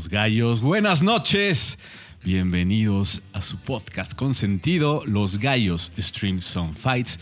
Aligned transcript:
los 0.00 0.08
gallos. 0.08 0.62
Buenas 0.62 1.02
noches. 1.02 1.78
Bienvenidos 2.24 3.20
a 3.34 3.42
su 3.42 3.58
podcast 3.58 4.14
con 4.14 4.34
sentido, 4.34 5.02
Los 5.04 5.38
Gallos 5.38 5.92
Stream 5.98 6.40
Song 6.40 6.74
Fights. 6.74 7.18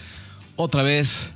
Otra 0.54 0.84
vez, 0.84 1.30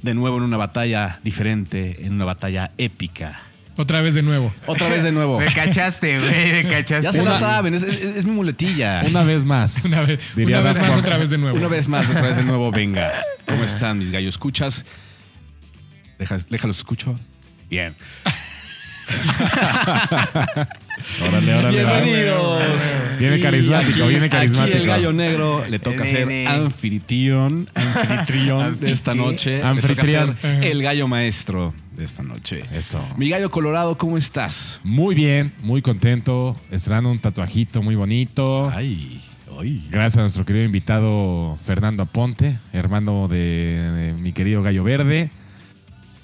de 0.00 0.14
nuevo 0.14 0.38
en 0.38 0.44
una 0.44 0.56
batalla 0.56 1.20
diferente, 1.22 2.06
en 2.06 2.14
una 2.14 2.24
batalla 2.24 2.70
épica. 2.78 3.42
Otra 3.76 4.00
vez 4.00 4.14
de 4.14 4.22
nuevo. 4.22 4.54
Otra 4.64 4.88
vez 4.88 5.02
de 5.02 5.12
nuevo. 5.12 5.38
Me 5.38 5.52
cachaste, 5.52 6.18
güey, 6.18 6.52
me 6.52 6.64
cachaste. 6.66 7.02
Ya 7.04 7.12
se 7.12 7.20
Una- 7.20 7.32
la 7.32 7.38
saben, 7.38 7.74
es, 7.74 7.82
es- 7.82 8.16
es 8.16 8.24
mi 8.24 8.32
muletilla. 8.32 9.02
Una 9.06 9.22
vez 9.22 9.44
más. 9.44 9.84
Una 9.84 10.00
vez, 10.00 10.18
Diría 10.34 10.60
una 10.60 10.72
vez 10.72 10.78
más, 10.80 10.96
otra 10.96 11.18
vez 11.18 11.28
de 11.28 11.36
nuevo. 11.36 11.58
Una 11.58 11.68
vez 11.68 11.88
más, 11.88 12.08
otra 12.08 12.22
vez 12.22 12.36
de 12.38 12.42
nuevo, 12.44 12.70
venga. 12.70 13.12
¿Cómo 13.46 13.64
están 13.64 13.98
mis 13.98 14.10
gallos? 14.10 14.36
¿Escuchas? 14.36 14.86
Deja, 16.18 16.38
déjalos 16.48 16.78
escucho. 16.78 17.20
Bien. 17.68 17.94
Órale, 21.28 21.54
órale. 21.54 21.84
Bienvenidos. 21.84 22.94
Viene 23.18 23.40
carismático, 23.40 24.06
viene 24.06 24.30
carismático. 24.30 24.76
Aquí 24.76 24.82
el 24.82 24.86
gallo 24.86 25.12
negro 25.12 25.62
le 25.68 25.78
toca 25.78 26.06
ser 26.06 26.48
anfitrión, 26.48 27.68
anfitrión 27.74 28.80
de 28.80 28.90
esta 28.90 29.14
noche. 29.14 29.62
Anfitrión. 29.62 30.28
Le 30.28 30.34
toca 30.34 30.50
ser 30.50 30.64
el 30.64 30.82
gallo 30.82 31.06
maestro 31.08 31.74
de 31.92 32.04
esta 32.04 32.22
noche. 32.22 32.64
Eso. 32.72 33.06
Mi 33.16 33.28
gallo 33.28 33.50
colorado, 33.50 33.98
¿cómo 33.98 34.16
estás? 34.16 34.80
Muy 34.82 35.14
bien, 35.14 35.52
muy 35.62 35.82
contento. 35.82 36.56
Estrenando 36.70 37.10
un 37.10 37.18
tatuajito 37.18 37.82
muy 37.82 37.96
bonito. 37.96 38.70
Ay, 38.70 39.20
ay. 39.60 39.86
Gracias 39.90 40.16
a 40.18 40.22
nuestro 40.22 40.46
querido 40.46 40.64
invitado 40.64 41.58
Fernando 41.64 42.04
Aponte, 42.04 42.58
hermano 42.72 43.28
de, 43.28 43.90
de 43.94 44.12
mi 44.14 44.32
querido 44.32 44.62
Gallo 44.62 44.84
Verde. 44.84 45.30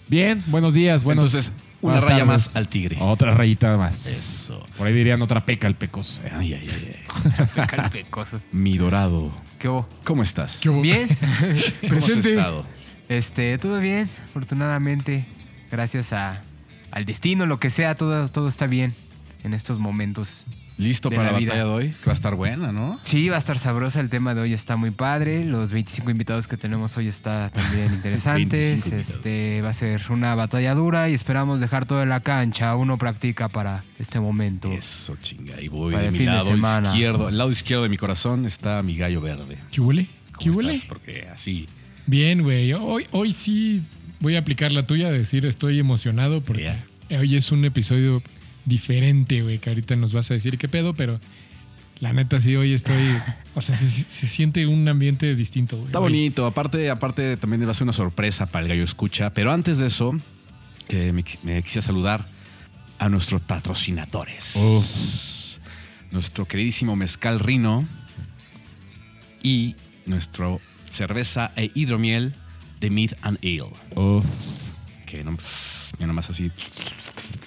Bien, 0.08 0.42
buenos 0.48 0.72
días, 0.74 1.04
buenos 1.04 1.32
Entonces, 1.34 1.52
una 1.82 1.94
buenas 1.94 2.04
raya 2.04 2.24
tardes. 2.24 2.26
más 2.46 2.56
al 2.56 2.68
tigre. 2.68 2.96
Otra 3.00 3.34
rayita 3.34 3.76
más. 3.76 4.06
Eso. 4.06 4.66
Por 4.76 4.86
ahí 4.86 4.92
dirían 4.94 5.20
otra 5.22 5.40
peca 5.40 5.66
al 5.66 5.74
pecoso. 5.76 6.20
Ay, 6.36 6.54
ay, 6.54 6.68
ay, 6.70 6.96
ay. 7.56 7.66
Calpecoso. 7.66 8.40
Mi 8.52 8.76
dorado, 8.78 9.32
¿Qué 9.58 9.68
hubo? 9.68 9.88
¿cómo 10.04 10.22
estás? 10.22 10.58
¿Qué 10.60 10.68
hubo? 10.68 10.80
Bien. 10.82 11.08
¿Cómo 11.20 11.96
has 11.98 12.04
Presente. 12.04 12.30
estado? 12.34 12.64
Este, 13.08 13.58
todo 13.58 13.80
bien, 13.80 14.08
afortunadamente. 14.30 15.24
Gracias 15.70 16.12
a, 16.12 16.42
al 16.90 17.04
destino, 17.04 17.46
lo 17.46 17.58
que 17.58 17.70
sea, 17.70 17.94
todo, 17.94 18.28
todo 18.28 18.48
está 18.48 18.66
bien 18.66 18.94
en 19.44 19.54
estos 19.54 19.78
momentos. 19.78 20.44
¿Listo 20.80 21.10
De 21.10 21.16
para 21.16 21.32
la 21.32 21.38
vida. 21.38 21.52
batalla 21.52 21.64
de 21.68 21.70
hoy? 21.70 21.88
Que 21.90 22.06
va 22.06 22.12
a 22.12 22.14
estar 22.14 22.34
buena, 22.34 22.72
¿no? 22.72 22.98
Sí, 23.04 23.28
va 23.28 23.36
a 23.36 23.38
estar 23.38 23.58
sabrosa. 23.58 24.00
El 24.00 24.08
tema 24.08 24.34
de 24.34 24.40
hoy 24.40 24.52
está 24.52 24.76
muy 24.76 24.90
padre. 24.90 25.44
Los 25.44 25.72
25 25.72 26.10
invitados 26.10 26.46
que 26.48 26.56
tenemos 26.56 26.96
hoy 26.96 27.08
está 27.08 27.50
también 27.50 27.92
interesantes. 27.94 28.50
25 28.82 28.88
invitados. 28.96 29.16
este 29.16 29.62
va 29.62 29.68
a 29.68 29.72
ser 29.74 30.02
una 30.10 30.34
batalla 30.34 30.74
dura 30.74 31.08
y 31.10 31.14
esperamos 31.14 31.60
dejar 31.60 31.86
todo 31.86 32.02
en 32.02 32.08
la 32.08 32.20
cancha. 32.20 32.74
Uno 32.76 32.96
practica 32.98 33.48
para 33.48 33.84
este 33.98 34.20
momento. 34.20 34.72
Eso, 34.72 35.16
chinga. 35.20 35.60
Y 35.60 35.68
voy 35.68 35.92
Para 35.92 36.02
de 36.02 36.06
el 36.08 36.12
mi 36.12 36.18
fin 36.18 36.26
lado 36.26 36.56
izquierdo. 36.86 37.28
El 37.28 37.38
lado 37.38 37.50
izquierdo 37.52 37.82
de 37.82 37.88
mi 37.90 37.96
corazón 37.98 38.46
está 38.46 38.82
mi 38.82 38.96
gallo 38.96 39.20
verde. 39.20 39.58
¿Qué 39.70 39.80
huele? 39.80 40.06
¿Qué 40.38 40.46
¿Cómo 40.46 40.56
huele? 40.58 40.74
estás? 40.74 40.88
Porque 40.88 41.28
así. 41.32 41.68
Bien, 42.06 42.42
güey. 42.42 42.72
Hoy, 42.72 43.06
hoy 43.12 43.32
sí 43.32 43.82
voy 44.20 44.36
a 44.36 44.38
aplicar 44.40 44.72
la 44.72 44.82
tuya, 44.84 45.10
decir 45.10 45.44
estoy 45.46 45.78
emocionado 45.78 46.40
porque 46.40 46.72
hoy 47.10 47.36
es 47.36 47.52
un 47.52 47.64
episodio 47.64 48.22
diferente, 48.64 49.42
güey, 49.42 49.58
que 49.58 49.70
ahorita 49.70 49.96
nos 49.96 50.12
vas 50.12 50.30
a 50.30 50.34
decir 50.34 50.58
qué 50.58 50.68
pedo, 50.68 50.94
pero 50.94 51.20
la 52.00 52.12
neta 52.12 52.40
sí, 52.40 52.56
hoy 52.56 52.72
estoy... 52.72 53.16
O 53.56 53.60
sea, 53.60 53.74
se, 53.74 53.88
se 53.88 54.26
siente 54.28 54.64
un 54.68 54.88
ambiente 54.88 55.34
distinto, 55.34 55.76
güey. 55.76 55.86
Está 55.86 55.98
bonito. 55.98 56.46
Aparte, 56.46 56.88
aparte 56.88 57.36
también 57.36 57.66
va 57.66 57.72
a 57.72 57.74
ser 57.74 57.82
una 57.82 57.92
sorpresa 57.92 58.46
para 58.46 58.62
el 58.64 58.68
gallo 58.68 58.84
escucha. 58.84 59.30
Pero 59.30 59.52
antes 59.52 59.78
de 59.78 59.88
eso, 59.88 60.16
eh, 60.88 61.12
me, 61.12 61.24
me 61.42 61.62
quise 61.64 61.82
saludar 61.82 62.26
a 63.00 63.08
nuestros 63.08 63.40
patrocinadores. 63.40 64.54
Nuestro 66.12 66.44
queridísimo 66.46 66.94
Mezcal 66.94 67.40
Rino 67.40 67.88
y 69.42 69.74
nuestro 70.06 70.60
cerveza 70.90 71.50
e 71.56 71.70
hidromiel 71.74 72.34
de 72.80 72.90
Mead 72.90 73.16
and 73.22 73.38
Ale. 73.42 73.72
Uf. 73.94 74.26
Que 75.06 75.24
no, 75.24 75.36
ya 75.98 76.06
nomás 76.06 76.30
así. 76.30 76.50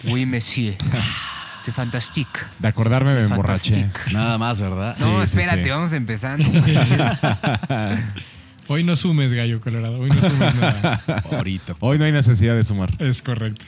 Oui, 0.10 0.26
monsieur. 0.32 0.76
C'est 1.64 1.72
fantastique. 1.72 2.40
De 2.60 2.68
acordarme 2.68 3.14
me 3.14 3.22
emborraché. 3.22 3.88
Nada 4.12 4.38
más, 4.38 4.60
¿verdad? 4.60 4.98
No, 5.00 5.20
sí, 5.20 5.24
espérate, 5.24 5.64
sí. 5.64 5.70
vamos 5.70 5.94
empezando. 5.94 6.44
Hoy 8.68 8.84
no 8.84 8.96
sumes, 8.96 9.34
gallo 9.34 9.62
colorado. 9.62 10.00
Hoy 10.00 10.10
no 10.10 10.20
sumes 10.20 10.56
nada. 10.56 11.02
Ahorita. 11.32 11.76
Hoy 11.80 11.98
no 11.98 12.06
hay 12.06 12.12
necesidad 12.12 12.56
de 12.56 12.64
sumar. 12.66 12.94
Es 13.00 13.22
correcto. 13.22 13.64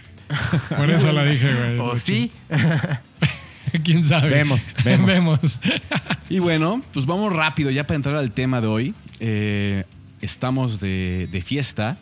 Por 0.76 0.90
eso 0.90 1.12
la 1.12 1.24
dije, 1.24 1.54
güey. 1.54 1.80
¿O 1.80 1.96
sí? 1.96 2.32
¿Quién 3.84 4.04
sabe? 4.06 4.30
Vemos, 4.30 4.74
vemos. 4.84 5.08
vemos. 5.08 5.60
Y 6.30 6.40
bueno, 6.40 6.82
pues 6.94 7.06
vamos 7.06 7.34
rápido 7.34 7.70
ya 7.72 7.86
para 7.86 7.96
entrar 7.96 8.16
al 8.16 8.32
tema 8.32 8.62
de 8.62 8.68
hoy. 8.68 8.96
Eh, 9.20 9.84
estamos 10.22 10.80
de, 10.80 11.30
de 11.32 11.42
fiesta 11.42 11.98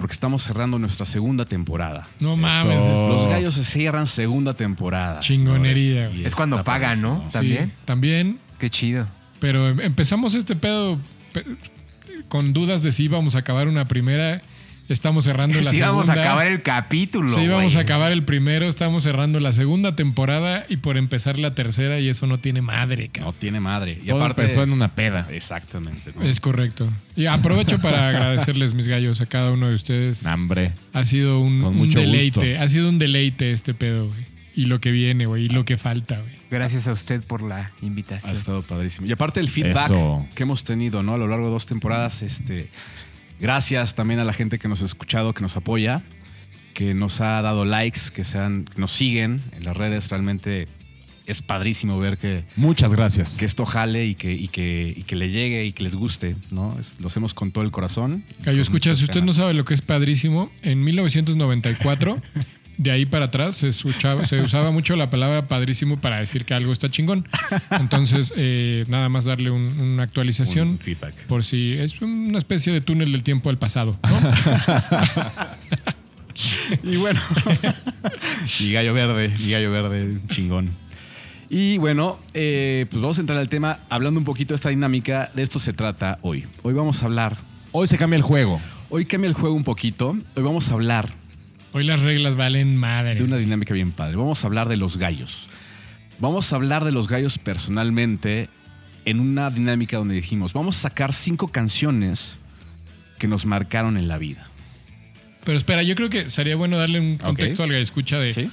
porque 0.00 0.14
estamos 0.14 0.42
cerrando 0.42 0.78
nuestra 0.78 1.04
segunda 1.04 1.44
temporada. 1.44 2.08
No 2.20 2.34
mames. 2.34 2.82
Eso. 2.84 3.08
Los 3.12 3.26
gallos 3.28 3.52
se 3.52 3.64
cierran 3.64 4.06
segunda 4.06 4.54
temporada. 4.54 5.20
Chingonería, 5.20 6.08
güey. 6.08 6.24
Es 6.24 6.34
cuando 6.34 6.64
pagan, 6.64 7.02
¿no? 7.02 7.28
¿También? 7.30 7.66
Sí, 7.66 7.72
también. 7.84 8.38
Qué 8.58 8.70
chido. 8.70 9.06
Pero 9.40 9.68
em- 9.68 9.80
empezamos 9.80 10.34
este 10.34 10.56
pedo 10.56 10.98
pe- 11.34 11.44
con 12.28 12.54
dudas 12.54 12.82
de 12.82 12.92
si 12.92 13.04
íbamos 13.04 13.34
a 13.34 13.40
acabar 13.40 13.68
una 13.68 13.84
primera. 13.84 14.40
Estamos 14.90 15.24
cerrando 15.24 15.60
la 15.60 15.70
Sí, 15.70 15.76
segunda. 15.78 15.86
vamos 15.92 16.08
a 16.08 16.12
acabar 16.12 16.46
el 16.46 16.62
capítulo. 16.62 17.32
Sí, 17.34 17.40
íbamos 17.42 17.76
a 17.76 17.80
acabar 17.80 18.10
el 18.12 18.24
primero. 18.24 18.66
Estamos 18.68 19.04
cerrando 19.04 19.38
la 19.40 19.52
segunda 19.52 19.94
temporada 19.96 20.64
y 20.68 20.76
por 20.78 20.96
empezar 20.96 21.38
la 21.38 21.52
tercera 21.52 22.00
y 22.00 22.08
eso 22.08 22.26
no 22.26 22.38
tiene 22.38 22.60
madre, 22.60 23.06
No 23.06 23.12
cabrón. 23.12 23.34
tiene 23.38 23.60
madre. 23.60 23.98
Y 24.02 24.08
Todo 24.08 24.18
aparte, 24.18 24.42
empezó 24.42 24.62
en 24.62 24.72
una 24.72 24.94
peda. 24.94 25.26
Exactamente. 25.30 26.12
¿no? 26.14 26.22
Es 26.22 26.40
correcto. 26.40 26.92
Y 27.16 27.26
aprovecho 27.26 27.78
para 27.80 28.08
agradecerles, 28.10 28.74
mis 28.74 28.88
gallos, 28.88 29.20
a 29.20 29.26
cada 29.26 29.52
uno 29.52 29.68
de 29.68 29.74
ustedes. 29.76 30.26
Hambre. 30.26 30.72
Ha 30.92 31.04
sido 31.04 31.40
un, 31.40 31.60
Con 31.60 31.68
un 31.72 31.76
mucho 31.78 32.00
deleite. 32.00 32.50
gusto. 32.54 32.62
Ha 32.64 32.68
sido 32.68 32.88
un 32.88 32.98
deleite 32.98 33.52
este 33.52 33.74
pedo, 33.74 34.08
güey. 34.08 34.30
Y 34.56 34.66
lo 34.66 34.80
que 34.80 34.90
viene, 34.90 35.26
güey. 35.26 35.44
Y 35.44 35.48
lo 35.48 35.64
que 35.64 35.76
falta, 35.76 36.18
güey. 36.18 36.32
Gracias 36.50 36.88
a 36.88 36.92
usted 36.92 37.22
por 37.22 37.42
la 37.42 37.58
Ha 37.66 37.70
invitación. 37.82 38.32
estado 38.34 38.62
padrísimo. 38.62 39.06
Y 39.06 39.12
aparte 39.12 39.38
el 39.38 39.48
feedback 39.48 39.84
Eso. 39.84 40.26
que 40.34 40.42
hemos 40.42 40.64
tenido, 40.64 41.04
¿no? 41.04 41.14
A 41.14 41.18
lo 41.18 41.28
largo 41.28 41.46
de 41.46 41.52
dos 41.52 41.66
temporadas, 41.66 42.22
este. 42.22 42.68
Gracias 43.40 43.94
también 43.94 44.20
a 44.20 44.24
la 44.24 44.32
gente 44.32 44.58
que 44.58 44.68
nos 44.68 44.82
ha 44.82 44.84
escuchado, 44.86 45.32
que 45.32 45.40
nos 45.42 45.56
apoya, 45.56 46.02
que 46.74 46.94
nos 46.94 47.20
ha 47.20 47.40
dado 47.42 47.64
likes, 47.64 48.00
que, 48.14 48.24
sean, 48.24 48.64
que 48.66 48.80
nos 48.80 48.92
siguen 48.92 49.40
en 49.56 49.64
las 49.64 49.76
redes. 49.76 50.08
Realmente 50.10 50.68
es 51.26 51.42
padrísimo 51.42 51.98
ver 51.98 52.18
que, 52.18 52.44
Muchas 52.56 52.92
gracias. 52.92 53.36
que 53.38 53.46
esto 53.46 53.64
jale 53.64 54.04
y 54.06 54.14
que, 54.14 54.32
y, 54.32 54.48
que, 54.48 54.92
y 54.96 55.02
que 55.04 55.16
le 55.16 55.30
llegue 55.30 55.64
y 55.64 55.72
que 55.72 55.84
les 55.84 55.94
guste, 55.94 56.36
¿no? 56.50 56.76
Es- 56.80 57.00
lo 57.00 57.06
hacemos 57.06 57.34
con 57.34 57.52
todo 57.52 57.64
el 57.64 57.70
corazón. 57.70 58.24
con 58.44 58.60
escucha, 58.62 58.94
si 58.94 59.04
usted 59.04 59.22
no 59.22 59.32
sabe 59.32 59.54
lo 59.54 59.64
que 59.64 59.74
es 59.74 59.82
padrísimo, 59.82 60.50
en 60.62 60.82
1994, 60.82 62.20
de 62.82 62.90
ahí 62.90 63.04
para 63.04 63.26
atrás, 63.26 63.56
se, 63.58 63.68
escuchaba- 63.68 64.24
se 64.26 64.40
usaba 64.40 64.70
mucho 64.70 64.96
la 64.96 65.10
palabra 65.10 65.46
padrísimo 65.48 66.00
para 66.00 66.18
decir 66.18 66.46
que 66.46 66.54
algo 66.54 66.72
está 66.72 66.88
chingón. 66.90 67.28
Entonces, 67.70 68.32
eh, 68.36 68.86
nada 68.88 69.10
más 69.10 69.26
darle 69.26 69.50
un- 69.50 69.78
una 69.78 70.04
actualización 70.04 70.68
Un 70.70 70.78
feedback. 70.78 71.14
por 71.26 71.44
si 71.44 71.74
es 71.74 72.00
una 72.00 72.38
especie 72.38 72.72
de 72.72 72.80
túnel 72.80 73.12
del 73.12 73.22
tiempo 73.22 73.50
al 73.50 73.58
pasado. 73.58 73.98
¿no? 74.02 74.30
Y 76.82 76.96
bueno, 76.96 77.20
y 78.60 78.72
gallo 78.72 78.94
verde, 78.94 79.30
y 79.38 79.50
gallo 79.50 79.70
verde, 79.70 80.18
chingón. 80.28 80.70
Y 81.50 81.76
bueno, 81.78 82.18
eh, 82.32 82.86
pues 82.90 83.02
vamos 83.02 83.18
a 83.18 83.20
entrar 83.20 83.38
al 83.38 83.48
tema 83.50 83.78
hablando 83.90 84.18
un 84.20 84.24
poquito 84.24 84.54
de 84.54 84.56
esta 84.56 84.70
dinámica. 84.70 85.30
De 85.34 85.42
esto 85.42 85.58
se 85.58 85.72
trata 85.74 86.18
hoy. 86.22 86.46
Hoy 86.62 86.72
vamos 86.72 87.02
a 87.02 87.06
hablar, 87.06 87.36
Hoy 87.72 87.88
se 87.88 87.98
cambia 87.98 88.16
el 88.16 88.22
juego. 88.22 88.58
hoy 88.88 89.04
cambia 89.04 89.28
el 89.28 89.34
juego 89.34 89.54
un 89.54 89.64
poquito. 89.64 90.16
Hoy 90.34 90.42
vamos 90.42 90.70
a 90.70 90.74
hablar 90.74 91.19
Hoy 91.72 91.84
las 91.84 92.00
reglas 92.00 92.36
valen 92.36 92.76
madre. 92.76 93.14
de 93.16 93.24
una 93.24 93.36
dinámica 93.36 93.74
bien 93.74 93.92
padre. 93.92 94.16
Vamos 94.16 94.42
a 94.42 94.46
hablar 94.46 94.68
de 94.68 94.76
los 94.76 94.96
gallos. 94.96 95.46
Vamos 96.18 96.52
a 96.52 96.56
hablar 96.56 96.84
de 96.84 96.92
los 96.92 97.08
gallos 97.08 97.38
personalmente 97.38 98.48
en 99.04 99.20
una 99.20 99.50
dinámica 99.50 99.96
donde 99.96 100.14
dijimos, 100.14 100.52
vamos 100.52 100.78
a 100.78 100.80
sacar 100.82 101.12
cinco 101.12 101.48
canciones 101.48 102.36
que 103.18 103.26
nos 103.28 103.46
marcaron 103.46 103.96
en 103.96 104.08
la 104.08 104.18
vida. 104.18 104.46
Pero 105.44 105.56
espera, 105.56 105.82
yo 105.82 105.94
creo 105.94 106.10
que 106.10 106.28
sería 106.28 106.56
bueno 106.56 106.76
darle 106.76 107.00
un 107.00 107.16
contexto 107.16 107.62
al 107.62 107.70
que 107.70 107.80
escucha 107.80 108.18
de, 108.18 108.32
¿Sí? 108.32 108.50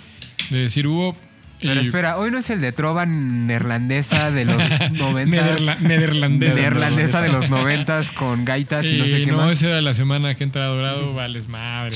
de 0.50 0.58
decir 0.60 0.88
hubo. 0.88 1.16
Pero 1.60 1.82
y- 1.82 1.86
espera, 1.86 2.18
hoy 2.18 2.30
no 2.32 2.38
es 2.38 2.50
el 2.50 2.62
de 2.62 2.72
trova 2.72 3.06
neerlandesa 3.06 4.32
de 4.32 4.46
los 4.46 4.58
noventas. 5.00 5.60
Nederla- 5.62 5.80
nederlandesa. 5.80 6.62
Neerlandesa 6.62 7.22
de 7.22 7.30
los 7.30 7.50
noventas 7.50 8.12
con 8.12 8.46
gaitas 8.46 8.86
y 8.86 8.98
no 8.98 9.06
sé 9.08 9.20
qué 9.26 9.32
no, 9.32 9.38
más. 9.38 9.54
esa 9.54 9.68
era 9.68 9.82
la 9.82 9.94
semana 9.94 10.36
que 10.36 10.44
entra 10.44 10.66
Dorado, 10.66 11.14
vales 11.14 11.48
madre. 11.48 11.96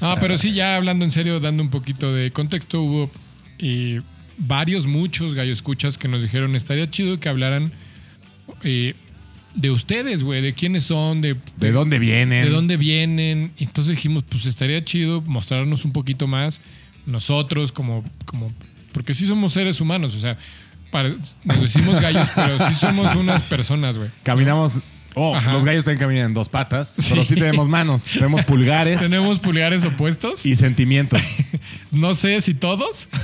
No, 0.00 0.16
pero 0.20 0.38
sí, 0.38 0.52
ya 0.52 0.76
hablando 0.76 1.04
en 1.04 1.10
serio, 1.10 1.40
dando 1.40 1.62
un 1.62 1.70
poquito 1.70 2.14
de 2.14 2.30
contexto, 2.30 2.80
hubo 2.82 3.10
eh, 3.58 4.00
varios, 4.38 4.86
muchos 4.86 5.34
gallo 5.34 5.52
escuchas 5.52 5.98
que 5.98 6.06
nos 6.08 6.22
dijeron 6.22 6.54
estaría 6.54 6.88
chido 6.88 7.18
que 7.18 7.28
hablaran 7.28 7.72
eh, 8.62 8.94
de 9.54 9.70
ustedes, 9.70 10.22
güey, 10.22 10.42
de 10.42 10.52
quiénes 10.52 10.84
son, 10.84 11.20
de, 11.22 11.36
¿De 11.56 11.72
dónde 11.72 11.98
vienen? 11.98 12.44
de 12.44 12.50
dónde 12.50 12.76
vienen. 12.76 13.50
Entonces 13.58 13.96
dijimos, 13.96 14.22
pues 14.28 14.46
estaría 14.46 14.84
chido 14.84 15.22
mostrarnos 15.22 15.84
un 15.84 15.92
poquito 15.92 16.28
más, 16.28 16.60
nosotros 17.08 17.72
como, 17.72 18.04
como, 18.26 18.52
porque 18.92 19.14
sí 19.14 19.26
somos 19.26 19.52
seres 19.52 19.80
humanos, 19.80 20.14
o 20.14 20.18
sea, 20.20 20.38
para- 20.90 21.12
nos 21.44 21.60
decimos 21.60 22.00
gallos, 22.00 22.28
pero 22.34 22.68
sí 22.68 22.74
somos 22.74 23.14
unas 23.16 23.42
personas, 23.42 23.96
güey. 23.98 24.08
Caminamos. 24.22 24.80
Oh, 25.14 25.34
Ajá. 25.34 25.52
los 25.52 25.64
gallos 25.64 25.84
también 25.84 25.98
caminan 25.98 26.26
en 26.26 26.34
dos 26.34 26.48
patas, 26.48 26.96
pero 27.08 27.24
sí 27.24 27.34
tenemos 27.34 27.68
manos, 27.68 28.04
tenemos 28.04 28.44
pulgares 28.44 29.00
Tenemos 29.00 29.40
pulgares 29.40 29.84
opuestos. 29.84 30.46
y 30.46 30.54
sentimientos. 30.54 31.20
No 31.90 32.14
sé 32.14 32.40
si 32.42 32.54
todos, 32.54 33.08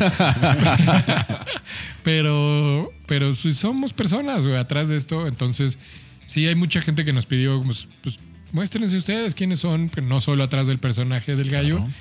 pero, 2.02 2.92
pero 3.06 3.34
sí 3.34 3.52
somos 3.52 3.92
personas, 3.92 4.42
güey, 4.44 4.56
atrás 4.56 4.88
de 4.88 4.96
esto. 4.96 5.26
Entonces, 5.26 5.78
sí, 6.26 6.46
hay 6.46 6.54
mucha 6.54 6.80
gente 6.80 7.04
que 7.04 7.12
nos 7.12 7.26
pidió, 7.26 7.60
pues, 7.62 7.88
pues, 8.02 8.18
muéstrense 8.52 8.96
ustedes 8.96 9.34
quiénes 9.34 9.60
son, 9.60 9.90
no 10.02 10.20
solo 10.20 10.44
atrás 10.44 10.66
del 10.66 10.78
personaje 10.78 11.36
del 11.36 11.50
gallo. 11.50 11.76
Claro. 11.78 11.92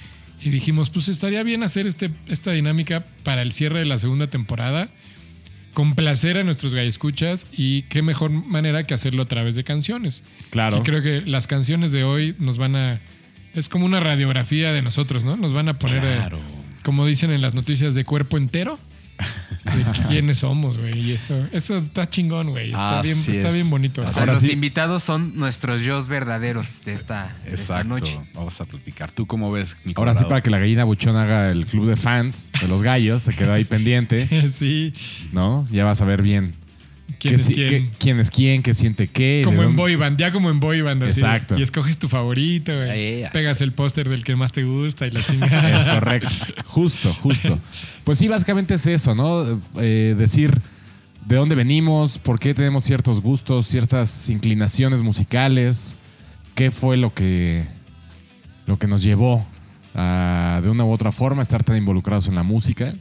Y 0.43 0.49
dijimos, 0.49 0.89
pues 0.89 1.07
estaría 1.07 1.41
bien 1.43 1.63
hacer 1.63 1.87
este, 1.87 2.11
esta 2.27 2.51
dinámica 2.51 3.05
para 3.23 3.41
el 3.41 3.53
cierre 3.53 3.79
de 3.79 3.85
la 3.85 3.97
segunda 3.97 4.27
temporada, 4.27 4.89
complacer 5.73 6.37
a 6.37 6.43
nuestros 6.43 6.73
escuchas 6.73 7.47
y 7.53 7.83
qué 7.83 8.01
mejor 8.01 8.29
manera 8.29 8.85
que 8.85 8.93
hacerlo 8.93 9.23
a 9.23 9.25
través 9.25 9.55
de 9.55 9.63
canciones. 9.63 10.23
Claro. 10.49 10.79
Y 10.79 10.81
creo 10.81 11.01
que 11.01 11.21
las 11.21 11.47
canciones 11.47 11.93
de 11.93 12.03
hoy 12.03 12.35
nos 12.39 12.57
van 12.57 12.75
a... 12.75 12.99
Es 13.55 13.69
como 13.69 13.85
una 13.85 14.01
radiografía 14.01 14.73
de 14.73 14.81
nosotros, 14.81 15.23
¿no? 15.23 15.37
Nos 15.37 15.53
van 15.53 15.69
a 15.69 15.79
poner, 15.79 16.03
eh, 16.03 16.37
como 16.83 17.05
dicen 17.05 17.31
en 17.31 17.41
las 17.41 17.55
noticias, 17.55 17.95
de 17.95 18.03
cuerpo 18.03 18.35
entero. 18.35 18.77
De 19.63 20.01
quiénes 20.07 20.39
somos, 20.39 20.77
güey. 20.77 20.99
Y 20.99 21.11
eso, 21.13 21.47
eso 21.51 21.77
está 21.77 22.09
chingón, 22.09 22.49
güey. 22.49 22.67
Está, 22.67 23.01
bien, 23.01 23.17
está 23.17 23.47
es. 23.47 23.53
bien 23.53 23.69
bonito. 23.69 24.01
O 24.01 24.11
sea, 24.11 24.21
Ahora 24.21 24.33
los 24.33 24.41
sí. 24.43 24.51
invitados 24.51 25.03
son 25.03 25.35
nuestros 25.37 25.81
yo 25.81 26.03
verdaderos 26.05 26.81
de 26.83 26.93
esta, 26.93 27.35
de 27.45 27.53
esta 27.55 27.79
Exacto. 27.79 27.87
noche. 27.87 28.19
Vamos 28.33 28.59
a 28.59 28.65
platicar. 28.65 29.11
¿Tú 29.11 29.25
cómo 29.25 29.51
ves, 29.51 29.77
mi 29.85 29.93
Ahora 29.95 30.13
sí, 30.15 30.23
para 30.25 30.41
que 30.41 30.49
la 30.49 30.59
gallina 30.59 30.83
buchón 30.83 31.15
haga 31.15 31.49
el 31.49 31.65
club 31.65 31.87
de 31.87 31.95
fans 31.95 32.51
de 32.59 32.67
los 32.67 32.83
gallos, 32.83 33.21
se 33.21 33.33
quedó 33.33 33.53
ahí 33.53 33.63
pendiente, 33.65 34.27
sí. 34.51 34.93
¿no? 35.31 35.67
Ya 35.71 35.85
vas 35.85 36.01
a 36.01 36.05
ver 36.05 36.21
bien 36.21 36.55
¿Quién 37.29 37.35
es 37.39 37.45
si- 37.45 37.53
quién? 37.53 37.69
qué- 37.69 37.89
quién 37.97 38.19
es 38.19 38.29
quién, 38.31 38.63
qué 38.63 38.73
siente 38.73 39.07
qué. 39.07 39.41
Como 39.43 39.57
en 39.61 39.67
dónde- 39.69 39.81
boy 39.81 39.95
band, 39.95 40.17
ya 40.19 40.31
como 40.31 40.49
en 40.49 40.59
boy 40.59 40.81
band. 40.81 41.03
así. 41.03 41.19
Exacto. 41.21 41.57
Y 41.57 41.61
escoges 41.63 41.97
tu 41.97 42.07
favorito, 42.09 42.73
güey. 42.73 42.89
Eh, 43.23 43.29
Pegas 43.33 43.61
el 43.61 43.71
póster 43.71 44.07
del 44.09 44.23
que 44.23 44.35
más 44.35 44.51
te 44.51 44.63
gusta 44.63 45.07
y 45.07 45.11
la 45.11 45.23
chingada. 45.23 45.79
Es 45.81 45.87
correcto. 45.87 46.29
Justo, 46.65 47.13
justo. 47.13 47.59
Pues 48.03 48.17
sí, 48.17 48.27
básicamente 48.27 48.75
es 48.75 48.85
eso, 48.87 49.15
¿no? 49.15 49.59
Eh, 49.77 50.15
decir 50.17 50.61
de 51.25 51.35
dónde 51.37 51.55
venimos, 51.55 52.17
por 52.19 52.37
qué 52.39 52.53
tenemos 52.53 52.83
ciertos 52.83 53.21
gustos, 53.21 53.65
ciertas 53.67 54.29
inclinaciones 54.29 55.01
musicales, 55.01 55.95
qué 56.53 56.69
fue 56.69 56.97
lo 56.97 57.13
que, 57.13 57.63
lo 58.67 58.77
que 58.77 58.87
nos 58.87 59.01
llevó 59.03 59.45
a, 59.95 60.59
de 60.63 60.69
una 60.69 60.83
u 60.83 60.91
otra 60.91 61.11
forma, 61.11 61.41
a 61.41 61.43
estar 61.43 61.63
tan 61.63 61.77
involucrados 61.77 62.27
en 62.27 62.35
la 62.35 62.43
música. 62.43 62.93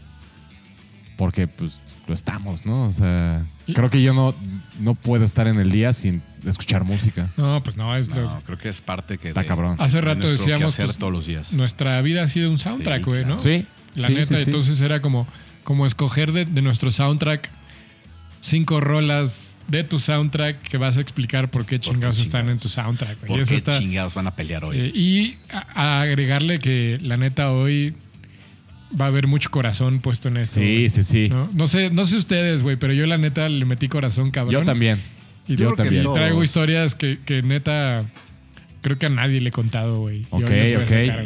Porque, 1.16 1.46
pues, 1.46 1.80
lo 2.08 2.14
estamos, 2.14 2.66
¿no? 2.66 2.87
O 2.87 2.90
sea, 2.90 3.44
creo 3.72 3.88
que 3.90 4.02
yo 4.02 4.12
no, 4.12 4.34
no 4.81 4.94
puedo 4.94 5.25
estar 5.25 5.46
en 5.46 5.58
el 5.60 5.70
día 5.70 5.93
sin 5.93 6.22
escuchar 6.46 6.84
música. 6.84 7.31
No, 7.37 7.62
pues 7.62 7.76
no, 7.76 7.94
es 7.96 8.08
lo- 8.08 8.22
No, 8.22 8.40
creo 8.44 8.58
que 8.58 8.69
es 8.69 8.81
parte 8.81 9.19
que. 9.19 9.28
Está 9.28 9.43
de- 9.43 9.46
cabrón. 9.46 9.76
Hace 9.78 10.00
rato 10.00 10.28
decíamos, 10.31 10.75
quehacer 10.75 10.87
pues, 10.87 10.96
todos 10.99 11.12
los 11.12 11.26
días. 11.26 11.52
nuestra 11.52 12.00
vida 12.02 12.22
ha 12.25 12.28
sido 12.28 12.50
un 12.50 12.58
soundtrack, 12.58 13.04
Sí, 13.04 13.10
güey, 13.10 13.25
¿no? 13.25 13.38
Sí. 13.40 13.66
La 13.94 14.08
sí, 14.08 14.14
neta, 14.14 14.26
sí, 14.26 14.37
sí. 14.37 14.43
entonces 14.46 14.81
era 14.81 15.00
como, 15.00 15.26
como 15.64 15.87
escoger 15.87 16.32
de, 16.32 16.44
de 16.44 16.62
nuestro 16.62 16.90
soundtrack 16.90 17.50
cinco 18.40 18.81
rolas 18.81 19.55
de 19.69 19.84
tu 19.84 19.98
soundtrack 20.00 20.60
que 20.62 20.76
vas 20.76 20.96
a 20.96 21.00
explicar 21.00 21.50
por 21.50 21.64
qué 21.66 21.78
chingados 21.78 22.19
están 22.19 22.48
en 22.48 22.58
tu 22.58 22.69
soundtrack. 22.69 23.19
güey. 23.20 23.28
¿Por 23.28 23.38
Y 23.38 23.43
eso 23.43 23.50
qué 23.50 23.55
está- 23.56 23.78
chingados 23.78 24.14
van 24.14 24.26
a 24.26 24.34
pelear 24.34 24.64
hoy? 24.64 24.76
Sí, 24.93 24.98
y 24.98 25.38
a, 25.55 25.98
a 25.98 26.00
agregarle 26.02 26.58
que 26.58 26.98
la 27.00 27.16
neta 27.16 27.52
hoy 27.52 27.94
va 29.00 29.06
a 29.06 29.08
haber 29.08 29.26
mucho 29.26 29.50
corazón 29.50 30.00
puesto 30.00 30.28
en 30.28 30.36
esto. 30.38 30.60
Sí, 30.60 30.88
sí, 30.90 31.02
sí. 31.04 31.28
¿No? 31.28 31.48
No 31.52 31.66
sé, 31.66 31.90
no 31.90 32.06
sé 32.06 32.16
ustedes, 32.16 32.62
güey, 32.62 32.76
pero 32.76 32.92
yo 32.92 33.06
la 33.06 33.16
neta 33.18 33.48
le 33.48 33.64
metí 33.64 33.88
corazón, 33.88 34.30
cabrón. 34.30 34.52
Yo 34.52 34.64
también. 34.64 35.00
Y 35.48 35.56
Yo 35.56 35.72
también. 35.72 36.04
traigo 36.12 36.42
historias 36.44 36.94
que, 36.94 37.18
que 37.24 37.42
neta 37.42 38.04
creo 38.80 38.98
que 38.98 39.06
a 39.06 39.10
nadie 39.10 39.40
le 39.40 39.48
he 39.48 39.52
contado, 39.52 40.00
güey. 40.00 40.20
Y 40.20 40.26
Ok, 40.30 40.42
ok. 40.82 40.86
sacar. 40.86 41.24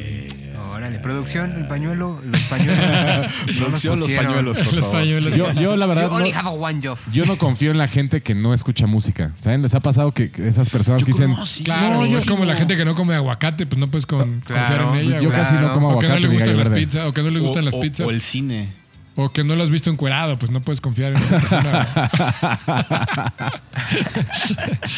Órale, 0.76 0.98
producción, 0.98 1.52
el 1.52 1.66
pañuelo, 1.66 2.20
los 2.24 2.40
pañuelos. 2.50 2.78
no 2.78 3.54
Producción, 3.64 3.98
los 4.00 4.12
pañuelos, 4.12 4.58
por 4.58 4.72
Los 4.74 4.84
favor. 4.86 5.00
pañuelos. 5.00 5.34
Yo, 5.34 5.52
yo, 5.52 5.76
la 5.76 5.86
verdad, 5.86 6.08
You 6.10 6.14
only 6.16 6.32
no- 6.32 6.38
have 6.38 6.58
one 6.58 6.80
job. 6.86 6.98
Yo 7.12 7.24
no 7.24 7.36
confío 7.38 7.70
en 7.70 7.78
la 7.78 7.88
gente 7.88 8.22
que 8.22 8.34
no 8.34 8.52
escucha 8.54 8.86
música. 8.86 9.32
¿Saben? 9.38 9.62
Les 9.62 9.74
ha 9.74 9.80
pasado 9.80 10.12
que 10.12 10.30
esas 10.36 10.68
personas 10.70 11.04
que 11.04 11.12
dicen. 11.12 11.30
conozco, 11.32 11.46
sí. 11.46 11.64
Claro, 11.64 11.94
No, 12.00 12.06
yo- 12.06 12.18
es 12.18 12.26
como 12.26 12.44
la 12.44 12.56
gente 12.56 12.76
que 12.76 12.84
no 12.84 12.94
come 12.94 13.14
aguacate, 13.14 13.66
pues 13.66 13.78
no 13.78 13.88
puedes 13.88 14.06
con- 14.06 14.40
Claro, 14.40 14.86
confiar 14.86 14.94
en 15.00 15.06
ella. 15.08 15.20
Yo 15.20 15.28
güey. 15.30 15.40
casi 15.40 15.54
no 15.54 15.60
Claro. 15.60 15.74
como 15.74 15.88
o 15.88 15.98
que 15.98 16.06
no 16.08 16.12
aguacate 16.14 16.20
le 16.28 16.38
gustan 16.38 16.56
las 16.58 16.68
pizzas, 16.68 17.06
o 17.06 17.12
que 17.14 17.22
no 17.22 17.30
le 17.30 17.38
gustan 17.40 17.62
o, 17.62 17.66
las 17.70 17.74
pizzas, 17.76 18.06
o 18.06 18.10
el 18.10 18.20
cine. 18.22 18.68
O 19.18 19.30
que 19.32 19.42
no 19.44 19.56
lo 19.56 19.62
has 19.62 19.70
visto 19.70 19.88
encuerado, 19.90 20.38
pues 20.38 20.50
no 20.52 20.60
puedes 20.60 20.80
confiar 20.80 21.12
en 21.12 21.18
esa 21.22 21.40
persona. 21.40 21.86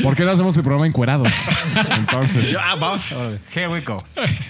¿Por 0.03 0.15
qué 0.17 0.25
no 0.25 0.31
hacemos 0.33 0.57
el 0.57 0.63
programa 0.63 0.87
encuerado? 0.87 1.25
Entonces. 1.97 2.57
Ah, 2.61 2.75
vamos. 2.77 3.07
Here 3.55 3.69
we 3.69 3.81
go. 3.83 4.05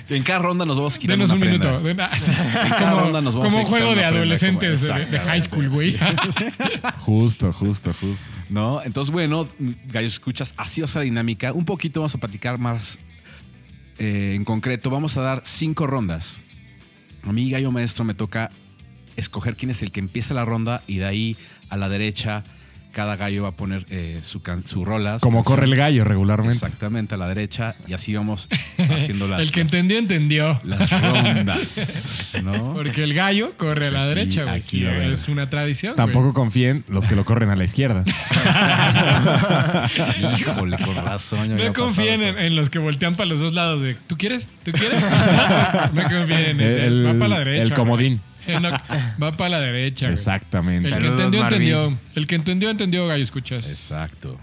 En 0.09 0.23
cada 0.23 0.39
ronda 0.41 0.65
nos 0.65 0.77
vamos 0.77 0.99
quitando 0.99 1.25
Denos 1.27 1.35
un 1.35 1.41
minuto. 1.41 1.81
Den- 1.83 1.97
cada 1.97 2.79
como 2.91 3.01
ronda 3.01 3.21
nos 3.21 3.35
vamos 3.35 3.49
como 3.53 3.59
a 3.59 3.61
un 3.63 3.67
juego 3.69 3.89
quitar 3.91 3.97
de 3.97 4.01
prenda, 4.03 4.19
adolescentes 4.19 4.81
como- 4.87 4.99
de, 4.99 5.07
de 5.07 5.21
high 5.21 5.43
school, 5.43 5.69
güey. 5.69 5.97
Justo, 7.01 7.53
justo, 7.53 7.93
justo. 7.95 8.27
¿No? 8.49 8.83
Entonces, 8.83 9.13
bueno, 9.13 9.47
gallos 9.93 10.13
escuchas, 10.15 10.55
así 10.57 10.81
va 10.81 10.89
a 10.93 10.99
la 10.99 11.03
dinámica. 11.05 11.53
Un 11.53 11.65
poquito 11.65 12.01
vamos 12.01 12.15
a 12.15 12.19
platicar 12.19 12.59
más 12.59 12.99
eh, 13.99 14.33
en 14.37 14.45
concreto. 14.45 14.91
Vamos 14.91 15.17
a 15.17 15.23
dar 15.23 15.43
cinco 15.45 15.87
rondas. 15.87 16.39
A 17.27 17.33
mí, 17.33 17.51
gallo 17.51 17.71
maestro, 17.73 18.05
me 18.05 18.15
toca 18.15 18.51
escoger 19.19 19.57
quién 19.57 19.71
es 19.71 19.83
el 19.83 19.91
que 19.93 20.01
empieza 20.01 20.35
la 20.35 20.45
ronda 20.45 20.83
y 20.87 20.99
de 20.99 21.07
ahí 21.07 21.37
a 21.69 21.77
la 21.77 21.89
derecha 21.89 22.45
cada 22.91 23.17
gallo 23.17 23.43
va 23.43 23.51
a 23.51 23.53
poner 23.53 23.85
eh, 23.91 24.19
su, 24.25 24.41
can- 24.41 24.67
su 24.67 24.83
rola. 24.85 25.17
su 25.17 25.21
Como 25.21 25.41
canción. 25.45 25.57
corre 25.57 25.67
el 25.67 25.77
gallo 25.77 26.05
regularmente. 26.05 26.65
Exactamente, 26.65 27.15
a 27.15 27.19
la 27.19 27.29
derecha 27.29 27.77
y 27.87 27.93
así 27.93 28.15
vamos 28.15 28.49
haciendo 28.79 29.29
las, 29.29 29.43
El 29.43 29.53
que 29.53 29.61
entendió, 29.61 29.99
entendió. 29.99 30.59
las 30.65 30.91
rondas. 30.91 32.33
¿No? 32.43 32.73
Porque 32.75 33.05
el 33.05 33.13
gallo 33.15 33.53
corre 33.59 33.89
a 33.89 33.91
la 33.91 34.01
Aquí- 34.05 34.09
derecha, 34.15 34.45
güey. 34.45 34.63
Sí, 34.63 34.85
es 34.87 35.29
una 35.29 35.49
tradición. 35.51 35.97
Tampoco 35.97 36.33
confíen 36.33 36.83
los 36.89 37.07
que 37.07 37.15
lo 37.15 37.25
corren 37.27 37.51
a 37.51 37.57
la 37.57 37.65
izquierda. 37.65 38.05
Híjole, 40.39 40.79
con 40.79 40.97
razón. 40.97 41.57
No 41.57 41.73
confíen 41.75 42.23
en, 42.23 42.57
los 42.57 42.71
que 42.71 42.79
voltean 42.79 43.15
para 43.15 43.27
los 43.29 43.41
dos 43.41 43.53
lados 43.55 43.83
de 43.83 43.95
¿tú 44.07 44.17
quieres? 44.17 44.49
¿Tú 44.65 44.73
quieres? 44.73 45.03
no 45.93 46.03
confíen 46.03 46.41
en 46.47 46.61
ese. 46.61 46.87
El, 46.87 47.07
va 47.07 47.13
para 47.15 47.29
la 47.29 47.39
derecha. 47.41 47.63
el 47.65 47.73
comodín. 47.75 48.21
No, 48.61 48.71
va 49.23 49.37
para 49.37 49.51
la 49.51 49.61
derecha. 49.61 50.07
güey. 50.07 50.15
Exactamente. 50.15 50.89
El 50.89 50.95
que 50.95 51.01
Saludos, 51.01 51.21
entendió, 51.21 51.41
Marvin. 51.43 51.63
entendió. 51.63 51.99
El 52.15 52.27
que 52.27 52.35
entendió, 52.35 52.71
entendió, 52.71 53.07
gallo, 53.07 53.23
escuchas. 53.25 53.69
Exacto. 53.69 54.39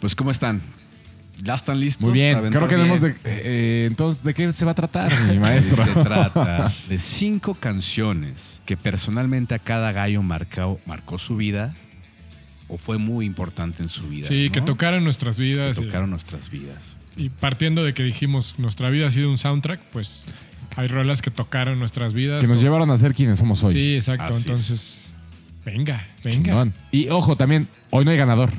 Pues, 0.00 0.14
¿cómo 0.14 0.30
están? 0.30 0.60
¿Ya 1.42 1.54
están 1.54 1.80
listos? 1.80 2.02
Muy 2.08 2.12
bien. 2.12 2.38
para 2.38 2.50
Creo 2.50 2.68
que 2.68 2.76
debemos 2.76 3.00
de. 3.00 3.16
eh, 3.24 3.84
entonces, 3.86 4.22
¿de 4.22 4.34
qué 4.34 4.52
se 4.52 4.64
va 4.66 4.72
a 4.72 4.74
tratar, 4.74 5.10
mi 5.28 5.38
maestro? 5.38 5.82
Se 5.82 5.92
trata 5.92 6.70
de 6.88 6.98
cinco 6.98 7.54
canciones 7.54 8.60
que 8.66 8.76
personalmente 8.76 9.54
a 9.54 9.58
cada 9.58 9.90
gallo 9.92 10.22
marcó, 10.22 10.78
marcó 10.84 11.18
su 11.18 11.36
vida 11.36 11.72
o 12.68 12.76
fue 12.76 12.98
muy 12.98 13.24
importante 13.26 13.82
en 13.82 13.88
su 13.88 14.06
vida. 14.08 14.28
Sí, 14.28 14.46
¿no? 14.48 14.52
que 14.52 14.60
tocaron 14.60 15.02
nuestras 15.02 15.36
Que 15.36 15.42
vidas. 15.42 15.78
y- 15.78 15.86
tocaron 15.86 16.10
nuestras 16.10 16.50
vidas. 16.50 16.96
Y, 17.16 17.28
partiendo 17.30 17.82
de 17.84 17.92
que 17.94 18.02
dijimos 18.02 18.58
nuestra 18.58 18.88
vida 18.90 19.06
ha 19.06 19.10
sido 19.10 19.30
un 19.30 19.38
soundtrack, 19.38 19.80
pues 19.92 20.26
hay 20.76 20.88
rolas 20.88 21.22
que 21.22 21.30
tocaron 21.30 21.78
nuestras 21.78 22.14
vidas. 22.14 22.40
que 22.40 22.46
nos 22.46 22.58
¿no? 22.58 22.62
llevaron 22.62 22.90
a 22.90 22.96
ser 22.96 23.14
quienes 23.14 23.38
somos 23.38 23.62
hoy. 23.64 23.74
Sí, 23.74 23.94
exacto. 23.96 24.24
Así 24.24 24.34
es. 24.36 24.46
Entonces, 24.46 25.02
venga, 25.64 26.06
venga. 26.24 26.36
Chingón. 26.44 26.74
Y 26.90 27.08
ojo, 27.08 27.36
también, 27.36 27.68
hoy 27.90 28.04
no 28.04 28.10
hay 28.10 28.16
ganador. 28.16 28.50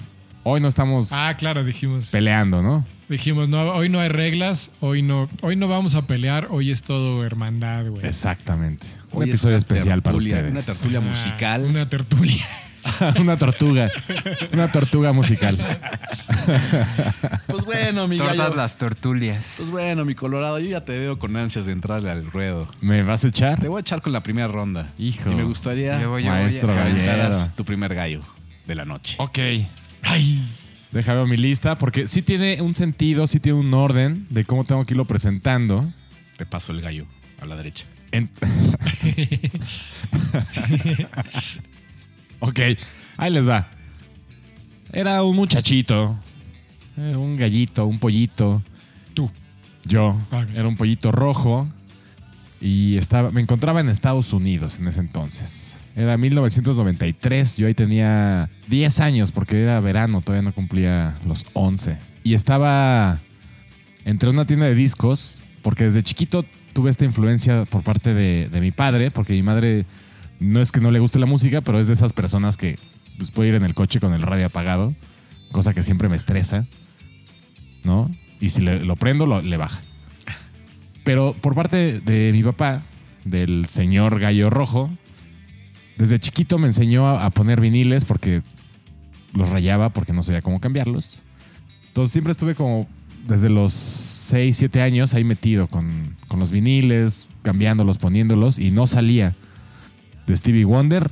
Hoy 0.44 0.60
no 0.60 0.68
estamos 0.68 1.12
Ah, 1.14 1.36
claro, 1.38 1.64
dijimos. 1.64 2.08
peleando, 2.08 2.64
¿no? 2.64 2.84
Dijimos, 3.10 3.48
no, 3.50 3.62
hoy 3.74 3.90
no 3.90 4.00
hay 4.00 4.08
reglas, 4.10 4.72
hoy 4.80 5.02
no, 5.04 5.30
hoy 5.42 5.56
no 5.56 5.68
vamos 5.68 5.94
a 5.96 6.08
pelear, 6.08 6.48
hoy 6.50 6.72
es 6.72 6.82
todo 6.82 7.24
hermandad, 7.26 7.86
güey. 7.90 8.06
Exactamente. 8.06 8.88
Un 9.12 9.24
Hoy 9.24 9.30
episodio 9.30 9.58
especial 9.58 10.02
para 10.02 10.18
ustedes. 10.18 10.50
Una 10.52 10.62
tertulia 10.62 11.00
Ah, 11.00 11.02
musical. 11.02 11.66
Una 11.66 11.88
tertulia. 11.90 12.46
Una 13.20 13.38
tortuga. 13.38 13.90
Una 14.54 14.72
tortuga 14.72 15.12
musical. 15.14 15.58
Pues 17.48 17.66
bueno, 17.66 18.08
mi 18.08 18.18
Tortas 18.18 18.38
gallo. 18.38 18.56
las 18.56 18.78
tortulias. 18.78 19.56
Pues 19.58 19.70
bueno, 19.70 20.06
mi 20.06 20.16
Colorado, 20.16 20.60
yo 20.60 20.70
ya 20.70 20.86
te 20.86 20.98
veo 20.98 21.20
con 21.20 21.36
ansias 21.38 21.66
de 21.66 21.74
entrarle 21.74 22.10
al 22.12 22.26
ruedo. 22.32 22.68
¿Me 22.82 23.04
vas 23.04 23.24
a 23.26 23.28
echar? 23.28 23.60
Te 23.60 23.68
voy 23.68 23.80
a 23.80 23.82
echar 23.82 24.02
con 24.02 24.14
la 24.14 24.22
primera 24.22 24.48
ronda. 24.48 24.90
Hijo. 24.98 25.32
Y 25.32 25.36
me 25.36 25.44
gustaría 25.44 26.02
Yo 26.02 26.10
voy, 26.10 26.24
yo 26.24 26.30
voy. 26.32 26.40
Maestro 26.40 26.74
tu 27.56 27.66
primer 27.66 27.94
gallo 27.96 28.22
de 28.66 28.76
la 28.76 28.86
noche. 28.86 29.16
Ok. 29.20 29.38
Ay. 30.04 30.44
Deja 30.92 31.14
ver 31.14 31.26
mi 31.28 31.38
lista, 31.38 31.78
porque 31.78 32.08
sí 32.08 32.22
tiene 32.22 32.62
un 32.62 32.74
sentido, 32.74 33.26
sí 33.28 33.40
tiene 33.40 33.58
un 33.60 33.74
orden 33.74 34.26
de 34.30 34.44
cómo 34.44 34.66
tengo 34.66 34.86
que 34.86 34.94
irlo 34.94 35.06
presentando. 35.06 35.90
Te 36.38 36.46
paso 36.46 36.74
el 36.74 36.82
gallo 36.82 37.06
a 37.42 37.46
la 37.46 37.56
derecha. 37.56 37.86
En- 38.12 38.30
ok, 42.42 42.60
ahí 43.18 43.32
les 43.32 43.48
va. 43.48 43.70
Era 44.92 45.24
un 45.24 45.36
muchachito, 45.38 46.20
eh, 46.98 47.16
un 47.16 47.38
gallito, 47.38 47.86
un 47.86 48.00
pollito. 48.00 48.62
Tú. 49.14 49.32
Yo. 49.86 50.20
Era 50.54 50.68
un 50.68 50.78
pollito 50.78 51.12
rojo 51.12 51.68
Y 52.60 52.98
estaba, 52.98 53.32
me 53.32 53.42
encontraba 53.42 53.80
en 53.80 53.90
Estados 53.90 54.34
Unidos 54.34 54.80
en 54.80 54.88
ese 54.88 55.00
entonces. 55.00 55.80
Era 55.96 56.18
1993, 56.18 57.58
yo 57.58 57.68
ahí 57.68 57.74
tenía 57.74 58.50
10 58.68 59.00
años 59.00 59.32
porque 59.32 59.62
era 59.62 59.80
verano, 59.80 60.22
todavía 60.22 60.44
no 60.44 60.54
cumplía 60.54 61.16
los 61.26 61.46
11. 61.54 61.98
Y 62.24 62.34
estaba 62.34 63.20
entre 64.06 64.30
una 64.30 64.46
tienda 64.46 64.68
de 64.68 64.76
discos, 64.76 65.42
porque 65.62 65.86
desde 65.86 66.04
chiquito 66.04 66.46
tuve 66.74 66.90
esta 66.90 67.06
influencia 67.06 67.66
por 67.66 67.84
parte 67.84 68.14
de, 68.14 68.48
de 68.50 68.62
mi 68.62 68.72
padre, 68.72 69.12
porque 69.12 69.34
mi 69.34 69.44
madre 69.44 69.86
no 70.42 70.60
es 70.60 70.72
que 70.72 70.82
no 70.82 70.92
le 70.92 71.00
guste 71.00 71.20
la 71.20 71.26
música, 71.26 71.62
pero 71.62 71.80
es 71.80 71.88
de 71.88 71.94
esas 71.94 72.12
personas 72.14 72.58
que 72.58 72.78
pues, 73.18 73.32
puede 73.32 73.50
ir 73.50 73.56
en 73.56 73.64
el 73.64 73.74
coche 73.74 74.00
con 74.00 74.14
el 74.14 74.22
radio 74.22 74.48
apagado, 74.48 74.94
cosa 75.52 75.74
que 75.74 75.84
siempre 75.84 76.10
me 76.10 76.16
estresa, 76.16 76.66
¿no? 77.84 78.10
Y 78.40 78.50
si 78.50 78.62
le- 78.62 78.84
lo 78.84 78.96
prendo, 78.96 79.26
lo- 79.26 79.42
le 79.42 79.58
baja. 79.58 79.82
Pero 81.04 81.34
por 81.40 81.56
parte 81.56 82.00
de 82.02 82.32
mi 82.34 82.44
papá, 82.44 82.82
del 83.26 83.68
señor 83.68 84.20
Gallo 84.20 84.50
Rojo, 84.50 84.90
desde 85.98 86.20
chiquito 86.20 86.58
me 86.58 86.68
enseñó 86.68 87.08
a, 87.08 87.26
a 87.26 87.30
poner 87.30 87.62
viniles 87.62 88.06
porque 88.06 88.42
los 89.34 89.50
rayaba 89.50 89.90
porque 89.90 90.14
no 90.14 90.24
sabía 90.24 90.42
cómo 90.42 90.60
cambiarlos. 90.60 91.22
Entonces 91.88 92.12
siempre 92.14 92.32
estuve 92.32 92.56
como 92.56 92.88
desde 93.28 93.50
los 93.50 93.74
6, 93.74 94.58
7 94.58 94.82
años 94.82 95.14
ahí 95.14 95.24
metido 95.24 95.68
con, 95.68 96.16
con 96.28 96.40
los 96.40 96.52
viniles, 96.52 97.28
cambiándolos, 97.44 97.98
poniéndolos 98.00 98.58
y 98.58 98.72
no 98.72 98.88
salía 98.88 99.36
de 100.28 100.38
Stevie 100.38 100.66
Wonder, 100.66 101.10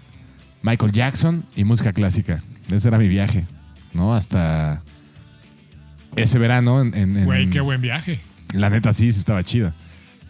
Michael 0.62 0.92
Jackson 0.92 1.46
y 1.56 1.63
música 1.63 1.94
clásica. 1.94 2.44
Ese 2.72 2.88
era 2.88 2.98
mi 2.98 3.08
viaje, 3.08 3.46
¿no? 3.94 4.13
Hasta 4.13 4.84
ese 6.16 6.39
verano 6.39 6.82
en... 6.82 7.25
Güey, 7.25 7.50
qué 7.50 7.62
buen 7.62 7.82
viaje. 7.82 8.22
la 8.54 8.70
neta 8.70 8.94
sí, 8.94 9.12
sí 9.12 9.20
estaba 9.20 9.44
chida. 9.44 9.74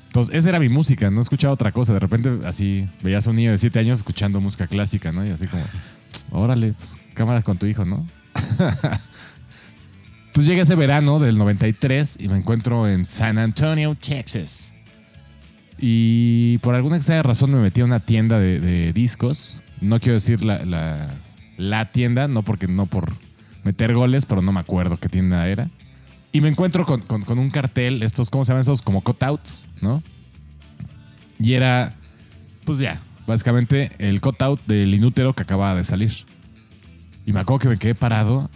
Entonces, 0.07 0.33
esa 0.33 0.49
era 0.49 0.59
mi 0.59 0.69
música, 0.69 1.11
no 1.11 1.21
escuchaba 1.21 1.53
otra 1.53 1.71
cosa. 1.71 1.93
De 1.93 1.99
repente, 1.99 2.39
así, 2.45 2.87
veías 3.03 3.27
a 3.27 3.29
un 3.29 3.35
niño 3.35 3.51
de 3.51 3.59
7 3.59 3.79
años 3.79 3.99
escuchando 3.99 4.41
música 4.41 4.65
clásica, 4.65 5.11
¿no? 5.11 5.23
Y 5.25 5.29
así 5.29 5.45
como, 5.47 5.63
órale, 6.31 6.73
pues, 6.73 6.97
cámaras 7.13 7.43
con 7.43 7.57
tu 7.59 7.67
hijo, 7.67 7.85
¿no? 7.85 8.07
Entonces 10.27 10.47
llega 10.47 10.63
ese 10.63 10.75
verano 10.75 11.19
del 11.19 11.37
93 11.37 12.17
y 12.21 12.27
me 12.27 12.37
encuentro 12.37 12.87
en 12.87 13.05
San 13.05 13.37
Antonio, 13.37 13.93
Texas. 13.95 14.73
Y 15.81 16.57
por 16.59 16.75
alguna 16.75 16.97
extraña 16.97 17.23
razón 17.23 17.51
me 17.51 17.59
metí 17.59 17.81
a 17.81 17.85
una 17.85 17.99
tienda 17.99 18.39
de, 18.39 18.91
discos. 18.93 19.61
No 19.81 19.99
quiero 19.99 20.15
decir 20.15 20.43
la, 20.43 21.07
la, 21.57 21.91
tienda, 21.91 22.27
no 22.27 22.43
porque 22.43 22.67
no 22.67 22.85
por 22.85 23.13
meter 23.63 23.93
goles, 23.93 24.25
pero 24.25 24.41
no 24.41 24.51
me 24.51 24.59
acuerdo 24.59 24.97
qué 24.97 25.07
tienda 25.07 25.47
era. 25.47 25.69
Y 26.31 26.41
me 26.41 26.49
encuentro 26.49 26.85
con, 26.85 27.01
con- 27.01 27.39
un 27.39 27.49
cartel, 27.49 28.03
estos, 28.03 28.29
¿cómo 28.29 28.45
se 28.45 28.51
llaman? 28.51 28.61
Estos 28.61 28.81
como 28.81 29.01
cutouts, 29.01 29.67
¿no? 29.81 30.03
Y 31.39 31.53
era, 31.53 31.95
pues 32.65 32.79
ya, 32.79 33.01
básicamente 33.25 33.91
el 33.99 34.19
cutout 34.19 34.59
del 34.67 34.93
inútero 34.93 35.33
que 35.33 35.43
acababa 35.43 35.75
de 35.75 35.83
salir. 35.83 36.11
Y 37.25 37.31
me 37.31 37.39
acuerdo 37.39 37.59
que 37.59 37.69
me 37.69 37.77
quedé 37.77 37.95
parado 37.95 38.49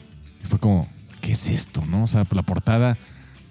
y 0.44 0.48
fue 0.48 0.60
como, 0.60 0.90
¿qué 1.22 1.32
es 1.32 1.48
esto, 1.48 1.86
no? 1.86 2.04
O 2.04 2.08
sea, 2.08 2.26
la 2.30 2.42
portada, 2.42 2.98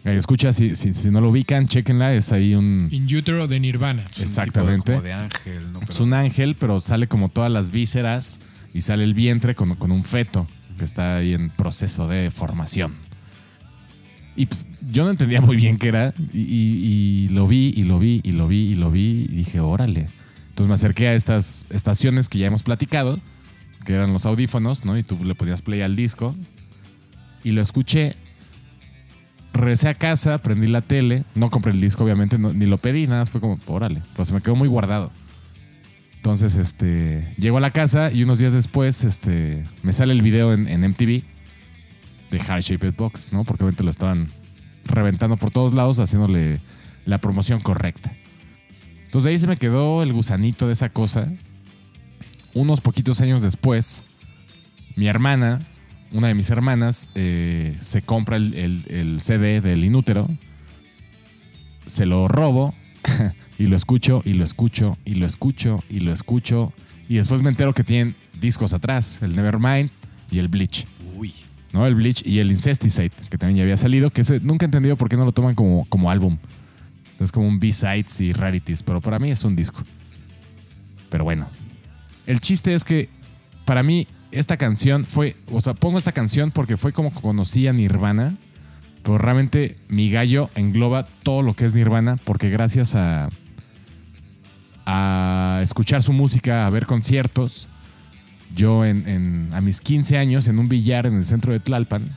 escucha, 0.05 0.53
si, 0.53 0.75
si, 0.75 0.95
si 0.95 1.11
no 1.11 1.21
lo 1.21 1.31
ubican, 1.31 1.69
chequenla, 1.69 2.13
es 2.15 2.33
ahí 2.33 2.55
un... 2.55 2.89
In 2.91 3.05
Utero 3.05 3.47
de 3.47 3.61
Nirvana. 3.61 4.07
Es 4.11 4.17
un 4.19 4.23
Exactamente. 4.25 4.93
tipo 4.93 4.93
de- 4.93 4.97
como 4.97 5.03
de 5.03 5.13
ángel, 5.13 5.73
¿no? 5.73 5.81
Es 5.81 5.87
Pero- 5.91 6.05
un 6.05 6.15
ángel, 6.15 6.57
pero 6.59 6.81
sale 6.81 7.07
como 7.07 7.29
todas 7.29 7.51
las 7.51 7.71
vísceras 7.71 8.41
y 8.75 8.81
sale 8.81 9.05
el 9.05 9.15
vientre 9.15 9.55
con, 9.55 9.75
con 9.77 9.93
un 9.93 10.05
feto 10.05 10.47
que 10.79 10.85
está 10.85 11.17
ahí 11.17 11.35
en 11.35 11.51
proceso 11.51 12.09
de 12.09 12.31
formación. 12.31 12.95
Y 14.35 14.47
pues, 14.47 14.67
yo 14.91 15.05
no 15.05 15.11
entendía 15.11 15.41
muy 15.43 15.57
bien 15.57 15.77
qué 15.79 15.89
era 15.89 16.15
y, 16.33 16.39
y- 16.41 17.25
y 17.25 17.29
lo 17.29 17.47
vi 17.47 17.73
y 17.77 17.85
lo 17.85 17.99
vi 17.99 18.21
y 18.25 18.33
lo 18.33 18.49
vi 18.49 18.57
y 18.71 18.75
lo 18.75 18.91
vi 18.91 19.27
y 19.29 19.35
dije, 19.37 19.61
órale. 19.61 20.09
Entonces 20.49 20.69
me 20.69 20.75
acerqué 20.75 21.09
a 21.09 21.15
estas 21.15 21.67
estaciones 21.71 22.29
que 22.29 22.39
ya 22.39 22.47
hemos 22.47 22.63
platicado, 22.63 23.21
que 23.85 23.93
eran 23.93 24.13
los 24.13 24.27
audífonos, 24.27 24.85
¿no? 24.85 24.97
Y 24.99 25.03
tú 25.03 25.23
le 25.25 25.35
podías 25.35 25.63
play 25.63 25.83
al 25.83 25.97
disco 25.97 26.35
y 27.45 27.51
lo 27.53 27.61
escuché. 27.61 28.15
Regresé 29.53 29.89
a 29.89 29.95
casa, 29.95 30.39
prendí 30.39 30.67
la 30.67 30.81
tele, 30.81 31.25
no 31.35 31.51
compré 31.51 31.73
el 31.73 31.81
disco 31.81 32.05
obviamente, 32.05 32.39
ni 32.39 32.67
lo 32.67 32.79
pedí, 32.79 33.07
nada, 33.07 33.27
fue 33.27 33.41
como, 33.41 33.59
órale, 33.67 34.03
pero 34.13 34.25
se 34.25 34.33
me 34.33 34.41
quedó 34.41 34.57
muy 34.57 34.69
guardado. 34.69 35.13
Entonces, 36.23 36.55
este, 36.55 37.35
llego 37.37 37.59
a 37.59 37.61
la 37.61 37.71
casa 37.71 38.13
y 38.13 38.23
unos 38.23 38.39
días 38.39 38.53
después, 38.53 39.03
este, 39.03 39.65
me 39.83 39.93
sale 39.93 40.13
el 40.13 40.23
video 40.23 40.53
en, 40.53 40.81
MTV 40.81 41.25
de 42.31 42.39
Heart 42.39 42.63
Shaped 42.63 42.95
Box, 42.97 43.33
¿no? 43.33 43.43
Porque 43.43 43.65
obviamente 43.65 43.83
lo 43.83 43.91
estaban 43.91 44.29
reventando 44.85 45.37
por 45.37 45.51
todos 45.51 45.75
lados, 45.75 45.99
haciéndole 45.99 46.61
la 47.07 47.19
promoción 47.19 47.61
correcta. 47.61 48.13
Entonces 49.05 49.31
ahí 49.31 49.39
se 49.41 49.49
me 49.49 49.57
quedó 49.57 50.05
el 50.05 50.13
gusanito 50.13 50.69
de 50.69 50.75
esa 50.75 50.91
cosa. 50.91 51.31
Unos 52.55 52.81
poquitos 52.81 53.21
años 53.21 53.43
después, 53.43 54.05
mi 54.95 55.09
hermana, 55.09 55.61
una 56.13 56.29
de 56.29 56.35
mis 56.35 56.51
hermanas, 56.51 57.09
eh, 57.15 57.77
se 57.81 58.03
compra 58.03 58.37
el, 58.37 58.55
el- 58.55 58.85
el 58.89 59.21
CD 59.21 59.61
del 59.61 59.85
Inútero, 59.85 60.29
se 61.87 62.07
lo 62.07 62.29
robo 62.29 62.75
y 63.59 63.67
lo 63.67 63.77
escucho 63.77 64.23
y 64.25 64.35
lo 64.35 64.45
escucho 64.45 64.97
y 65.05 65.15
lo 65.15 65.27
escucho 65.27 65.83
y 65.89 66.01
lo 66.01 66.13
escucho 66.13 66.73
y 67.09 67.17
después 67.17 67.43
me 67.43 67.51
entero 67.51 67.75
que 67.75 67.85
tienen 67.85 68.15
discos 68.41 68.73
atrás, 68.73 69.19
el 69.23 69.35
Nevermind 69.37 69.91
y 70.31 70.39
el 70.39 70.49
Bleach. 70.49 70.87
Uy. 71.17 71.35
¿no? 71.73 71.87
El 71.87 71.95
Bleach 71.95 72.23
y 72.27 72.39
el 72.39 72.51
Incesticide, 72.51 73.11
que 73.31 73.39
también 73.39 73.57
ya 73.59 73.63
había 73.65 73.77
salido, 73.77 74.11
que 74.11 74.23
nunca 74.43 74.65
he 74.65 74.67
entendido 74.67 74.97
por 74.97 75.09
qué 75.09 75.17
no 75.17 75.25
lo 75.25 75.33
toman 75.33 75.55
como, 75.55 75.85
como 75.89 76.11
álbum. 76.11 76.39
Es 77.21 77.31
como 77.33 77.47
un 77.47 77.61
B-Sides 77.61 78.21
y 78.21 78.33
Rarities, 78.33 78.83
pero 78.83 79.01
para 79.01 79.19
mí 79.19 79.31
es 79.31 79.45
un 79.45 79.55
disco. 79.55 79.83
Pero 81.11 81.25
bueno, 81.25 81.49
el 82.27 82.41
chiste 82.41 82.75
es 82.75 82.83
que 82.85 83.09
para 83.65 83.83
mí 83.83 84.07
esta 84.33 84.57
canción 84.57 85.05
fue, 85.05 85.37
o 85.51 85.61
sea, 85.61 85.75
pongo 85.75 85.99
esta 85.99 86.13
canción 86.13 86.51
porque 86.51 86.77
fue 86.77 86.93
como 86.93 87.13
conocí 87.13 87.69
a 87.69 87.73
Nirvana, 87.73 88.37
pero 89.03 89.19
realmente 89.19 89.77
mi 89.89 90.11
gallo 90.11 90.51
engloba 90.55 91.05
todo 91.05 91.43
lo 91.43 91.55
que 91.55 91.65
es 91.65 91.75
Nirvana, 91.75 92.17
porque 92.25 92.51
gracias 92.51 92.95
a, 92.95 93.29
a 94.87 95.61
escuchar 95.63 96.03
su 96.03 96.13
música, 96.13 96.67
a 96.67 96.71
ver 96.71 96.87
conciertos, 96.87 97.69
yo 98.55 98.85
en, 98.85 99.51
a 99.53 99.61
mis 99.61 99.81
15 99.81 100.19
años 100.19 100.49
en 100.49 100.59
un 100.59 100.69
billar 100.69 101.07
en 101.07 101.15
el 101.15 101.25
centro 101.25 101.53
de 101.53 101.61
Tlalpan, 101.61 102.17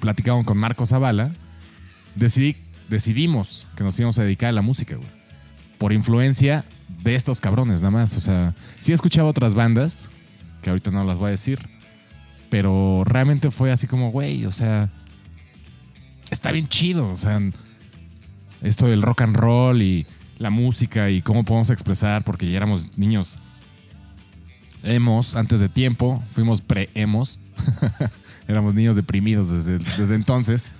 platicamos 0.00 0.44
con 0.44 0.58
Marco 0.58 0.86
Zavala, 0.86 1.32
decidí, 2.14 2.56
decidimos 2.88 3.66
que 3.76 3.84
nos 3.84 3.98
íbamos 3.98 4.18
a 4.18 4.24
dedicar 4.24 4.48
a 4.48 4.52
la 4.52 4.62
música, 4.62 4.96
güey. 4.96 5.08
Por 5.78 5.92
influencia 5.92 6.64
de 7.02 7.14
estos 7.14 7.40
cabrones, 7.40 7.82
nada 7.82 7.90
más. 7.90 8.16
O 8.16 8.20
sea, 8.20 8.54
sí 8.76 8.92
escuchaba 8.92 9.28
otras 9.28 9.54
bandas, 9.54 10.08
que 10.64 10.70
ahorita 10.70 10.90
no 10.90 11.04
las 11.04 11.18
voy 11.18 11.28
a 11.28 11.30
decir, 11.32 11.60
pero 12.48 13.04
realmente 13.04 13.50
fue 13.50 13.70
así 13.70 13.86
como, 13.86 14.10
güey, 14.10 14.46
o 14.46 14.52
sea, 14.52 14.90
está 16.30 16.52
bien 16.52 16.68
chido, 16.68 17.08
o 17.10 17.16
sea, 17.16 17.38
esto 18.62 18.86
del 18.86 19.02
rock 19.02 19.20
and 19.20 19.36
roll 19.36 19.82
y 19.82 20.06
la 20.38 20.48
música 20.48 21.10
y 21.10 21.20
cómo 21.20 21.44
podemos 21.44 21.68
expresar, 21.68 22.24
porque 22.24 22.50
ya 22.50 22.56
éramos 22.56 22.96
niños 22.96 23.36
emos 24.82 25.36
antes 25.36 25.60
de 25.60 25.68
tiempo, 25.68 26.24
fuimos 26.30 26.62
pre-emos, 26.62 27.38
éramos 28.48 28.74
niños 28.74 28.96
deprimidos 28.96 29.50
desde, 29.50 30.14
entonces. 30.14 30.72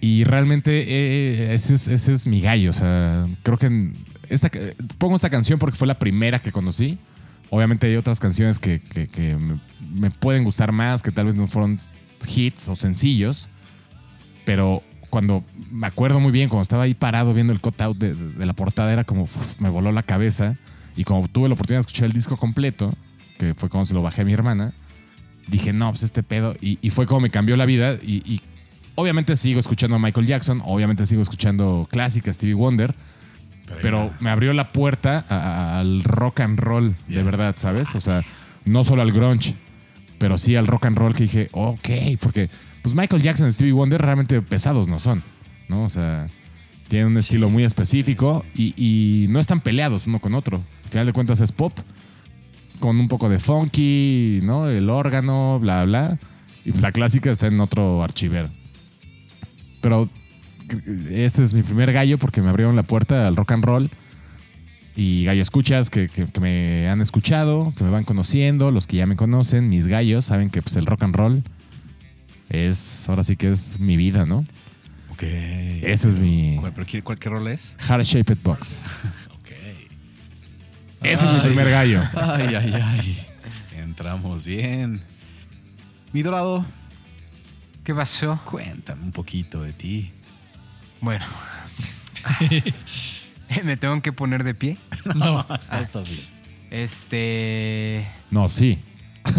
Y 0.00 0.24
realmente 0.24 0.84
eh, 0.88 1.54
ese, 1.54 1.74
es, 1.74 1.88
ese 1.88 2.12
es 2.14 2.26
mi 2.26 2.40
gallo, 2.40 2.70
o 2.70 2.72
sea, 2.72 3.28
creo 3.42 3.58
que 3.58 3.92
pongo 4.96 5.14
esta 5.14 5.28
canción 5.28 5.58
porque 5.58 5.76
fue 5.76 5.86
la 5.86 5.98
primera 5.98 6.38
que 6.40 6.52
conocí. 6.52 6.98
Obviamente 7.54 7.86
hay 7.86 7.96
otras 7.96 8.18
canciones 8.18 8.58
que, 8.58 8.80
me, 9.92 10.10
pueden 10.10 10.42
gustar 10.42 10.72
más, 10.72 11.02
que 11.02 11.12
tal 11.12 11.26
vez 11.26 11.34
no 11.34 11.46
fueron 11.46 11.78
hits 12.26 12.70
o 12.70 12.74
sencillos, 12.74 13.50
pero 14.46 14.82
cuando 15.10 15.44
me 15.70 15.86
acuerdo 15.86 16.18
muy 16.18 16.32
bien, 16.32 16.48
cuando 16.48 16.62
estaba 16.62 16.84
ahí 16.84 16.94
parado 16.94 17.34
viendo 17.34 17.52
el 17.52 17.60
cutout 17.60 17.98
de, 17.98 18.14
de- 18.14 18.32
de 18.32 18.46
la 18.46 18.54
portada, 18.54 18.90
era 18.90 19.04
como 19.04 19.28
me 19.58 19.68
voló 19.68 19.92
la 19.92 20.02
cabeza. 20.02 20.56
Y 20.96 21.04
como 21.04 21.28
tuve 21.28 21.46
la 21.50 21.52
oportunidad 21.52 21.80
de 21.80 21.82
escuchar 21.82 22.06
el 22.06 22.14
disco 22.14 22.38
completo, 22.38 22.94
que 23.38 23.52
fue 23.52 23.68
como 23.68 23.84
se 23.84 23.92
lo 23.92 24.00
bajé 24.00 24.22
a 24.22 24.24
mi 24.24 24.32
hermana, 24.32 24.72
dije, 25.46 25.74
no, 25.74 25.90
pues 25.90 26.04
este 26.04 26.22
pedo. 26.22 26.56
Y, 26.62 26.78
fue 26.88 27.06
como 27.06 27.20
me 27.20 27.28
cambió 27.28 27.58
la 27.58 27.66
vida. 27.66 27.98
Y, 28.02 28.22
y 28.24 28.40
obviamente 28.94 29.36
sigo 29.36 29.60
escuchando 29.60 29.96
a 29.96 29.98
Michael 29.98 30.26
Jackson, 30.26 30.62
obviamente 30.64 31.04
sigo 31.04 31.20
escuchando 31.20 31.86
clásica 31.90 32.32
Stevie 32.32 32.54
Wonder, 32.54 32.94
pero 33.80 34.10
me 34.20 34.30
abrió 34.30 34.52
la 34.52 34.72
puerta 34.72 35.24
a- 35.28 35.36
a- 35.36 35.80
al 35.80 36.02
rock 36.04 36.40
and 36.40 36.58
roll, 36.58 36.96
de 37.08 37.22
verdad, 37.22 37.54
¿sabes? 37.58 37.94
O 37.94 38.00
sea, 38.00 38.22
no 38.64 38.84
solo 38.84 39.02
al 39.02 39.12
grunge, 39.12 39.54
pero 40.18 40.38
sí 40.38 40.56
al 40.56 40.66
rock 40.66 40.86
and 40.86 40.98
roll 40.98 41.14
que 41.14 41.24
dije, 41.24 41.48
ok, 41.52 41.88
porque 42.20 42.48
pues 42.82 42.94
Michael 42.94 43.22
Jackson 43.22 43.48
y 43.48 43.52
Stevie 43.52 43.72
Wonder 43.72 44.00
realmente 44.02 44.40
pesados 44.42 44.88
no 44.88 44.98
son, 44.98 45.22
¿no? 45.68 45.84
O 45.84 45.90
sea, 45.90 46.28
tienen 46.88 47.08
un 47.08 47.16
estilo 47.18 47.48
muy 47.48 47.64
específico 47.64 48.44
y, 48.54 48.74
y 48.76 49.26
no 49.28 49.40
están 49.40 49.60
peleados 49.60 50.06
uno 50.06 50.18
con 50.18 50.34
otro. 50.34 50.62
Al 50.84 50.90
final 50.90 51.06
de 51.06 51.12
cuentas 51.12 51.40
es 51.40 51.50
pop, 51.52 51.72
con 52.80 52.98
un 53.00 53.08
poco 53.08 53.28
de 53.28 53.38
funky, 53.38 54.40
¿no? 54.42 54.68
El 54.68 54.90
órgano, 54.90 55.58
bla, 55.60 55.84
bla. 55.84 56.18
Y 56.64 56.72
la 56.78 56.92
clásica 56.92 57.30
está 57.30 57.46
en 57.46 57.60
otro 57.60 58.02
archivero. 58.04 58.50
Pero 59.80 60.08
este 61.10 61.42
es 61.42 61.54
mi 61.54 61.62
primer 61.62 61.92
gallo 61.92 62.18
porque 62.18 62.40
me 62.42 62.48
abrieron 62.50 62.76
la 62.76 62.82
puerta 62.82 63.26
al 63.26 63.36
rock 63.36 63.52
and 63.52 63.64
roll. 63.64 63.90
y 64.94 65.24
gallo 65.24 65.40
escuchas 65.40 65.88
que, 65.88 66.08
que- 66.08 66.26
que 66.26 66.40
me 66.40 66.88
han 66.88 67.00
escuchado, 67.00 67.72
que 67.78 67.82
me 67.84 67.88
van 67.90 68.04
conociendo, 68.04 68.70
los 68.70 68.86
que 68.86 68.98
ya 68.98 69.06
me 69.06 69.16
conocen, 69.16 69.68
mis 69.70 69.86
gallos, 69.86 70.26
saben 70.26 70.50
que 70.50 70.60
pues, 70.60 70.76
el 70.76 70.84
rock 70.84 71.02
and 71.04 71.16
roll 71.16 71.42
es, 72.50 73.08
ahora 73.08 73.22
sí 73.24 73.36
que 73.36 73.50
es 73.50 73.80
mi 73.80 73.96
vida, 73.96 74.26
¿no? 74.26 74.44
Ok. 75.10 75.22
Ese 75.22 76.08
es 76.10 76.18
mi 76.18 76.56
¿Cuál, 76.60 76.72
pero 76.74 76.86
qué- 76.86 77.02
cuál- 77.02 77.18
qué 77.18 77.28
rol 77.30 77.48
es? 77.48 77.74
Heart 77.88 78.04
Shaped 78.04 78.38
Box. 78.42 78.84
Ok. 79.40 79.48
Ese 81.02 81.24
es 81.24 81.32
mi 81.32 81.40
primer 81.40 81.70
gallo. 81.70 82.02
Ay, 82.14 82.54
ay, 82.54 82.72
ay. 82.74 83.26
Entramos 83.78 84.44
bien. 84.44 85.00
Mi 86.12 86.22
dorado, 86.22 86.64
¿Qué 87.82 87.94
pasó? 87.94 88.38
cuéntame 88.44 89.02
un 89.02 89.12
poquito 89.12 89.62
de 89.62 89.72
ti. 89.72 90.12
Bueno. 91.02 91.26
¿Me 93.64 93.76
tengo 93.76 94.00
que 94.00 94.12
poner 94.12 94.44
de 94.44 94.54
pie? 94.54 94.78
No. 95.14 95.44
Bien. 96.06 96.26
Este. 96.70 98.08
No, 98.30 98.48
sí. 98.48 98.78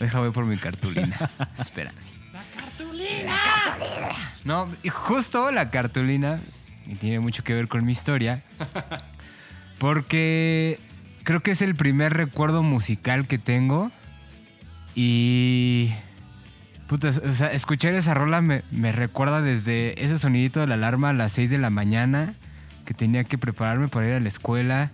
Deja 0.00 0.20
voy 0.20 0.30
por 0.30 0.46
mi 0.46 0.56
cartulina. 0.56 1.18
Espérame. 1.58 1.94
¡La 2.32 2.42
cartulina! 2.56 3.36
No, 4.44 4.68
y 4.82 4.88
justo 4.88 5.50
la 5.50 5.70
cartulina, 5.70 6.40
y 6.86 6.94
tiene 6.94 7.20
mucho 7.20 7.44
que 7.44 7.52
ver 7.52 7.68
con 7.68 7.84
mi 7.84 7.92
historia, 7.92 8.42
porque 9.78 10.78
creo 11.24 11.42
que 11.42 11.50
es 11.50 11.60
el 11.60 11.74
primer 11.74 12.14
recuerdo 12.14 12.62
musical 12.62 13.26
que 13.26 13.38
tengo 13.38 13.90
y... 14.94 15.92
Puta, 16.86 17.08
o 17.08 17.32
sea, 17.32 17.50
escuchar 17.50 17.94
esa 17.94 18.14
rola 18.14 18.40
me, 18.40 18.62
recuerda 18.92 19.42
desde 19.42 20.04
ese 20.04 20.18
sonidito 20.18 20.60
de 20.60 20.68
la 20.68 20.74
alarma 20.74 21.10
a 21.10 21.12
las 21.12 21.32
6 21.32 21.50
de 21.50 21.58
la 21.58 21.68
mañana, 21.68 22.34
que 22.84 22.94
tenía 22.94 23.24
que 23.24 23.38
prepararme 23.38 23.88
para 23.88 24.06
ir 24.06 24.12
a 24.14 24.20
la 24.20 24.28
escuela, 24.28 24.92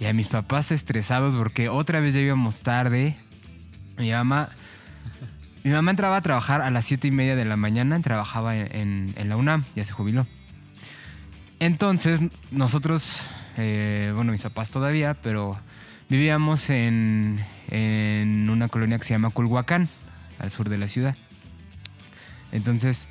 y 0.00 0.06
a 0.06 0.12
mis 0.12 0.28
papás 0.28 0.72
estresados 0.72 1.36
porque 1.36 1.68
otra 1.68 2.00
vez 2.00 2.14
ya 2.14 2.20
íbamos 2.20 2.62
tarde. 2.62 3.16
Mi 3.98 4.10
mamá, 4.10 4.48
mi 5.62 5.70
mamá 5.70 5.92
entraba 5.92 6.16
a 6.16 6.22
trabajar 6.22 6.60
a 6.60 6.72
las 6.72 6.84
7 6.86 7.06
y 7.06 7.10
media 7.12 7.36
de 7.36 7.44
la 7.44 7.56
mañana, 7.56 8.00
trabajaba 8.00 8.56
en, 8.56 9.14
la 9.16 9.36
UNAM, 9.36 9.64
ya 9.76 9.84
se 9.84 9.92
jubiló. 9.92 10.26
Entonces, 11.60 12.20
nosotros, 12.50 13.22
eh, 13.56 14.10
bueno, 14.12 14.32
mis 14.32 14.42
papás 14.42 14.70
todavía, 14.70 15.14
pero 15.14 15.56
vivíamos 16.08 16.68
en 16.70 17.44
una 17.70 18.66
colonia 18.68 18.98
que 18.98 19.04
se 19.04 19.14
llama 19.14 19.30
Culhuacán, 19.30 19.88
al 20.40 20.50
sur 20.50 20.68
de 20.68 20.78
la 20.78 20.88
ciudad. 20.88 21.16
Entonces, 22.52 23.08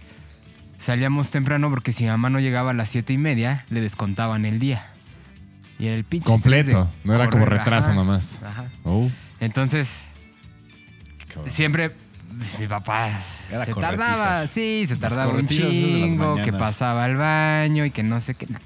salíamos 0.80 1.32
temprano 1.32 1.70
porque 1.70 1.94
si 1.94 2.04
mi 2.04 2.10
mamá 2.10 2.30
no 2.30 2.40
llegaba 2.40 2.72
a 2.72 2.74
las 2.74 2.90
7 2.90 3.14
y 3.14 3.18
media, 3.18 3.66
le 3.70 3.82
descontaban 3.82 4.46
el 4.46 4.60
día. 4.60 4.86
Y 5.80 5.88
era 5.88 5.96
el 5.96 6.04
pinche 6.04 6.26
Completo. 6.26 6.90
No 7.04 7.14
era 7.14 7.30
como 7.30 7.46
retraso 7.46 7.90
ajá, 7.90 7.96
nomás. 7.96 8.42
Ajá. 8.44 8.66
Oh. 8.84 9.10
Entonces, 9.40 10.02
siempre 11.48 11.92
pues, 12.38 12.60
mi 12.60 12.68
papá 12.68 13.10
Era 13.52 13.66
se 13.66 13.74
tardaba, 13.74 14.48
sí, 14.48 14.86
se 14.88 14.96
tardaba 14.96 15.34
un 15.34 15.48
chingo, 15.48 16.36
que 16.44 16.54
pasaba 16.54 17.04
al 17.04 17.16
baño 17.16 17.86
y 17.86 17.92
que 17.92 18.04
no 18.04 18.20
sé 18.22 18.36
qué. 18.36 18.48
no. 18.48 18.60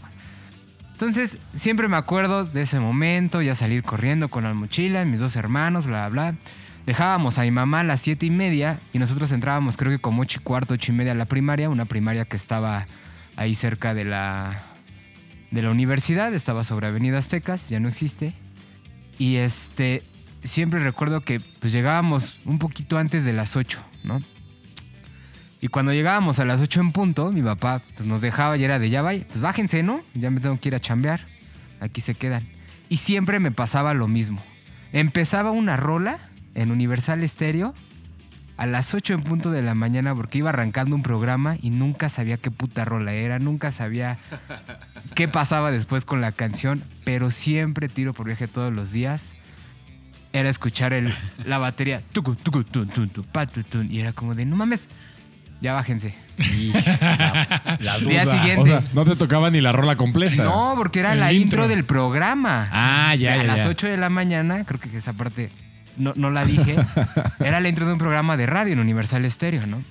Entonces, 0.94 1.40
siempre 1.56 1.88
me 1.88 1.98
acuerdo 1.98 2.46
de 2.46 2.62
ese 2.62 2.80
momento, 2.80 3.42
ya 3.42 3.56
salir 3.56 3.82
corriendo 3.82 4.30
con 4.30 4.44
la 4.44 4.54
mochila, 4.54 5.04
mis 5.04 5.20
dos 5.20 5.36
hermanos, 5.36 5.88
bla, 5.88 6.08
bla, 6.10 6.32
bla. 6.32 6.40
Dejábamos 6.86 7.38
a 7.38 7.44
mi 7.44 7.52
mamá 7.52 7.82
a 7.82 7.84
las 7.84 8.02
siete 8.02 8.26
y 8.26 8.32
media 8.32 8.80
y 8.92 9.00
nosotros 9.00 9.32
entrábamos 9.32 9.78
creo 9.78 9.92
que 9.92 10.00
como 10.00 10.24
ocho 10.24 10.40
y 10.40 10.44
cuarto, 10.44 10.74
ocho 10.74 10.92
y 10.92 10.96
media 10.96 11.12
a 11.12 11.16
la 11.16 11.26
primaria, 11.26 11.70
una 11.70 11.86
primaria 11.86 12.26
que 12.26 12.38
estaba 12.38 12.88
ahí 13.36 13.54
cerca 13.56 13.94
de 13.94 14.06
la, 14.06 14.62
de 15.52 15.62
la 15.62 15.70
universidad, 15.70 16.34
estaba 16.34 16.64
sobre 16.64 16.88
Avenida 16.88 17.20
Aztecas, 17.20 17.70
ya 17.70 17.80
no 17.80 17.88
existe. 17.88 18.34
Y 19.20 19.36
este, 19.36 20.02
siempre 20.44 20.84
recuerdo 20.84 21.22
que 21.22 21.40
pues 21.40 21.72
llegábamos 21.72 22.40
un 22.46 22.58
poquito 22.58 22.98
antes 22.98 23.26
de 23.26 23.34
las 23.34 23.56
8, 23.56 23.80
¿no? 24.04 24.20
Y 25.64 25.68
cuando 25.68 25.94
llegábamos 25.94 26.40
a 26.40 26.46
las 26.46 26.60
8 26.60 26.82
en 26.82 26.92
punto, 26.92 27.32
mi 27.32 27.44
papá 27.44 27.84
pues, 27.96 28.08
nos 28.08 28.22
dejaba 28.22 28.58
y 28.58 28.64
era 28.64 28.80
de 28.80 28.90
ya 28.90 29.04
vaya, 29.04 29.24
pues 29.28 29.42
bájense, 29.42 29.84
¿no? 29.84 30.02
Ya 30.16 30.32
me 30.32 30.40
tengo 30.40 30.60
que 30.60 30.70
ir 30.70 30.76
a 30.76 30.80
chambear. 30.80 31.28
Aquí 31.80 32.02
se 32.02 32.16
quedan. 32.16 32.48
Y 32.90 32.98
siempre 32.98 33.40
me 33.40 33.52
pasaba 33.52 33.94
lo 33.94 34.08
mismo. 34.08 34.42
Empezaba 34.92 35.52
una 35.52 35.78
rola 35.78 36.20
en 36.56 36.72
Universal 36.72 37.28
Stereo 37.28 37.74
a 38.58 38.66
las 38.68 38.94
8 38.94 39.14
en 39.16 39.24
punto 39.24 39.50
de 39.50 39.62
la 39.64 39.74
mañana 39.74 40.14
porque 40.14 40.38
iba 40.38 40.50
arrancando 40.50 40.96
un 40.96 41.02
programa 41.02 41.56
y 41.62 41.72
nunca 41.72 42.10
sabía 42.10 42.38
qué 42.38 42.52
puta 42.52 42.86
rola 42.86 43.14
era, 43.14 43.40
nunca 43.40 43.72
sabía 43.72 44.20
qué 45.16 45.28
pasaba 45.28 45.72
después 45.72 46.06
con 46.06 46.22
la 46.22 46.32
canción, 46.32 46.84
pero 47.04 47.32
siempre 47.32 47.88
tiro 47.90 48.14
por 48.14 48.28
viaje 48.28 48.48
todos 48.48 48.72
los 48.72 48.92
días. 48.92 49.32
Era 50.34 50.48
escuchar 50.50 50.94
el, 50.94 51.14
la 51.46 51.58
batería 51.58 52.02
tucu, 52.14 52.36
tucu, 52.36 52.64
tun, 52.64 52.88
tun, 52.88 53.10
tu, 53.10 53.24
pa, 53.24 53.48
tu, 53.48 53.64
tun, 53.64 53.92
y 53.92 54.00
era 54.00 54.14
como 54.14 54.34
de 54.36 54.46
no 54.46 54.56
mames, 54.56 54.88
ya 55.60 55.74
bájense. 55.74 56.14
La 57.80 57.98
Día 58.00 58.24
duda. 58.26 58.32
siguiente. 58.40 58.62
O 58.62 58.66
sea, 58.80 58.84
no 58.94 59.06
te 59.06 59.16
tocaba 59.16 59.50
ni 59.50 59.60
la 59.62 59.72
rola 59.72 59.96
completa. 59.96 60.44
No, 60.44 60.74
porque 60.78 61.00
era 61.00 61.14
El 61.14 61.20
la 61.20 61.34
intro. 61.34 61.64
intro. 61.64 61.68
del 61.68 61.84
programa. 61.84 62.70
Ah, 62.72 63.16
ya, 63.16 63.34
a 63.34 63.38
ya, 63.38 63.44
las 63.44 63.58
ya. 63.58 63.68
8 63.70 63.88
de 63.88 63.98
la 63.98 64.10
mañana, 64.10 64.64
creo 64.66 64.80
que 64.80 64.96
esa 64.98 65.14
parte 65.14 65.50
no, 65.98 66.14
no 66.16 66.32
la 66.32 66.46
dije. 66.46 66.76
era 67.40 67.60
la 67.60 67.70
intro 67.70 67.86
de 67.86 67.94
un 67.94 68.00
programa 68.00 68.38
de 68.38 68.46
radio 68.46 68.74
en 68.74 68.80
Universal 68.80 69.30
Stereo, 69.32 69.68
¿no? 69.68 69.82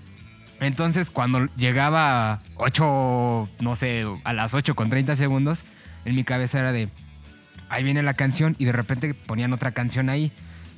Entonces, 0.61 1.11
cuando 1.11 1.47
llegaba 1.57 2.33
a 2.33 2.43
8, 2.57 3.49
no 3.61 3.77
sé, 3.77 4.05
a 4.25 4.33
las 4.33 4.53
8 4.53 4.75
con 4.75 4.91
30 4.91 5.17
segundos, 5.17 5.65
en 6.05 6.15
mi 6.15 6.23
cabeza 6.25 6.61
era 6.61 6.71
de, 6.73 6.89
ahí 7.71 7.83
viene 7.83 8.03
la 8.03 8.15
canción, 8.15 8.57
y 8.59 8.67
de 8.67 8.73
repente 8.73 9.15
ponían 9.15 9.53
otra 9.55 9.73
canción 9.73 10.11
ahí, 10.11 10.33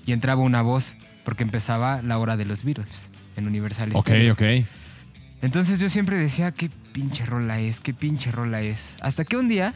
y 0.07 0.13
entraba 0.13 0.41
una 0.43 0.63
voz, 0.63 0.95
porque 1.25 1.43
empezaba 1.43 2.01
la 2.03 2.19
hora 2.19 2.37
de 2.37 2.45
los 2.45 2.63
Beatles 2.65 3.09
en 3.37 3.47
Universal 3.49 3.91
Ok, 3.95 4.07
Stereo. 4.09 4.33
ok. 4.35 4.43
Entonces 5.43 5.81
yo 5.81 5.89
siempre 5.89 6.17
decía, 6.17 6.53
qué 6.53 6.71
pinche 6.93 7.27
rola 7.27 7.59
es, 7.59 7.81
qué 7.81 7.93
pinche 7.93 8.31
rola 8.31 8.61
es. 8.63 8.95
Hasta 9.01 9.25
que 9.25 9.37
un 9.37 9.49
día 9.49 9.75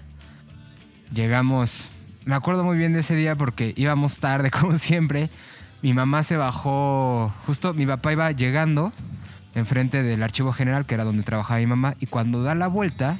llegamos, 1.12 1.88
me 2.26 2.34
acuerdo 2.34 2.64
muy 2.64 2.76
bien 2.76 2.92
de 2.92 3.00
ese 3.00 3.14
día 3.14 3.36
porque 3.36 3.72
íbamos 3.76 4.18
tarde 4.18 4.50
como 4.60 4.76
siempre. 4.76 5.30
Mi 5.80 5.94
mamá 5.94 6.22
se 6.22 6.36
bajó, 6.36 7.32
justo 7.46 7.72
mi 7.72 7.86
papá 7.86 8.12
iba 8.12 8.30
llegando 8.32 8.92
enfrente 9.54 10.02
del 10.02 10.22
archivo 10.22 10.52
general, 10.52 10.84
que 10.84 10.94
era 10.94 11.04
donde 11.04 11.22
trabajaba 11.22 11.60
mi 11.60 11.66
mamá, 11.66 11.94
y 11.98 12.06
cuando 12.06 12.42
da 12.42 12.54
la 12.54 12.66
vuelta, 12.66 13.16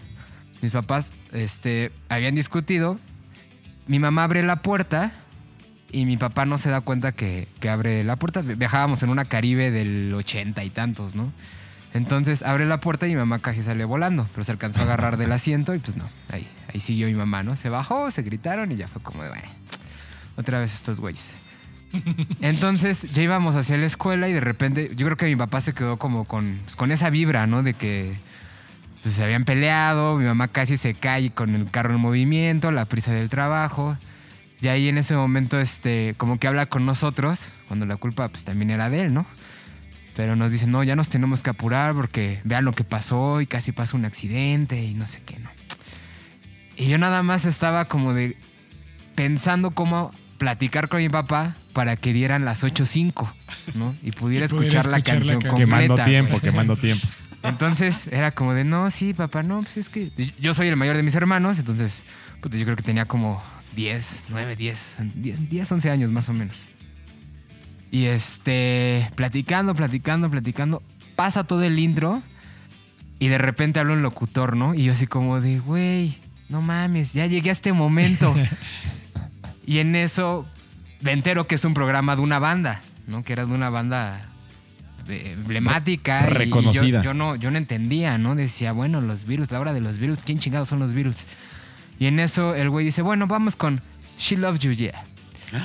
mis 0.61 0.73
papás 0.73 1.13
este, 1.33 1.93
habían 2.11 2.35
discutido, 2.35 2.99
mi 3.87 3.99
mamá 3.99 4.25
abre 4.25 4.43
la 4.43 4.57
puerta 4.57 5.13
y 5.93 6.05
mi 6.05 6.19
papá 6.19 6.45
no 6.45 6.59
se 6.59 6.69
da 6.69 6.83
cuenta 6.83 7.13
que, 7.13 7.49
que 7.61 7.71
abre 7.71 8.05
la 8.05 8.17
puerta. 8.17 8.43
Viajábamos 8.43 9.03
en 9.03 9.09
una 9.09 9.25
Caribe 9.25 9.71
del 9.71 10.13
ochenta 10.13 10.63
y 10.65 10.69
tantos, 10.69 11.15
¿no? 11.15 11.33
Entonces 11.95 12.43
abre 12.43 12.67
la 12.67 12.81
puerta 12.81 13.07
y 13.07 13.11
mi 13.11 13.17
mamá 13.17 13.39
casi 13.39 13.63
sale 13.63 13.85
volando, 13.87 14.29
pero 14.33 14.45
se 14.45 14.53
alcanzó 14.53 14.81
a 14.81 14.83
agarrar 14.83 15.17
del 15.17 15.33
asiento 15.33 15.75
y 15.75 15.79
pues 15.79 15.97
no, 15.97 16.05
ahí, 16.31 16.47
ahí 16.77 16.81
siguió 16.81 17.07
mi 17.07 17.15
mamá, 17.15 17.43
¿no? 17.43 17.57
Se 17.57 17.69
bajó, 17.69 18.11
se 18.11 18.23
gritaron 18.23 18.71
y 18.71 18.77
ya 18.77 18.87
fue 18.87 19.03
como 19.03 19.23
de, 19.23 19.31
bueno, 19.31 19.49
otra 20.37 20.61
vez 20.61 20.75
estos 20.75 21.01
güeyes. 21.01 21.35
Entonces 22.43 23.11
ya 23.13 23.23
íbamos 23.23 23.57
hacia 23.57 23.77
la 23.79 23.87
escuela 23.87 24.29
y 24.29 24.33
de 24.33 24.41
repente 24.41 24.91
yo 24.95 25.07
creo 25.07 25.17
que 25.17 25.27
mi 25.27 25.37
papá 25.37 25.61
se 25.61 25.73
quedó 25.73 25.97
como 25.99 26.25
con, 26.27 26.61
pues, 26.65 26.77
con 26.77 26.93
esa 26.93 27.11
vibra, 27.11 27.47
¿no? 27.47 27.63
De 27.63 27.75
que 27.75 28.13
pues, 29.03 29.15
se 29.15 29.25
habían 29.25 29.45
peleado, 29.45 30.17
mi 30.17 30.27
mamá 30.27 30.49
casi 30.49 30.77
se 30.77 30.95
cae 30.95 31.31
con 31.31 31.55
el 31.55 31.71
carro 31.71 31.95
en 31.95 32.01
movimiento, 32.01 32.71
la 32.71 32.85
prisa 32.85 33.13
del 33.13 33.31
trabajo. 33.31 33.97
Y 34.61 34.69
ahí 34.69 34.89
en 34.89 34.99
ese 34.99 35.15
momento, 35.15 35.59
este, 35.59 36.15
como 36.17 36.39
que 36.39 36.47
habla 36.47 36.67
con 36.67 36.85
nosotros, 36.85 37.53
cuando 37.69 37.87
la 37.87 37.97
culpa 37.97 38.29
pues 38.29 38.45
también 38.45 38.71
era 38.71 38.91
de 38.91 39.03
él, 39.03 39.15
¿no? 39.15 39.27
Pero 40.15 40.35
nos 40.35 40.51
dice, 40.51 40.67
no, 40.67 40.83
ya 40.83 40.97
nos 40.97 41.09
tenemos 41.09 41.43
que 41.43 41.51
apurar 41.51 41.95
porque 41.95 42.41
vean 42.45 42.65
lo 42.65 42.73
que 42.73 42.85
pasó 42.85 43.41
y 43.41 43.47
casi 43.47 43.73
pasa 43.73 43.97
un 43.97 44.07
accidente 44.07 44.83
y 44.83 44.95
no 44.95 45.07
sé 45.07 45.23
qué, 45.25 45.39
¿no? 45.39 45.56
Y 46.77 46.87
yo 46.87 46.99
nada 46.99 47.23
más 47.23 47.45
estaba 47.45 47.87
como 47.87 48.13
de 48.13 48.37
pensando 49.15 49.71
cómo 49.71 50.11
platicar 50.39 50.89
con 50.89 51.01
mi 51.01 51.09
papá 51.09 51.55
para 51.73 51.97
que 51.97 52.13
dieran 52.13 52.45
las 52.45 52.63
8.05, 52.65 53.33
¿no? 53.75 53.95
Y 54.03 54.13
pudiera 54.13 54.45
Y 54.47 54.49
pudiera 54.49 54.81
escuchar, 54.81 54.87
la 54.87 54.99
escuchar 54.99 55.17
la 55.17 55.19
canción 55.19 55.41
canción. 55.41 55.41
completa. 55.41 55.57
Quemando 55.57 56.05
tiempo, 56.05 56.41
quemando 56.41 56.77
tiempo. 56.77 57.07
Entonces 57.43 58.07
era 58.09 58.33
como 58.33 58.55
de, 58.55 58.65
no, 58.65 58.91
sí, 58.91 59.15
papá, 59.15 59.43
no, 59.43 59.63
pues 59.63 59.77
es 59.77 59.89
que 59.89 60.11
yo 60.39 60.53
soy 60.53 60.69
el 60.69 60.77
mayor 60.77 60.97
de 60.97 61.03
mis 61.03 61.15
hermanos, 61.15 61.59
entonces 61.59 62.05
puta, 62.41 62.57
yo 62.59 62.65
creo 62.65 62.77
que 62.77 62.83
tenía 62.83 63.05
como 63.05 63.43
10, 63.75 64.25
9, 64.29 64.57
10, 64.57 64.97
10, 65.15 65.51
10, 65.51 65.73
11 65.73 65.91
años 65.91 66.11
más 66.11 66.29
o 66.29 66.33
menos. 66.33 66.67
Y 67.91 68.07
este, 68.07 69.11
platicando, 69.15 69.75
platicando, 69.75 70.29
platicando, 70.29 70.83
pasa 71.15 71.45
todo 71.45 71.63
el 71.63 71.79
intro 71.79 72.23
y 73.19 73.29
de 73.29 73.39
repente 73.39 73.81
habla 73.81 73.95
un 73.95 74.03
locutor, 74.03 74.57
¿no? 74.57 74.75
Y 74.75 74.85
yo 74.85 74.93
así 74.93 75.07
como 75.07 75.41
de, 75.41 75.61
güey, 75.61 76.19
no 76.49 76.63
mames, 76.63 77.13
ya 77.13 77.27
llegué 77.27 77.51
a 77.51 77.53
este 77.53 77.73
momento. 77.73 78.35
y 79.67 79.79
en 79.79 79.95
eso 79.97 80.47
me 81.01 81.13
entero 81.13 81.47
que 81.47 81.57
es 81.57 81.65
un 81.65 81.75
programa 81.75 82.17
de 82.17 82.23
una 82.23 82.39
banda, 82.39 82.81
¿no? 83.07 83.25
Que 83.25 83.33
era 83.33 83.45
de 83.47 83.53
una 83.53 83.71
banda 83.71 84.29
emblemática. 85.09 86.21
y- 86.21 86.25
y 86.25 86.29
yo- 86.29 86.35
Reconocida. 86.35 87.03
yo, 87.03 87.15
no, 87.15 87.37
yo 87.37 87.51
no 87.51 87.59
entendía, 87.59 88.19
¿no? 88.19 88.35
Decía, 88.35 88.73
bueno, 88.73 89.01
los 89.01 89.25
Beatles, 89.25 89.51
la 89.51 89.61
hora 89.61 89.73
de 89.73 89.81
los 89.81 89.99
Beatles, 89.99 90.23
¿quién 90.25 90.39
chingados 90.39 90.69
son 90.69 90.79
los 90.79 90.93
Beatles? 90.95 91.25
Y 91.99 92.07
en 92.07 92.21
eso 92.21 92.55
el 92.55 92.71
güey 92.71 92.85
dice, 92.85 93.03
bueno, 93.03 93.27
vamos 93.27 93.57
con 93.57 93.81
She 94.19 94.37
Loves 94.37 94.61
You, 94.61 94.73
yeah. 94.73 95.05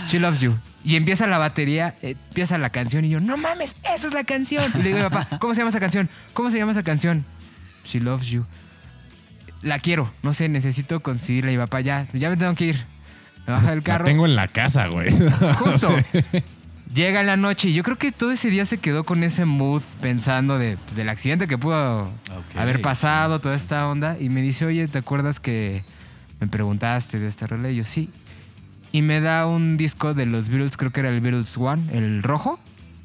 She 0.07 0.19
Loves 0.19 0.41
You. 0.41 0.57
Y 0.83 0.95
empieza 0.95 1.27
la 1.27 1.37
batería, 1.37 1.95
empieza 2.01 2.57
la 2.57 2.69
canción 2.69 3.03
y 3.05 3.09
yo, 3.09 3.19
no 3.19 3.35
mames, 3.37 3.75
esa 3.95 4.07
es 4.07 4.13
la 4.13 4.23
canción. 4.23 4.71
Y 4.75 4.77
le 4.77 4.83
digo 4.93 4.99
a 4.99 5.03
mi 5.03 5.09
papá, 5.09 5.37
¿cómo 5.39 5.53
se 5.53 5.59
llama 5.61 5.69
esa 5.69 5.79
canción? 5.79 6.09
¿Cómo 6.33 6.51
se 6.51 6.57
llama 6.57 6.71
esa 6.71 6.83
canción? 6.83 7.25
She 7.85 7.99
Loves 7.99 8.27
You. 8.27 8.45
La 9.61 9.79
quiero, 9.79 10.11
no 10.23 10.33
sé, 10.33 10.49
necesito 10.49 10.99
conseguirla. 11.01 11.51
Y 11.51 11.57
papá, 11.57 11.81
ya, 11.81 12.07
ya 12.13 12.29
me 12.29 12.37
tengo 12.37 12.55
que 12.55 12.65
ir. 12.65 12.85
Me 13.45 13.53
baja 13.53 13.69
del 13.71 13.79
La 13.79 13.83
carro. 13.83 14.05
tengo 14.05 14.25
en 14.25 14.35
la 14.35 14.47
casa, 14.47 14.87
güey. 14.87 15.09
Justo. 15.55 15.89
Llega 16.93 17.23
la 17.23 17.37
noche 17.37 17.69
y 17.69 17.73
yo 17.73 17.83
creo 17.83 17.97
que 17.97 18.11
todo 18.11 18.31
ese 18.33 18.49
día 18.49 18.65
se 18.65 18.77
quedó 18.77 19.05
con 19.05 19.23
ese 19.23 19.45
mood 19.45 19.81
pensando 20.01 20.57
de, 20.57 20.77
pues, 20.77 20.97
del 20.97 21.07
accidente 21.07 21.47
que 21.47 21.57
pudo 21.57 22.11
haber 22.55 22.81
pasado, 22.81 23.39
toda 23.39 23.55
esta 23.55 23.87
onda. 23.87 24.17
Y 24.19 24.27
me 24.29 24.41
dice, 24.41 24.65
oye, 24.65 24.87
¿te 24.89 24.97
acuerdas 24.97 25.39
que 25.39 25.85
me 26.41 26.47
preguntaste 26.47 27.17
de 27.19 27.27
esta 27.27 27.47
rola? 27.47 27.69
Y 27.71 27.77
yo, 27.77 27.85
sí. 27.85 28.09
Y 28.91 29.03
me 29.03 29.21
da 29.21 29.47
un 29.47 29.77
disco 29.77 30.13
de 30.13 30.25
los 30.25 30.49
Beatles, 30.49 30.75
creo 30.75 30.91
que 30.91 30.99
era 30.99 31.09
el 31.09 31.21
Beatles 31.21 31.55
One, 31.57 31.83
el 31.97 32.23
rojo. 32.23 32.59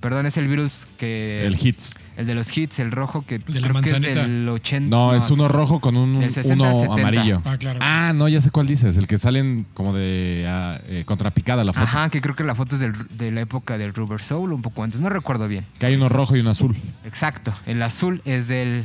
Perdón, 0.07 0.27
es 0.27 0.37
el 0.37 0.47
Beatles 0.47 0.87
que... 0.99 1.45
El 1.45 1.57
hits. 1.61 1.95
el 2.17 2.27
de 2.29 2.37
los 2.37 2.57
hits, 2.57 2.79
el 2.79 2.93
rojo 2.93 3.25
que 3.27 3.41
De 3.41 3.59
la 3.61 3.67
creo 3.69 3.83
que 3.83 3.89
es 3.89 3.93
manzanita. 3.95 4.23
del 4.23 4.49
80. 4.49 4.89
No, 4.89 5.15
es 5.17 5.33
uno 5.33 5.49
rojo 5.49 5.81
con 5.81 5.97
un 5.97 6.21
Del 6.21 6.33
60 6.33 6.65
al 6.65 6.73
uno 6.75 6.81
70. 6.83 7.09
amarillo. 7.09 7.43
Ah, 7.45 7.57
claro. 7.59 7.81
Ah, 7.83 8.13
no, 8.15 8.29
ya 8.29 8.41
sé 8.41 8.53
cuál 8.53 8.69
dices. 8.69 8.97
El 8.99 9.09
que 9.09 9.19
salen 9.19 9.67
como 9.75 9.93
de 9.93 10.47
ah, 10.49 10.81
eh, 10.87 11.03
contrapicada 11.05 11.65
la 11.65 11.73
foto. 11.73 11.87
Ajá, 11.87 12.09
que 12.09 12.21
creo 12.21 12.37
que 12.37 12.45
la 12.45 12.55
foto 12.55 12.77
es 12.77 12.83
del- 12.83 12.95
de 13.19 13.33
la 13.33 13.41
época 13.41 13.79
del 13.79 13.95
Rubber 13.95 14.23
Soul, 14.23 14.53
un 14.53 14.63
poco 14.63 14.85
antes, 14.85 15.01
no 15.01 15.09
recuerdo 15.09 15.49
bien. 15.49 15.67
Que 15.81 15.87
hay 15.87 15.97
uno 15.97 16.09
rojo 16.09 16.37
y 16.37 16.41
uno 16.41 16.51
azul. 16.51 16.77
Exacto. 17.05 17.53
El 17.67 17.83
azul 17.83 18.23
es 18.25 18.47
del 18.47 18.85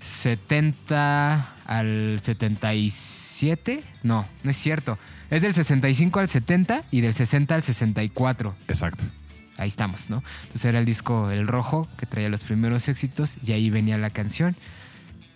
70 0.00 1.46
al 1.64 2.20
77. 2.22 3.82
No, 4.02 4.26
no 4.42 4.50
es 4.50 4.56
cierto. 4.58 4.98
Es 5.30 5.42
del 5.42 5.54
65 5.54 6.18
al 6.20 6.28
70 6.28 6.82
y 6.90 7.00
del 7.00 7.14
60 7.14 7.54
al 7.54 7.62
64. 7.62 8.54
Exacto. 8.68 9.04
Ahí 9.60 9.68
estamos, 9.68 10.08
¿no? 10.08 10.22
Entonces 10.42 10.64
era 10.64 10.78
el 10.78 10.86
disco 10.86 11.30
El 11.30 11.46
Rojo 11.46 11.86
que 11.98 12.06
traía 12.06 12.30
los 12.30 12.42
primeros 12.42 12.88
éxitos 12.88 13.36
y 13.46 13.52
ahí 13.52 13.68
venía 13.68 13.98
la 13.98 14.08
canción. 14.08 14.56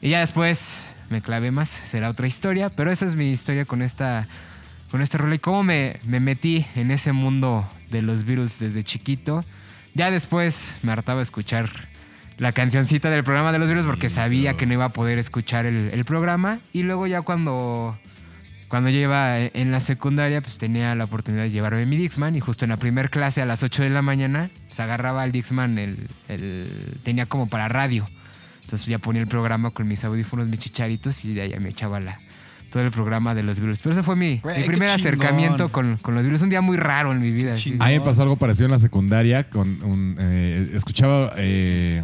Y 0.00 0.10
ya 0.10 0.20
después 0.20 0.82
me 1.10 1.20
clavé 1.20 1.50
más, 1.50 1.68
será 1.68 2.08
otra 2.08 2.26
historia, 2.26 2.70
pero 2.70 2.90
esa 2.90 3.04
es 3.04 3.14
mi 3.14 3.30
historia 3.30 3.66
con 3.66 3.82
esta 3.82 4.26
con 4.90 5.02
esta 5.02 5.18
rola 5.18 5.34
y 5.34 5.38
cómo 5.40 5.62
me, 5.64 5.98
me 6.04 6.20
metí 6.20 6.64
en 6.74 6.90
ese 6.90 7.12
mundo 7.12 7.68
de 7.90 8.00
los 8.00 8.24
Beatles 8.24 8.60
desde 8.60 8.84
chiquito. 8.84 9.44
Ya 9.92 10.10
después 10.10 10.76
me 10.82 10.92
hartaba 10.92 11.20
escuchar 11.20 11.68
la 12.38 12.52
cancioncita 12.52 13.10
del 13.10 13.24
programa 13.24 13.52
de 13.52 13.58
los 13.58 13.66
Beatles 13.66 13.86
porque 13.86 14.08
sabía 14.08 14.56
que 14.56 14.66
no 14.66 14.72
iba 14.72 14.86
a 14.86 14.90
poder 14.90 15.18
escuchar 15.18 15.66
el, 15.66 15.90
el 15.92 16.04
programa 16.04 16.60
y 16.72 16.84
luego 16.84 17.06
ya 17.06 17.22
cuando 17.22 17.98
cuando 18.74 18.90
yo 18.90 18.98
iba 18.98 19.38
en 19.38 19.70
la 19.70 19.78
secundaria, 19.78 20.40
pues 20.40 20.58
tenía 20.58 20.96
la 20.96 21.04
oportunidad 21.04 21.44
de 21.44 21.52
llevarme 21.52 21.86
mi 21.86 21.96
Dixman 21.96 22.34
y 22.34 22.40
justo 22.40 22.64
en 22.64 22.70
la 22.70 22.76
primera 22.76 23.06
clase 23.08 23.40
a 23.40 23.46
las 23.46 23.62
8 23.62 23.84
de 23.84 23.90
la 23.90 24.02
mañana, 24.02 24.50
pues 24.66 24.80
agarraba 24.80 25.22
al 25.22 25.30
Dixman, 25.30 25.78
el, 25.78 26.08
el- 26.28 26.98
tenía 27.04 27.26
como 27.26 27.48
para 27.48 27.68
radio. 27.68 28.04
Entonces 28.62 28.88
ya 28.88 28.98
ponía 28.98 29.22
el 29.22 29.28
programa 29.28 29.70
con 29.70 29.86
mis 29.86 30.02
audífonos, 30.02 30.48
mis 30.48 30.58
chicharitos 30.58 31.24
y 31.24 31.34
ya 31.34 31.60
me 31.60 31.68
echaba 31.68 32.00
la, 32.00 32.18
todo 32.72 32.82
el 32.82 32.90
programa 32.90 33.32
de 33.36 33.44
los 33.44 33.60
Beatles. 33.60 33.80
Pero 33.80 33.92
ese 33.92 34.02
fue 34.02 34.16
mi, 34.16 34.40
primer 34.66 34.88
acercamiento 34.88 35.68
con, 35.68 35.96
con 35.98 36.16
los 36.16 36.24
Beatles. 36.24 36.42
Un 36.42 36.50
día 36.50 36.60
muy 36.60 36.76
raro 36.76 37.12
en 37.12 37.20
mi 37.20 37.30
vida. 37.30 37.52
Así. 37.52 37.76
A 37.78 37.86
mí 37.86 37.92
me 37.92 38.00
pasó 38.00 38.22
algo 38.22 38.34
parecido 38.34 38.64
en 38.64 38.72
la 38.72 38.80
secundaria. 38.80 39.48
Con 39.50 39.84
un, 39.84 40.16
eh, 40.18 40.72
escuchaba 40.74 41.32
eh, 41.36 42.02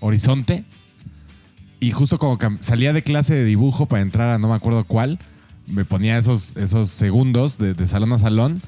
Horizonte 0.00 0.64
y 1.78 1.92
justo 1.92 2.18
como 2.18 2.38
salía 2.58 2.92
de 2.92 3.02
clase 3.04 3.36
de 3.36 3.44
dibujo 3.44 3.86
para 3.86 4.02
entrar 4.02 4.30
a 4.30 4.38
no 4.38 4.48
me 4.48 4.54
acuerdo 4.56 4.82
cuál, 4.82 5.20
me 5.66 5.84
ponía 5.84 6.16
esos, 6.16 6.56
esos 6.56 6.90
segundos 6.90 7.58
de, 7.58 7.74
de 7.74 7.86
salón 7.86 8.12
a 8.12 8.18
salón 8.18 8.62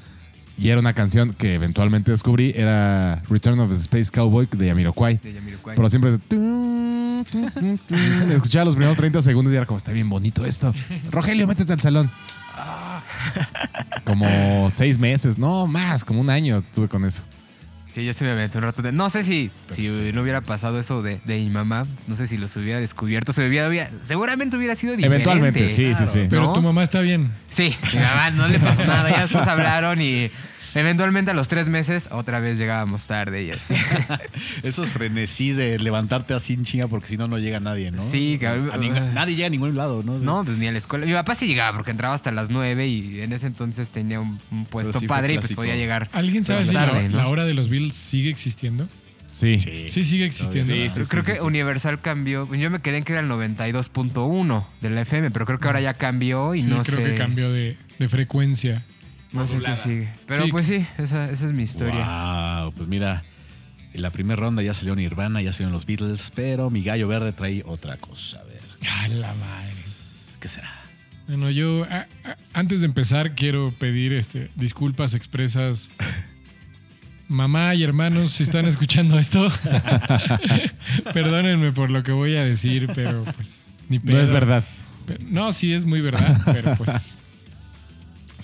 y 0.59 0.69
era 0.69 0.79
una 0.81 0.93
canción 0.93 1.33
que 1.33 1.53
eventualmente 1.53 2.11
descubrí, 2.11 2.51
era 2.53 3.21
Return 3.29 3.61
of 3.61 3.69
the 3.69 3.77
Space 3.77 4.11
Cowboy 4.11 4.45
de 4.51 4.67
Yamiroquai. 4.67 5.17
De. 5.17 5.39
Pero 5.73 5.89
siempre... 5.89 6.17
tum, 6.17 7.23
tum, 7.23 7.49
tum, 7.51 7.77
tum. 7.77 8.31
Escuchaba 8.31 8.65
los 8.65 8.75
primeros 8.75 8.97
30 8.97 9.21
segundos 9.21 9.53
y 9.53 9.55
era 9.55 9.65
como, 9.65 9.77
está 9.77 9.93
bien 9.93 10.09
bonito 10.09 10.45
esto. 10.45 10.73
Rogelio, 11.11 11.47
métete 11.47 11.71
al 11.71 11.79
salón. 11.79 12.11
Ah. 12.55 13.01
Como 14.03 14.69
seis 14.69 14.99
meses, 14.99 15.37
no 15.37 15.65
más, 15.65 16.03
como 16.03 16.19
un 16.19 16.29
año 16.29 16.57
estuve 16.57 16.89
con 16.89 17.05
eso. 17.05 17.23
Sí, 17.99 18.05
yo 18.05 18.13
se 18.13 18.23
me 18.23 18.31
aventé 18.31 18.57
un 18.57 18.63
rato. 18.63 18.81
de- 18.81 18.91
no 18.91 19.09
sé 19.09 19.23
si, 19.23 19.51
si 19.73 19.87
no 20.13 20.21
hubiera 20.21 20.41
pasado 20.41 20.79
eso 20.79 21.01
de, 21.01 21.19
de 21.25 21.37
mi 21.39 21.49
mamá, 21.49 21.85
no 22.07 22.15
sé 22.15 22.27
si 22.27 22.37
los 22.37 22.55
hubiera 22.55 22.79
descubierto, 22.79 23.33
se 23.33 23.45
hubiera, 23.47 23.67
hubiera- 23.67 23.89
seguramente 24.03 24.55
hubiera 24.57 24.75
sido 24.75 24.95
diferente. 24.95 25.15
Eventualmente, 25.29 25.69
sí, 25.69 25.93
sí, 25.95 26.05
sí. 26.07 26.27
Pero 26.29 26.43
¿no? 26.43 26.53
tu 26.53 26.61
mamá 26.61 26.83
está 26.83 27.01
bien. 27.01 27.31
Sí, 27.49 27.75
mi 27.93 27.99
mamá 27.99 28.29
no 28.31 28.47
le 28.47 28.57
pasó 28.59 28.85
nada. 28.85 29.09
Ya 29.09 29.21
después 29.23 29.45
hablaron 29.47 30.01
y 30.01 30.31
eventualmente 30.75 31.31
a 31.31 31.33
los 31.33 31.47
tres 31.47 31.69
meses 31.69 32.07
otra 32.11 32.39
vez 32.39 32.57
llegábamos 32.57 33.07
tarde 33.07 33.43
y 33.43 33.51
así. 33.51 33.73
Esos 34.63 34.89
frenesís 34.89 35.55
de 35.55 35.79
levantarte 35.79 36.33
así 36.33 36.53
en 36.53 36.65
chinga 36.65 36.87
porque 36.87 37.07
si 37.07 37.17
no, 37.17 37.27
no 37.27 37.37
llega 37.37 37.59
nadie, 37.59 37.91
¿no? 37.91 38.03
Sí, 38.09 38.37
cabrón. 38.39 38.69
Nadie 39.13 39.35
llega 39.35 39.47
a 39.47 39.49
ningún 39.51 39.75
lado, 39.75 40.03
¿no? 40.03 40.17
No, 40.19 40.43
pues 40.43 40.57
ni 40.57 40.67
a 40.67 40.71
la 40.71 40.77
escuela. 40.77 41.05
Mi 41.05 41.13
papá 41.13 41.35
sí 41.35 41.47
llegaba 41.47 41.75
porque 41.77 41.91
entraba 41.91 42.13
hasta 42.15 42.31
las 42.31 42.49
nueve 42.49 42.87
y 42.87 43.21
en 43.21 43.33
ese 43.33 43.47
entonces 43.47 43.89
tenía 43.91 44.19
un, 44.19 44.39
un 44.51 44.65
puesto 44.65 44.99
sí 44.99 45.07
padre 45.07 45.35
y 45.35 45.37
pues 45.39 45.53
podía 45.53 45.75
llegar. 45.75 46.09
¿Alguien 46.13 46.45
sabe 46.45 46.65
si 46.65 46.73
la, 46.73 46.85
tarde, 46.87 47.09
¿no? 47.09 47.17
la 47.17 47.27
hora 47.27 47.45
de 47.45 47.53
los 47.53 47.69
Bills 47.69 47.95
sigue 47.95 48.29
existiendo? 48.29 48.87
Sí. 49.25 49.59
Sí, 49.89 50.05
sigue 50.05 50.25
existiendo. 50.25 50.73
Sí, 50.73 50.85
Ah, 50.87 50.89
sí, 50.89 51.01
creo 51.07 51.23
que 51.23 51.39
Universal 51.41 51.99
cambió. 52.01 52.51
Yo 52.55 52.71
me 52.71 52.79
quedé 52.81 52.97
en 52.97 53.03
que 53.03 53.13
era 53.13 53.21
el 53.21 53.29
92.1 53.29 54.65
de 54.81 54.89
la 54.89 55.01
FM, 55.01 55.29
pero 55.31 55.45
creo 55.45 55.59
que 55.59 55.67
ahora 55.67 55.81
ya 55.81 55.93
cambió 55.93 56.55
y 56.55 56.61
Sí, 56.61 56.67
no 56.67 56.83
creo 56.83 56.97
sé. 56.97 57.03
que 57.11 57.15
cambió 57.15 57.51
de, 57.51 57.77
de 57.99 58.09
frecuencia. 58.09 58.83
No 59.31 59.45
sé 59.47 59.59
qué 59.59 59.75
sigue. 59.75 60.09
Pero 60.25 60.45
Sí. 60.45 60.51
pues 60.51 60.65
sí, 60.65 60.85
esa, 60.97 61.29
esa 61.29 61.45
es 61.45 61.53
mi 61.53 61.63
historia. 61.63 62.61
Wow, 62.63 62.73
pues 62.73 62.87
mira, 62.87 63.23
en 63.93 64.01
la 64.01 64.09
primera 64.09 64.39
ronda 64.41 64.63
ya 64.63 64.73
salió 64.73 64.95
Nirvana, 64.95 65.41
ya 65.41 65.51
salieron 65.51 65.73
los 65.73 65.85
Beatles, 65.85 66.31
pero 66.33 66.69
mi 66.69 66.83
gallo 66.83 67.07
verde 67.07 67.31
trae 67.31 67.63
otra 67.65 67.97
cosa. 67.97 68.39
A 68.39 68.43
ver, 68.43 68.61
A 69.03 69.07
la 69.09 69.27
madre. 69.35 69.73
¿qué 70.39 70.47
será? 70.47 70.69
Bueno, 71.27 71.51
yo 71.51 71.83
a- 71.83 72.07
a- 72.23 72.37
antes 72.53 72.79
de 72.79 72.85
empezar 72.87 73.35
quiero 73.35 73.71
pedir 73.77 74.13
este, 74.13 74.49
disculpas 74.55 75.13
expresas. 75.13 75.91
Mamá 77.27 77.75
y 77.75 77.83
hermanos, 77.83 78.31
si 78.31 78.41
están 78.41 78.65
escuchando 78.65 79.19
esto, 79.19 79.51
perdónenme 81.13 81.71
por 81.71 81.91
lo 81.91 82.01
que 82.03 82.11
voy 82.11 82.35
a 82.35 82.43
decir, 82.43 82.89
pero 82.95 83.23
pues 83.23 83.65
ni 83.87 83.99
No 83.99 84.19
es 84.19 84.29
verdad. 84.31 84.63
Pero- 85.05 85.23
no, 85.29 85.53
sí 85.53 85.73
es 85.73 85.85
muy 85.85 86.01
verdad, 86.01 86.39
pero 86.45 86.75
pues 86.75 87.15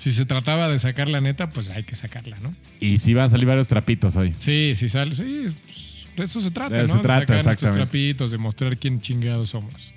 si 0.05 0.11
se 0.11 0.25
trataba 0.25 0.69
de 0.69 0.77
sacar 0.77 1.09
la 1.09 1.19
neta, 1.19 1.49
pues 1.49 1.69
hay 1.69 1.83
que 1.83 1.95
sacarla, 1.95 2.37
¿no? 2.39 2.53
Y 2.79 2.99
sí 2.99 3.13
van 3.15 3.25
a 3.25 3.29
salir 3.29 3.47
varios 3.47 3.67
trapitos 3.67 4.15
hoy. 4.17 4.35
Sí, 4.39 4.73
sí 4.75 4.87
sale, 4.87 5.15
sí, 5.15 5.47
pues, 5.65 6.15
de 6.15 6.23
eso 6.25 6.39
se 6.41 6.51
trata, 6.51 6.75
De 6.75 6.83
eso 6.83 6.93
¿no? 6.95 6.99
se 7.01 7.03
trata, 7.03 7.19
de 7.19 7.25
sacar 7.25 7.35
nuestros 7.45 7.53
exactamente. 7.53 7.85
trapitos, 7.91 8.31
de 8.31 8.37
mostrar 8.37 8.77
quién 8.77 9.01
chingados 9.01 9.49
somos. 9.49 9.93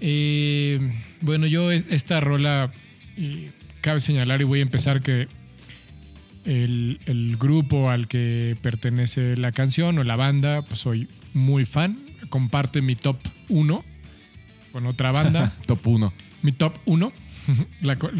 Eh, 0.00 0.80
bueno, 1.20 1.46
yo 1.46 1.70
es- 1.72 1.84
esta 1.90 2.20
rola, 2.20 2.70
eh, 3.16 3.50
cabe 3.80 4.00
señalar 4.00 4.40
y 4.40 4.44
voy 4.44 4.58
a 4.58 4.62
empezar 4.62 5.00
que 5.02 5.28
el, 6.44 6.98
el 7.06 7.36
grupo 7.38 7.88
al 7.90 8.06
que 8.06 8.56
pertenece 8.60 9.36
la 9.36 9.52
canción 9.52 9.98
o 9.98 10.04
la 10.04 10.16
banda, 10.16 10.62
pues 10.62 10.80
soy 10.80 11.08
muy 11.32 11.64
fan, 11.64 11.96
comparte 12.28 12.82
mi 12.82 12.96
top 12.96 13.16
1 13.48 13.82
con 14.72 14.86
otra 14.86 15.10
banda. 15.12 15.52
Top 15.66 15.86
1. 15.86 16.12
mi 16.42 16.52
top 16.52 16.74
1. 16.84 17.12
La 17.82 17.96
co- 17.96 18.10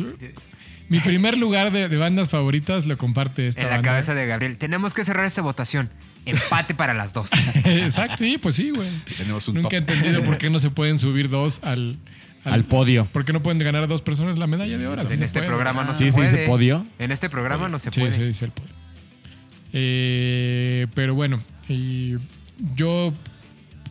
mi 0.94 1.00
primer 1.00 1.37
lugar 1.38 1.72
de, 1.72 1.88
de 1.88 1.96
bandas 1.96 2.28
favoritas 2.28 2.87
lo 2.87 2.96
comparte 2.98 3.48
esta 3.48 3.61
En 3.62 3.66
la 3.68 3.74
banda. 3.76 3.90
cabeza 3.90 4.14
de 4.14 4.26
Gabriel. 4.26 4.59
Tenemos 4.59 4.94
que 4.94 5.04
cerrar 5.04 5.24
esta 5.26 5.42
votación. 5.42 5.90
Empate 6.26 6.74
para 6.74 6.94
las 6.94 7.12
dos. 7.12 7.28
Exacto, 7.64 8.16
sí, 8.18 8.38
pues 8.38 8.54
sí, 8.54 8.70
güey. 8.70 8.88
Tenemos 9.18 9.46
un 9.48 9.57
Nunca 9.57 9.76
he 9.76 9.78
entendido 9.80 10.22
por 10.24 10.38
qué 10.38 10.48
no 10.50 10.59
se 10.61 10.70
pueden 10.70 10.98
subir 10.98 11.28
dos 11.28 11.61
al, 11.62 11.96
Al 12.44 12.64
podio. 12.64 13.07
¿Por 13.07 13.24
qué 13.24 13.33
no 13.33 13.42
pueden 13.42 13.59
ganar 13.59 13.83
a 13.83 13.87
dos 13.87 14.00
personas 14.02 14.38
la 14.38 14.46
medalla 14.46 14.78
de 14.78 14.87
oro? 14.87 14.96
Pues 15.02 15.09
Sí 15.09 15.14
en 15.14 15.18
se 15.18 15.24
este 15.26 15.40
puede. 15.40 15.48
programa 15.48 15.85
no 15.85 15.92
Sí, 15.94 16.04
se 16.04 16.11
se 16.12 16.16
puede. 16.18 16.30
dice 16.30 16.46
podio. 16.46 16.87
En 16.98 17.11
este 17.12 17.28
programa 17.28 17.68
no 17.68 17.78
se 17.78 17.90
Sí, 17.90 18.00
puede. 18.00 18.12
se 18.12 18.24
dice 18.24 18.44
el 18.46 18.50
podio. 18.52 18.70
Eh, 19.72 20.87
pero 20.94 21.14
bueno, 21.14 21.42
y 21.68 22.14
yo 22.76 23.12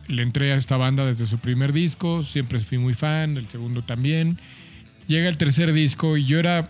le 0.08 0.22
entré 0.22 0.52
a 0.52 0.56
esta 0.56 0.76
banda 0.76 1.04
desde 1.04 1.26
su 1.26 1.38
primer 1.38 1.72
disco, 1.72 2.22
siempre 2.24 2.58
fui 2.60 2.78
muy 2.78 2.94
fan, 2.94 3.36
el 3.36 3.46
segundo 3.48 3.82
también. 3.82 4.38
Llega 5.08 5.28
el 5.28 5.36
tercer 5.36 5.72
disco 5.72 6.16
y 6.16 6.24
yo 6.24 6.38
era, 6.38 6.68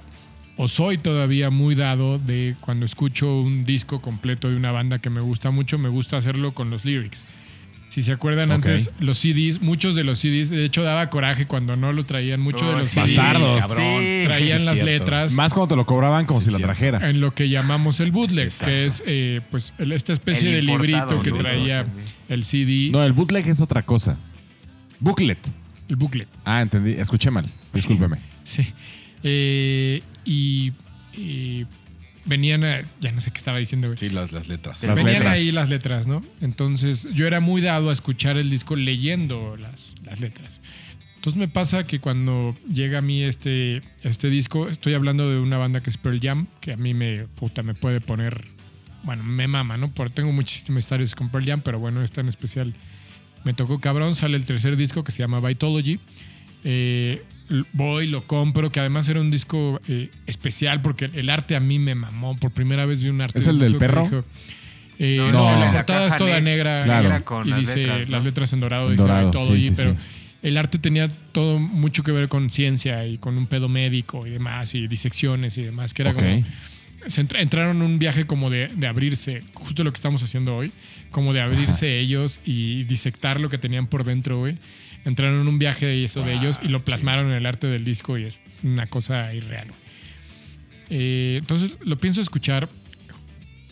o 0.57 0.69
soy 0.69 0.99
todavía 0.99 1.51
muy 1.51 1.75
dado 1.75 2.19
de 2.19 2.55
cuando 2.61 2.87
escucho 2.87 3.41
un 3.41 3.65
disco 3.65 4.01
completo 4.01 4.49
de 4.51 4.57
una 4.57 4.71
banda 4.73 4.99
que 5.01 5.11
me 5.11 5.21
gusta 5.21 5.51
mucho, 5.51 5.79
me 5.79 5.89
gusta 5.89 6.17
hacerlo 6.17 6.53
con 6.53 6.71
los 6.71 6.85
lyrics. 6.85 7.25
Si 7.89 8.03
se 8.03 8.11
acuerdan 8.11 8.51
antes, 8.51 8.91
los 8.99 9.19
CDs, 9.19 9.63
muchos 9.63 9.95
de 9.95 10.03
los 10.03 10.19
CDs, 10.19 10.51
de 10.51 10.65
hecho 10.65 10.83
daba 10.83 11.11
coraje 11.11 11.47
cuando 11.47 11.77
no 11.77 11.93
los 11.93 12.07
traían, 12.07 12.41
muchos 12.41 12.67
de 12.67 12.79
los 12.79 12.89
sí. 12.89 12.99
CDs 12.99 13.17
Bastardos. 13.17 13.61
Cabrón. 13.61 14.01
Sí. 14.01 14.23
traían 14.25 14.65
las 14.65 14.75
cierto. 14.75 14.91
letras 14.93 15.33
Más 15.35 15.55
cuando 15.55 15.69
te 15.69 15.77
lo 15.77 15.87
cobraban 15.87 16.27
como 16.27 16.41
si 16.41 16.51
la 16.51 16.59
trajera. 16.59 17.09
en 17.09 17.21
lo 17.21 17.33
que 17.33 17.49
llamamos 17.49 18.01
el 18.01 18.11
bootleg, 18.11 18.47
Exacto. 18.47 18.67
que 18.67 18.85
es 18.87 19.03
eh, 19.07 19.41
pues 19.49 19.75
esta 19.79 20.13
especie 20.13 20.49
El 20.49 20.55
de 20.67 20.73
librito 20.73 21.21
que 21.23 21.31
¿no? 21.31 21.37
traía 21.37 21.85
También. 21.85 22.07
el 22.31 22.43
CD. 22.45 22.91
No, 22.91 23.05
el 23.05 23.13
bootleg 23.13 23.47
es 23.47 23.61
otra 23.61 23.83
cosa. 23.83 24.19
Booklet. 24.99 25.39
el 25.89 25.95
booklet. 25.97 26.27
Ah, 26.45 26.63
entendí. 26.63 26.93
Escuché 26.93 27.31
mal. 27.31 27.47
Discúlpeme. 27.73 28.19
Sí. 28.43 28.67
Eh, 29.25 30.03
y, 30.25 30.73
y 31.15 31.67
venían, 32.27 32.63
a- 32.65 32.83
ya 33.01 33.11
no 33.13 33.21
sé 33.21 33.31
qué 33.31 33.39
estaba 33.39 33.59
diciendo, 33.59 33.89
güey. 33.89 33.99
Sí, 33.99 34.11
las, 34.11 34.33
las 34.33 34.49
letras. 34.49 34.83
Las 34.83 34.97
venían 34.97 35.15
letras. 35.17 35.33
ahí 35.35 35.51
las 35.51 35.69
letras, 35.69 36.07
¿no? 36.07 36.23
Entonces 36.41 37.09
yo 37.15 37.27
era 37.27 37.41
muy 37.41 37.61
dado 37.61 37.91
a 37.91 37.93
escuchar 37.93 38.37
el 38.37 38.51
disco 38.51 38.77
leyendo 38.77 39.57
las, 39.57 39.95
las 40.05 40.21
letras. 40.21 40.61
Entonces 41.17 41.39
me 41.41 41.49
pasa 41.49 41.85
que 41.85 42.01
cuando 42.01 42.55
llega 42.71 42.99
a 42.99 43.03
mí 43.03 43.23
este, 43.23 43.81
este 44.03 44.29
disco, 44.29 44.69
estoy 44.69 44.93
hablando 44.93 45.31
de 45.31 45.39
una 45.41 45.57
banda 45.57 45.81
que 45.81 45.89
es 45.89 45.97
Pearl 45.97 46.21
Jam, 46.21 46.47
que 46.61 46.75
a 46.75 46.77
mí 46.77 46.93
me, 46.93 47.25
puta, 47.25 47.63
me 47.63 47.73
puede 47.73 48.03
poner, 48.03 48.45
bueno, 49.05 49.25
me 49.25 49.49
mama, 49.49 49.79
¿no? 49.79 49.91
Porque 49.91 50.13
tengo 50.13 50.33
muchísimas 50.33 50.85
historias 50.85 51.15
con 51.15 51.31
Pearl 51.31 51.47
Jam, 51.47 51.63
pero 51.65 51.79
bueno, 51.79 52.03
esta 52.03 52.21
en 52.21 52.29
especial 52.29 52.75
me 53.43 53.55
tocó 53.55 53.81
cabrón. 53.81 54.15
Sale 54.15 54.37
el 54.37 54.45
tercer 54.45 54.77
disco 54.77 55.03
que 55.03 55.13
se 55.13 55.21
llama 55.21 55.41
Vitology. 55.41 55.99
Eh, 56.63 57.23
voy, 57.73 58.07
lo 58.07 58.23
compro, 58.23 58.71
que 58.71 58.81
además 58.81 59.09
era 59.09 59.21
un 59.21 59.31
disco 59.31 59.81
eh, 59.89 60.11
especial 60.27 60.81
porque 60.83 61.11
el 61.13 61.29
arte 61.31 61.57
a 61.57 61.61
mí 61.61 61.79
me 61.79 61.95
mamó. 61.95 62.37
Por 62.39 62.51
primera 62.53 62.87
vez 62.87 63.03
vi 63.03 63.09
un 63.11 63.21
arte. 63.21 63.39
¿Es 63.39 63.47
el 63.47 63.59
del 63.59 63.77
perro? 63.77 64.05
dijo, 64.05 64.25
eh, 64.99 65.19
No, 65.33 65.51
la 65.53 65.59
la 65.67 65.73
portada 65.73 66.07
es 66.09 66.17
toda 66.17 66.35
ne- 66.37 66.43
negra 66.43 66.83
Claro. 66.83 67.03
negra 67.03 67.21
con 67.23 67.47
y 67.47 67.51
las 67.51 67.61
dice 67.61 67.77
letras, 67.79 68.09
¿no? 68.09 68.13
las 68.17 68.25
letras 68.25 68.53
en 68.53 68.61
dorado, 68.61 68.91
En 68.91 68.97
dorado, 68.97 69.27
"Ay, 69.27 69.33
todo 69.33 69.47
sí, 69.47 69.53
ahí", 69.53 69.61
sí, 69.63 69.73
pero 69.77 69.93
sí. 69.93 69.99
el 70.43 70.57
arte 70.57 70.79
tenía 70.79 71.09
todo 71.33 71.59
mucho 71.59 72.03
que 72.03 72.13
ver 72.13 72.29
con 72.29 72.51
ciencia 72.51 73.07
y 73.07 73.19
con 73.19 73.37
un 73.37 73.47
pedo 73.47 73.69
médico 73.69 74.27
y 74.27 74.31
demás, 74.31 74.75
y 74.75 74.87
disecciones 74.87 75.59
y 75.59 75.63
demás, 75.63 75.93
que 75.95 76.03
era 76.03 76.13
como 76.15 76.45
se 77.09 77.21
entra- 77.21 77.43
entraron 77.43 77.77
en 77.77 77.83
un 77.83 77.99
viaje 77.99 78.25
como 78.27 78.49
de, 78.49 78.69
de 78.69 78.87
abrirse, 78.87 79.43
justo 79.53 79.85
lo 79.85 79.93
que 79.93 79.97
estamos 79.97 80.23
haciendo 80.23 80.57
hoy, 80.57 80.73
como 81.11 81.35
de 81.35 81.43
abrirse 81.43 81.99
ellos 82.01 82.41
y 82.47 82.85
disectar 82.85 83.41
lo 83.41 83.51
que 83.51 83.59
tenían 83.59 83.87
por 83.89 84.05
dentro, 84.05 84.39
güey. 84.39 84.57
Entraron 85.05 85.41
en 85.41 85.49
un 85.49 85.59
viaje 85.59 85.87
de 85.87 86.05
eso 86.05 86.23
de 86.23 86.35
ellos 86.35 86.59
y 86.63 86.69
lo 86.69 86.85
plasmaron 86.85 87.27
en 87.27 87.35
el 87.35 87.47
arte 87.47 87.67
del 87.67 87.85
disco 87.85 88.17
y 88.17 88.25
es 88.25 88.39
una 88.63 88.87
cosa 88.87 89.35
irreal. 89.35 89.69
Eh, 90.91 91.39
entonces 91.41 91.75
lo 91.81 91.99
pienso 91.99 92.21
escuchar, 92.21 92.69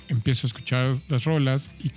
empiezo 0.08 0.46
a 0.46 0.48
escuchar 0.48 0.96
las 1.08 1.24
rolas 1.24 1.70
y 1.82 1.90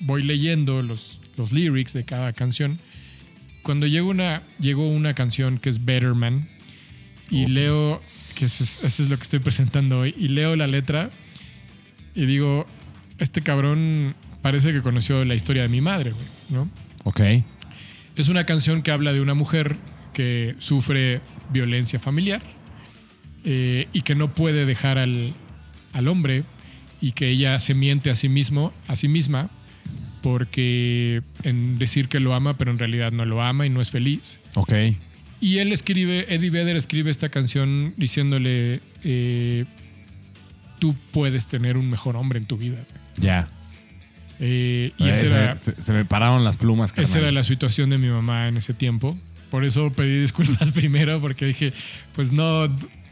voy 0.00 0.22
leyendo 0.22 0.82
los, 0.82 1.20
los 1.36 1.52
lyrics 1.52 1.92
de 1.92 2.04
cada 2.04 2.32
canción, 2.32 2.78
cuando 3.62 3.86
llegó 3.86 4.10
una, 4.10 4.42
llegó 4.58 4.88
una 4.88 5.14
canción 5.14 5.58
que 5.58 5.68
es 5.68 5.84
Better 5.84 6.14
Man 6.14 6.48
y 7.30 7.46
leo, 7.46 8.02
que 8.36 8.44
eso 8.44 8.64
es, 8.64 8.84
eso 8.84 9.02
es 9.02 9.08
lo 9.08 9.16
que 9.16 9.22
estoy 9.22 9.38
presentando 9.38 10.00
hoy, 10.00 10.14
y 10.18 10.28
leo 10.28 10.54
la 10.56 10.66
letra 10.66 11.10
y 12.14 12.26
digo, 12.26 12.66
este 13.18 13.40
cabrón 13.40 14.14
parece 14.42 14.72
que 14.72 14.82
conoció 14.82 15.24
la 15.24 15.34
historia 15.34 15.62
de 15.62 15.68
mi 15.68 15.80
madre, 15.80 16.10
güey, 16.10 16.26
¿no? 16.50 16.68
Ok. 17.04 17.20
Es 18.16 18.28
una 18.28 18.44
canción 18.44 18.82
que 18.82 18.90
habla 18.90 19.12
de 19.12 19.20
una 19.20 19.34
mujer 19.34 19.76
que 20.12 20.54
sufre 20.58 21.20
violencia 21.50 21.98
familiar 21.98 22.42
eh, 23.44 23.88
y 23.92 24.02
que 24.02 24.14
no 24.14 24.28
puede 24.28 24.66
dejar 24.66 24.98
al, 24.98 25.34
al 25.92 26.08
hombre 26.08 26.44
y 27.00 27.12
que 27.12 27.28
ella 27.28 27.58
se 27.58 27.74
miente 27.74 28.10
a 28.10 28.14
sí 28.14 28.28
mismo, 28.28 28.72
a 28.86 28.96
sí 28.96 29.08
misma, 29.08 29.50
porque 30.22 31.22
en 31.42 31.78
decir 31.78 32.08
que 32.08 32.20
lo 32.20 32.34
ama, 32.34 32.54
pero 32.54 32.70
en 32.70 32.78
realidad 32.78 33.10
no 33.12 33.24
lo 33.24 33.42
ama 33.42 33.66
y 33.66 33.70
no 33.70 33.80
es 33.80 33.90
feliz. 33.90 34.40
Ok. 34.54 34.72
Y 35.40 35.58
él 35.58 35.72
escribe, 35.72 36.32
Eddie 36.32 36.50
Vedder 36.50 36.76
escribe 36.76 37.10
esta 37.10 37.28
canción 37.28 37.94
diciéndole, 37.96 38.80
eh, 39.02 39.64
tú 40.78 40.94
puedes 41.10 41.48
tener 41.48 41.76
un 41.76 41.90
mejor 41.90 42.16
hombre 42.16 42.38
en 42.38 42.44
tu 42.44 42.56
vida. 42.56 42.78
Ya. 43.16 43.48
Eh, 44.44 44.90
y 44.98 45.08
esa 45.08 45.20
se, 45.20 45.26
era, 45.28 45.56
se- 45.56 45.80
se 45.80 45.92
me 45.92 46.04
pararon 46.04 46.42
las 46.42 46.56
plumas, 46.56 46.92
carnal. 46.92 47.08
esa 47.08 47.18
era 47.20 47.30
la 47.30 47.44
situación 47.44 47.90
de 47.90 47.98
mi 47.98 48.08
mamá 48.08 48.48
en 48.48 48.56
ese 48.56 48.74
tiempo. 48.74 49.16
Por 49.50 49.64
eso 49.64 49.92
pedí 49.92 50.20
disculpas 50.20 50.72
primero, 50.74 51.20
porque 51.20 51.46
dije, 51.46 51.72
pues 52.14 52.32
no, 52.32 52.64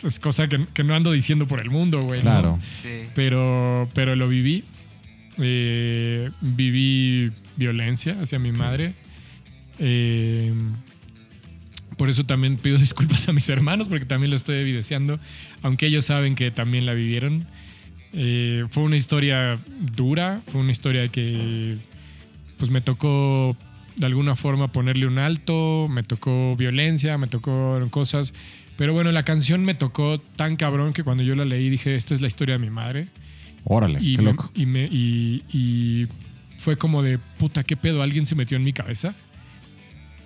es 0.02 0.18
cosa 0.18 0.48
que, 0.48 0.66
que 0.74 0.82
no 0.82 0.94
ando 0.94 1.12
diciendo 1.12 1.46
por 1.46 1.60
el 1.60 1.70
mundo, 1.70 2.00
güey. 2.00 2.18
¿no? 2.18 2.22
Claro. 2.30 2.58
Sí. 2.82 3.02
Pero, 3.14 3.88
pero 3.94 4.16
lo 4.16 4.28
viví. 4.28 4.64
Eh, 5.38 6.30
viví 6.40 7.30
violencia 7.56 8.16
hacia 8.20 8.38
mi 8.38 8.50
madre. 8.52 8.94
Eh, 9.78 10.52
por 11.96 12.08
eso 12.08 12.24
también 12.24 12.56
pido 12.56 12.76
disculpas 12.78 13.28
a 13.28 13.32
mis 13.32 13.48
hermanos, 13.48 13.88
porque 13.88 14.04
también 14.06 14.30
lo 14.30 14.36
estoy 14.36 14.56
evidenciando, 14.56 15.20
aunque 15.62 15.86
ellos 15.86 16.04
saben 16.06 16.34
que 16.34 16.50
también 16.50 16.86
la 16.86 16.94
vivieron. 16.94 17.46
Eh, 18.12 18.64
fue 18.70 18.82
una 18.82 18.96
historia 18.96 19.58
dura, 19.96 20.40
fue 20.50 20.60
una 20.60 20.72
historia 20.72 21.06
que 21.08 21.76
pues 22.58 22.70
me 22.70 22.80
tocó 22.80 23.56
de 23.96 24.06
alguna 24.06 24.34
forma 24.34 24.72
ponerle 24.72 25.06
un 25.06 25.18
alto, 25.18 25.86
me 25.90 26.02
tocó 26.02 26.56
violencia, 26.56 27.18
me 27.18 27.26
tocó 27.26 27.80
cosas, 27.90 28.32
pero 28.76 28.92
bueno, 28.94 29.12
la 29.12 29.22
canción 29.22 29.64
me 29.64 29.74
tocó 29.74 30.18
tan 30.36 30.56
cabrón 30.56 30.92
que 30.92 31.04
cuando 31.04 31.22
yo 31.22 31.34
la 31.36 31.44
leí 31.44 31.68
dije, 31.70 31.94
esta 31.94 32.14
es 32.14 32.20
la 32.20 32.26
historia 32.26 32.54
de 32.56 32.58
mi 32.58 32.70
madre. 32.70 33.06
Órale, 33.64 33.98
Y, 34.00 34.16
qué 34.16 34.22
me- 34.22 34.30
loco. 34.30 34.50
y, 34.54 34.66
me- 34.66 34.88
y- 34.90 35.42
y 35.52 36.06
fue 36.58 36.76
como 36.76 37.02
de, 37.02 37.18
puta, 37.18 37.62
¿qué 37.62 37.76
pedo? 37.76 38.02
¿Alguien 38.02 38.26
se 38.26 38.34
metió 38.34 38.56
en 38.56 38.64
mi 38.64 38.72
cabeza? 38.72 39.14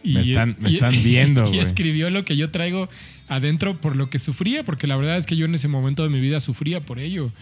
Me 0.04 0.20
están- 0.20 0.56
me 0.60 0.68
están 0.68 0.92
viendo, 1.04 1.52
Y 1.52 1.58
escribió 1.58 2.10
lo 2.10 2.24
que 2.24 2.36
yo 2.36 2.50
traigo 2.50 2.88
adentro 3.28 3.80
por 3.80 3.96
lo 3.96 4.10
que 4.10 4.18
sufría, 4.18 4.62
porque 4.64 4.86
la 4.86 4.96
verdad 4.96 5.16
es 5.16 5.26
que 5.26 5.34
yo 5.36 5.46
en 5.46 5.54
ese 5.54 5.66
momento 5.68 6.02
de 6.02 6.10
mi 6.10 6.20
vida 6.20 6.40
sufría 6.40 6.80
por 6.80 6.98
ello. 6.98 7.32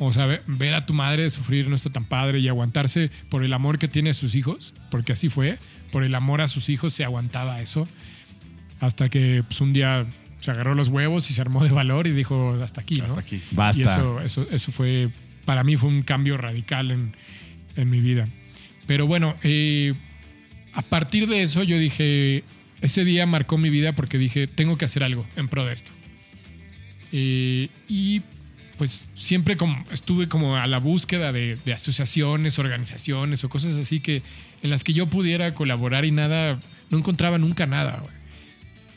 O 0.00 0.12
sea, 0.12 0.26
ve- 0.26 0.40
ver 0.46 0.74
a 0.74 0.86
tu 0.86 0.94
madre 0.94 1.28
sufrir 1.30 1.68
no 1.68 1.76
está 1.76 1.90
tan 1.90 2.04
padre 2.06 2.40
y 2.40 2.48
aguantarse 2.48 3.10
por 3.28 3.44
el 3.44 3.52
amor 3.52 3.78
que 3.78 3.86
tiene 3.86 4.10
a 4.10 4.14
sus 4.14 4.34
hijos, 4.34 4.74
porque 4.90 5.12
así 5.12 5.28
fue, 5.28 5.58
por 5.92 6.02
el 6.04 6.14
amor 6.14 6.40
a 6.40 6.48
sus 6.48 6.68
hijos 6.70 6.92
se 6.94 7.04
aguantaba 7.04 7.60
eso, 7.60 7.86
hasta 8.80 9.08
que 9.10 9.44
pues, 9.46 9.60
un 9.60 9.72
día 9.72 10.06
se 10.40 10.50
agarró 10.50 10.74
los 10.74 10.88
huevos 10.88 11.30
y 11.30 11.34
se 11.34 11.40
armó 11.42 11.62
de 11.62 11.70
valor 11.70 12.06
y 12.06 12.12
dijo, 12.12 12.58
hasta 12.64 12.80
aquí, 12.80 12.98
¿no? 13.02 13.08
Hasta 13.08 13.20
aquí. 13.20 13.42
Y 13.50 13.54
Basta. 13.54 13.82
eso, 13.96 14.20
eso, 14.22 14.46
eso 14.50 14.72
fue, 14.72 15.10
para 15.44 15.62
mí 15.64 15.76
fue 15.76 15.90
un 15.90 16.02
cambio 16.02 16.38
radical 16.38 16.90
en, 16.90 17.12
en 17.76 17.90
mi 17.90 18.00
vida. 18.00 18.26
Pero 18.86 19.06
bueno, 19.06 19.36
eh, 19.42 19.92
a 20.72 20.80
partir 20.80 21.26
de 21.28 21.42
eso 21.42 21.62
yo 21.62 21.78
dije, 21.78 22.42
ese 22.80 23.04
día 23.04 23.26
marcó 23.26 23.58
mi 23.58 23.68
vida 23.68 23.92
porque 23.92 24.16
dije, 24.16 24.46
tengo 24.46 24.78
que 24.78 24.86
hacer 24.86 25.04
algo 25.04 25.26
en 25.36 25.46
pro 25.48 25.66
de 25.66 25.74
esto. 25.74 25.90
Eh, 27.12 27.68
y 27.88 28.22
pues 28.80 29.10
siempre 29.14 29.58
como, 29.58 29.84
estuve 29.92 30.26
como 30.26 30.56
a 30.56 30.66
la 30.66 30.78
búsqueda 30.78 31.32
de, 31.32 31.58
asociaciones, 31.70 32.58
organizaciones 32.58 33.44
o 33.44 33.50
cosas 33.50 33.74
así 33.76 34.00
que 34.00 34.22
en 34.62 34.70
las 34.70 34.84
que 34.84 34.94
yo 34.94 35.06
pudiera 35.06 35.52
colaborar 35.52 36.06
y 36.06 36.12
nada, 36.12 36.58
no 36.88 36.96
encontraba 36.96 37.36
nunca 37.36 37.66
nada. 37.66 38.02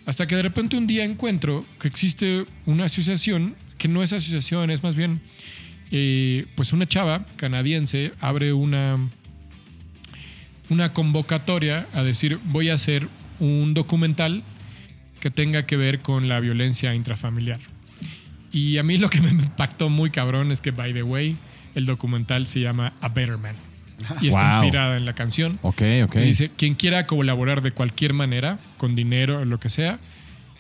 Hasta 0.05 0.25
que 0.25 0.37
de 0.37 0.43
repente 0.43 0.77
un 0.77 0.87
día 0.87 1.03
encuentro 1.03 1.65
que 1.81 1.89
existe 1.89 2.45
una 2.65 2.85
asociación 2.85 3.57
que 3.77 3.89
no 3.89 4.03
es 4.03 4.13
asociación, 4.13 4.71
es 4.71 4.83
más 4.83 4.95
bien, 4.95 5.19
eh, 5.91 6.45
pues 6.55 6.71
una 6.71 6.87
chava 6.87 7.25
canadiense 7.35 8.13
abre 8.21 8.53
una, 8.53 8.97
una 10.69 10.93
convocatoria 10.93 11.87
a 11.91 12.03
decir 12.03 12.39
voy 12.45 12.69
a 12.69 12.75
hacer 12.75 13.09
un 13.41 13.73
documental 13.73 14.43
que 15.19 15.29
tenga 15.29 15.65
que 15.65 15.75
ver 15.75 15.99
con 15.99 16.29
la 16.29 16.39
violencia 16.39 16.95
intrafamiliar. 16.95 17.72
Y 18.53 18.77
a 18.77 18.83
mí 18.83 18.97
lo 18.97 19.09
que 19.09 19.19
me 19.19 19.29
impactó 19.31 19.89
muy 19.89 20.11
cabrón 20.11 20.51
es 20.51 20.61
que, 20.61 20.71
by 20.71 20.93
the 20.93 21.03
way, 21.03 21.35
el 21.75 21.85
documental 21.85 22.45
se 22.47 22.59
llama 22.61 22.93
A 23.01 23.09
Better 23.09 23.37
Man. 23.37 23.55
Y 24.21 24.27
está 24.27 24.55
Wow. 24.57 24.63
inspirada 24.65 24.97
en 24.97 25.05
la 25.05 25.13
canción. 25.13 25.59
Ok, 25.61 25.81
ok. 26.03 26.15
Y 26.17 26.19
dice, 26.19 26.51
quien 26.55 26.75
quiera 26.75 27.07
colaborar 27.07 27.61
de 27.61 27.71
cualquier 27.71 28.13
manera, 28.13 28.59
con 28.77 28.95
dinero 28.95 29.39
o 29.39 29.45
lo 29.45 29.59
que 29.59 29.69
sea, 29.69 29.99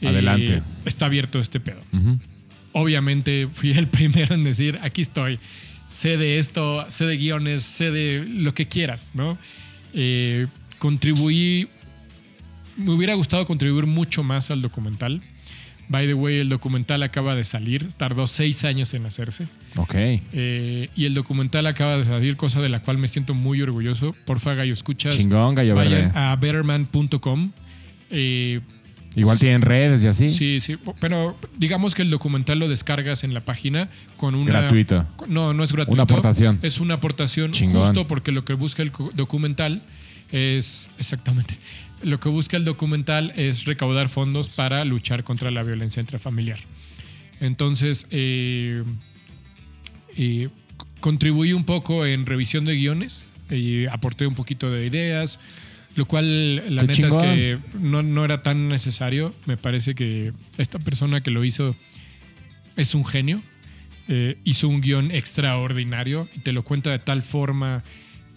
eh, 0.01 0.07
Adelante. 0.07 0.63
está 0.85 1.05
abierto 1.05 1.39
este 1.39 1.59
pedo. 1.59 1.79
Obviamente 2.71 3.47
fui 3.53 3.71
el 3.71 3.87
primero 3.87 4.33
en 4.35 4.43
decir, 4.43 4.79
aquí 4.81 5.01
estoy, 5.01 5.39
sé 5.89 6.17
de 6.17 6.39
esto, 6.39 6.85
sé 6.89 7.05
de 7.05 7.17
guiones, 7.17 7.63
sé 7.63 7.91
de 7.91 8.25
lo 8.27 8.53
que 8.53 8.67
quieras, 8.67 9.11
¿no? 9.13 9.37
Eh, 9.93 10.47
contribuí, 10.79 11.67
me 12.77 12.91
hubiera 12.91 13.13
gustado 13.13 13.45
contribuir 13.45 13.85
mucho 13.85 14.23
más 14.23 14.49
al 14.51 14.61
documental. 14.61 15.21
By 15.89 16.07
the 16.07 16.13
way, 16.13 16.39
el 16.39 16.49
documental 16.49 17.03
acaba 17.03 17.35
de 17.35 17.43
salir, 17.43 17.89
tardó 17.97 18.25
seis 18.27 18.63
años 18.63 18.93
en 18.93 19.05
hacerse. 19.05 19.45
Ok. 19.75 19.93
Eh, 19.95 20.89
y 20.95 21.05
el 21.05 21.13
documental 21.13 21.67
acaba 21.67 21.97
de 21.97 22.05
salir, 22.05 22.35
cosa 22.37 22.61
de 22.61 22.69
la 22.69 22.81
cual 22.81 22.97
me 22.97 23.07
siento 23.07 23.33
muy 23.33 23.61
orgulloso. 23.61 24.15
Porfa, 24.25 24.53
Gallo, 24.55 24.73
escuchas. 24.73 25.15
Chingón, 25.17 25.55
gallo 25.55 25.75
Vayan 25.75 25.91
verde. 25.93 26.11
a 26.19 26.35
betterman.com. 26.35 27.51
Eh, 28.09 28.61
Igual 29.15 29.37
tienen 29.37 29.61
redes 29.61 30.03
y 30.03 30.07
así. 30.07 30.29
sí, 30.29 30.59
sí, 30.59 30.75
pero 30.99 31.37
digamos 31.57 31.93
que 31.93 32.01
el 32.01 32.09
documental 32.09 32.57
lo 32.57 32.67
descargas 32.67 33.23
en 33.23 33.33
la 33.35 33.41
página 33.41 33.87
con 34.17 34.33
una... 34.33 34.51
Gratuito. 34.61 35.05
No, 35.27 35.53
no 35.53 35.63
es 35.63 35.71
gratuito. 35.71 35.93
Una 35.93 36.03
aportación. 36.03 36.57
Es 36.63 36.79
una 36.79 36.95
aportación 36.95 37.51
Chingón. 37.51 37.85
justo 37.85 38.07
porque 38.07 38.31
lo 38.31 38.43
que 38.43 38.53
busca 38.53 38.81
el 38.81 38.91
documental 39.13 39.83
es... 40.31 40.89
Exactamente. 40.97 41.57
Lo 42.03 42.19
que 42.19 42.29
busca 42.29 42.57
el 42.57 42.65
documental 42.65 43.33
es 43.35 43.65
recaudar 43.65 44.09
fondos 44.09 44.49
para 44.49 44.83
luchar 44.85 45.23
contra 45.23 45.51
la 45.51 45.63
violencia 45.63 46.01
intrafamiliar. 46.01 46.59
Entonces, 47.39 48.07
eh, 48.11 48.83
eh, 50.17 50.49
contribuí 50.99 51.53
un 51.53 51.65
poco 51.65 52.05
en 52.05 52.25
revisión 52.25 52.65
de 52.65 52.75
guiones 52.75 53.25
y 53.49 53.85
aporté 53.87 54.27
un 54.27 54.35
poquito 54.35 54.71
de 54.71 54.85
ideas. 54.85 55.39
Lo 55.95 56.05
cual, 56.05 56.55
la 56.75 56.81
Qué 56.81 56.87
neta 56.87 56.93
chingón. 56.93 57.25
es 57.25 57.35
que 57.35 57.59
no, 57.79 58.01
no 58.01 58.25
era 58.25 58.41
tan 58.41 58.67
necesario. 58.67 59.33
Me 59.45 59.57
parece 59.57 59.93
que 59.93 60.33
esta 60.57 60.79
persona 60.79 61.21
que 61.21 61.31
lo 61.31 61.43
hizo 61.43 61.75
es 62.77 62.95
un 62.95 63.05
genio. 63.05 63.41
Eh, 64.07 64.37
hizo 64.43 64.67
un 64.67 64.81
guion 64.81 65.11
extraordinario 65.11 66.27
y 66.35 66.39
te 66.39 66.51
lo 66.51 66.63
cuenta 66.63 66.91
de 66.91 66.99
tal 66.99 67.21
forma 67.21 67.83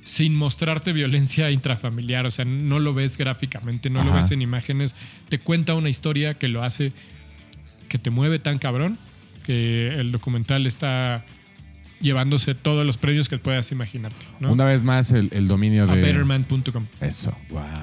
sin 0.07 0.37
mostrarte 0.37 0.93
violencia 0.93 1.51
intrafamiliar. 1.51 2.27
O 2.27 2.31
sea, 2.31 2.45
no 2.45 2.79
lo 2.79 2.95
ves 2.95 3.19
gráficamente, 3.19 3.91
no 3.91 4.05
lo 4.05 4.13
ves 4.15 4.31
en 4.31 4.41
imágenes. 4.41 4.95
Te 5.29 5.41
cuenta 5.41 5.75
una 5.75 5.89
historia 5.89 6.35
que 6.35 6.47
lo 6.47 6.63
hace, 6.63 6.93
que 7.89 7.99
te 7.99 8.11
mueve 8.11 8.39
tan 8.39 8.59
cabrón, 8.59 8.97
que 9.45 9.89
el 9.89 10.13
documental 10.13 10.65
está 10.67 11.25
llevándose 12.01 12.55
todos 12.55 12.87
los 12.87 12.99
premios 12.99 13.29
que 13.29 13.39
puedas 13.39 13.73
imaginarte. 13.73 14.25
¿no? 14.39 14.53
Una 14.53 14.65
vez 14.65 14.85
más, 14.85 15.11
el, 15.13 15.29
el 15.33 15.49
dominio 15.49 15.85
A 15.85 15.87
de. 15.97 16.03
betterman.com. 16.03 16.85
Eso. 17.01 17.35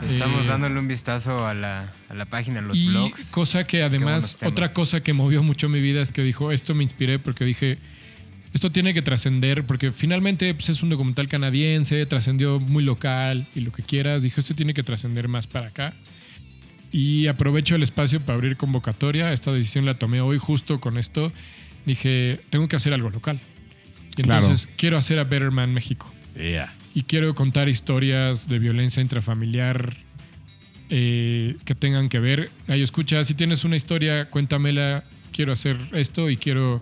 Estamos 0.07 0.45
Eh, 0.45 0.47
dándole 0.47 0.79
un 0.79 0.87
vistazo 0.87 1.45
a 1.45 1.53
la, 1.53 1.91
a 2.09 2.13
la 2.13 2.25
página, 2.25 2.59
a 2.59 2.61
los 2.61 2.77
y 2.77 2.87
blogs. 2.89 3.29
cosa 3.31 3.63
que 3.65 3.81
además, 3.83 4.37
otra 4.45 4.69
cosa 4.71 5.01
que 5.01 5.11
movió 5.13 5.43
mucho 5.43 5.67
mi 5.67 5.81
vida 5.81 6.01
es 6.01 6.11
que 6.13 6.21
dijo, 6.23 6.51
esto 6.53 6.73
me 6.75 6.83
inspiré 6.83 7.17
porque 7.19 7.43
dije, 7.43 7.79
esto 8.53 8.71
tiene 8.71 8.93
que 8.93 9.01
trascender, 9.01 9.65
porque 9.65 9.91
finalmente 9.91 10.53
pues, 10.53 10.69
es 10.69 10.83
un 10.83 10.89
documental 10.89 11.27
canadiense, 11.27 12.05
trascendió 12.05 12.59
muy 12.59 12.83
local 12.83 13.47
y 13.55 13.61
lo 13.61 13.71
que 13.71 13.83
quieras. 13.83 14.21
Dijo, 14.21 14.39
esto 14.39 14.53
tiene 14.55 14.73
que 14.73 14.83
trascender 14.83 15.27
más 15.27 15.47
para 15.47 15.67
acá. 15.67 15.93
Y 16.91 17.25
aprovecho 17.27 17.75
el 17.75 17.81
espacio 17.83 18.21
para 18.21 18.35
abrir 18.35 18.55
convocatoria. 18.55 19.33
Esta 19.33 19.51
decisión 19.51 19.85
la 19.85 19.95
tomé 19.95 20.21
hoy 20.21 20.37
justo 20.37 20.79
con 20.79 20.97
esto. 20.99 21.31
Dije, 21.87 22.39
tengo 22.51 22.67
que 22.67 22.75
hacer 22.75 22.93
algo 22.93 23.09
local. 23.09 23.41
Y 24.15 24.21
Claro. 24.21 24.41
entonces 24.45 24.69
quiero 24.77 24.97
hacer 24.97 25.17
a 25.17 25.23
Better 25.23 25.49
Man 25.49 25.73
México 25.73 26.11
Yeah. 26.37 26.71
y 26.93 27.03
quiero 27.03 27.33
contar 27.33 27.67
historias 27.67 28.47
de 28.47 28.59
violencia 28.59 29.01
intrafamiliar 29.01 29.97
eh, 30.91 31.55
que 31.65 31.73
tengan 31.73 32.09
que 32.09 32.19
ver. 32.19 32.49
Gallo, 32.67 32.83
escucha, 32.83 33.23
si 33.23 33.33
tienes 33.33 33.63
una 33.63 33.75
historia, 33.75 34.29
cuéntamela. 34.29 35.03
Quiero 35.31 35.51
hacer 35.51 35.77
esto 35.93 36.29
y 36.29 36.37
quiero. 36.37 36.79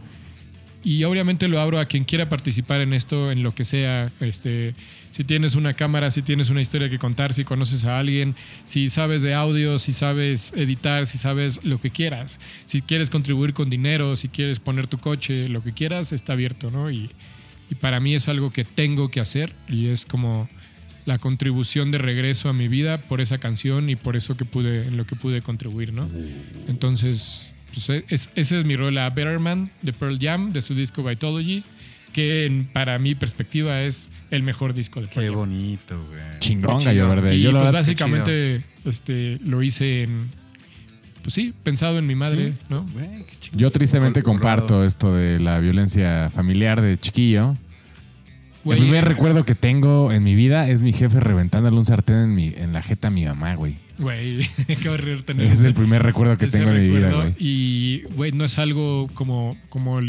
Y 0.84 1.04
obviamente 1.04 1.48
lo 1.48 1.60
abro 1.60 1.80
a 1.80 1.86
quien 1.86 2.06
quiera 2.06 2.28
participar 2.28 2.82
en 2.82 2.94
esto, 2.94 3.32
en 3.32 3.44
lo 3.44 3.54
que 3.54 3.66
sea. 3.66 4.12
Este, 4.20 4.74
si 5.12 5.24
tienes 5.24 5.56
una 5.56 5.74
cámara, 5.74 6.10
si 6.10 6.22
tienes 6.22 6.50
una 6.50 6.62
historia 6.62 6.90
que 6.90 6.98
contar, 6.98 7.34
si 7.34 7.44
conoces 7.44 7.86
a 7.86 8.00
alguien, 8.00 8.36
si 8.66 8.90
sabes 8.90 9.22
de 9.22 9.34
audio, 9.36 9.78
si 9.78 9.94
sabes 9.94 10.52
editar, 10.56 11.06
si 11.06 11.18
sabes 11.18 11.64
lo 11.64 11.80
que 11.80 11.92
quieras. 11.92 12.40
Si 12.66 12.82
quieres 12.82 13.10
contribuir 13.10 13.54
con 13.54 13.70
dinero, 13.70 14.16
si 14.16 14.28
quieres 14.28 14.60
poner 14.60 14.88
tu 14.88 14.98
coche, 14.98 15.50
lo 15.50 15.64
que 15.64 15.74
quieras, 15.74 16.14
está 16.14 16.34
abierto, 16.34 16.72
¿no? 16.72 16.90
Y, 16.90 17.12
y 17.70 17.76
para 17.76 18.00
mí 18.00 18.16
es 18.16 18.28
algo 18.28 18.52
que 18.52 18.66
tengo 18.66 19.10
que 19.10 19.20
hacer 19.20 19.54
y 19.70 19.88
es 19.88 20.06
como 20.06 20.50
la 21.06 21.20
contribución 21.20 21.92
de 21.92 21.98
regreso 21.98 22.50
a 22.50 22.54
mi 22.54 22.68
vida 22.68 23.02
por 23.02 23.22
esa 23.22 23.38
canción 23.38 23.90
y 23.90 23.96
por 23.96 24.16
eso 24.16 24.38
que 24.38 24.46
pude 24.46 24.88
en 24.88 24.98
lo 24.98 25.06
que 25.06 25.16
pude 25.16 25.42
contribuir, 25.42 25.94
¿no? 25.94 26.10
Entonces, 26.68 27.54
pues, 27.74 28.04
es- 28.10 28.30
ese 28.36 28.60
es 28.60 28.66
mi 28.66 28.76
rol 28.76 28.98
a 28.98 29.10
Better 29.10 29.40
Man 29.40 29.70
de 29.82 29.94
Pearl 29.94 30.18
Jam 30.20 30.52
de 30.52 30.62
su 30.62 30.76
disco 30.76 31.04
Vitology, 31.04 31.64
que 32.14 32.46
en- 32.46 32.66
para 32.66 33.00
mi 33.00 33.16
perspectiva 33.16 33.82
es 33.82 34.10
el 34.32 34.44
mejor 34.44 34.74
disco 34.74 35.02
de 35.02 35.08
Pearl 35.08 35.20
Qué 35.22 35.28
Jam. 35.28 35.36
bonito, 35.36 36.06
güey. 36.08 36.40
Chingón, 36.40 36.84
Gallo. 36.84 37.10
Verde. 37.10 37.36
Y 37.36 37.42
Yo 37.42 37.52
pues 37.52 37.72
básicamente 37.72 38.64
este, 38.86 39.40
lo 39.46 39.62
hice 39.64 40.04
en, 40.04 40.30
pues 41.22 41.34
sí, 41.34 41.54
pensado 41.64 42.00
en 42.00 42.08
mi 42.08 42.16
madre, 42.16 42.54
¿no? 42.70 42.86
Güey. 42.94 43.26
Yo 43.54 43.70
tristemente 43.72 44.24
comparto 44.24 44.84
esto 44.84 45.14
de 45.14 45.40
la 45.40 45.60
violencia 45.60 46.30
familiar 46.30 46.82
de 46.82 46.98
chiquillo. 46.98 47.58
Güey, 48.64 48.80
el 48.80 48.86
primer 48.86 49.06
recuerdo 49.06 49.44
que 49.46 49.56
tengo 49.56 50.12
en 50.12 50.24
mi 50.24 50.36
vida 50.36 50.70
es 50.70 50.82
mi 50.82 50.94
jefe 50.94 51.20
reventándole 51.20 51.76
un 51.76 51.86
sartén 51.86 52.18
en, 52.18 52.36
mi, 52.36 52.54
en 52.56 52.74
la 52.74 52.82
jeta 52.82 53.08
a 53.08 53.12
mi 53.12 53.26
mamá, 53.26 53.56
güey. 53.56 53.76
Güey, 53.98 54.48
qué 54.82 54.90
horror 54.90 55.24
tener 55.24 55.46
Ese 55.46 55.56
es 55.56 55.64
el 55.64 55.74
primer 55.74 56.04
recuerdo 56.04 56.38
que 56.38 56.48
tengo 56.48 56.72
en 56.72 56.82
mi 56.82 56.96
vida, 56.96 57.14
güey. 57.14 57.36
Y, 57.40 58.02
güey, 58.16 58.32
no 58.32 58.46
es 58.46 58.58
algo 58.60 59.08
como, 59.14 59.58
como, 59.70 60.00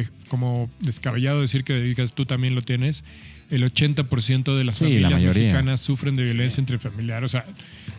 descabellado 0.81 1.41
decir 1.41 1.65
que 1.65 1.81
digas 1.81 2.15
tú 2.15 2.27
también 2.27 2.55
lo 2.55 2.63
tienes. 2.63 3.05
El 3.51 3.71
80% 3.71 4.57
de 4.57 4.65
las 4.65 4.77
Sí, 4.77 4.85
familias 4.87 5.21
mexicanas 5.21 5.81
sufren 5.83 6.17
de 6.17 6.23
violencia 6.23 6.63
intrafamiliar. 6.63 7.23
O 7.23 7.29
sea, 7.29 7.45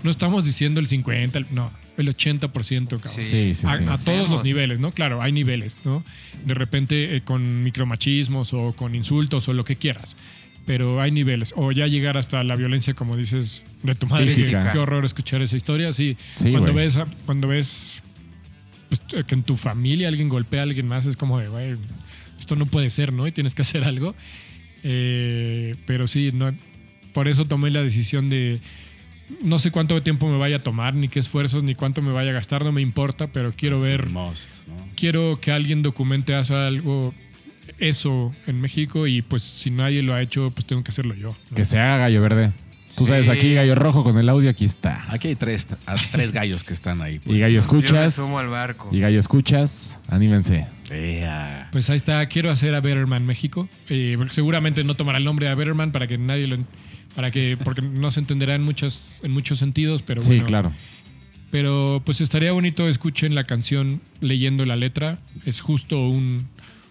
no 0.01 0.09
estamos 0.09 0.45
diciendo 0.45 0.79
el 0.79 0.87
50, 0.87 1.37
el- 1.37 1.45
no, 1.51 1.71
el 1.95 2.07
80%, 2.09 2.99
cabrón. 2.99 3.23
Sí, 3.23 3.53
sí, 3.53 3.67
a, 3.67 3.77
sí. 3.77 3.83
a 3.87 3.97
todos 3.97 4.29
los 4.31 4.43
niveles, 4.43 4.79
¿no? 4.79 4.91
Claro, 4.91 5.21
hay 5.21 5.31
niveles, 5.31 5.77
¿no? 5.85 6.03
De 6.45 6.55
repente 6.55 7.15
eh, 7.17 7.21
con 7.21 7.61
micromachismos 7.63 8.53
o 8.53 8.73
con 8.73 8.95
insultos 8.95 9.47
o 9.47 9.53
lo 9.53 9.63
que 9.63 9.75
quieras. 9.75 10.15
Pero 10.65 11.01
hay 11.01 11.11
niveles. 11.11 11.53
O 11.57 11.71
ya 11.73 11.87
llegar 11.87 12.17
hasta 12.17 12.41
la 12.43 12.55
violencia, 12.55 12.93
como 12.93 13.17
dices, 13.17 13.63
de 13.83 13.95
tu 13.95 14.07
madre. 14.07 14.27
Que- 14.43 14.49
Qué 14.71 14.79
horror 14.79 15.03
escuchar 15.03 15.41
esa 15.41 15.55
historia. 15.57 15.91
Sí, 15.91 16.15
Sí, 16.35 16.51
cuando 16.51 16.73
ves, 16.73 16.99
cuando 17.25 17.47
ves 17.49 18.01
pues, 18.87 19.01
que 19.25 19.35
en 19.35 19.43
tu 19.43 19.57
familia 19.57 20.07
alguien 20.07 20.29
golpea 20.29 20.61
a 20.61 20.63
alguien 20.63 20.87
más, 20.87 21.05
es 21.05 21.17
como 21.17 21.39
de, 21.39 21.49
güey, 21.49 21.75
esto 22.39 22.55
no 22.55 22.65
puede 22.65 22.89
ser, 22.91 23.11
¿no? 23.11 23.27
Y 23.27 23.31
tienes 23.33 23.55
que 23.55 23.61
hacer 23.63 23.83
algo. 23.83 24.15
Eh, 24.83 25.75
pero 25.85 26.07
sí, 26.07 26.31
no, 26.33 26.53
por 27.13 27.27
eso 27.27 27.45
tomé 27.45 27.71
la 27.71 27.81
decisión 27.83 28.29
de 28.29 28.59
no 29.41 29.57
sé 29.59 29.71
cuánto 29.71 30.01
tiempo 30.03 30.29
me 30.29 30.37
vaya 30.37 30.57
a 30.57 30.59
tomar, 30.59 30.93
ni 30.93 31.07
qué 31.07 31.19
esfuerzos, 31.19 31.63
ni 31.63 31.73
cuánto 31.75 32.01
me 32.01 32.11
vaya 32.11 32.31
a 32.31 32.33
gastar, 32.33 32.63
no 32.65 32.71
me 32.71 32.81
importa, 32.81 33.27
pero 33.27 33.53
quiero 33.55 33.79
ver, 33.79 34.09
must, 34.09 34.49
¿no? 34.67 34.75
quiero 34.95 35.39
que 35.41 35.51
alguien 35.51 35.81
documente 35.81 36.35
haga 36.35 36.67
algo, 36.67 37.13
eso 37.87 38.33
en 38.47 38.59
México 38.61 39.07
y 39.07 39.21
pues 39.21 39.43
si 39.43 39.71
nadie 39.71 40.01
lo 40.03 40.13
ha 40.13 40.21
hecho, 40.21 40.51
pues 40.51 40.65
tengo 40.65 40.83
que 40.83 40.91
hacerlo 40.91 41.13
yo. 41.15 41.35
¿no? 41.51 41.55
Que 41.55 41.65
se 41.65 41.79
haga 41.79 41.97
Gallo 41.97 42.21
Verde. 42.21 42.51
Tú 42.95 43.07
sabes, 43.07 43.25
Sí. 43.25 43.31
aquí 43.31 43.53
Gallo 43.55 43.73
Rojo 43.73 44.03
con 44.03 44.17
el 44.19 44.29
audio, 44.29 44.49
aquí 44.51 44.65
está. 44.65 45.03
Aquí 45.11 45.29
hay 45.29 45.35
tres, 45.35 45.65
a- 45.87 45.95
tres 46.11 46.31
gallos 46.31 46.63
que 46.63 46.73
están 46.73 47.01
ahí. 47.01 47.17
pues. 47.19 47.35
Y 47.35 47.39
Gallo 47.39 47.53
Yo 47.53 47.57
me 47.57 47.59
Escuchas. 47.79 48.13
sumo 48.13 48.37
al 48.37 48.47
barco. 48.49 48.89
Y 48.91 48.99
Gallo 48.99 49.19
Escuchas, 49.19 49.99
anímense. 50.07 50.67
Pues 51.71 51.89
ahí 51.89 51.95
está, 51.97 52.23
quiero 52.27 52.51
hacer 52.51 52.75
a 52.75 52.81
Betterman 52.81 53.25
México. 53.25 53.67
Eh, 53.89 54.15
seguramente 54.29 54.83
no 54.83 54.93
tomará 54.93 55.17
el 55.17 55.23
nombre 55.25 55.47
de 55.47 55.55
Betterman 55.55 55.91
para 55.91 56.05
que 56.07 56.17
nadie 56.19 56.45
lo 56.47 56.57
para 57.15 57.29
que 57.31 57.57
porque 57.63 57.81
no 57.81 58.09
se 58.11 58.19
entenderá 58.19 58.53
en 58.55 58.61
muchos 58.63 59.17
en 59.23 59.31
muchos 59.31 59.57
sentidos, 59.59 60.03
pero 60.03 60.21
sí, 60.21 60.29
bueno. 60.29 60.45
claro. 60.45 60.71
Pero 61.51 62.01
pues 62.05 62.21
estaría 62.21 62.51
bonito 62.51 62.87
escuchen 62.89 63.35
la 63.35 63.43
canción 63.43 64.01
leyendo 64.21 64.65
la 64.65 64.75
letra, 64.75 65.19
es 65.45 65.61
justo 65.61 66.07
un 66.09 66.47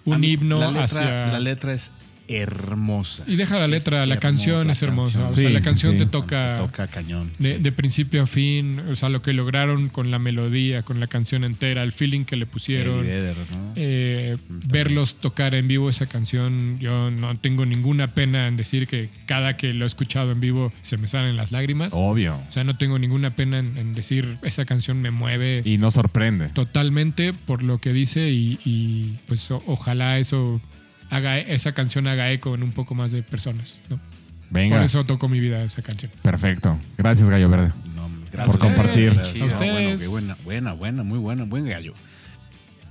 A 0.07 0.11
un 0.11 0.21
mí, 0.21 0.33
himno 0.33 0.59
la 0.59 0.71
letra, 0.71 0.85
hacia 0.85 1.27
La 1.29 1.41
letra 1.41 1.73
es 1.73 1.91
hermosa. 2.37 3.25
y 3.27 3.37
deja 3.37 3.59
la 3.59 3.69
letra, 3.69 4.03
Es 4.03 4.09
la 4.09 4.15
hermosa, 4.15 4.21
canción 4.21 4.67
la 4.67 4.73
es 4.73 4.83
hermosa, 4.83 5.19
canción. 5.21 5.27
o 5.31 5.33
sea, 5.33 5.45
Sí, 5.49 5.53
la 5.53 5.61
canción 5.61 5.93
sí. 5.93 5.99
te 5.99 6.05
Te 6.07 6.11
toca 6.11 6.57
toca 6.59 6.87
cañón. 6.89 7.33
de, 7.39 7.59
de 7.59 7.73
principio 7.73 8.23
a 8.23 8.27
fin, 8.27 8.81
o 8.91 8.97
sea, 8.97 9.09
lo 9.09 9.23
que 9.23 9.33
lograron 9.33 9.89
con 9.89 10.11
la 10.11 10.19
melodía, 10.19 10.83
con 10.83 11.01
la 11.01 11.07
canción 11.07 11.45
entera, 11.45 11.83
el 11.83 11.93
feeling 11.93 12.25
que 12.25 12.37
le 12.37 12.47
pusieron. 12.47 13.03
Vedder, 13.03 13.37
¿no? 13.51 13.73
Eh, 13.77 14.37
verlos 14.49 15.17
tocar 15.17 15.55
en 15.55 15.69
vivo 15.69 15.89
esa 15.91 16.07
canción, 16.07 16.79
yo 16.79 17.11
no 17.11 17.37
tengo 17.39 17.67
ninguna 17.67 18.09
pena 18.09 18.49
en 18.49 18.57
decir 18.57 18.87
que 18.87 19.09
cada 19.27 19.57
que 19.57 19.73
lo 19.73 19.85
he 19.85 19.87
escuchado 19.87 20.33
en 20.33 20.41
vivo 20.41 20.73
se 20.83 20.97
me 20.97 21.09
salen 21.09 21.37
las 21.37 21.53
lágrimas. 21.53 21.91
Obvio. 21.93 22.37
O 22.49 22.53
sea, 22.53 22.65
no 22.65 22.77
tengo 22.77 22.99
ninguna 22.99 23.31
pena 23.31 23.59
en, 23.59 23.77
en 23.79 23.95
decir 23.95 24.39
esa 24.43 24.65
canción 24.65 25.01
me 25.01 25.11
mueve 25.11 25.63
Y 25.65 25.79
no 25.79 25.91
sorprende. 25.91 26.49
totalmente 26.51 27.33
por 27.33 27.63
lo 27.63 27.79
que 27.79 27.93
dice 27.93 28.31
y, 28.31 28.59
y, 28.65 29.19
pues 29.27 29.51
o- 29.51 29.63
ojalá 29.67 30.19
eso 30.19 30.61
haga 31.13 31.39
esa 31.39 31.73
canción 31.73 32.07
haga 32.07 32.33
eco 32.33 32.55
en 32.55 32.63
un 32.63 32.73
poco 32.73 32.95
más 32.95 33.13
de 33.13 33.23
personas. 33.23 33.79
¿no? 33.91 34.01
Venga. 34.51 34.77
Por 34.77 34.85
eso 34.85 35.05
tocó 35.05 35.29
mi 35.29 35.41
vida 35.41 35.63
esa 35.63 35.83
canción. 35.83 36.11
Perfecto. 36.23 36.79
Gracias, 36.97 37.29
Gallo 37.29 37.49
Verde. 37.51 37.71
No, 37.95 38.47
Por 38.47 38.59
compartir. 38.59 39.15
Gracias. 39.15 39.53
A 39.53 39.57
bueno, 39.57 39.73
ustedes. 39.73 40.01
qué 40.01 40.09
buena, 40.09 40.35
buena, 40.45 40.73
buena, 40.73 41.03
muy 41.03 41.19
buena, 41.19 41.45
buen 41.45 41.67
gallo. 41.67 41.93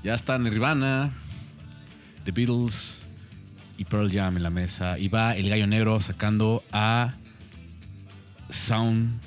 Ya 0.04 0.14
están 0.14 0.44
Nirvana, 0.44 1.12
The 2.24 2.32
Beatles 2.32 3.02
y 3.78 3.86
Pearl 3.86 4.12
Jam 4.12 4.38
en 4.38 4.44
la 4.44 4.52
mesa. 4.52 5.00
Y 5.00 5.08
va 5.08 5.36
el 5.36 5.50
gallo 5.50 5.66
negro 5.66 6.00
sacando 6.00 6.64
a 6.72 7.16
Sound 8.50 9.20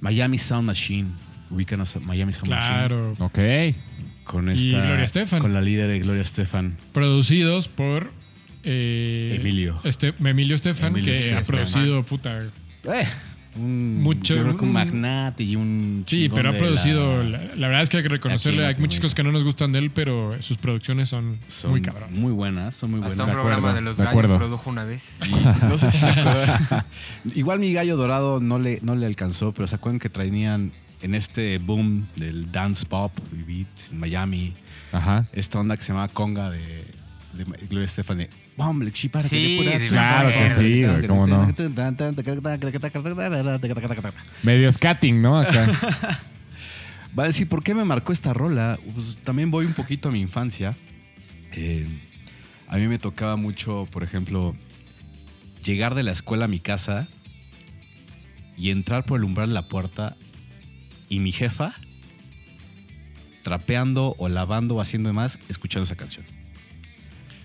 Miami 0.00 0.38
Sound 0.38 0.66
Machine. 0.66 1.10
Ubican 1.50 1.82
a 1.82 1.84
Miami 2.00 2.32
Sound 2.32 2.48
Machine. 2.48 2.86
Claro. 2.88 3.16
Ok. 3.18 3.38
Con 4.32 4.48
Y 4.48 4.70
esta. 4.72 4.86
Gloria 4.86 5.04
Estefan. 5.04 5.40
Con 5.40 5.52
la 5.52 5.60
líder 5.60 5.88
de 5.88 5.98
Gloria 6.00 6.22
Estefan. 6.22 6.76
Producidos 6.94 7.68
por 7.68 8.10
eh, 8.64 9.36
Emilio. 9.38 9.78
Este, 9.84 10.14
Emilio 10.24 10.54
Estefan, 10.56 10.88
Emilio 10.96 11.12
que 11.14 11.34
ha 11.34 11.42
producido 11.42 12.02
puta. 12.02 12.38
Eh, 12.38 13.06
un, 13.54 14.00
Mucho- 14.00 14.34
yo 14.34 14.42
creo 14.44 14.56
que 14.56 14.64
un 14.64 14.72
magnate 14.72 15.42
y 15.42 15.56
un. 15.56 16.04
Sí, 16.06 16.30
pero 16.34 16.48
ha 16.48 16.52
producido. 16.54 17.22
la- 17.22 17.38
La, 17.38 17.54
la 17.56 17.66
verdad 17.68 17.82
es 17.82 17.90
que 17.90 17.98
hay 17.98 18.02
que 18.02 18.08
reconocerle. 18.08 18.64
Hay 18.64 18.76
muchas 18.76 19.00
cosas 19.00 19.14
que 19.14 19.22
no 19.22 19.30
nos 19.32 19.44
gustan 19.44 19.72
de 19.72 19.78
él, 19.80 19.90
pero 19.90 20.34
sus 20.40 20.56
producciones 20.56 21.10
son, 21.10 21.36
son 21.50 21.72
muy 21.72 21.82
cabrón. 21.82 22.08
Muy 22.18 22.32
buenas, 22.32 22.74
son 22.74 22.90
muy 22.92 23.00
buenas. 23.00 23.12
Hasta 23.12 23.24
un 23.24 23.28
De 23.28 23.34
programa 23.34 23.58
acuerdo, 23.58 23.76
de 23.76 23.82
los 23.82 23.96
de 23.98 24.04
gallos 24.06 24.38
produjo 24.38 24.70
una 24.70 24.84
vez. 24.84 25.16
Y 25.26 25.66
no 25.66 25.76
sé 25.76 25.90
si 25.90 25.98
se. 25.98 26.08
Igual 27.38 27.58
mi 27.60 27.72
gallo 27.74 27.96
dorado 27.98 28.40
no 28.40 28.58
le, 28.58 28.78
no 28.82 28.94
le 28.94 29.04
alcanzó, 29.04 29.52
pero 29.52 29.68
se 29.68 29.74
acuerdan 29.74 29.98
que 29.98 30.08
traían 30.08 30.72
en 31.02 31.14
este 31.14 31.58
boom 31.58 32.06
del 32.16 32.50
dance 32.50 32.86
pop 32.86 33.12
y 33.32 33.42
beat 33.42 33.92
en 33.92 33.98
Miami 33.98 34.54
Ajá. 34.92 35.28
esta 35.32 35.58
onda 35.60 35.76
que 35.76 35.82
se 35.82 35.88
llamaba 35.88 36.08
conga 36.08 36.50
de 36.50 36.84
de 37.32 37.44
Gloria 37.44 37.86
Estefan 37.86 38.18
de 38.18 38.30
"Hombre, 38.58 38.90
sí, 38.94 39.08
Claro 39.88 40.28
que 40.32 40.50
sí, 40.50 40.84
güey, 40.84 41.06
cómo 41.06 41.26
no. 41.26 41.38
Va 41.38 41.88
Medio 44.42 44.70
scatting, 44.70 45.22
¿no? 45.22 45.38
Acá. 45.38 45.66
a 47.16 47.22
decir, 47.24 47.48
¿por 47.48 47.62
qué 47.62 47.74
me 47.74 47.84
marcó 47.84 48.12
esta 48.12 48.32
rola? 48.32 48.78
Pues 48.94 49.16
también 49.24 49.50
voy 49.50 49.66
un 49.66 49.72
poquito 49.72 50.10
a 50.10 50.12
mi 50.12 50.20
infancia. 50.20 50.74
Eh, 51.52 51.86
a 52.68 52.76
mí 52.76 52.86
me 52.86 52.98
tocaba 52.98 53.36
mucho, 53.36 53.88
por 53.90 54.02
ejemplo, 54.02 54.54
llegar 55.64 55.94
de 55.94 56.02
la 56.02 56.12
escuela 56.12 56.46
a 56.46 56.48
mi 56.48 56.60
casa 56.60 57.08
y 58.56 58.70
entrar 58.70 59.04
por 59.04 59.18
el 59.18 59.24
umbral 59.24 59.48
de 59.48 59.54
la 59.54 59.68
puerta 59.68 60.16
y 61.12 61.20
mi 61.20 61.30
jefa 61.32 61.74
trapeando 63.42 64.14
o 64.18 64.28
lavando 64.28 64.76
o 64.76 64.80
haciendo 64.80 65.08
demás, 65.08 65.38
escuchando 65.48 65.84
esa 65.84 65.96
canción. 65.96 66.24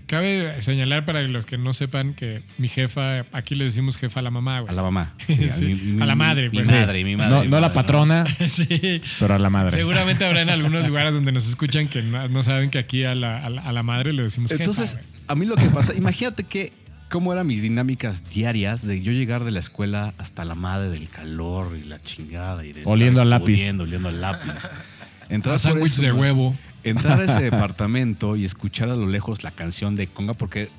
Cabe 0.05 0.61
señalar 0.61 1.03
para 1.03 1.21
los 1.23 1.45
que 1.45 1.57
no 1.57 1.73
sepan 1.73 2.13
que 2.13 2.41
mi 2.57 2.69
jefa, 2.69 3.25
aquí 3.33 3.55
le 3.55 3.65
decimos 3.65 3.97
jefa 3.97 4.21
a 4.21 4.23
la 4.23 4.31
mamá, 4.31 4.61
güey. 4.61 4.71
A 4.71 4.75
la 4.75 4.81
mamá. 4.83 5.15
Sí, 5.27 5.97
a 5.99 6.05
la 6.05 6.15
madre, 6.15 6.49
Mi, 6.49 6.59
pues. 6.59 6.71
madre, 6.71 7.03
mi 7.03 7.17
madre. 7.17 7.29
No, 7.35 7.41
mi 7.41 7.47
no 7.47 7.55
la 7.59 7.67
madre, 7.67 7.75
patrona, 7.75 8.25
sí. 8.49 9.01
pero 9.19 9.33
a 9.35 9.39
la 9.39 9.49
madre. 9.49 9.75
Seguramente 9.75 10.23
habrá 10.23 10.41
en 10.43 10.49
algunos 10.57 10.87
lugares 10.87 11.13
donde 11.13 11.33
nos 11.33 11.45
escuchan 11.47 11.89
que 11.89 12.03
no, 12.03 12.25
no 12.29 12.41
saben 12.41 12.69
que 12.69 12.77
aquí 12.77 13.03
a 13.03 13.15
la, 13.15 13.43
a 13.45 13.49
la- 13.49 13.61
a 13.63 13.71
la 13.73 13.83
madre 13.83 14.13
le 14.13 14.23
decimos 14.23 14.49
jefa, 14.49 14.63
Entonces, 14.63 14.93
güey. 14.93 15.05
a 15.27 15.35
mí 15.35 15.45
lo 15.45 15.55
que 15.57 15.65
pasa, 15.65 15.93
imagínate 15.93 16.45
que 16.45 16.71
cómo 17.09 17.33
eran 17.33 17.47
mis 17.47 17.61
dinámicas 17.61 18.29
diarias 18.29 18.85
de 18.85 19.01
yo 19.01 19.11
llegar 19.11 19.43
de 19.43 19.51
la 19.51 19.59
escuela 19.59 20.13
hasta 20.17 20.45
la 20.45 20.55
madre 20.55 20.89
del 20.89 21.09
calor 21.09 21.77
y 21.77 21.83
la 21.83 22.01
chingada 22.01 22.65
y 22.65 22.73
de 22.73 22.83
Oliendo 22.85 23.21
al 23.21 23.29
lápiz. 23.29 23.73
Oliendo 23.79 24.09
al 24.09 24.21
lápiz. 24.21 24.51
Entrar, 25.29 25.59
sándwich 25.59 25.97
de 25.97 26.11
huevo. 26.13 26.55
entrar 26.83 27.19
a 27.19 27.25
ese 27.25 27.43
departamento 27.51 28.37
y 28.37 28.45
escuchar 28.45 28.89
a 28.89 28.95
lo 28.95 29.07
lejos 29.07 29.43
la 29.43 29.51
canción 29.51 29.95
de 29.95 30.07
Conga 30.07 30.33
porque 30.33 30.69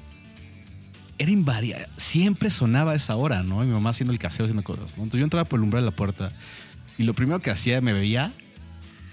era 1.19 1.31
invariable, 1.31 1.87
siempre 1.97 2.51
sonaba 2.51 2.93
a 2.93 2.95
esa 2.95 3.17
hora, 3.17 3.43
¿no? 3.43 3.63
Y 3.63 3.67
mi 3.67 3.73
mamá 3.73 3.91
haciendo 3.91 4.13
el 4.13 4.19
caseo, 4.19 4.47
haciendo 4.47 4.63
cosas. 4.63 4.97
¿no? 4.97 5.03
Entonces 5.03 5.19
yo 5.19 5.25
entraba 5.25 5.45
por 5.45 5.59
el 5.59 5.65
umbral 5.65 5.83
de 5.83 5.91
la 5.91 5.97
puerta 5.97 6.33
y 6.97 7.03
lo 7.03 7.13
primero 7.13 7.41
que 7.41 7.51
hacía, 7.51 7.81
me 7.81 7.93
veía, 7.93 8.33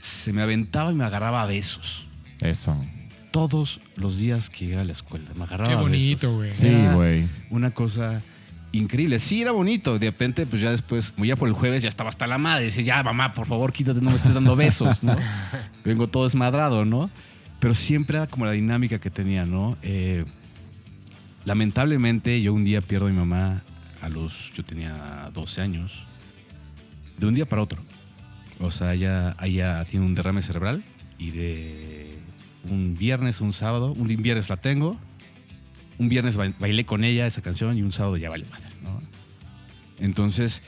se 0.01 0.32
me 0.32 0.41
aventaba 0.41 0.91
y 0.91 0.95
me 0.95 1.03
agarraba 1.03 1.41
a 1.41 1.45
besos. 1.47 2.05
Eso. 2.41 2.78
Todos 3.36 3.81
los 3.97 4.17
días 4.17 4.49
que 4.49 4.63
llegaba 4.63 4.83
a 4.83 4.86
la 4.86 4.93
escuela, 4.93 5.29
me 5.36 5.43
agarraba 5.43 5.69
Qué 5.69 5.75
bonito, 5.75 6.36
güey. 6.36 6.53
Sí, 6.53 6.73
güey. 6.93 7.27
Una 7.49 7.71
cosa 7.71 8.21
increíble. 8.71 9.19
Sí, 9.19 9.41
era 9.41 9.51
bonito. 9.51 9.99
De 9.99 10.05
repente, 10.05 10.45
pues 10.45 10.61
ya 10.61 10.71
después, 10.71 11.11
como 11.11 11.25
ya 11.25 11.36
por 11.36 11.49
el 11.49 11.53
jueves, 11.53 11.83
ya 11.83 11.89
estaba 11.89 12.09
hasta 12.09 12.27
la 12.27 12.38
madre. 12.38 12.63
Decía, 12.63 12.83
ya, 12.83 13.03
mamá, 13.03 13.33
por 13.33 13.45
favor, 13.45 13.73
quítate, 13.73 13.99
no 13.99 14.09
me 14.09 14.15
estés 14.15 14.33
dando 14.33 14.55
besos, 14.55 15.03
¿no? 15.03 15.17
Vengo 15.83 16.07
todo 16.07 16.23
desmadrado, 16.23 16.86
¿no? 16.86 17.09
Pero 17.59 17.73
siempre 17.73 18.19
era 18.19 18.27
como 18.27 18.45
la 18.45 18.51
dinámica 18.51 18.99
que 18.99 19.09
tenía, 19.09 19.45
¿no? 19.45 19.75
Eh, 19.81 20.23
lamentablemente, 21.43 22.41
yo 22.41 22.53
un 22.53 22.63
día 22.63 22.79
pierdo 22.79 23.07
a 23.07 23.09
mi 23.09 23.17
mamá 23.17 23.63
a 24.01 24.07
los. 24.07 24.53
Yo 24.53 24.63
tenía 24.63 25.29
12 25.33 25.61
años. 25.61 25.91
De 27.17 27.27
un 27.27 27.33
día 27.33 27.45
para 27.45 27.63
otro. 27.63 27.81
O 28.61 28.71
sea, 28.71 28.93
ella, 28.93 29.36
ella 29.41 29.83
tiene 29.83 30.05
un 30.05 30.13
derrame 30.13 30.41
cerebral 30.41 30.86
y 31.17 31.31
de 31.31 31.94
un 32.70 32.95
viernes 32.97 33.41
un 33.41 33.53
sábado, 33.53 33.93
un 33.93 34.07
viernes 34.07 34.49
la 34.49 34.57
tengo, 34.57 34.97
un 35.97 36.09
viernes 36.09 36.36
ba- 36.38 36.53
bailé 36.59 36.86
con 36.86 37.03
ella 37.03 37.26
esa 37.28 37.41
canción 37.41 37.78
y 37.78 37.82
un 37.82 37.91
sábado 37.91 38.18
ya 38.18 38.30
vale 38.30 38.45
madre, 38.49 38.70
¿no? 38.84 39.01
Entonces, 39.99 40.61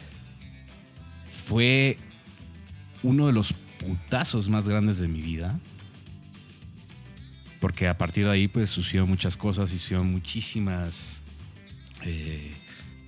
fue 1.30 1.98
uno 3.04 3.28
de 3.28 3.34
los 3.34 3.54
putazos 3.54 4.50
más 4.50 4.68
grandes 4.68 4.98
de 4.98 5.08
mi 5.08 5.22
vida. 5.22 5.60
Porque 7.60 7.88
a 7.88 7.98
partir 7.98 8.26
de 8.26 8.32
ahí, 8.32 8.48
pues, 8.48 8.70
sucedieron 8.70 9.10
muchas 9.10 9.36
cosas, 9.36 9.74
hicieron 9.74 10.12
muchísimas 10.12 11.18
eh, 12.04 12.54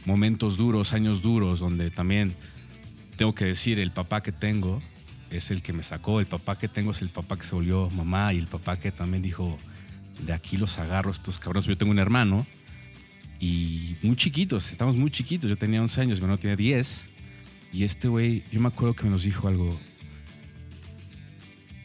momentos 0.05 0.57
duros, 0.57 0.93
años 0.93 1.21
duros, 1.21 1.59
donde 1.59 1.91
también 1.91 2.33
tengo 3.15 3.35
que 3.35 3.45
decir, 3.45 3.77
el 3.79 3.91
papá 3.91 4.23
que 4.23 4.31
tengo 4.31 4.81
es 5.29 5.51
el 5.51 5.61
que 5.61 5.73
me 5.73 5.83
sacó, 5.83 6.19
el 6.19 6.25
papá 6.25 6.57
que 6.57 6.67
tengo 6.67 6.91
es 6.91 7.01
el 7.01 7.09
papá 7.09 7.37
que 7.37 7.43
se 7.43 7.55
volvió 7.55 7.89
mamá 7.89 8.33
y 8.33 8.37
el 8.37 8.47
papá 8.47 8.77
que 8.77 8.91
también 8.91 9.21
dijo, 9.21 9.57
de 10.25 10.33
aquí 10.33 10.57
los 10.57 10.79
agarro 10.79 11.11
estos 11.11 11.39
cabrones. 11.39 11.67
Yo 11.67 11.77
tengo 11.77 11.91
un 11.91 11.99
hermano 11.99 12.45
y 13.39 13.95
muy 14.01 14.15
chiquitos, 14.15 14.71
estamos 14.71 14.95
muy 14.95 15.11
chiquitos. 15.11 15.49
Yo 15.49 15.57
tenía 15.57 15.81
11 15.81 16.01
años, 16.01 16.19
mi 16.19 16.23
hermano 16.25 16.39
tenía 16.39 16.55
10. 16.55 17.01
Y 17.71 17.83
este 17.83 18.07
güey, 18.07 18.43
yo 18.51 18.59
me 18.59 18.67
acuerdo 18.67 18.95
que 18.95 19.03
me 19.03 19.11
nos 19.11 19.23
dijo 19.23 19.47
algo. 19.47 19.79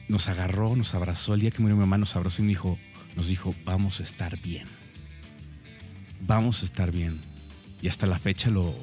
Nos 0.09 0.29
agarró, 0.29 0.77
nos 0.77 0.95
abrazó. 0.95 1.35
El 1.35 1.41
día 1.41 1.51
que 1.51 1.61
murió 1.61 1.77
mi 1.77 1.81
mamá 1.81 1.99
nos 1.99 2.17
abrazó 2.17 2.43
y 2.43 2.47
me 2.47 2.51
dijo, 2.51 2.79
nos 3.17 3.29
dijo, 3.29 3.55
vamos 3.65 4.01
a 4.01 4.03
estar 4.03 4.39
bien. 4.41 4.67
Vamos 6.21 6.63
a 6.63 6.67
estar 6.67 6.91
bien. 6.91 7.21
Y 7.83 7.89
hasta 7.89 8.07
la 8.07 8.19
fecha 8.19 8.51
lo 8.51 8.75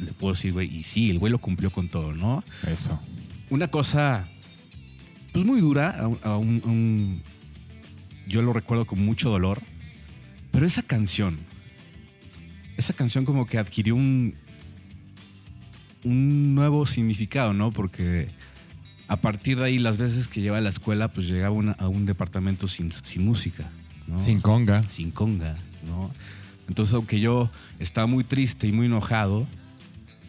le 0.00 0.12
puedo 0.12 0.34
decir, 0.34 0.52
güey. 0.52 0.74
Y 0.74 0.82
sí, 0.84 1.10
el 1.10 1.18
güey 1.18 1.32
lo 1.32 1.38
cumplió 1.38 1.70
con 1.70 1.88
todo, 1.88 2.12
¿no? 2.12 2.44
Eso. 2.66 3.00
Una 3.50 3.68
cosa 3.68 4.28
pues 5.32 5.44
muy 5.44 5.60
dura 5.60 5.90
a 5.90 6.06
un- 6.08 6.18
a 6.22 6.36
un- 6.36 6.62
a 6.64 6.68
un- 6.68 7.22
yo 8.26 8.42
lo 8.42 8.52
recuerdo 8.52 8.84
con 8.86 9.04
mucho 9.04 9.30
dolor 9.30 9.60
pero 10.50 10.66
esa 10.66 10.82
canción 10.82 11.38
esa 12.76 12.92
canción 12.92 13.24
como 13.24 13.46
que 13.46 13.58
adquirió 13.58 13.94
un 13.96 14.34
un 16.04 16.54
nuevo 16.54 16.86
significado 16.86 17.52
no 17.52 17.70
porque 17.72 18.28
a 19.08 19.16
partir 19.16 19.58
de 19.58 19.64
ahí 19.64 19.78
las 19.78 19.98
veces 19.98 20.28
que 20.28 20.40
llevaba 20.40 20.58
a 20.58 20.62
la 20.62 20.68
escuela 20.68 21.08
pues 21.08 21.28
llegaba 21.28 21.54
una- 21.54 21.72
a 21.72 21.88
un 21.88 22.06
departamento 22.06 22.68
sin, 22.68 22.92
sin 22.92 23.24
música 23.24 23.68
¿no? 24.06 24.18
Sin 24.18 24.40
conga. 24.40 24.84
sin 24.90 25.10
conga, 25.10 25.56
¿no? 25.86 26.10
Entonces, 26.66 26.94
aunque 26.94 27.20
yo 27.20 27.50
estaba 27.78 28.06
muy 28.06 28.24
triste 28.24 28.66
y 28.66 28.72
muy 28.72 28.86
enojado, 28.86 29.46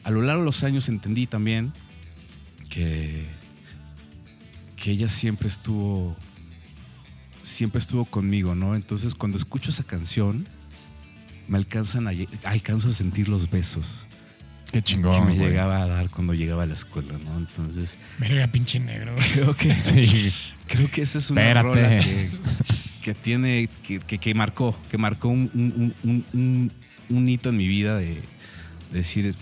a 0.04 0.10
lo 0.12 0.22
largo 0.22 0.42
de 0.42 0.46
los 0.46 0.64
años 0.66 0.88
entendí 0.90 1.28
también 1.28 1.72
que, 2.70 3.26
que 4.76 4.92
ella 4.92 5.10
siempre 5.10 5.48
estuvo, 5.48 6.16
siempre 7.44 7.80
estuvo 7.80 8.06
conmigo, 8.06 8.56
¿no? 8.56 8.76
Entonces, 8.76 9.16
cuando 9.16 9.38
escucho 9.38 9.72
esa 9.72 9.84
canción, 9.84 10.48
me 11.48 11.58
alcanzan 11.58 12.08
a, 12.08 12.12
alcanzo 12.44 12.90
a 12.90 12.94
sentir 12.94 13.28
los 13.28 13.50
besos 13.50 14.06
Qué 14.72 14.80
que 14.80 14.84
chingón. 14.84 15.26
me 15.26 15.36
güey. 15.36 15.48
llegaba 15.50 15.82
a 15.84 15.88
dar 15.88 16.10
cuando 16.12 16.34
llegaba 16.36 16.64
a 16.64 16.66
la 16.68 16.76
escuela, 16.76 17.18
¿no? 17.26 17.40
Entonces, 17.40 17.96
Verga, 18.20 18.48
pinche 18.48 18.80
negro. 18.80 19.16
creo 19.34 19.56
que 19.56 19.82
Sí. 19.82 20.32
Creo 20.68 20.90
que 20.92 21.02
esa 21.02 21.18
es 21.18 21.32
una 21.32 21.42
Espérate. 21.42 21.68
rola 21.68 22.00
que, 22.04 22.30
que 23.02 23.14
tiene, 23.16 23.68
que, 23.82 24.00
que- 24.00 24.20
que 24.20 24.34
marcó, 24.36 24.78
que 24.92 25.00
marcó 25.00 25.30
un, 25.30 25.50
un- 25.56 25.96
un- 26.04 26.26
un- 26.34 26.72
un 27.10 27.28
hito 27.30 27.50
en 27.50 27.58
mi 27.58 27.68
vida 27.68 27.98
de, 27.98 28.06
de 28.92 28.98
decir, 29.00 29.34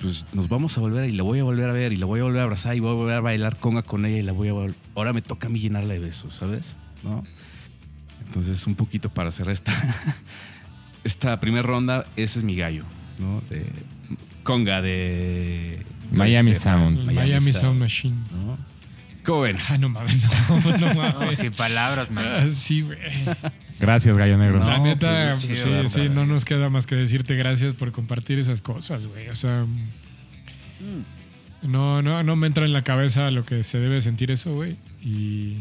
pues 0.00 0.24
nos 0.32 0.48
vamos 0.48 0.76
a 0.78 0.80
volver 0.80 1.08
y 1.10 1.12
la 1.12 1.22
voy 1.22 1.40
a 1.40 1.44
volver 1.44 1.68
a 1.68 1.72
ver 1.72 1.92
y 1.92 1.96
la 1.96 2.06
voy 2.06 2.20
a 2.20 2.22
volver 2.24 2.40
a 2.40 2.44
abrazar 2.44 2.76
y 2.76 2.80
voy 2.80 2.90
a 2.90 2.94
volver 2.94 3.16
a 3.16 3.20
bailar 3.20 3.56
conga 3.56 3.82
con 3.82 4.04
ella 4.06 4.18
y 4.18 4.22
la 4.22 4.32
voy 4.32 4.48
a 4.48 4.52
vol- 4.52 4.74
ahora 4.94 5.12
me 5.12 5.22
toca 5.22 5.48
a 5.48 5.50
mí 5.50 5.58
llenarla 5.60 5.92
de 5.94 5.98
besos, 5.98 6.34
¿sabes? 6.34 6.76
¿No? 7.02 7.24
Entonces, 8.26 8.66
un 8.66 8.74
poquito 8.74 9.08
para 9.08 9.32
cerrar 9.32 9.52
esta, 9.54 9.72
esta 11.04 11.40
primera 11.40 11.62
ronda, 11.62 12.06
ese 12.16 12.38
es 12.40 12.44
mi 12.44 12.56
gallo, 12.56 12.84
¿no? 13.18 13.40
De 13.50 13.64
conga 14.42 14.80
de 14.82 15.82
Miami 16.12 16.54
Sound. 16.54 17.04
Miami, 17.12 17.52
Sound 17.52 17.78
Machine. 17.80 18.16
¿no? 18.32 18.56
¿Cómo 19.28 19.40
ven? 19.42 19.58
Ah, 19.68 19.76
no 19.78 19.88
mames, 19.90 20.16
no, 20.48 20.58
no 20.58 20.78
No, 20.94 20.94
mames. 20.94 21.38
sin 21.38 21.52
palabras, 21.52 22.10
man. 22.10 22.24
Ah, 22.26 22.46
sí, 22.52 22.80
güey. 22.80 22.98
Gracias, 23.78 24.16
Gallo 24.16 24.38
Negro. 24.38 24.58
No, 24.60 24.66
La 24.66 24.78
neta, 24.78 25.34
pues, 25.34 25.46
pues, 25.46 25.66
es 25.66 25.92
sí, 25.92 26.00
sí, 26.02 26.08
no 26.08 26.24
nos 26.26 26.44
queda 26.44 26.68
más 26.70 26.86
que 26.86 26.94
decirte 26.96 27.36
gracias 27.36 27.74
por 27.74 27.92
compartir 27.92 28.38
esas 28.38 28.60
cosas, 28.62 29.06
güey. 29.06 29.28
O 29.28 29.36
sea, 29.36 29.66
no, 31.62 32.02
no, 32.02 32.22
no 32.22 32.36
me 32.36 32.46
entra 32.46 32.64
en 32.64 32.72
la 32.72 32.82
cabeza 32.82 33.30
lo 33.30 33.44
que 33.44 33.64
se 33.64 33.78
debe 33.78 34.00
sentir 34.00 34.30
eso, 34.30 34.54
güey. 34.54 34.76
Y, 35.02 35.56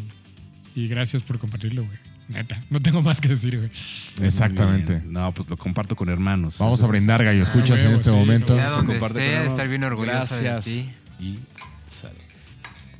y 0.76 0.88
gracias 0.88 1.22
por 1.24 1.40
compartirlo, 1.40 1.84
güey. 1.84 1.98
Neta, 2.30 2.62
no 2.70 2.82
tengo 2.82 3.02
más 3.02 3.22
que 3.22 3.30
decir, 3.30 3.58
güey. 3.58 3.70
Exactamente. 4.22 5.02
No, 5.06 5.32
pues 5.34 5.50
lo 5.50 5.58
comparto 5.58 5.96
con 5.96 6.10
hermanos. 6.10 6.58
Vamos 6.58 6.84
a 6.84 6.88
brindar, 6.88 7.24
Gallo. 7.24 7.42
Escuchas 7.42 7.80
Ah, 7.80 7.82
en 7.82 7.88
huevo, 7.88 7.96
este 7.96 8.10
sí, 8.10 8.16
momento. 8.16 8.56
Ya 8.56 8.70
Se 8.70 8.76
donde 8.76 8.94
comparte 9.00 9.20
esté, 9.20 9.20
con 9.20 9.22
de 9.24 9.28
hermanos. 9.34 9.52
estar 9.54 9.68
bien 9.70 9.84
orgulloso 9.84 10.16
Gracias. 10.42 10.66
de 10.66 10.72
ti. 10.72 10.90
Y. 11.20 11.40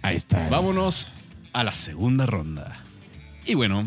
Ahí 0.02 0.16
está. 0.16 0.50
Vámonos 0.50 1.08
a 1.54 1.64
la 1.64 1.72
segunda 1.72 2.26
ronda. 2.26 2.78
Y 3.46 3.56
bueno, 3.56 3.86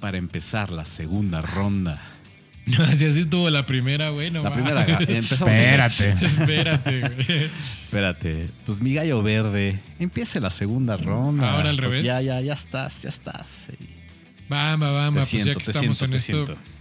para 0.00 0.18
empezar 0.18 0.70
la 0.70 0.84
segunda 0.84 1.42
ronda. 1.42 2.02
Si 2.96 3.04
así 3.04 3.20
estuvo 3.20 3.50
la 3.50 3.66
primera, 3.66 4.08
güey. 4.08 4.30
No 4.30 4.42
La 4.42 4.52
primera. 4.52 4.86
Empezamos. 4.86 5.52
Espérate. 5.52 6.10
Espérate, 6.22 7.00
güey. 7.00 7.50
Espérate. 7.84 8.48
Pues 8.64 8.80
mi 8.80 8.94
gallo 8.94 9.22
verde. 9.22 9.80
Empiece 9.98 10.40
la 10.40 10.50
segunda 10.50 10.96
ronda. 10.96 11.52
Ahora 11.52 11.70
al 11.70 11.76
revés. 11.76 12.04
Ya, 12.04 12.22
ya, 12.22 12.40
ya 12.40 12.54
estás, 12.54 13.02
ya 13.02 13.10
estás. 13.10 13.66
Sí. 13.68 13.76
Vamos, 14.48 14.92
vamos, 14.92 15.14
Te 15.14 15.20
pues 15.20 15.32
ya 15.32 15.42
siento, 15.44 15.58
que 15.58 15.64
te 15.64 15.70
estamos 15.72 15.98
siento, 15.98 16.04
en 16.04 16.10
te 16.10 16.16
esto, 16.16 16.46
siento. 16.46 16.73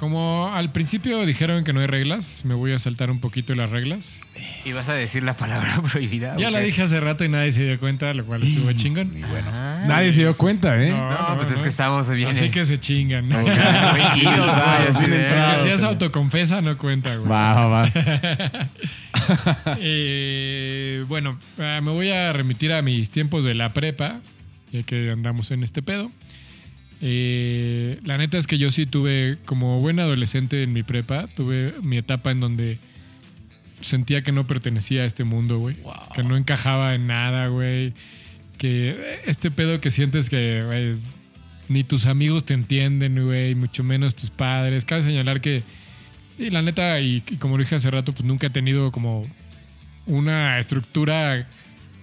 Como 0.00 0.50
al 0.50 0.72
principio 0.72 1.26
dijeron 1.26 1.62
que 1.62 1.74
no 1.74 1.80
hay 1.80 1.86
reglas, 1.86 2.46
me 2.46 2.54
voy 2.54 2.72
a 2.72 2.78
saltar 2.78 3.10
un 3.10 3.20
poquito 3.20 3.54
las 3.54 3.68
reglas. 3.68 4.18
Y 4.64 4.72
vas 4.72 4.88
a 4.88 4.94
decir 4.94 5.22
la 5.22 5.36
palabra 5.36 5.82
prohibida. 5.92 6.38
Ya 6.38 6.48
¿o 6.48 6.50
la 6.50 6.60
dije 6.60 6.80
hace 6.80 6.98
rato 7.00 7.22
y 7.22 7.28
nadie 7.28 7.52
se 7.52 7.64
dio 7.64 7.78
cuenta, 7.78 8.14
lo 8.14 8.24
cual 8.24 8.42
estuvo 8.42 8.72
chingón. 8.72 9.14
Y 9.14 9.20
bueno. 9.20 9.50
Ah. 9.52 9.82
Nadie 9.86 10.14
se 10.14 10.20
dio 10.22 10.34
cuenta, 10.34 10.82
¿eh? 10.82 10.92
No, 10.92 11.36
pues 11.36 11.50
es 11.50 11.60
que 11.60 11.68
estamos 11.68 12.08
bien. 12.08 12.30
Así 12.30 12.48
que 12.48 12.64
se 12.64 12.80
chingan. 12.80 13.28
¿no? 13.28 13.44
Si 15.62 15.68
es 15.68 15.82
autoconfesa, 15.82 16.62
no 16.62 16.78
cuenta, 16.78 17.16
güey. 17.16 17.28
Va, 17.28 17.52
va, 17.52 17.66
va. 17.66 17.90
Eh, 19.80 21.04
bueno, 21.08 21.38
ah, 21.58 21.80
me 21.82 21.90
voy 21.90 22.08
a 22.08 22.32
remitir 22.32 22.72
a 22.72 22.80
mis 22.80 23.10
tiempos 23.10 23.44
de 23.44 23.54
la 23.54 23.68
prepa, 23.68 24.20
ya 24.72 24.82
que 24.82 25.10
andamos 25.10 25.50
en 25.50 25.62
este 25.62 25.82
pedo. 25.82 26.10
Eh, 27.02 27.98
la 28.04 28.18
neta 28.18 28.38
es 28.38 28.46
que 28.46 28.58
yo 28.58 28.70
sí 28.70 28.86
tuve, 28.86 29.38
como 29.44 29.80
buen 29.80 29.98
adolescente 30.00 30.62
en 30.62 30.72
mi 30.72 30.82
prepa, 30.82 31.26
tuve 31.28 31.74
mi 31.82 31.96
etapa 31.96 32.30
en 32.30 32.40
donde 32.40 32.78
sentía 33.80 34.22
que 34.22 34.32
no 34.32 34.46
pertenecía 34.46 35.02
a 35.02 35.04
este 35.06 35.24
mundo, 35.24 35.58
güey. 35.58 35.76
Que 36.14 36.22
no 36.22 36.36
encajaba 36.36 36.94
en 36.94 37.06
nada, 37.06 37.48
güey. 37.48 37.94
Que 38.58 39.20
este 39.24 39.50
pedo 39.50 39.80
que 39.80 39.90
sientes 39.90 40.28
que, 40.28 40.62
güey, 40.64 40.96
ni 41.68 41.84
tus 41.84 42.06
amigos 42.06 42.44
te 42.44 42.52
entienden, 42.52 43.24
güey, 43.24 43.54
mucho 43.54 43.82
menos 43.82 44.14
tus 44.14 44.30
padres. 44.30 44.84
Cabe 44.84 45.02
señalar 45.02 45.40
que, 45.40 45.62
y 46.38 46.50
la 46.50 46.60
neta, 46.60 47.00
y, 47.00 47.22
y 47.30 47.36
como 47.36 47.56
lo 47.56 47.62
dije 47.62 47.76
hace 47.76 47.90
rato, 47.90 48.12
pues 48.12 48.24
nunca 48.24 48.48
he 48.48 48.50
tenido 48.50 48.92
como 48.92 49.26
una 50.06 50.58
estructura 50.58 51.48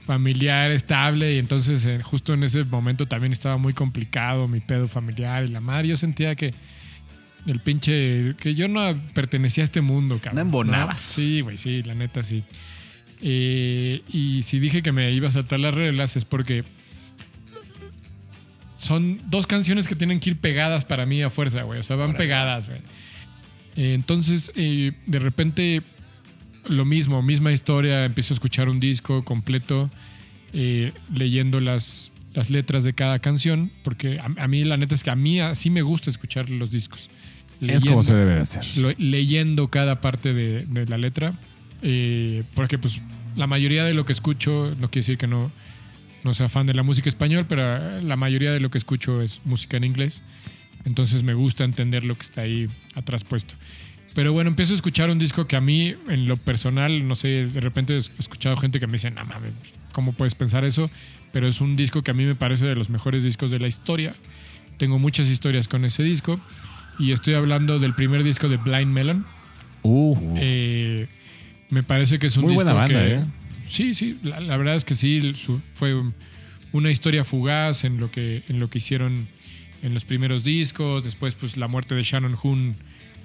familiar 0.07 0.71
estable 0.71 1.35
y 1.35 1.37
entonces 1.37 1.85
eh, 1.85 1.99
justo 2.01 2.33
en 2.33 2.43
ese 2.43 2.63
momento 2.63 3.07
también 3.07 3.33
estaba 3.33 3.57
muy 3.57 3.73
complicado 3.73 4.47
mi 4.47 4.61
pedo 4.61 4.87
familiar 4.87 5.43
y 5.43 5.49
la 5.49 5.59
madre. 5.59 5.89
Yo 5.89 5.97
sentía 5.97 6.33
que 6.35 6.53
el 7.45 7.59
pinche, 7.59 8.35
que 8.39 8.55
yo 8.55 8.69
no 8.69 8.95
pertenecía 9.13 9.63
a 9.63 9.65
este 9.65 9.81
mundo, 9.81 10.17
cabrón. 10.17 10.35
No 10.35 10.41
embonabas. 10.41 10.99
Sí, 10.99 11.41
güey, 11.41 11.57
sí, 11.57 11.83
la 11.83 11.93
neta 11.93 12.23
sí. 12.23 12.43
Eh, 13.21 14.01
y 14.07 14.43
si 14.43 14.59
dije 14.59 14.81
que 14.81 14.93
me 14.93 15.11
iba 15.11 15.27
a 15.27 15.31
saltar 15.31 15.59
las 15.59 15.73
reglas 15.73 16.15
es 16.15 16.23
porque 16.23 16.63
son 18.77 19.19
dos 19.29 19.45
canciones 19.45 19.87
que 19.87 19.95
tienen 19.95 20.19
que 20.21 20.31
ir 20.31 20.37
pegadas 20.37 20.85
para 20.85 21.05
mí 21.05 21.21
a 21.21 21.29
fuerza, 21.29 21.63
güey. 21.63 21.81
O 21.81 21.83
sea, 21.83 21.97
van 21.97 22.15
pegadas, 22.15 22.69
güey. 22.69 22.79
Eh, 23.75 23.93
entonces, 23.93 24.51
eh, 24.55 24.93
de 25.05 25.19
repente, 25.19 25.81
lo 26.69 26.85
mismo, 26.85 27.21
misma 27.21 27.51
historia. 27.51 28.05
Empiezo 28.05 28.33
a 28.33 28.35
escuchar 28.35 28.69
un 28.69 28.79
disco 28.79 29.23
completo, 29.23 29.89
eh, 30.53 30.91
leyendo 31.15 31.59
las, 31.59 32.11
las 32.33 32.49
letras 32.49 32.83
de 32.83 32.93
cada 32.93 33.19
canción, 33.19 33.71
porque 33.83 34.19
a, 34.19 34.25
a 34.43 34.47
mí, 34.47 34.63
la 34.65 34.77
neta 34.77 34.95
es 34.95 35.03
que 35.03 35.09
a 35.09 35.15
mí 35.15 35.39
así 35.39 35.69
me 35.69 35.81
gusta 35.81 36.09
escuchar 36.09 36.49
los 36.49 36.71
discos. 36.71 37.09
Es 37.61 37.83
como 37.85 38.03
se 38.03 38.13
debe 38.13 38.35
de 38.35 38.41
hacer. 38.41 38.65
lo- 38.77 38.93
leyendo 38.99 39.69
cada 39.69 39.99
parte 40.01 40.33
de, 40.33 40.65
de 40.65 40.85
la 40.85 40.97
letra. 40.97 41.33
eh, 41.81 42.43
porque 42.53 42.77
pues 42.77 42.99
la 43.35 43.47
mayoría 43.47 43.83
de 43.83 43.93
lo 43.93 44.05
que 44.05 44.13
escucho, 44.13 44.69
no 44.79 44.89
quiere 44.89 45.01
decir 45.03 45.17
que 45.17 45.27
no, 45.27 45.51
no 46.23 46.33
sea 46.33 46.49
fan 46.49 46.65
de 46.67 46.73
la 46.73 46.81
música 46.83 47.07
español, 47.09 47.45
pero 47.47 48.01
la 48.01 48.15
mayoría 48.15 48.51
de 48.51 48.59
lo 48.59 48.69
que 48.71 48.77
escucho 48.79 49.21
es 49.21 49.41
música 49.45 49.77
en 49.77 49.83
inglés. 49.83 50.21
Entonces 50.85 51.21
me 51.23 51.33
gusta 51.33 51.63
entender 51.65 52.03
lo 52.03 52.15
que 52.15 52.21
está 52.23 52.41
ahí 52.41 52.67
atrás 52.95 53.23
puesto. 53.23 53.55
Pero 54.17 54.33
bueno, 54.33 54.49
empiezo 54.49 54.73
a 54.73 54.75
escuchar 54.75 55.11
un 55.11 55.19
disco 55.19 55.45
que 55.45 55.55
a 55.55 55.61
mí, 55.61 55.93
en 56.09 56.27
lo 56.27 56.37
personal, 56.37 57.07
no 57.07 57.13
sé, 57.13 57.45
de 57.45 57.61
repente 57.61 57.93
he 57.93 57.97
escuchado 57.97 58.55
gente 58.57 58.79
que 58.79 58.87
me 58.87 58.93
dice, 58.93 59.11
no 59.11 59.23
mames, 59.23 59.51
¿cómo 59.91 60.11
puedes 60.13 60.33
pensar 60.33 60.65
eso? 60.65 60.89
Pero 61.31 61.47
es 61.47 61.61
un 61.61 61.75
disco 61.75 62.01
que 62.01 62.09
a 62.09 62.13
mí 62.15 62.25
me 62.25 62.33
parece 62.33 62.65
de 62.65 62.73
los 62.75 62.89
mejores 62.89 63.23
discos 63.23 63.51
de 63.51 63.59
la 63.59 63.67
historia. 63.67 64.15
Tengo 64.79 64.97
muchas 64.97 65.27
historias 65.27 65.67
con 65.67 65.85
ese 65.85 66.01
disco. 66.01 66.39
Y 66.97 67.11
estoy 67.11 67.35
hablando 67.35 67.77
del 67.77 67.93
primer 67.93 68.23
disco 68.23 68.49
de 68.49 68.57
Blind 68.57 68.91
Melon. 68.91 69.23
Uh, 69.83 70.17
Eh, 70.37 71.05
me 71.69 71.83
parece 71.83 72.17
que 72.17 72.25
es 72.25 72.37
un 72.37 72.45
Muy 72.45 72.53
disco 72.53 72.63
buena 72.63 72.73
banda, 72.73 73.05
que- 73.05 73.13
¿eh? 73.17 73.25
Sí, 73.67 73.93
sí, 73.93 74.17
la, 74.23 74.39
la 74.39 74.57
verdad 74.57 74.77
es 74.77 74.83
que 74.83 74.95
sí, 74.95 75.33
su- 75.35 75.61
fue 75.75 75.93
un- 75.93 76.15
una 76.71 76.89
historia 76.89 77.23
fugaz 77.23 77.83
en 77.83 77.99
lo 77.99 78.09
que 78.09 78.41
en 78.49 78.59
lo 78.59 78.67
que 78.71 78.79
hicieron 78.79 79.27
en 79.83 79.93
los 79.93 80.05
primeros 80.05 80.43
discos, 80.43 81.03
después 81.03 81.35
pues 81.35 81.55
la 81.55 81.67
muerte 81.67 81.93
de 81.93 82.01
Shannon 82.01 82.35
Hoon 82.41 82.75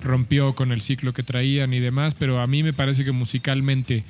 rompió 0.02 0.54
con 0.54 0.72
el 0.72 0.80
ciclo 0.80 1.12
que 1.12 1.22
traían 1.22 1.72
y 1.72 1.80
demás, 1.80 2.14
pero 2.18 2.40
a 2.40 2.46
mí 2.46 2.62
me 2.62 2.72
parece 2.72 3.04
que 3.04 3.12
musicalmente 3.12 4.04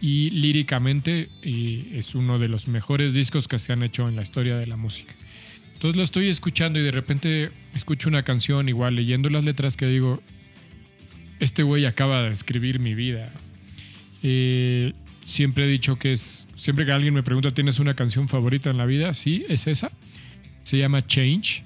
y 0.00 0.30
líricamente 0.30 1.28
es 1.42 2.14
uno 2.14 2.38
de 2.38 2.48
los 2.48 2.68
mejores 2.68 3.14
discos 3.14 3.48
que 3.48 3.58
se 3.58 3.72
han 3.72 3.82
hecho 3.82 4.08
en 4.08 4.16
la 4.16 4.22
historia 4.22 4.56
de 4.56 4.66
la 4.66 4.76
música. 4.76 5.14
Entonces 5.74 5.96
lo 5.96 6.02
estoy 6.02 6.28
escuchando 6.28 6.78
y 6.78 6.82
de 6.82 6.90
repente 6.90 7.50
escucho 7.74 8.08
una 8.08 8.22
canción, 8.22 8.68
igual 8.68 8.96
leyendo 8.96 9.30
las 9.30 9.44
letras 9.44 9.76
que 9.76 9.86
digo, 9.86 10.22
este 11.40 11.62
güey 11.62 11.86
acaba 11.86 12.22
de 12.22 12.32
escribir 12.32 12.80
mi 12.80 12.94
vida. 12.94 13.30
Eh, 14.22 14.92
siempre 15.26 15.64
he 15.64 15.68
dicho 15.68 15.98
que 15.98 16.12
es, 16.12 16.46
siempre 16.56 16.86
que 16.86 16.92
alguien 16.92 17.14
me 17.14 17.22
pregunta, 17.22 17.52
¿tienes 17.52 17.78
una 17.78 17.94
canción 17.94 18.28
favorita 18.28 18.70
en 18.70 18.78
la 18.78 18.86
vida? 18.86 19.14
Sí, 19.14 19.44
es 19.48 19.66
esa. 19.66 19.90
Se 20.62 20.78
llama 20.78 21.06
Change, 21.06 21.62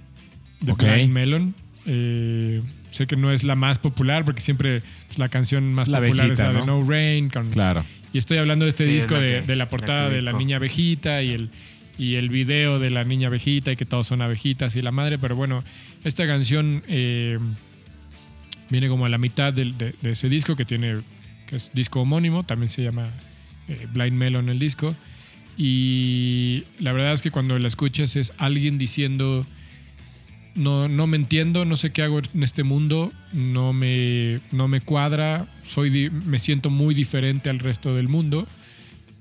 de 0.61 0.73
Ok. 0.73 0.83
Blind 0.83 1.13
Melon. 1.13 1.55
Eh, 1.87 2.61
sé 2.91 3.07
que 3.07 3.17
no 3.17 3.31
es 3.33 3.45
la 3.45 3.55
más 3.55 3.79
popular 3.79 4.25
porque 4.25 4.41
siempre 4.41 4.83
pues, 5.07 5.19
la 5.19 5.29
canción 5.29 5.73
más 5.75 5.89
La 5.89 6.01
popular 6.01 6.27
abejita, 6.27 6.49
es 6.49 6.55
la 6.55 6.61
de 6.61 6.67
¿no? 6.67 6.83
Rain. 6.89 7.29
con- 7.31 7.51
claro. 7.51 7.85
y 8.13 8.19
estoy 8.19 8.39
hablando 8.39 8.65
de 8.65 8.71
este 8.71 8.85
Sí, 8.85 8.91
es 8.91 8.97
disco 8.97 9.15
la 9.15 9.21
de, 9.21 9.41
que- 9.41 9.47
de 9.47 9.57
la 9.57 9.69
portada 9.69 10.09
de 10.09 10.23
la 10.23 10.33
niña 10.33 10.57
abejita 10.57 11.23
y 11.23 11.31
el, 11.33 11.51
y 11.99 12.15
el 12.15 12.29
video 12.29 12.79
de 12.79 12.91
la 12.91 13.05
niña 13.05 13.29
abejita 13.29 13.73
y 13.73 13.77
que 13.77 13.85
todos 13.85 14.07
son 14.07 14.23
abejitas 14.23 14.75
y 14.77 14.83
la 14.83 14.93
madre. 14.93 15.19
Pero 15.19 15.37
bueno, 15.37 15.63
esta 16.05 16.27
canción 16.27 16.83
eh, 16.89 17.39
viene 18.71 18.89
como 18.89 19.05
a 19.07 19.09
la 19.09 19.19
mitad 19.19 19.53
de 19.53 19.73
ese 20.03 20.29
disco 20.29 20.57
que 20.57 20.65
tiene, 20.65 20.97
que 21.47 21.57
es 21.57 21.71
disco 21.75 22.01
homónimo, 22.01 22.45
también 22.45 22.71
se 22.71 22.83
llama 22.83 23.09
eh, 23.69 23.87
Blind 23.93 24.17
Melon 24.17 24.49
el 24.49 24.59
disco. 24.59 24.95
Y 25.57 26.63
la 26.79 26.93
verdad 26.93 27.13
es 27.15 27.21
que 27.23 27.31
cuando 27.33 27.59
la 27.59 27.67
escuchas 27.69 28.15
es 28.17 28.33
alguien 28.39 28.79
diciendo, 28.79 29.45
no, 30.59 30.89
no 30.89 31.07
me 31.07 31.17
entiendo, 31.17 31.65
no 31.65 31.77
sé 31.77 31.91
qué 31.91 32.03
hago 32.03 32.19
en 32.19 32.43
este 32.43 32.65
mundo, 32.65 33.13
no 33.33 33.73
me, 33.73 34.41
no 34.53 34.69
me 34.69 34.81
cuadra, 34.81 35.47
soy 35.67 36.11
me 36.11 36.39
siento 36.39 36.69
muy 36.69 36.95
diferente 36.95 37.49
al 37.49 37.61
resto 37.61 37.95
del 37.95 38.09
mundo. 38.09 38.47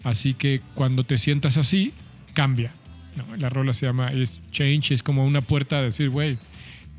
Así 0.04 0.34
que 0.34 0.62
cuando 0.74 1.04
te 1.04 1.18
sientas 1.18 1.58
así, 1.58 1.94
cambia. 2.34 2.72
¿no? 3.16 3.38
La 3.38 3.50
rola 3.50 3.74
se 3.74 3.86
llama 3.86 4.12
es 4.12 4.42
Change, 4.52 4.92
es 4.92 5.04
como 5.04 5.26
una 5.26 5.42
puerta 5.42 5.80
a 5.80 5.82
decir, 5.82 6.10
güey, 6.10 6.38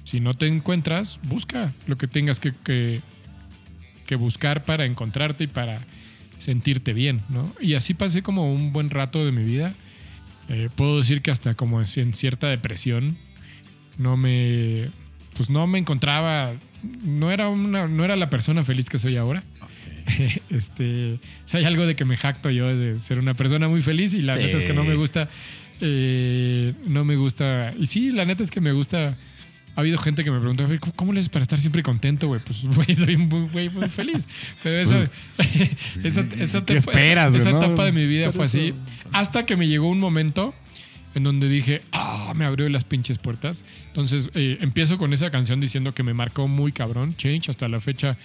si 0.05 0.21
no 0.21 0.35
te 0.35 0.47
encuentras, 0.47 1.21
busca 1.25 1.73
lo 1.87 1.97
que 1.97 2.07
tengas 2.07 2.41
que, 2.41 2.53
que, 2.65 3.01
que 4.07 4.17
buscar 4.17 4.65
para 4.65 4.85
encontrarte 4.85 5.45
y 5.45 5.49
para 5.49 5.79
sentirte 6.39 6.93
bien, 6.93 7.23
¿no? 7.29 7.53
Y 7.61 7.75
así 7.75 7.95
pasé 7.95 8.23
como 8.23 8.53
un 8.53 8.73
buen 8.73 8.91
rato 8.91 9.25
de 9.25 9.33
mi 9.33 9.45
vida. 9.45 9.75
Eh, 10.49 10.71
puedo 10.75 10.99
decir 10.99 11.21
que 11.21 11.31
hasta 11.31 11.55
como 11.55 11.81
en 11.81 12.15
cierta 12.15 12.49
depresión, 12.49 13.19
no 13.99 14.17
me, 14.17 14.89
pues 15.37 15.51
no 15.51 15.67
me 15.67 15.79
encontraba, 15.79 16.53
no 17.05 17.31
era 17.31 17.49
una, 17.49 17.87
no 17.89 18.05
era 18.05 18.17
la 18.17 18.31
persona 18.31 18.65
feliz 18.65 18.89
que 18.89 18.99
soy 18.99 19.17
ahora. 19.17 19.43
este, 20.51 21.15
o 21.15 21.19
sea, 21.49 21.61
hay 21.61 21.67
algo 21.67 21.87
de 21.87 21.95
que 21.95 22.05
me 22.05 22.17
jacto 22.17 22.51
yo 22.51 22.75
de 22.77 22.99
ser 23.01 23.19
una 23.19 23.35
persona 23.35 23.69
muy 23.69 23.83
feliz 23.83 24.15
y 24.15 24.23
la 24.23 24.37
Sí. 24.37 24.43
neta 24.45 24.57
es 24.57 24.65
que 24.65 24.73
no 24.73 24.85
me 24.85 24.95
gusta, 24.95 25.29
eh, 25.81 26.73
no 26.87 27.05
me 27.05 27.17
gusta, 27.17 27.73
y 27.79 27.87
sí, 27.87 28.11
la 28.13 28.25
neta 28.25 28.43
es 28.43 28.51
que 28.51 28.61
me 28.61 28.73
gusta. 28.73 29.17
Ha 29.77 29.81
habido 29.81 29.97
gente 29.99 30.25
que 30.25 30.33
me 30.33 30.41
pregunta, 30.41 30.65
"Güey, 30.65 30.79
¿cómo, 30.81 30.93
cómo 30.97 31.13
le 31.13 31.21
haces 31.21 31.29
para 31.29 31.45
estar 31.45 31.61
siempre 31.61 31.85
contento, 31.85 32.27
güey? 32.27 32.41
Pues, 32.45 32.65
güey, 32.75 32.95
soy 32.95 33.15
un 33.15 33.31
bu- 33.31 33.49
güey 33.53 33.69
muy 33.71 33.89
feliz. 33.89 34.27
Pero 34.65 34.77
esa, 34.79 35.09
esa, 36.03 36.23
esa, 36.23 36.65
¿Qué 36.65 36.75
etapa- 36.79 36.91
esperas, 36.91 37.31
esa, 37.35 37.51
esa 37.51 37.51
no? 37.53 37.63
etapa 37.65 37.85
de 37.85 37.93
mi 37.93 38.05
vida 38.07 38.33
fue 38.33 38.47
así. 38.47 38.69
eso. 38.69 38.77
Hasta 39.13 39.47
que 39.47 39.55
me 39.55 39.69
llegó 39.69 39.89
un 39.89 40.01
momento 40.01 40.53
en 41.19 41.25
donde 41.25 41.49
dije, 41.49 41.83
ah, 41.93 42.33
me 42.35 42.45
abrió 42.45 42.69
las 42.69 42.85
pinches 42.85 43.19
puertas. 43.19 43.65
Entonces 43.89 44.31
eh, 44.35 44.59
empiezo 44.61 44.97
con 44.99 45.13
esa 45.13 45.31
canción 45.31 45.61
diciendo 45.61 45.93
que 45.93 46.03
me 46.03 46.15
marcó 46.15 46.49
muy 46.49 46.73
cabrón. 46.73 47.15
Change, 47.17 47.51
hasta 47.51 47.69
la 47.69 47.81
fecha, 47.81 48.17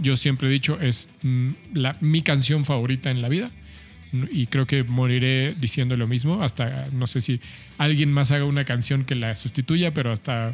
yo 0.00 0.16
siempre 0.16 0.48
he 0.48 0.50
dicho, 0.50 0.80
es 0.80 1.08
mm, 1.22 1.50
la, 1.74 1.96
mi 2.00 2.22
canción 2.22 2.64
favorita 2.64 3.10
en 3.10 3.20
la 3.20 3.28
vida. 3.28 3.50
Y 4.32 4.46
creo 4.46 4.66
que 4.66 4.82
moriré 4.82 5.54
diciendo 5.60 5.96
lo 5.96 6.06
mismo. 6.08 6.42
Hasta 6.42 6.88
no 6.92 7.06
sé 7.06 7.20
si 7.20 7.40
alguien 7.78 8.12
más 8.12 8.32
haga 8.32 8.44
una 8.44 8.64
canción 8.64 9.04
que 9.04 9.14
la 9.14 9.36
sustituya, 9.36 9.92
pero 9.92 10.10
hasta, 10.12 10.52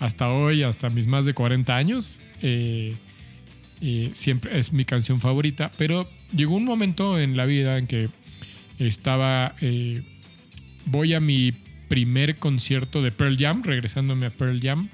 hasta 0.00 0.28
hoy, 0.30 0.62
hasta 0.62 0.90
mis 0.90 1.06
más 1.06 1.24
de 1.24 1.34
40 1.34 1.76
años, 1.76 2.18
eh, 2.42 2.94
eh, 3.80 4.10
siempre 4.14 4.58
es 4.58 4.72
mi 4.72 4.84
canción 4.84 5.20
favorita. 5.20 5.70
Pero 5.78 6.08
llegó 6.34 6.56
un 6.56 6.64
momento 6.64 7.18
en 7.20 7.36
la 7.36 7.44
vida 7.44 7.78
en 7.78 7.86
que 7.86 8.08
estaba. 8.78 9.54
eh, 9.60 10.02
voy 10.86 11.14
a 11.14 11.20
mi 11.20 11.52
primer 11.88 12.36
concierto 12.36 13.02
de 13.02 13.12
Pearl 13.12 13.36
Jam, 13.38 13.62
regresándome 13.62 14.26
a 14.26 14.30
Pearl 14.30 14.60
Jam. 14.60 14.88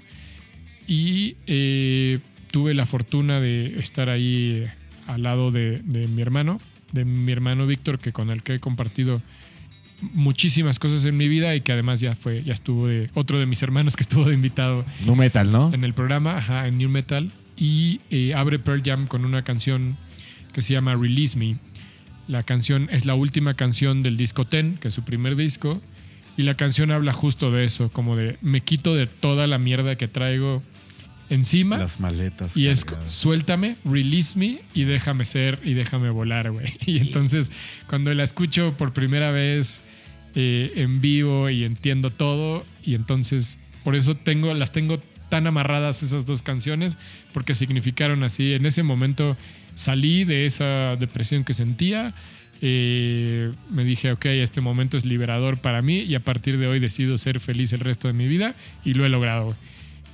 Y 0.86 1.36
eh, 1.46 2.18
tuve 2.50 2.74
la 2.74 2.86
fortuna 2.86 3.40
de 3.40 3.78
estar 3.78 4.10
ahí 4.10 4.64
eh, 4.64 4.72
al 5.06 5.22
lado 5.22 5.50
de, 5.50 5.78
de 5.78 6.08
mi 6.08 6.22
hermano, 6.22 6.60
de 6.92 7.04
mi 7.04 7.32
hermano 7.32 7.66
Víctor, 7.66 7.98
que 7.98 8.12
con 8.12 8.30
el 8.30 8.42
que 8.42 8.54
he 8.54 8.60
compartido 8.60 9.22
muchísimas 10.12 10.78
cosas 10.78 11.04
en 11.04 11.16
mi 11.16 11.28
vida 11.28 11.54
y 11.54 11.60
que 11.60 11.72
además 11.72 12.00
ya 12.00 12.14
fue, 12.14 12.42
ya 12.42 12.52
estuvo 12.52 12.88
de 12.88 13.08
otro 13.14 13.38
de 13.38 13.46
mis 13.46 13.62
hermanos 13.62 13.96
que 13.96 14.02
estuvo 14.02 14.24
de 14.24 14.34
invitado 14.34 14.84
Nu 15.06 15.14
metal, 15.14 15.50
¿no? 15.50 15.72
en 15.72 15.84
el 15.84 15.94
programa, 15.94 16.38
ajá, 16.38 16.66
en 16.66 16.78
New 16.78 16.90
Metal, 16.90 17.30
y 17.56 18.00
eh, 18.10 18.34
abre 18.34 18.58
Pearl 18.58 18.82
Jam 18.84 19.06
con 19.06 19.24
una 19.24 19.42
canción 19.42 19.96
que 20.52 20.62
se 20.62 20.72
llama 20.72 20.94
Release 20.94 21.38
Me. 21.38 21.56
La 22.28 22.42
canción 22.42 22.88
es 22.90 23.04
la 23.04 23.14
última 23.14 23.54
canción 23.54 24.02
del 24.02 24.16
disco 24.16 24.44
Ten, 24.44 24.76
que 24.76 24.88
es 24.88 24.94
su 24.94 25.02
primer 25.02 25.36
disco, 25.36 25.80
y 26.36 26.42
la 26.42 26.54
canción 26.54 26.90
habla 26.90 27.12
justo 27.12 27.50
de 27.50 27.64
eso, 27.64 27.90
como 27.90 28.16
de 28.16 28.38
me 28.40 28.60
quito 28.60 28.94
de 28.94 29.06
toda 29.06 29.46
la 29.46 29.58
mierda 29.58 29.96
que 29.96 30.08
traigo 30.08 30.62
encima. 31.28 31.78
Las 31.78 32.00
maletas. 32.00 32.56
Y 32.56 32.68
es 32.68 32.86
suéltame, 33.08 33.76
release 33.84 34.38
me 34.38 34.60
y 34.74 34.84
déjame 34.84 35.24
ser 35.24 35.60
y 35.64 35.74
déjame 35.74 36.10
volar, 36.10 36.50
güey. 36.50 36.76
Y 36.86 36.98
entonces 36.98 37.50
cuando 37.88 38.12
la 38.14 38.22
escucho 38.22 38.74
por 38.76 38.92
primera 38.92 39.30
vez 39.30 39.80
eh, 40.34 40.72
en 40.76 41.00
vivo 41.00 41.50
y 41.50 41.64
entiendo 41.64 42.10
todo 42.10 42.64
y 42.84 42.94
entonces 42.94 43.58
por 43.84 43.96
eso 43.96 44.14
tengo 44.14 44.54
las 44.54 44.72
tengo 44.72 44.98
tan 45.28 45.46
amarradas 45.46 46.02
esas 46.02 46.26
dos 46.26 46.42
canciones 46.42 46.98
porque 47.32 47.54
significaron 47.54 48.22
así. 48.22 48.52
En 48.52 48.66
ese 48.66 48.82
momento 48.82 49.36
salí 49.74 50.24
de 50.24 50.46
esa 50.46 50.96
depresión 50.96 51.44
que 51.44 51.54
sentía. 51.54 52.14
eh, 52.64 53.50
me 53.70 53.84
dije, 53.84 54.12
ok, 54.12 54.26
este 54.26 54.60
momento 54.60 54.96
es 54.96 55.04
liberador 55.04 55.58
para 55.58 55.82
mí 55.82 55.98
y 56.00 56.14
a 56.14 56.20
partir 56.20 56.58
de 56.58 56.68
hoy 56.68 56.78
decido 56.78 57.18
ser 57.18 57.40
feliz 57.40 57.72
el 57.72 57.80
resto 57.80 58.06
de 58.06 58.14
mi 58.14 58.28
vida 58.28 58.54
y 58.84 58.94
lo 58.94 59.04
he 59.04 59.08
logrado. 59.08 59.56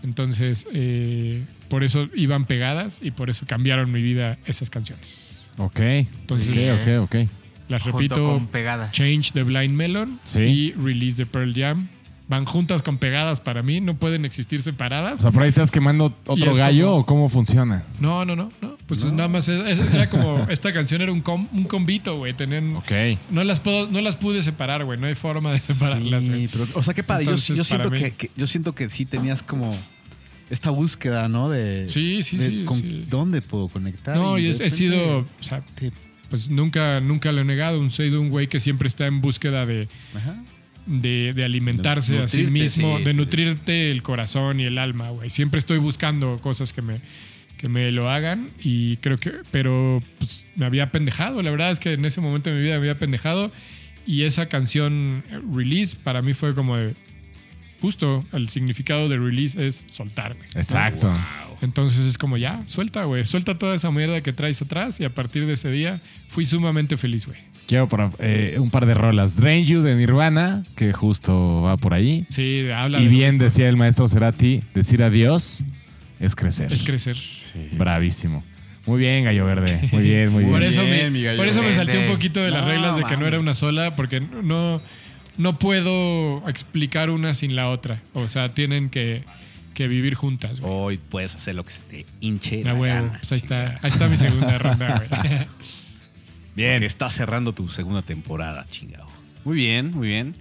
Entonces, 0.03 0.67
eh, 0.73 1.43
por 1.69 1.85
eso 1.85 2.09
iban 2.15 2.47
pegadas 2.47 3.01
y 3.03 3.11
por 3.11 3.29
eso 3.31 3.45
cambiaron 3.47 3.93
mi 3.93 4.01
vida 4.01 4.39
esas 4.47 4.71
canciones. 4.71 5.47
Ok. 5.59 5.81
Entonces, 5.81 6.49
ok, 6.73 6.81
ok, 6.81 7.03
ok. 7.03 7.29
las 7.69 7.83
Junto 7.83 7.99
repito, 7.99 8.15
con 8.25 8.47
pegadas. 8.47 8.93
Change 8.95 9.33
the 9.33 9.43
Blind 9.43 9.75
Melon 9.75 10.19
Sí. 10.23 10.41
y 10.41 10.73
Release 10.73 11.17
the 11.17 11.27
Pearl 11.27 11.53
Jam. 11.55 11.89
Van 12.29 12.45
juntas 12.45 12.83
con 12.83 12.99
pegadas 12.99 13.41
para 13.41 13.63
mí, 13.63 13.81
no 13.81 13.97
pueden 13.97 14.27
existir 14.27 14.61
O 14.61 14.63
separadas. 14.63 15.21
sea, 15.21 15.31
por 15.31 15.43
ahí 15.45 15.49
estás 15.49 15.71
quemando 15.71 16.15
otro 16.27 16.51
es 16.51 16.59
gallo 16.59 16.87
como- 16.89 16.97
o 16.99 17.07
cómo 17.07 17.29
funciona. 17.31 17.85
No, 18.01 18.27
no, 18.27 18.37
no, 18.37 18.51
no. 18.61 18.77
Pues 18.87 19.03
nada 19.07 19.29
más 19.29 19.49
es- 19.49 19.79
era 19.79 20.11
como 20.11 20.47
esta 20.51 20.71
canción 20.75 21.01
era 21.01 21.11
un, 21.11 21.23
com- 21.23 21.49
un 21.53 21.65
combito, 21.65 22.19
güey. 22.19 22.35
Tenían 22.35 22.77
Ok. 22.77 22.93
no 23.31 23.43
las 23.45 23.61
puedo, 23.61 23.89
no 23.91 24.03
las 24.03 24.17
pude 24.17 24.43
separar, 24.43 24.85
güey. 24.85 24.99
No 25.01 25.07
hay 25.07 25.15
forma 25.15 25.53
de 25.53 25.59
separarlas, 25.59 26.23
Sí, 26.23 26.49
pero, 26.53 26.67
o 26.75 26.83
sea, 26.83 26.93
qué 26.93 27.03
padre. 27.03 27.25
Yo, 27.25 27.31
Entonces, 27.31 27.57
yo 27.57 27.65
siento 27.65 27.89
para 27.89 28.03
mí- 28.03 28.11
que, 28.11 28.17
que- 28.17 28.31
yo 28.37 28.47
siento 28.47 28.75
que 28.75 28.91
sí 28.91 29.07
tenías 29.07 29.43
como 29.43 29.75
esta 30.51 30.69
búsqueda, 30.69 31.29
¿no? 31.29 31.49
De, 31.49 31.89
Sí, 31.89 32.23
sí, 32.23 32.37
de 32.37 32.47
sí, 32.47 32.65
con 32.67 32.77
sí. 32.79 33.07
¿Dónde 33.09 33.41
puedo 33.41 33.69
conectar? 33.69 34.15
No, 34.19 34.37
y 34.37 34.53
de 34.53 34.67
he, 34.67 34.71
sido, 34.71 35.21
o 35.21 35.27
sea, 35.43 35.63
pues 36.29 36.51
nunca, 36.51 37.01
nunca 37.01 37.33
lo 37.33 37.41
he 37.41 37.45
negado. 37.45 37.81
Un 37.81 37.91
sido 37.91 38.21
un 38.21 38.29
güey 38.29 38.49
que 38.49 38.61
siempre 38.61 38.87
está 38.87 39.07
en 39.07 39.23
búsqueda 39.23 39.65
de, 39.65 39.89
ajá. 40.15 40.37
De, 40.89 41.33
de 41.35 41.45
alimentarse 41.45 42.15
De 42.15 42.23
a 42.23 42.29
sí 42.29 42.47
mismo, 42.47 42.99
sí, 42.99 43.05
de 43.05 43.11
sí. 43.11 43.17
nutrirte 43.17 43.91
el 43.91 44.03
corazón 44.03 44.59
y 44.59 44.65
el 44.65 44.79
alma, 44.79 45.11
güey. 45.11 45.31
Siempre 45.31 45.59
estoy 45.59 45.79
buscando 45.79 46.39
cosas 46.41 46.73
que 46.73 46.83
me, 46.83 47.01
que 47.59 47.69
me 47.69 47.93
lo 47.93 48.11
hagan 48.11 48.51
y 48.61 48.97
creo 48.97 49.19
que, 49.19 49.33
pero 49.51 50.03
pues, 50.19 50.45
me 50.57 50.65
había 50.65 50.89
pendejado. 50.91 51.43
La 51.43 51.51
verdad 51.51 51.71
es 51.71 51.79
que 51.79 51.93
en 51.93 52.05
ese 52.05 52.21
momento 52.21 52.51
de 52.51 52.57
mi 52.57 52.63
vida 52.63 52.73
me 52.73 52.79
había 52.79 52.99
pendejado 52.99 53.53
y 54.07 54.23
esa 54.23 54.47
canción 54.47 55.23
eh, 55.31 55.39
Release 55.55 55.97
para 56.03 56.23
mí 56.23 56.33
fue 56.33 56.55
como 56.55 56.77
de, 56.77 56.95
justo 57.81 58.25
el 58.33 58.49
significado 58.49 59.09
de 59.09 59.19
Release 59.19 59.65
es 59.65 59.85
soltar, 59.91 60.35
güey. 60.35 60.49
Exacto. 60.55 61.13
Entonces 61.61 62.07
es 62.07 62.17
como 62.17 62.37
ya, 62.37 62.63
suelta, 62.67 63.05
güey. 63.05 63.25
Suelta 63.25 63.59
toda 63.59 63.75
esa 63.75 63.91
mierda 63.91 64.21
que 64.21 64.33
traes 64.33 64.63
atrás 64.63 65.01
y 65.01 65.05
a 65.05 65.11
partir 65.11 65.45
de 65.47 65.55
ese 65.55 65.71
día 65.71 66.01
fui 66.29 66.47
sumamente 66.47 66.97
feliz, 66.97 67.27
güey. 67.27 67.39
Quiero 67.69 67.87
por, 67.89 68.11
eh, 68.19 68.57
un 68.59 68.71
par 68.71 68.87
de 68.87 68.95
rolas. 68.95 69.37
Drain 69.37 69.65
You 69.67 69.83
de 69.83 69.95
Nirvana, 69.95 70.65
que 70.75 70.93
justo 70.93 71.63
va 71.63 71.77
por 71.77 71.93
ahí. 71.95 72.27
Sí, 72.31 72.67
habla 72.75 72.99
Y 72.99 73.05
de 73.05 73.09
bien 73.11 73.39
decía 73.39 73.69
el 73.69 73.77
maestro 73.77 74.09
Cerati, 74.09 74.63
decir 74.75 75.03
adiós 75.03 75.63
es 76.19 76.35
crecer. 76.35 76.73
es 76.73 76.83
crecer. 76.83 77.17
Bravísimo. 77.73 78.43
Muy 78.87 78.99
bien, 79.01 79.25
Gallo 79.25 79.45
Verde. 79.45 79.87
Muy 79.93 80.03
bien, 80.03 80.33
muy 80.33 80.45
Por 80.47 80.61
bien. 80.61 80.71
eso, 80.71 80.83
bien, 80.83 80.97
me, 80.97 81.11
mi 81.11 81.23
gallo 81.23 81.37
por 81.37 81.47
eso 81.47 81.63
me 81.63 81.75
salté 81.75 81.99
un 81.99 82.11
poquito 82.11 82.41
de 82.41 82.51
las 82.51 82.63
No, 82.65 82.69
reglas 82.71 82.97
de 82.97 83.05
que 83.05 83.17
no 83.19 83.27
era 83.27 83.39
una 83.39 83.53
sola, 83.53 83.95
porque 83.97 84.21
no, 84.21 84.81
no 85.37 85.59
puedo 85.59 86.43
explicar 86.49 87.11
una 87.11 87.35
sin 87.35 87.55
la 87.55 87.69
otra. 87.69 88.01
O 88.15 88.29
sea, 88.29 88.55
tienen 88.55 88.89
que, 88.89 89.25
que 89.75 89.89
vivir 89.89 90.15
juntas. 90.15 90.61
güey. 90.61 90.73
Hoy 90.75 90.97
puedes 91.11 91.35
hacer 91.35 91.55
lo 91.55 91.67
que 91.67 91.73
se 91.73 91.83
te 91.83 92.07
hinche. 92.23 92.63
A 92.63 92.69
la 92.69 92.75
huevo. 92.75 92.95
gana. 92.95 93.19
Pues 93.19 93.31
ahí 93.33 93.39
está, 93.39 93.73
ahí 93.83 93.91
está 93.91 94.09
mi 94.09 94.17
segunda 94.17 94.57
ronda, 94.57 95.03
güey. 95.11 95.47
Bien. 96.59 96.81
Que 96.81 96.87
estás 96.87 97.13
cerrando 97.13 97.53
tu 97.53 97.69
segunda 97.69 98.03
temporada, 98.03 98.67
chingado. 98.69 99.07
Muy 99.45 99.57
bien, 99.57 99.93
muy 99.93 100.09
bien. 100.09 100.35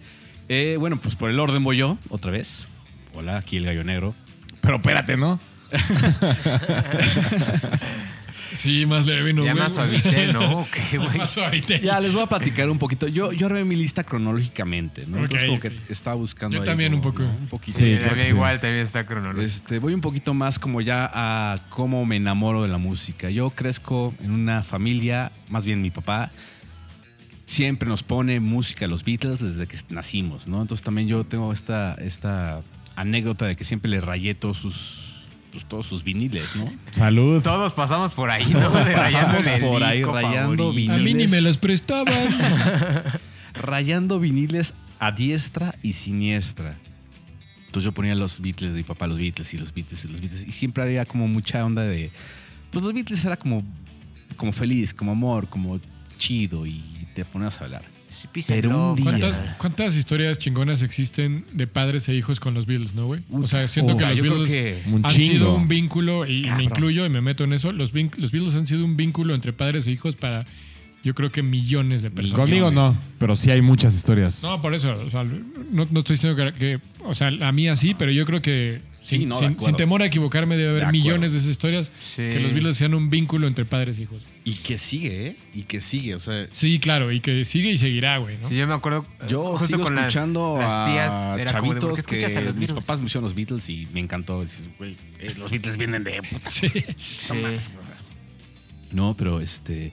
Eh, 0.50 0.78
bueno, 0.80 0.98
pues 0.98 1.16
por 1.16 1.30
el 1.30 1.40
orden 1.40 1.64
voy 1.64 1.78
yo, 1.78 2.00
otra 2.10 2.32
vez. 2.32 2.68
Hola, 3.14 3.38
aquí 3.38 3.58
el 3.58 3.66
gallo 3.66 3.84
negro. 3.84 4.16
Pero 4.62 4.78
espérate, 4.78 5.16
¿no? 5.16 5.40
Sí, 8.56 8.86
más 8.86 9.06
leve, 9.06 9.34
¿no? 9.34 9.46
Ya 9.46 9.56
más 9.56 9.74
suavité, 9.74 10.34
¿no? 10.34 10.60
¿O 10.60 10.68
qué, 10.72 10.98
güey? 10.98 11.18
Más 11.18 11.32
suavite. 11.32 11.80
Ya 11.80 12.00
les 12.00 12.14
voy 12.14 12.24
a 12.24 12.28
platicar 12.28 12.70
un 12.70 12.80
poquito. 12.80 13.08
Yo, 13.08 13.32
yo 13.32 13.48
armé 13.48 13.64
mi 13.64 13.76
lista 13.76 14.04
cronológicamente, 14.04 15.06
¿no? 15.08 15.20
Entonces, 15.20 15.50
Ok, 15.50 15.60
como 15.60 15.60
que 15.60 15.94
estaba 15.94 16.16
buscando. 16.16 16.56
Yo 16.56 16.62
ahí 16.62 16.66
también 16.66 16.92
como, 16.92 17.04
un 17.04 17.12
poco. 17.12 17.24
¿no? 17.24 17.30
Un 17.30 17.48
poquito. 17.48 17.78
Sí, 17.78 17.98
sí. 17.98 18.30
igual 18.30 18.60
también 18.60 18.82
está 18.82 19.06
cronológico. 19.06 19.46
Este, 19.46 19.80
voy 19.80 19.94
un 19.94 20.02
poquito 20.02 20.34
más 20.34 20.60
como 20.60 20.82
ya 20.82 21.10
a 21.14 21.58
cómo 21.70 22.06
me 22.06 22.16
enamoro 22.16 22.64
de 22.64 22.70
la 22.70 22.78
música. 22.78 23.30
Yo 23.30 23.50
crezco 23.50 24.14
en 24.24 24.32
una 24.32 24.64
familia, 24.64 25.32
más 25.50 25.66
bien 25.66 25.82
mi 25.82 25.92
papá, 25.92 26.32
siempre 27.46 27.88
nos 27.90 28.04
pone 28.04 28.40
música 28.40 28.86
a 28.86 28.88
los 28.88 29.04
Beatles 29.04 29.40
desde 29.40 29.68
que 29.68 29.78
nacimos, 29.90 30.48
¿no? 30.48 30.62
Entonces 30.62 30.84
también 30.84 31.08
yo 31.08 31.24
tengo 31.24 31.54
esta, 31.54 31.96
esta 31.96 32.62
anécdota 32.96 33.46
de 33.46 33.56
que 33.56 33.64
siempre 33.64 33.90
le 33.90 34.02
rayé 34.02 34.36
todos 34.36 34.58
sus, 34.58 35.07
pues, 35.58 35.70
todos 35.70 35.88
sus 35.88 36.04
viniles, 36.04 36.56
¿no? 36.56 36.72
Salud. 36.92 37.42
Todos 37.42 37.74
pasamos 37.74 38.14
por 38.14 38.30
ahí, 38.30 38.46
¿no? 38.46 38.60
En 38.80 39.48
el 39.48 39.62
por 39.62 39.84
ahí, 39.84 40.04
rayando 40.04 40.66
favorito. 40.66 40.72
viniles. 40.72 41.02
A 41.02 41.04
mí 41.04 41.14
ni 41.16 41.28
me 41.28 41.42
los 41.42 41.58
prestaban. 41.58 42.14
Rayando 43.54 44.20
viniles 44.20 44.76
a 45.00 45.12
diestra 45.12 45.74
y 45.82 45.94
siniestra. 45.94 46.76
Entonces 47.66 47.86
yo 47.86 47.92
ponía 47.92 48.14
los 48.14 48.40
Beatles 48.40 48.74
de 48.74 48.78
mi 48.78 48.84
papá, 48.84 49.08
los 49.08 49.18
Beatles 49.18 49.52
y 49.56 49.58
los 49.58 49.74
Beatles 49.74 50.06
y 50.06 50.08
los 50.10 50.22
Beatles. 50.22 50.48
Y 50.48 50.52
siempre 50.52 50.84
había 50.84 51.06
como 51.06 51.28
mucha 51.28 51.66
onda 51.66 51.82
de. 51.82 52.12
Pues 52.70 52.84
los 52.84 52.94
Beatles 52.94 53.26
era 53.26 53.36
como, 53.36 53.64
como 54.36 54.52
feliz, 54.52 54.94
como 54.94 55.12
amor, 55.12 55.50
como 55.50 55.80
chido 56.20 56.68
y 56.68 56.84
te 57.16 57.26
ponías 57.26 57.60
a 57.60 57.64
hablar. 57.64 57.82
Sí, 58.22 58.28
pisa 58.32 58.54
Pero 58.54 58.94
un 58.94 58.96
día- 58.96 59.04
¿Cuántas, 59.06 59.40
cuántas 59.58 59.96
historias 59.96 60.38
chingonas 60.40 60.82
existen 60.82 61.46
de 61.54 61.68
padres 61.68 62.10
e 62.10 62.16
hijos 62.16 62.40
con 62.40 62.54
los 62.56 62.66
Beatles, 62.66 62.96
no, 62.96 63.06
güey? 63.06 63.22
O 63.32 63.48
sea, 63.48 63.68
siento 63.68 63.96
que 63.96 64.06
los 64.06 64.20
Beatles 64.22 64.50
que- 64.50 64.82
han 64.86 65.04
chingo. 65.04 65.34
sido 65.34 65.56
un 65.56 65.68
vínculo, 65.68 66.26
y 66.26 66.50
me 66.58 66.64
incluyo 66.64 67.06
y 67.06 67.10
me 67.10 67.22
meto 67.22 67.44
en 67.44 67.54
eso, 67.54 67.72
los, 67.72 67.94
los 67.94 68.32
Beatles 68.32 68.56
han 68.56 68.66
sido 68.66 68.84
un 68.84 68.98
vínculo 68.98 69.36
entre 69.36 69.54
padres 69.54 69.86
e 69.88 69.92
hijos 69.92 70.16
para, 70.16 70.46
yo 71.04 71.14
creo 71.14 71.32
que 71.32 71.44
millones 71.44 72.02
de 72.02 72.10
personas. 72.10 72.40
Conmigo 72.42 72.72
no, 72.72 72.98
pero 73.20 73.36
sí 73.36 73.52
hay 73.52 73.62
muchas 73.62 73.96
historias. 73.96 74.42
No, 74.44 74.60
por 74.62 74.74
eso, 74.74 74.98
o 75.06 75.10
sea, 75.12 75.24
no, 75.24 75.88
no 75.92 76.00
estoy 76.00 76.16
diciendo 76.16 76.36
que, 76.36 76.54
que- 76.58 76.80
o 77.06 77.14
sea, 77.14 77.30
la 77.30 77.52
mía 77.52 77.76
sí, 77.76 77.94
pero 77.98 78.12
yo 78.12 78.26
creo 78.26 78.42
que 78.42 78.82
Sí, 79.08 79.20
sin, 79.20 79.30
no, 79.30 79.36
de 79.36 79.42
sin- 79.42 79.52
acuerdo. 79.54 79.66
sin 79.68 79.76
temor 79.78 80.02
a 80.02 80.06
equivocarme 80.08 80.58
debe 80.58 80.70
haber 80.72 80.86
De 80.88 80.92
millones 80.92 81.32
de 81.32 81.38
esas 81.40 81.50
historias 81.52 81.92
Sí. 82.16 82.18
que 82.18 82.40
los 82.42 82.52
Beatles 82.54 82.76
sean 82.76 82.94
un 82.94 83.10
vínculo 83.10 83.48
entre 83.48 83.64
padres 83.64 83.98
e 83.98 84.02
hijos. 84.02 84.22
Y 84.44 84.56
que 84.56 84.78
sigue, 84.78 85.28
¿eh? 85.28 85.36
Y 85.54 85.62
que 85.64 85.80
sigue. 85.80 86.16
O 86.16 86.20
sea, 86.20 86.48
Sí, 86.52 86.78
claro, 86.80 87.12
y 87.12 87.22
que 87.22 87.46
sigue 87.46 87.72
y 87.72 87.78
seguirá, 87.78 88.18
güey, 88.18 88.38
¿no? 88.42 88.50
Sí, 88.50 88.58
yo 88.58 88.68
me 88.68 88.74
acuerdo. 88.74 89.06
yo 89.30 89.52
justo 89.54 89.68
sigo 89.68 89.84
con 89.84 89.98
escuchando 89.98 90.58
las, 90.60 90.72
a 90.74 90.86
tías. 90.86 91.40
Era 91.40 91.60
como 91.60 91.74
de, 91.74 91.80
¿por 91.82 91.90
chavitos 91.96 92.06
que 92.08 92.38
a 92.38 92.42
los 92.42 92.58
mis 92.58 92.72
papás 92.74 93.00
me 93.00 93.06
hicieron 93.06 93.24
los 93.24 93.34
Beatles 93.36 93.70
y 93.70 93.88
me 93.94 94.02
encantó. 94.02 94.44
Dices, 94.44 94.66
güey, 94.78 94.96
eh, 95.20 95.34
los 95.38 95.50
Beatles 95.52 95.78
vienen 95.78 96.04
de 96.04 96.22
puta 96.30 96.50
Sí. 96.50 96.68
Sí. 96.98 97.34
No, 98.92 99.16
pero 99.18 99.40
este. 99.42 99.92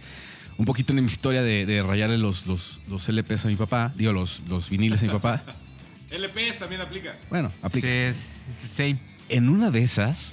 Un 0.57 0.65
poquito 0.67 0.93
en 0.93 1.01
mi 1.01 1.07
historia 1.07 1.43
de, 1.43 1.67
de 1.67 1.83
rayarle 1.83 2.17
los, 2.17 2.47
los, 2.47 2.79
los 2.89 3.09
LPs 3.09 3.45
a 3.45 3.49
mi 3.49 3.57
papá, 3.57 3.93
digo, 3.97 4.13
los, 4.13 4.41
los 4.49 4.71
viniles 4.71 5.01
a 5.03 5.07
mi 5.07 5.11
papá. 5.11 5.43
LPs 6.13 6.61
también 6.61 6.81
aplica. 6.81 7.17
Bueno, 7.29 7.51
aplica. 7.61 7.87
Sí, 7.89 7.93
es. 7.93 8.29
Sí. 8.59 8.99
En 9.29 9.49
una 9.49 9.71
de 9.71 9.83
esas, 9.83 10.33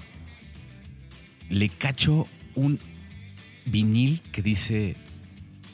le 1.50 1.70
cacho 1.70 2.28
un 2.56 2.80
vinil 3.66 4.22
que 4.32 4.42
dice. 4.42 4.96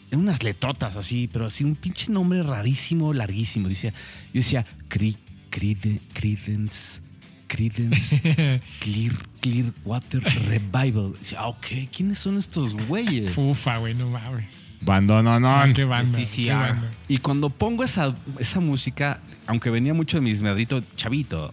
En 0.10 0.20
unas 0.20 0.42
letrotas 0.42 0.96
así, 0.96 1.30
pero 1.32 1.48
así 1.48 1.66
un 1.66 1.76
pinche 1.76 2.12
nombre 2.12 2.42
rarísimo, 2.42 3.14
larguísimo. 3.14 3.68
Dice, 3.68 3.90
yo 4.34 4.40
decía, 4.40 4.66
Cre- 4.90 5.18
Crede- 5.52 6.00
Credence. 6.14 7.02
Credence. 7.48 8.62
Clear, 8.80 9.14
Clearwater 9.42 10.22
Revival. 10.48 11.14
Decía, 11.20 11.40
ah, 11.42 11.48
ok, 11.48 11.66
¿quiénes 11.94 12.20
son 12.20 12.38
estos 12.38 12.74
güeyes? 12.74 13.34
Fufa, 13.34 13.78
güey, 13.78 13.96
no 13.96 14.10
mames. 14.10 14.68
Bando, 14.82 15.22
no, 15.24 15.40
no. 15.40 15.62
Qué 15.74 15.84
banda. 15.84 16.18
Sí, 16.18 16.26
sí, 16.26 16.44
qué 16.46 16.52
ah. 16.52 16.60
banda. 16.60 16.92
Y 17.08 17.18
cuando 17.18 17.50
pongo 17.50 17.84
esa, 17.84 18.16
esa 18.40 18.60
música, 18.60 19.20
aunque 19.46 19.70
venía 19.70 19.94
mucho 19.94 20.18
de 20.18 20.22
mis 20.22 20.42
merdito 20.42 20.84
chavito, 20.96 21.52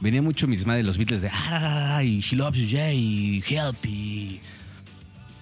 venía 0.00 0.22
mucho 0.22 0.46
de 0.46 0.50
mis 0.50 0.66
madres 0.66 0.84
de 0.84 0.88
los 0.88 0.98
Beatles 0.98 1.22
de 1.22 1.30
"Ah, 1.32 2.02
y 2.04 2.20
She 2.20 2.36
Loves 2.36 2.60
You 2.60 2.68
Jay 2.76 2.98
y 3.48 3.54
Help 3.54 3.84
y 3.86 4.40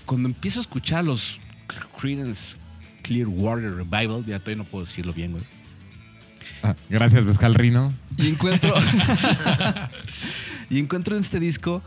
cuando 0.07 0.29
empiezo 0.29 0.61
a 0.61 0.63
escuchar 0.63 1.05
los 1.05 1.39
Creedence 1.99 2.57
Clearwater 3.03 3.75
Revival, 3.75 4.25
ya 4.27 4.39
todavía 4.39 4.57
no 4.57 4.65
puedo 4.65 4.85
decirlo 4.85 5.13
bien, 5.13 5.33
güey. 5.33 5.45
Ah, 6.63 6.75
Gracias, 6.89 7.27
Mezcal 7.27 7.55
Rino. 7.55 7.93
Y 8.17 8.29
encuentro. 8.29 8.75
y 10.71 10.79
encuentro 10.79 11.17
en 11.17 11.23
este 11.23 11.41
disco 11.41 11.83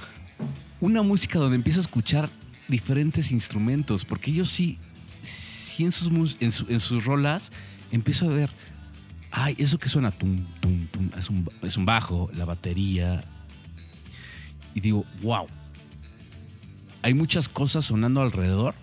una 0.79 1.01
música 1.01 1.39
donde 1.39 1.55
empiezo 1.55 1.79
a 1.79 1.83
escuchar 1.83 2.29
diferentes 2.67 3.31
instrumentos. 3.31 4.05
Porque 4.05 4.31
yo 4.33 4.45
sí, 4.45 4.77
sí 5.23 5.85
en 5.85 5.91
sus, 5.91 6.37
en, 6.39 6.51
su- 6.51 6.65
en 6.69 6.79
sus 6.79 7.05
rolas 7.05 7.51
empiezo 7.91 8.29
a 8.29 8.33
ver. 8.33 8.49
Ay, 9.39 9.55
eso 9.59 9.77
que 9.77 9.87
suena 9.87 10.09
tum, 10.09 10.43
tum, 10.59 10.87
tum. 10.87 11.11
Es 11.15 11.29
un, 11.29 11.47
es 11.61 11.77
un 11.77 11.85
bajo, 11.85 12.29
la 12.33 12.43
batería. 12.45 13.23
Y 14.73 14.79
digo, 14.79 15.05
wow. 15.21 15.45
Hay 17.03 17.13
muchas 17.13 17.47
cosas 17.47 17.85
sonando 17.85 18.21
alrededor 18.23 18.73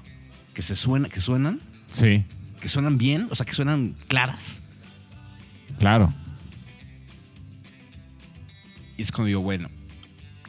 que 0.55 0.63
se 0.63 0.77
suena, 0.77 1.09
que 1.09 1.21
suenan, 1.21 1.61
Sí, 1.91 2.25
que 2.61 2.69
suenan 2.69 2.97
bien, 2.99 3.27
o 3.31 3.35
sea, 3.35 3.45
que 3.45 3.53
suenan 3.53 3.97
claras. 4.07 4.59
claro. 5.81 6.13
Y 8.97 9.03
es 9.03 9.11
cuando 9.11 9.27
digo, 9.27 9.41
bueno, 9.41 9.69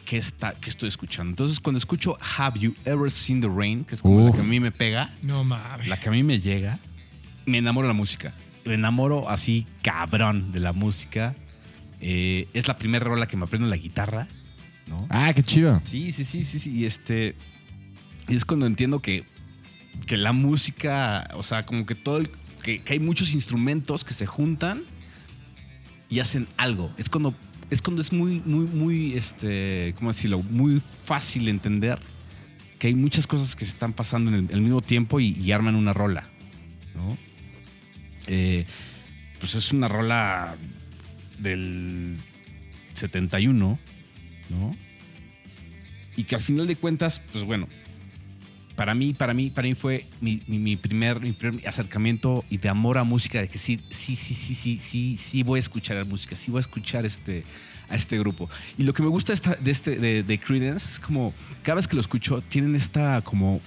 ¿qué, 0.05 0.17
está, 0.17 0.53
¿qué 0.53 0.69
estoy 0.69 0.87
escuchando? 0.89 1.31
Entonces, 1.31 1.59
cuando 1.59 1.79
escucho 1.79 2.15
Have 2.37 2.59
You 2.59 2.75
Ever 2.85 3.09
Seen 3.09 3.41
the 3.41 3.47
Rain, 3.49 3.83
que 3.83 3.95
es 3.95 4.01
como 4.03 4.23
la 4.27 4.31
que 4.31 4.41
a 4.41 4.43
mí 4.43 4.59
me 4.59 4.71
pega, 4.71 5.09
No 5.23 5.43
mames. 5.43 5.87
la 5.87 5.99
que 5.99 6.09
a 6.09 6.11
mí 6.11 6.21
me 6.21 6.39
llega, 6.39 6.77
me 7.47 7.57
enamoro 7.57 7.87
de 7.87 7.93
la 7.93 7.97
música. 7.97 8.35
Me 8.65 8.73
enamoro 8.73 9.29
así 9.29 9.65
cabrón 9.83 10.51
de 10.51 10.59
la 10.59 10.73
música. 10.73 11.35
Eh, 12.01 12.47
es 12.53 12.67
la 12.67 12.77
primera 12.77 13.05
rola 13.05 13.27
que 13.27 13.37
me 13.37 13.43
aprendo 13.45 13.65
en 13.67 13.69
la 13.71 13.77
guitarra, 13.77 14.27
¿no? 14.87 14.97
Ah, 15.09 15.31
qué 15.33 15.43
chido. 15.43 15.81
Sí, 15.85 16.11
sí, 16.11 16.25
sí, 16.25 16.43
sí, 16.43 16.59
sí. 16.59 16.71
Y 16.71 16.85
este. 16.85 17.35
Y 18.27 18.35
es 18.35 18.43
cuando 18.45 18.65
entiendo 18.65 18.99
que, 19.01 19.23
que 20.07 20.17
la 20.17 20.31
música, 20.33 21.29
o 21.35 21.43
sea, 21.43 21.65
como 21.65 21.85
que 21.85 21.95
todo 21.95 22.17
el- 22.17 22.29
que, 22.63 22.81
que 22.83 22.93
hay 22.93 22.99
muchos 22.99 23.33
instrumentos 23.33 24.03
que 24.03 24.13
se 24.15 24.25
juntan 24.25 24.81
y 26.09 26.19
hacen 26.19 26.47
algo. 26.57 26.91
Es 26.97 27.09
cuando 27.09 27.35
es 27.69 27.81
cuando 27.81 28.01
es 28.01 28.11
muy, 28.13 28.41
muy, 28.45 28.65
muy, 28.67 29.13
este, 29.13 29.93
¿cómo 29.97 30.11
decirlo? 30.11 30.41
Muy 30.43 30.79
fácil 30.79 31.47
entender 31.49 31.97
que 32.79 32.87
hay 32.87 32.95
muchas 32.95 33.25
cosas 33.27 33.55
que 33.55 33.65
se 33.65 33.71
están 33.71 33.93
pasando 33.93 34.31
en 34.31 34.45
el, 34.47 34.51
el 34.51 34.61
mismo 34.61 34.81
tiempo 34.81 35.19
y, 35.19 35.29
y 35.39 35.51
arman 35.51 35.75
una 35.75 35.93
rola, 35.93 36.27
¿no? 36.95 37.17
Eh, 38.27 38.65
pues 39.39 39.55
es 39.55 39.71
una 39.71 39.87
rola 39.87 40.55
del 41.37 42.17
71, 42.95 43.79
¿no? 44.49 44.75
Y 46.17 46.23
que 46.23 46.35
al 46.35 46.41
final 46.41 46.67
de 46.67 46.75
cuentas, 46.75 47.21
pues 47.31 47.43
bueno, 47.43 47.67
para 48.75 48.93
mí, 48.93 49.13
para 49.13 49.33
mí, 49.33 49.49
para 49.49 49.67
mí 49.67 49.75
fue 49.75 50.05
mi, 50.21 50.37
primer, 50.75 51.19
mi 51.19 51.31
primer 51.31 51.67
acercamiento 51.67 52.43
y 52.49 52.57
de 52.57 52.69
amor 52.69 52.97
a 52.97 53.03
música, 53.03 53.39
de 53.39 53.47
que 53.47 53.57
sí, 53.57 53.79
sí, 53.89 54.15
sí, 54.15 54.33
sí, 54.33 54.55
sí, 54.55 54.79
sí, 54.81 55.17
sí 55.17 55.43
voy 55.43 55.57
a 55.57 55.61
escuchar 55.61 55.97
la 55.97 56.05
música, 56.05 56.35
sí 56.35 56.51
voy 56.51 56.59
a 56.59 56.61
escuchar 56.61 57.05
este, 57.05 57.43
a 57.89 57.95
este 57.95 58.17
grupo. 58.17 58.49
Y 58.77 58.83
lo 58.83 58.93
que 58.93 59.03
me 59.03 59.09
gusta 59.09 59.33
de 59.33 59.71
este, 59.71 59.97
de, 59.97 60.23
de 60.23 60.39
Creedence 60.39 60.93
es 60.93 60.99
como, 60.99 61.33
cada 61.63 61.75
vez 61.75 61.87
que 61.87 61.95
lo 61.95 62.01
escucho, 62.01 62.41
tienen 62.41 62.75
esta 62.75 63.21
como, 63.21 63.61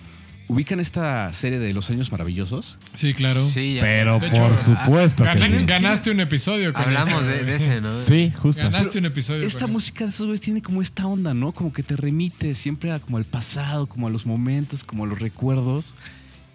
ubican 0.49 0.80
esta 0.80 1.30
serie 1.34 1.59
de 1.59 1.72
Los 1.74 1.90
Años 1.90 2.11
Maravillosos. 2.11 2.78
Sí, 2.94 3.12
claro. 3.14 3.46
Sí, 3.51 3.74
ya. 3.74 3.82
Pero 3.82 4.18
De 4.18 4.28
por 4.30 4.53
hecho, 4.53 4.57
supuesto 4.57 5.22
que 5.24 5.30
Gan- 5.30 5.59
sí. 5.61 5.64
Ganaste 5.66 6.11
un 6.11 6.20
episodio 6.20 6.72
con 6.72 6.82
Hablamos 6.84 7.22
eso, 7.22 7.44
de, 7.44 7.55
ese, 7.55 7.80
¿no? 7.80 8.03
Sí, 8.03 8.32
justo. 8.34 8.62
Ganaste 8.62 8.99
un 8.99 9.05
episodio. 9.07 9.46
Esta 9.46 9.61
con 9.66 9.72
música 9.72 10.05
de 10.05 10.11
esos 10.11 10.26
güeyes 10.26 10.40
tiene 10.40 10.62
como 10.62 10.80
esta 10.82 11.07
onda, 11.07 11.34
¿no? 11.34 11.53
Como 11.53 11.72
que 11.72 11.82
te 11.82 11.96
remite 11.96 12.55
siempre 12.55 12.90
a 12.92 12.99
como 12.99 13.18
al 13.18 13.24
pasado, 13.24 13.86
como 13.86 14.07
a 14.09 14.11
los 14.11 14.24
momentos, 14.26 14.84
como 14.84 15.05
a 15.05 15.07
los 15.07 15.18
recuerdos. 15.18 15.92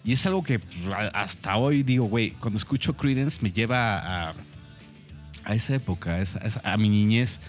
Y 0.03 0.11
es 0.13 0.25
algo 0.25 0.43
que 0.43 0.59
pues, 0.59 0.75
a- 0.93 1.07
hasta 1.21 1.55
hoy 1.57 1.83
digo, 1.83 2.05
güey, 2.05 2.31
cuando 2.31 2.57
escucho 2.57 2.97
Creedence 2.97 3.37
me 3.41 3.51
lleva 3.51 3.99
a, 4.29 4.33
a 5.45 5.55
esa 5.55 5.75
época, 5.75 6.13
a, 6.15 6.21
esa- 6.21 6.39
a 6.43 6.47
esa- 6.47 6.61
a 6.63 6.77
mi 6.77 6.89
niñez, 6.89 7.39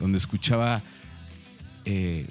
donde 0.00 0.18
escuchaba 0.18 0.82
eh, 1.84 2.26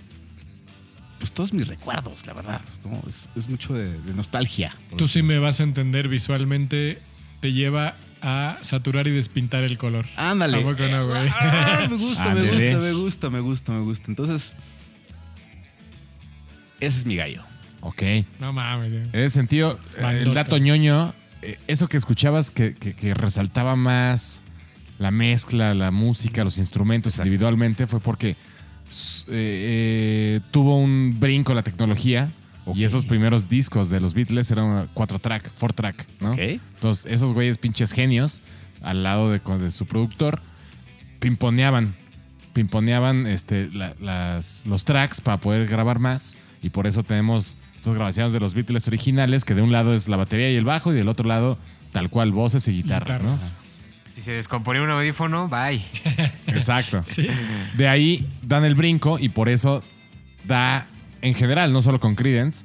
pues 1.23 1.31
todos 1.31 1.53
mis 1.53 1.69
recuerdos, 1.69 2.25
la 2.27 2.33
verdad. 2.33 2.59
¿no? 2.83 2.99
Es, 3.07 3.29
es 3.37 3.47
mucho 3.47 3.73
de, 3.73 3.97
de 3.97 4.13
nostalgia. 4.13 4.75
Tú 4.97 5.07
sí 5.07 5.21
me 5.23 5.39
vas 5.39 5.61
a 5.61 5.63
entender 5.63 6.09
visualmente. 6.09 6.99
Te 7.39 7.53
lleva 7.53 7.95
a 8.21 8.57
saturar 8.61 9.07
y 9.07 9.11
despintar 9.11 9.63
el 9.63 9.77
color. 9.77 10.05
Ándale. 10.17 10.57
Ah, 10.63 11.87
me 11.89 11.95
gusta, 11.95 12.33
me 12.35 12.41
gusta, 12.51 12.77
me 12.79 12.91
gusta, 12.91 13.29
me 13.29 13.39
gusta, 13.39 13.71
me 13.71 13.79
gusta. 13.81 14.05
Entonces, 14.09 14.53
ese 16.79 16.99
es 16.99 17.05
mi 17.05 17.15
gallo. 17.15 17.43
Ok. 17.81 18.01
No 18.39 18.51
mames. 18.53 18.91
En 18.93 19.09
ese 19.13 19.29
sentido, 19.29 19.79
eh, 19.97 20.23
el 20.23 20.33
dato 20.33 20.57
ñoño, 20.57 21.13
eh, 21.41 21.57
eso 21.67 21.87
que 21.87 21.97
escuchabas 21.97 22.51
que, 22.51 22.75
que- 22.75 22.93
que 22.95 23.13
resaltaba 23.13 23.75
más 23.75 24.41
la 24.99 25.11
mezcla, 25.11 25.73
la 25.73 25.91
música, 25.91 26.43
los 26.43 26.57
instrumentos 26.57 27.17
individualmente, 27.17 27.87
fue 27.87 27.99
porque 27.99 28.35
eh, 29.27 30.37
eh, 30.37 30.39
tuvo 30.51 30.77
un 30.77 31.17
brinco 31.19 31.53
la 31.53 31.63
tecnología 31.63 32.29
y 32.75 32.83
esos 32.83 33.05
primeros 33.05 33.49
discos 33.49 33.89
de 33.89 33.99
los 33.99 34.13
Beatles 34.13 34.49
eran 34.51 34.89
cuatro 34.93 35.19
track, 35.19 35.51
four 35.55 35.73
track, 35.73 36.05
¿no? 36.21 36.33
Entonces, 36.75 37.05
esos 37.11 37.33
güeyes 37.33 37.57
pinches 37.57 37.91
genios, 37.91 38.41
al 38.81 39.03
lado 39.03 39.29
de, 39.31 39.71
su 39.71 39.85
productor, 39.85 40.41
pimponeaban, 41.19 41.95
pimponeaban 42.53 43.27
este, 43.27 43.69
la- 43.71 43.95
las, 43.99 44.63
los 44.65 44.83
tracks 44.85 45.21
para 45.21 45.37
poder 45.39 45.67
grabar 45.67 45.99
más. 45.99 46.35
Y 46.61 46.69
por 46.69 46.87
eso 46.87 47.03
tenemos 47.03 47.57
estas 47.75 47.93
grabaciones 47.95 48.31
de 48.31 48.39
los 48.39 48.53
Beatles 48.53 48.87
originales, 48.87 49.43
que 49.43 49.53
de 49.55 49.61
un 49.61 49.71
lado 49.73 49.93
es 49.93 50.07
la 50.07 50.15
batería 50.15 50.49
y 50.51 50.55
el 50.55 50.63
bajo, 50.63 50.93
y 50.93 50.95
del 50.95 51.09
otro 51.09 51.27
lado, 51.27 51.57
tal 51.91 52.09
cual, 52.09 52.31
voces 52.31 52.67
y 52.69 52.71
guitarras, 52.71 53.19
Guitarras. 53.19 53.51
Si 54.15 54.21
se 54.21 54.31
descomponía 54.31 54.81
un 54.83 54.89
audífono, 54.91 55.47
bye. 55.49 55.81
Exacto. 56.47 57.03
Sí. 57.07 57.27
De 57.75 57.87
ahí 57.87 58.27
dan 58.43 58.63
el 58.65 58.75
brinco 58.75 59.17
y 59.19 59.29
por 59.29 59.49
eso 59.49 59.83
da, 60.43 60.85
en 61.21 61.33
general, 61.33 61.73
no 61.73 61.81
solo 61.81 61.99
con 61.99 62.15
Credence, 62.15 62.63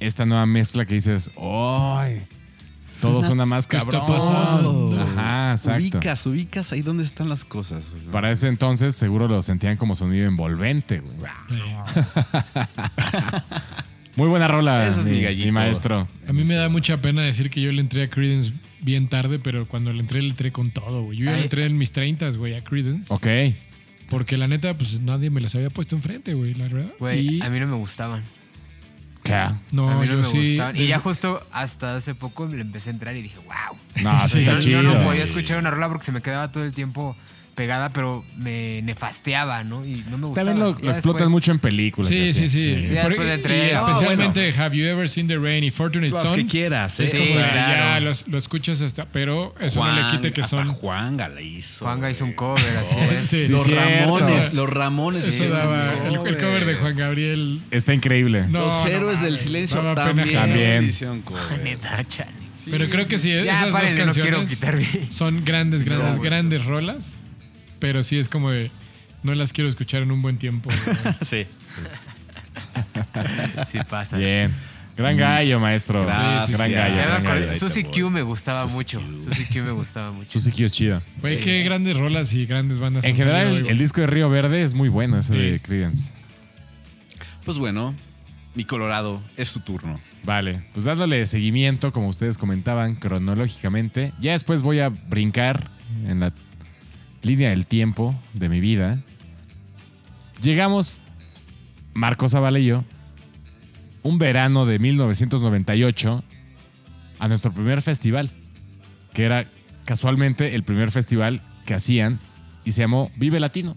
esta 0.00 0.26
nueva 0.26 0.46
mezcla 0.46 0.84
que 0.86 0.94
dices, 0.94 1.30
¡ay! 1.36 2.22
Todo 3.00 3.22
suena 3.22 3.46
más 3.46 3.68
¿Qué 3.68 3.76
está 3.76 3.90
cabrón. 3.90 4.16
pasando? 4.18 5.00
Ajá, 5.00 5.52
exacto. 5.52 5.98
Ubicas, 5.98 6.26
ubicas 6.26 6.72
ahí 6.72 6.82
donde 6.82 7.04
están 7.04 7.28
las 7.28 7.44
cosas. 7.44 7.90
güey. 7.90 8.02
Para 8.10 8.32
ese 8.32 8.48
entonces 8.48 8.96
seguro 8.96 9.28
lo 9.28 9.40
sentían 9.40 9.76
como 9.76 9.94
sonido 9.94 10.26
envolvente, 10.26 10.98
güey. 10.98 11.16
Muy 14.16 14.26
buena 14.28 14.48
rola, 14.48 14.88
Ese 14.88 15.00
es 15.02 15.06
mi, 15.06 15.44
mi 15.44 15.52
maestro. 15.52 16.08
A 16.26 16.32
mí 16.32 16.42
me 16.42 16.54
da 16.54 16.68
mucha 16.68 16.96
pena 16.96 17.22
decir 17.22 17.50
que 17.50 17.60
yo 17.60 17.70
le 17.70 17.80
entré 17.80 18.02
a 18.02 18.10
Credence 18.10 18.52
bien 18.80 19.08
tarde, 19.08 19.38
pero 19.38 19.66
cuando 19.66 19.92
le 19.92 20.00
entré, 20.00 20.20
le 20.22 20.28
entré 20.30 20.52
con 20.52 20.70
todo, 20.70 21.02
güey. 21.02 21.18
Yo 21.18 21.24
ya 21.26 21.32
le 21.36 21.42
entré 21.44 21.64
en 21.66 21.76
mis 21.78 21.92
30, 21.92 22.30
güey, 22.30 22.54
a 22.54 22.62
Credence. 22.62 23.12
Ok. 23.12 23.26
Porque 24.10 24.36
la 24.38 24.48
neta, 24.48 24.72
pues 24.74 25.00
nadie 25.00 25.28
me 25.30 25.40
las 25.40 25.54
había 25.54 25.70
puesto 25.70 25.94
enfrente, 25.96 26.34
güey, 26.34 26.54
la 26.54 26.64
verdad. 26.68 26.92
Güey, 26.98 27.36
Y- 27.36 27.42
a 27.42 27.50
mí 27.50 27.60
no 27.60 27.66
me 27.66 27.76
gustaban. 27.76 28.22
¿Qué? 29.22 29.34
no, 29.72 29.90
a 29.90 30.00
mí 30.00 30.06
no 30.06 30.12
yo 30.12 30.18
me 30.18 30.24
sí. 30.24 30.48
gustaban. 30.52 30.76
Y 30.76 30.78
desde- 30.78 30.88
ya 30.90 30.98
justo 31.00 31.46
hasta 31.52 31.96
hace 31.96 32.14
poco 32.14 32.46
le 32.46 32.62
empecé 32.62 32.88
a 32.88 32.92
entrar 32.94 33.14
y 33.16 33.22
dije, 33.22 33.36
wow. 33.44 33.78
No, 34.02 34.26
sí 34.28 34.38
está 34.40 34.52
yo, 34.54 34.58
chido. 34.60 34.82
yo 34.82 34.94
no 34.94 35.04
podía 35.04 35.24
escuchar 35.24 35.58
una 35.58 35.70
rola 35.70 35.88
porque 35.88 36.06
se 36.06 36.12
me 36.12 36.22
quedaba 36.22 36.50
todo 36.50 36.64
el 36.64 36.72
tiempo 36.72 37.14
pegada, 37.58 37.88
pero 37.90 38.24
me 38.38 38.80
nefasteaba, 38.82 39.64
¿no? 39.64 39.84
Y 39.84 40.04
no 40.10 40.16
me 40.16 40.26
gustaba. 40.28 40.46
También 40.46 40.58
lo, 40.74 40.78
lo 40.80 40.90
explotan 40.92 41.28
mucho 41.28 41.50
en 41.50 41.58
películas. 41.58 42.08
y 42.12 42.14
Sí, 42.14 42.30
así. 42.30 42.48
sí, 42.48 42.48
sí. 42.48 42.86
Y. 42.86 42.94
No, 43.74 43.88
especialmente 43.88 44.54
Have 44.56 44.76
You 44.76 44.84
Ever 44.86 45.08
Seen 45.08 45.26
the 45.26 45.36
Rain 45.38 45.64
y 45.64 45.70
Fortunate 45.72 46.10
Los 46.12 46.22
Son. 46.22 46.36
que 46.36 46.46
quieras, 46.46 47.00
¿eh? 47.00 47.04
Es 47.06 47.12
como 47.14 47.24
Sí, 47.26 47.32
claro. 47.32 47.56
ya 47.56 48.00
los- 48.00 48.28
lo 48.28 48.38
escuchas 48.38 48.80
hasta, 48.80 49.06
pero 49.06 49.54
eso 49.60 49.84
no 49.84 49.92
le 49.92 50.10
quite 50.12 50.32
que 50.32 50.44
son. 50.44 50.66
Juanga 50.72 51.28
la 51.28 51.42
hizo. 51.42 51.84
Juanga 51.84 52.08
hizo 52.10 52.24
un 52.24 52.32
cover, 52.34 52.62
así 52.78 52.96
es. 53.16 53.28
Sí. 53.28 53.48
los 53.48 53.64
cierto. 53.66 53.84
Ramones, 53.84 54.52
los 54.54 54.70
Ramones. 54.70 55.24
Eso 55.24 55.48
daba. 55.48 55.92
El, 56.06 56.14
el 56.26 56.36
cover 56.38 56.64
de 56.64 56.74
Juan 56.76 56.96
Gabriel. 56.96 57.60
Está 57.72 57.92
increíble. 57.92 58.44
No, 58.48 58.66
los 58.66 58.84
no 58.84 58.90
héroes 58.90 59.20
del 59.20 59.38
silencio 59.40 59.80
también. 59.94 60.32
También. 60.32 60.92
Neta. 61.64 62.04
Pero 62.70 62.88
creo 62.88 63.06
que 63.08 63.18
sí, 63.18 63.30
Ya, 63.32 63.60
esas 63.66 63.72
dos 63.72 63.94
canciones 63.94 64.58
son 65.10 65.44
grandes, 65.44 65.84
grandes, 65.84 66.20
grandes 66.20 66.64
rolas. 66.64 67.17
Pero 67.78 68.02
sí 68.02 68.18
es 68.18 68.28
como 68.28 68.50
de. 68.50 68.70
No 69.22 69.34
las 69.34 69.52
quiero 69.52 69.68
escuchar 69.68 70.02
en 70.02 70.12
un 70.12 70.22
buen 70.22 70.38
tiempo. 70.38 70.70
Sí. 71.22 71.46
Sí 73.70 73.78
pasa. 73.88 74.16
Bien. 74.16 74.52
Gran 74.96 75.16
gallo, 75.16 75.60
maestro. 75.60 76.04
Gracias. 76.04 76.58
Gran 76.58 76.72
gallo. 76.72 76.96
Gran 76.96 77.92
Q 77.92 78.10
me 78.10 78.22
gustaba 78.22 78.66
mucho. 78.66 79.00
Q. 79.00 79.22
Susie 79.28 79.46
Q 79.46 79.62
me 79.62 79.70
gustaba 79.70 80.10
mucho. 80.10 80.28
Susie 80.28 80.52
Q 80.52 80.64
es 80.64 80.72
chida. 80.72 81.02
Güey, 81.20 81.40
qué 81.40 81.62
grandes 81.62 81.96
rolas 81.96 82.32
y 82.32 82.46
grandes 82.46 82.80
bandas. 82.80 83.04
En 83.04 83.14
general, 83.14 83.48
salido 83.48 83.68
el, 83.68 83.78
disco 83.78 84.00
de 84.00 84.08
Río 84.08 84.28
Verde 84.28 84.62
es 84.62 84.74
muy 84.74 84.88
bueno, 84.88 85.18
ese 85.18 85.34
de 85.34 85.54
Sí. 85.54 85.60
Credence. 85.60 86.10
Pues 87.44 87.58
bueno, 87.58 87.94
mi 88.56 88.64
Colorado, 88.64 89.22
es 89.36 89.52
tu 89.52 89.60
turno. 89.60 90.00
Vale, 90.24 90.64
pues 90.72 90.84
dándole 90.84 91.26
seguimiento, 91.28 91.92
como 91.92 92.08
ustedes 92.08 92.36
comentaban, 92.36 92.96
cronológicamente. 92.96 94.12
Ya 94.20 94.32
después 94.32 94.62
voy 94.62 94.80
a 94.80 94.88
brincar 94.88 95.70
en 96.06 96.20
la 96.20 96.32
línea 97.22 97.50
del 97.50 97.66
tiempo 97.66 98.14
de 98.34 98.48
mi 98.48 98.60
vida. 98.60 99.02
Llegamos, 100.42 101.00
Marcos 101.94 102.32
Zavala 102.32 102.58
y 102.58 102.66
yo, 102.66 102.84
un 104.02 104.18
verano 104.18 104.66
de 104.66 104.78
1998, 104.78 106.24
a 107.18 107.28
nuestro 107.28 107.52
primer 107.52 107.82
festival, 107.82 108.30
que 109.12 109.24
era 109.24 109.46
casualmente 109.84 110.54
el 110.54 110.62
primer 110.62 110.90
festival 110.90 111.42
que 111.66 111.74
hacían 111.74 112.20
y 112.64 112.72
se 112.72 112.82
llamó 112.82 113.10
Vive 113.16 113.40
Latino. 113.40 113.76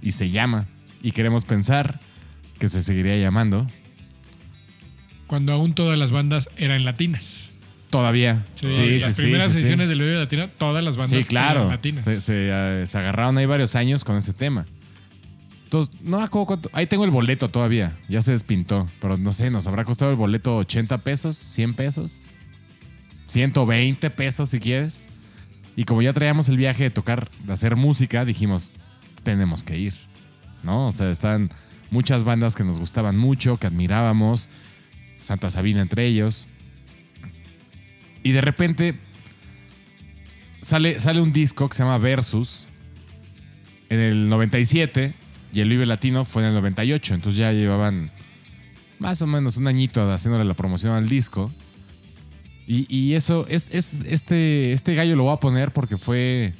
Y 0.00 0.12
se 0.12 0.30
llama. 0.30 0.68
Y 1.02 1.10
queremos 1.10 1.44
pensar 1.44 1.98
que 2.58 2.68
se 2.68 2.82
seguiría 2.82 3.16
llamando 3.16 3.66
Cuando 5.26 5.52
aún 5.52 5.74
todas 5.74 5.98
las 5.98 6.12
bandas 6.12 6.48
eran 6.56 6.84
latinas. 6.84 7.47
Todavía. 7.90 8.44
Sí, 8.54 8.70
Sí, 8.70 8.98
las 9.00 9.16
sí, 9.16 9.22
primeras 9.22 9.52
sí, 9.52 9.58
ediciones 9.60 9.88
del 9.88 10.00
Vive 10.00 10.14
Latina, 10.16 10.48
todas 10.48 10.82
las 10.84 10.96
bandas 10.96 11.18
Sí, 11.18 11.24
claro. 11.24 11.60
eran 11.60 11.70
latinas. 11.70 12.04
Se, 12.04 12.20
se, 12.20 12.48
eh, 12.50 12.86
se 12.86 12.98
agarraron 12.98 13.36
ahí 13.38 13.46
varios 13.46 13.74
años 13.74 14.04
con 14.04 14.16
ese 14.16 14.32
tema. 14.32 14.66
Entonces, 15.64 16.00
no 16.02 16.18
me 16.18 16.24
acuerdo 16.24 16.46
cuánto. 16.46 16.70
Ahí 16.72 16.86
tengo 16.86 17.04
el 17.04 17.10
boleto 17.10 17.50
todavía. 17.50 17.94
Ya 18.08 18.22
se 18.22 18.32
despintó. 18.32 18.88
Pero 19.00 19.18
no 19.18 19.32
sé, 19.32 19.50
nos 19.50 19.66
habrá 19.66 19.84
costado 19.84 20.10
el 20.10 20.16
boleto 20.16 20.56
80 20.56 20.98
pesos, 21.04 21.36
100 21.36 21.74
pesos, 21.74 22.24
120 23.26 24.10
pesos 24.10 24.50
si 24.50 24.60
quieres. 24.60 25.08
Y 25.76 25.84
como 25.84 26.02
ya 26.02 26.12
traíamos 26.12 26.48
el 26.48 26.56
viaje 26.56 26.84
de 26.84 26.90
tocar, 26.90 27.28
de 27.44 27.52
hacer 27.52 27.76
música, 27.76 28.24
dijimos, 28.24 28.72
tenemos 29.22 29.62
que 29.62 29.78
ir. 29.78 29.94
¿No? 30.62 30.88
O 30.88 30.92
sea, 30.92 31.10
están 31.10 31.50
muchas 31.90 32.24
bandas 32.24 32.56
que 32.56 32.64
nos 32.64 32.78
gustaban 32.78 33.16
mucho, 33.16 33.58
que 33.58 33.66
admirábamos. 33.66 34.48
Santa 35.20 35.50
Sabina 35.50 35.82
entre 35.82 36.06
ellos. 36.06 36.46
Y 38.22 38.32
de 38.32 38.40
repente 38.40 38.98
sale, 40.60 41.00
sale 41.00 41.20
un 41.20 41.32
disco 41.32 41.68
que 41.68 41.76
se 41.76 41.82
llama 41.82 41.98
Versus 41.98 42.70
en 43.88 44.00
el 44.00 44.28
97 44.28 45.14
y 45.52 45.60
el 45.60 45.68
Vive 45.68 45.86
Latino 45.86 46.24
fue 46.24 46.42
en 46.42 46.48
el 46.48 46.54
98. 46.54 47.14
Entonces 47.14 47.38
ya 47.38 47.52
llevaban 47.52 48.10
más 48.98 49.22
o 49.22 49.26
menos 49.26 49.56
un 49.56 49.66
añito 49.68 50.02
haciéndole 50.12 50.44
la 50.44 50.54
promoción 50.54 50.94
al 50.94 51.08
disco. 51.08 51.50
Y, 52.66 52.86
y 52.94 53.14
eso, 53.14 53.46
es- 53.48 53.66
es- 53.70 53.88
este, 54.06 54.72
este 54.72 54.94
gallo 54.94 55.16
lo 55.16 55.24
voy 55.24 55.32
a 55.32 55.40
poner 55.40 55.72
porque 55.72 55.96
fue 55.96 56.52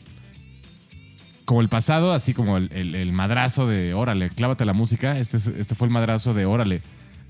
como 1.45 1.61
el 1.61 1.69
pasado, 1.69 2.13
así 2.13 2.33
como 2.33 2.57
el, 2.57 2.71
el- 2.73 2.95
el 2.95 3.13
madrazo 3.13 3.67
de 3.67 3.93
órale, 3.95 4.31
clávate 4.31 4.65
la 4.65 4.73
música. 4.73 5.19
Este, 5.19 5.37
es- 5.37 5.47
este 5.49 5.75
fue 5.75 5.87
el 5.89 5.93
madrazo 5.93 6.33
de 6.33 6.47
órale. 6.47 6.81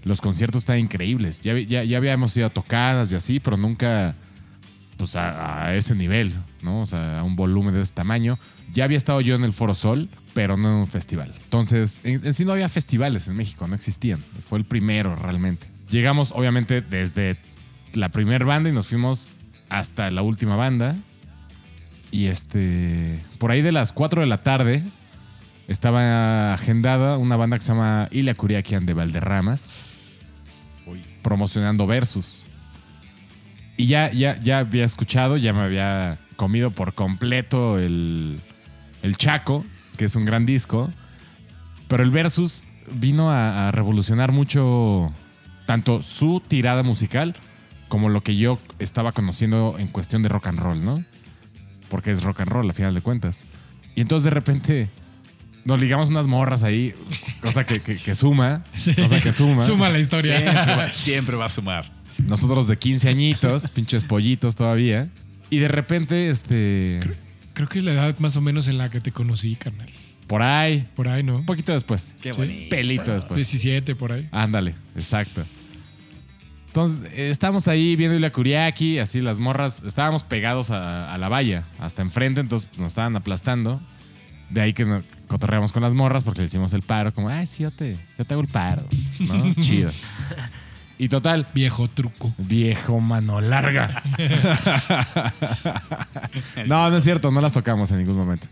Los 0.05 0.21
conciertos 0.21 0.63
están 0.63 0.79
increíbles. 0.79 1.41
Ya, 1.41 1.59
ya, 1.59 1.85
ya 1.85 1.97
habíamos 1.97 2.37
ido 2.37 2.47
a 2.47 2.51
tocadas 2.51 3.13
y 3.13 3.17
así, 3.17 3.41
pero 3.41 3.57
nunca 3.57 4.15
pues 4.99 5.15
a, 5.15 5.75
ese 5.75 5.95
nivel, 5.95 6.35
¿no? 6.61 6.83
O 6.83 6.87
sea, 6.87 7.21
a 7.21 7.23
un 7.23 7.37
volumen 7.37 7.73
de 7.73 7.81
ese 7.81 7.95
tamaño. 7.95 8.39
Ya 8.75 8.85
había 8.85 8.97
estado 8.97 9.21
yo 9.21 9.37
en 9.37 9.45
el 9.45 9.53
Foro 9.53 9.75
Sol, 9.75 10.09
pero 10.35 10.57
no 10.57 10.69
en 10.69 10.75
un 10.75 10.89
festival. 10.89 11.33
Entonces, 11.45 12.01
en, 12.03 12.35
sí 12.35 12.45
no 12.45 12.53
había 12.53 12.69
festivales 12.69 13.29
en 13.29 13.37
México, 13.37 13.67
no 13.69 13.77
existían. 13.77 14.21
Fue 14.41 14.59
el 14.59 14.65
primero 14.65 15.15
realmente. 15.15 15.69
Llegamos, 15.89 16.33
obviamente, 16.33 16.83
desde 16.83 17.39
la 17.95 18.11
primera 18.11 18.45
banda 18.45 18.69
y 18.69 18.73
nos 18.73 18.89
fuimos 18.89 19.33
hasta 19.69 20.11
la 20.11 20.23
última 20.23 20.57
banda. 20.57 20.97
Y 22.11 22.27
este, 22.27 23.21
por 23.39 23.53
ahí 23.53 23.63
de 23.63 23.73
las 23.73 23.93
4 23.93 24.23
de 24.23 24.27
la 24.27 24.43
tarde 24.43 24.83
estaba 25.69 26.55
agendada 26.55 27.19
una 27.19 27.37
banda 27.37 27.59
que 27.59 27.65
se 27.65 27.73
llama 27.73 28.09
Ilia 28.11 28.35
Curiaquian 28.35 28.85
de 28.85 28.95
Valderramas, 28.95 29.88
promocionando 31.23 31.87
Versus. 31.87 32.47
Y 33.77 33.87
ya, 33.87 34.11
ya, 34.13 34.41
ya 34.41 34.59
había 34.59 34.85
escuchado, 34.85 35.37
ya 35.37 35.53
me 35.53 35.61
había 35.61 36.19
comido 36.37 36.71
por 36.71 36.95
completo 36.95 37.79
el, 37.79 38.41
el 39.03 39.17
Chaco, 39.17 39.65
que 39.97 40.07
es 40.07 40.17
un 40.17 40.25
gran 40.25 40.47
disco. 40.47 40.91
Pero 41.89 42.03
el 42.03 42.11
Versus 42.11 42.67
vino 42.93 43.31
a, 43.31 43.71
revolucionar 43.71 44.33
mucho 44.33 45.13
tanto 45.67 46.03
su 46.03 46.41
tirada 46.41 46.83
musical 46.83 47.35
como 47.89 48.09
lo 48.09 48.23
que 48.23 48.37
yo 48.37 48.59
estaba 48.79 49.13
conociendo 49.13 49.77
en 49.79 49.89
cuestión 49.89 50.23
de 50.23 50.29
rock 50.29 50.49
and 50.49 50.61
roll, 50.61 50.85
¿no? 50.85 51.05
Porque 51.89 52.11
es 52.11 52.23
rock 52.23 52.43
and 52.43 52.51
roll, 52.51 52.69
a 52.69 52.73
final 52.73 52.95
de 52.95 53.01
cuentas. 53.01 53.45
Y 53.95 54.03
entonces 54.03 54.25
de 54.25 54.31
repente 54.31 54.91
nos 55.69 55.79
ligamos 55.81 56.09
unas 56.09 56.27
morras 56.27 56.63
ahí, 56.65 56.95
cosa 57.43 57.67
que, 57.67 57.81
que- 57.83 57.97
que 57.97 58.15
suma, 58.15 58.59
cosa 58.97 59.21
que 59.21 59.33
suma. 59.33 59.63
Suma 59.63 59.91
la 59.91 59.99
historia. 59.99 60.39
Siempre 60.41 60.75
va, 60.77 60.89
siempre 60.89 61.37
va 61.37 61.45
a 61.45 61.49
sumar. 61.51 61.93
Nosotros 62.27 62.67
de 62.69 62.79
15 62.79 63.09
añitos, 63.09 63.69
pinches 63.75 64.03
pollitos 64.03 64.57
todavía. 64.57 65.09
Y 65.51 65.59
de 65.59 65.69
repente, 65.69 66.31
este, 66.31 67.01
Creo 67.53 67.69
que 67.69 67.79
es 67.81 67.85
la 67.85 67.93
edad 67.93 68.19
más 68.19 68.37
o 68.37 68.41
menos 68.41 68.67
en 68.69 68.79
la 68.79 68.89
que 68.91 69.01
te 69.01 69.13
conocí, 69.13 69.57
carnal. 69.57 69.89
por 70.27 70.43
ahí, 70.43 70.89
Por 70.97 71.09
ahí, 71.09 71.23
¿no? 71.23 71.37
un 71.37 71.45
poquito 71.47 71.73
después. 71.73 72.15
Qué 72.23 72.33
Sí. 72.33 72.39
bonito. 72.39 72.71
Pelito 72.71 73.13
después. 73.13 73.37
17, 73.37 73.95
por 73.95 74.13
ahí. 74.13 74.27
Ándale, 74.33 74.75
exacto. 74.97 75.43
Entonces, 76.69 77.13
eh, 77.13 77.31
estábamos 77.31 77.67
ahí 77.69 77.97
viendo 77.97 78.19
la 78.19 78.31
Curiaki, 78.31 78.99
así 78.99 79.21
las 79.21 79.41
morras, 79.41 79.83
estábamos 79.87 80.23
pegados 80.23 80.71
a, 80.71 81.13
a 81.13 81.19
la 81.19 81.29
valla, 81.29 81.65
hasta 81.79 82.03
enfrente, 82.03 82.41
entonces 82.41 82.69
pues, 82.69 82.79
nos 82.81 82.89
estaban 82.93 83.17
aplastando. 83.17 83.81
De 84.51 84.61
ahí 84.61 84.73
que 84.73 84.85
nos 84.85 85.05
cotorreamos 85.27 85.73
con 85.73 85.83
las 85.83 85.95
morras 85.95 86.25
porque 86.25 86.41
le 86.41 86.47
hicimos 86.47 86.73
el 86.73 86.83
paro, 86.83 87.13
como, 87.13 87.29
ay, 87.29 87.47
sí, 87.47 87.63
yo 87.63 87.71
te, 87.71 87.97
yo 88.17 88.25
te 88.25 88.35
hago 88.35 88.43
el 88.43 88.49
paro, 88.49 88.85
¿no? 89.21 89.55
Chido. 89.61 89.91
Y 90.97 91.09
total, 91.09 91.47
Viejo 91.55 91.87
truco. 91.89 92.35
viejo 92.39 92.99
mano 92.99 93.41
larga. 93.41 94.03
no, 96.67 96.91
no 96.91 96.97
es 96.97 97.05
cierto, 97.05 97.31
no 97.31 97.41
las 97.41 97.53
tocamos 97.53 97.91
en 97.93 97.99
ningún 97.99 98.17
momento. 98.17 98.49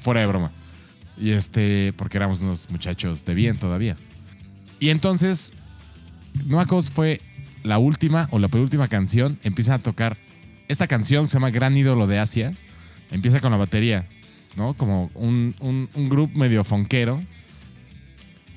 Fuera 0.00 0.20
de 0.20 0.26
broma. 0.26 0.50
Y 1.16 1.30
este, 1.30 1.92
porque 1.96 2.16
éramos 2.16 2.40
unos 2.40 2.68
muchachos 2.70 3.24
de 3.24 3.34
bien 3.34 3.58
todavía. 3.58 3.96
Y 4.80 4.90
entonces, 4.90 5.52
si 6.82 6.92
fue 6.92 7.20
la 7.64 7.78
última 7.78 8.28
o 8.30 8.38
la 8.38 8.48
penúltima 8.48 8.86
canción. 8.86 9.38
Empiezan 9.42 9.76
a 9.76 9.78
tocar 9.78 10.16
esta 10.68 10.86
canción 10.86 11.24
que 11.24 11.30
se 11.30 11.34
llama 11.34 11.50
Gran 11.50 11.76
Ídolo 11.76 12.06
de 12.06 12.20
Asia. 12.20 12.52
Empieza 13.10 13.40
con 13.40 13.50
la 13.50 13.58
batería, 13.58 14.06
¿no? 14.56 14.74
Como 14.74 15.10
un, 15.14 15.54
un, 15.60 16.08
grupo 16.08 16.38
medio 16.38 16.64
fonquero. 16.64 17.22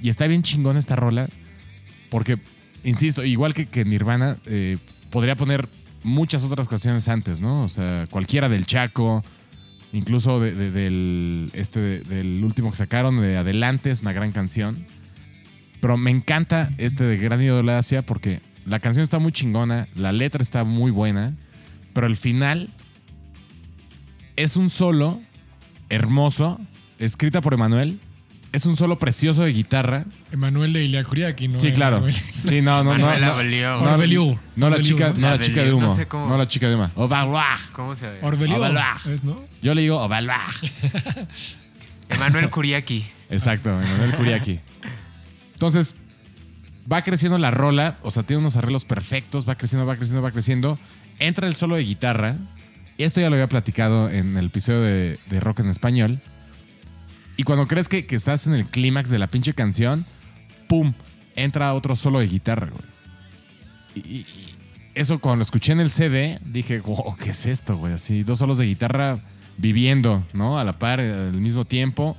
Y 0.01 0.09
está 0.09 0.27
bien 0.27 0.43
chingón 0.43 0.77
esta 0.77 0.95
rola. 0.95 1.27
Porque, 2.09 2.37
insisto, 2.83 3.25
igual 3.25 3.53
que, 3.53 3.65
que 3.65 3.83
Nirvana, 3.85 4.37
eh, 4.45 4.77
podría 5.09 5.35
poner 5.35 5.67
muchas 6.03 6.43
otras 6.43 6.67
canciones 6.67 7.07
antes, 7.09 7.41
¿no? 7.41 7.63
O 7.63 7.69
sea, 7.69 8.07
cualquiera 8.09 8.47
del 8.49 8.65
Chaco, 8.65 9.23
incluso 9.91 10.39
de- 10.39 10.53
de- 10.53 10.71
del, 10.71 11.49
este, 11.53 11.79
de- 11.79 11.99
del 12.01 12.43
último 12.43 12.69
que 12.69 12.77
sacaron, 12.77 13.19
de 13.19 13.37
Adelante, 13.37 13.91
es 13.91 14.01
una 14.03 14.13
gran 14.13 14.31
canción. 14.31 14.85
Pero 15.81 15.97
me 15.97 16.11
encanta 16.11 16.69
este 16.77 17.03
de 17.03 17.17
Gran 17.17 17.41
Ídolo 17.41 17.71
de 17.71 17.77
Asia 17.77 18.01
porque 18.03 18.41
la 18.65 18.79
canción 18.79 19.03
está 19.03 19.19
muy 19.19 19.31
chingona, 19.31 19.87
la 19.95 20.11
letra 20.11 20.41
está 20.41 20.63
muy 20.63 20.91
buena, 20.91 21.35
pero 21.93 22.07
el 22.07 22.15
final 22.15 22.69
es 24.35 24.55
un 24.55 24.69
solo 24.69 25.19
hermoso, 25.89 26.59
escrita 26.99 27.41
por 27.41 27.53
Emanuel. 27.53 27.99
Es 28.53 28.65
un 28.65 28.77
solo 28.77 28.97
precioso 28.97 29.43
de 29.43 29.51
guitarra. 29.51 30.05
Emanuel 30.31 30.71
de 30.71 30.83
Iliacuriaki, 30.85 31.49
¿no? 31.49 31.53
sí, 31.53 31.73
claro. 31.73 31.97
Emanuel. 31.97 32.15
Sí, 32.41 32.61
no, 32.61 32.83
no, 32.83 32.97
no. 32.97 33.05
Manuel 33.05 34.13
no, 34.15 34.39
no, 34.55 34.69
la 34.69 34.81
chica, 34.81 35.13
no 35.15 35.29
la 35.29 35.39
chica 35.39 35.63
de 35.63 35.73
humo. 35.73 35.87
No 35.87 35.95
sé 35.95 36.07
cómo- 36.07 36.27
No 36.29 36.37
la 36.37 36.47
chica 36.47 36.69
de 36.69 36.75
humo. 36.75 36.89
Ovalua. 36.95 37.45
¿Cómo 37.73 37.95
se 37.95 38.07
ve? 38.09 38.19
Yo 39.61 39.73
le 39.75 39.81
digo 39.81 40.01
Ovalua. 40.01 40.41
Emanuel 42.09 42.49
Curiaki. 42.49 43.05
Exacto, 43.29 43.69
Emanuel 43.69 44.15
Curiaki. 44.15 44.59
Entonces, 45.53 45.95
va 46.91 47.01
creciendo 47.01 47.37
la 47.37 47.51
rola, 47.51 47.97
o 48.01 48.11
sea, 48.11 48.23
tiene 48.23 48.39
unos 48.39 48.55
arreglos 48.55 48.85
perfectos, 48.85 49.47
va 49.47 49.55
creciendo, 49.55 49.85
va 49.85 49.95
creciendo, 49.97 50.21
va 50.21 50.31
creciendo. 50.31 50.79
Entra 51.19 51.47
el 51.47 51.55
solo 51.55 51.75
de 51.75 51.83
guitarra. 51.83 52.37
Esto 52.97 53.21
ya 53.21 53.29
lo 53.29 53.35
había 53.35 53.47
platicado 53.47 54.09
en 54.09 54.37
el 54.37 54.47
episodio 54.47 54.81
de, 54.81 55.39
Rock 55.39 55.59
en 55.59 55.69
Español. 55.69 56.21
Y 57.35 57.43
cuando 57.43 57.67
crees 57.67 57.89
que, 57.89 58.05
estás 58.09 58.47
en 58.47 58.53
el 58.53 58.65
clímax 58.65 59.09
de 59.09 59.19
la 59.19 59.27
pinche 59.27 59.53
canción, 59.53 60.05
¡pum! 60.67 60.93
Entra 61.35 61.73
otro 61.73 61.95
solo 61.95 62.19
de 62.19 62.27
guitarra, 62.27 62.69
güey. 62.71 62.83
Y, 63.95 63.99
y- 63.99 64.25
eso 64.95 65.19
cuando 65.19 65.37
lo 65.37 65.43
escuché 65.43 65.73
en 65.73 65.79
el 65.79 65.91
CD, 65.91 66.39
dije, 66.43 66.79
wow, 66.79 67.15
¿qué 67.17 67.29
es 67.29 67.45
esto, 67.45 67.77
güey? 67.77 67.93
Así, 67.93 68.23
dos 68.23 68.39
solos 68.39 68.57
de 68.57 68.65
guitarra 68.65 69.19
viviendo, 69.57 70.25
¿no? 70.33 70.57
A 70.57 70.63
la 70.63 70.79
par, 70.79 70.99
al 70.99 71.39
mismo 71.39 71.65
tiempo. 71.65 72.17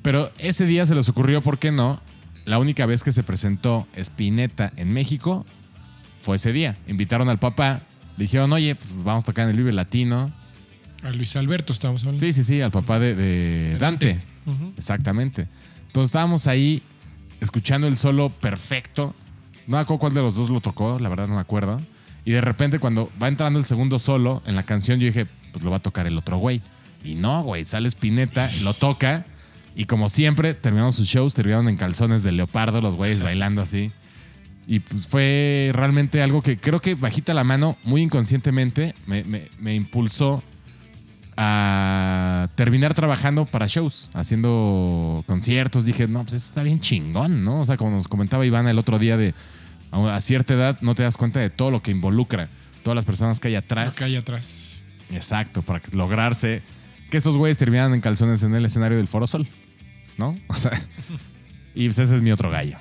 Pero 0.00 0.32
ese 0.38 0.64
día 0.64 0.86
se 0.86 0.94
les 0.94 1.10
ocurrió, 1.10 1.42
¿por 1.42 1.58
qué 1.58 1.70
no? 1.70 2.00
La 2.46 2.58
única 2.58 2.86
vez 2.86 3.02
que 3.02 3.12
se 3.12 3.22
presentó 3.22 3.86
Spinetta 3.94 4.72
en 4.76 4.92
México 4.92 5.44
fue 6.22 6.36
ese 6.36 6.52
día. 6.52 6.78
Invitaron 6.88 7.28
al 7.28 7.38
papá, 7.38 7.82
le 8.16 8.24
dijeron, 8.24 8.52
oye, 8.52 8.74
pues 8.74 9.02
vamos 9.02 9.24
a 9.24 9.26
tocar 9.26 9.44
en 9.44 9.50
el 9.50 9.56
Vive 9.56 9.72
Latino. 9.72 10.32
A 11.02 11.10
Luis 11.10 11.34
Alberto 11.36 11.72
estamos 11.72 12.02
hablando. 12.02 12.20
Sí, 12.20 12.32
sí, 12.32 12.44
sí, 12.44 12.60
al 12.60 12.70
papá 12.70 12.98
de, 12.98 13.14
de 13.14 13.78
Dante. 13.78 14.20
Exactamente. 14.76 15.48
Entonces 15.86 16.08
estábamos 16.08 16.46
ahí 16.46 16.82
escuchando 17.40 17.86
el 17.86 17.96
solo 17.96 18.30
perfecto. 18.30 19.14
No 19.66 19.76
me 19.76 19.82
acuerdo 19.82 20.00
cuál 20.00 20.14
de 20.14 20.20
los 20.22 20.34
dos 20.34 20.50
lo 20.50 20.60
tocó, 20.60 20.98
la 20.98 21.08
verdad 21.08 21.28
no 21.28 21.34
me 21.34 21.40
acuerdo. 21.40 21.80
Y 22.24 22.30
de 22.32 22.40
repente 22.40 22.78
cuando 22.78 23.10
va 23.20 23.28
entrando 23.28 23.58
el 23.58 23.64
segundo 23.64 23.98
solo 23.98 24.42
en 24.46 24.54
la 24.54 24.62
canción, 24.62 25.00
yo 25.00 25.06
dije, 25.06 25.26
pues 25.52 25.64
lo 25.64 25.70
va 25.70 25.78
a 25.78 25.80
tocar 25.80 26.06
el 26.06 26.16
otro 26.16 26.38
güey. 26.38 26.62
Y 27.04 27.16
no, 27.16 27.42
güey, 27.42 27.64
sale 27.64 27.88
Spinetta, 27.88 28.50
lo 28.62 28.74
toca. 28.74 29.26
Y 29.74 29.86
como 29.86 30.08
siempre, 30.08 30.54
terminaron 30.54 30.92
sus 30.92 31.08
shows, 31.08 31.34
terminaron 31.34 31.68
en 31.68 31.76
calzones 31.76 32.22
de 32.22 32.30
leopardo, 32.32 32.80
los 32.80 32.94
güeyes 32.94 33.22
bailando 33.22 33.62
así. 33.62 33.90
Y 34.66 34.78
pues 34.80 35.06
fue 35.08 35.70
realmente 35.74 36.22
algo 36.22 36.40
que 36.42 36.56
creo 36.56 36.80
que 36.80 36.94
bajita 36.94 37.34
la 37.34 37.42
mano, 37.44 37.76
muy 37.84 38.02
inconscientemente, 38.02 38.94
me, 39.06 39.24
me- 39.24 39.48
me 39.58 39.74
impulsó 39.74 40.42
a 41.36 42.48
terminar 42.54 42.94
trabajando 42.94 43.46
para 43.46 43.66
shows, 43.66 44.10
haciendo 44.14 45.24
conciertos. 45.26 45.84
Dije, 45.84 46.06
no, 46.08 46.22
pues 46.22 46.34
eso 46.34 46.46
está 46.48 46.62
bien 46.62 46.80
chingón, 46.80 47.44
¿no? 47.44 47.60
O 47.62 47.66
sea, 47.66 47.76
como 47.76 47.90
nos 47.90 48.08
comentaba 48.08 48.44
Ivana 48.46 48.70
el 48.70 48.78
otro 48.78 48.98
día 48.98 49.16
de 49.16 49.34
a 49.92 50.20
cierta 50.20 50.54
edad 50.54 50.78
no 50.80 50.94
te 50.94 51.02
das 51.02 51.16
cuenta 51.16 51.40
de 51.40 51.50
todo 51.50 51.70
lo 51.70 51.82
que 51.82 51.90
involucra, 51.90 52.48
todas 52.82 52.94
las 52.94 53.04
personas 53.04 53.40
que 53.40 53.48
hay 53.48 53.54
Lo 53.54 53.58
atrás. 53.60 53.94
que 53.96 54.04
hay 54.04 54.16
atrás. 54.16 54.70
Exacto, 55.10 55.60
para 55.62 55.82
lograrse 55.92 56.62
que 57.10 57.16
estos 57.18 57.36
güeyes 57.36 57.58
terminaran 57.58 57.92
en 57.92 58.00
calzones 58.00 58.42
en 58.42 58.54
el 58.54 58.64
escenario 58.64 58.96
del 58.96 59.08
Foro 59.08 59.26
Sol, 59.26 59.46
¿no? 60.16 60.38
O 60.48 60.54
sea, 60.54 60.70
y 61.74 61.86
pues 61.86 61.98
ese 61.98 62.16
es 62.16 62.22
mi 62.22 62.32
otro 62.32 62.50
gallo. 62.50 62.78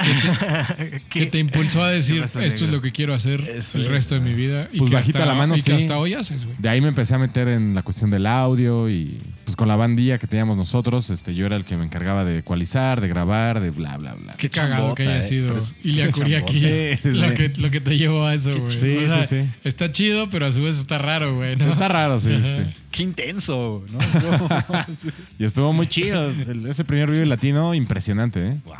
Que 1.08 1.26
te 1.26 1.38
impulsó 1.38 1.82
a 1.82 1.90
decir, 1.90 2.16
¿Qué 2.16 2.22
pasó, 2.22 2.40
esto 2.40 2.64
es 2.64 2.70
lo 2.70 2.80
que 2.80 2.92
quiero 2.92 3.14
hacer 3.14 3.40
Eso 3.42 3.78
el 3.78 3.84
es. 3.84 3.90
resto 3.90 4.14
de 4.14 4.20
mi 4.20 4.34
vida. 4.34 4.68
Y 4.72 4.78
Pues 4.78 4.90
que 4.90 4.96
bajita 4.96 5.18
hasta- 5.20 5.30
la 5.32 5.34
mano, 5.34 5.54
y 5.56 5.62
que 5.62 5.76
sí. 5.76 5.82
hasta 5.82 5.98
hoy 5.98 6.14
haces, 6.14 6.44
güey. 6.44 6.56
De 6.58 6.68
ahí 6.68 6.80
me 6.80 6.88
empecé 6.88 7.14
a 7.14 7.18
meter 7.18 7.48
en 7.48 7.74
la 7.74 7.82
cuestión 7.82 8.10
del 8.10 8.26
audio 8.26 8.88
y 8.88 9.18
pues 9.44 9.56
con 9.56 9.66
la 9.68 9.76
bandilla 9.76 10.18
que 10.18 10.26
teníamos 10.26 10.56
nosotros, 10.56 11.10
este, 11.10 11.34
yo 11.34 11.46
era 11.46 11.56
el 11.56 11.64
que 11.64 11.76
me 11.76 11.84
encargaba 11.84 12.24
de 12.24 12.38
ecualizar, 12.38 13.00
de 13.00 13.08
grabar, 13.08 13.60
de 13.60 13.70
bla, 13.70 13.96
bla, 13.96 14.14
bla. 14.14 14.34
Qué 14.36 14.48
cagado 14.48 14.94
que 14.94 15.02
haya 15.02 15.18
eh, 15.18 15.22
sido 15.22 15.60
sí, 15.62 16.02
Kuriaki. 16.12 16.52
Sí, 16.54 17.12
sí, 17.12 17.18
lo, 17.20 17.34
que, 17.34 17.48
lo 17.56 17.70
que 17.70 17.80
te 17.80 17.96
llevó 17.98 18.26
a 18.26 18.34
eso, 18.34 18.56
güey. 18.56 18.70
Sí, 18.76 18.96
O 18.98 19.08
sea, 19.08 19.24
sí, 19.24 19.40
sí. 19.42 19.48
Está 19.64 19.90
chido, 19.90 20.28
pero 20.30 20.46
a 20.46 20.52
su 20.52 20.62
vez 20.62 20.76
está 20.76 20.98
raro, 20.98 21.34
güey. 21.36 21.56
¿no? 21.56 21.68
Está 21.68 21.88
raro, 21.88 22.18
sí, 22.20 22.36
sí. 22.42 22.62
Qué 22.92 23.02
intenso, 23.02 23.84
¿no? 23.90 23.98
Y 25.38 25.44
estuvo 25.44 25.72
muy 25.72 25.86
chido. 25.86 26.30
Ese 26.68 26.84
primer 26.84 27.10
Vive 27.10 27.26
Latino, 27.26 27.74
impresionante, 27.74 28.48
¿eh? 28.48 28.56
wow. 28.64 28.74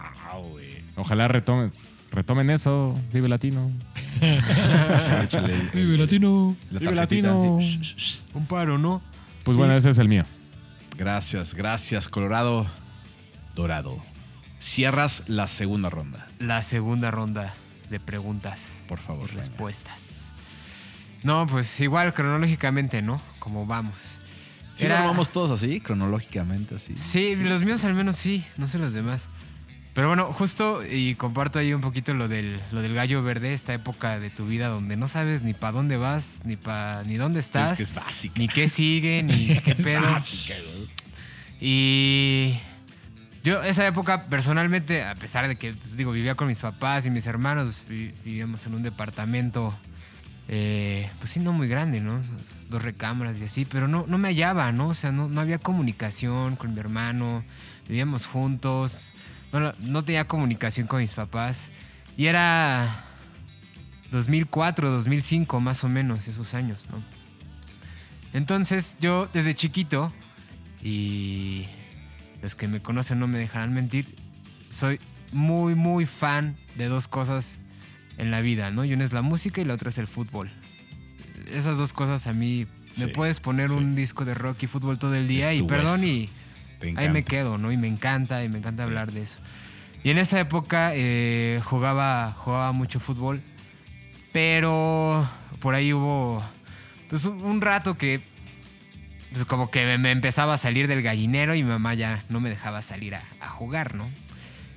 Ojalá 1.01 1.29
retomen, 1.29 1.73
retomen 2.13 2.51
eso, 2.51 2.99
Vive 3.13 3.29
Latino. 3.29 3.71
Vive 5.75 5.97
latino. 5.97 6.57
la 6.71 6.79
Vive 6.81 6.93
Latino. 6.93 7.59
sí. 7.61 8.21
Un 8.35 8.47
paro, 8.47 8.79
¿no? 8.79 9.03
Pues 9.45 9.57
bueno, 9.57 9.75
ese 9.75 9.91
es 9.91 9.99
el 9.99 10.09
mío. 10.09 10.25
Gracias, 10.97 11.55
gracias, 11.55 12.09
Colorado 12.09 12.67
Dorado. 13.55 13.99
Cierras 14.59 15.23
la 15.27 15.47
segunda 15.47 15.89
ronda, 15.89 16.27
La 16.39 16.63
segunda 16.63 17.11
ronda 17.11 17.55
de 17.89 17.99
preguntas 17.99 18.61
por 18.87 18.99
favor. 18.99 19.29
y 19.33 19.37
respuestas. 19.37 20.31
No, 21.23 21.47
pues 21.47 21.81
igual 21.81 22.13
cronológicamente, 22.13 23.01
¿no? 23.03 23.21
Como 23.39 23.65
vamos. 23.67 23.95
¿Sí 24.75 24.87
Era- 24.87 25.01
nos 25.01 25.09
vamos 25.09 25.29
todos 25.31 25.51
así, 25.51 25.81
cronológicamente 25.81 26.75
así? 26.77 26.95
Sí, 26.97 27.37
los 27.37 27.63
míos 27.63 27.85
al 27.85 27.95
menos 27.95 28.17
sí, 28.17 28.45
no 28.59 28.67
sé 28.67 28.79
los 28.79 28.93
demás. 28.93 29.29
Pero 29.95 30.07
bueno, 30.07 30.27
justo 30.33 30.83
y 30.89 31.17
comparto 31.17 31.59
ahí 31.59 31.75
un 31.75 31.81
poquito 31.81 32.15
lo 32.15 32.29
del, 32.29 32.61
lo 32.71 32.81
del 32.81 32.95
gallo 32.95 33.23
verde, 33.25 33.53
esta 33.55 33.75
época 33.75 34.21
de 34.21 34.31
tu 34.31 34.47
vida 34.47 34.69
donde 34.69 34.97
no 34.97 35.09
sabes 35.09 35.43
ni 35.43 35.53
para 35.53 35.73
dónde 35.73 35.97
vas, 35.97 36.41
ni 36.45 36.57
pa, 36.57 37.03
ni 37.07 37.17
dónde 37.17 37.41
estás, 37.41 37.73
Es 37.73 37.77
que 37.77 37.83
es 37.83 37.95
básica. 37.95 38.35
ni 38.39 38.47
qué 38.49 38.69
sigue, 38.69 39.23
ni 39.25 39.47
qué 39.65 39.73
Es 39.73 39.85
pedo. 39.85 40.03
básica, 40.03 40.55
güey. 40.75 40.89
Y 41.61 42.59
yo 43.45 43.63
esa 43.63 43.87
época 43.87 44.27
personalmente, 44.27 45.03
a 45.03 45.15
pesar 45.15 45.49
de 45.49 45.57
que, 45.57 45.73
pues, 45.75 45.97
digo, 45.97 46.13
vivía 46.13 46.35
con 46.37 46.47
mis 46.49 46.59
papás 46.61 47.05
y 47.07 47.11
mis 47.11 47.27
hermanos, 47.27 47.83
vi- 47.89 48.13
vivíamos 48.25 48.65
en 48.67 48.75
un 48.75 48.83
departamento, 48.83 49.75
eh, 50.49 51.11
pues 51.19 51.31
sí, 51.31 51.41
no 51.41 51.53
muy 51.53 51.69
grande, 51.69 52.01
¿no? 52.01 52.21
Dos 52.69 52.83
recámaras 52.83 53.37
y 53.39 53.45
así, 53.45 53.65
pero 53.65 53.89
no, 53.89 54.05
no 54.07 54.19
me 54.19 54.29
hallaba, 54.29 54.71
¿no? 54.73 54.89
O 54.89 54.95
sea, 54.95 55.11
no, 55.11 55.29
no 55.29 55.41
había 55.41 55.59
comunicación 55.59 56.57
con 56.57 56.73
mi 56.75 56.81
hermano, 56.81 57.43
vivíamos 57.89 58.27
juntos, 58.27 59.11
no, 59.53 59.73
no 59.81 60.05
tenía 60.05 60.27
comunicación 60.27 60.87
con 60.87 61.01
mis 61.01 61.15
papás. 61.15 61.69
Y 62.17 62.27
era 62.27 63.05
2004, 64.13 64.91
2005 64.91 65.61
más 65.61 65.85
o 65.85 65.89
menos, 65.89 66.29
esos 66.29 66.55
años, 66.55 66.87
¿no? 66.91 67.03
Entonces 68.33 68.97
yo 69.01 69.29
desde 69.33 69.55
chiquito, 69.55 70.13
y 70.83 71.67
los 72.43 72.55
que 72.55 72.69
me 72.69 72.81
conocen 72.81 73.19
no 73.19 73.27
me 73.27 73.39
dejarán 73.39 73.73
mentir, 73.73 74.07
soy 74.71 74.99
muy, 75.33 75.75
muy 75.75 76.07
fan 76.07 76.57
de 76.77 76.87
dos 76.87 77.09
cosas 77.09 77.59
en 78.19 78.31
la 78.31 78.41
vida, 78.41 78.71
¿no? 78.71 78.85
Y 78.85 78.93
una 78.93 79.05
es 79.05 79.13
la 79.13 79.23
música 79.23 79.61
y 79.61 79.65
la 79.65 79.75
otra 79.75 79.91
es 79.91 79.99
el 79.99 80.07
fútbol. 80.07 80.51
Esas 81.53 81.79
dos 81.79 81.93
cosas 81.93 82.27
a 82.27 82.33
mí 82.33 82.67
me 82.99 83.09
puedes 83.09 83.41
poner 83.41 83.71
sí. 83.71 83.77
un 83.77 83.95
disco 83.95 84.25
de 84.25 84.35
rock 84.35 84.63
y 84.63 84.67
fútbol 84.67 84.99
todo 84.99 85.15
el 85.15 85.27
día 85.27 85.53
Es 85.53 85.61
y 85.61 85.65
perdón 85.65 86.05
y 86.05 86.29
ahí 86.97 87.09
me 87.09 87.25
quedo, 87.25 87.59
¿no? 87.59 87.73
Y 87.73 87.77
me 87.77 87.89
encanta, 87.89 88.45
y 88.45 88.49
me 88.49 88.59
encanta 88.59 88.85
hablar 88.85 89.13
de 89.13 89.23
eso. 89.23 89.39
Y 90.03 90.11
en 90.11 90.19
esa 90.19 90.41
época 90.41 90.93
eh, 90.95 91.61
jugaba, 91.65 92.33
jugaba 92.39 92.73
mucho 92.73 93.01
fútbol, 93.01 93.43
pero 94.33 95.29
por 95.61 95.75
ahí 95.75 95.93
hubo 95.93 96.43
pues, 97.11 97.25
un, 97.27 97.61
rato 97.61 97.97
que 97.97 98.21
pues, 99.33 99.45
como 99.45 99.71
que 99.71 99.85
me, 99.85 99.99
me 99.99 100.11
empezaba 100.11 100.55
a 100.55 100.59
salir 100.59 100.89
del 100.89 101.03
gallinero 101.03 101.55
y 101.55 101.63
mi 101.63 101.69
mamá 101.69 101.95
ya 101.95 102.23
no 102.31 102.41
me 102.41 102.49
dejaba 102.49 102.81
salir 102.81 103.15
a, 103.15 103.23
a 103.41 103.49
jugar, 103.49 103.95
¿no? 103.95 104.09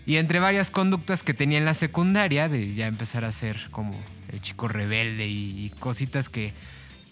Y 0.06 0.18
entre 0.18 0.40
varias 0.40 0.70
conductas 0.70 1.24
que 1.24 1.34
tenía 1.34 1.58
en 1.58 1.66
la 1.66 1.74
secundaria, 1.74 2.50
de 2.50 2.74
ya 2.74 2.88
empezar 2.88 3.24
a 3.24 3.32
ser 3.32 3.58
como 3.72 3.96
el 4.30 4.42
chico 4.42 4.68
rebelde 4.68 5.28
y, 5.28 5.66
y 5.66 5.70
cositas 5.80 6.28
que, 6.28 6.52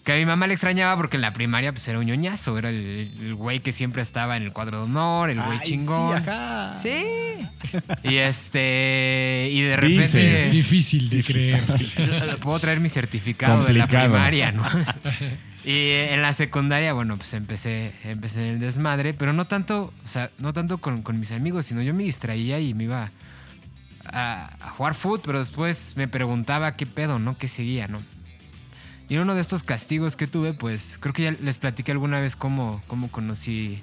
que 0.04 0.12
a 0.12 0.16
mi 0.16 0.26
mamá 0.26 0.46
le 0.46 0.54
extrañaba 0.54 0.96
porque 0.96 1.16
en 1.16 1.22
la 1.22 1.32
primaria 1.32 1.72
pues 1.72 1.86
era 1.86 1.98
un 1.98 2.04
ñoñazo, 2.04 2.58
era 2.58 2.70
el, 2.70 3.12
el 3.20 3.34
güey 3.34 3.60
que 3.60 3.72
siempre 3.72 4.02
estaba 4.02 4.36
en 4.36 4.42
el 4.42 4.52
cuadro 4.52 4.78
de 4.78 4.84
honor, 4.84 5.30
el 5.30 5.40
güey 5.40 5.58
Ay, 5.60 5.68
chingón. 5.68 6.22
Sí, 6.22 6.28
ajá. 6.28 6.78
Sí. 6.80 7.04
Y 8.02 8.16
este. 8.16 9.48
Y 9.50 9.62
de 9.62 9.76
repente. 9.76 10.02
Dices. 10.02 10.34
Es 10.34 10.52
difícil 10.52 11.08
de 11.08 11.22
creer. 11.22 11.60
Puedo 12.40 12.58
traer 12.58 12.80
mi 12.80 12.88
certificado 12.88 13.64
de 13.64 13.74
la 13.74 13.86
primaria, 13.86 14.52
¿no? 14.52 14.64
Y 15.64 15.90
en 15.92 16.22
la 16.22 16.32
secundaria, 16.32 16.92
bueno, 16.92 17.16
pues 17.16 17.34
empecé, 17.34 17.92
empecé 18.02 18.40
en 18.40 18.54
el 18.54 18.58
desmadre, 18.58 19.14
pero 19.14 19.32
no 19.32 19.44
tanto, 19.44 19.92
o 20.04 20.08
sea, 20.08 20.28
no 20.38 20.52
tanto 20.52 20.78
con, 20.78 21.02
con 21.02 21.20
mis 21.20 21.30
amigos, 21.30 21.66
sino 21.66 21.82
yo 21.82 21.94
me 21.94 22.02
distraía 22.02 22.58
y 22.58 22.74
me 22.74 22.82
iba 22.82 23.12
a, 24.06 24.50
a 24.60 24.70
jugar 24.70 24.96
fútbol, 24.96 25.20
pero 25.24 25.38
después 25.38 25.92
me 25.94 26.08
preguntaba 26.08 26.72
qué 26.72 26.84
pedo, 26.84 27.20
¿no? 27.20 27.38
¿Qué 27.38 27.46
seguía, 27.46 27.86
no? 27.86 28.02
Y 29.12 29.16
en 29.16 29.20
uno 29.20 29.34
de 29.34 29.42
estos 29.42 29.62
castigos 29.62 30.16
que 30.16 30.26
tuve, 30.26 30.54
pues 30.54 30.96
creo 30.98 31.12
que 31.12 31.22
ya 31.24 31.32
les 31.32 31.58
platiqué 31.58 31.92
alguna 31.92 32.18
vez 32.18 32.34
cómo, 32.34 32.82
cómo 32.86 33.08
conocí 33.10 33.82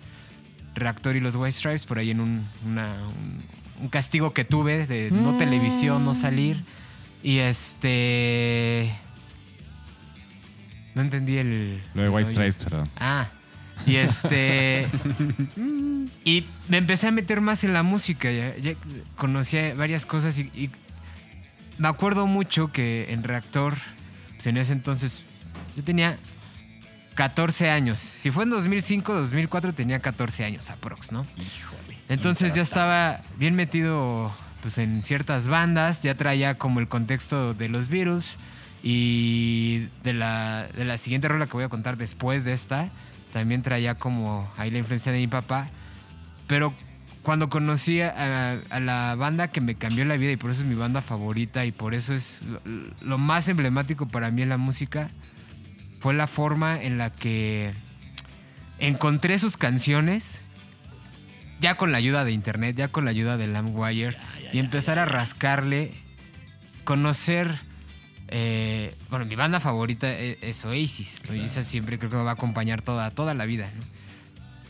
Reactor 0.73 1.15
y 1.17 1.19
los 1.19 1.35
White 1.35 1.51
Stripes, 1.51 1.85
por 1.85 1.99
ahí 1.99 2.09
en 2.09 2.19
un, 2.19 2.47
una- 2.65 2.97
un, 3.05 3.43
un 3.83 3.89
castigo 3.89 4.33
que 4.33 4.43
tuve 4.43 4.87
de 4.87 5.11
no 5.11 5.37
televisión, 5.37 6.03
no 6.03 6.15
salir. 6.15 6.63
Y 7.21 7.37
este... 7.37 8.91
No 10.95 11.03
entendí 11.03 11.37
el... 11.37 11.79
Lo 11.93 12.01
de 12.01 12.09
White 12.09 12.31
Stripes, 12.31 12.63
perdón. 12.63 12.89
Ah, 12.97 13.27
y 13.85 13.97
este. 13.97 14.87
y 16.25 16.43
me 16.69 16.77
empecé 16.77 17.05
a 17.07 17.11
meter 17.11 17.39
más 17.39 17.63
en 17.63 17.73
la 17.73 17.83
música. 17.83 18.31
Ya, 18.31 18.57
ya 18.57 18.73
conocía 19.15 19.75
varias 19.75 20.07
cosas 20.07 20.39
y, 20.39 20.49
y 20.55 20.71
me 21.77 21.87
acuerdo 21.87 22.25
mucho 22.25 22.71
que 22.71 23.13
en 23.13 23.23
Reactor, 23.23 23.75
pues 24.39 24.47
en 24.47 24.55
ese 24.55 24.71
entonces, 24.71 25.19
yo 25.75 25.83
tenía 25.83 26.15
14 27.15 27.69
años. 27.69 27.99
Si 27.99 28.31
fue 28.31 28.45
en 28.45 28.51
2005, 28.51 29.13
2004, 29.13 29.73
tenía 29.73 29.99
14 29.99 30.45
años, 30.45 30.69
aprox, 30.69 31.11
¿no? 31.11 31.25
Híjole. 31.35 31.97
Entonces 32.07 32.53
ya 32.53 32.61
estaba 32.61 33.19
bien 33.35 33.55
metido 33.55 34.33
pues, 34.61 34.77
en 34.77 35.03
ciertas 35.03 35.49
bandas, 35.49 36.03
ya 36.03 36.15
traía 36.15 36.53
como 36.53 36.79
el 36.79 36.87
contexto 36.87 37.53
de 37.53 37.67
los 37.67 37.89
Beatles 37.89 38.37
y 38.81 39.89
de 40.05 40.13
la, 40.13 40.69
de 40.73 40.85
la 40.85 40.97
siguiente 40.97 41.27
rola 41.27 41.45
que 41.45 41.51
voy 41.51 41.65
a 41.65 41.69
contar 41.69 41.97
después 41.97 42.45
de 42.45 42.53
esta, 42.53 42.91
también 43.33 43.61
traía 43.61 43.95
como 43.95 44.49
ahí 44.55 44.71
la 44.71 44.77
influencia 44.77 45.11
de 45.11 45.17
mi 45.17 45.27
papá, 45.27 45.67
pero 46.47 46.73
cuando 47.29 47.47
conocí 47.47 48.01
a, 48.01 48.53
a 48.71 48.79
la 48.79 49.13
banda 49.13 49.49
que 49.49 49.61
me 49.61 49.75
cambió 49.75 50.03
la 50.03 50.17
vida 50.17 50.31
y 50.31 50.35
por 50.37 50.49
eso 50.49 50.61
es 50.61 50.67
mi 50.67 50.73
banda 50.73 50.99
favorita 51.03 51.63
y 51.63 51.71
por 51.71 51.93
eso 51.93 52.15
es 52.15 52.41
lo, 52.41 52.59
lo 53.01 53.17
más 53.19 53.47
emblemático 53.47 54.07
para 54.07 54.31
mí 54.31 54.41
en 54.41 54.49
la 54.49 54.57
música, 54.57 55.11
fue 55.99 56.15
la 56.15 56.25
forma 56.25 56.81
en 56.81 56.97
la 56.97 57.11
que 57.11 57.71
encontré 58.79 59.37
sus 59.37 59.57
canciones 59.57 60.41
ya 61.59 61.75
con 61.75 61.91
la 61.91 61.99
ayuda 61.99 62.25
de 62.25 62.31
internet, 62.31 62.75
ya 62.75 62.87
con 62.87 63.05
la 63.05 63.11
ayuda 63.11 63.37
de 63.37 63.45
LimeWire 63.45 64.17
y 64.51 64.57
empezar 64.57 64.97
a 64.97 65.05
rascarle, 65.05 65.91
conocer, 66.83 67.59
eh, 68.29 68.91
bueno, 69.11 69.27
mi 69.27 69.35
banda 69.35 69.59
favorita 69.59 70.11
e- 70.11 70.39
es, 70.41 70.65
Oasis, 70.65 71.21
y 71.31 71.41
esa 71.41 71.63
siempre 71.63 71.99
creo 71.99 72.09
que 72.09 72.17
me 72.17 72.23
va 72.23 72.31
a 72.31 72.33
acompañar 72.33 72.81
toda, 72.81 73.11
toda 73.11 73.35
la 73.35 73.45
vida, 73.45 73.69
¿no? 73.77 73.98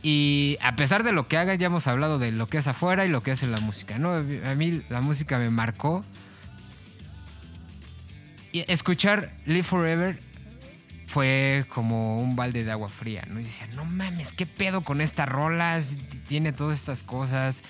Y 0.01 0.57
a 0.61 0.75
pesar 0.75 1.03
de 1.03 1.11
lo 1.11 1.27
que 1.27 1.37
haga, 1.37 1.55
ya 1.55 1.67
hemos 1.67 1.87
hablado 1.87 2.19
de 2.19 2.31
lo 2.31 2.47
que 2.47 2.57
es 2.57 2.67
afuera 2.67 3.05
y 3.05 3.09
lo 3.09 3.21
que 3.21 3.31
en 3.31 3.51
la 3.51 3.59
música, 3.59 3.99
¿no? 3.99 4.13
A 4.13 4.55
mí 4.55 4.81
la 4.89 5.01
música 5.01 5.37
me 5.37 5.49
marcó. 5.49 6.05
Y 8.51 8.63
escuchar 8.71 9.33
Live 9.45 9.63
Forever 9.63 10.19
fue 11.07 11.65
como 11.73 12.21
un 12.21 12.35
balde 12.35 12.63
de 12.63 12.71
agua 12.71 12.87
fría, 12.87 13.23
¿no? 13.27 13.39
Y 13.39 13.43
decía, 13.43 13.67
no 13.75 13.83
mames, 13.83 14.31
¿qué 14.31 14.45
pedo 14.45 14.81
con 14.81 15.01
estas 15.01 15.27
rolas? 15.27 15.95
Tiene 16.27 16.53
todas 16.53 16.79
estas 16.79 17.03
cosas, 17.03 17.61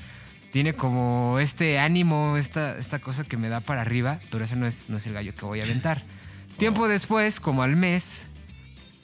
tiene 0.52 0.74
como 0.74 1.40
este 1.40 1.80
ánimo, 1.80 2.38
esta, 2.38 2.78
esta 2.78 3.00
cosa 3.00 3.24
que 3.24 3.38
me 3.38 3.50
da 3.50 3.60
para 3.60 3.82
arriba, 3.82 4.20
pero 4.30 4.46
ese 4.46 4.56
no 4.56 4.68
es, 4.68 4.90
no 4.90 4.98
es 4.98 5.08
el 5.08 5.14
gallo 5.14 5.34
que 5.36 5.46
voy 5.46 5.62
a 5.62 5.64
aventar. 5.64 6.04
Tiempo 6.58 6.88
después, 6.88 7.40
como 7.40 7.64
al 7.64 7.76
mes, 7.76 8.24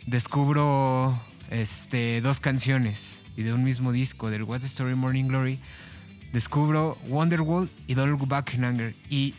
descubro 0.06 1.20
este, 1.50 2.22
dos 2.22 2.40
canciones 2.40 3.20
y 3.38 3.44
de 3.44 3.54
un 3.54 3.64
mismo 3.64 3.92
disco, 3.92 4.30
del 4.30 4.44
What's 4.44 4.62
the 4.62 4.68
Story 4.68 4.96
Morning 4.96 5.26
Glory, 5.26 5.60
descubro 6.34 6.98
Wonderwall 7.08 7.70
y 7.88 7.94
Don't 7.94 8.12
Look 8.12 8.28
Back 8.28 8.54
in 8.54 8.64
Anger. 8.64 8.96
Y 9.10 9.34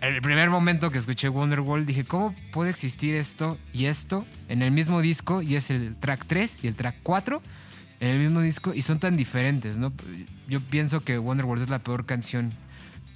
el 0.00 0.20
primer 0.20 0.50
momento 0.50 0.90
que 0.90 0.98
escuché 0.98 1.28
Wonderwall 1.28 1.86
dije, 1.86 2.04
¿cómo 2.04 2.34
puede 2.52 2.70
existir 2.70 3.14
esto 3.14 3.58
y 3.72 3.86
esto 3.86 4.26
en 4.48 4.62
el 4.62 4.70
mismo 4.70 5.00
disco? 5.00 5.42
Y 5.42 5.54
es 5.54 5.70
el 5.70 5.96
track 5.96 6.26
3 6.26 6.64
y 6.64 6.66
el 6.66 6.74
track 6.74 6.96
4 7.02 7.42
en 8.00 8.08
el 8.08 8.18
mismo 8.18 8.40
disco 8.40 8.74
y 8.74 8.82
son 8.82 8.98
tan 8.98 9.16
diferentes, 9.16 9.78
¿no? 9.78 9.92
Yo 10.48 10.60
pienso 10.60 11.00
que 11.00 11.18
Wonderwall 11.18 11.62
es 11.62 11.68
la 11.68 11.78
peor 11.78 12.04
canción 12.04 12.52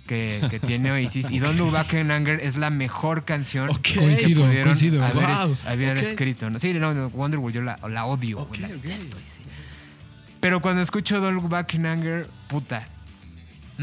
que, 0.07 0.41
que 0.51 0.59
tiene 0.61 0.91
Oasis 0.93 1.31
y 1.31 1.39
Don't 1.39 1.59
Look 1.59 1.73
Back 1.73 1.93
in 1.95 2.11
Anger 2.11 2.41
es 2.43 2.57
la 2.57 2.71
mejor 2.71 3.25
canción 3.25 3.69
Ok. 3.71 3.81
que 3.83 3.95
Coincido, 3.97 4.45
pudieron 4.45 4.69
coincido. 4.69 5.05
haber, 5.05 5.27
Wow. 5.27 5.57
haber 5.67 5.99
escrito. 5.99 6.49
¿no? 6.51 6.59
Sí, 6.59 6.73
no, 6.75 6.95
no, 6.95 7.09
Wonderwall 7.09 7.53
yo 7.53 7.63
la, 7.63 7.79
la 7.89 8.05
odio, 8.07 8.41
Ok, 8.41 8.57
la 8.59 8.69
ok. 8.69 8.73
detesto, 8.75 9.17
sí. 9.19 9.43
Pero 10.41 10.61
cuando 10.63 10.83
escucho 10.83 11.21
Don't 11.21 11.35
Look 11.35 11.49
Back 11.49 11.75
in 11.75 11.87
Anger, 11.87 12.29
puta, 12.49 12.89
mm, 13.79 13.83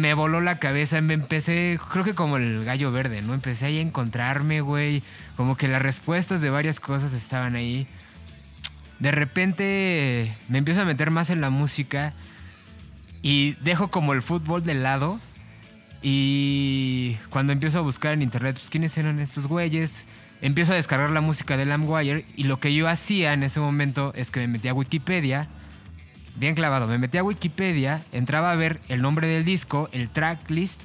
me 0.00 0.14
voló 0.14 0.40
la 0.40 0.58
cabeza. 0.58 1.00
Me 1.00 1.14
empecé, 1.14 1.78
creo 1.92 2.04
que 2.04 2.14
como 2.14 2.36
el 2.38 2.64
gallo 2.64 2.90
verde, 2.92 3.20
¿no? 3.22 3.34
Empecé 3.34 3.66
ahí 3.66 3.78
a 3.78 3.82
encontrarme, 3.82 4.60
güey. 4.62 5.02
Como 5.36 5.56
que 5.56 5.68
las 5.68 5.82
respuestas 5.82 6.40
de 6.40 6.50
varias 6.50 6.80
cosas 6.80 7.12
estaban 7.12 7.56
ahí. 7.56 7.86
De 9.00 9.10
repente 9.12 10.34
me 10.48 10.58
empiezo 10.58 10.80
a 10.80 10.84
meter 10.84 11.10
más 11.10 11.30
en 11.30 11.40
la 11.40 11.50
música 11.50 12.14
y 13.22 13.52
dejo 13.60 13.88
como 13.90 14.12
el 14.12 14.22
fútbol 14.22 14.62
de 14.64 14.74
lado. 14.74 15.20
Y 16.02 17.16
cuando 17.30 17.52
empiezo 17.52 17.78
a 17.78 17.82
buscar 17.82 18.14
en 18.14 18.22
internet, 18.22 18.56
pues 18.56 18.70
quiénes 18.70 18.96
eran 18.98 19.18
estos 19.18 19.46
güeyes, 19.46 20.04
empiezo 20.40 20.72
a 20.72 20.76
descargar 20.76 21.10
la 21.10 21.20
música 21.20 21.56
de 21.56 21.66
Lamwire 21.66 22.24
y 22.36 22.44
lo 22.44 22.60
que 22.60 22.74
yo 22.74 22.88
hacía 22.88 23.32
en 23.32 23.42
ese 23.42 23.60
momento 23.60 24.12
es 24.14 24.30
que 24.30 24.40
me 24.40 24.48
metía 24.48 24.70
a 24.70 24.74
Wikipedia, 24.74 25.48
bien 26.36 26.54
clavado, 26.54 26.86
me 26.86 26.98
metía 26.98 27.20
a 27.20 27.24
Wikipedia, 27.24 28.00
entraba 28.12 28.52
a 28.52 28.56
ver 28.56 28.80
el 28.88 29.02
nombre 29.02 29.26
del 29.26 29.44
disco, 29.44 29.88
el 29.92 30.08
tracklist 30.08 30.80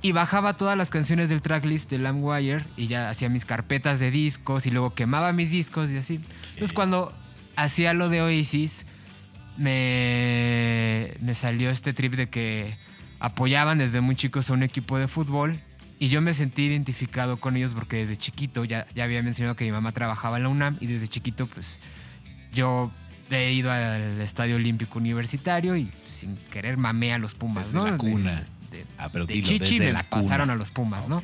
y 0.00 0.12
bajaba 0.12 0.56
todas 0.56 0.76
las 0.76 0.90
canciones 0.90 1.28
del 1.28 1.42
tracklist 1.42 1.90
de 1.90 1.98
Lamwire 1.98 2.64
y 2.76 2.86
ya 2.86 3.10
hacía 3.10 3.28
mis 3.28 3.44
carpetas 3.44 3.98
de 3.98 4.10
discos 4.10 4.66
y 4.66 4.70
luego 4.70 4.94
quemaba 4.94 5.32
mis 5.32 5.50
discos 5.50 5.90
y 5.90 5.96
así. 5.96 6.20
Entonces 6.50 6.72
cuando 6.72 7.12
hacía 7.56 7.94
lo 7.94 8.08
de 8.08 8.22
Oasis, 8.22 8.86
me, 9.56 11.14
me 11.20 11.34
salió 11.34 11.70
este 11.70 11.92
trip 11.92 12.14
de 12.14 12.28
que 12.28 12.76
apoyaban 13.22 13.78
desde 13.78 14.00
muy 14.00 14.16
chicos 14.16 14.50
a 14.50 14.52
un 14.52 14.64
equipo 14.64 14.98
de 14.98 15.06
fútbol 15.06 15.60
y 16.00 16.08
yo 16.08 16.20
me 16.20 16.34
sentí 16.34 16.62
identificado 16.62 17.36
con 17.36 17.56
ellos 17.56 17.72
porque 17.72 17.98
desde 17.98 18.16
chiquito, 18.16 18.64
ya, 18.64 18.88
ya 18.96 19.04
había 19.04 19.22
mencionado 19.22 19.54
que 19.54 19.64
mi 19.64 19.70
mamá 19.70 19.92
trabajaba 19.92 20.38
en 20.38 20.42
la 20.42 20.48
UNAM 20.48 20.76
y 20.80 20.86
desde 20.86 21.06
chiquito 21.06 21.46
pues 21.46 21.78
yo 22.52 22.90
he 23.30 23.52
ido 23.52 23.70
al 23.70 24.20
Estadio 24.20 24.56
Olímpico 24.56 24.98
Universitario 24.98 25.76
y 25.76 25.88
sin 26.12 26.36
querer 26.50 26.76
mamé 26.78 27.14
a 27.14 27.18
los 27.18 27.34
Pumas, 27.34 27.66
Desde 27.66 27.78
¿no? 27.78 27.86
la 27.92 27.96
cuna. 27.96 28.46
De, 28.72 28.84
Ah, 28.98 29.08
pero 29.12 29.26
de 29.26 29.34
dilo, 29.34 29.46
chichi 29.46 29.78
desde 29.78 29.86
me 29.86 29.92
la 29.92 30.02
cuna. 30.02 30.22
pasaron 30.22 30.50
a 30.50 30.56
los 30.56 30.70
Pumas, 30.72 31.08
¿no? 31.08 31.22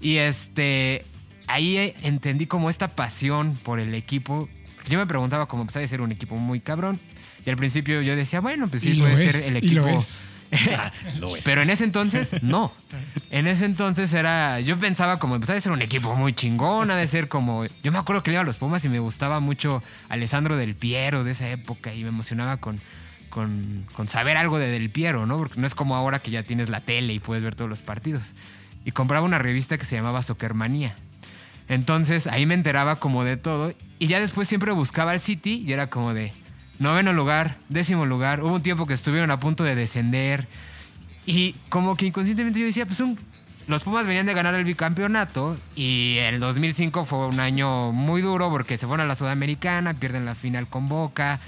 Y 0.00 0.16
este, 0.16 1.04
ahí 1.46 1.76
eh, 1.76 1.94
entendí 2.02 2.46
como 2.46 2.70
esta 2.70 2.88
pasión 2.88 3.54
por 3.62 3.80
el 3.80 3.94
equipo. 3.94 4.48
Yo 4.88 4.98
me 4.98 5.06
preguntaba 5.06 5.46
cómo 5.46 5.64
pues, 5.64 5.74
de 5.74 5.86
ser 5.86 6.00
un 6.00 6.12
equipo 6.12 6.36
muy 6.36 6.60
cabrón. 6.60 6.98
Y 7.44 7.50
al 7.50 7.56
principio 7.56 8.00
yo 8.00 8.16
decía, 8.16 8.40
bueno, 8.40 8.68
pues 8.68 8.82
sí, 8.82 8.94
puede 8.94 9.28
es, 9.28 9.36
ser 9.36 9.56
el 9.56 9.64
y 9.64 9.70
lo 9.70 9.82
equipo. 9.86 10.02
Pero 11.44 11.62
en 11.62 11.70
ese 11.70 11.84
entonces, 11.84 12.42
no. 12.42 12.72
En 13.30 13.46
ese 13.46 13.64
entonces 13.64 14.12
era. 14.12 14.60
Yo 14.60 14.78
pensaba 14.78 15.18
como, 15.18 15.38
pues 15.38 15.50
ha 15.50 15.54
de 15.54 15.60
ser 15.60 15.72
un 15.72 15.82
equipo 15.82 16.14
muy 16.14 16.34
chingón, 16.34 16.90
ha 16.90 16.96
de 16.96 17.06
ser 17.06 17.28
como. 17.28 17.64
Yo 17.82 17.92
me 17.92 17.98
acuerdo 17.98 18.22
que 18.22 18.30
le 18.30 18.34
iba 18.34 18.42
a 18.42 18.44
los 18.44 18.58
Pumas 18.58 18.84
y 18.84 18.88
me 18.88 18.98
gustaba 18.98 19.40
mucho 19.40 19.82
Alessandro 20.08 20.56
Del 20.56 20.74
Piero 20.74 21.24
de 21.24 21.32
esa 21.32 21.48
época 21.48 21.94
y 21.94 22.02
me 22.02 22.10
emocionaba 22.10 22.58
con, 22.58 22.78
con, 23.30 23.86
con 23.94 24.08
saber 24.08 24.36
algo 24.36 24.58
de 24.58 24.68
Del 24.68 24.90
Piero, 24.90 25.26
¿no? 25.26 25.38
Porque 25.38 25.58
no 25.58 25.66
es 25.66 25.74
como 25.74 25.96
ahora 25.96 26.18
que 26.18 26.30
ya 26.30 26.42
tienes 26.42 26.68
la 26.68 26.80
tele 26.80 27.14
y 27.14 27.18
puedes 27.18 27.42
ver 27.42 27.54
todos 27.54 27.70
los 27.70 27.80
partidos. 27.82 28.34
Y 28.84 28.90
compraba 28.90 29.24
una 29.24 29.38
revista 29.38 29.78
que 29.78 29.86
se 29.86 29.96
llamaba 29.96 30.22
Soccermanía. 30.22 30.94
Entonces 31.68 32.26
ahí 32.26 32.44
me 32.44 32.54
enteraba 32.54 32.96
como 32.96 33.24
de 33.24 33.38
todo. 33.38 33.72
Y 33.98 34.08
ya 34.08 34.20
después 34.20 34.48
siempre 34.48 34.72
buscaba 34.72 35.12
al 35.12 35.20
City 35.20 35.62
y 35.66 35.72
era 35.72 35.88
como 35.88 36.12
de 36.12 36.32
noveno 36.82 37.12
lugar, 37.12 37.56
décimo 37.68 38.04
lugar. 38.06 38.42
Hubo 38.42 38.54
un 38.54 38.62
tiempo 38.62 38.86
que 38.86 38.94
estuvieron 38.94 39.30
a 39.30 39.38
punto 39.40 39.64
de 39.64 39.74
descender. 39.74 40.46
Y 41.24 41.54
como 41.68 41.96
que 41.96 42.06
inconscientemente 42.06 42.58
yo 42.60 42.66
decía, 42.66 42.84
pues 42.86 43.00
un- 43.00 43.18
los 43.68 43.84
Pumas 43.84 44.06
venían 44.06 44.26
de 44.26 44.34
ganar 44.34 44.54
el 44.54 44.64
bicampeonato 44.64 45.56
y 45.76 46.16
el 46.18 46.40
2005 46.40 47.04
fue 47.06 47.26
un 47.28 47.38
año 47.38 47.92
muy 47.92 48.20
duro 48.20 48.50
porque 48.50 48.76
se 48.76 48.86
fueron 48.88 49.04
a 49.04 49.08
la 49.08 49.14
Sudamericana, 49.14 49.94
pierden 49.94 50.24
la 50.26 50.34
final 50.34 50.66
con 50.66 50.88
Boca. 50.88 51.38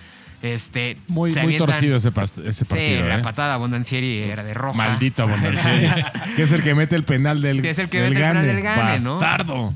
Este, 0.41 0.97
Muy, 1.09 1.31
muy 1.33 1.41
avientan- 1.41 1.59
torcido 1.67 1.97
ese, 1.97 2.13
pas- 2.13 2.31
ese 2.45 2.65
Sí, 2.65 2.65
partido. 2.67 3.09
la 3.09 3.19
¿eh? 3.19 3.23
patada 3.23 3.57
Bondancieri 3.57 4.19
era 4.25 4.45
de 4.45 4.53
roja. 4.55 4.77
Maldito 4.77 5.27
Bondancieri. 5.27 5.89
que 6.37 6.43
es 6.43 6.53
el 6.53 6.63
que 6.63 6.75
mete 6.75 6.95
el 6.97 7.05
penal 7.05 7.41
del, 7.41 7.63
Que 7.63 7.71
es 7.71 7.79
el 7.79 7.89
que 7.89 8.01
del 8.03 8.11
mete 8.11 8.21
el 8.23 8.29
penal 8.29 8.45
Gane. 8.45 8.55
del 8.55 8.63
Gane, 8.63 9.01
¿no? 9.01 9.13
Bastardo. 9.19 9.75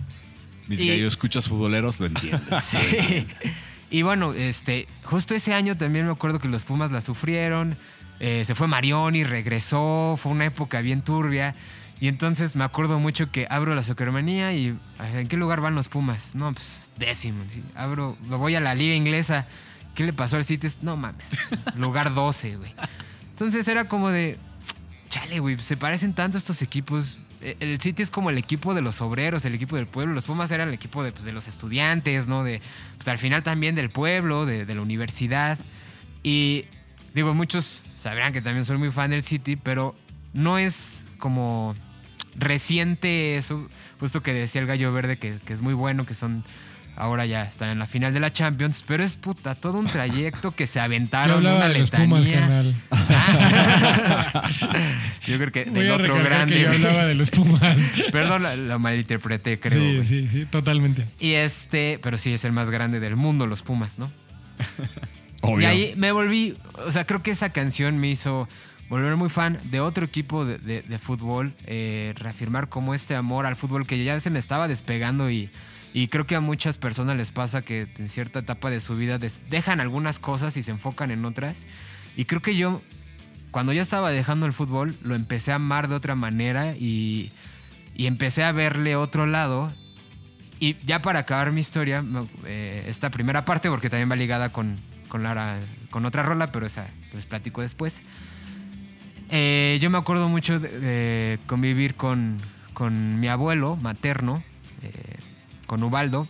Mis 0.68 0.80
Y- 0.80 0.88
gallos 0.90 1.14
escuchas 1.14 1.48
futboleros 1.48 1.98
lo 1.98 2.06
entienden. 2.06 2.40
Sí. 2.62 3.26
Y 3.90 4.02
bueno, 4.02 4.32
este, 4.34 4.86
justo 5.04 5.34
ese 5.34 5.54
año 5.54 5.76
también 5.76 6.06
me 6.06 6.12
acuerdo 6.12 6.38
que 6.38 6.48
los 6.48 6.64
Pumas 6.64 6.90
la 6.90 7.00
sufrieron. 7.00 7.76
Eh, 8.20 8.44
se 8.44 8.54
fue 8.54 8.66
Marioni, 8.66 9.24
regresó. 9.24 10.18
Fue 10.20 10.32
una 10.32 10.46
época 10.46 10.80
bien 10.80 11.02
turbia. 11.02 11.54
Y 12.00 12.08
entonces 12.08 12.54
me 12.54 12.64
acuerdo 12.64 12.98
mucho 12.98 13.30
que 13.30 13.46
abro 13.50 13.74
la 13.74 13.82
Soccermanía 13.82 14.52
y 14.52 14.78
¿en 15.14 15.26
qué 15.28 15.36
lugar 15.36 15.60
van 15.60 15.74
los 15.74 15.88
Pumas? 15.88 16.34
No, 16.34 16.52
pues 16.52 16.90
décimo. 16.96 17.42
sí. 17.50 17.62
Abro, 17.74 18.16
lo 18.28 18.38
voy 18.38 18.54
a 18.54 18.60
la 18.60 18.74
liga 18.74 18.94
inglesa. 18.94 19.46
¿Qué 19.94 20.04
le 20.04 20.12
pasó 20.12 20.36
al 20.36 20.44
City? 20.44 20.68
No 20.80 20.96
mames. 20.96 21.26
lugar 21.76 22.14
12, 22.14 22.56
güey. 22.56 22.72
Entonces 23.30 23.66
era 23.66 23.88
como 23.88 24.10
de, 24.10 24.38
chale, 25.08 25.40
güey, 25.40 25.58
se 25.60 25.76
parecen 25.76 26.14
tanto 26.14 26.38
estos 26.38 26.62
equipos. 26.62 27.18
Eh, 27.42 27.56
El 27.60 27.80
City 27.80 28.02
es 28.02 28.10
como 28.10 28.30
el 28.30 28.38
equipo 28.38 28.74
de 28.74 28.82
los 28.82 29.00
obreros, 29.00 29.44
el 29.44 29.54
equipo 29.54 29.76
del 29.76 29.86
pueblo. 29.86 30.14
Los 30.14 30.26
Pumas 30.26 30.50
eran 30.50 30.68
el 30.68 30.74
equipo 30.74 31.02
de, 31.02 31.12
pues, 31.12 31.24
de 31.24 31.32
los 31.32 31.48
estudiantes, 31.48 32.28
¿no? 32.28 32.44
De, 32.44 32.60
pues 32.96 33.08
al 33.08 33.18
final 33.18 33.42
también 33.42 33.74
del 33.74 33.90
pueblo, 33.90 34.46
de, 34.46 34.66
la 34.66 34.80
universidad. 34.80 35.58
Y 36.22 36.64
digo, 37.14 37.34
muchos 37.34 37.84
sabrán 37.98 38.32
que 38.32 38.42
también 38.42 38.64
soy 38.64 38.78
muy 38.78 38.90
fan 38.90 39.10
del 39.10 39.22
City, 39.22 39.56
pero 39.56 39.94
no 40.32 40.58
es 40.58 41.00
como 41.18 41.74
reciente 42.36 43.36
eso, 43.36 43.68
justo 43.98 44.22
que 44.22 44.32
decía 44.32 44.60
el 44.60 44.66
Gallo 44.66 44.92
Verde, 44.92 45.18
que, 45.18 45.38
que 45.44 45.52
es 45.52 45.60
muy 45.60 45.74
bueno, 45.74 46.06
que 46.06 46.14
son... 46.14 46.44
Ahora 47.00 47.26
ya 47.26 47.44
están 47.44 47.68
en 47.68 47.78
la 47.78 47.86
final 47.86 48.12
de 48.12 48.18
la 48.18 48.32
Champions, 48.32 48.82
pero 48.84 49.04
es 49.04 49.14
puta, 49.14 49.54
todo 49.54 49.78
un 49.78 49.86
trayecto 49.86 50.50
que 50.50 50.66
se 50.66 50.80
aventaron. 50.80 51.36
hablaba 51.36 51.58
una 51.58 51.68
de 51.68 51.78
los 51.78 51.90
Pumas. 51.92 52.24
Yo 55.26 55.36
creo 55.38 55.52
que 55.52 55.64
Voy 55.66 55.80
del 55.84 55.92
a 55.92 55.94
otro 55.96 56.16
grande. 56.22 56.54
que 56.56 56.62
yo 56.62 56.70
hablaba 56.72 57.04
de 57.06 57.14
los 57.14 57.30
Pumas. 57.30 57.76
Perdón, 58.12 58.42
la, 58.42 58.56
la 58.56 58.78
malinterpreté, 58.78 59.60
creo. 59.60 60.02
sí, 60.02 60.08
sí, 60.22 60.28
sí, 60.28 60.44
totalmente. 60.46 61.06
Y 61.20 61.32
este, 61.32 61.98
pero 62.02 62.18
sí 62.18 62.32
es 62.32 62.44
el 62.44 62.52
más 62.52 62.70
grande 62.70 63.00
del 63.00 63.16
mundo, 63.16 63.46
los 63.46 63.62
Pumas, 63.62 63.98
¿no? 63.98 64.10
Obvio. 65.42 65.60
Y 65.62 65.64
ahí 65.66 65.94
me 65.96 66.10
volví, 66.12 66.56
o 66.86 66.90
sea, 66.90 67.04
creo 67.04 67.22
que 67.22 67.30
esa 67.30 67.50
canción 67.50 67.98
me 67.98 68.08
hizo 68.08 68.48
volver 68.88 69.14
muy 69.16 69.30
fan 69.30 69.58
de 69.64 69.80
otro 69.80 70.04
equipo 70.04 70.44
de, 70.44 70.58
de- 70.58 70.82
de 70.82 70.98
fútbol, 70.98 71.52
eh, 71.66 72.12
reafirmar 72.16 72.68
como 72.68 72.92
este 72.94 73.14
amor 73.14 73.46
al 73.46 73.54
fútbol 73.54 73.86
que 73.86 74.02
ya 74.02 74.18
se 74.18 74.30
me 74.30 74.38
estaba 74.40 74.66
despegando 74.66 75.30
y, 75.30 75.48
y 75.94 76.08
creo 76.08 76.26
que 76.26 76.34
a 76.36 76.40
muchas 76.40 76.78
personas 76.78 77.16
les 77.16 77.30
pasa 77.30 77.62
que 77.62 77.88
en 77.98 78.08
cierta 78.08 78.40
etapa 78.40 78.70
de 78.70 78.80
su 78.80 78.96
vida 78.96 79.18
dejan 79.18 79.80
algunas 79.80 80.18
cosas 80.18 80.56
y 80.56 80.62
se 80.62 80.70
enfocan 80.70 81.10
en 81.10 81.24
otras. 81.24 81.64
Y 82.16 82.24
creo 82.26 82.42
que 82.42 82.56
yo, 82.56 82.80
cuando 83.50 83.72
ya 83.72 83.82
estaba 83.82 84.10
dejando 84.10 84.46
el 84.46 84.52
fútbol, 84.52 84.96
lo 85.02 85.14
empecé 85.14 85.52
a 85.52 85.56
amar 85.56 85.88
de 85.88 85.94
otra 85.94 86.14
manera 86.14 86.76
y, 86.76 87.32
y 87.94 88.06
empecé 88.06 88.44
a 88.44 88.52
verle 88.52 88.96
otro 88.96 89.26
lado. 89.26 89.72
Y 90.60 90.76
ya 90.84 91.00
para 91.00 91.20
acabar 91.20 91.52
mi 91.52 91.60
historia, 91.60 92.04
eh, 92.44 92.84
esta 92.88 93.10
primera 93.10 93.44
parte, 93.44 93.70
porque 93.70 93.88
también 93.88 94.10
va 94.10 94.16
ligada 94.16 94.50
con, 94.50 94.76
con, 95.08 95.22
Lara- 95.22 95.58
con 95.90 96.04
otra 96.04 96.22
rola, 96.22 96.52
pero 96.52 96.66
esa 96.66 96.88
les 97.14 97.24
platico 97.24 97.62
después. 97.62 98.00
Eh, 99.30 99.78
yo 99.80 99.90
me 99.90 99.98
acuerdo 99.98 100.28
mucho 100.28 100.58
de, 100.58 100.68
de 100.80 101.38
convivir 101.46 101.94
con, 101.94 102.38
con 102.72 103.20
mi 103.20 103.28
abuelo 103.28 103.76
materno, 103.76 104.42
con 105.68 105.84
Ubaldo, 105.84 106.26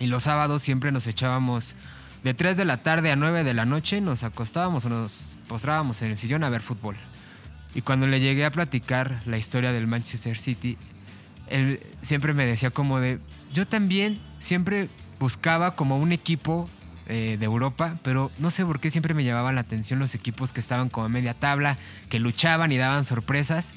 y 0.00 0.06
los 0.06 0.22
sábados 0.22 0.62
siempre 0.62 0.90
nos 0.90 1.06
echábamos 1.06 1.74
de 2.24 2.32
3 2.32 2.56
de 2.56 2.64
la 2.64 2.78
tarde 2.78 3.10
a 3.10 3.16
9 3.16 3.44
de 3.44 3.52
la 3.52 3.66
noche, 3.66 4.00
nos 4.00 4.22
acostábamos 4.22 4.86
o 4.86 4.88
nos 4.88 5.36
postrábamos 5.48 6.00
en 6.00 6.12
el 6.12 6.16
sillón 6.16 6.44
a 6.44 6.48
ver 6.48 6.62
fútbol. 6.62 6.96
Y 7.74 7.82
cuando 7.82 8.06
le 8.06 8.20
llegué 8.20 8.44
a 8.44 8.50
platicar 8.50 9.20
la 9.26 9.36
historia 9.36 9.72
del 9.72 9.86
Manchester 9.86 10.38
City, 10.38 10.78
él 11.48 11.80
siempre 12.02 12.32
me 12.32 12.46
decía 12.46 12.70
como 12.70 13.00
de, 13.00 13.18
yo 13.52 13.66
también 13.66 14.20
siempre 14.38 14.88
buscaba 15.18 15.74
como 15.74 15.98
un 15.98 16.12
equipo 16.12 16.68
eh, 17.08 17.36
de 17.38 17.44
Europa, 17.44 17.96
pero 18.02 18.30
no 18.38 18.50
sé 18.50 18.64
por 18.64 18.78
qué 18.78 18.88
siempre 18.88 19.14
me 19.14 19.24
llamaban 19.24 19.56
la 19.56 19.62
atención 19.62 19.98
los 19.98 20.14
equipos 20.14 20.52
que 20.52 20.60
estaban 20.60 20.88
como 20.88 21.06
a 21.06 21.08
media 21.08 21.34
tabla, 21.34 21.76
que 22.08 22.20
luchaban 22.20 22.70
y 22.72 22.76
daban 22.76 23.04
sorpresas. 23.04 23.72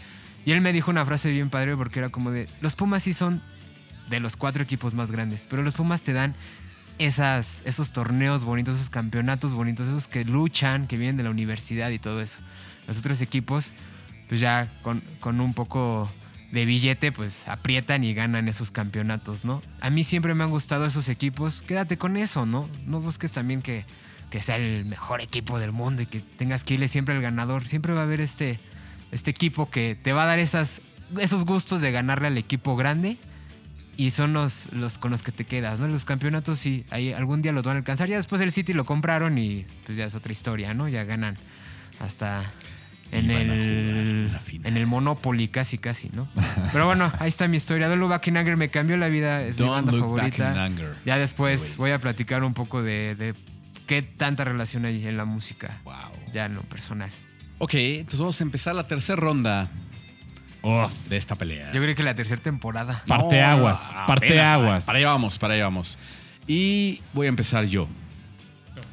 Y 0.45 0.51
él 0.51 0.61
me 0.61 0.71
dijo 0.73 0.91
una 0.91 1.05
frase 1.05 1.31
bien 1.31 1.49
padre 1.49 1.75
porque 1.75 1.99
era 1.99 2.09
como 2.09 2.29
de, 2.29 2.47
los 2.61 2.75
Pumas 2.75 3.03
sí 3.03 3.13
son 3.13 3.41
de 4.09 4.19
los 4.19 4.35
cuatro 4.35 4.63
equipos 4.63 4.93
más 4.93 5.11
grandes, 5.11 5.47
pero 5.49 5.63
los 5.63 5.73
Pumas 5.73 6.01
te 6.01 6.13
dan 6.13 6.35
esas, 6.97 7.61
esos 7.65 7.91
torneos 7.91 8.43
bonitos, 8.43 8.75
esos 8.75 8.89
campeonatos 8.89 9.53
bonitos, 9.53 9.87
esos 9.87 10.07
que 10.07 10.23
luchan, 10.23 10.87
que 10.87 10.97
vienen 10.97 11.17
de 11.17 11.23
la 11.23 11.29
universidad 11.29 11.89
y 11.89 11.99
todo 11.99 12.21
eso. 12.21 12.37
Los 12.87 12.97
otros 12.97 13.21
equipos, 13.21 13.71
pues 14.29 14.39
ya 14.39 14.71
con, 14.81 15.01
con 15.19 15.41
un 15.41 15.53
poco 15.53 16.09
de 16.51 16.65
billete, 16.65 17.11
pues 17.11 17.47
aprietan 17.47 18.03
y 18.03 18.13
ganan 18.13 18.47
esos 18.47 18.71
campeonatos, 18.71 19.43
¿no? 19.43 19.61
A 19.81 19.89
mí 19.89 20.03
siempre 20.03 20.33
me 20.35 20.43
han 20.43 20.51
gustado 20.51 20.85
esos 20.85 21.09
equipos. 21.09 21.61
Quédate 21.63 21.97
con 21.97 22.15
eso, 22.15 22.45
¿no? 22.45 22.69
No 22.85 23.01
busques 23.01 23.31
también 23.31 23.61
que, 23.61 23.85
que 24.29 24.41
sea 24.41 24.55
el 24.55 24.85
mejor 24.85 25.21
equipo 25.21 25.59
del 25.59 25.71
mundo 25.71 26.01
y 26.01 26.05
que 26.05 26.21
tengas 26.21 26.63
que 26.63 26.75
irle 26.75 26.87
siempre 26.87 27.15
al 27.15 27.21
ganador. 27.21 27.67
Siempre 27.67 27.93
va 27.93 28.01
a 28.01 28.03
haber 28.03 28.21
este, 28.21 28.59
este 29.11 29.31
equipo 29.31 29.69
que 29.69 29.97
te 30.01 30.13
va 30.13 30.23
a 30.23 30.27
dar 30.27 30.39
esas, 30.39 30.81
esos 31.19 31.45
gustos 31.45 31.81
de 31.81 31.91
ganarle 31.91 32.27
al 32.27 32.37
equipo 32.37 32.75
grande 32.75 33.17
y 33.97 34.11
son 34.11 34.33
los, 34.33 34.71
los 34.73 34.97
con 34.97 35.11
los 35.11 35.23
que 35.23 35.31
te 35.31 35.45
quedas, 35.45 35.79
¿no? 35.79 35.87
Los 35.87 36.05
campeonatos 36.05 36.59
sí, 36.59 36.85
ahí 36.91 37.13
algún 37.13 37.41
día 37.41 37.51
los 37.51 37.63
van 37.63 37.75
a 37.75 37.79
alcanzar. 37.79 38.07
Ya 38.09 38.17
después 38.17 38.41
el 38.41 38.51
City 38.51 38.73
lo 38.73 38.85
compraron 38.85 39.37
y 39.37 39.65
pues 39.85 39.97
ya 39.97 40.05
es 40.05 40.15
otra 40.15 40.31
historia, 40.31 40.73
¿no? 40.73 40.87
Ya 40.87 41.03
ganan 41.03 41.35
hasta 41.99 42.43
en 43.11 43.29
el, 43.31 44.31
en 44.63 44.77
el 44.77 44.85
Monopoly 44.87 45.47
casi, 45.47 45.77
casi, 45.77 46.09
¿no? 46.13 46.27
Pero 46.73 46.85
bueno, 46.85 47.11
ahí 47.19 47.29
está 47.29 47.47
mi 47.47 47.57
historia. 47.57 47.87
Don't 47.87 47.99
Look 48.01 48.09
Back 48.09 48.27
in 48.27 48.37
Anger 48.37 48.57
me 48.57 48.69
cambió 48.69 48.97
la 48.97 49.07
vida, 49.07 49.41
es 49.43 49.59
mi 49.59 49.67
banda 49.67 49.91
look 49.91 50.15
back 50.17 50.25
in 50.25 50.31
favorita. 50.33 50.63
anger. 50.65 50.95
Ya 51.05 51.17
después 51.17 51.77
voy 51.77 51.91
a 51.91 51.99
platicar 51.99 52.43
un 52.43 52.53
poco 52.53 52.83
de, 52.83 53.15
de 53.15 53.33
qué 53.87 54.01
tanta 54.01 54.43
relación 54.43 54.85
hay 54.85 55.05
en 55.07 55.15
la 55.17 55.25
música, 55.25 55.79
Wow. 55.85 55.93
ya 56.33 56.45
en 56.47 56.55
lo 56.55 56.61
personal. 56.63 57.09
Ok, 57.59 57.75
entonces 57.75 58.19
vamos 58.19 58.41
a 58.41 58.43
empezar 58.43 58.75
la 58.75 58.83
tercera 58.83 59.15
ronda 59.15 59.69
Uf. 60.67 61.07
de 61.09 61.17
esta 61.17 61.35
pelea. 61.35 61.71
Yo 61.73 61.81
creo 61.81 61.95
que 61.95 62.03
la 62.03 62.15
tercera 62.15 62.41
temporada. 62.41 63.03
Parteaguas, 63.07 63.91
No, 63.95 64.05
parteaguas. 64.07 64.85
Para 64.85 64.97
allá 64.97 65.07
vamos, 65.09 65.37
para 65.39 65.53
allá 65.53 65.63
vamos. 65.65 65.97
Y 66.47 67.01
voy 67.13 67.27
a 67.27 67.29
empezar 67.29 67.65
yo. 67.65 67.87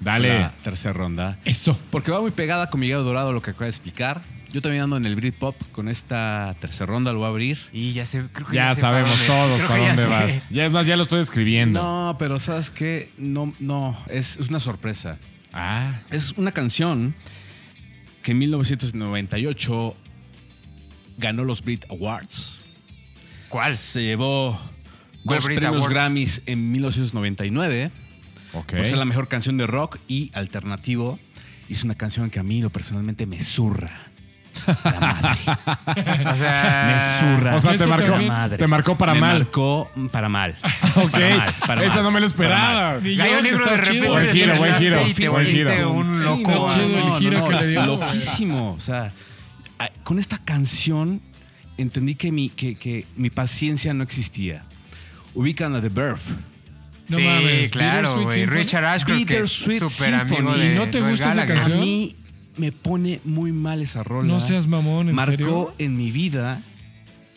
Dale. 0.00 0.40
La 0.40 0.52
tercera 0.62 0.92
ronda. 0.92 1.38
Eso. 1.44 1.78
Porque 1.90 2.10
va 2.10 2.20
muy 2.20 2.30
pegada 2.32 2.68
con 2.70 2.80
Miguel 2.80 2.98
Dorado 3.04 3.32
lo 3.32 3.40
que 3.42 3.50
acaba 3.50 3.64
de 3.66 3.70
explicar. 3.70 4.20
Yo 4.52 4.60
también 4.60 4.82
ando 4.84 4.96
en 4.98 5.06
el 5.06 5.16
Britpop 5.16 5.56
con 5.72 5.88
esta 5.88 6.54
tercera 6.60 6.84
ronda, 6.86 7.10
lo 7.12 7.18
voy 7.20 7.26
a 7.26 7.30
abrir. 7.30 7.58
Y 7.72 7.92
ya 7.94 8.04
sé, 8.04 8.24
creo 8.32 8.46
que 8.46 8.56
Ya 8.56 8.68
para 8.68 8.74
sabemos 8.80 9.10
dónde- 9.12 9.26
todos 9.26 9.62
para 9.62 9.78
ya 9.80 9.86
dónde 9.88 10.02
sé. 10.04 10.08
vas. 10.10 10.46
Ya 10.50 10.66
es 10.66 10.72
más, 10.72 10.86
ya 10.86 10.96
lo 10.96 11.02
estoy 11.04 11.20
escribiendo. 11.22 11.82
No, 11.82 12.16
pero 12.18 12.38
¿sabes 12.38 12.70
qué? 12.70 13.10
No, 13.16 13.54
no, 13.60 13.96
es, 14.10 14.36
es 14.36 14.48
una 14.48 14.60
sorpresa. 14.60 15.16
Ah. 15.54 15.92
Es 16.10 16.32
una 16.32 16.52
canción 16.52 17.14
que 18.22 18.32
en 18.32 18.38
1998 18.40 19.96
ganó 21.18 21.44
los 21.44 21.62
Brit 21.64 21.84
Awards. 21.90 22.56
¿Cuál? 23.48 23.76
Se 23.76 24.02
llevó 24.02 24.58
¿Cuál 25.24 25.38
dos 25.38 25.44
Brit 25.46 25.58
premios 25.58 25.78
Award? 25.82 25.92
Grammys 25.92 26.42
en 26.46 26.72
1999 26.72 27.90
Ok. 28.54 28.72
por 28.76 28.84
ser 28.84 28.98
la 28.98 29.04
mejor 29.04 29.28
canción 29.28 29.56
de 29.56 29.66
rock 29.66 29.98
y 30.08 30.30
alternativo. 30.34 31.18
Y 31.68 31.74
es 31.74 31.84
una 31.84 31.94
canción 31.94 32.28
que 32.28 32.38
a 32.38 32.42
mí, 32.42 32.60
lo 32.60 32.70
personalmente, 32.70 33.24
me 33.26 33.42
zurra. 33.42 33.90
La 34.84 35.00
madre. 35.00 36.30
O 36.30 36.36
sea, 36.36 36.84
me 36.86 37.36
zurra. 37.36 37.56
O 37.56 37.60
sea, 37.60 37.76
te 37.76 37.86
marcó, 37.86 38.18
madre. 38.18 38.58
te 38.58 38.66
marcó 38.66 38.98
para 38.98 39.14
Me 39.14 39.20
mal. 39.20 39.38
marcó 39.38 39.90
para 40.10 40.28
mal. 40.28 40.54
Ok. 40.96 41.10
Para 41.12 41.36
mal, 41.38 41.54
para 41.66 41.84
Esa 41.84 41.94
mal, 41.96 42.02
no 42.04 42.10
me 42.10 42.20
lo 42.20 42.26
esperaba. 42.26 42.98
Gallo 43.00 43.42
Negro 43.42 43.64
de 43.64 43.76
repente. 43.78 44.08
Buen 44.08 44.26
giro, 44.28 44.56
buen 44.56 44.74
giro, 44.74 45.32
buen 45.32 45.46
giro. 45.46 45.90
un 45.92 46.14
Sí, 46.14 46.22
loco. 46.22 47.48
que 47.48 47.54
le 47.56 47.66
dio. 47.68 47.86
Loquísimo. 47.86 48.74
O 48.74 48.80
sea, 48.80 49.10
con 50.04 50.18
esta 50.18 50.38
canción 50.38 51.20
entendí 51.78 52.14
que 52.14 52.30
mi, 52.32 52.48
que, 52.48 52.74
que 52.76 53.06
mi 53.16 53.30
paciencia 53.30 53.94
no 53.94 54.02
existía. 54.02 54.64
Ubican 55.34 55.74
a 55.74 55.80
The 55.80 55.88
Birth. 55.88 56.20
No 57.08 57.16
sí, 57.16 57.24
mames, 57.24 57.70
claro, 57.70 58.22
güey. 58.22 58.46
Richard 58.46 58.84
Ashcroft, 58.84 59.24
que 59.26 59.38
es 59.40 59.50
súper 59.50 60.14
amigo 60.14 60.54
de 60.54 60.72
¿Y 60.72 60.76
no 60.76 60.88
te 60.88 61.00
Noel 61.00 61.12
gusta 61.12 61.32
esa 61.32 61.44
Gallagher. 61.44 61.56
A 61.56 61.60
canción? 61.62 61.80
mí 61.80 62.16
me 62.56 62.70
pone 62.72 63.20
muy 63.24 63.50
mal 63.52 63.82
esa 63.82 64.02
rola. 64.02 64.28
No 64.28 64.40
seas 64.40 64.66
mamón, 64.66 65.08
¿en 65.08 65.14
Marcó 65.14 65.34
serio? 65.34 65.74
en 65.78 65.96
mi 65.96 66.10
vida 66.10 66.60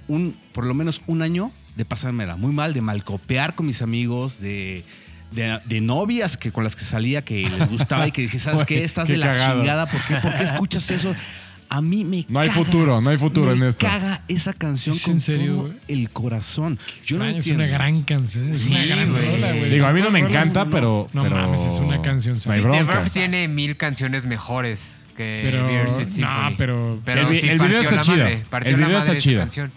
un, 0.08 0.38
por 0.54 0.66
lo 0.66 0.74
menos 0.74 1.02
un 1.08 1.22
año 1.22 1.52
de 1.76 1.84
pasármela 1.86 2.36
muy 2.38 2.52
mal, 2.54 2.74
de 2.74 2.82
malcopear 2.82 3.56
con 3.56 3.66
mis 3.66 3.82
amigos, 3.82 4.40
de, 4.40 4.84
de, 5.32 5.60
de 5.66 5.82
novias 5.82 6.38
que 6.38 6.52
con 6.52 6.64
las 6.64 6.76
que 6.76 6.86
salía 6.86 7.24
que 7.24 7.50
les 7.50 7.70
gustaba 7.70 8.08
y 8.08 8.12
que 8.12 8.22
dije, 8.24 8.40
¿sabes 8.40 8.66
qué? 8.66 8.84
Estás 8.84 9.08
qué 9.08 9.14
de 9.14 9.18
la 9.20 9.26
cagado. 9.28 9.60
chingada. 9.62 9.86
¿Por 9.88 10.02
qué, 10.06 10.16
¿Por 10.18 10.36
qué 10.36 10.44
escuchas 10.44 10.90
eso? 10.92 11.16
A 11.76 11.82
mí 11.82 12.04
me 12.06 12.26
No 12.30 12.40
hay 12.40 12.48
caga, 12.50 12.64
futuro, 12.64 13.02
no 13.02 13.10
hay 13.10 13.18
futuro 13.18 13.48
me 13.52 13.58
en 13.58 13.64
esto. 13.70 13.86
caga 13.86 14.22
esa 14.30 14.54
canción 14.54 14.96
¿Es 14.96 15.04
con 15.04 15.14
en 15.16 15.20
serio, 15.20 15.52
todo 15.54 15.62
güey? 15.64 15.74
el 15.90 16.10
corazón. 16.10 16.80
Yo 17.06 17.18
no 17.18 17.26
Extraño, 17.26 17.30
es 17.32 17.36
entiendo. 17.38 17.64
una 17.64 17.72
gran 17.74 18.04
canción. 18.04 18.54
Es 18.54 18.60
Sí, 18.62 18.72
una 18.72 18.86
gran 18.86 19.12
güey. 19.12 19.26
rola, 19.32 19.52
güey. 19.52 19.70
Digo, 19.72 19.86
a 19.86 19.92
mí 19.94 20.02
no 20.02 20.12
me 20.12 20.20
encanta, 20.20 20.64
no. 20.66 20.72
pero. 20.72 21.08
No 21.12 21.24
pero 21.24 21.36
mames, 21.36 21.62
es 21.62 21.74
una 21.80 22.02
canción. 22.02 22.38
No 22.46 22.52
hay 22.54 22.60
The 22.62 22.66
bronca. 22.68 22.86
Verve 22.96 23.10
tiene 23.10 23.48
mil 23.50 23.76
canciones 23.76 24.26
mejores 24.26 24.96
que 25.18 25.42
Pero- 25.44 25.92
Symphony. 25.92 26.22
no, 26.22 26.58
pero- 26.58 27.00
pero 27.04 27.22
El 27.22 27.28
vi- 27.28 27.38
el 27.40 27.44
video 27.44 27.58
partió 27.60 27.80
está 27.82 27.96
la 27.96 28.02
chido. 28.02 28.18
madre, 28.18 28.44
partió 28.50 28.70
El 28.70 28.80
la 28.82 28.88
video 28.88 29.00
madre 29.00 29.12
está 29.12 29.18
esa 29.18 29.30
chido. 29.30 29.40
canción. 29.42 29.72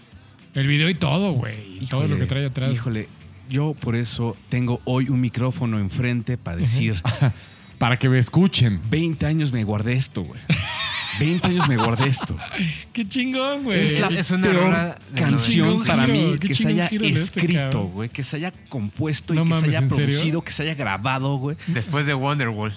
El 0.55 0.67
video 0.67 0.89
y 0.89 0.95
todo, 0.95 1.31
güey. 1.33 1.79
Y 1.81 1.85
todo 1.87 2.07
lo 2.07 2.17
que 2.17 2.25
trae 2.27 2.45
atrás. 2.45 2.71
Híjole, 2.73 3.09
yo 3.49 3.73
por 3.79 3.95
eso 3.95 4.37
tengo 4.49 4.81
hoy 4.85 5.09
un 5.09 5.19
micrófono 5.21 5.79
enfrente 5.79 6.37
para 6.37 6.57
decir, 6.57 7.01
Para 7.79 7.97
que 7.97 8.09
me 8.09 8.19
escuchen. 8.19 8.81
20 8.89 9.25
años 9.25 9.53
me 9.53 9.63
guardé 9.63 9.93
esto, 9.93 10.23
güey. 10.23 10.39
20 11.19 11.47
años 11.47 11.67
me 11.67 11.77
guardé 11.77 12.07
esto. 12.07 12.37
Qué 12.93 13.07
chingón, 13.07 13.63
güey. 13.63 13.85
Es 13.85 13.99
la 13.99 14.07
Es 14.07 14.31
una 14.31 14.47
peor 14.47 14.95
canción 15.15 15.83
para 15.83 16.07
mí 16.07 16.35
que 16.39 16.53
se 16.53 16.67
haya 16.69 16.85
este 16.85 17.07
escrito, 17.09 17.83
güey. 17.83 18.09
Que 18.09 18.23
se 18.23 18.37
haya 18.37 18.51
compuesto 18.69 19.33
No 19.33 19.41
y 19.41 19.43
que 19.43 19.49
mames, 19.49 19.71
se 19.71 19.77
haya 19.77 19.87
producido, 19.87 20.41
que 20.41 20.51
se 20.51 20.63
haya 20.63 20.75
grabado, 20.75 21.37
güey. 21.37 21.57
Después 21.67 22.05
de 22.05 22.13
Wonderwall. 22.13 22.73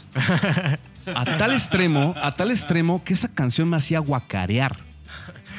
A 1.15 1.25
tal 1.25 1.53
extremo, 1.53 2.15
a 2.23 2.33
tal 2.33 2.51
extremo 2.51 3.03
que 3.05 3.15
esa 3.15 3.29
canción 3.29 3.69
me 3.69 3.77
hacía 3.77 3.99
guacarear. 4.01 4.79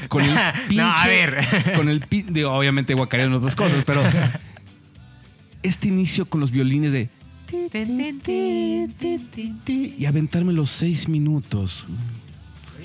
Con 0.08 0.24
el 0.26 0.38
pinche, 0.68 0.76
No, 0.84 0.92
a 0.92 1.08
ver. 1.08 1.74
Con 1.76 1.90
el 1.90 2.02
pin- 2.02 2.28
digo, 2.32 2.52
obviamente 2.52 2.94
guacarear 2.94 3.28
en 3.30 3.36
otras 3.36 3.56
cosas, 3.56 3.84
pero 3.86 4.02
este 5.62 5.88
inicio 5.88 6.26
con 6.26 6.42
los 6.42 6.52
violines 6.52 6.92
de 6.92 7.10
y 9.68 10.06
aventarme 10.06 10.54
los 10.54 10.70
seis 10.70 11.08
minutos. 11.08 11.86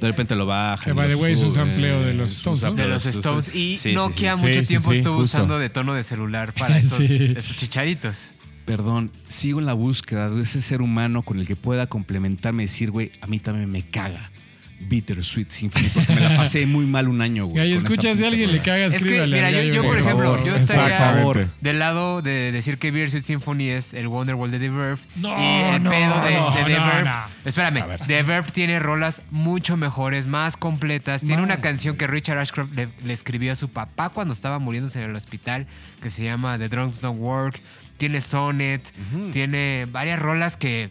De 0.01 0.07
repente 0.07 0.35
lo 0.37 0.47
baja. 0.47 0.85
Que, 0.85 0.93
by 0.93 1.09
the 1.09 1.15
way, 1.17 1.33
es 1.33 1.43
un 1.43 1.53
sampleo 1.53 2.01
de 2.03 2.15
los 2.15 2.33
Stones, 2.37 2.63
¿no? 2.63 2.75
de 2.75 2.87
los 2.87 3.05
Stones. 3.07 3.55
Y 3.55 3.79
Sí, 3.79 3.93
Nokia 3.95 4.37
sí. 4.37 4.43
mucho 4.47 4.59
Sí, 4.61 4.65
sí, 4.65 4.69
tiempo 4.69 4.91
sí, 4.93 4.99
estuvo 4.99 5.17
justo. 5.19 5.37
usando 5.39 5.59
de 5.59 5.71
tono 5.71 5.95
de 5.95 6.03
celular 6.05 6.53
para 6.55 6.79
esos, 6.79 6.99
Sí. 7.07 7.35
esos 7.37 7.57
chicharitos. 7.57 8.31
Perdón, 8.65 9.11
sigo 9.29 9.61
en 9.61 9.67
la 9.67 9.73
búsqueda 9.73 10.29
de 10.29 10.43
ese 10.43 10.61
ser 10.61 10.83
humano 10.83 11.23
con 11.23 11.39
el 11.39 11.47
que 11.47 11.57
pueda 11.57 11.87
complementarme 11.87 12.65
y 12.65 12.67
decir, 12.67 12.91
güey, 12.91 13.11
a 13.23 13.27
mí 13.27 13.39
también 13.39 13.71
me 13.71 13.83
caga. 13.83 14.31
Bittersweet 14.81 15.51
Symphony, 15.51 15.89
porque 15.93 16.13
me 16.15 16.21
la 16.21 16.37
pasé 16.37 16.67
muy 16.67 16.87
mal 16.87 17.09
un 17.09 17.21
año, 17.21 17.47
güey. 17.47 17.73
Esa 17.73 17.85
escuchas 17.85 18.19
de 18.19 18.27
alguien, 18.27 18.53
le 18.53 18.61
cagas, 18.63 18.95
Es 18.95 19.03
que, 19.03 19.09
escríbale. 19.09 19.37
mira, 19.37 19.51
yo, 19.51 19.83
por 19.83 19.91
por 19.91 19.99
ejemplo, 19.99 20.25
favor. 20.35 20.45
yo 20.45 20.55
estaría 20.57 21.49
del 21.61 21.79
lado 21.79 22.23
de 22.23 22.53
decir 22.53 22.79
que 22.79 22.91
Bittersweet 22.91 23.25
Symphony 23.25 23.71
es 23.71 23.93
el 23.95 24.07
Wonderwall 24.09 24.51
de 24.51 24.59
The 24.59 24.71
Verve. 24.71 25.01
No, 25.17 25.29
y 25.31 25.75
el 25.75 25.83
no, 25.83 25.91
pedo 25.91 26.21
de, 26.23 26.35
no, 26.35 26.51
de 26.53 26.65
The 26.65 26.79
no, 26.79 26.87
Verve. 26.87 27.05
no. 27.05 27.25
Espérame, 27.45 27.85
The 28.07 28.23
Verve 28.23 28.51
tiene 28.53 28.79
rolas 28.79 29.23
mucho 29.31 29.77
mejores, 29.77 30.27
más 30.27 30.57
completas. 30.57 31.23
Tiene 31.23 31.43
una 31.43 31.61
canción 31.61 31.97
que 31.97 32.07
Richard 32.07 32.39
Ashcroft 32.39 32.73
le, 32.75 32.89
le 33.05 33.13
escribió 33.13 33.53
a 33.53 33.57
su 33.57 33.69
papá 33.69 34.11
cuando 34.11 34.33
estaba 34.35 34.59
muriéndose 34.59 35.03
en 35.03 35.11
el 35.11 35.17
hospital, 35.17 35.67
que 36.03 36.11
se 36.11 36.23
llama 36.25 36.57
The 36.59 36.69
Drunks 36.69 37.01
Don't 37.01 37.21
Work. 37.21 37.61
Tiene 37.97 38.21
Sonnet, 38.21 38.83
tiene 39.33 39.87
varias 39.91 40.21
rolas 40.21 40.57
que. 40.57 40.89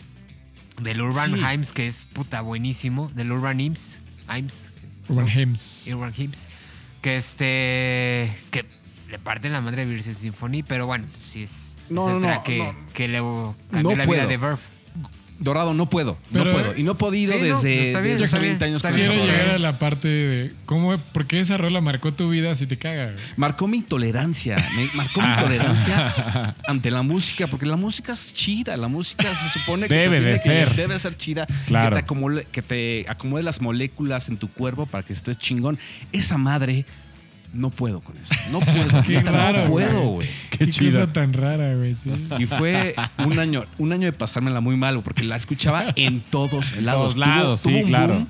Del 0.81 1.01
Urban 1.01 1.33
Sí. 1.33 1.39
Hymns, 1.41 1.71
que 1.73 1.87
es 1.87 2.05
puta 2.05 2.41
buenísimo. 2.41 3.09
Del 3.15 3.31
Urban 3.31 3.59
Hymns. 3.59 3.97
Hymns. 4.29 4.69
Urban 5.09 5.27
Hymns. 5.29 5.89
Urban 5.93 6.13
que 7.01 7.17
este 7.17 8.35
que 8.51 8.65
le 9.09 9.19
parten 9.19 9.53
la 9.53 9.61
madre 9.61 9.83
a 9.83 9.85
Virgin 9.85 10.15
Symphony, 10.15 10.63
pero 10.67 10.85
bueno, 10.85 11.05
sí 11.23 11.43
es, 11.43 11.75
No, 11.89 12.09
es 12.09 12.15
el 12.15 12.21
no, 12.21 12.33
no, 12.35 12.43
que, 12.43 12.57
no. 12.57 12.75
que 12.93 13.07
le 13.07 13.17
cambió 13.19 13.55
No 13.91 13.95
la 13.95 14.05
puedo. 14.05 14.21
vida 14.21 14.27
de 14.27 14.37
Verve. 14.37 14.57
Dorado, 15.39 15.73
no 15.73 15.88
puedo, 15.89 16.18
Pero- 16.34 16.45
no 16.45 16.51
puedo. 16.51 16.76
Y 16.76 16.84
no 16.84 16.93
he 16.93 16.95
podido 16.95 17.34
Sí, 17.34 17.39
no, 17.47 17.55
desde, 17.57 17.88
está 17.88 18.01
bien, 18.01 18.14
desde 18.15 18.26
está 18.26 18.38
hace 18.38 18.43
bien, 18.45 18.53
20 18.59 18.65
años 18.65 18.76
está 18.77 18.89
con 18.89 18.97
bien. 18.97 19.11
Quiero 19.11 19.26
llegar 19.26 19.49
a 19.51 19.59
la 19.59 19.77
parte 19.80 20.07
de 20.07 20.53
cómo, 20.65 20.97
por 20.97 21.27
qué 21.27 21.39
esa 21.39 21.57
rola 21.57 21.80
marcó 21.80 22.11
tu 22.11 22.30
vida 22.30 22.55
si 22.55 22.65
te 22.65 22.77
caga. 22.77 23.11
güey? 23.11 23.18
Marcó 23.35 23.68
mi 23.68 23.77
intolerancia, 23.77 24.55
me 24.76 24.89
marcó 24.95 25.22
Ah. 25.22 25.27
mi 25.27 25.34
intolerancia 25.55 26.55
ante 26.68 26.89
la 26.91 27.01
música, 27.03 27.47
porque 27.47 27.65
la 27.65 27.76
música 27.76 28.14
es 28.14 28.34
chida, 28.34 28.76
la 28.77 28.88
música 28.88 29.23
se 29.35 29.59
supone 29.59 29.88
que 29.88 29.95
Debe 29.95 30.22
de 30.22 30.39
tiene 30.39 30.59
que- 30.59 30.65
ser. 30.65 30.76
debe 30.76 30.99
ser 30.99 31.15
chida, 31.18 31.45
Claro. 31.68 31.89
que 31.89 31.95
te 31.95 32.05
acumule, 32.05 32.47
que 32.51 32.61
te 32.61 33.05
acomode 33.07 33.43
las 33.43 33.61
moléculas 33.61 34.30
en 34.30 34.38
tu 34.38 34.47
cuerpo 34.49 34.85
para 34.85 35.03
que 35.03 35.14
estés 35.14 35.38
chingón. 35.38 35.77
Esa 36.11 36.38
madre 36.38 36.85
no 37.57 37.69
puedo 37.71 37.99
con 38.01 38.15
eso, 38.17 38.34
no 38.51 38.59
puedo, 38.59 39.03
Qué 39.05 39.19
raro, 39.21 39.63
no 39.65 39.69
puedo, 39.71 39.99
güey. 40.01 40.13
güey. 40.15 40.29
Qué 40.51 40.67
chido. 40.67 41.01
cosa 41.01 41.13
tan 41.13 41.34
rara, 41.34 41.75
güey. 41.75 41.95
sí. 42.03 42.11
Y 42.39 42.45
fue 42.45 42.95
un 43.25 43.38
año, 43.39 43.65
un 43.77 43.91
año 43.91 44.05
de 44.05 44.13
pasármela 44.13 44.61
muy 44.61 44.77
mal, 44.77 45.01
porque 45.01 45.23
la 45.23 45.35
escuchaba 45.35 45.85
en 45.95 46.21
todos 46.21 46.77
lados. 46.77 47.01
todos 47.15 47.17
lados, 47.17 47.59
sí, 47.61 47.73
un 47.81 47.88
claro. 47.88 48.13
boom 48.13 48.27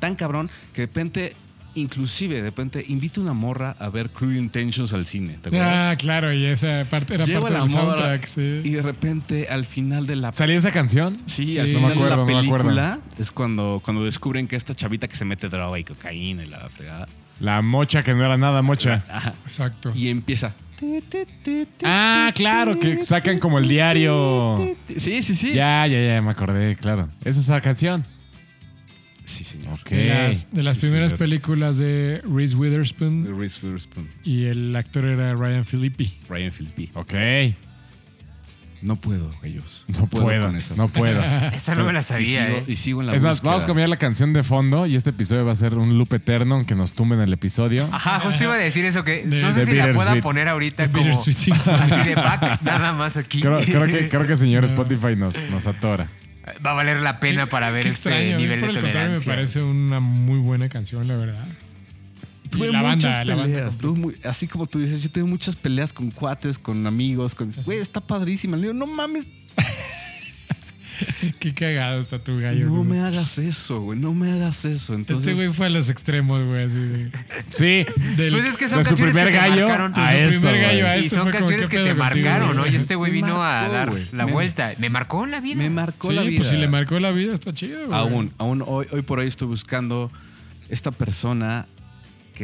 tan 0.00 0.14
cabrón 0.16 0.50
que 0.72 0.80
de 0.82 0.86
repente 0.86 1.34
inclusive 1.76 2.34
de 2.36 2.42
repente 2.42 2.84
invita 2.88 3.20
una 3.20 3.32
morra 3.32 3.76
a 3.78 3.88
ver 3.90 4.10
Cruel 4.10 4.36
Intentions 4.38 4.92
al 4.92 5.06
cine. 5.06 5.38
¿te 5.40 5.48
acuerdas? 5.50 5.92
Ah, 5.92 5.96
claro, 5.96 6.32
y 6.34 6.44
esa 6.44 6.84
parte 6.90 7.14
era 7.14 7.24
Lleva 7.24 7.42
parte 7.42 7.54
la 7.58 7.62
del 7.64 7.70
morra 7.70 7.86
soundtrack, 7.98 8.26
sí. 8.26 8.60
y 8.64 8.70
de 8.70 8.82
repente 8.82 9.46
al 9.48 9.64
final 9.64 10.06
de 10.06 10.16
la 10.16 10.32
¿Salía 10.32 10.56
esa 10.56 10.72
canción? 10.72 11.16
Sí, 11.26 11.46
Sí. 11.46 11.58
al 11.58 11.72
No 11.72 11.78
final 11.78 11.88
me 11.90 11.94
acuerdo, 11.94 12.26
de 12.26 12.32
no 12.32 12.36
la 12.38 12.42
me 12.42 12.46
acuerdo. 12.48 12.64
película 12.70 12.98
es 13.18 13.30
cuando, 13.30 13.80
cuando 13.84 14.04
descubren 14.04 14.48
que 14.48 14.56
esta 14.56 14.74
chavita 14.74 15.06
que 15.06 15.14
se 15.16 15.24
mete 15.24 15.48
droga 15.48 15.78
y 15.78 15.84
cocaína 15.84 16.42
y 16.44 16.48
la 16.48 16.68
fregada. 16.70 17.06
La 17.40 17.62
mocha 17.62 18.02
que 18.02 18.14
no 18.14 18.24
era 18.24 18.36
nada 18.36 18.62
mocha. 18.62 19.04
Ajá. 19.10 19.34
Exacto. 19.46 19.92
Y 19.94 20.08
empieza. 20.08 20.54
Ah, 21.84 22.30
claro, 22.34 22.78
que 22.78 23.02
sacan 23.04 23.38
como 23.38 23.58
el 23.58 23.68
diario. 23.68 24.76
Sí, 24.96 25.22
sí, 25.22 25.34
sí. 25.34 25.52
Ya, 25.52 25.86
ya, 25.86 26.00
ya, 26.14 26.22
me 26.22 26.30
acordé, 26.30 26.76
claro. 26.76 27.08
¿Es 27.24 27.36
esa 27.36 27.60
canción? 27.60 28.04
Sí, 29.24 29.44
señor. 29.44 29.78
De 29.84 30.08
las, 30.08 30.52
de 30.52 30.62
las 30.62 30.74
Sí, 30.76 30.80
primeras 30.80 31.08
señor. 31.10 31.18
películas 31.18 31.76
de 31.76 32.20
Reese 32.24 32.56
Witherspoon 32.56 33.38
Reese 33.38 33.60
Witherspoon, 33.64 34.08
y 34.24 34.44
el 34.46 34.74
actor 34.74 35.04
era 35.04 35.34
Ryan 35.34 35.64
Philippi. 35.64 36.18
Ryan 36.28 36.50
Phillippe. 36.52 36.90
Ok. 36.94 37.14
No 38.82 38.96
puedo, 38.96 39.30
ellos. 39.42 39.84
No 39.88 40.06
puedo, 40.06 40.46
con 40.46 40.56
eso. 40.56 40.74
no 40.76 40.88
puedo. 40.88 41.20
Esa 41.52 41.74
no 41.74 41.84
me 41.84 41.92
la 41.92 42.00
y 42.00 42.02
sabía, 42.02 42.46
sigo, 42.46 42.58
¿eh? 42.58 42.64
y 42.66 42.76
sigo 42.76 43.00
en 43.02 43.08
la 43.08 43.14
Es 43.14 43.22
más, 43.22 43.32
búsqueda. 43.32 43.50
vamos 43.50 43.64
a 43.64 43.66
cambiar 43.66 43.88
la 43.90 43.96
canción 43.98 44.32
de 44.32 44.42
fondo 44.42 44.86
y 44.86 44.96
este 44.96 45.10
episodio 45.10 45.44
va 45.44 45.52
a 45.52 45.54
ser 45.56 45.74
un 45.74 45.98
loop 45.98 46.14
eterno 46.14 46.54
aunque 46.54 46.74
nos 46.74 46.92
tumben 46.92 47.20
el 47.20 47.32
episodio. 47.32 47.88
Ajá, 47.92 48.20
justo 48.20 48.42
iba 48.44 48.54
a 48.54 48.58
decir 48.58 48.84
eso 48.84 49.04
que 49.04 49.24
De- 49.24 49.42
no 49.42 49.52
sé 49.52 49.66
si 49.66 49.72
la 49.74 49.92
pueda 49.92 50.14
poner 50.22 50.48
ahorita 50.48 50.88
como 50.90 51.20
así 51.20 51.52
de 52.08 52.14
back, 52.14 52.62
nada 52.62 52.92
más 52.92 53.16
aquí. 53.16 53.40
Creo, 53.40 53.60
creo 53.60 53.86
que, 53.86 54.08
creo 54.08 54.26
que 54.26 54.36
señor 54.36 54.64
Spotify 54.66 55.14
nos, 55.16 55.38
nos 55.50 55.66
atora. 55.66 56.08
Va 56.64 56.70
a 56.70 56.74
valer 56.74 57.00
la 57.00 57.20
pena 57.20 57.44
Qué- 57.44 57.50
para 57.50 57.70
ver 57.70 57.82
qué 57.84 57.90
este 57.90 58.08
extraño, 58.08 58.34
a 58.34 58.38
mí, 58.38 58.42
nivel 58.44 58.60
por 58.60 58.68
de 58.72 58.74
el 58.74 58.80
tolerancia. 58.80 59.28
Me 59.30 59.34
parece 59.36 59.62
una 59.62 60.00
muy 60.00 60.38
buena 60.38 60.68
canción, 60.68 61.06
la 61.06 61.16
verdad. 61.16 61.44
Tuve 62.50 62.72
la 62.72 62.82
muchas 62.82 63.16
banda, 63.16 63.24
la 63.24 63.34
banda 63.36 63.56
peleas. 63.58 63.78
tuve 63.78 63.98
muy- 63.98 64.14
así 64.24 64.46
como 64.48 64.66
tú 64.66 64.78
dices, 64.80 65.02
yo 65.02 65.10
tuve 65.10 65.24
muchas 65.24 65.56
peleas 65.56 65.92
con 65.92 66.10
cuates, 66.10 66.58
con 66.58 66.86
amigos, 66.86 67.34
con. 67.34 67.52
Güey, 67.64 67.78
está 67.78 68.00
padrísima. 68.00 68.56
Le 68.56 68.62
digo, 68.68 68.74
no 68.74 68.86
mames, 68.86 69.24
Qué 71.38 71.54
cagado 71.54 72.00
está 72.00 72.18
tu 72.18 72.38
gallo. 72.38 72.66
no 72.66 72.72
güey. 72.76 72.84
me 72.88 73.00
hagas 73.00 73.38
eso, 73.38 73.80
güey. 73.80 73.98
No 73.98 74.12
me 74.12 74.30
hagas 74.32 74.66
eso. 74.66 74.92
Entonces. 74.94 75.28
Este 75.30 75.42
güey 75.42 75.54
fue 75.54 75.66
a 75.66 75.70
los 75.70 75.88
extremos, 75.88 76.44
güey, 76.44 76.64
así 76.64 76.74
de, 76.74 77.10
Sí, 77.48 77.86
del- 78.16 78.32
Pues 78.34 78.44
es 78.50 78.56
que 78.58 78.68
son 78.68 78.78
de 78.78 78.84
su 78.84 78.90
canciones 78.90 79.14
primer 79.14 79.26
que 79.28 79.32
te 79.32 79.38
gallo 79.38 79.68
marcaron. 79.68 79.92
a 79.96 80.14
esto. 80.16 80.40
Y 80.50 81.04
esto 81.06 81.16
son 81.16 81.30
canciones 81.30 81.68
¿qué 81.70 81.76
que 81.78 81.84
te 81.84 81.94
marcaron, 81.94 82.54
¿no? 82.54 82.66
Y 82.66 82.76
este 82.76 82.96
güey 82.96 83.12
Me 83.12 83.16
vino 83.16 83.42
a 83.42 83.66
dar 83.68 83.90
güey. 83.90 84.08
la 84.12 84.26
Me- 84.26 84.32
vuelta. 84.32 84.74
Me 84.78 84.90
marcó 84.90 85.24
la 85.24 85.40
vida. 85.40 85.56
Me 85.56 85.70
marcó 85.70 86.08
Sí, 86.08 86.14
la 86.14 86.22
vida. 86.22 86.36
pues 86.36 86.48
si 86.50 86.56
le 86.56 86.68
marcó 86.68 87.00
la 87.00 87.12
vida, 87.12 87.32
está 87.32 87.54
chido, 87.54 87.86
güey. 87.86 87.98
Aún, 87.98 88.32
aún 88.36 88.62
hoy, 88.66 88.86
hoy 88.92 89.00
por 89.00 89.20
hoy 89.20 89.28
estoy 89.28 89.48
buscando 89.48 90.10
esta 90.68 90.90
persona 90.90 91.64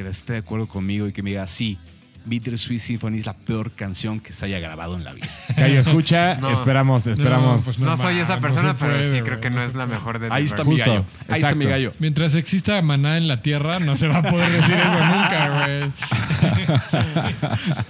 que 0.02 0.08
esté 0.10 0.34
de 0.34 0.38
acuerdo 0.40 0.66
conmigo 0.66 1.06
y 1.08 1.12
que 1.14 1.22
me 1.22 1.30
diga, 1.30 1.46
sí, 1.46 1.78
Bittersweet 2.26 2.80
Symphony 2.80 3.18
es 3.18 3.26
la 3.26 3.32
peor 3.34 3.70
canción 3.72 4.20
que 4.20 4.32
se 4.34 4.44
haya 4.44 4.58
grabado 4.58 4.94
en 4.96 5.04
la 5.04 5.14
vida. 5.14 5.26
Gallo, 5.56 5.80
escucha, 5.80 6.34
No. 6.40 6.50
esperamos, 6.50 7.06
esperamos. 7.06 7.64
pues 7.64 7.78
No 7.80 7.90
No 7.92 7.96
soy 7.96 8.18
esa 8.18 8.38
persona, 8.40 8.76
pero 8.78 8.98
sí 9.10 9.22
creo 9.22 9.40
que 9.40 9.48
no 9.48 9.62
es 9.62 9.74
la 9.74 9.86
mejor 9.86 10.18
de 10.18 10.28
Ahí 10.30 10.44
está 10.44 10.64
mi 10.64 10.72
Justo. 10.72 11.06
Ahí 11.28 11.36
está 11.36 11.54
mi 11.54 11.64
gallo. 11.64 11.92
Mientras 11.98 12.34
exista 12.34 12.82
maná 12.82 13.16
en 13.16 13.26
la 13.26 13.40
tierra, 13.40 13.78
no 13.78 13.96
se 13.96 14.06
va 14.08 14.18
a 14.18 14.22
poder 14.22 14.50
decir 14.52 14.74
eso 14.74 15.06
nunca, 15.06 15.64
güey. 15.64 15.92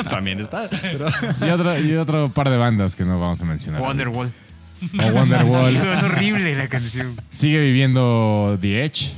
También 0.08 0.40
está. 0.40 0.68
pero- 0.70 1.08
y, 1.44 1.50
otro, 1.50 1.80
y 1.80 1.94
otro 1.96 2.28
par 2.32 2.50
de 2.50 2.56
bandas 2.56 2.94
que 2.94 3.04
no 3.04 3.18
vamos 3.18 3.40
a 3.42 3.46
mencionar. 3.46 3.80
Wonderwall. 3.80 4.32
O 5.02 5.06
Wonderwall. 5.08 5.72
Sí, 5.72 5.78
es 5.96 6.02
horrible 6.04 6.54
la 6.54 6.68
canción. 6.68 7.20
Sigue 7.30 7.58
viviendo 7.60 8.58
The 8.60 8.84
Edge, 8.84 9.12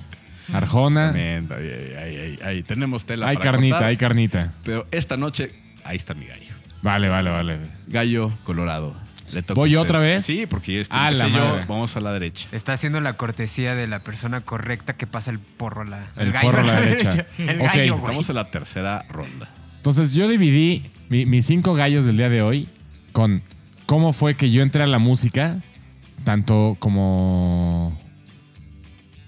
Arjona. 0.53 1.07
También, 1.09 1.49
ahí, 1.51 1.69
ahí, 1.69 1.97
ahí, 1.97 2.17
ahí, 2.17 2.39
ahí. 2.45 2.63
Tenemos 2.63 3.05
tela 3.05 3.29
Hay 3.29 3.37
para 3.37 3.51
carnita, 3.53 3.75
cortar, 3.77 3.89
hay 3.89 3.97
carnita. 3.97 4.53
Pero 4.65 4.87
esta 4.91 5.17
noche, 5.17 5.53
ahí 5.85 5.97
está 5.97 6.15
mi 6.15 6.27
gallo. 6.27 6.55
Vale, 6.83 7.09
vale, 7.09 7.31
vale. 7.31 7.59
Gallo 7.87 8.33
colorado. 8.45 8.95
Le 9.33 9.43
toca 9.43 9.61
¿Voy 9.61 9.75
a 9.75 9.81
usted. 9.81 9.91
otra 9.91 10.01
vez? 10.01 10.25
Sí, 10.25 10.47
porque 10.47 10.81
este 10.81 10.95
A 10.97 11.11
la 11.11 11.29
yo. 11.29 11.55
Vamos 11.69 11.95
a 11.97 12.01
la 12.01 12.13
derecha. 12.13 12.49
Está 12.53 12.73
haciendo 12.73 12.99
la 13.01 13.13
cortesía 13.15 13.75
de 13.75 13.87
la 13.87 13.99
persona 13.99 14.41
correcta 14.41 14.97
que 14.97 15.07
pasa 15.07 15.31
el 15.31 15.39
porro 15.39 15.83
a 15.83 15.85
la 15.85 16.07
El 16.17 16.33
porro 16.33 16.61
a 16.61 16.63
la 16.63 16.81
derecha. 16.81 17.27
El 17.37 17.61
Ok. 17.61 17.67
gallo. 17.67 17.97
Estamos 17.99 18.29
en 18.31 18.35
la 18.37 18.51
tercera 18.51 19.05
ronda. 19.11 19.51
Entonces 19.77 20.15
yo 20.15 20.29
dividí 20.29 20.83
mi- 21.11 21.27
mis 21.27 21.45
cinco 21.45 21.75
gallos 21.75 22.07
del 22.07 22.17
día 22.17 22.31
de 22.31 22.41
hoy 22.41 22.69
con 23.13 23.43
cómo 23.85 24.13
fue 24.15 24.35
que 24.35 24.51
yo 24.51 24.63
entré 24.63 24.83
a 24.83 24.87
la 24.87 24.99
música, 24.99 25.59
tanto 26.25 26.77
como 26.79 28.01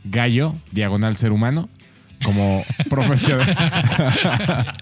gallo, 0.05 0.55
diagonal 0.73 1.17
ser 1.17 1.33
humano, 1.33 1.69
como 2.23 2.65
profesional, 2.91 3.47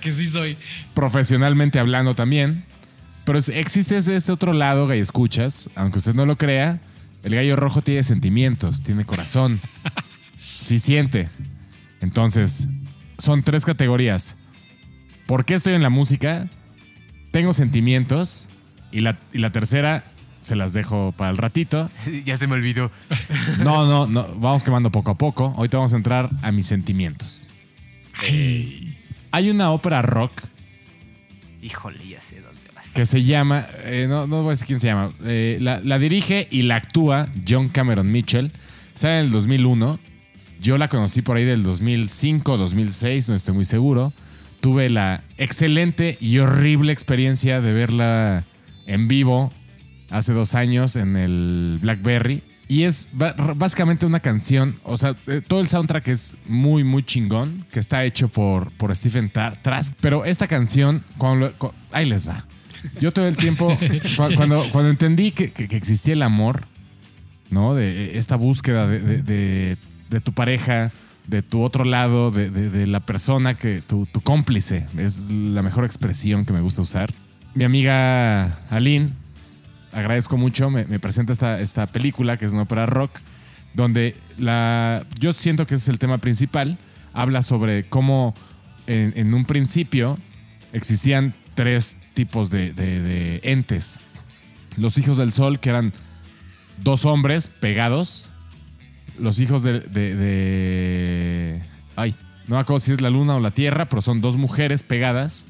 Que 0.00 0.12
sí 0.12 0.26
soy. 0.28 0.56
profesionalmente 0.94 1.78
hablando 1.78 2.14
también. 2.14 2.64
Pero 3.24 3.38
existe 3.38 3.94
desde 3.94 4.16
este 4.16 4.32
otro 4.32 4.52
lado, 4.52 4.86
gallo 4.86 5.02
escuchas, 5.02 5.70
aunque 5.74 5.98
usted 5.98 6.14
no 6.14 6.26
lo 6.26 6.36
crea, 6.36 6.80
el 7.22 7.34
gallo 7.34 7.56
rojo 7.56 7.80
tiene 7.80 8.02
sentimientos, 8.02 8.82
tiene 8.82 9.04
corazón, 9.06 9.60
sí 10.38 10.78
siente. 10.78 11.30
Entonces, 12.02 12.68
son 13.16 13.42
tres 13.42 13.64
categorías. 13.64 14.36
¿Por 15.26 15.46
qué 15.46 15.54
estoy 15.54 15.72
en 15.72 15.82
la 15.82 15.88
música? 15.88 16.50
Tengo 17.32 17.54
sentimientos. 17.54 18.48
Y 18.92 19.00
la, 19.00 19.18
y 19.32 19.38
la 19.38 19.50
tercera, 19.50 20.04
se 20.44 20.56
las 20.56 20.72
dejo 20.72 21.12
para 21.16 21.30
el 21.30 21.36
ratito. 21.36 21.90
Ya 22.24 22.36
se 22.36 22.46
me 22.46 22.54
olvidó. 22.54 22.90
No, 23.62 23.86
no, 23.86 24.06
no, 24.06 24.26
vamos 24.36 24.62
quemando 24.62 24.90
poco 24.90 25.10
a 25.10 25.18
poco. 25.18 25.54
Ahorita 25.56 25.78
vamos 25.78 25.92
a 25.92 25.96
entrar 25.96 26.30
a 26.42 26.52
mis 26.52 26.66
sentimientos. 26.66 27.48
Hay 29.32 29.50
una 29.50 29.70
ópera 29.72 30.02
rock 30.02 30.32
Híjole, 31.62 32.06
ya 32.06 32.20
sé 32.20 32.40
dónde 32.40 32.60
vas. 32.74 32.86
que 32.92 33.06
se 33.06 33.24
llama, 33.24 33.66
eh, 33.84 34.06
no, 34.08 34.26
no 34.26 34.42
voy 34.42 34.48
a 34.48 34.50
decir 34.50 34.66
quién 34.66 34.80
se 34.80 34.86
llama, 34.88 35.12
eh, 35.24 35.56
la, 35.62 35.80
la 35.82 35.98
dirige 35.98 36.46
y 36.50 36.62
la 36.62 36.76
actúa 36.76 37.26
John 37.48 37.68
Cameron 37.70 38.12
Mitchell. 38.12 38.52
Sale 38.94 39.20
en 39.20 39.24
el 39.26 39.32
2001. 39.32 39.98
Yo 40.60 40.76
la 40.78 40.88
conocí 40.88 41.22
por 41.22 41.36
ahí 41.38 41.44
del 41.44 41.62
2005, 41.62 42.56
2006, 42.58 43.28
no 43.30 43.34
estoy 43.34 43.54
muy 43.54 43.64
seguro. 43.64 44.12
Tuve 44.60 44.90
la 44.90 45.22
excelente 45.38 46.16
y 46.20 46.38
horrible 46.38 46.92
experiencia 46.92 47.60
de 47.62 47.72
verla 47.72 48.44
en 48.86 49.08
vivo 49.08 49.52
hace 50.10 50.32
dos 50.32 50.54
años 50.54 50.96
en 50.96 51.16
el 51.16 51.78
Blackberry. 51.80 52.42
Y 52.66 52.84
es 52.84 53.08
básicamente 53.56 54.06
una 54.06 54.20
canción, 54.20 54.76
o 54.84 54.96
sea, 54.96 55.14
eh, 55.26 55.42
todo 55.46 55.60
el 55.60 55.68
soundtrack 55.68 56.08
es 56.08 56.32
muy, 56.48 56.82
muy 56.82 57.02
chingón, 57.02 57.66
que 57.70 57.78
está 57.78 58.04
hecho 58.04 58.28
por, 58.28 58.70
por 58.72 58.94
Stephen 58.96 59.30
Tra- 59.30 59.58
Trask. 59.60 59.92
Pero 60.00 60.24
esta 60.24 60.48
canción, 60.48 61.04
ahí 61.92 62.06
les 62.06 62.26
va. 62.26 62.46
Yo 63.02 63.12
todo 63.12 63.28
el 63.28 63.36
tiempo, 63.36 63.76
cu- 64.16 64.34
cuando, 64.34 64.64
cuando 64.72 64.88
entendí 64.90 65.30
que, 65.30 65.52
que- 65.52 65.76
existía 65.76 66.14
el 66.14 66.22
amor, 66.22 66.64
¿no? 67.50 67.74
De 67.74 68.06
eh, 68.06 68.18
esta 68.18 68.36
búsqueda 68.36 68.86
de, 68.86 69.22
de- 69.22 69.76
tu 70.22 70.32
pareja, 70.32 70.90
de 71.26 71.42
tu 71.42 71.60
otro 71.60 71.84
lado, 71.84 72.30
de 72.30 72.86
la 72.86 73.00
persona 73.00 73.54
que, 73.58 73.82
tu, 73.82 74.06
tu 74.06 74.20
cómplice, 74.22 74.86
es 74.96 75.18
la 75.28 75.60
mejor 75.62 75.84
expresión 75.84 76.46
que 76.46 76.52
me 76.52 76.60
gusta 76.60 76.80
usar. 76.82 77.12
Mi 77.54 77.64
amiga 77.64 78.60
Aline, 78.70 79.10
agradezco 79.94 80.36
mucho, 80.36 80.70
me, 80.70 80.84
presenta 80.98 81.58
esta, 81.60 81.86
película 81.86 82.36
que 82.36 82.44
es 82.44 82.52
una 82.52 82.62
ópera 82.62 82.86
rock, 82.86 83.10
donde 83.74 84.16
la, 84.38 85.04
yo 85.18 85.32
siento 85.32 85.66
que 85.66 85.74
ese 85.74 85.84
es 85.84 85.88
el 85.88 85.98
tema 85.98 86.18
principal. 86.18 86.78
Habla 87.12 87.42
sobre 87.42 87.84
cómo 87.84 88.34
en, 88.86 89.32
un 89.34 89.44
principio 89.44 90.18
existían 90.72 91.34
tres 91.54 91.96
tipos 92.14 92.50
de 92.50 93.40
entes. 93.44 94.00
Los 94.76 94.98
hijos 94.98 95.16
del 95.18 95.32
sol, 95.32 95.60
que 95.60 95.70
eran 95.70 95.92
dos 96.82 97.04
hombres 97.06 97.48
pegados. 97.48 98.28
Los 99.18 99.38
hijos 99.38 99.62
de, 99.62 99.80
de- 99.80 100.14
de- 100.16 101.62
Ay, 101.96 102.16
no 102.48 102.56
me 102.56 102.60
acuerdo 102.60 102.80
si 102.80 102.92
es 102.92 103.00
la 103.00 103.10
luna 103.10 103.36
o 103.36 103.40
la 103.40 103.52
tierra, 103.52 103.88
pero 103.88 104.02
son 104.02 104.20
dos 104.20 104.36
mujeres 104.36 104.82
pegadas. 104.82 105.46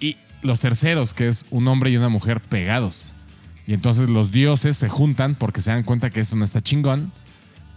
Y 0.00 0.16
los 0.42 0.60
terceros, 0.60 1.12
que 1.12 1.26
es 1.28 1.44
un 1.50 1.66
hombre 1.66 1.90
y 1.90 1.96
una 1.96 2.08
mujer 2.08 2.40
pegados. 2.40 3.14
Y 3.66 3.74
entonces 3.74 4.08
los 4.08 4.32
dioses 4.32 4.76
se 4.76 4.88
juntan 4.88 5.34
porque 5.34 5.60
se 5.62 5.70
dan 5.70 5.82
cuenta 5.84 6.10
que 6.10 6.20
esto 6.20 6.36
no 6.36 6.44
está 6.44 6.60
chingón 6.60 7.12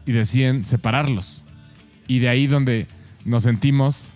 y 0.06 0.12
deciden 0.12 0.66
separarlos. 0.66 1.46
Y 2.08 2.20
de 2.20 2.30
ahí 2.30 2.48
donde 2.48 2.88
nos 3.26 3.44
sentimos, 3.44 4.14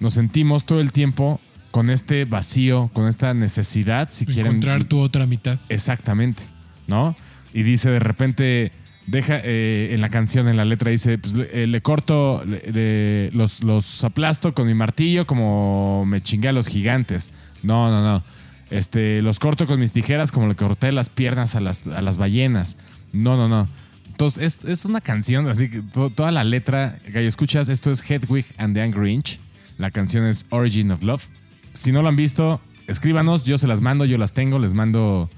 nos 0.00 0.14
sentimos 0.14 0.64
todo 0.66 0.80
el 0.80 0.92
tiempo 0.92 1.40
con 1.70 1.88
este 1.90 2.24
vacío, 2.24 2.90
con 2.92 3.06
esta 3.08 3.32
necesidad, 3.34 4.08
si 4.10 4.26
quieren. 4.26 4.46
Encontrar 4.46 4.84
tu 4.84 4.98
otra 5.00 5.26
mitad. 5.26 5.58
Exactamente, 5.68 6.42
¿no? 6.88 7.14
Y 7.54 7.62
dice 7.62 7.90
de 7.90 8.00
repente, 8.00 8.72
deja 9.06 9.40
eh, 9.42 9.90
en 9.92 10.00
la 10.00 10.08
canción, 10.08 10.48
en 10.48 10.56
la 10.56 10.64
letra, 10.64 10.90
dice, 10.90 11.16
pues, 11.18 11.34
le, 11.34 11.62
eh, 11.62 11.66
le 11.66 11.80
corto, 11.80 12.44
le- 12.44 13.30
los, 13.32 13.62
los 13.62 14.02
aplasto 14.04 14.52
con 14.54 14.66
mi 14.66 14.74
martillo 14.74 15.26
como 15.26 16.04
me 16.06 16.20
chingué 16.22 16.48
a 16.48 16.52
los 16.52 16.66
gigantes. 16.66 17.30
No, 17.62 17.90
no, 17.90 18.02
no. 18.02 18.24
Este, 18.70 19.20
los 19.22 19.38
corto 19.40 19.66
con 19.66 19.80
mis 19.80 19.92
tijeras 19.92 20.30
como 20.32 20.46
le 20.48 20.54
corté 20.54 20.92
las 20.92 21.08
piernas 21.10 21.56
a 21.56 21.60
las, 21.60 21.86
a 21.88 22.02
las 22.02 22.18
ballenas. 22.18 22.76
No, 23.12 23.36
no, 23.36 23.48
no. 23.48 23.66
Entonces, 24.08 24.58
es, 24.62 24.68
es 24.68 24.84
una 24.84 25.00
canción, 25.00 25.48
así 25.48 25.68
que 25.70 25.82
to- 25.82 26.10
toda 26.10 26.30
la 26.30 26.44
letra, 26.44 26.98
Gallo, 27.08 27.26
escuchas, 27.28 27.68
esto 27.68 27.90
es 27.90 28.08
Hedwig 28.08 28.44
and 28.58 28.74
the 28.74 28.82
Angry 28.82 29.12
Inch. 29.12 29.38
La 29.78 29.90
canción 29.90 30.26
es 30.26 30.44
Origin 30.50 30.90
of 30.92 31.02
Love. 31.02 31.24
Si 31.72 31.90
no 31.90 32.02
lo 32.02 32.08
han 32.08 32.16
visto, 32.16 32.60
escríbanos, 32.86 33.44
yo 33.44 33.56
se 33.58 33.66
las 33.66 33.80
mando, 33.80 34.04
yo 34.04 34.18
las 34.18 34.32
tengo, 34.34 34.58
les 34.58 34.74
mando 34.74 35.30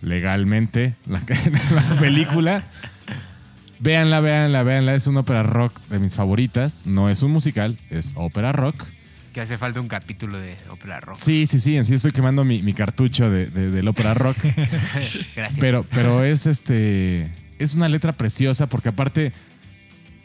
legalmente 0.00 0.94
la, 1.06 1.22
la 1.70 1.96
película. 1.98 2.64
Véanla, 3.80 4.20
véanla, 4.20 4.62
véanla. 4.62 4.94
Es 4.94 5.06
una 5.06 5.20
ópera 5.20 5.42
rock 5.42 5.78
de 5.90 5.98
mis 5.98 6.14
favoritas. 6.16 6.86
No 6.86 7.10
es 7.10 7.22
un 7.22 7.32
musical, 7.32 7.78
es 7.90 8.12
ópera 8.14 8.52
rock. 8.52 8.84
Que 9.34 9.40
hace 9.40 9.58
falta 9.58 9.80
un 9.80 9.88
capítulo 9.88 10.38
de 10.38 10.56
ópera 10.70 11.00
rock. 11.00 11.16
Sí, 11.16 11.46
sí, 11.46 11.58
sí, 11.58 11.76
en 11.76 11.84
sí 11.84 11.94
estoy 11.94 12.12
quemando 12.12 12.44
mi, 12.44 12.62
mi 12.62 12.72
cartucho 12.72 13.28
de, 13.28 13.46
de- 13.48 13.70
del 13.72 13.88
ópera 13.88 14.14
rock. 14.14 14.36
Gracias. 15.36 15.58
Pero, 15.58 15.84
pero 15.90 16.22
es 16.24 16.46
este. 16.46 17.30
Es 17.58 17.74
una 17.74 17.88
letra 17.88 18.12
preciosa 18.12 18.68
porque 18.68 18.90
aparte, 18.90 19.32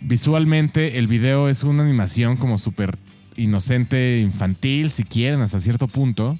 visualmente, 0.01 0.99
el 0.99 1.07
video 1.07 1.49
es 1.49 1.63
una 1.63 1.83
animación 1.83 2.37
como 2.37 2.57
súper 2.59 2.97
inocente, 3.35 4.19
infantil, 4.19 4.89
si 4.91 5.03
quieren, 5.03 5.41
hasta 5.41 5.59
cierto 5.59 5.87
punto. 5.87 6.37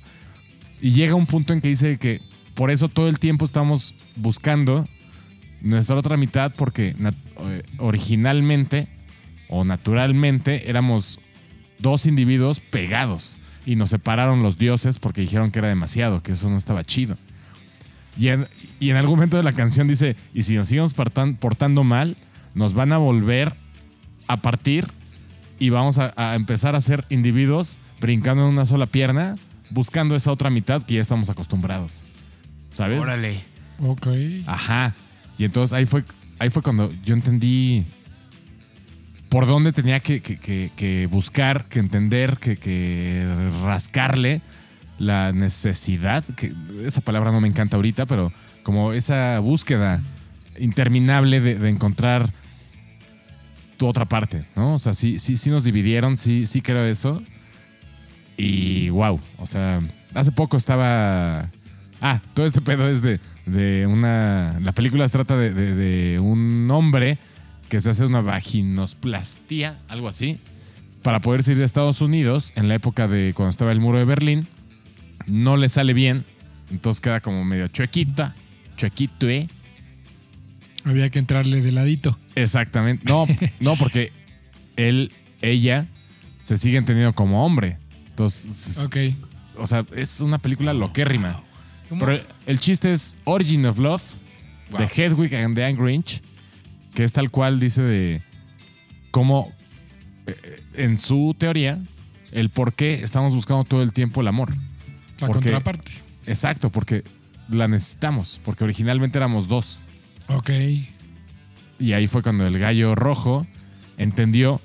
Y 0.80 0.92
llega 0.92 1.16
un 1.16 1.26
punto 1.26 1.54
en 1.54 1.62
que 1.62 1.70
dice 1.70 1.98
que 1.98 2.22
por 2.54 2.70
eso 2.72 2.88
todo 2.88 3.10
el 3.10 3.18
tiempo 3.20 3.46
estamos 3.46 3.96
buscando 4.16 4.88
nuestra 5.62 5.96
otra 5.96 6.18
mitad 6.18 6.54
porque 6.56 6.90
eh, 7.00 7.64
originalmente 7.80 8.88
o 9.50 9.64
naturalmente 9.66 10.70
éramos 10.70 11.20
dos 11.80 12.06
individuos 12.06 12.60
pegados 12.60 13.38
y 13.66 13.76
nos 13.76 13.90
separaron 13.90 14.44
los 14.44 14.58
dioses 14.58 15.00
porque 15.00 15.22
dijeron 15.22 15.52
que 15.52 15.60
era 15.60 15.68
demasiado, 15.68 16.22
que 16.22 16.34
eso 16.34 16.50
no 16.50 16.58
estaba 16.58 16.84
chido. 16.84 17.18
Y 18.18 18.30
en, 18.30 18.48
y 18.80 18.90
en 18.90 18.98
algún 18.98 19.16
momento 19.16 19.38
de 19.38 19.44
la 19.44 19.54
canción 19.54 19.88
dice, 19.88 20.16
y 20.34 20.44
si 20.44 20.56
nos 20.56 20.68
seguimos 20.68 20.96
partan- 20.96 21.38
portando 21.38 21.84
mal, 21.84 22.18
nos 22.54 22.74
van 22.74 22.92
a 22.92 22.98
volver 22.98 23.54
a 24.28 24.38
partir 24.38 24.88
y 25.60 25.70
vamos 25.70 26.00
a, 26.00 26.14
a 26.16 26.36
empezar 26.36 26.76
a 26.76 26.82
ser 26.82 27.06
individuos 27.10 27.78
brincando 28.02 28.44
en 28.46 28.50
una 28.54 28.66
sola 28.66 28.86
pierna, 28.86 29.36
buscando 29.70 30.16
esa 30.16 30.32
otra 30.32 30.50
mitad 30.50 30.84
que 30.84 30.96
ya 30.96 31.02
estamos 31.02 31.30
acostumbrados. 31.30 32.04
¿Sabes? 32.72 33.00
Órale. 33.00 33.44
Ok. 33.80 34.08
Ajá. 34.48 34.96
Y 35.38 35.46
entonces 35.46 35.74
ahí 35.74 35.86
fue, 35.86 36.04
ahí 36.40 36.50
fue 36.50 36.62
cuando 36.62 36.92
yo 37.06 37.14
entendí 37.14 37.86
por 39.30 39.46
dónde 39.46 39.72
tenía 39.72 40.00
que, 40.00 41.08
buscar, 41.12 41.66
que 41.66 41.80
entender, 41.80 42.38
que, 42.38 43.28
rascarle 43.64 44.42
la 44.98 45.32
necesidad, 45.32 46.26
que 46.36 46.54
esa 46.86 47.02
palabra 47.02 47.32
no 47.32 47.40
me 47.40 47.48
encanta 47.48 47.78
ahorita, 47.78 48.06
pero 48.06 48.34
como 48.64 48.92
esa 48.92 49.40
búsqueda 49.40 50.02
interminable 50.58 51.40
de, 51.40 51.70
encontrar 51.70 52.34
tu 53.78 53.88
otra 53.88 54.06
parte, 54.06 54.46
¿no? 54.56 54.74
O 54.76 54.80
sea, 54.80 54.94
sí, 54.94 55.20
sí, 55.20 55.38
sí 55.38 55.50
nos 55.50 55.64
dividieron, 55.64 56.18
sí, 56.18 56.48
sí 56.48 56.62
creo 56.62 56.84
eso. 56.84 57.24
Y 58.36 58.90
wow, 58.90 59.20
o 59.38 59.46
sea, 59.46 59.80
hace 60.14 60.32
poco 60.32 60.58
estaba... 60.58 61.50
Ah, 62.02 62.22
todo 62.34 62.46
este 62.46 62.62
pedo 62.62 62.90
es 62.90 63.02
de, 63.02 63.20
de 63.46 63.86
una... 63.88 64.60
La 64.62 64.74
película 64.74 65.08
se 65.08 65.12
trata 65.14 65.38
de- 65.38 65.54
de 65.54 66.20
un 66.20 66.70
hombre 66.72 67.20
que 67.70 67.80
se 67.82 67.92
hace 67.92 68.06
una 68.06 68.22
vaginosplastia, 68.22 69.80
algo 69.88 70.08
así, 70.08 70.38
para 71.04 71.22
poder 71.22 71.48
ir 71.48 71.62
a 71.62 71.66
Estados 71.66 72.02
Unidos 72.02 72.52
en 72.56 72.68
la 72.68 72.76
época 72.76 73.08
de 73.08 73.34
cuando 73.34 73.52
estaba 73.52 73.72
el 73.72 73.80
muro 73.80 74.00
de 74.00 74.06
Berlín. 74.06 74.48
No 75.28 75.56
le 75.56 75.70
sale 75.70 75.94
bien, 75.94 76.26
entonces 76.72 77.00
queda 77.00 77.22
como 77.22 77.46
medio 77.46 77.68
chuequita, 77.68 78.36
chuequito, 78.76 79.30
¿eh? 79.30 79.48
Había 80.84 81.10
que 81.10 81.20
entrarle 81.20 81.62
de 81.62 81.72
ladito. 81.72 82.18
Exactamente. 82.36 83.04
No, 83.06 83.28
no, 83.60 83.76
porque 83.76 84.12
él, 84.76 85.12
ella, 85.42 85.88
se 86.42 86.58
siguen 86.58 86.86
teniendo 86.86 87.14
como 87.14 87.46
hombre. 87.46 87.78
Entonces, 88.10 88.80
Ok. 88.80 88.98
o 89.58 89.68
sea, 89.68 89.86
es 89.96 90.20
una 90.22 90.40
película 90.40 90.74
loquérrima. 90.74 91.44
¿Cómo? 91.90 92.06
Pero 92.06 92.24
el 92.48 92.60
chiste 92.60 92.92
es 92.92 93.16
Origin 93.26 93.66
of 93.68 93.78
Love, 93.78 94.04
de 94.78 94.86
Hedwig 94.86 95.36
and 95.36 95.56
the 95.56 95.64
Angry 95.64 95.94
Inch, 95.96 96.22
que 96.94 97.04
es 97.04 97.12
tal 97.12 97.32
cual 97.32 97.60
dice 97.60 97.82
de 97.82 98.22
cómo, 99.12 99.54
eh, 100.28 100.62
en 100.74 100.98
su 100.98 101.36
teoría, 101.38 101.82
el 102.32 102.50
por 102.50 102.74
qué 102.74 102.94
estamos 102.96 103.34
buscando 103.34 103.64
todo 103.64 103.82
el 103.82 103.94
tiempo 103.94 104.22
el 104.22 104.28
amor. 104.28 104.54
La 105.20 105.28
contraparte. 105.28 105.92
Exacto, 106.26 106.70
porque 106.70 107.04
la 107.50 107.68
necesitamos, 107.68 108.40
porque 108.44 108.64
originalmente 108.64 109.18
éramos 109.18 109.48
dos. 109.48 109.84
Ok. 110.28 110.50
Y 111.80 111.94
ahí 111.94 112.08
fue 112.08 112.22
cuando 112.22 112.46
el 112.46 112.60
gallo 112.60 112.94
rojo 112.96 113.48
entendió 113.98 114.62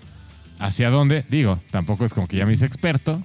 hacia 0.58 0.90
dónde. 0.90 1.24
Digo, 1.28 1.60
tampoco 1.70 2.04
es 2.04 2.14
como 2.14 2.28
que 2.28 2.36
ya 2.36 2.46
me 2.46 2.52
hice 2.52 2.66
experto. 2.66 3.22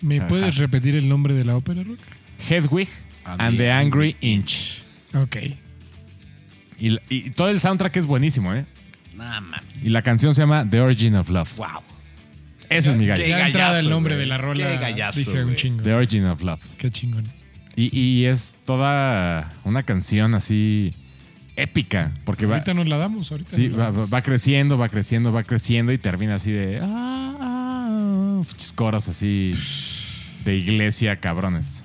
¿Me 0.00 0.18
Ajá. 0.18 0.28
puedes 0.28 0.56
repetir 0.56 0.94
el 0.96 1.08
nombre 1.08 1.34
de 1.34 1.44
la 1.44 1.56
ópera 1.56 1.82
rock? 1.82 2.00
Hedwig 2.48 2.88
and 3.24 3.56
the 3.56 3.70
Angry 3.70 4.16
Inch. 4.20 4.82
Ok. 5.14 5.36
Y, 7.08 7.30
todo 7.30 7.48
el 7.48 7.60
soundtrack 7.60 7.96
es 7.96 8.06
buenísimo, 8.06 8.52
¿eh? 8.54 8.64
Nah. 9.16 9.40
Y 9.84 9.90
la 9.90 10.02
canción 10.02 10.34
se 10.34 10.42
llama 10.42 10.68
The 10.68 10.80
Origin 10.80 11.14
of 11.16 11.28
Love. 11.28 11.56
Wow. 11.56 11.68
Ese 12.68 12.90
es 12.90 12.96
mi 12.96 13.06
gallo. 13.06 13.22
Qué 13.22 13.28
Ya 13.28 13.46
entrada 13.46 13.68
gallazo, 13.68 13.84
el 13.86 13.90
nombre 13.90 14.14
güey. 14.14 14.24
de 14.24 14.28
la 14.28 14.38
rola 14.38 14.66
Qué 14.66 14.76
gallazo, 14.78 15.18
dice 15.18 15.38
un 15.40 15.44
güey. 15.44 15.56
chingo. 15.56 15.82
The 15.82 15.94
Origin 15.94 16.24
of 16.26 16.42
Love. 16.42 16.60
Qué 16.78 16.90
chingón. 16.90 17.24
Y, 17.76 17.96
y 17.96 18.24
es 18.24 18.52
toda 18.64 19.52
una 19.64 19.82
canción 19.82 20.34
así 20.34 20.94
épica. 21.56 22.12
Porque 22.24 22.46
va, 22.46 22.56
ahorita 22.56 22.74
nos 22.74 22.88
la 22.88 22.96
damos, 22.96 23.30
ahorita. 23.30 23.54
sí, 23.54 23.68
nos 23.68 23.78
la 23.78 23.84
va, 23.84 23.90
damos. 23.92 24.12
va 24.12 24.22
creciendo, 24.22 24.76
va 24.78 24.88
creciendo, 24.88 25.32
va 25.32 25.42
creciendo 25.44 25.92
y 25.92 25.98
termina 25.98 26.34
así 26.36 26.50
de. 26.50 26.80
ah, 26.82 27.36
ah, 27.40 28.42
pinches 28.48 28.72
coros 28.72 29.08
así 29.08 29.54
de 30.44 30.56
iglesia 30.56 31.20
cabrones. 31.20 31.82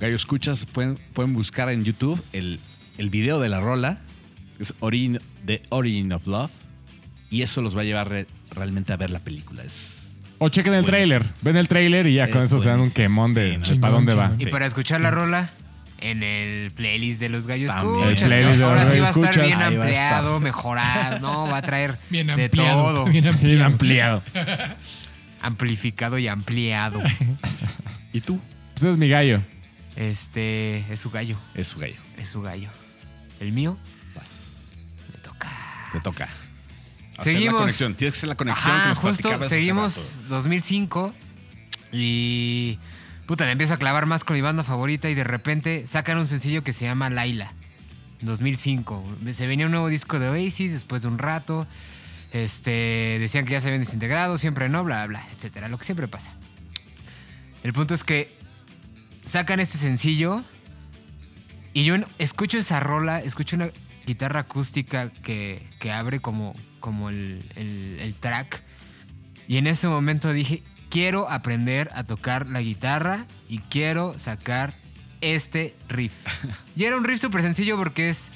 Gallo 0.00 0.16
Escuchas, 0.16 0.66
pueden, 0.66 0.98
pueden 1.14 1.32
buscar 1.32 1.70
en 1.70 1.82
YouTube 1.84 2.22
el, 2.32 2.60
el 2.98 3.08
video 3.10 3.40
de 3.40 3.48
la 3.48 3.60
rola, 3.60 4.02
es 4.58 4.74
Origin, 4.80 5.18
The 5.46 5.62
Origin 5.70 6.12
of 6.12 6.26
Love, 6.26 6.50
y 7.30 7.42
eso 7.42 7.60
los 7.62 7.76
va 7.76 7.80
a 7.82 7.84
llevar 7.84 8.08
re- 8.08 8.26
realmente 8.50 8.92
a 8.92 8.96
ver 8.96 9.10
la 9.10 9.18
película. 9.20 9.62
Es 9.64 10.16
O 10.38 10.48
chequen 10.48 10.74
el 10.74 10.84
trailer. 10.84 11.24
Ven 11.42 11.56
el 11.56 11.68
trailer 11.68 12.06
y 12.06 12.14
ya 12.14 12.28
con 12.30 12.40
Es 12.42 12.48
eso 12.48 12.58
se 12.58 12.68
dan 12.68 12.80
un 12.80 12.90
quemón 12.90 13.32
de, 13.34 13.44
Sí, 13.44 13.50
de 13.52 13.58
no. 13.58 13.64
Chingón, 13.64 13.80
para 13.80 13.94
dónde 13.94 14.14
va. 14.14 14.32
Y 14.38 14.44
Sí. 14.44 14.50
para 14.50 14.66
escuchar 14.66 15.00
la 15.00 15.10
rola, 15.10 15.50
en 15.98 16.22
el 16.22 16.70
playlist 16.72 17.18
de 17.20 17.28
los 17.30 17.46
gallos 17.46 17.72
También. 17.72 18.08
escuchas. 18.10 18.22
El 18.22 18.28
playlist 18.28 18.46
¿no? 18.46 18.52
de 18.52 18.58
los 18.58 18.68
Ahora 18.68 18.82
sí 18.82 18.88
gallos 18.88 19.02
va 19.04 19.06
a 19.06 19.10
estar 19.10 19.24
escuchas. 19.24 19.46
bien 19.46 19.58
Ahí 19.58 19.62
estar. 19.74 19.80
ampliado, 19.80 20.40
mejorado. 20.40 21.18
No, 21.20 21.46
va 21.48 21.56
a 21.58 21.62
traer 21.62 21.98
Bien 22.10 22.26
de 22.26 22.32
ampliado. 22.34 22.82
todo. 22.82 23.04
Bien 23.06 23.26
ampliado. 23.26 23.48
Bien 23.54 23.62
ampliado. 23.62 24.22
Amplificado 25.42 26.18
y 26.18 26.28
ampliado. 26.28 27.00
¿Y 28.12 28.20
tú? 28.20 28.40
Pues 28.74 28.84
es 28.84 28.98
mi 28.98 29.08
gallo. 29.08 29.40
Este 29.96 30.84
es 30.92 31.00
su 31.00 31.10
gallo. 31.10 31.36
Es 31.54 31.68
su 31.68 31.78
gallo. 31.78 31.96
Es 32.18 32.30
su 32.30 32.40
gallo. 32.42 32.68
El 33.40 33.52
mío 33.52 33.76
Te 35.94 36.00
toca. 36.00 36.28
Hacer 37.16 37.34
Seguimos. 37.34 37.54
la 37.54 37.60
conexión. 37.60 37.94
Tienes 37.94 38.14
que 38.14 38.18
hacer 38.18 38.28
la 38.28 38.34
conexión 38.34 38.74
que 38.74 38.80
Ajá, 38.80 38.88
nos 38.88 38.98
justo 38.98 39.48
seguimos 39.48 39.96
rato. 39.96 40.28
2005 40.28 41.14
y 41.92 42.80
puta, 43.26 43.44
me 43.44 43.52
empiezo 43.52 43.74
a 43.74 43.76
clavar 43.76 44.04
más 44.06 44.24
con 44.24 44.34
mi 44.34 44.42
banda 44.42 44.64
favorita 44.64 45.08
y 45.08 45.14
de 45.14 45.22
repente 45.22 45.86
sacan 45.86 46.18
un 46.18 46.26
sencillo 46.26 46.64
que 46.64 46.72
se 46.72 46.84
llama 46.84 47.10
Laila. 47.10 47.52
2005. 48.22 49.04
Se 49.32 49.46
venía 49.46 49.66
un 49.66 49.72
nuevo 49.72 49.88
disco 49.88 50.18
de 50.18 50.28
Oasis 50.30 50.72
después 50.72 51.02
de 51.02 51.08
un 51.08 51.18
rato. 51.18 51.68
Este, 52.32 53.18
decían 53.20 53.44
que 53.44 53.52
ya 53.52 53.60
se 53.60 53.68
habían 53.68 53.84
desintegrado, 53.84 54.36
siempre 54.36 54.68
no, 54.68 54.82
bla, 54.82 55.06
bla, 55.06 55.24
etcétera, 55.36 55.68
lo 55.68 55.78
que 55.78 55.84
siempre 55.84 56.08
pasa. 56.08 56.32
El 57.62 57.72
punto 57.72 57.94
es 57.94 58.02
que 58.02 58.36
sacan 59.24 59.60
este 59.60 59.78
sencillo 59.78 60.42
y 61.72 61.84
yo 61.84 61.94
escucho 62.18 62.58
esa 62.58 62.80
rola, 62.80 63.20
escucho 63.20 63.54
una 63.54 63.68
guitarra 64.06 64.40
acústica 64.40 65.10
que, 65.10 65.66
que 65.80 65.92
abre 65.92 66.20
como, 66.20 66.54
como 66.80 67.08
el, 67.10 67.44
el- 67.56 67.98
el 68.00 68.14
track. 68.14 68.62
Y 69.48 69.56
en 69.58 69.66
ese 69.66 69.88
momento 69.88 70.32
dije, 70.32 70.62
quiero 70.90 71.28
aprender 71.30 71.90
a 71.94 72.04
tocar 72.04 72.48
la 72.48 72.60
guitarra 72.60 73.26
y 73.48 73.58
quiero 73.58 74.18
sacar 74.18 74.74
este 75.20 75.74
riff. 75.88 76.12
y 76.76 76.84
era 76.84 76.96
un 76.96 77.04
riff 77.04 77.20
súper 77.20 77.42
sencillo 77.42 77.76
porque 77.76 78.08
es, 78.10 78.30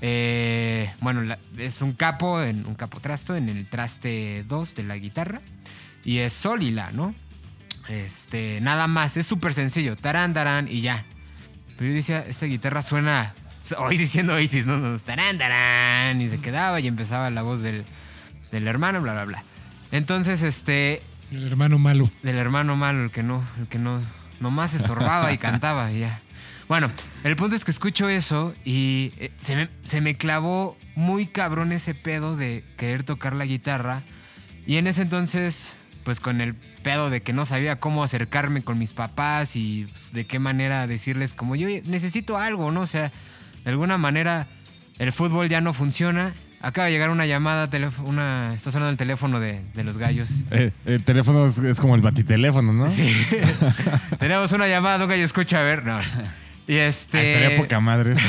eh, 0.00 0.92
bueno, 1.00 1.22
la- 1.22 1.38
es 1.58 1.80
un 1.82 1.92
capo, 1.92 2.42
en, 2.42 2.66
un 2.66 2.74
capo 2.74 3.00
trasto 3.00 3.34
en 3.36 3.48
el 3.48 3.66
traste 3.66 4.44
2 4.48 4.74
de 4.74 4.82
la 4.84 4.96
guitarra. 4.96 5.40
Y 6.04 6.18
es 6.18 6.34
sol 6.34 6.62
y 6.62 6.70
la, 6.70 6.90
¿no? 6.92 7.14
Este, 7.88 8.60
nada 8.60 8.86
más, 8.86 9.16
es 9.16 9.26
súper 9.26 9.54
sencillo, 9.54 9.96
tarán, 9.96 10.34
tarán 10.34 10.68
y 10.68 10.80
ya. 10.82 11.04
Pero 11.76 11.88
yo 11.90 11.94
decía, 11.96 12.24
esta 12.28 12.46
guitarra 12.46 12.82
suena. 12.82 13.34
Hoy 13.78 13.96
diciendo 13.96 14.34
Oasis, 14.34 14.66
¿no? 14.66 14.78
no, 14.78 14.98
Tarán, 14.98 15.38
tarán. 15.38 16.20
Y 16.20 16.28
se 16.28 16.38
quedaba 16.38 16.80
y 16.80 16.86
empezaba 16.86 17.30
la 17.30 17.42
voz 17.42 17.62
del, 17.62 17.84
del 18.52 18.66
hermano, 18.68 19.00
bla, 19.00 19.12
bla, 19.12 19.24
bla. 19.24 19.44
Entonces, 19.92 20.42
este. 20.42 21.00
El 21.30 21.46
hermano 21.46 21.78
malo. 21.78 22.10
Del 22.22 22.36
hermano 22.36 22.76
malo, 22.76 23.04
el 23.04 23.10
que 23.10 23.22
no. 23.22 23.42
El 23.58 23.66
que 23.68 23.78
no. 23.78 24.00
Nomás 24.40 24.74
estorbaba 24.74 25.32
y 25.32 25.38
cantaba 25.38 25.90
y 25.92 26.00
ya. 26.00 26.20
Bueno, 26.68 26.90
el 27.24 27.36
punto 27.36 27.56
es 27.56 27.64
que 27.64 27.70
escucho 27.70 28.08
eso 28.08 28.54
y 28.64 29.12
eh, 29.18 29.30
se 29.40 29.54
me, 29.54 29.68
se 29.84 30.00
me 30.00 30.14
clavó 30.14 30.76
muy 30.94 31.26
cabrón 31.26 31.72
ese 31.72 31.94
pedo 31.94 32.36
de 32.36 32.64
querer 32.76 33.02
tocar 33.02 33.36
la 33.36 33.44
guitarra. 33.44 34.02
Y 34.66 34.76
en 34.76 34.86
ese 34.86 35.02
entonces, 35.02 35.76
pues 36.04 36.20
con 36.20 36.40
el 36.40 36.54
pedo 36.54 37.10
de 37.10 37.20
que 37.20 37.32
no 37.32 37.44
sabía 37.44 37.76
cómo 37.76 38.02
acercarme 38.02 38.62
con 38.62 38.78
mis 38.78 38.92
papás 38.92 39.56
y 39.56 39.86
pues, 39.90 40.12
de 40.12 40.26
qué 40.26 40.38
manera 40.38 40.86
decirles 40.86 41.32
como 41.32 41.54
yo 41.54 41.68
necesito 41.84 42.38
algo, 42.38 42.70
¿no? 42.70 42.80
O 42.82 42.86
sea, 42.86 43.12
de 43.64 43.70
alguna 43.70 43.98
manera 43.98 44.46
el 44.98 45.12
fútbol 45.12 45.48
ya 45.48 45.60
no 45.60 45.74
funciona. 45.74 46.34
Acaba 46.60 46.86
de 46.86 46.92
llegar 46.92 47.10
una 47.10 47.26
llamada, 47.26 47.68
una, 48.04 48.54
está 48.54 48.70
sonando 48.70 48.90
el 48.90 48.96
teléfono 48.96 49.38
de, 49.38 49.60
de 49.74 49.84
los 49.84 49.98
gallos. 49.98 50.30
Eh, 50.50 50.70
el 50.86 51.02
teléfono 51.02 51.46
es, 51.46 51.58
es 51.58 51.78
como 51.78 51.94
el 51.94 52.00
batiteléfono, 52.00 52.72
¿no? 52.72 52.88
Sí. 52.88 53.14
Tenemos 54.18 54.50
una 54.52 54.66
llamada, 54.66 54.98
nunca 54.98 55.14
yo 55.16 55.24
escucho, 55.24 55.58
a 55.58 55.62
ver, 55.62 55.84
no. 55.84 56.00
Y 56.66 56.76
este... 56.76 57.18
Ah, 57.18 57.22
estaría 57.22 57.56
poca 57.56 57.80
madre 57.80 58.12
eso. 58.12 58.26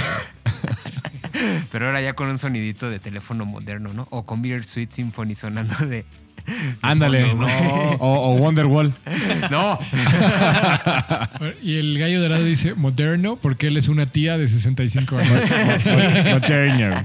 Pero 1.72 1.88
ahora 1.88 2.02
ya 2.02 2.14
con 2.14 2.28
un 2.28 2.38
sonidito 2.38 2.90
de 2.90 2.99
teléfono 2.99 3.45
moderno, 3.45 3.94
¿no? 3.94 4.07
O 4.10 4.26
con 4.26 4.41
Beer 4.41 4.66
Sweet 4.66 4.91
Symphony 4.91 5.36
sonando 5.36 5.76
de... 5.86 6.06
Ándale. 6.82 7.34
güey. 7.34 7.50
O, 8.00 8.08
o 8.08 8.34
Wonderwall. 8.36 8.94
No. 9.52 9.80
Y 11.62 11.78
el 11.78 11.98
gallo 12.00 12.22
dorado 12.22 12.44
dice 12.44 12.74
moderno 12.76 13.38
porque 13.42 13.68
él 13.68 13.78
es 13.78 13.88
una 13.88 14.06
tía 14.08 14.38
de 14.38 14.48
65 14.48 15.18
años. 15.18 15.44
No 16.26 16.42
Turner. 16.42 17.04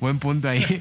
Buen 0.00 0.18
punto 0.18 0.48
ahí. 0.48 0.80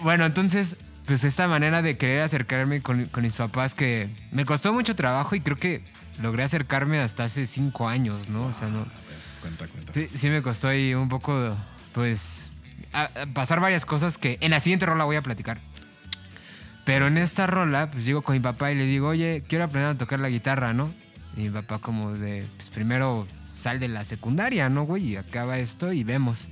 Bueno, 0.00 0.26
entonces, 0.26 0.76
pues 1.06 1.24
esta 1.24 1.48
manera 1.48 1.82
de 1.82 1.96
querer 1.96 2.22
acercarme 2.22 2.80
con, 2.82 3.06
con 3.06 3.22
mis 3.22 3.34
papás 3.34 3.74
que 3.74 4.08
me 4.32 4.44
costó 4.44 4.72
mucho 4.72 4.94
trabajo 4.94 5.34
y 5.34 5.40
creo 5.40 5.56
que 5.56 5.82
logré 6.20 6.42
acercarme 6.44 6.98
hasta 6.98 7.24
hace 7.24 7.46
cinco 7.46 7.88
años, 7.88 8.28
¿no? 8.28 8.46
O 8.46 8.54
sea, 8.54 8.68
no... 8.68 8.86
Cuenta, 9.40 9.66
cuenta. 9.66 9.92
Sí, 9.94 10.08
sí 10.14 10.28
me 10.28 10.42
costó 10.42 10.68
ahí 10.68 10.94
un 10.94 11.08
poco, 11.08 11.56
pues, 11.92 12.50
a- 12.92 13.10
pasar 13.32 13.60
varias 13.60 13.84
cosas 13.86 14.18
que 14.18 14.38
en 14.40 14.50
la 14.50 14.60
siguiente 14.60 14.86
rola 14.86 15.04
voy 15.04 15.16
a 15.16 15.22
platicar. 15.22 15.58
Pero 16.84 17.08
en 17.08 17.18
esta 17.18 17.46
rola, 17.46 17.90
pues 17.90 18.04
llego 18.04 18.22
con 18.22 18.34
mi 18.34 18.40
papá 18.40 18.70
y 18.70 18.76
le 18.76 18.84
digo, 18.84 19.08
oye, 19.08 19.42
quiero 19.48 19.64
aprender 19.64 19.90
a 19.90 19.98
tocar 19.98 20.20
la 20.20 20.28
guitarra, 20.28 20.72
¿no? 20.72 20.90
Y 21.36 21.40
mi 21.42 21.50
papá 21.50 21.78
como 21.80 22.12
de, 22.12 22.46
pues 22.56 22.68
primero 22.68 23.26
sal 23.60 23.80
de 23.80 23.88
la 23.88 24.04
secundaria, 24.04 24.68
¿no, 24.68 24.84
güey? 24.84 25.04
Y 25.12 25.16
acaba 25.16 25.58
esto 25.58 25.92
y 25.92 26.04
vemos. 26.04 26.46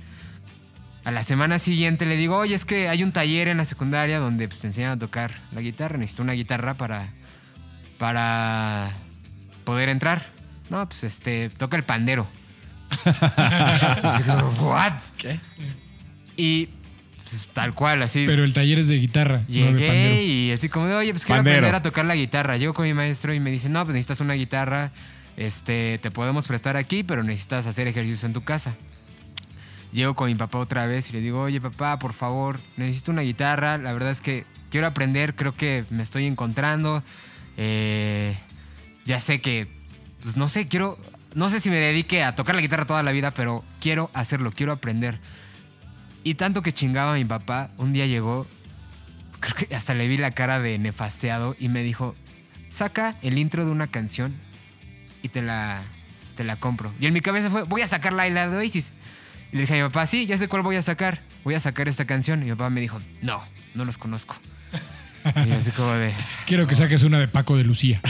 A 1.05 1.11
la 1.11 1.23
semana 1.23 1.59
siguiente 1.59 2.05
le 2.05 2.17
digo, 2.17 2.35
oye, 2.37 2.55
es 2.55 2.65
que 2.65 2.89
hay 2.89 3.03
un 3.03 3.11
taller 3.13 3.47
en 3.47 3.57
la 3.57 3.65
secundaria 3.65 4.19
donde 4.19 4.47
pues, 4.47 4.59
te 4.61 4.67
enseñan 4.67 4.91
a 4.91 4.99
tocar 4.99 5.35
la 5.53 5.61
guitarra. 5.61 5.97
Necesito 5.97 6.23
una 6.23 6.33
guitarra 6.33 6.73
para, 6.73 7.09
para 7.97 8.89
poder 9.63 9.87
entrar. 9.89 10.25
No, 10.69 10.87
pues 10.89 11.03
este, 11.03 11.49
toca 11.51 11.77
el 11.77 11.83
pandero. 11.83 12.27
Como, 14.25 14.69
¿What? 14.71 14.93
¿Qué? 15.17 15.39
Y 16.37 16.69
pues, 17.29 17.47
tal 17.53 17.73
cual, 17.73 18.01
así. 18.01 18.25
Pero 18.25 18.43
el 18.43 18.53
taller 18.53 18.79
es 18.79 18.87
de 18.87 18.97
guitarra, 18.97 19.43
no 19.47 19.53
de 19.53 19.71
Llegué 19.73 20.23
y 20.23 20.51
así 20.51 20.69
como 20.69 20.87
de, 20.87 20.95
oye, 20.95 21.11
pues 21.11 21.25
quiero 21.25 21.39
Pandero. 21.39 21.57
aprender 21.57 21.75
a 21.75 21.81
tocar 21.81 22.05
la 22.05 22.15
guitarra. 22.15 22.57
Llego 22.57 22.73
con 22.73 22.85
mi 22.85 22.93
maestro 22.93 23.33
y 23.33 23.39
me 23.39 23.51
dice, 23.51 23.69
no, 23.69 23.83
pues 23.83 23.93
necesitas 23.95 24.19
una 24.19 24.33
guitarra, 24.35 24.91
este, 25.37 25.99
te 26.01 26.11
podemos 26.11 26.47
prestar 26.47 26.77
aquí, 26.77 27.03
pero 27.03 27.23
necesitas 27.23 27.65
hacer 27.65 27.87
ejercicios 27.87 28.23
en 28.23 28.33
tu 28.33 28.43
casa. 28.43 28.75
Llego 29.91 30.13
con 30.15 30.27
mi 30.27 30.35
papá 30.35 30.59
otra 30.59 30.85
vez 30.85 31.09
y 31.09 31.13
le 31.13 31.21
digo, 31.21 31.41
oye, 31.41 31.61
papá, 31.61 31.99
por 31.99 32.13
favor, 32.13 32.59
necesito 32.77 33.11
una 33.11 33.21
guitarra. 33.21 33.77
La 33.77 33.93
verdad 33.93 34.11
es 34.11 34.21
que 34.21 34.45
quiero 34.69 34.87
aprender, 34.87 35.35
creo 35.35 35.55
que 35.55 35.85
me 35.89 36.03
estoy 36.03 36.25
encontrando. 36.25 37.01
Eh, 37.57 38.35
ya 39.05 39.19
sé 39.19 39.39
que, 39.39 39.67
pues 40.21 40.35
no 40.35 40.49
sé, 40.49 40.67
quiero, 40.67 40.97
no 41.33 41.49
sé 41.49 41.59
si 41.59 41.69
me 41.69 41.77
dedique 41.77 42.23
a 42.23 42.35
tocar 42.35 42.55
la 42.55 42.61
guitarra 42.61 42.85
toda 42.85 43.03
la 43.03 43.11
vida, 43.13 43.31
pero 43.31 43.63
quiero 43.79 44.11
hacerlo, 44.13 44.51
quiero 44.51 44.73
aprender. 44.73 45.19
Y 46.25 46.33
tanto 46.33 46.63
que 46.63 46.73
chingaba 46.73 47.13
mi 47.13 47.23
papá, 47.23 47.69
un 47.77 47.93
día 47.93 48.07
llegó, 48.07 48.47
creo 49.39 49.55
que 49.55 49.75
hasta 49.75 49.93
le 49.93 50.07
vi 50.07 50.17
la 50.17 50.31
cara 50.31 50.59
de 50.59 50.79
nefasteado 50.79 51.55
y 51.59 51.69
me 51.69 51.83
dijo, 51.83 52.15
saca 52.67 53.15
el 53.21 53.37
intro 53.37 53.63
de 53.63 53.69
una 53.69 53.85
canción 53.85 54.33
y 55.21 55.29
te 55.29 55.43
la, 55.43 55.83
te 56.35 56.43
la 56.43 56.55
compro. 56.55 56.91
Y 56.99 57.05
en 57.05 57.13
mi 57.13 57.21
cabeza 57.21 57.51
fue, 57.51 57.61
voy 57.61 57.83
a 57.83 57.87
sacar 57.87 58.11
la 58.11 58.23
de 58.23 58.57
Oasis. 58.57 58.91
Y 59.51 59.57
le 59.57 59.61
dije 59.61 59.79
a 59.79 59.83
mi 59.83 59.89
papá, 59.89 60.07
sí, 60.07 60.25
ya 60.25 60.35
sé 60.39 60.47
cuál 60.47 60.63
voy 60.63 60.77
a 60.77 60.81
sacar. 60.81 61.21
Voy 61.43 61.53
a 61.53 61.59
sacar 61.59 61.87
esta 61.87 62.05
canción. 62.05 62.41
Y 62.41 62.45
mi 62.45 62.51
papá 62.53 62.71
me 62.71 62.81
dijo, 62.81 62.99
no, 63.21 63.43
no 63.75 63.85
los 63.85 63.99
conozco. 63.99 64.35
Y 65.25 65.49
yo 65.49 65.55
así 65.55 65.71
como 65.71 65.91
de... 65.93 66.13
Quiero 66.45 66.67
que 66.67 66.75
saques 66.75 67.01
una 67.03 67.19
de 67.19 67.27
Paco 67.27 67.57
de 67.57 67.63
Lucía. 67.63 67.99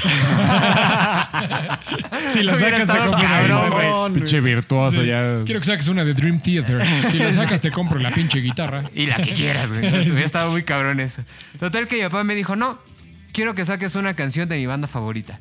si 2.29 2.43
la 2.43 2.59
sacas, 2.59 2.87
te 2.87 2.97
compro 2.97 3.21
cabrón. 3.21 4.13
Pinche 4.13 4.41
virtuoso 4.41 5.03
ya. 5.03 5.43
Quiero 5.45 5.61
que 5.61 5.65
saques 5.65 5.87
una 5.87 6.03
de 6.03 6.13
Dream 6.13 6.39
Theater. 6.39 6.85
Si 7.11 7.17
la 7.17 7.31
sacas, 7.31 7.61
te 7.61 7.71
compro 7.71 7.99
la 7.99 8.11
pinche 8.11 8.39
guitarra. 8.39 8.89
Y 8.93 9.05
la 9.05 9.15
que 9.15 9.33
quieras, 9.33 9.69
güey. 9.69 9.85
Entonces, 9.85 10.11
hubiera 10.11 10.25
estado 10.25 10.51
muy 10.51 10.63
cabrón 10.63 10.99
eso. 10.99 11.23
Total 11.59 11.87
que 11.87 11.95
mi 11.95 12.01
papá 12.03 12.23
me 12.23 12.35
dijo, 12.35 12.55
no, 12.55 12.79
quiero 13.31 13.53
que 13.55 13.63
saques 13.65 13.95
una 13.95 14.13
canción 14.13 14.49
de 14.49 14.57
mi 14.57 14.65
banda 14.65 14.87
favorita. 14.87 15.39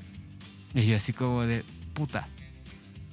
Y 0.74 0.86
yo 0.86 0.96
así 0.96 1.12
como 1.12 1.44
de, 1.44 1.64
puta, 1.92 2.28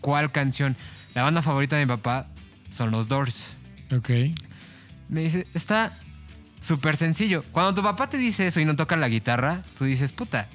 ¿cuál 0.02 0.32
canción? 0.32 0.76
La 1.16 1.24
banda 1.24 1.42
favorita 1.42 1.78
de 1.78 1.86
mi 1.86 1.90
papá 1.90 2.28
son 2.70 2.92
los 2.92 3.08
Doors. 3.08 3.50
Ok. 3.92 4.10
Me 5.10 5.22
dice, 5.22 5.46
está 5.54 5.92
súper 6.62 6.96
sencillo. 6.96 7.44
Cuando 7.52 7.74
tu 7.74 7.84
papá 7.84 8.08
te 8.08 8.18
dice 8.18 8.48
eso 8.48 8.62
y 8.62 8.66
no 8.66 8.78
toca 8.78 8.96
la 8.96 9.10
guitarra, 9.10 9.64
tú 9.78 9.84
dices, 9.84 10.14
puta. 10.14 10.48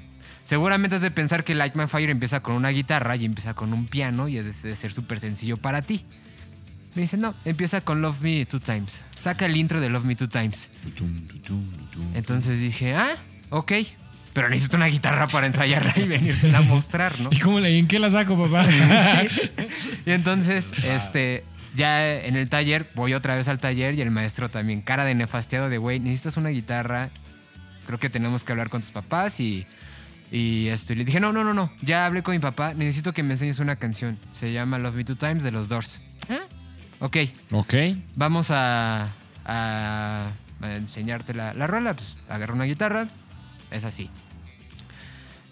Seguramente 0.46 0.96
has 0.96 1.02
de 1.02 1.10
pensar 1.10 1.42
que 1.42 1.56
Light 1.56 1.74
My 1.74 1.88
Fire 1.88 2.08
empieza 2.08 2.40
con 2.40 2.54
una 2.54 2.68
guitarra 2.68 3.16
y 3.16 3.24
empieza 3.24 3.54
con 3.54 3.72
un 3.72 3.86
piano 3.86 4.28
y 4.28 4.38
es 4.38 4.62
de, 4.62 4.76
ser 4.76 4.92
súper 4.92 5.18
sencillo 5.18 5.56
para 5.56 5.82
ti. 5.82 6.04
Me 6.94 7.02
dice, 7.02 7.16
no, 7.16 7.34
empieza 7.44 7.80
con 7.80 8.00
Love 8.00 8.20
Me 8.20 8.46
Two 8.46 8.60
Times. 8.60 9.02
Saca 9.18 9.44
el 9.44 9.56
intro 9.56 9.80
de 9.80 9.90
Love 9.90 10.04
Me 10.04 10.14
Two 10.14 10.28
Times. 10.28 10.70
Entonces 12.14 12.60
dije, 12.60 12.94
ah, 12.94 13.16
ok. 13.50 13.72
Pero 14.32 14.48
necesito 14.48 14.76
una 14.76 14.86
guitarra 14.86 15.26
para 15.26 15.46
ensayarla 15.46 15.92
y 15.96 16.04
venirte 16.04 16.54
a 16.54 16.60
mostrar, 16.60 17.18
¿no? 17.20 17.30
¿Y 17.32 17.40
cómo 17.40 17.58
la, 17.58 17.68
y 17.68 17.78
en 17.78 17.88
qué 17.88 17.98
la 17.98 18.10
saco, 18.10 18.38
papá? 18.38 18.66
Sí. 18.70 19.50
Y 20.06 20.10
entonces, 20.12 20.72
este, 20.84 21.44
ya 21.76 22.14
en 22.14 22.36
el 22.36 22.48
taller, 22.48 22.88
voy 22.94 23.14
otra 23.14 23.36
vez 23.36 23.46
al 23.48 23.58
taller 23.58 23.94
y 23.94 24.00
el 24.00 24.10
maestro 24.10 24.48
también, 24.48 24.80
cara 24.82 25.04
de 25.04 25.14
nefasteado 25.14 25.68
de, 25.68 25.78
güey, 25.78 26.00
necesitas 26.00 26.36
una 26.36 26.48
guitarra, 26.48 27.10
creo 27.86 27.98
que 27.98 28.10
tenemos 28.10 28.42
que 28.44 28.52
hablar 28.52 28.68
con 28.70 28.80
tus 28.80 28.90
papás 28.90 29.38
y, 29.40 29.66
y 30.32 30.68
esto. 30.68 30.92
Y 30.92 30.96
le 30.96 31.04
dije, 31.04 31.20
no, 31.20 31.32
no, 31.32 31.44
no, 31.44 31.54
no, 31.54 31.70
ya 31.82 32.06
hablé 32.06 32.22
con 32.22 32.32
mi 32.34 32.40
papá, 32.40 32.74
necesito 32.74 33.12
que 33.12 33.22
me 33.22 33.34
enseñes 33.34 33.58
una 33.58 33.76
canción. 33.76 34.18
Se 34.32 34.52
llama 34.52 34.78
Love 34.78 34.94
Me 34.96 35.04
Two 35.04 35.16
Times 35.16 35.42
de 35.44 35.50
los 35.52 35.68
Doors. 35.68 36.00
¿Ah? 36.28 36.40
Ok, 36.98 37.16
Ok. 37.52 37.74
vamos 38.14 38.50
a, 38.50 39.08
a, 39.44 40.30
a 40.62 40.72
enseñarte 40.74 41.34
la, 41.34 41.52
la 41.54 41.66
rola. 41.66 41.94
Pues 41.94 42.16
agarra 42.28 42.54
una 42.54 42.64
guitarra, 42.64 43.06
es 43.70 43.84
así. 43.84 44.10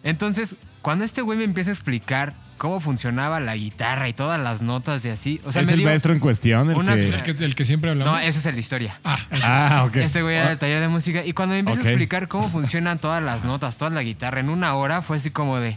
Entonces, 0.03 0.57
cuando 0.83 1.05
este 1.05 1.23
güey 1.23 1.39
me 1.39 1.45
empieza 1.45 1.71
a 1.71 1.73
explicar 1.75 2.35
cómo 2.65 2.81
funcionaba 2.81 3.41
la 3.41 3.55
guitarra 3.57 4.09
y 4.09 4.15
todas 4.15 4.41
las 4.41 4.63
notas 4.63 5.05
y 5.05 5.11
así, 5.11 5.39
o 5.45 5.53
sea, 5.53 5.61
es 5.61 5.67
me 5.67 5.75
el 5.75 5.81
dio- 5.81 5.87
maestro 5.89 6.15
en 6.15 6.19
cuestión 6.19 6.71
el 6.71 6.77
una- 6.79 6.95
que... 6.95 7.05
el, 7.11 7.23
que, 7.23 7.45
el 7.45 7.55
que 7.55 7.65
siempre 7.67 7.91
hablamos. 7.91 8.15
No, 8.15 8.19
esa 8.19 8.39
es 8.49 8.55
la 8.55 8.59
historia. 8.59 8.99
Ah, 9.05 9.19
Ah, 9.43 9.85
ok. 9.87 9.97
Este 9.97 10.23
güey 10.23 10.37
era 10.37 10.49
del 10.49 10.57
taller 10.59 10.81
de 10.81 10.89
música 10.89 11.27
y 11.27 11.35
cuando 11.35 11.53
me 11.53 11.59
empieza 11.59 11.83
a 11.83 11.85
explicar 11.85 12.27
cómo 12.27 12.49
funcionan 12.49 12.99
todas 13.01 13.23
las 13.23 13.45
notas, 13.45 13.77
toda 13.77 13.91
la 13.91 14.03
guitarra 14.03 14.41
en 14.41 14.49
una 14.49 14.75
hora, 14.77 15.03
fue 15.03 15.19
así 15.19 15.29
como 15.31 15.59
de, 15.61 15.77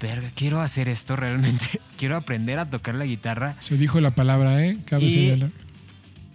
verga, 0.00 0.30
quiero 0.34 0.62
hacer 0.62 0.88
esto 0.88 1.16
realmente, 1.16 1.66
quiero 1.98 2.16
aprender 2.16 2.58
a 2.58 2.64
tocar 2.70 2.94
la 2.94 3.04
guitarra. 3.04 3.56
se 3.60 3.76
dijo 3.76 4.00
la 4.00 4.12
palabra, 4.12 4.64
¿eh? 4.64 4.78
Cabe 4.86 5.04
Y- 5.04 5.12
señalar. 5.14 5.50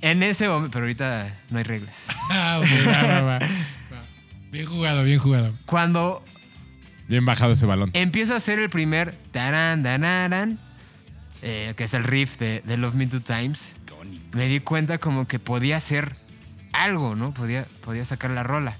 En 0.01 0.21
ese 0.21 0.47
momento, 0.47 0.73
pero 0.73 0.83
ahorita 0.85 1.33
no 1.49 1.57
hay 1.57 1.63
reglas. 1.63 2.05
Ah, 2.29 2.59
ok, 2.61 2.67
va, 2.87 3.03
va, 3.07 3.21
va. 3.21 3.39
Va. 3.93 4.01
Bien 4.51 4.65
jugado, 4.67 5.03
bien 5.03 5.17
jugado. 5.17 5.53
Cuando 5.65 6.23
Bien 7.13 7.25
bajado 7.25 7.53
ese 7.53 7.67
balón. 7.67 7.91
empiezo 7.93 8.33
a 8.33 8.37
hacer 8.37 8.57
el 8.57 8.71
primer 8.71 9.13
taran, 9.31 9.83
danaran, 9.83 10.57
eh, 11.43 11.75
que 11.77 11.83
es 11.83 11.93
el 11.93 12.05
riff 12.05 12.39
de, 12.39 12.63
de 12.65 12.75
Love 12.75 12.95
Me 12.95 13.05
Two 13.05 13.19
Times, 13.19 13.75
me 14.31 14.47
di 14.47 14.59
cuenta 14.61 14.97
como 14.97 15.27
que 15.27 15.37
podía 15.37 15.77
hacer 15.77 16.15
algo, 16.71 17.15
¿no? 17.15 17.31
Podía, 17.31 17.67
podía 17.85 18.03
sacar 18.03 18.31
la 18.31 18.41
rola. 18.41 18.75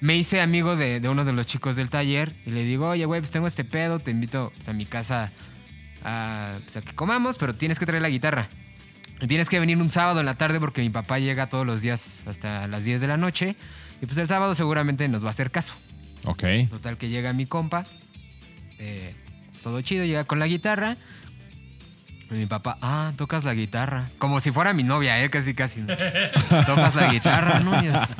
Me 0.00 0.16
hice 0.16 0.40
amigo 0.40 0.74
de, 0.74 1.00
de 1.00 1.08
uno 1.10 1.26
de 1.26 1.34
los 1.34 1.46
chicos 1.46 1.76
del 1.76 1.90
taller 1.90 2.32
y 2.46 2.50
le 2.50 2.64
digo, 2.64 2.88
oye, 2.88 3.04
güey, 3.04 3.20
pues 3.20 3.30
tengo 3.30 3.46
este 3.46 3.64
pedo, 3.64 3.98
te 3.98 4.10
invito 4.10 4.50
pues, 4.56 4.66
a 4.70 4.72
mi 4.72 4.86
casa 4.86 5.30
a, 6.04 6.54
pues, 6.64 6.78
a 6.78 6.80
que 6.80 6.94
comamos, 6.94 7.36
pero 7.36 7.54
tienes 7.54 7.78
que 7.78 7.84
traer 7.84 8.00
la 8.00 8.08
guitarra. 8.08 8.48
Y 9.20 9.26
tienes 9.26 9.50
que 9.50 9.60
venir 9.60 9.76
un 9.76 9.90
sábado 9.90 10.20
en 10.20 10.24
la 10.24 10.36
tarde 10.36 10.58
porque 10.60 10.80
mi 10.80 10.88
papá 10.88 11.18
llega 11.18 11.50
todos 11.50 11.66
los 11.66 11.82
días 11.82 12.22
hasta 12.26 12.68
las 12.68 12.84
10 12.84 13.02
de 13.02 13.06
la 13.06 13.18
noche. 13.18 13.54
Y 14.00 14.06
pues 14.06 14.16
el 14.16 14.28
sábado 14.28 14.54
seguramente 14.54 15.06
nos 15.08 15.22
va 15.22 15.26
a 15.26 15.32
hacer 15.32 15.50
caso. 15.50 15.74
Ok. 16.26 16.44
Total 16.70 16.96
que 16.96 17.08
llega 17.08 17.32
mi 17.32 17.46
compa. 17.46 17.84
eh, 18.78 19.14
todo 19.62 19.80
chido, 19.82 20.04
llega 20.04 20.24
con 20.24 20.38
la 20.38 20.46
guitarra. 20.46 20.96
Y 22.30 22.34
mi 22.34 22.46
papá, 22.46 22.78
ah, 22.80 23.12
tocas 23.16 23.44
la 23.44 23.52
guitarra. 23.54 24.08
Como 24.18 24.40
si 24.40 24.50
fuera 24.52 24.72
mi 24.72 24.82
novia, 24.82 25.22
¿eh? 25.22 25.28
Casi, 25.30 25.52
casi. 25.54 25.82
tocas 26.66 26.94
la 26.94 27.12
guitarra, 27.12 27.60
¿no? 27.60 27.72
Y 27.84 27.88
así, 27.88 28.12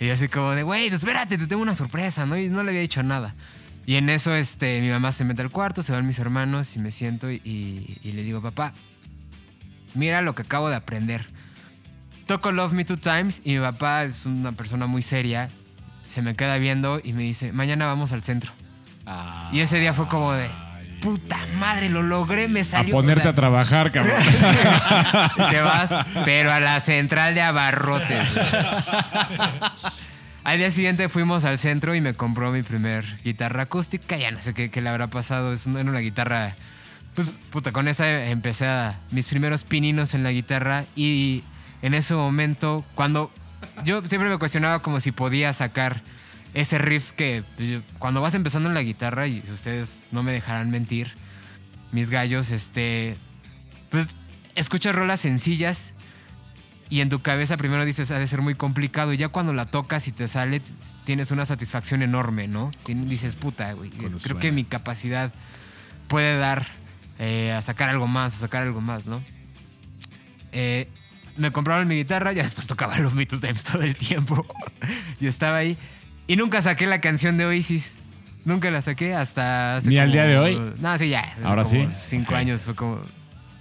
y 0.00 0.08
así 0.10 0.28
como 0.28 0.50
de, 0.52 0.62
güey, 0.64 0.88
pues 0.88 1.00
espérate, 1.00 1.38
te 1.38 1.46
tengo 1.46 1.62
una 1.62 1.74
sorpresa, 1.76 2.26
¿no? 2.26 2.36
Y 2.36 2.48
no 2.48 2.62
le 2.64 2.70
había 2.70 2.80
dicho 2.80 3.02
nada. 3.04 3.34
Y 3.86 3.94
en 3.94 4.08
eso 4.10 4.34
este, 4.34 4.80
mi 4.80 4.88
mamá 4.90 5.12
se 5.12 5.24
mete 5.24 5.42
al 5.42 5.50
cuarto, 5.50 5.84
se 5.84 5.92
van 5.92 6.04
mis 6.06 6.18
hermanos 6.18 6.74
y 6.74 6.80
me 6.80 6.90
siento 6.90 7.30
y, 7.30 7.40
y- 7.44 8.00
y 8.02 8.12
le 8.12 8.22
digo, 8.24 8.42
papá, 8.42 8.72
mira 9.94 10.22
lo 10.22 10.34
que 10.34 10.42
acabo 10.42 10.68
de 10.68 10.74
aprender. 10.76 11.26
Toco 12.26 12.50
Love 12.50 12.72
Me 12.72 12.84
Two 12.84 12.96
Times 12.96 13.40
y 13.44 13.54
mi 13.54 13.60
papá 13.60 14.02
es 14.04 14.26
una 14.26 14.50
persona 14.50 14.88
muy 14.88 15.02
seria. 15.02 15.48
Se 16.10 16.22
me 16.22 16.34
queda 16.34 16.56
viendo 16.58 17.00
y 17.02 17.12
me 17.12 17.22
dice, 17.22 17.52
mañana 17.52 17.86
vamos 17.86 18.12
al 18.12 18.22
centro. 18.22 18.52
Y 19.52 19.60
ese 19.60 19.78
día 19.78 19.94
fue 19.94 20.08
como 20.08 20.32
de, 20.32 20.48
puta 21.00 21.38
madre, 21.54 21.88
lo 21.88 22.02
logré, 22.02 22.48
me 22.48 22.60
A 22.60 22.64
salió. 22.64 22.92
ponerte 22.92 23.20
o 23.20 23.22
sea, 23.22 23.32
a 23.32 23.34
trabajar, 23.34 23.92
cabrón. 23.92 24.16
te 25.50 25.60
vas, 25.60 25.90
pero 26.24 26.52
a 26.52 26.60
la 26.60 26.80
central 26.80 27.34
de 27.34 27.42
abarrotes. 27.42 28.26
Al 30.46 30.58
día 30.58 30.70
siguiente 30.70 31.08
fuimos 31.08 31.44
al 31.44 31.58
centro 31.58 31.94
y 31.94 32.00
me 32.00 32.14
compró 32.14 32.52
mi 32.52 32.62
primer 32.62 33.04
guitarra 33.24 33.62
acústica. 33.64 34.16
Ya 34.16 34.30
no 34.30 34.40
sé 34.40 34.54
qué, 34.54 34.70
qué 34.70 34.80
le 34.80 34.88
habrá 34.88 35.08
pasado. 35.08 35.52
Es 35.52 35.66
una, 35.66 35.80
era 35.80 35.90
una 35.90 35.98
guitarra. 35.98 36.54
Pues, 37.16 37.28
puta, 37.50 37.72
con 37.72 37.88
esa 37.88 38.26
empecé 38.26 38.66
a, 38.66 39.00
mis 39.10 39.26
primeros 39.26 39.64
pininos 39.64 40.14
en 40.14 40.22
la 40.22 40.30
guitarra. 40.30 40.84
Y 40.94 41.42
en 41.82 41.94
ese 41.94 42.14
momento, 42.14 42.84
cuando. 42.94 43.32
Yo 43.84 44.02
siempre 44.08 44.28
me 44.30 44.38
cuestionaba 44.38 44.80
como 44.80 45.00
si 45.00 45.12
podía 45.12 45.52
sacar 45.52 46.02
ese 46.54 46.78
riff 46.78 47.12
que. 47.12 47.44
pues, 47.56 47.82
cuando 47.98 48.20
vas 48.20 48.34
empezando 48.34 48.68
en 48.68 48.74
la 48.74 48.82
guitarra, 48.82 49.26
y 49.26 49.42
ustedes 49.52 50.00
no 50.12 50.22
me 50.22 50.32
dejarán 50.32 50.70
mentir, 50.70 51.12
mis 51.92 52.10
gallos, 52.10 52.50
este. 52.50 53.16
Pues 53.90 54.06
escuchas 54.54 54.94
rolas 54.94 55.20
sencillas 55.20 55.94
y 56.88 57.00
en 57.00 57.08
tu 57.08 57.20
cabeza 57.20 57.56
primero 57.56 57.84
dices, 57.84 58.10
ha 58.10 58.18
de 58.18 58.26
ser 58.26 58.42
muy 58.42 58.54
complicado. 58.54 59.12
Y 59.12 59.16
ya 59.16 59.28
cuando 59.28 59.52
la 59.52 59.66
tocas 59.66 60.06
y 60.08 60.12
te 60.12 60.28
sale, 60.28 60.62
tienes 61.04 61.30
una 61.30 61.44
satisfacción 61.46 62.02
enorme, 62.02 62.46
¿no? 62.48 62.70
Dices, 62.86 63.34
puta, 63.36 63.72
güey. 63.72 63.90
Cuando 63.90 64.18
Creo 64.18 64.20
suena. 64.20 64.40
que 64.40 64.52
mi 64.52 64.64
capacidad 64.64 65.32
puede 66.08 66.36
dar 66.38 66.66
eh, 67.18 67.52
a 67.52 67.62
sacar 67.62 67.88
algo 67.88 68.06
más, 68.06 68.34
a 68.34 68.38
sacar 68.38 68.62
algo 68.62 68.80
más, 68.80 69.06
¿no? 69.06 69.20
Eh, 70.52 70.88
me 71.36 71.50
compraron 71.52 71.86
mi 71.88 71.96
guitarra, 71.96 72.32
ya 72.32 72.42
después 72.42 72.66
tocaba 72.66 72.98
los 72.98 73.14
Me 73.14 73.26
Two 73.26 73.38
Times 73.40 73.64
todo 73.64 73.82
el 73.82 73.94
tiempo. 73.94 74.46
y 75.20 75.26
estaba 75.26 75.58
ahí. 75.58 75.76
Y 76.26 76.36
nunca 76.36 76.62
saqué 76.62 76.86
la 76.86 77.00
canción 77.00 77.36
de 77.38 77.46
Oasis. 77.46 77.92
Nunca 78.44 78.70
la 78.70 78.80
saqué 78.82 79.14
hasta 79.14 79.76
hace 79.76 79.88
¿Ni 79.88 79.98
al 79.98 80.06
como- 80.08 80.12
día 80.14 80.24
de 80.24 80.38
hoy? 80.38 80.72
No, 80.78 80.98
sí, 80.98 81.08
ya. 81.08 81.34
Ahora 81.44 81.62
como 81.64 81.74
sí. 81.74 81.88
Cinco 82.06 82.32
Ok. 82.32 82.38
años 82.38 82.62
fue 82.62 82.74
como... 82.74 83.00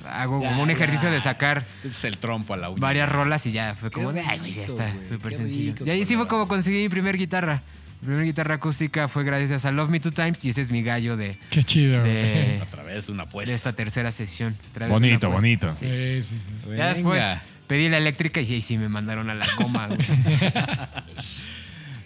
Hago 0.07 0.39
Ya, 0.41 0.49
como 0.49 0.61
un 0.61 0.69
ejercicio 0.69 1.09
ya. 1.09 1.15
de 1.15 1.21
sacar 1.21 1.65
Es 1.83 2.03
el 2.03 2.19
trompo 2.19 2.53
a 2.53 2.57
la 2.57 2.69
uña. 2.69 2.79
varias 2.79 3.09
rolas 3.09 3.43
y 3.47 3.51
ya 3.51 3.73
fue 3.73 3.89
como 3.89 4.13
de, 4.13 4.21
ay, 4.21 4.37
güey, 4.37 4.53
ya 4.53 4.61
está, 4.65 4.93
súper 5.09 5.33
sencillo. 5.33 5.71
rico 5.73 5.85
Y 5.85 5.89
ahí 5.89 6.05
sí 6.05 6.15
fue 6.15 6.27
como 6.27 6.47
conseguí 6.47 6.83
mi 6.83 6.89
primer 6.89 7.17
guitarra. 7.17 7.63
Mi 8.01 8.07
primera 8.07 8.23
guitarra 8.25 8.55
acústica 8.55 9.07
fue 9.07 9.23
gracias 9.23 9.65
a 9.65 9.71
Love 9.71 9.89
Me 9.89 9.99
Two 9.99 10.11
Times 10.11 10.45
y 10.45 10.49
ese 10.49 10.61
es 10.61 10.69
mi 10.69 10.83
gallo 10.83 11.17
de, 11.17 11.39
Qué 11.49 11.63
chido, 11.63 12.03
de, 12.03 12.61
vez 12.85 13.09
una 13.09 13.23
de 13.23 13.29
apuesta. 13.29 13.55
esta 13.55 13.73
tercera 13.73 14.11
sesión. 14.11 14.55
Bonito, 14.87 15.25
una 15.27 15.37
bonito. 15.37 15.69
apuesta. 15.69 15.87
Sí, 15.87 16.21
sí, 16.21 16.35
sí. 16.35 16.75
Ya 16.77 16.89
después 16.93 17.23
Venga. 17.23 17.43
Pedí 17.67 17.89
la 17.89 17.97
eléctrica 17.97 18.41
y 18.41 18.53
ahí 18.53 18.61
sí 18.61 18.77
me 18.77 18.89
mandaron 18.89 19.29
a 19.29 19.35
la 19.35 19.47
goma, 19.57 19.87
güey. 19.87 19.99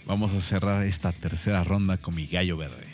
Vamos 0.06 0.34
a 0.34 0.42
cerrar 0.42 0.86
esta 0.86 1.12
tercera 1.12 1.64
ronda 1.64 1.98
con 1.98 2.16
mi 2.16 2.26
gallo 2.26 2.58
verde. 2.58 2.88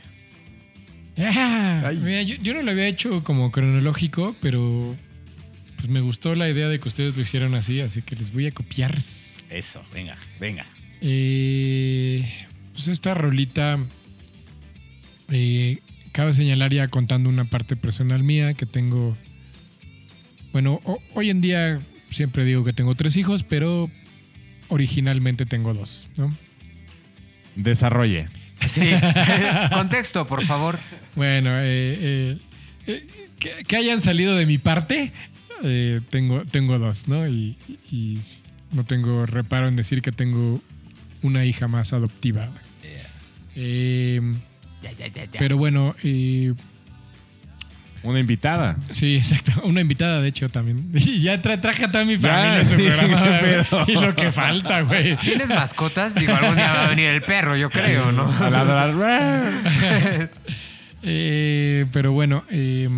Ah, 1.17 1.91
mira, 2.01 2.21
yo, 2.23 2.35
yo 2.35 2.53
no 2.53 2.61
lo 2.61 2.71
había 2.71 2.87
hecho 2.87 3.23
como 3.23 3.51
cronológico, 3.51 4.35
pero 4.41 4.95
pues 5.77 5.87
me 5.87 6.01
gustó 6.01 6.35
la 6.35 6.49
idea 6.49 6.67
de 6.67 6.79
que 6.79 6.89
ustedes 6.89 7.15
lo 7.15 7.21
hicieron 7.21 7.55
así, 7.55 7.79
así 7.79 8.01
que 8.01 8.17
les 8.17 8.33
voy 8.33 8.47
a 8.47 8.51
copiar. 8.51 8.97
Eso, 9.49 9.81
venga, 9.93 10.17
venga. 10.41 10.65
Eh, 10.99 12.29
pues 12.73 12.89
esta 12.89 13.13
rolita, 13.13 13.77
eh, 15.29 15.79
cabe 16.11 16.33
señalar 16.33 16.73
ya 16.73 16.89
contando 16.89 17.29
una 17.29 17.45
parte 17.45 17.77
personal 17.77 18.23
mía 18.23 18.53
que 18.53 18.65
tengo, 18.65 19.15
bueno, 20.51 20.81
ho- 20.83 20.99
hoy 21.13 21.29
en 21.29 21.39
día 21.39 21.79
siempre 22.15 22.45
digo 22.45 22.63
que 22.63 22.73
tengo 22.73 22.95
tres 22.95 23.15
hijos, 23.17 23.43
pero 23.43 23.89
originalmente 24.69 25.45
tengo 25.45 25.73
dos, 25.73 26.07
¿no? 26.17 26.35
Desarrolle. 27.55 28.27
Sí. 28.69 28.89
Contexto, 29.73 30.25
por 30.27 30.43
favor. 30.45 30.79
Bueno, 31.15 31.49
eh, 31.59 31.97
eh, 31.99 32.37
eh, 32.87 33.07
que, 33.39 33.51
que 33.67 33.75
hayan 33.75 34.01
salido 34.01 34.35
de 34.35 34.45
mi 34.45 34.57
parte, 34.57 35.11
eh, 35.63 36.01
tengo, 36.09 36.43
tengo 36.45 36.79
dos, 36.79 37.07
¿no? 37.07 37.27
Y, 37.27 37.57
y 37.91 38.19
no 38.71 38.83
tengo 38.85 39.25
reparo 39.25 39.67
en 39.67 39.75
decir 39.75 40.01
que 40.01 40.11
tengo 40.11 40.61
una 41.21 41.45
hija 41.45 41.67
más 41.67 41.93
adoptiva. 41.93 42.49
Eh, 43.55 44.19
Ya, 44.83 44.91
ya, 44.91 45.07
ya, 45.07 45.25
ya. 45.25 45.39
pero 45.39 45.57
bueno, 45.57 45.95
eh, 46.03 46.53
Una 48.05 48.19
invitada. 48.19 48.77
sí, 48.91 49.15
exacto. 49.17 49.61
Una 49.63 49.81
invitada, 49.81 50.21
de 50.21 50.29
hecho, 50.29 50.47
también. 50.49 50.89
Y 50.93 51.19
ya 51.19 51.41
tra- 51.41 51.59
traje 51.59 51.85
a 51.85 51.91
toda 51.91 52.05
mi 52.05 52.17
familia 52.17 52.63
sí, 52.63 52.75
programa. 52.75 53.85
Y 53.87 53.93
lo 53.93 54.15
que 54.15 54.31
falta, 54.31 54.81
güey. 54.81 55.17
¿Tienes 55.17 55.49
mascotas? 55.49 56.15
Digo, 56.15 56.33
algún 56.33 56.55
día 56.55 56.71
va 56.71 56.85
a 56.85 56.89
venir 56.89 57.09
el 57.09 57.21
perro, 57.21 57.55
yo 57.57 57.69
creo, 57.69 58.11
¿no? 58.11 58.31
A 58.39 58.49
ladrar. 58.49 58.93
Eh, 61.07 61.85
pero 61.91 62.13
bueno, 62.13 62.43
eh, 62.49 62.89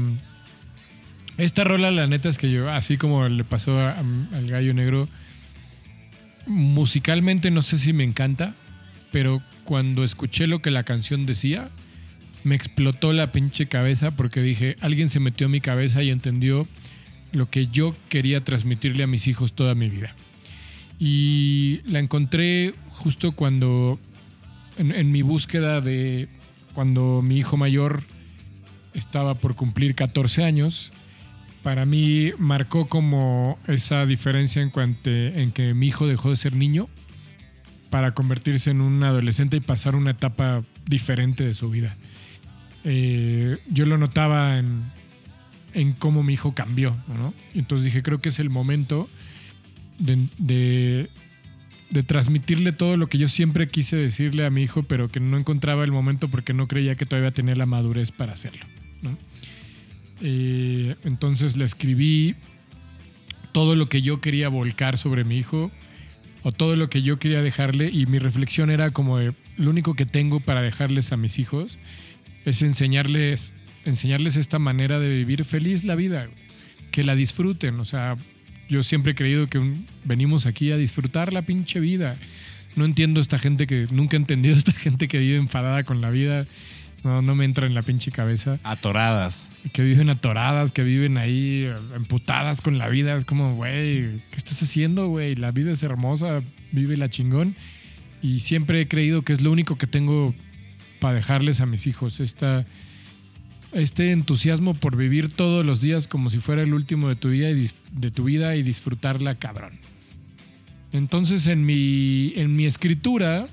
esta 1.37 1.65
rola, 1.65 1.91
la 1.91 2.07
neta 2.07 2.29
es 2.29 2.37
que 2.37 2.49
yo, 2.49 2.71
así 2.71 2.95
como 2.95 3.27
le 3.27 3.43
pasó 3.43 3.79
a- 3.81 3.97
al 3.97 4.47
gallo 4.47 4.73
negro, 4.73 5.09
musicalmente 6.45 7.51
no 7.51 7.61
sé 7.61 7.77
si 7.77 7.93
me 7.93 8.03
encanta, 8.05 8.53
pero 9.11 9.41
cuando 9.65 10.03
escuché 10.03 10.47
lo 10.47 10.61
que 10.61 10.71
la 10.71 10.83
canción 10.83 11.25
decía, 11.25 11.69
me 12.43 12.55
explotó 12.55 13.13
la 13.13 13.31
pinche 13.31 13.67
cabeza 13.67 14.15
porque 14.15 14.41
dije, 14.41 14.75
alguien 14.81 15.09
se 15.09 15.19
metió 15.19 15.47
a 15.47 15.49
mi 15.49 15.61
cabeza 15.61 16.03
y 16.03 16.09
entendió 16.09 16.67
lo 17.31 17.49
que 17.49 17.67
yo 17.67 17.95
quería 18.09 18.43
transmitirle 18.43 19.03
a 19.03 19.07
mis 19.07 19.27
hijos 19.27 19.53
toda 19.53 19.75
mi 19.75 19.89
vida. 19.89 20.15
Y 20.99 21.81
la 21.85 21.99
encontré 21.99 22.73
justo 22.87 23.33
cuando, 23.33 23.99
en, 24.77 24.91
en 24.91 25.11
mi 25.11 25.21
búsqueda 25.21 25.81
de 25.81 26.27
cuando 26.73 27.21
mi 27.21 27.37
hijo 27.37 27.57
mayor 27.57 28.03
estaba 28.93 29.35
por 29.35 29.55
cumplir 29.55 29.95
14 29.95 30.43
años, 30.43 30.91
para 31.63 31.85
mí 31.85 32.31
marcó 32.37 32.87
como 32.87 33.59
esa 33.67 34.05
diferencia 34.05 34.61
en 34.61 34.69
cuanto 34.69 35.09
en 35.09 35.51
que 35.51 35.73
mi 35.73 35.87
hijo 35.87 36.07
dejó 36.07 36.29
de 36.29 36.35
ser 36.35 36.55
niño 36.55 36.87
para 37.89 38.11
convertirse 38.11 38.71
en 38.71 38.81
un 38.81 39.03
adolescente 39.03 39.57
y 39.57 39.59
pasar 39.59 39.95
una 39.95 40.11
etapa 40.11 40.61
diferente 40.85 41.43
de 41.43 41.53
su 41.53 41.69
vida. 41.69 41.97
Eh, 42.89 43.57
yo 43.69 43.85
lo 43.85 43.97
notaba 43.97 44.57
en, 44.57 44.81
en 45.73 45.91
cómo 45.91 46.23
mi 46.23 46.33
hijo 46.33 46.55
cambió, 46.55 46.95
¿no? 47.09 47.33
Entonces 47.53 47.83
dije, 47.83 48.01
creo 48.01 48.21
que 48.21 48.29
es 48.29 48.39
el 48.39 48.49
momento 48.49 49.09
de, 49.99 51.09
de, 51.89 52.03
transmitirle 52.03 52.71
todo 52.71 52.95
lo 52.95 53.07
que 53.09 53.17
yo 53.17 53.27
siempre 53.27 53.67
quise 53.67 53.97
decirle 53.97 54.45
a 54.45 54.49
mi 54.49 54.61
hijo, 54.61 54.83
pero 54.83 55.09
que 55.09 55.19
no 55.19 55.37
encontraba 55.37 55.83
el 55.83 55.91
momento 55.91 56.29
porque 56.29 56.53
no 56.53 56.69
creía 56.69 56.95
que 56.95 57.05
todavía 57.05 57.31
tenía 57.31 57.55
la 57.55 57.65
madurez 57.65 58.11
para 58.11 58.33
hacerlo. 58.33 58.65
Eh, 60.21 60.95
entonces 61.03 61.57
le 61.57 61.65
escribí 61.65 62.35
todo 63.51 63.75
lo 63.75 63.85
que 63.85 64.01
yo 64.01 64.21
quería 64.21 64.47
volcar 64.47 64.97
sobre 64.97 65.25
mi 65.25 65.37
hijo 65.37 65.71
o 66.41 66.51
todo 66.53 66.75
lo 66.75 66.89
que 66.89 67.01
yo 67.01 67.19
quería 67.19 67.41
dejarle 67.41 67.89
y 67.91 68.05
mi 68.05 68.17
reflexión 68.17 68.71
era 68.71 68.91
como 68.91 69.19
de, 69.19 69.33
lo 69.57 69.69
único 69.69 69.93
que 69.93 70.05
tengo 70.05 70.39
para 70.39 70.61
dejarles 70.61 71.11
a 71.11 71.17
mis 71.17 71.37
hijos 71.37 71.77
es 72.49 72.61
enseñarles 72.61 73.53
enseñarles 73.85 74.35
esta 74.35 74.59
manera 74.59 74.99
de 74.99 75.07
vivir 75.15 75.45
feliz 75.45 75.83
la 75.85 75.95
vida, 75.95 76.27
que 76.91 77.03
la 77.05 77.15
disfruten, 77.15 77.79
o 77.79 77.85
sea, 77.85 78.17
yo 78.67 78.83
siempre 78.83 79.13
he 79.13 79.15
creído 79.15 79.47
que 79.47 79.59
un- 79.59 79.85
venimos 80.03 80.45
aquí 80.45 80.71
a 80.73 80.77
disfrutar 80.77 81.31
la 81.31 81.43
pinche 81.43 81.79
vida. 81.79 82.17
No 82.75 82.83
entiendo 82.83 83.21
esta 83.21 83.37
gente 83.39 83.65
que 83.65 83.87
nunca 83.91 84.17
he 84.17 84.19
entendido 84.19 84.55
esta 84.57 84.73
gente 84.85 85.07
que 85.07 85.19
vive 85.19 85.37
enfadada 85.37 85.83
con 85.83 86.01
la 86.01 86.09
vida. 86.09 86.45
No, 87.05 87.21
no 87.21 87.33
me 87.33 87.45
entra 87.45 87.65
en 87.65 87.73
la 87.75 87.81
pinche 87.81 88.11
cabeza. 88.11 88.59
Atoradas. 88.63 89.49
Que 89.71 89.83
viven 89.83 90.09
atoradas, 90.09 90.73
que 90.73 90.83
viven 90.83 91.17
ahí 91.17 91.71
emputadas 91.95 92.59
con 92.61 92.77
la 92.77 92.89
vida. 92.89 93.15
Es 93.15 93.23
como, 93.23 93.55
güey, 93.55 94.19
¿qué 94.31 94.35
estás 94.37 94.61
haciendo, 94.63 95.07
güey? 95.07 95.35
La 95.35 95.51
vida 95.51 95.71
es 95.71 95.81
hermosa, 95.83 96.41
vive 96.73 96.97
la 96.97 97.09
chingón. 97.09 97.55
Y 98.21 98.41
siempre 98.41 98.81
he 98.81 98.87
creído 98.89 99.21
que 99.21 99.31
es 99.31 99.41
lo 99.41 99.51
único 99.51 99.77
que 99.77 99.87
tengo 99.87 100.35
para 100.99 101.15
dejarles 101.15 101.61
a 101.61 101.65
mis 101.65 101.87
hijos. 101.87 102.19
Esta, 102.19 102.65
este 103.73 104.11
entusiasmo 104.11 104.73
por 104.73 104.95
vivir 104.95 105.29
todos 105.29 105.65
los 105.65 105.81
días 105.81 106.07
como 106.07 106.29
si 106.29 106.39
fuera 106.39 106.63
el 106.63 106.73
último 106.73 107.09
de 107.09 107.15
tu 107.15 107.29
día 107.29 107.51
y 107.51 107.69
de 107.91 108.11
tu 108.11 108.25
vida 108.25 108.55
y 108.55 108.63
disfrutarla, 108.63 109.35
cabrón. 109.35 109.73
Entonces, 110.93 111.47
en 111.47 111.65
mi, 111.65 112.33
en 112.35 112.55
mi 112.55 112.65
escritura 112.65 113.47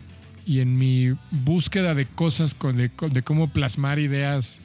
y 0.47 0.61
en 0.61 0.77
mi 0.77 1.15
búsqueda 1.31 1.95
de 1.95 2.07
cosas, 2.07 2.57
de, 2.75 3.23
cómo 3.23 3.49
plasmar 3.51 3.99
ideas 3.99 4.61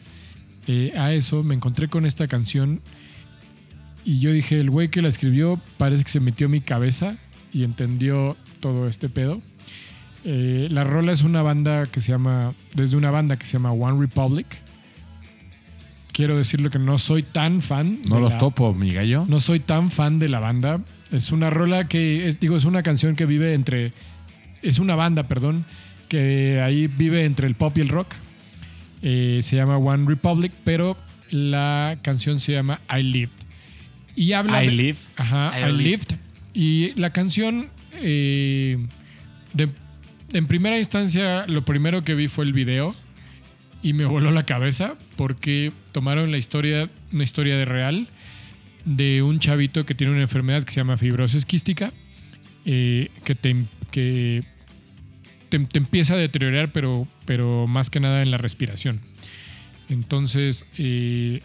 eh, 0.68 0.94
a 0.96 1.14
eso, 1.14 1.44
me 1.44 1.56
encontré 1.56 1.88
con 1.88 2.06
esta 2.06 2.28
canción 2.28 2.82
y 4.06 4.20
yo 4.20 4.32
dije, 4.32 4.60
el 4.60 4.70
güey 4.70 4.90
que 4.90 5.02
la 5.02 5.10
escribió 5.10 5.60
parece 5.78 6.04
que 6.04 6.10
se 6.10 6.20
metió 6.20 6.50
mi 6.50 6.62
cabeza 6.62 7.18
y 7.54 7.64
entendió 7.64 8.38
todo 8.60 8.88
este 8.88 9.10
pedo. 9.10 9.42
Eh, 10.26 10.68
la 10.72 10.84
rola 10.84 11.12
es 11.12 11.22
una 11.24 11.42
banda 11.42 11.86
que 11.88 12.00
se 12.00 12.12
llama, 12.12 12.54
desde 12.74 12.98
una 12.98 13.12
banda 13.12 13.38
que 13.38 13.46
se 13.46 13.54
llama 13.54 13.72
One 13.72 14.00
Republic. 14.00 14.48
Quiero 16.12 16.38
decirlo 16.38 16.70
que 16.70 16.80
no 16.80 16.98
soy 16.98 17.24
tan 17.24 17.62
fan. 17.62 18.00
No 18.10 18.20
los 18.20 18.34
la- 18.34 18.40
topo, 18.40 18.74
mi 18.74 18.92
gallo. 18.94 19.26
No 19.30 19.40
soy 19.40 19.60
tan 19.60 19.90
fan 19.92 20.20
de 20.20 20.28
la 20.28 20.40
banda. 20.40 20.82
Es 21.12 21.32
una 21.32 21.50
rola 21.50 21.88
que, 21.88 22.28
es- 22.28 22.40
digo, 22.40 22.58
es 22.58 22.66
una 22.66 22.84
canción 22.84 23.16
que 23.16 23.26
vive 23.26 23.54
entre, 23.54 23.94
es 24.62 24.80
una 24.80 24.96
banda, 24.96 25.28
perdón, 25.28 25.66
que 26.10 26.60
ahí 26.62 26.88
vive 26.88 27.24
entre 27.26 27.48
el 27.48 27.56
pop 27.56 27.78
y 27.78 27.82
el 27.82 27.90
rock. 27.90 28.14
Eh, 29.02 29.40
se 29.44 29.56
llama 29.56 29.78
One 29.78 30.06
Republic, 30.10 30.52
pero 30.66 30.98
la 31.32 31.98
canción 32.02 32.40
se 32.42 32.52
llama 32.54 32.82
I 32.94 33.04
Lived. 33.04 33.30
Y 34.16 34.34
habla 34.34 34.62
I 34.64 34.68
de- 34.68 34.74
Live. 34.74 34.98
Ajá, 35.16 35.52
I 35.58 35.70
I, 35.70 35.74
Lived. 35.78 35.84
Lived. 36.10 36.20
Y 36.54 36.94
la 37.00 37.12
canción, 37.12 37.70
eh, 38.02 38.78
de- 39.54 39.70
en 40.34 40.48
primera 40.48 40.78
instancia, 40.78 41.46
lo 41.48 41.64
primero 41.64 42.04
que 42.04 42.16
vi 42.16 42.28
fue 42.28 42.46
el 42.46 42.54
video 42.54 42.96
y 43.82 43.94
me 43.94 44.06
voló 44.06 44.32
la 44.32 44.46
cabeza 44.46 44.96
porque 45.16 45.72
tomaron 45.92 46.32
la 46.32 46.38
historia, 46.38 46.90
una 47.12 47.24
historia 47.24 47.58
de 47.58 47.66
real 47.66 48.08
de 48.86 49.22
un 49.22 49.40
chavito 49.40 49.86
que 49.86 49.96
tiene 49.96 50.14
una 50.14 50.22
enfermedad 50.22 50.64
que 50.64 50.72
se 50.72 50.78
llama 50.78 50.98
fibrosis 50.98 51.46
quística, 51.46 51.92
eh, 52.66 53.10
que, 53.24 53.36
te, 53.36 53.56
que 53.92 54.44
te, 55.50 55.58
empieza 55.74 56.14
a 56.14 56.18
deteriorar, 56.18 56.72
pero, 56.72 57.08
pero 57.26 57.68
más 57.68 57.90
que 57.90 58.00
nada 58.00 58.22
en 58.22 58.32
la 58.32 58.38
respiración. 58.38 59.00
Entonces, 59.90 60.66
eh, 60.78 61.42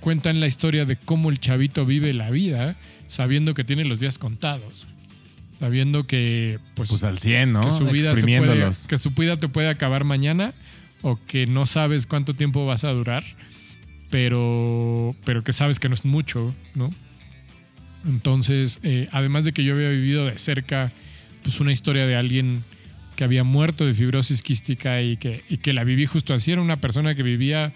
cuentan 0.00 0.40
la 0.40 0.46
historia 0.46 0.84
de 0.84 0.96
cómo 0.96 1.30
el 1.30 1.40
chavito 1.40 1.84
vive 1.84 2.12
la 2.12 2.30
vida 2.30 2.76
sabiendo 3.06 3.54
que 3.54 3.64
tiene 3.64 3.84
los 3.84 4.00
días 4.00 4.18
contados. 4.18 4.86
Sabiendo 5.62 6.08
que, 6.08 6.58
pues, 6.74 6.90
Pues 6.90 7.04
al 7.04 7.20
100, 7.20 7.52
¿no? 7.52 7.62
que 7.62 7.70
su 7.70 7.86
vida 7.86 8.16
se 8.16 8.22
puede, 8.22 8.70
que 8.88 8.98
su 8.98 9.10
vida 9.12 9.36
te 9.36 9.46
puede 9.46 9.68
acabar 9.68 10.02
mañana 10.02 10.54
o 11.02 11.20
que 11.24 11.46
no 11.46 11.66
sabes 11.66 12.06
cuánto 12.06 12.34
tiempo 12.34 12.66
vas 12.66 12.82
a 12.82 12.90
durar, 12.90 13.22
pero, 14.10 15.14
pero 15.24 15.44
que 15.44 15.52
sabes 15.52 15.78
que 15.78 15.88
no 15.88 15.94
es 15.94 16.04
mucho, 16.04 16.52
¿no? 16.74 16.92
Entonces, 18.04 18.80
eh, 18.82 19.06
además 19.12 19.44
de 19.44 19.52
que 19.52 19.62
yo 19.62 19.74
había 19.74 19.90
vivido 19.90 20.26
de 20.26 20.36
cerca 20.36 20.90
pues 21.44 21.60
una 21.60 21.70
historia 21.70 22.08
de 22.08 22.16
alguien 22.16 22.64
que 23.14 23.22
había 23.22 23.44
muerto 23.44 23.86
de 23.86 23.94
fibrosis 23.94 24.42
quística 24.42 25.00
y 25.00 25.16
que, 25.16 25.44
y 25.48 25.58
que 25.58 25.72
la 25.72 25.84
viví 25.84 26.06
justo 26.06 26.34
así, 26.34 26.50
era 26.50 26.60
una 26.60 26.78
persona 26.78 27.14
que 27.14 27.22
vivía 27.22 27.72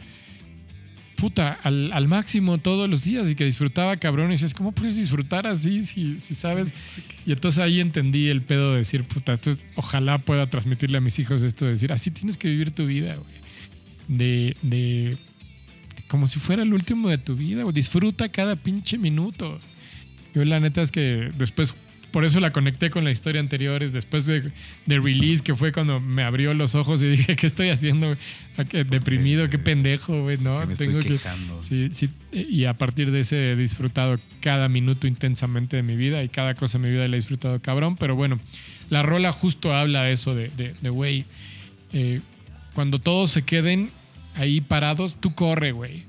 puta, 1.16 1.59
al, 1.62 2.09
máximo 2.09 2.59
todos 2.59 2.88
los 2.88 3.02
días 3.02 3.28
y 3.28 3.34
que 3.34 3.44
disfrutaba 3.44 3.97
cabrón. 3.97 4.28
Y 4.28 4.34
dices, 4.34 4.55
¿cómo 4.55 4.72
puedes 4.72 4.97
disfrutar 4.97 5.47
así 5.47 5.84
si, 5.84 6.20
si 6.20 6.34
sabes? 6.34 6.68
Y 7.26 7.32
entonces 7.32 7.59
ahí 7.59 7.80
entendí 7.80 8.28
el 8.28 8.43
pedo 8.43 8.72
de 8.72 8.78
decir, 8.78 9.02
puta, 9.05 9.32
esto- 9.32 9.56
ojalá 9.74 10.18
pueda 10.18 10.47
transmitirle 10.47 10.98
a 10.98 11.01
mis 11.01 11.18
hijos 11.18 11.43
esto 11.43 11.64
de 11.64 11.72
decir, 11.72 11.93
así 11.93 12.10
tienes 12.10 12.36
que 12.36 12.48
vivir 12.48 12.70
tu 12.70 12.86
vida, 12.86 13.16
güey. 13.16 13.36
De, 14.09 14.56
de, 14.62 15.16
como 16.06 16.28
si 16.28 16.38
fuera 16.38 16.62
el 16.62 16.72
último 16.72 17.09
de 17.09 17.18
tu 17.18 17.34
vida, 17.34 17.62
güey. 17.62 17.74
Disfruta 17.74 18.28
cada 18.28 18.55
pinche 18.55 18.98
minuto. 18.98 19.59
Yo 20.34 20.44
la 20.44 20.60
neta 20.60 20.82
es 20.82 20.93
que 20.93 21.30
después, 21.38 21.74
por 22.12 22.24
eso 22.24 22.40
la 22.40 22.50
conecté 22.50 22.88
con 22.90 23.04
la 23.04 23.10
historia 23.10 23.40
anterior, 23.40 23.82
es 23.82 23.92
después 23.92 24.24
de, 24.26 24.50
de 24.86 25.00
release, 25.00 25.42
que 25.44 25.54
fue 25.54 25.70
cuando 25.72 26.00
me 26.00 26.22
abrió 26.22 26.54
los 26.54 26.74
ojos 26.74 27.02
y 27.02 27.08
dije, 27.10 27.36
¿qué 27.36 27.46
estoy 27.46 27.68
haciendo? 27.68 28.16
Deprimido, 28.88 29.50
qué 29.50 29.58
pendejo, 29.58 30.22
güey, 30.22 30.38
¿no? 30.38 30.60
que 30.60 30.66
me 30.66 30.76
Tengo 30.76 30.98
estoy 31.00 31.16
que- 31.16 31.22
quejando. 31.22 31.62
Sí, 31.62 31.90
sí, 31.92 32.08
y 32.32 32.64
a 32.64 32.72
partir 32.74 33.10
de 33.10 33.20
ese 33.20 33.52
he 33.52 33.56
disfrutado 33.56 34.18
cada 34.40 34.68
minuto 34.70 35.06
intensamente 35.06 35.76
de 35.76 35.82
mi 35.82 35.94
vida 35.94 36.22
y 36.24 36.28
cada 36.30 36.54
cosa 36.54 36.78
en 36.78 36.84
mi 36.84 36.90
vida 36.90 37.06
la 37.06 37.16
he 37.16 37.18
disfrutado 37.18 37.60
cabrón, 37.60 37.96
pero 37.96 38.16
bueno, 38.16 38.40
la 38.88 39.02
rola 39.02 39.30
justo 39.32 39.74
habla 39.74 40.04
de 40.04 40.12
eso, 40.12 40.34
de, 40.34 40.48
de, 40.56 40.74
de, 40.80 40.88
güey, 40.88 41.24
eh, 41.92 42.20
cuando 42.72 42.98
todos 42.98 43.30
se 43.30 43.42
queden 43.42 43.90
ahí 44.34 44.60
parados, 44.62 45.16
tú 45.20 45.34
corre, 45.34 45.72
güey. 45.72 46.04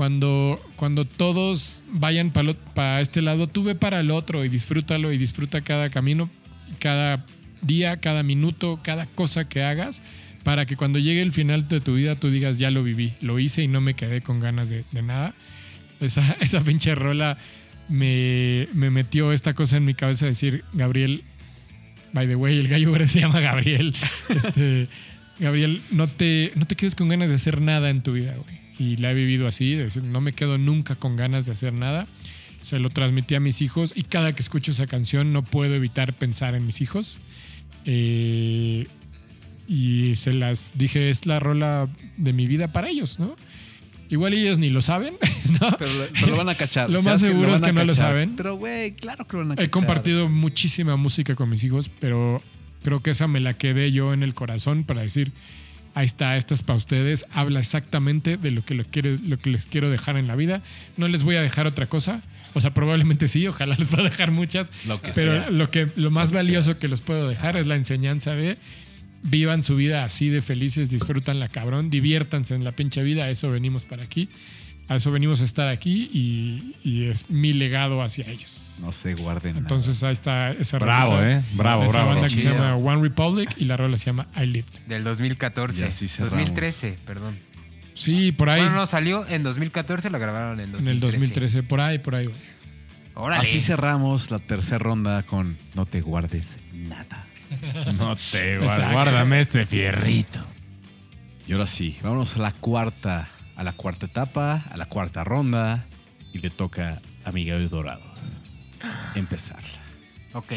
Cuando, 0.00 0.58
cuando 0.76 1.04
todos 1.04 1.78
vayan 1.92 2.30
para 2.30 3.02
este 3.02 3.20
lado, 3.20 3.48
tú 3.48 3.64
ve 3.64 3.74
para 3.74 4.00
el 4.00 4.10
otro 4.10 4.46
y 4.46 4.48
disfrútalo 4.48 5.12
y 5.12 5.18
disfruta 5.18 5.60
cada 5.60 5.90
camino, 5.90 6.30
cada 6.78 7.22
día, 7.60 7.98
cada 7.98 8.22
minuto, 8.22 8.80
cada 8.82 9.04
cosa 9.04 9.46
que 9.46 9.62
hagas, 9.62 10.00
para 10.42 10.64
que 10.64 10.74
cuando 10.74 10.98
llegue 10.98 11.20
el 11.20 11.32
final 11.32 11.68
de 11.68 11.82
tu 11.82 11.96
vida 11.96 12.16
tú 12.16 12.30
digas, 12.30 12.56
ya 12.56 12.70
lo 12.70 12.82
viví, 12.82 13.12
lo 13.20 13.38
hice 13.38 13.62
y 13.62 13.68
no 13.68 13.82
me 13.82 13.92
quedé 13.92 14.22
con 14.22 14.40
ganas 14.40 14.70
de, 14.70 14.86
nada. 15.02 15.34
Esa, 16.00 16.24
esa 16.40 16.64
pinche 16.64 16.94
rola 16.94 17.36
me, 17.90 18.68
me 18.72 18.88
metió 18.88 19.34
esta 19.34 19.52
cosa 19.52 19.76
en 19.76 19.84
mi 19.84 19.92
cabeza 19.92 20.24
de 20.24 20.30
decir, 20.30 20.64
Gabriel, 20.72 21.24
by 22.14 22.26
the 22.26 22.36
way, 22.36 22.58
el 22.58 22.68
gallo 22.68 23.06
se 23.06 23.20
llama 23.20 23.40
Gabriel. 23.40 23.94
Este, 24.30 24.88
Gabriel, 25.38 25.78
no 25.92 26.06
te, 26.06 26.52
no 26.54 26.66
te 26.66 26.74
quedes 26.74 26.94
con 26.94 27.10
ganas 27.10 27.28
de 27.28 27.34
hacer 27.34 27.60
nada 27.60 27.90
en 27.90 28.00
tu 28.00 28.14
vida, 28.14 28.34
güey. 28.34 28.69
Y 28.80 28.96
la 28.96 29.10
he 29.12 29.14
vivido 29.14 29.46
así, 29.46 29.74
de 29.74 29.84
decir, 29.84 30.02
no 30.02 30.20
me 30.20 30.32
quedo 30.32 30.56
nunca 30.58 30.94
con 30.96 31.14
ganas 31.14 31.44
de 31.46 31.52
hacer 31.52 31.72
nada. 31.72 32.06
Se 32.62 32.78
lo 32.80 32.88
transmití 32.90 33.34
a 33.34 33.40
mis 33.40 33.60
hijos 33.62 33.92
y 33.94 34.02
cada 34.04 34.32
que 34.32 34.42
escucho 34.42 34.72
esa 34.72 34.86
canción 34.86 35.32
no 35.32 35.42
puedo 35.42 35.74
evitar 35.74 36.14
pensar 36.14 36.54
en 36.54 36.66
mis 36.66 36.80
hijos. 36.80 37.18
Eh, 37.84 38.86
y 39.68 40.14
se 40.16 40.32
las 40.32 40.72
dije, 40.74 41.10
es 41.10 41.26
la 41.26 41.38
rola 41.38 41.88
de 42.16 42.32
mi 42.32 42.46
vida 42.46 42.68
para 42.72 42.88
ellos, 42.88 43.18
¿no? 43.18 43.36
Igual 44.08 44.34
ellos 44.34 44.58
ni 44.58 44.70
lo 44.70 44.82
saben, 44.82 45.14
¿no? 45.60 45.76
Pero, 45.78 45.92
lo- 45.94 46.06
pero 46.12 46.26
lo 46.28 46.36
van 46.36 46.48
a 46.48 46.54
cachar. 46.54 46.90
Lo 46.90 47.02
más 47.02 47.20
seguro 47.20 47.48
van 47.48 47.56
es 47.56 47.62
a 47.62 47.66
que 47.66 47.72
no 47.72 47.84
lo 47.84 47.92
cachar. 47.92 48.06
saben. 48.08 48.34
Pero, 48.36 48.56
güey, 48.56 48.92
claro 48.92 49.26
que 49.26 49.34
lo 49.36 49.42
van 49.42 49.52
a 49.52 49.54
cachar. 49.56 49.66
He 49.66 49.70
compartido 49.70 50.28
muchísima 50.28 50.96
música 50.96 51.36
con 51.36 51.48
mis 51.48 51.62
hijos, 51.62 51.88
pero 52.00 52.42
creo 52.82 53.00
que 53.02 53.10
esa 53.10 53.28
me 53.28 53.38
la 53.40 53.54
quedé 53.54 53.92
yo 53.92 54.12
en 54.12 54.22
el 54.24 54.34
corazón 54.34 54.82
para 54.84 55.02
decir, 55.02 55.30
ahí 55.94 56.06
está, 56.06 56.36
esta 56.36 56.54
es 56.54 56.62
para 56.62 56.76
ustedes, 56.76 57.24
habla 57.32 57.60
exactamente 57.60 58.36
de 58.36 58.50
lo 58.50 58.64
que, 58.64 58.74
lo, 58.74 58.84
quiero, 58.84 59.16
lo 59.24 59.38
que 59.38 59.50
les 59.50 59.66
quiero 59.66 59.90
dejar 59.90 60.16
en 60.16 60.26
la 60.26 60.36
vida. 60.36 60.62
No 60.96 61.08
les 61.08 61.22
voy 61.22 61.36
a 61.36 61.42
dejar 61.42 61.66
otra 61.66 61.86
cosa. 61.86 62.22
O 62.54 62.60
sea, 62.60 62.72
probablemente 62.72 63.28
sí, 63.28 63.46
ojalá 63.46 63.74
les 63.78 63.88
pueda 63.88 64.04
dejar 64.04 64.30
muchas. 64.30 64.68
Lo 64.86 65.00
que 65.00 65.12
pero 65.12 65.32
sea. 65.32 65.50
lo, 65.50 65.70
que, 65.70 65.88
lo 65.96 66.10
más 66.10 66.30
Lo 66.30 66.32
que 66.32 66.36
valioso 66.38 66.78
que 66.78 66.88
les 66.88 67.00
puedo 67.00 67.28
dejar 67.28 67.56
es 67.56 67.66
la 67.66 67.76
enseñanza 67.76 68.34
de 68.34 68.56
vivan 69.22 69.62
su 69.62 69.76
vida 69.76 70.04
así 70.04 70.28
de 70.28 70.42
felices, 70.42 70.88
disfrutan 70.90 71.40
la 71.40 71.48
cabrón, 71.48 71.90
diviértanse 71.90 72.54
en 72.54 72.64
la 72.64 72.72
pinche 72.72 73.02
vida, 73.02 73.28
eso 73.30 73.50
venimos 73.50 73.84
para 73.84 74.02
aquí. 74.02 74.28
A 74.90 74.96
eso 74.96 75.12
venimos 75.12 75.40
a 75.40 75.44
estar 75.44 75.68
aquí 75.68 76.10
y, 76.12 76.74
y 76.82 77.04
es 77.04 77.30
mi 77.30 77.52
legado 77.52 78.02
hacia 78.02 78.26
ellos. 78.28 78.74
No 78.80 78.90
se 78.90 79.14
guarden 79.14 79.52
nada. 79.52 79.60
Entonces 79.62 80.02
ahí 80.02 80.12
está 80.12 80.50
esa 80.50 80.78
Bravo, 80.80 81.20
¿eh? 81.22 81.44
Bravo, 81.54 81.84
esa 81.84 81.92
bravo. 81.92 82.08
banda 82.10 82.28
que 82.28 82.34
se 82.34 82.42
llama 82.50 82.74
One 82.74 83.00
Republic 83.00 83.54
y 83.56 83.66
la 83.66 83.76
rola 83.76 83.96
se 83.98 84.06
llama 84.06 84.26
I 84.36 84.46
Lived. 84.46 84.66
Del 84.88 85.04
2014. 85.04 85.80
Y 85.80 85.84
así 85.84 86.08
cerramos. 86.08 86.32
2013, 86.32 86.98
perdón. 87.06 87.38
Sí, 87.94 88.32
por 88.32 88.50
ahí. 88.50 88.62
Bueno, 88.62 88.74
no, 88.76 88.86
salió 88.88 89.26
en 89.28 89.44
2014, 89.44 90.10
lo 90.10 90.18
grabaron 90.18 90.58
en 90.58 90.72
2013. 90.72 90.82
en 90.82 90.94
el 90.94 91.00
2013, 91.00 91.62
por 91.62 91.80
ahí, 91.80 91.98
por 92.00 92.16
ahí. 92.16 92.28
Órale. 93.14 93.42
Así 93.46 93.60
cerramos 93.60 94.30
la 94.32 94.40
tercera 94.40 94.78
ronda 94.78 95.22
con 95.22 95.56
No 95.74 95.86
te 95.86 96.00
guardes 96.00 96.56
nada. 96.72 97.26
No 97.96 98.16
te 98.16 98.54
Exacto. 98.56 98.92
guárdame 98.92 99.40
este 99.40 99.64
fierrito. 99.66 100.40
Y 101.46 101.52
ahora 101.52 101.66
sí, 101.66 101.96
vámonos 102.02 102.36
a 102.36 102.40
la 102.40 102.52
cuarta, 102.52 103.28
a 103.60 103.62
la 103.62 103.72
cuarta 103.72 104.06
etapa, 104.06 104.64
a 104.70 104.76
la 104.78 104.86
cuarta 104.86 105.22
ronda. 105.22 105.84
Y 106.32 106.38
le 106.38 106.48
toca 106.48 106.98
a 107.24 107.30
Miguel 107.30 107.68
Dorado 107.68 108.02
empezar. 109.14 109.62
Ok, 110.32 110.52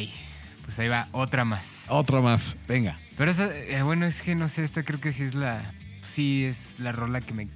pues 0.63 0.79
ahí 0.79 0.87
va 0.87 1.09
otra 1.11 1.43
más. 1.43 1.85
Otra 1.89 2.21
más, 2.21 2.55
venga. 2.65 2.97
Pero 3.17 3.31
esa, 3.31 3.53
eh, 3.57 3.83
bueno, 3.83 4.05
es 4.05 4.21
que 4.21 4.35
no 4.35 4.47
sé, 4.47 4.63
esta 4.63 4.83
creo 4.83 5.01
que 5.01 5.11
sí 5.11 5.23
es 5.23 5.35
la. 5.35 5.73
Sí, 6.01 6.45
es 6.45 6.79
la 6.79 6.93
rola 6.93 7.19
que 7.19 7.33
me 7.33 7.49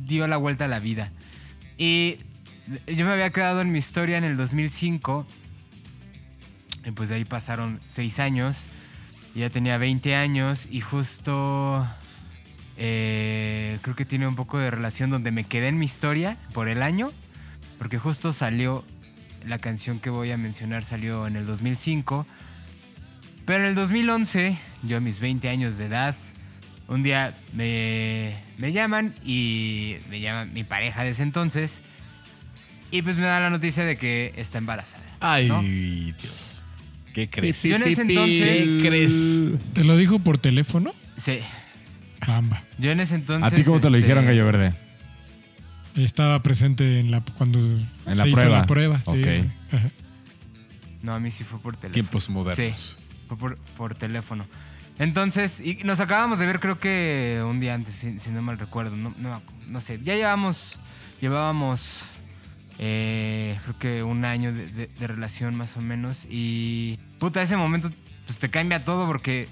dio 0.00 0.26
la 0.26 0.36
vuelta 0.36 0.64
a 0.64 0.68
la 0.68 0.80
vida. 0.80 1.12
Y 1.78 2.16
yo 2.88 3.04
me 3.06 3.12
había 3.12 3.30
quedado 3.30 3.60
en 3.60 3.70
mi 3.70 3.78
historia 3.78 4.18
en 4.18 4.24
el 4.24 4.36
2005. 4.36 5.26
Y 6.86 6.90
pues 6.90 7.08
de 7.08 7.16
ahí 7.16 7.24
pasaron 7.24 7.80
seis 7.86 8.18
años. 8.18 8.66
Y 9.32 9.40
ya 9.40 9.50
tenía 9.50 9.78
20 9.78 10.16
años. 10.16 10.66
Y 10.68 10.80
justo. 10.80 11.86
Eh, 12.76 13.78
creo 13.82 13.94
que 13.94 14.04
tiene 14.04 14.26
un 14.26 14.36
poco 14.36 14.58
de 14.58 14.70
relación 14.70 15.10
donde 15.10 15.30
me 15.30 15.44
quedé 15.44 15.68
en 15.68 15.78
mi 15.78 15.84
historia 15.84 16.36
por 16.52 16.68
el 16.68 16.82
año. 16.82 17.12
Porque 17.78 17.98
justo 17.98 18.32
salió. 18.32 18.84
La 19.46 19.58
canción 19.58 20.00
que 20.00 20.08
voy 20.08 20.30
a 20.30 20.38
mencionar 20.38 20.86
salió 20.86 21.26
en 21.26 21.36
el 21.36 21.44
2005. 21.44 22.26
Pero 23.44 23.60
en 23.60 23.66
el 23.66 23.74
2011, 23.74 24.58
yo 24.84 24.96
a 24.96 25.00
mis 25.00 25.20
20 25.20 25.50
años 25.50 25.76
de 25.76 25.84
edad, 25.84 26.16
un 26.88 27.02
día 27.02 27.34
me, 27.52 28.34
me 28.56 28.72
llaman 28.72 29.14
y 29.22 29.96
me 30.08 30.20
llama 30.20 30.46
mi 30.46 30.64
pareja 30.64 31.04
de 31.04 31.10
ese 31.10 31.22
entonces. 31.22 31.82
Y 32.90 33.02
pues 33.02 33.16
me 33.16 33.24
da 33.24 33.38
la 33.38 33.50
noticia 33.50 33.84
de 33.84 33.98
que 33.98 34.32
está 34.36 34.56
embarazada. 34.56 35.04
Ay, 35.20 35.48
¿no? 35.48 35.62
Dios. 35.62 36.62
¿Qué 37.12 37.28
crees? 37.28 37.62
Yo 37.62 37.76
en 37.76 37.82
ese 37.82 38.06
¿Qué 38.06 38.78
crees? 38.82 39.50
¿Te 39.74 39.84
lo 39.84 39.96
dijo 39.96 40.18
por 40.18 40.38
teléfono? 40.38 40.94
Sí. 41.16 41.40
Bamba. 42.26 42.62
Yo 42.78 42.90
en 42.90 43.00
ese 43.00 43.14
entonces. 43.16 43.52
¿A 43.52 43.54
ti 43.54 43.62
cómo 43.64 43.80
te 43.80 43.90
lo 43.90 43.96
este, 43.96 44.06
dijeron, 44.06 44.26
Gallo 44.26 44.44
Verde? 44.46 44.72
Estaba 45.96 46.42
presente 46.42 46.98
en 47.00 47.10
la 47.10 47.20
cuando 47.38 47.58
En 47.60 47.86
la 48.06 48.24
se 48.24 48.28
hizo 48.28 48.36
prueba. 48.40 48.58
la 48.58 48.66
prueba. 48.66 48.98
sí, 49.04 49.10
Ok. 49.10 49.16
güey. 49.18 49.50
Ajá. 49.72 49.90
No, 51.02 51.14
a 51.14 51.20
mí 51.20 51.30
sí 51.30 51.44
fue 51.44 51.58
por 51.60 51.74
teléfono. 51.76 51.92
Tiempos 51.94 52.28
modernos. 52.30 52.96
Fue 53.28 53.36
por, 53.36 53.56
por 53.76 53.94
teléfono. 53.94 54.46
Entonces, 54.98 55.60
y 55.60 55.74
nos 55.84 56.00
acabamos 56.00 56.38
de 56.38 56.46
ver 56.46 56.60
creo 56.60 56.78
que 56.78 57.42
un 57.48 57.60
día 57.60 57.74
antes, 57.74 57.94
si, 57.96 58.18
si 58.20 58.30
no 58.30 58.42
mal 58.42 58.58
recuerdo. 58.58 58.96
No, 58.96 59.14
no, 59.18 59.40
no 59.68 59.80
sé, 59.80 60.00
ya 60.02 60.14
llevamos, 60.14 60.76
llevábamos 61.20 62.04
eh, 62.78 63.58
creo 63.64 63.78
que 63.78 64.02
un 64.02 64.24
año 64.24 64.52
de, 64.52 64.66
de- 64.68 64.86
de 64.88 65.06
relación 65.06 65.54
más 65.56 65.76
o 65.76 65.80
menos. 65.80 66.26
Y 66.30 66.98
puta, 67.18 67.42
ese 67.42 67.56
momento 67.56 67.90
pues 68.26 68.38
te 68.38 68.48
cambia 68.50 68.84
todo 68.84 69.06
porque 69.06 69.46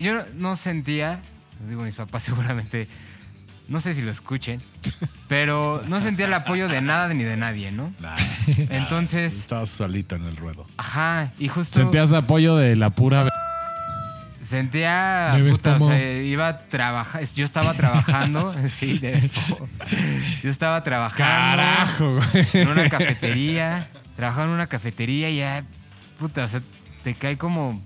yo 0.00 0.14
no, 0.14 0.22
no 0.36 0.56
sentía, 0.56 1.20
digo 1.66 1.82
mis 1.82 1.94
papás 1.94 2.22
seguramente, 2.24 2.88
no 3.68 3.80
sé 3.80 3.92
si 3.94 4.02
lo 4.02 4.10
escuchen, 4.10 4.60
pero 5.28 5.82
no 5.88 6.00
sentía 6.00 6.26
el 6.26 6.34
apoyo 6.34 6.68
de 6.68 6.80
nada 6.80 7.12
ni 7.12 7.24
de 7.24 7.36
nadie, 7.36 7.70
¿no? 7.72 7.92
Nah, 8.00 8.16
Entonces, 8.70 9.38
estabas 9.38 9.68
solito 9.70 10.16
en 10.16 10.24
el 10.24 10.36
ruedo. 10.36 10.66
ajá, 10.76 11.32
y 11.38 11.48
justo... 11.48 11.80
Sentías 11.80 12.12
apoyo 12.12 12.56
de 12.56 12.76
la 12.76 12.90
pura. 12.90 13.28
Sentía, 14.42 15.36
puta, 15.50 15.76
o 15.76 15.88
sea, 15.90 16.22
iba 16.22 16.48
a 16.48 16.58
trabajar, 16.68 17.22
yo 17.34 17.44
estaba 17.44 17.74
trabajando, 17.74 18.54
sí, 18.68 18.98
pomo. 19.50 19.68
yo 20.42 20.48
estaba 20.48 20.82
trabajando 20.82 21.26
Carajo, 21.26 22.14
güey. 22.14 22.46
en 22.54 22.68
una 22.68 22.88
cafetería, 22.88 23.88
trabajaba 24.16 24.44
en 24.44 24.50
una 24.52 24.66
cafetería 24.66 25.28
y 25.28 25.38
ya, 25.38 25.64
puta, 26.18 26.44
o 26.44 26.48
sea, 26.48 26.62
te 27.02 27.14
cae 27.14 27.36
como, 27.36 27.82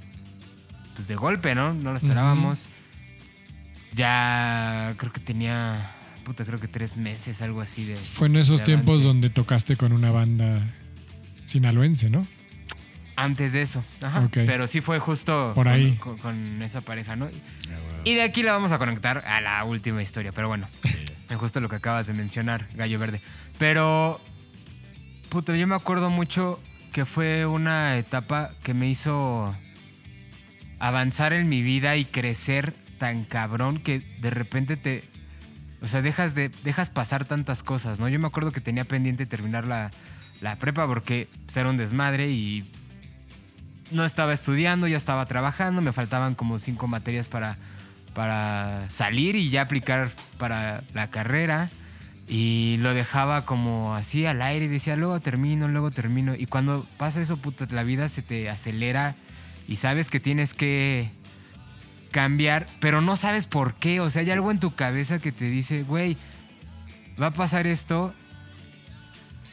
pues 0.95 1.09
de 1.09 1.17
golpe, 1.17 1.57
¿no? 1.57 1.73
No 1.73 1.91
lo 1.91 1.97
esperábamos. 1.97 2.69
Ya, 3.95 4.95
creo 4.97 5.13
que 5.13 5.21
tenía, 5.21 5.91
puta, 6.25 6.45
creo 6.45 6.59
que 6.59 6.69
tres 6.69 6.97
meses, 6.97 7.43
algo 7.43 7.61
así 7.61 7.85
de... 7.85 7.97
Fue 7.97 8.29
en 8.29 8.37
esos 8.37 8.63
tiempos 8.65 8.91
avance. 8.95 9.07
donde 9.09 9.31
tocaste 9.31 9.77
con 9.77 9.93
una 9.93 10.11
banda 10.11 10.61
sinaloense, 11.47 12.09
¿no? 12.09 12.27
Antes 13.15 13.53
de 13.53 13.61
eso, 13.63 13.85
ajá. 14.01 14.29
Pero 14.33 14.67
sí 14.67 14.81
fue 14.81 14.99
justo 14.99 15.53
Por 15.55 15.67
con- 15.67 15.73
ahí. 15.73 15.97
Con, 15.97 16.17
con 16.17 16.63
esa 16.63 16.81
pareja, 16.81 17.15
¿no? 17.17 17.29
Y 18.05 18.15
de 18.15 18.23
aquí 18.23 18.43
la 18.43 18.53
vamos 18.53 18.73
a 18.73 18.79
conectar 18.79 19.19
a 19.27 19.41
la 19.43 19.63
última 19.65 20.03
historia, 20.03 20.33
pero 20.33 20.49
bueno, 20.49 20.67
es 21.29 21.37
justo 21.37 21.61
lo 21.61 21.69
que 21.69 21.77
acabas 21.77 22.07
de 22.07 22.15
mencionar, 22.15 22.67
Gallo 22.75 22.99
Verde. 22.99 23.21
Pero, 23.59 24.19
puto, 25.29 25.55
yo 25.55 25.67
me 25.67 25.75
acuerdo 25.75 26.09
mucho 26.09 26.59
que 26.93 27.05
fue 27.05 27.45
una 27.45 27.99
etapa 27.99 28.51
que 28.63 28.73
me 28.73 28.89
hizo 28.89 29.55
avanzar 30.79 31.33
en 31.35 31.49
mi 31.51 31.63
vida 31.63 31.97
y 31.97 32.05
crecer 32.07 32.75
tan 33.03 33.25
cabrón 33.25 33.81
que 33.81 33.99
de 34.21 34.31
repente 34.31 34.77
te, 34.77 35.03
o 35.83 35.89
sea, 35.89 36.03
dejas 36.03 36.37
de 36.37 36.51
dejas 36.63 36.91
pasar 36.91 37.25
tantas 37.25 37.65
cosas, 37.65 37.99
¿no? 37.99 38.09
Yo 38.09 38.21
me 38.21 38.29
acuerdo 38.29 38.53
que 38.53 38.61
tenía 38.61 38.85
pendiente 38.85 39.27
terminar 39.27 39.67
la, 39.67 39.91
la 40.41 40.55
prepa 40.55 40.87
porque 40.87 41.27
pues, 41.45 41.57
era 41.57 41.69
un 41.69 41.77
desmadre 41.77 42.31
y 42.31 42.65
no 43.91 44.05
estaba 44.05 44.33
estudiando, 44.33 44.87
ya 44.87 44.97
estaba 44.97 45.27
trabajando, 45.27 45.83
me 45.83 45.93
faltaban 45.93 46.37
como 46.37 46.61
cinco 46.61 46.87
materias 46.87 47.27
para, 47.27 47.57
para 48.15 48.89
salir 48.89 49.35
y 49.35 49.51
ya 49.51 49.63
aplicar 49.63 50.13
para 50.39 50.85
la 50.95 51.11
carrera. 51.11 51.71
Y 52.29 52.77
lo 52.79 52.95
dejaba 52.95 53.45
como 53.45 53.97
así 53.97 54.27
al 54.27 54.43
aire 54.43 54.67
y 54.67 54.69
decía, 54.69 54.95
luego 54.95 55.19
termino, 55.19 55.67
luego 55.67 55.91
termino. 55.91 56.37
Y 56.37 56.47
cuando 56.47 56.87
pasa 56.99 57.21
eso, 57.21 57.37
puta, 57.37 57.67
la 57.73 57.83
vida 57.83 58.09
se 58.09 58.23
te 58.23 58.49
acelera 58.49 59.17
y 59.67 59.75
sabes 59.75 60.09
que 60.09 60.21
tienes 60.21 60.55
que 60.55 61.11
cambiar, 62.13 62.69
pero 62.79 63.01
no 63.01 63.17
sabes 63.17 63.49
por 63.49 63.75
qué. 63.75 63.99
O 63.99 64.09
sea, 64.09 64.23
hay 64.23 64.31
algo 64.31 64.53
en 64.53 64.61
tu 64.61 64.73
cabeza 64.73 65.19
que 65.19 65.33
te 65.33 65.47
dice, 65.47 65.83
güey, 65.83 66.17
va 67.21 67.27
a 67.29 67.33
pasar 67.33 67.67
esto. 67.67 68.15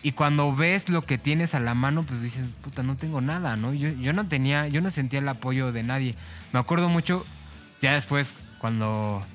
Y 0.03 0.11
cuando 0.11 0.55
ves 0.55 0.87
lo 0.87 1.01
que 1.01 1.17
tienes 1.17 1.55
a 1.55 1.59
la 1.59 1.73
mano, 1.73 2.03
pues 2.03 2.21
dices, 2.21 2.45
puta, 2.61 2.83
no 2.83 2.95
tengo 2.95 3.19
nada, 3.19 3.57
¿no? 3.57 3.73
Yo, 3.73 3.89
yo 3.89 4.13
no 4.13 4.27
tenía, 4.27 4.67
yo 4.67 4.81
no 4.81 4.91
sentía 4.91 5.19
el 5.19 5.27
apoyo 5.27 5.71
de 5.71 5.83
nadie. 5.83 6.15
Me 6.53 6.59
acuerdo 6.59 6.87
mucho, 6.87 7.25
ya 7.81 7.95
después, 7.95 8.35
cuando 8.59 9.25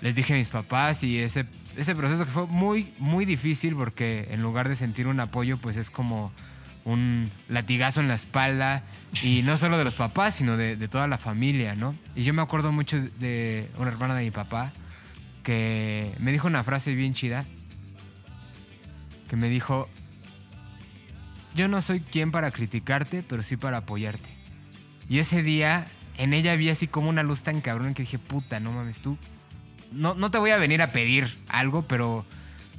les 0.00 0.14
dije 0.14 0.34
a 0.34 0.36
mis 0.36 0.48
papás 0.48 1.02
y 1.02 1.18
ese, 1.18 1.46
ese 1.76 1.94
proceso 1.94 2.24
que 2.24 2.30
fue 2.30 2.46
muy, 2.46 2.94
muy 2.98 3.24
difícil 3.24 3.74
porque 3.74 4.28
en 4.30 4.42
lugar 4.42 4.68
de 4.68 4.76
sentir 4.76 5.08
un 5.08 5.20
apoyo, 5.20 5.58
pues 5.58 5.76
es 5.76 5.90
como 5.90 6.32
un 6.86 7.30
latigazo 7.48 8.00
en 8.00 8.08
la 8.08 8.14
espalda 8.14 8.82
y 9.22 9.42
no 9.42 9.58
solo 9.58 9.76
de 9.76 9.84
los 9.84 9.96
papás, 9.96 10.36
sino 10.36 10.56
de, 10.56 10.76
de 10.76 10.88
toda 10.88 11.08
la 11.08 11.18
familia, 11.18 11.74
¿no? 11.74 11.94
Y 12.14 12.22
yo 12.22 12.32
me 12.32 12.42
acuerdo 12.42 12.72
mucho 12.72 12.96
de 13.18 13.68
una 13.76 13.90
hermana 13.90 14.14
de 14.14 14.24
mi 14.24 14.30
papá 14.30 14.72
que 15.42 16.12
me 16.18 16.32
dijo 16.32 16.46
una 16.46 16.62
frase 16.62 16.94
bien 16.94 17.12
chida, 17.12 17.44
que 19.28 19.36
me 19.36 19.48
dijo, 19.48 19.88
yo 21.56 21.66
no 21.66 21.82
soy 21.82 22.00
quien 22.00 22.30
para 22.30 22.52
criticarte, 22.52 23.24
pero 23.28 23.42
sí 23.42 23.56
para 23.56 23.78
apoyarte. 23.78 24.28
Y 25.08 25.18
ese 25.18 25.42
día, 25.42 25.86
en 26.18 26.34
ella 26.34 26.54
vi 26.54 26.70
así 26.70 26.86
como 26.86 27.08
una 27.08 27.24
luz 27.24 27.42
tan 27.42 27.60
cabrón 27.60 27.94
que 27.94 28.02
dije, 28.02 28.18
puta, 28.18 28.60
no 28.60 28.70
mames, 28.70 29.02
tú. 29.02 29.18
No, 29.90 30.14
no 30.14 30.30
te 30.30 30.38
voy 30.38 30.50
a 30.50 30.56
venir 30.56 30.82
a 30.82 30.92
pedir 30.92 31.36
algo, 31.48 31.82
pero 31.82 32.24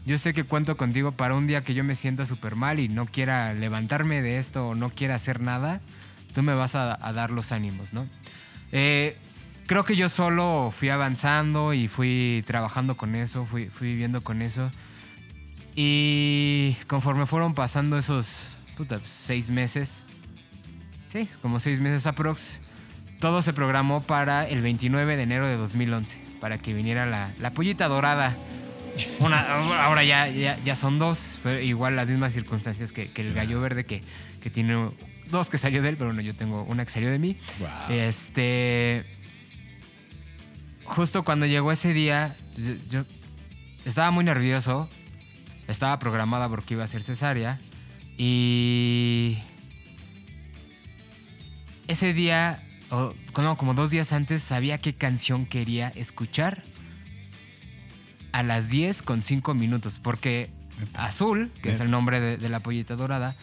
yo 0.08 0.18
sé 0.18 0.34
que 0.34 0.46
cuento 0.46 0.78
contigo 0.78 1.12
para 1.12 1.36
un 1.36 1.48
día 1.48 1.66
que 1.66 1.74
yo 1.74 1.84
me 1.84 1.94
sienta 1.94 2.26
súper 2.26 2.56
mal 2.56 2.80
y 2.80 2.88
no 2.88 3.06
quiera 3.06 3.54
levantarme 3.54 4.22
de 4.22 4.38
esto 4.38 4.70
o 4.70 4.74
no 4.74 4.90
quiera 4.90 5.16
hacer 5.16 5.42
nada, 5.42 5.82
tú 6.34 6.44
me 6.44 6.54
vas 6.54 6.76
a, 6.76 6.96
dar 7.12 7.32
los 7.32 7.52
ánimos, 7.52 7.92
¿no? 7.92 8.08
Eh, 8.72 9.18
creo 9.66 9.84
que 9.84 9.98
yo 9.98 10.08
solo 10.08 10.74
fui 10.74 10.88
avanzando 10.88 11.74
y 11.74 11.90
fui 11.90 12.42
trabajando 12.48 12.96
con 12.96 13.16
eso, 13.16 13.46
fui, 13.46 13.68
fui 13.68 13.90
viviendo 13.90 14.24
con 14.24 14.42
eso. 14.42 14.72
Y 15.76 16.78
conforme 16.88 17.26
fueron 17.26 17.54
pasando 17.54 17.98
esos 17.98 18.56
puta, 18.78 19.00
pues, 19.00 19.12
seis 19.12 19.50
meses, 19.50 20.06
sí, 21.10 21.28
como 21.42 21.60
seis 21.60 21.82
meses 21.82 22.08
aprox, 22.08 22.62
todo 23.20 23.42
se 23.42 23.52
programó 23.52 24.04
para 24.04 24.48
el 24.48 24.62
29 24.62 25.18
de 25.18 25.24
enero 25.24 25.48
de 25.50 25.58
2011, 25.58 26.18
para 26.40 26.58
que 26.60 26.74
viniera 26.74 27.06
la, 27.06 27.30
la 27.42 27.52
pollita 27.52 27.90
dorada. 27.90 28.38
Una, 29.20 29.84
ahora 29.84 30.04
ya, 30.04 30.28
ya, 30.28 30.58
ya 30.64 30.76
son 30.76 31.00
dos, 31.00 31.38
pero 31.44 31.62
igual 31.62 31.96
las 31.96 32.10
mismas 32.10 32.34
circunstancias 32.34 32.92
que, 32.92 33.10
que 33.12 33.22
el 33.22 33.34
gallo 33.34 33.60
verde, 33.62 33.86
que, 33.86 34.02
que 34.42 34.50
tiene 34.50 34.90
dos 35.30 35.50
que 35.50 35.58
salió 35.58 35.82
de 35.82 35.90
él, 35.90 35.98
pero 35.98 36.10
bueno, 36.10 36.22
yo 36.22 36.34
tengo 36.36 36.64
una 36.64 36.86
que 36.86 36.92
salió 36.92 37.10
de 37.10 37.20
mí. 37.20 37.38
Wow. 37.60 37.70
Este. 37.90 39.06
Justo 40.86 41.24
cuando 41.24 41.46
llegó 41.46 41.72
ese 41.72 41.94
día, 41.94 42.36
yo, 42.56 42.74
yo 42.90 43.06
estaba 43.86 44.12
muy 44.12 44.24
nervioso. 44.24 44.90
Estaba 45.68 46.00
programada 46.00 46.48
porque 46.48 46.76
iba 46.76 46.84
a 46.84 46.88
ser 46.88 47.04
cesárea. 47.04 47.60
Y. 48.18 49.38
Ese 51.88 52.14
día, 52.14 52.64
o 52.90 53.14
no, 53.38 53.58
como 53.58 53.74
dos 53.74 53.92
días 53.92 54.12
antes, 54.12 54.44
sabía 54.44 54.78
qué 54.78 54.94
canción 54.94 55.46
quería 55.46 55.90
escuchar 55.96 56.64
a 58.38 58.44
las 58.44 58.70
10 58.70 59.02
con 59.02 59.24
5 59.24 59.54
minutos. 59.54 60.00
Porque 60.02 60.50
Azul, 60.94 61.52
que 61.62 61.72
es 61.72 61.80
el 61.80 61.90
nombre 61.92 62.20
de, 62.20 62.38
de 62.38 62.50
la 62.50 62.60
pollita 62.60 62.96
dorada, 62.96 63.36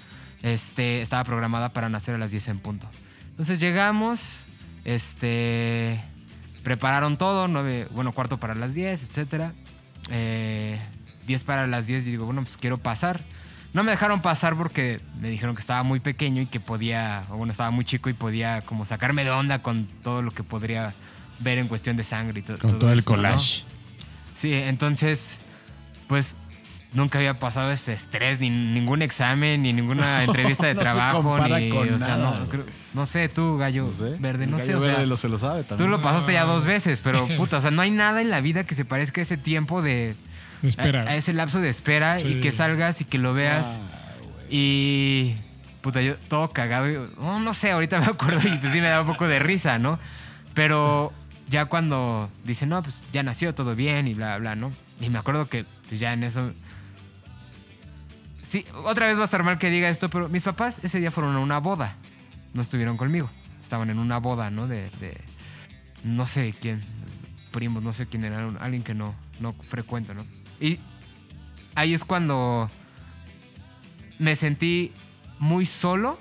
este, 0.43 1.03
estaba 1.03 1.25
programada 1.25 1.73
para 1.73 1.89
nacer 1.89 2.15
a 2.15 2.19
las 2.19 2.31
10 2.31 2.49
en 2.49 2.59
punto. 2.61 2.89
Entonces 3.31 3.59
llegamos, 3.61 4.21
este, 4.85 6.01
prepararon 6.63 7.17
todo, 7.19 7.49
nueve, 7.49 7.89
bueno, 7.91 8.13
cuarto 8.13 8.39
para 8.39 8.55
las 8.55 8.75
10, 8.75 9.03
etcétera. 9.03 9.53
Eh, 10.11 10.79
10 11.27 11.45
para 11.45 11.67
las 11.67 11.87
10 11.87 12.07
y 12.07 12.11
digo, 12.11 12.27
bueno, 12.27 12.43
pues 12.43 12.57
quiero 12.57 12.79
pasar. 12.79 13.21
No 13.73 13.83
me 13.83 13.91
dejaron 13.91 14.23
pasar 14.23 14.55
porque 14.57 15.01
me 15.21 15.29
dijeron 15.31 15.57
que 15.57 15.61
estaba 15.61 15.83
muy 15.83 15.99
pequeño 15.99 16.41
y 16.43 16.47
que 16.47 16.61
podía, 16.61 17.25
o 17.31 17.37
bueno, 17.37 17.51
estaba 17.51 17.71
muy 17.73 17.85
chico 17.85 18.09
y 18.09 18.13
podía 18.13 18.61
como 18.63 18.85
sacarme 18.85 19.25
de 19.25 19.31
onda 19.31 19.63
con 19.63 19.87
todo 20.05 20.23
lo 20.23 20.31
que 20.31 20.45
podría 20.45 20.95
ver 21.41 21.59
en 21.59 21.67
cuestión 21.67 21.97
de 21.97 22.05
sangre 22.05 22.39
y 22.39 22.43
to- 22.43 22.59
Con 22.59 22.79
todo 22.79 22.93
el 22.93 23.01
eso, 23.01 23.11
¿no? 23.17 23.23
Sí, 24.45 24.53
entonces, 24.53 25.39
pues 26.07 26.37
nunca 26.93 27.17
había 27.19 27.39
pasado 27.39 27.73
ese 27.73 27.95
estrés, 27.95 28.41
ni 28.41 28.51
ningún 28.51 29.01
examen, 29.01 29.63
ni 29.63 29.73
ninguna 29.73 30.23
entrevista 30.25 30.67
de 30.67 30.75
No 30.75 30.81
trabajo, 30.83 31.39
ni, 31.49 31.71
con 31.71 31.93
o 31.95 31.99
sea, 31.99 32.17
nada, 32.19 32.39
no, 32.41 32.49
creo- 32.51 32.67
no 32.93 33.07
sé, 33.07 33.31
tú, 33.31 33.57
gallo 33.57 33.85
No 33.87 33.91
sé. 33.91 34.17
verde, 34.21 34.45
El 34.45 34.51
no 34.51 34.59
gallo 34.59 34.67
sé, 34.67 34.75
o 34.75 34.81
sea, 34.83 34.89
verde 34.93 35.07
lo, 35.07 35.17
se 35.17 35.29
lo 35.31 35.39
sabe 35.39 35.63
tú 35.63 35.69
también. 35.71 35.91
lo 35.91 36.03
pasaste 36.03 36.35
ya 36.35 36.45
dos 36.45 36.67
veces, 36.67 37.01
pero 37.01 37.27
puta, 37.39 37.57
o 37.57 37.61
sea, 37.63 37.71
no 37.71 37.81
hay 37.81 37.91
nada 37.91 38.21
en 38.21 38.29
la 38.29 38.43
vida 38.43 38.65
que 38.65 38.75
se 38.75 38.85
parezca 38.85 39.21
a 39.21 39.23
ese 39.23 39.39
tiempo 39.39 39.81
de 39.81 40.15
Espera. 40.63 41.05
a, 41.05 41.11
a 41.13 41.17
ese 41.17 41.33
lapso 41.33 41.61
de 41.61 41.71
espera 41.71 42.21
y 42.21 42.41
que 42.43 42.53
salgas 42.53 43.01
y 43.01 43.07
que 43.07 43.17
lo 43.19 43.33
veas 43.33 43.79
Ah, 43.81 44.15
y 44.51 45.35
puta, 45.81 46.01
yo 46.03 46.17
todo 46.29 46.51
cagado, 46.51 46.91
y, 46.91 46.97
oh, 47.19 47.39
no 47.41 47.55
sé, 47.55 47.71
ahorita 47.73 47.99
me 48.01 48.07
acuerdo 48.07 48.47
y 48.47 48.57
pues 48.59 48.73
sí 48.73 48.81
me 48.81 48.89
da 48.89 49.01
un 49.01 49.07
poco 49.07 49.27
de 49.27 49.39
risa, 49.39 49.79
¿no? 49.79 49.99
Pero 50.55 51.13
ya 51.49 51.67
cuando 51.67 52.31
dicen, 52.45 52.71
no, 52.71 52.83
pues 52.83 53.03
ya 53.13 53.23
nació 53.23 53.55
todo 53.55 53.75
bien 53.75 54.09
y 54.09 54.15
bla, 54.15 54.39
bla, 54.39 54.55
¿no? 54.57 54.73
Y 55.01 55.11
me 55.11 55.19
acuerdo 55.19 55.49
que 55.49 55.65
pues 55.89 56.01
ya 56.01 56.13
en 56.13 56.25
eso... 56.25 56.53
Sí, 58.43 58.65
otra 58.85 59.07
vez 59.07 59.19
va 59.19 59.23
a 59.23 59.25
estar 59.25 59.43
mal 59.43 59.59
que 59.59 59.71
diga 59.71 59.89
esto, 59.89 60.09
pero 60.11 60.29
mis 60.29 60.45
papás 60.45 60.81
ese 60.85 61.01
día 61.01 61.11
fueron 61.11 61.35
a 61.37 61.41
una 61.41 61.59
boda. 61.59 61.97
No 62.53 62.63
estuvieron 62.63 62.97
conmigo. 62.97 63.31
Estaban 63.63 63.91
en 63.91 63.99
una 63.99 64.19
boda, 64.19 64.51
¿no? 64.51 64.69
De, 64.69 64.91
de 65.01 65.21
no 66.05 66.27
sé 66.27 66.55
quién, 66.61 66.83
primos, 67.51 67.83
no 67.83 67.93
sé 67.93 68.07
quién 68.07 68.25
era, 68.25 68.47
alguien 68.61 68.83
que 68.83 68.95
no, 68.95 69.15
no 69.41 69.53
frecuento, 69.53 70.15
¿no? 70.15 70.25
Y 70.61 70.79
ahí 71.75 71.95
es 71.95 72.05
cuando 72.05 72.71
me 74.19 74.37
sentí 74.37 74.93
muy 75.39 75.67
solo, 75.67 76.19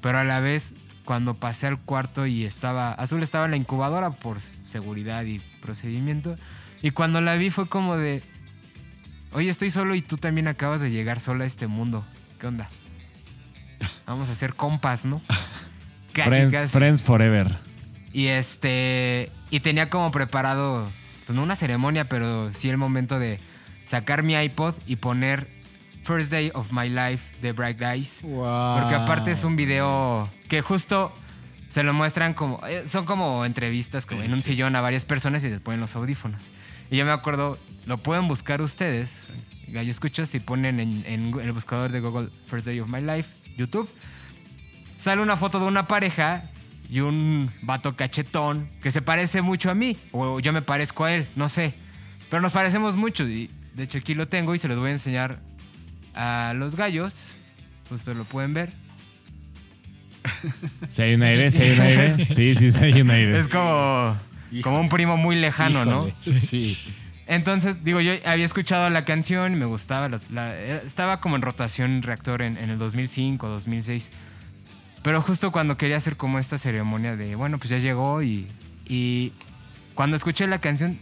pero 0.00 0.18
a 0.18 0.24
la 0.24 0.40
vez 0.40 0.74
cuando 1.04 1.34
pasé 1.34 1.66
al 1.66 1.78
cuarto 1.78 2.26
y 2.26 2.44
estaba, 2.44 2.92
Azul 2.92 3.22
estaba 3.22 3.44
en 3.44 3.52
la 3.52 3.56
incubadora 3.56 4.10
por 4.10 4.38
seguridad 4.66 5.24
y 5.24 5.40
procedimiento. 5.60 6.36
Y 6.82 6.90
cuando 6.90 7.20
la 7.20 7.36
vi 7.36 7.50
fue 7.50 7.66
como 7.66 7.96
de, 7.96 8.22
oye, 9.32 9.50
estoy 9.50 9.70
solo 9.70 9.94
y 9.94 10.02
tú 10.02 10.16
también 10.16 10.48
acabas 10.48 10.80
de 10.80 10.90
llegar 10.90 11.20
sola 11.20 11.44
a 11.44 11.46
este 11.46 11.66
mundo. 11.66 12.04
¿Qué 12.40 12.46
onda? 12.46 12.68
Vamos 14.06 14.28
a 14.28 14.34
ser 14.34 14.54
compas, 14.54 15.04
¿no? 15.04 15.20
Casi, 16.12 16.28
friends, 16.28 16.52
casi. 16.52 16.68
friends 16.68 17.02
forever. 17.02 17.58
Y 18.12 18.28
este. 18.28 19.32
Y 19.50 19.60
tenía 19.60 19.90
como 19.90 20.12
preparado. 20.12 20.88
Pues 21.26 21.34
no 21.34 21.42
una 21.42 21.56
ceremonia, 21.56 22.08
pero 22.08 22.52
sí 22.52 22.68
el 22.68 22.76
momento 22.76 23.18
de 23.18 23.40
sacar 23.84 24.22
mi 24.22 24.34
iPod 24.34 24.74
y 24.86 24.96
poner 24.96 25.48
First 26.04 26.30
Day 26.30 26.50
of 26.54 26.70
My 26.72 26.88
Life 26.88 27.36
de 27.40 27.52
Bright 27.52 27.80
Eyes. 27.80 28.20
Porque 28.22 28.94
aparte 28.94 29.32
es 29.32 29.42
un 29.44 29.56
video 29.56 30.30
que 30.48 30.60
justo 30.60 31.12
se 31.68 31.82
lo 31.82 31.92
muestran 31.92 32.34
como. 32.34 32.60
eh, 32.66 32.86
Son 32.86 33.04
como 33.04 33.44
entrevistas 33.44 34.06
como 34.06 34.22
en 34.22 34.32
un 34.32 34.42
sillón 34.42 34.76
a 34.76 34.80
varias 34.80 35.04
personas 35.04 35.42
y 35.44 35.50
les 35.50 35.60
ponen 35.60 35.80
los 35.80 35.96
audífonos. 35.96 36.50
Y 36.90 36.96
yo 36.98 37.04
me 37.04 37.12
acuerdo, 37.12 37.58
lo 37.86 37.98
pueden 37.98 38.28
buscar 38.28 38.60
ustedes, 38.60 39.12
Gallo 39.68 39.90
Escuchas, 39.90 40.28
si 40.28 40.40
ponen 40.40 40.78
en, 40.78 41.02
en 41.06 41.40
el 41.40 41.52
buscador 41.52 41.90
de 41.90 42.00
Google 42.00 42.28
First 42.46 42.66
Day 42.66 42.78
of 42.80 42.88
My 42.88 43.00
Life, 43.00 43.30
YouTube. 43.56 43.88
Sale 44.98 45.20
una 45.22 45.36
foto 45.36 45.58
de 45.58 45.66
una 45.66 45.86
pareja 45.86 46.44
y 46.88 47.00
un 47.00 47.50
vato 47.62 47.96
cachetón 47.96 48.68
que 48.82 48.90
se 48.92 49.02
parece 49.02 49.42
mucho 49.42 49.70
a 49.70 49.74
mí. 49.74 49.96
O 50.12 50.38
yo 50.40 50.52
me 50.52 50.62
parezco 50.62 51.04
a 51.04 51.12
él, 51.14 51.26
no 51.34 51.48
sé. 51.48 51.74
Pero 52.30 52.40
nos 52.42 52.52
parecemos 52.52 52.94
mucho. 52.96 53.26
Y 53.26 53.50
de 53.74 53.84
hecho 53.84 53.98
aquí 53.98 54.14
lo 54.14 54.28
tengo 54.28 54.54
y 54.54 54.58
se 54.58 54.68
los 54.68 54.78
voy 54.78 54.90
a 54.90 54.92
enseñar 54.92 55.40
a 56.14 56.52
los 56.56 56.76
gallos. 56.76 57.20
Justo 57.88 58.14
lo 58.14 58.24
pueden 58.24 58.54
ver. 58.54 58.72
Si 60.88 61.02
hay 61.02 61.14
un 61.14 61.22
aire, 61.22 61.50
si 61.50 61.62
hay 61.62 61.72
un 61.72 61.80
aire. 61.80 62.24
Sí, 62.24 62.54
sí, 62.54 62.72
sí 62.72 62.84
hay 62.84 63.00
un 63.00 63.10
aire. 63.10 63.38
Es 63.38 63.48
como, 63.48 64.16
como 64.62 64.80
un 64.80 64.88
primo 64.88 65.16
muy 65.16 65.36
lejano, 65.36 65.84
¿no? 65.84 66.08
Híjole, 66.08 66.40
Sí. 66.40 66.78
Entonces, 67.26 67.82
digo, 67.84 68.02
yo 68.02 68.12
había 68.26 68.44
escuchado 68.44 68.90
la 68.90 69.04
canción 69.06 69.54
y 69.54 69.56
me 69.56 69.64
gustaba. 69.64 70.08
los- 70.08 70.30
la- 70.30 70.54
era- 70.56 70.82
estaba 70.82 71.20
como 71.20 71.36
en 71.36 71.42
rotación 71.42 72.02
reactor 72.02 72.42
en, 72.42 72.58
en 72.58 72.68
el 72.70 72.78
2005, 72.78 73.48
2006. 73.48 74.10
Pero 75.02 75.20
justo 75.22 75.50
cuando 75.52 75.76
quería 75.78 75.96
hacer 75.96 76.16
como 76.16 76.38
esta 76.38 76.58
ceremonia 76.58 77.16
de, 77.16 77.34
bueno, 77.34 77.58
pues 77.58 77.70
ya 77.70 77.78
llegó 77.78 78.22
y, 78.22 78.46
y 78.86 79.32
cuando 79.94 80.16
escuché 80.16 80.46
la 80.46 80.60
canción, 80.60 80.98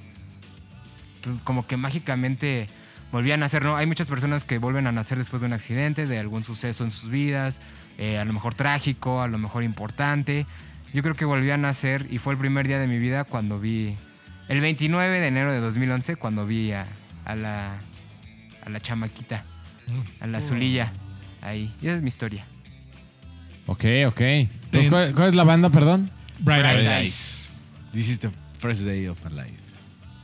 pues 1.23 1.41
como 1.43 1.67
que 1.67 1.77
mágicamente 1.77 2.67
volvían 3.13 3.41
a 3.41 3.45
nacer, 3.45 3.63
¿no? 3.63 3.77
Hay 3.77 3.87
muchas 3.87 4.09
personas 4.09 4.45
que 4.45 4.59
vuelven 4.59 4.87
a 4.87 4.93
nacer 4.93 5.19
después 5.19 5.43
de 5.43 5.47
un 5.47 5.53
accidente, 5.53 6.07
de 6.07 6.19
algún 6.19 6.45
suceso 6.45 6.83
en 6.83 6.91
sus 6.91 7.11
vidas, 7.11 7.61
eh, 7.99 8.19
a 8.19 8.25
lo 8.25 8.33
mejor 8.33 8.55
trágico, 8.55 9.21
a 9.21 9.29
lo 9.29 9.39
mejor 9.39 9.63
importante. 9.63 10.47
Yo 10.95 11.03
creo 11.03 11.15
que 11.15 11.27
volví 11.27 11.51
a 11.51 11.59
nacer 11.59 12.07
y 12.11 12.19
fue 12.19 12.33
el 12.33 12.39
primer 12.39 12.67
día 12.67 12.79
de 12.79 12.89
mi 12.89 12.99
vida 12.99 13.25
cuando 13.25 13.61
vi, 13.61 13.95
el 14.49 14.61
29 14.61 15.21
de 15.21 15.27
enero 15.27 15.53
de 15.53 15.61
2011, 15.61 16.17
cuando 16.17 16.47
vi 16.47 16.73
a, 16.73 16.87
a 17.25 17.37
la, 17.37 17.79
a 18.65 18.71
la 18.71 18.81
chamaquita, 18.81 19.45
a 20.21 20.27
la 20.27 20.41
Zulilla, 20.41 20.93
ahí. 21.43 21.75
Y 21.83 21.87
esa 21.87 21.97
es 21.97 22.03
mi 22.03 22.09
historia. 22.09 22.47
Ok, 23.67 23.85
ok. 24.07 24.21
Entonces, 24.21 24.89
¿cuál, 24.89 25.15
cuál 25.15 25.29
es 25.29 25.35
la 25.35 25.45
banda, 25.45 25.71
perdón? 25.71 26.11
Bright 26.41 26.63
Bright 26.63 26.81
Eyes. 26.81 26.89
Eyes. 26.89 27.49
This 27.93 28.09
is 28.09 28.19
the 28.19 28.31
first 28.59 28.83
day 28.83 29.07
of 29.07 29.19
my 29.25 29.37
life. 29.37 29.59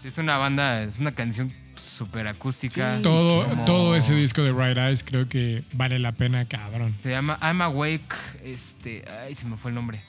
Es 0.05 0.17
una 0.17 0.39
banda, 0.39 0.83
es 0.83 0.99
una 0.99 1.13
canción 1.13 1.53
súper 1.81 2.27
acústica. 2.27 3.01
Todo, 3.03 3.49
como- 3.49 3.65
todo 3.65 3.97
ese 3.97 4.15
disco 4.15 4.43
de 4.43 4.53
Bright 4.53 4.77
Eyes 4.79 5.03
creo 5.05 5.29
que 5.29 5.63
vale 5.73 5.99
la 5.99 6.13
pena, 6.13 6.45
cabrón. 6.45 6.95
Se 7.03 7.11
llama 7.11 7.39
I'm 7.43 7.61
Awake, 7.63 8.15
este, 8.45 9.05
ay, 9.25 9.35
se 9.35 9.47
me 9.47 9.57
fue 9.57 9.71
el 9.71 9.75
nombre. 9.75 10.01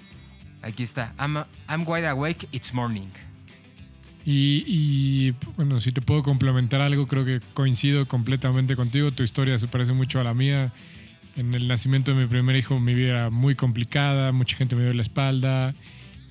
Aquí 0.62 0.84
está. 0.84 1.14
I'm, 1.20 1.38
I'm 1.70 1.88
wide 1.88 2.08
awake, 2.08 2.48
it's 2.52 2.74
morning. 2.74 3.08
Y, 4.26 4.64
y, 4.68 5.32
bueno, 5.56 5.80
si 5.80 5.92
te 5.92 6.02
puedo 6.02 6.22
complementar 6.24 6.82
algo, 6.82 7.08
creo 7.08 7.26
que 7.26 7.40
coincido 7.54 8.08
completamente 8.08 8.76
contigo. 8.76 9.12
Tu 9.12 9.24
historia 9.24 9.58
se 9.58 9.68
parece 9.68 9.94
mucho 9.94 10.20
a 10.20 10.24
la 10.24 10.34
mía. 10.34 10.72
En 11.36 11.54
el 11.54 11.68
nacimiento 11.68 12.14
de 12.14 12.22
mi 12.22 12.28
primer 12.28 12.56
hijo 12.58 12.80
mi 12.80 12.94
vida 12.94 13.10
era 13.12 13.30
muy 13.30 13.56
complicada, 13.56 14.32
mucha 14.34 14.58
gente 14.58 14.76
me 14.76 14.84
dio 14.84 14.94
la 14.94 15.02
espalda 15.02 15.74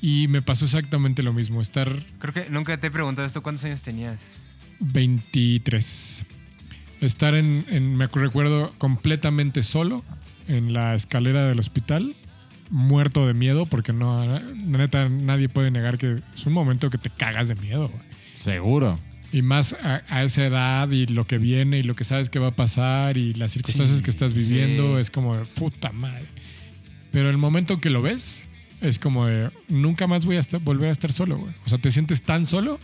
y 0.02 0.28
me 0.28 0.42
pasó 0.42 0.66
exactamente 0.66 1.22
lo 1.22 1.32
mismo. 1.32 1.62
Estar 1.62 1.88
Creo 2.18 2.34
que 2.34 2.50
nunca 2.50 2.76
te 2.78 2.88
he 2.88 2.90
preguntado 2.90 3.26
esto, 3.26 3.42
¿cuántos 3.42 3.64
años 3.64 3.82
tenías? 3.82 4.34
23. 4.80 6.22
Estar 7.00 7.34
en, 7.34 7.64
en- 7.68 7.96
me 7.96 8.06
recuerdo, 8.08 8.72
completamente 8.78 9.62
solo 9.62 10.04
en 10.48 10.72
la 10.72 10.94
escalera 10.94 11.46
del 11.46 11.60
hospital, 11.60 12.14
muerto 12.70 13.26
de 13.26 13.34
miedo, 13.34 13.66
porque 13.66 13.92
no, 13.92 14.24
la 14.26 14.40
neta, 14.40 15.08
nadie 15.08 15.48
puede 15.48 15.70
negar 15.70 15.98
que 15.98 16.16
es 16.34 16.46
un 16.46 16.52
momento 16.52 16.90
que 16.90 16.98
te 16.98 17.10
cagas 17.10 17.48
de 17.48 17.54
miedo. 17.56 17.88
güey. 17.88 18.02
Seguro. 18.34 18.98
Y 19.30 19.42
más 19.42 19.74
a, 19.74 20.02
a 20.08 20.24
esa 20.24 20.46
edad 20.46 20.90
y 20.90 21.06
lo 21.06 21.26
que 21.26 21.36
viene 21.38 21.78
y 21.78 21.82
lo 21.82 21.94
que 21.94 22.04
sabes 22.04 22.30
que 22.30 22.38
va 22.38 22.48
a 22.48 22.56
pasar 22.56 23.18
y 23.18 23.34
las 23.34 23.50
circunstancias 23.52 23.98
Sí, 23.98 24.04
que 24.04 24.10
estás 24.10 24.32
viviendo 24.32 24.94
sí. 24.96 25.00
es 25.02 25.10
como 25.10 25.36
de 25.36 25.44
puta 25.44 25.92
madre. 25.92 26.24
Pero 27.12 27.28
el 27.30 27.36
momento 27.36 27.78
que 27.78 27.90
lo 27.90 28.00
ves 28.00 28.44
es 28.80 28.98
como 28.98 29.26
de 29.26 29.50
nunca 29.68 30.06
más 30.06 30.24
voy 30.24 30.36
a 30.36 30.40
estar- 30.40 30.60
volver 30.62 30.88
a 30.88 30.92
estar 30.92 31.12
solo, 31.12 31.36
güey. 31.38 31.52
O 31.66 31.68
sea, 31.68 31.76
te 31.78 31.90
sientes 31.90 32.22
tan 32.22 32.46
solo 32.46 32.80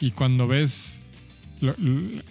y 0.00 0.12
cuando 0.12 0.46
ves 0.46 0.99
lo- 1.60 1.74
lo- 1.78 2.22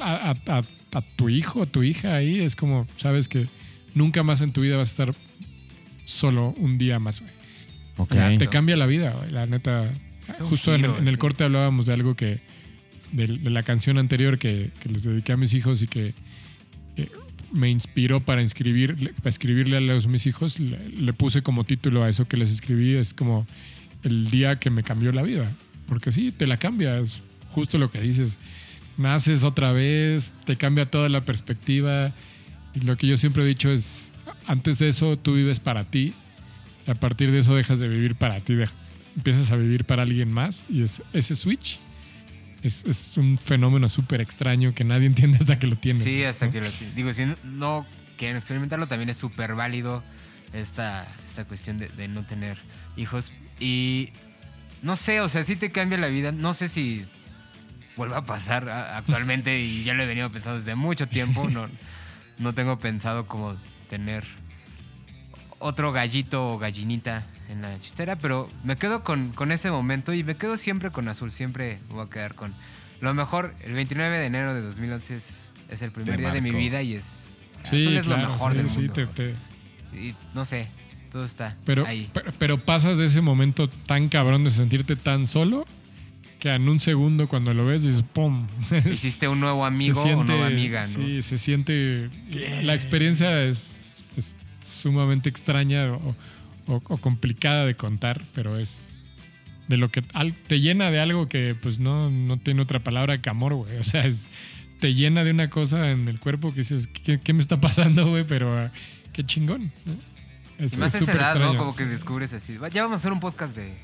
a, 0.00 0.30
a- 0.30 0.58
a- 0.58 0.64
a 0.98 1.02
tu 1.16 1.28
hijo 1.28 1.60
o 1.60 1.66
tu 1.66 1.82
hija 1.82 2.14
ahí 2.14 2.40
es 2.40 2.56
como 2.56 2.86
sabes 2.96 3.28
que 3.28 3.46
nunca 3.94 4.22
más 4.22 4.40
en 4.40 4.52
tu 4.52 4.60
vida 4.62 4.76
vas 4.76 4.88
a 4.88 4.90
estar 4.90 5.14
solo 6.04 6.54
un 6.58 6.78
día 6.78 6.98
más, 6.98 7.20
güey. 7.20 7.32
Ok. 7.96 8.14
Te 8.38 8.48
cambia 8.48 8.76
la 8.76 8.86
vida, 8.86 9.10
güey, 9.12 9.30
la 9.30 9.46
neta. 9.46 9.92
un 10.40 10.46
Justo 10.46 10.74
en, 10.74 10.80
giro, 10.82 10.94
el- 10.96 11.02
en 11.02 11.08
el 11.08 11.14
sí. 11.14 11.18
corte 11.18 11.44
hablábamos 11.44 11.86
de 11.86 11.92
algo 11.94 12.14
que. 12.14 12.40
De, 13.12 13.28
de 13.28 13.50
la 13.50 13.62
canción 13.62 13.98
anterior 13.98 14.38
que, 14.38 14.70
que 14.82 14.88
les 14.88 15.04
dediqué 15.04 15.30
a 15.32 15.36
mis 15.36 15.54
hijos 15.54 15.82
y 15.82 15.86
que 15.86 16.14
eh, 16.96 17.08
me 17.52 17.70
inspiró 17.70 18.18
para, 18.18 18.42
inscribir, 18.42 19.12
para 19.18 19.28
escribirle 19.30 19.76
a 19.76 19.80
los, 19.80 20.08
mis 20.08 20.26
hijos. 20.26 20.58
Le, 20.58 20.88
le 20.88 21.12
puse 21.12 21.42
como 21.42 21.62
título 21.62 22.02
a 22.02 22.08
eso 22.08 22.26
que 22.26 22.36
les 22.36 22.50
escribí: 22.50 22.94
es 22.96 23.14
como 23.14 23.46
el 24.02 24.30
día 24.32 24.56
que 24.58 24.70
me 24.70 24.82
cambió 24.82 25.12
la 25.12 25.22
vida. 25.22 25.48
Porque 25.86 26.10
sí, 26.10 26.32
te 26.32 26.48
la 26.48 26.56
cambia. 26.56 26.98
Es 26.98 27.20
justo 27.50 27.78
lo 27.78 27.90
que 27.92 28.00
dices. 28.00 28.36
Naces 28.96 29.44
otra 29.44 29.72
vez, 29.72 30.32
te 30.44 30.56
cambia 30.56 30.90
toda 30.90 31.08
la 31.08 31.20
perspectiva. 31.20 32.12
Y 32.74 32.80
lo 32.80 32.96
que 32.96 33.06
yo 33.06 33.16
siempre 33.16 33.42
he 33.42 33.46
dicho 33.46 33.70
es: 33.70 34.12
antes 34.46 34.78
de 34.78 34.88
eso, 34.88 35.18
tú 35.18 35.34
vives 35.34 35.60
para 35.60 35.84
ti. 35.84 36.14
Y 36.86 36.90
a 36.90 36.94
partir 36.94 37.30
de 37.30 37.38
eso 37.38 37.54
dejas 37.54 37.80
de 37.80 37.88
vivir 37.88 38.14
para 38.14 38.40
ti, 38.40 38.54
empiezas 39.16 39.50
a 39.50 39.56
vivir 39.56 39.84
para 39.84 40.02
alguien 40.02 40.30
más 40.30 40.66
y 40.68 40.82
es, 40.82 41.00
ese 41.12 41.34
switch 41.34 41.78
es, 42.64 42.84
es 42.84 43.16
un 43.16 43.38
fenómeno 43.38 43.88
súper 43.88 44.20
extraño 44.20 44.74
que 44.74 44.84
nadie 44.84 45.06
entiende 45.12 45.38
hasta 45.38 45.58
que 45.58 45.66
lo 45.66 45.76
tiene. 45.76 46.00
Sí, 46.00 46.24
hasta 46.24 46.46
¿no? 46.46 46.52
que 46.52 46.60
lo... 46.62 46.66
Digo, 46.96 47.12
si 47.12 47.26
no, 47.26 47.36
no 47.44 47.86
quieren 48.16 48.36
experimentarlo, 48.38 48.88
también 48.88 49.10
es 49.10 49.18
súper 49.18 49.54
válido 49.54 50.02
esta, 50.52 51.06
esta 51.26 51.44
cuestión 51.44 51.78
de, 51.78 51.88
de 51.88 52.08
no 52.08 52.24
tener 52.24 52.58
hijos. 52.96 53.32
Y 53.60 54.10
no 54.82 54.96
sé, 54.96 55.20
o 55.20 55.28
sea, 55.28 55.44
sí 55.44 55.56
te 55.56 55.70
cambia 55.70 55.98
la 55.98 56.08
vida. 56.08 56.32
No 56.32 56.54
sé 56.54 56.68
si 56.68 57.04
vuelva 57.96 58.18
a 58.18 58.24
pasar 58.24 58.68
actualmente 58.68 59.60
y 59.60 59.84
ya 59.84 59.94
lo 59.94 60.02
he 60.02 60.06
venido 60.06 60.30
pensando 60.30 60.58
desde 60.58 60.74
mucho 60.74 61.06
tiempo. 61.08 61.48
No, 61.50 61.66
no 62.38 62.52
tengo 62.52 62.78
pensado 62.78 63.26
como 63.26 63.56
tener 63.88 64.24
otro 65.58 65.92
gallito 65.92 66.52
o 66.54 66.58
gallinita 66.58 67.24
en 67.48 67.62
la 67.62 67.78
chistera, 67.78 68.16
pero 68.16 68.50
me 68.64 68.76
quedo 68.76 69.04
con, 69.04 69.30
con 69.30 69.52
ese 69.52 69.70
momento 69.70 70.12
y 70.12 70.24
me 70.24 70.36
quedo 70.36 70.56
siempre 70.56 70.90
con 70.90 71.08
azul. 71.08 71.30
Siempre 71.32 71.78
voy 71.90 72.04
a 72.06 72.10
quedar 72.10 72.34
con 72.34 72.54
lo 73.00 73.14
mejor. 73.14 73.54
El 73.62 73.72
29 73.74 74.18
de 74.18 74.26
enero 74.26 74.54
de 74.54 74.62
2011 74.62 75.16
es, 75.16 75.42
es 75.70 75.82
el 75.82 75.92
primer 75.92 76.16
Te 76.16 76.22
día 76.22 76.30
de 76.32 76.40
mi 76.40 76.50
vida 76.50 76.82
y 76.82 76.94
es. 76.94 77.20
Sí, 77.70 77.82
azul 77.82 77.96
es 77.96 78.04
claro, 78.04 78.22
lo 78.22 78.28
mejor 78.30 78.52
sí, 78.52 78.58
del 78.58 78.70
sí, 78.70 78.78
mundo. 78.80 78.92
te- 78.94 79.06
te- 79.06 79.34
Y 79.96 80.14
no 80.34 80.44
sé, 80.44 80.66
todo 81.12 81.24
está 81.24 81.56
pero, 81.64 81.86
ahí. 81.86 82.10
pero, 82.12 82.32
pero 82.38 82.58
pasas 82.58 82.98
de 82.98 83.06
ese 83.06 83.20
momento 83.20 83.68
tan 83.68 84.08
cabrón 84.08 84.42
de 84.44 84.50
sentirte 84.50 84.96
tan 84.96 85.26
solo 85.26 85.64
que 86.44 86.54
en 86.54 86.68
un 86.68 86.78
segundo 86.78 87.26
cuando 87.26 87.54
lo 87.54 87.64
ves 87.64 87.82
dices 87.82 88.02
¡pum! 88.12 88.46
Hiciste 88.90 89.28
un 89.28 89.40
nuevo 89.40 89.64
amigo 89.64 90.00
se 90.02 90.14
o 90.14 90.22
nueva 90.24 90.46
amiga, 90.46 90.82
¿no? 90.82 90.86
Sí, 90.86 91.22
se 91.22 91.38
siente. 91.38 92.10
La 92.64 92.74
experiencia 92.74 93.42
es, 93.44 94.04
es 94.18 94.36
sumamente 94.60 95.30
extraña 95.30 95.90
o, 95.92 96.14
o- 96.66 96.82
o 96.86 96.98
complicada 96.98 97.64
de 97.64 97.74
contar, 97.76 98.20
pero 98.34 98.58
es 98.58 98.90
de 99.68 99.78
lo 99.78 99.88
que 99.90 100.02
al- 100.12 100.34
te 100.34 100.60
llena 100.60 100.90
de 100.90 101.00
algo 101.00 101.30
que 101.30 101.54
pues 101.54 101.78
no, 101.78 102.10
no 102.10 102.36
tiene 102.36 102.60
otra 102.60 102.80
palabra 102.80 103.16
que 103.22 103.30
amor, 103.30 103.54
güey. 103.54 103.78
O 103.78 103.84
sea, 103.84 104.04
es, 104.04 104.26
te 104.80 104.92
llena 104.92 105.24
de 105.24 105.30
una 105.30 105.48
cosa 105.48 105.90
en 105.92 106.08
el 106.08 106.20
cuerpo 106.20 106.50
que 106.52 106.58
dices, 106.60 106.88
¿qué, 106.88 107.18
qué 107.20 107.32
me 107.32 107.40
está 107.40 107.58
pasando, 107.60 108.06
güey? 108.10 108.24
Pero 108.24 108.70
qué 109.14 109.24
chingón. 109.24 109.72
¿no? 109.86 109.94
Es, 110.58 110.74
Y 110.74 110.76
más 110.76 110.94
es 110.94 111.00
a 111.00 111.04
esa 111.04 111.12
edad, 111.12 111.34
¿no? 111.36 111.56
Como 111.56 111.72
sí. 111.72 111.78
que 111.78 111.86
descubres 111.86 112.32
así. 112.32 112.56
Ya 112.72 112.82
vamos 112.82 112.96
a 112.96 112.98
hacer 112.98 113.12
un 113.12 113.20
podcast 113.20 113.56
de. 113.56 113.74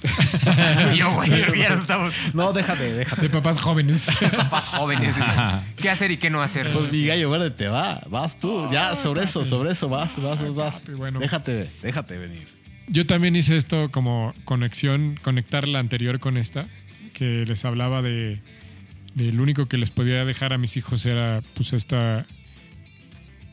yo, 0.97 1.13
güey, 1.15 1.31
ya 1.59 1.71
nos 1.71 1.81
estamos 1.81 2.15
No, 2.33 2.53
déjate, 2.53 2.93
déjate. 2.93 3.23
De 3.23 3.29
papás 3.29 3.61
jóvenes. 3.61 4.09
papás 4.37 4.67
jóvenes. 4.69 5.15
¿Qué 5.77 5.91
hacer 5.91 6.13
y 6.13 6.17
qué 6.17 6.31
no 6.31 6.43
hacer? 6.43 6.73
Pues 6.73 6.91
mi 6.91 7.07
gallo 7.07 7.31
verde 7.31 7.51
te 7.51 7.69
va, 7.69 8.01
vas 8.09 8.39
tú, 8.39 8.71
ya 8.71 8.95
sobre 8.95 9.25
eso, 9.25 9.45
sobre 9.45 9.73
eso 9.73 9.89
vas, 9.89 10.17
vas, 10.21 10.55
vas. 10.55 10.75
papi, 10.75 10.93
bueno. 10.93 11.19
Déjate, 11.19 11.71
Déjate 11.83 12.19
venir. 12.19 12.47
yo 12.89 13.07
también 13.07 13.35
hice 13.35 13.57
esto 13.57 13.91
como 13.91 14.33
conexión, 14.45 15.19
conectar 15.23 15.67
la 15.67 15.81
anterior 15.81 16.21
con 16.21 16.37
esta, 16.37 16.67
que 17.15 17.45
les 17.47 17.65
hablaba 17.65 18.01
de, 18.03 18.41
de 19.15 19.33
lo 19.33 19.43
único 19.43 19.67
que 19.67 19.77
les 19.77 19.91
podía 19.91 20.25
dejar 20.25 20.53
a 20.53 20.59
mis 20.59 20.77
hijos 20.77 21.05
era 21.07 21.43
pues 21.55 21.73
esta, 21.73 22.27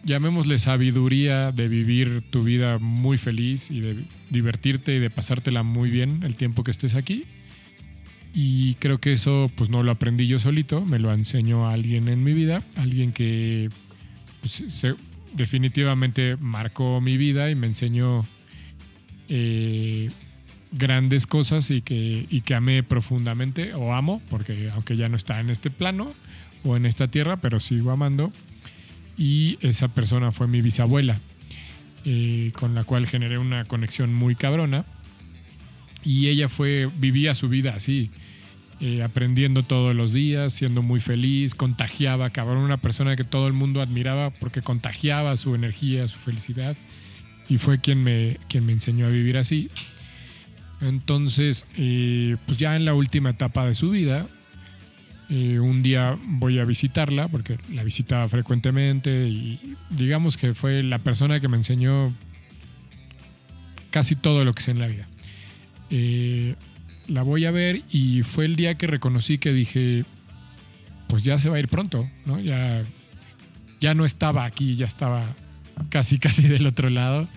llamémosle 0.03 0.57
sabiduría 0.57 1.51
de 1.51 1.67
vivir 1.67 2.23
tu 2.29 2.43
vida 2.43 2.77
muy 2.79 3.17
feliz 3.17 3.71
y 3.71 3.79
de 3.79 3.97
divertirte 4.29 4.95
y 4.95 4.99
de 4.99 5.09
pasártela 5.09 5.63
muy 5.63 5.89
bien 5.89 6.23
el 6.23 6.35
tiempo 6.35 6.63
que 6.63 6.71
estés 6.71 6.95
aquí. 6.95 7.25
Y 8.33 8.75
creo 8.75 8.99
que 8.99 9.13
eso 9.13 9.51
pues 9.55 9.69
no 9.69 9.83
lo 9.83 9.91
aprendí 9.91 10.27
yo 10.27 10.39
solito, 10.39 10.85
me 10.85 10.99
lo 10.99 11.11
enseñó 11.13 11.67
alguien 11.67 12.07
en 12.07 12.23
mi 12.23 12.33
vida, 12.33 12.61
alguien 12.75 13.11
que 13.11 13.69
pues, 14.41 14.63
definitivamente 15.33 16.37
marcó 16.37 17.01
mi 17.01 17.17
vida 17.17 17.49
y 17.49 17.55
me 17.55 17.67
enseñó 17.67 18.25
eh, 19.29 20.11
grandes 20.71 21.27
cosas 21.27 21.71
y 21.71 21.81
que, 21.81 22.25
y 22.29 22.41
que 22.41 22.55
amé 22.55 22.83
profundamente 22.83 23.73
o 23.73 23.93
amo, 23.93 24.21
porque 24.29 24.69
aunque 24.73 24.95
ya 24.95 25.09
no 25.09 25.15
está 25.15 25.39
en 25.39 25.49
este 25.49 25.69
plano 25.69 26.11
o 26.63 26.75
en 26.75 26.85
esta 26.85 27.07
tierra, 27.07 27.37
pero 27.37 27.59
sigo 27.59 27.91
amando. 27.91 28.31
Y 29.17 29.57
esa 29.61 29.87
persona 29.87 30.31
fue 30.31 30.47
mi 30.47 30.61
bisabuela, 30.61 31.19
eh, 32.05 32.51
con 32.55 32.75
la 32.75 32.83
cual 32.83 33.07
generé 33.07 33.37
una 33.37 33.65
conexión 33.65 34.13
muy 34.13 34.35
cabrona. 34.35 34.85
Y 36.03 36.27
ella 36.27 36.47
vivía 36.99 37.33
su 37.33 37.49
vida 37.49 37.73
así, 37.75 38.11
eh, 38.79 39.01
aprendiendo 39.03 39.63
todos 39.63 39.95
los 39.95 40.13
días, 40.13 40.53
siendo 40.53 40.83
muy 40.83 40.99
feliz, 40.99 41.55
contagiaba, 41.55 42.29
cabrón, 42.29 42.59
una 42.59 42.77
persona 42.77 43.15
que 43.15 43.23
todo 43.23 43.47
el 43.47 43.53
mundo 43.53 43.81
admiraba 43.81 44.29
porque 44.29 44.61
contagiaba 44.61 45.35
su 45.35 45.55
energía, 45.55 46.07
su 46.07 46.19
felicidad. 46.19 46.77
Y 47.49 47.57
fue 47.57 47.79
quien 47.79 48.03
me, 48.03 48.37
quien 48.47 48.65
me 48.65 48.73
enseñó 48.73 49.07
a 49.07 49.09
vivir 49.09 49.37
así. 49.37 49.69
Entonces, 50.79 51.65
eh, 51.75 52.37
pues 52.45 52.57
ya 52.57 52.75
en 52.75 52.85
la 52.85 52.93
última 52.93 53.31
etapa 53.31 53.65
de 53.65 53.73
su 53.73 53.89
vida, 53.89 54.27
un 55.29 55.83
día 55.83 56.17
voy 56.23 56.59
a 56.59 56.65
visitarla 56.65 57.27
porque 57.27 57.57
la 57.73 57.83
visitaba 57.83 58.27
frecuentemente 58.29 59.27
y 59.27 59.75
digamos 59.89 60.37
que 60.37 60.53
fue 60.53 60.83
la 60.83 60.99
persona 60.99 61.39
que 61.39 61.49
me 61.49 61.57
enseñó 61.57 62.13
casi 63.91 64.15
todo 64.15 64.45
lo 64.45 64.53
que 64.53 64.61
sé 64.61 64.71
en 64.71 64.79
la 64.79 64.87
vida. 64.87 65.07
Eh, 65.89 66.55
la 67.07 67.23
voy 67.23 67.45
a 67.45 67.51
ver 67.51 67.81
y 67.91 68.23
fue 68.23 68.45
el 68.45 68.55
día 68.55 68.75
que 68.75 68.87
reconocí 68.87 69.37
que 69.37 69.53
dije, 69.53 70.03
pues 71.07 71.23
ya 71.23 71.37
se 71.37 71.49
va 71.49 71.57
a 71.57 71.59
ir 71.59 71.67
pronto, 71.67 72.09
¿no? 72.25 72.39
Ya, 72.39 72.83
ya 73.79 73.93
no 73.93 74.05
estaba 74.05 74.45
aquí, 74.45 74.75
ya 74.75 74.85
estaba 74.85 75.25
casi, 75.89 76.19
casi 76.19 76.47
del 76.47 76.67
otro 76.67 76.89
lado. 76.89 77.27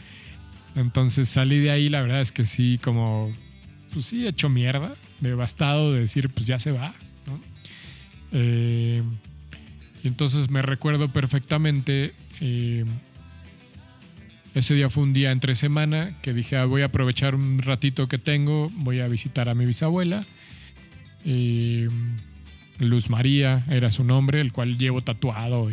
Entonces 0.74 1.28
salí 1.28 1.58
de 1.58 1.70
ahí, 1.70 1.88
la 1.88 2.02
verdad 2.02 2.20
es 2.20 2.32
que 2.32 2.44
sí, 2.44 2.78
como, 2.82 3.32
pues 3.92 4.06
sí, 4.06 4.26
hecho 4.26 4.48
mierda, 4.48 4.94
devastado 5.20 5.92
de 5.92 6.00
decir, 6.00 6.28
pues 6.28 6.46
ya 6.46 6.58
se 6.58 6.72
va. 6.72 6.94
Eh, 8.32 9.02
y 10.02 10.08
entonces 10.08 10.50
me 10.50 10.62
recuerdo 10.62 11.08
perfectamente, 11.08 12.14
eh, 12.40 12.84
ese 14.54 14.74
día 14.74 14.90
fue 14.90 15.04
un 15.04 15.12
día 15.12 15.30
entre 15.30 15.54
semana 15.54 16.16
que 16.22 16.32
dije, 16.32 16.56
"Ah, 16.56 16.64
voy 16.64 16.82
a 16.82 16.86
aprovechar 16.86 17.34
un 17.34 17.60
ratito 17.60 18.08
que 18.08 18.18
tengo, 18.18 18.70
voy 18.76 19.00
a 19.00 19.08
visitar 19.08 19.48
a 19.48 19.54
mi 19.54 19.64
bisabuela. 19.64 20.24
Eh, 21.24 21.88
Luz 22.78 23.10
María 23.10 23.62
era 23.70 23.90
su 23.90 24.04
nombre, 24.04 24.40
el 24.40 24.52
cual 24.52 24.78
llevo 24.78 25.02
tatuado 25.02 25.70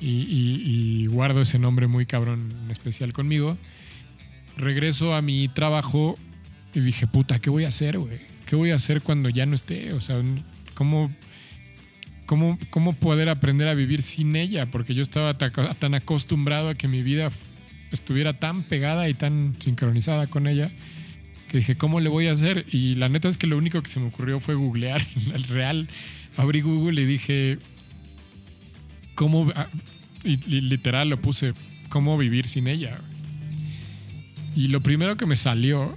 y, 0.00 1.06
guardo 1.06 1.40
ese 1.40 1.58
nombre 1.58 1.86
muy 1.86 2.04
cabrón 2.04 2.52
especial 2.70 3.12
conmigo. 3.12 3.56
Regreso 4.58 5.14
a 5.14 5.22
mi 5.22 5.48
trabajo 5.48 6.18
y 6.74 6.80
dije, 6.80 7.06
puta, 7.06 7.38
¿qué 7.38 7.48
voy 7.48 7.64
a 7.64 7.68
hacer, 7.68 7.98
güey? 7.98 8.20
¿Qué 8.44 8.54
voy 8.54 8.70
a 8.70 8.74
hacer 8.74 9.00
cuando 9.00 9.30
ya 9.30 9.46
no 9.46 9.54
esté? 9.54 9.94
O 9.94 10.00
sea, 10.00 10.22
¿cómo, 10.74 11.10
cómo, 12.26 12.58
cómo 12.70 12.92
poder 12.92 13.28
aprender 13.28 13.68
a 13.68 13.74
vivir 13.74 14.02
sin 14.02 14.36
ella? 14.36 14.66
Porque 14.66 14.94
yo 14.94 15.02
estaba 15.02 15.34
ta- 15.38 15.50
tan 15.74 15.94
acostumbrado 15.94 16.68
a 16.68 16.74
que 16.74 16.88
mi 16.88 17.02
vida 17.02 17.30
estuviera 17.92 18.34
tan 18.34 18.62
pegada 18.64 19.08
y 19.08 19.14
tan 19.14 19.54
sincronizada 19.60 20.26
con 20.26 20.46
ella 20.46 20.70
que 21.50 21.58
dije, 21.58 21.76
¿cómo 21.76 22.00
le 22.00 22.08
voy 22.08 22.26
a 22.26 22.32
hacer? 22.32 22.66
Y 22.72 22.96
la 22.96 23.08
neta 23.08 23.28
es 23.28 23.38
que 23.38 23.46
lo 23.46 23.56
único 23.56 23.80
que 23.80 23.88
se 23.88 24.00
me 24.00 24.08
ocurrió 24.08 24.40
fue 24.40 24.54
googlear 24.56 25.06
el 25.34 25.44
real. 25.44 25.88
Abrí 26.36 26.60
Google 26.60 27.00
y 27.00 27.04
dije, 27.06 27.58
¿cómo? 29.14 29.50
ah, 29.54 29.68
y 30.24 30.36
literal 30.60 31.08
lo 31.08 31.20
puse, 31.20 31.54
¿cómo 31.88 32.18
vivir 32.18 32.46
sin 32.46 32.66
ella? 32.66 32.98
Y 34.56 34.68
lo 34.68 34.80
primero 34.82 35.16
que 35.16 35.26
me 35.26 35.36
salió 35.36 35.96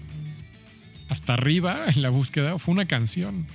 hasta 1.07 1.33
arriba 1.33 1.85
en 1.87 2.01
la 2.03 2.09
búsqueda 2.09 2.59
fue 2.59 2.73
una 2.73 2.85
canción. 2.85 3.47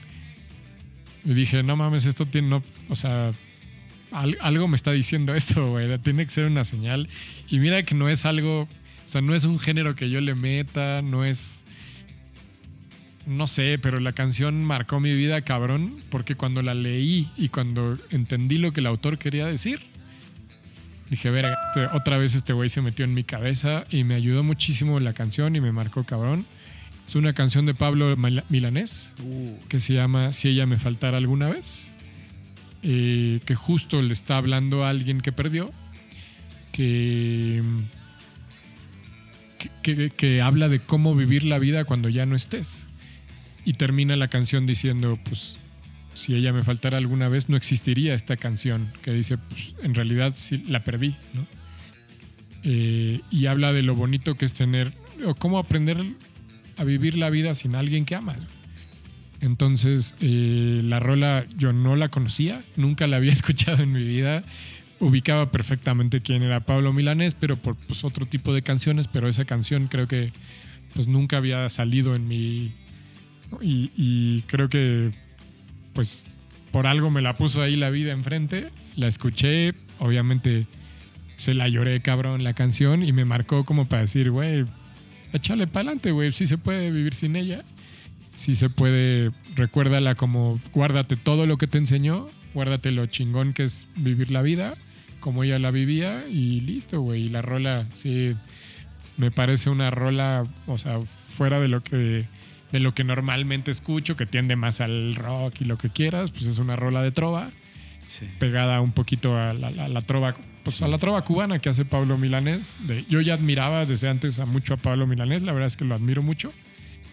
Y 1.24 1.32
dije, 1.34 1.62
no 1.62 1.76
mames, 1.76 2.04
esto 2.04 2.26
tiene, 2.26 2.48
no, 2.48 2.62
o 2.88 2.96
sea, 2.96 3.32
al- 4.12 4.36
algo 4.40 4.68
me 4.68 4.76
está 4.76 4.92
diciendo 4.92 5.34
esto, 5.34 5.70
güey, 5.70 5.98
tiene 5.98 6.24
que 6.24 6.30
ser 6.30 6.44
una 6.46 6.64
señal. 6.64 7.08
Y 7.48 7.58
mira 7.60 7.82
que 7.82 7.94
no 7.94 8.08
es 8.08 8.24
algo, 8.26 8.62
o 8.62 8.68
sea, 9.08 9.20
no 9.22 9.34
es 9.34 9.44
un 9.44 9.58
género 9.58 9.94
que 9.96 10.10
yo 10.10 10.20
le 10.20 10.34
meta, 10.34 11.00
no 11.02 11.24
es, 11.24 11.64
no 13.26 13.46
sé, 13.46 13.78
pero 13.80 14.00
la 14.00 14.12
canción 14.12 14.62
marcó 14.64 15.00
mi 15.00 15.14
vida, 15.14 15.40
cabrón, 15.40 15.96
porque 16.10 16.34
cuando 16.34 16.60
la 16.62 16.74
leí 16.74 17.30
y 17.36 17.48
cuando 17.48 17.96
entendí 18.10 18.58
lo 18.58 18.72
que 18.72 18.80
el 18.80 18.86
autor 18.86 19.16
quería 19.18 19.46
decir, 19.46 19.80
dije, 21.08 21.30
verga, 21.30 21.56
este- 21.74 21.96
otra 21.96 22.18
vez 22.18 22.34
este 22.34 22.52
güey 22.52 22.68
se 22.68 22.82
metió 22.82 23.04
en 23.06 23.14
mi 23.14 23.24
cabeza 23.24 23.86
y 23.90 24.04
me 24.04 24.14
ayudó 24.14 24.42
muchísimo 24.42 25.00
la 25.00 25.14
canción 25.14 25.56
y 25.56 25.60
me 25.60 25.72
marcó, 25.72 26.04
cabrón. 26.04 26.44
Es 27.06 27.14
una 27.16 27.32
canción 27.34 27.66
de 27.66 27.74
Pablo 27.74 28.16
Mila- 28.16 28.44
Milanés 28.48 29.14
que 29.68 29.78
se 29.80 29.94
llama 29.94 30.32
Si 30.32 30.48
ella 30.48 30.66
me 30.66 30.78
faltara 30.78 31.18
alguna 31.18 31.48
vez, 31.50 31.92
eh, 32.82 33.40
que 33.44 33.54
justo 33.54 34.00
le 34.02 34.12
está 34.12 34.36
hablando 34.38 34.84
a 34.84 34.90
alguien 34.90 35.20
que 35.20 35.32
perdió, 35.32 35.72
que, 36.72 37.62
que, 39.58 39.94
que- 39.96 40.10
que 40.10 40.42
habla 40.42 40.68
de 40.68 40.80
cómo 40.80 41.14
vivir 41.14 41.44
la 41.44 41.58
vida 41.58 41.84
cuando 41.84 42.08
ya 42.08 42.26
no 42.26 42.36
estés. 42.36 42.86
Y 43.64 43.74
termina 43.74 44.16
la 44.16 44.28
canción 44.28 44.66
diciendo, 44.66 45.18
pues, 45.24 45.56
si 46.14 46.34
ella 46.34 46.52
me 46.52 46.64
faltara 46.64 46.98
alguna 46.98 47.28
vez, 47.28 47.48
no 47.48 47.56
existiría 47.56 48.14
esta 48.14 48.36
canción, 48.36 48.92
que 49.02 49.12
dice, 49.12 49.38
pues, 49.38 49.74
en 49.82 49.94
realidad 49.94 50.34
sí 50.36 50.62
la 50.68 50.80
perdí, 50.84 51.14
¿no? 51.32 51.46
Eh, 52.62 53.20
y 53.30 53.46
habla 53.46 53.72
de 53.72 53.82
lo 53.82 53.94
bonito 53.94 54.34
que 54.36 54.44
es 54.46 54.52
tener, 54.52 54.92
o 55.24 55.34
cómo 55.34 55.58
aprender 55.58 56.04
a 56.76 56.84
vivir 56.84 57.16
la 57.16 57.30
vida 57.30 57.54
sin 57.54 57.74
alguien 57.74 58.04
que 58.04 58.14
amas. 58.14 58.40
Entonces, 59.40 60.14
eh, 60.20 60.80
la 60.84 61.00
rola 61.00 61.44
yo 61.56 61.72
no 61.72 61.96
la 61.96 62.08
conocía, 62.08 62.62
nunca 62.76 63.06
la 63.06 63.16
había 63.16 63.32
escuchado 63.32 63.82
en 63.82 63.92
mi 63.92 64.04
vida. 64.04 64.42
Ubicaba 65.00 65.50
perfectamente 65.50 66.20
quién 66.20 66.42
era 66.42 66.60
Pablo 66.60 66.92
Milanés, 66.92 67.34
pero 67.34 67.56
por 67.56 67.76
pues, 67.76 68.04
otro 68.04 68.26
tipo 68.26 68.54
de 68.54 68.62
canciones, 68.62 69.08
pero 69.08 69.28
esa 69.28 69.44
canción 69.44 69.88
creo 69.88 70.06
que 70.06 70.32
pues 70.94 71.08
nunca 71.08 71.38
había 71.38 71.68
salido 71.68 72.14
en 72.14 72.28
mi... 72.28 72.72
Y, 73.60 73.90
y 73.96 74.42
creo 74.46 74.68
que 74.68 75.12
pues 75.92 76.26
por 76.72 76.86
algo 76.86 77.10
me 77.10 77.22
la 77.22 77.36
puso 77.36 77.62
ahí 77.62 77.76
la 77.76 77.90
vida 77.90 78.12
enfrente, 78.12 78.70
la 78.96 79.06
escuché, 79.06 79.74
obviamente 79.98 80.66
se 81.36 81.54
la 81.54 81.68
lloré 81.68 82.00
cabrón 82.00 82.44
la 82.44 82.54
canción 82.54 83.02
y 83.02 83.12
me 83.12 83.24
marcó 83.24 83.64
como 83.64 83.86
para 83.86 84.02
decir, 84.02 84.30
güey, 84.30 84.64
échale 85.34 85.66
para 85.66 85.80
adelante, 85.88 86.10
güey, 86.12 86.32
sí 86.32 86.46
se 86.46 86.56
puede 86.56 86.90
vivir 86.90 87.12
sin 87.12 87.36
ella 87.36 87.62
si 88.36 88.56
se 88.56 88.68
puede, 88.68 89.30
recuérdala 89.54 90.14
como 90.14 90.58
guárdate 90.72 91.16
todo 91.16 91.46
lo 91.46 91.56
que 91.56 91.66
te 91.66 91.78
enseñó, 91.78 92.26
guárdate 92.52 92.90
lo 92.90 93.06
chingón 93.06 93.52
que 93.52 93.62
es 93.64 93.86
vivir 93.96 94.30
la 94.30 94.42
vida, 94.42 94.74
como 95.20 95.44
ella 95.44 95.58
la 95.58 95.70
vivía 95.70 96.24
y 96.28 96.60
listo, 96.60 97.00
güey. 97.00 97.26
Y 97.26 97.28
la 97.28 97.42
rola, 97.42 97.86
sí, 97.96 98.34
me 99.16 99.30
parece 99.30 99.70
una 99.70 99.90
rola, 99.90 100.44
o 100.66 100.78
sea, 100.78 100.98
fuera 101.28 101.60
de 101.60 101.68
lo 101.68 101.82
que 101.82 102.26
de 102.72 102.80
lo 102.80 102.92
que 102.92 103.04
normalmente 103.04 103.70
escucho, 103.70 104.16
que 104.16 104.26
tiende 104.26 104.56
más 104.56 104.80
al 104.80 105.14
rock 105.14 105.60
y 105.60 105.64
lo 105.64 105.78
que 105.78 105.90
quieras, 105.90 106.32
pues 106.32 106.46
es 106.46 106.58
una 106.58 106.74
rola 106.74 107.02
de 107.02 107.12
trova, 107.12 107.50
Sí. 108.08 108.26
pegada 108.40 108.80
un 108.80 108.90
poquito 108.90 109.38
a 109.38 109.54
la, 109.54 109.68
a 109.68 109.88
la 109.88 110.02
trova, 110.02 110.34
pues 110.64 110.82
a 110.82 110.88
la 110.88 110.98
trova 110.98 111.22
cubana 111.22 111.58
que 111.60 111.68
hace 111.68 111.84
Pablo 111.84 112.18
Milanés. 112.18 112.76
De- 112.86 113.04
yo 113.08 113.20
ya 113.20 113.34
admiraba 113.34 113.86
desde 113.86 114.08
antes 114.08 114.38
a 114.40 114.46
mucho 114.46 114.74
a 114.74 114.76
Pablo 114.76 115.06
Milanés, 115.06 115.42
la 115.42 115.52
verdad 115.52 115.68
es 115.68 115.76
que 115.76 115.84
lo 115.84 115.94
admiro 115.94 116.22
mucho 116.22 116.52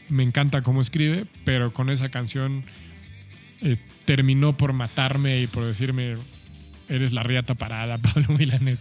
me 0.09 0.23
encanta 0.23 0.61
cómo 0.61 0.81
escribe, 0.81 1.25
pero 1.45 1.71
con 1.71 1.89
esa 1.89 2.09
canción 2.09 2.63
eh, 3.61 3.77
terminó 4.03 4.57
por 4.57 4.73
matarme 4.73 5.39
y 5.41 5.47
por 5.47 5.63
decirme, 5.63 6.15
eres 6.89 7.13
la 7.13 7.23
riata 7.23 7.55
parada, 7.55 7.97
Pablo 8.01 8.35
Milanés, 8.37 8.77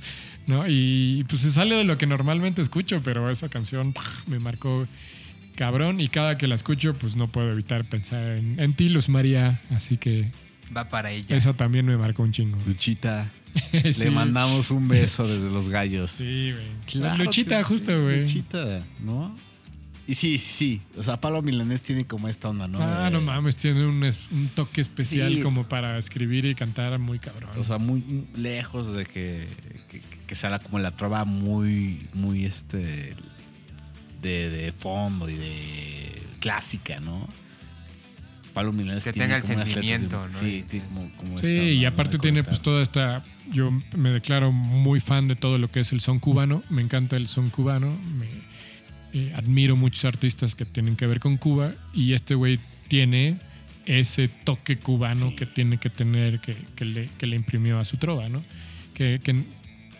¿no? 0.48 0.64
Y 0.66 1.24
pues 1.28 1.42
se 1.42 1.52
sale 1.52 1.76
de 1.76 1.84
lo 1.84 1.98
que 1.98 2.06
normalmente 2.06 2.60
escucho, 2.60 3.00
pero 3.04 3.30
esa 3.30 3.48
canción 3.48 3.92
¡pah! 3.92 4.02
me 4.26 4.40
marcó 4.40 4.88
cabrón 5.54 6.00
y 6.00 6.08
cada 6.08 6.36
que 6.36 6.48
la 6.48 6.56
escucho 6.56 6.94
pues 6.94 7.14
no 7.14 7.28
puedo 7.28 7.52
evitar 7.52 7.84
pensar 7.84 8.32
en, 8.32 8.58
en 8.58 8.74
ti, 8.74 8.88
Luz 8.88 9.08
María, 9.08 9.60
así 9.70 9.98
que 9.98 10.32
Va 10.76 10.88
para 10.88 11.10
ella. 11.10 11.36
esa 11.36 11.52
también 11.52 11.86
me 11.86 11.96
marcó 11.96 12.22
un 12.22 12.32
chingo. 12.32 12.56
Luchita, 12.66 13.30
Sí. 13.72 13.94
le 13.98 14.10
mandamos 14.10 14.70
un 14.70 14.86
beso 14.88 15.26
desde 15.26 15.50
los 15.50 15.68
gallos. 15.68 16.10
Sí, 16.12 16.52
güey. 16.52 16.66
Claro 16.86 17.24
Luchita, 17.24 17.58
que 17.58 17.64
justo, 17.64 18.02
güey. 18.02 18.20
Luchita, 18.20 18.80
¿no? 19.00 19.34
Y 20.06 20.14
sí, 20.16 20.38
sí. 20.38 20.80
O 20.96 21.02
sea, 21.04 21.20
Pablo 21.20 21.40
Milanés 21.42 21.82
tiene 21.82 22.04
como 22.04 22.28
esta 22.28 22.48
onda, 22.48 22.66
¿no? 22.66 22.78
Ah, 22.82 23.04
De- 23.04 23.10
no 23.12 23.20
mames, 23.20 23.54
tiene 23.56 23.86
un, 23.86 24.02
es- 24.04 24.28
un 24.32 24.48
toque 24.48 24.80
especial 24.80 25.34
Sí. 25.34 25.40
como 25.42 25.64
para 25.68 25.96
escribir 25.98 26.44
y 26.46 26.54
cantar 26.56 26.98
muy 26.98 27.18
cabrón. 27.20 27.50
O 27.58 27.62
sea, 27.64 27.78
muy 27.78 28.26
lejos 28.34 28.92
de 28.92 29.06
que, 29.06 29.46
que, 29.88 30.00
que 30.26 30.34
sea 30.34 30.50
la- 30.50 30.58
como 30.58 30.78
la 30.80 30.92
trova 30.92 31.24
muy, 31.24 32.08
muy 32.14 32.44
este. 32.44 33.14
De, 34.22 34.50
de 34.50 34.70
fondo 34.72 35.28
y 35.30 35.34
de 35.36 36.22
clásica, 36.40 37.00
¿no? 37.00 37.26
Pablo 38.60 38.72
Milanés 38.72 39.04
Que 39.04 39.12
tiene 39.12 39.26
tenga 39.28 39.36
el 39.38 39.42
como 39.42 39.64
sentimiento, 39.64 40.28
¿no? 40.28 40.38
Sí, 40.38 40.64
es- 40.70 40.82
como, 40.84 41.10
como 41.16 41.38
Sí, 41.38 41.46
esta 41.46 41.62
y 41.70 41.84
aparte 41.86 42.18
tiene 42.18 42.44
pues 42.44 42.60
toda 42.60 42.82
esta... 42.82 43.24
Yo 43.52 43.70
me 43.96 44.10
declaro 44.10 44.52
muy 44.52 45.00
fan 45.00 45.28
de 45.28 45.34
todo 45.36 45.58
lo 45.58 45.68
que 45.68 45.80
es 45.80 45.92
el 45.92 46.00
son 46.00 46.18
cubano. 46.20 46.62
Me 46.70 46.82
encanta 46.82 47.16
el 47.16 47.26
son 47.28 47.50
cubano. 47.50 47.96
Me 48.18 48.26
eh, 49.18 49.32
admiro 49.34 49.76
muchos 49.76 50.04
artistas 50.04 50.54
que 50.54 50.64
tienen 50.64 50.94
que 50.96 51.06
ver 51.06 51.18
con 51.20 51.36
Cuba. 51.36 51.72
Y 51.94 52.12
este 52.12 52.34
güey 52.34 52.58
tiene 52.88 53.38
ese 53.86 54.28
toque 54.28 54.76
cubano 54.76 55.30
Sí. 55.30 55.36
que 55.36 55.46
tiene 55.46 55.78
que 55.78 55.90
tener, 55.90 56.38
que, 56.40 56.54
que 56.76 56.84
le, 56.84 57.08
que 57.18 57.26
le 57.26 57.34
imprimió 57.36 57.78
a 57.78 57.84
su 57.84 57.96
trova, 57.96 58.28
¿no? 58.28 58.44
Que, 58.94 59.20
que, 59.24 59.42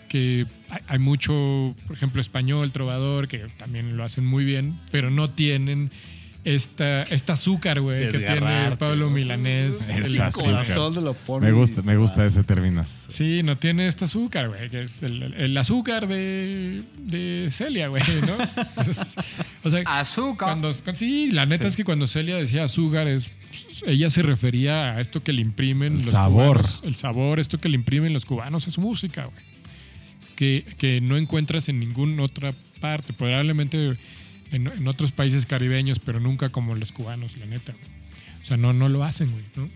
que 0.09 0.47
hay- 0.69 0.83
hay 0.87 0.99
mucho, 1.01 1.75
por 1.87 1.97
ejemplo, 1.97 2.21
español, 2.21 2.71
trovador, 2.73 3.27
que 3.27 3.39
también 3.59 3.97
lo 3.97 4.05
hacen 4.05 4.25
muy 4.27 4.45
bien, 4.45 4.79
pero 4.93 5.11
no 5.11 5.31
tienen... 5.31 5.91
Esta, 6.43 7.03
esta 7.03 7.35
azúcar, 7.35 7.83
güey, 7.83 8.11
que 8.11 8.19
tiene 8.19 8.75
Pablo 8.79 9.07
¿no? 9.07 9.11
Milanés. 9.11 9.83
Esta 9.83 9.97
el- 10.07 10.21
azúcar. 10.23 10.51
corazón 10.53 10.95
de 10.95 11.03
lo 11.03 11.13
pone 11.13 11.47
Me 11.47 11.53
gusta, 11.53 11.83
me 11.83 11.97
gusta 11.99 12.25
y- 12.25 12.29
ese 12.29 12.43
término. 12.45 12.87
Sí, 13.09 13.43
no 13.43 13.59
tiene 13.59 13.87
este 13.89 14.07
azúcar, 14.07 14.49
güey, 14.49 14.71
que 14.71 14.85
es 14.85 15.03
el, 15.03 15.35
el 15.35 15.55
azúcar 15.59 16.09
de, 16.09 16.83
de 16.97 17.49
Celia, 17.51 17.89
güey, 17.89 18.03
¿no? 18.27 18.83
Es- 18.91 19.17
o 19.63 19.69
sea, 19.69 19.83
Azúcar. 19.85 20.49
cuando, 20.49 20.73
sí, 20.95 21.31
la 21.31 21.45
neta 21.45 21.69
es 21.69 21.77
que 21.77 21.85
cuando 21.85 22.07
Celia 22.07 22.37
decía 22.37 22.65
azúcar, 22.65 23.07
es, 23.07 23.35
ella 23.87 24.09
se 24.09 24.23
refería 24.23 24.95
a 24.97 25.01
esto 25.03 25.23
que 25.23 25.35
le 25.35 25.43
imprimen 25.43 25.93
El 25.95 25.99
los 25.99 26.07
sabor. 26.11 26.57
cubanos. 26.63 26.81
El 26.85 26.95
sabor, 26.95 27.39
esto 27.41 27.59
que 27.59 27.69
le 27.69 27.75
imprimen 27.75 28.15
los 28.15 28.25
cubanos 28.25 28.67
a 28.67 28.71
su 28.71 28.81
música, 28.81 29.25
güey. 29.27 29.45
Que, 30.37 30.65
que 30.79 31.03
no 31.03 31.19
encuentras 31.19 31.69
en 31.69 31.79
ninguna 31.81 32.23
otra 32.23 32.55
parte, 32.81 33.13
probablemente 33.13 33.99
en, 34.53 34.67
en 34.67 34.89
otros 34.89 35.13
países 35.13 35.47
caribeños, 35.47 35.99
pero 35.99 36.21
nunca 36.21 36.49
como 36.49 36.75
los 36.75 36.93
cubanos, 36.93 37.37
la 37.37 37.47
neta, 37.47 37.73
güey. 37.73 38.01
O 38.43 38.47
sea, 38.47 38.57
no, 38.57 38.73
no 38.73 38.89
lo 38.89 39.05
hacen, 39.05 39.31
güey, 39.31 39.45
¿no? 39.57 39.69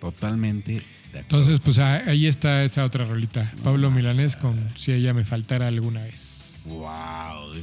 Totalmente. 0.00 0.72
de 0.72 0.78
acuerdo. 0.78 1.18
Entonces, 1.20 1.60
pues 1.60 1.78
ah, 1.78 2.02
ahí 2.06 2.26
está 2.26 2.62
esa 2.64 2.84
otra 2.84 3.04
rolita. 3.04 3.50
Pablo 3.62 3.90
Milanés 3.90 4.36
con 4.36 4.58
Si 4.76 4.92
ella 4.92 5.14
me 5.14 5.24
faltara 5.24 5.68
alguna 5.68 6.02
vez. 6.02 6.60
Wow. 6.66 7.54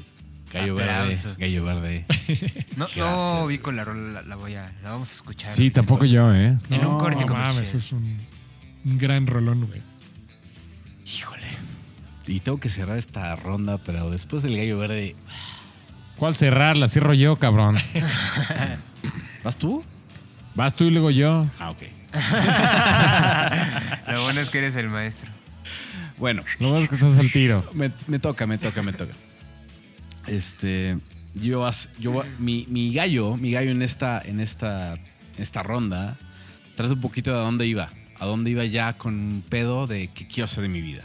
Gallo 0.51 0.75
verde. 0.75 1.19
Gallo 1.37 1.63
verde. 1.65 2.05
No, 2.75 2.85
Gracias, 2.85 2.97
no 2.97 3.47
vi 3.47 3.57
con 3.59 3.75
la 3.75 3.85
rola, 3.85 4.21
la, 4.21 4.21
la 4.23 4.35
voy 4.35 4.55
a, 4.55 4.73
la 4.81 4.91
vamos 4.91 5.09
a 5.09 5.13
escuchar. 5.13 5.49
Sí, 5.51 5.71
tampoco 5.71 6.05
yo, 6.05 6.33
¿eh? 6.33 6.57
En 6.69 6.85
un 6.85 6.97
corte 6.97 7.25
no 7.25 7.33
mames, 7.33 7.73
es 7.73 7.91
un, 7.91 8.17
un 8.85 8.97
gran 8.97 9.27
rolón, 9.27 9.67
güey. 9.67 9.81
Híjole. 11.05 11.47
Y 12.27 12.39
tengo 12.39 12.59
que 12.59 12.69
cerrar 12.69 12.97
esta 12.97 13.35
ronda, 13.35 13.77
pero 13.77 14.09
después 14.09 14.41
del 14.41 14.57
gallo 14.57 14.77
verde. 14.77 15.15
¿Cuál 16.21 16.35
cerrar? 16.35 16.77
La 16.77 16.87
cierro 16.87 17.15
yo, 17.15 17.35
cabrón. 17.35 17.79
¿Vas 19.43 19.57
tú? 19.57 19.83
Vas 20.53 20.75
tú 20.75 20.83
y 20.83 20.91
luego 20.91 21.09
yo. 21.09 21.49
Ah, 21.57 21.71
ok. 21.71 21.81
Lo 24.13 24.23
bueno 24.25 24.39
es 24.39 24.51
que 24.51 24.59
eres 24.59 24.75
el 24.75 24.89
maestro. 24.89 25.31
Bueno, 26.19 26.43
Lo 26.59 26.73
más 26.73 26.87
que 26.87 26.93
estás 26.93 27.17
al 27.17 27.31
tiro. 27.31 27.67
me, 27.73 27.91
me 28.05 28.19
toca, 28.19 28.45
me 28.45 28.59
toca, 28.59 28.83
me 28.83 28.93
toca. 28.93 29.13
Este. 30.27 30.99
Yo, 31.33 31.67
yo 31.97 32.23
mi, 32.37 32.67
mi 32.69 32.93
gallo, 32.93 33.35
mi 33.35 33.51
gallo 33.51 33.71
en 33.71 33.81
esta, 33.81 34.21
en 34.23 34.41
esta, 34.41 34.99
esta 35.39 35.63
ronda, 35.63 36.19
trata 36.75 36.93
un 36.93 37.01
poquito 37.01 37.31
de 37.31 37.37
a 37.37 37.41
dónde 37.41 37.65
iba. 37.65 37.89
A 38.19 38.27
dónde 38.27 38.51
iba 38.51 38.63
ya 38.65 38.93
con 38.93 39.15
un 39.15 39.41
pedo 39.41 39.87
de 39.87 40.09
qué 40.09 40.27
quiero 40.27 40.45
hacer 40.45 40.61
de 40.61 40.69
mi 40.69 40.81
vida. 40.81 41.01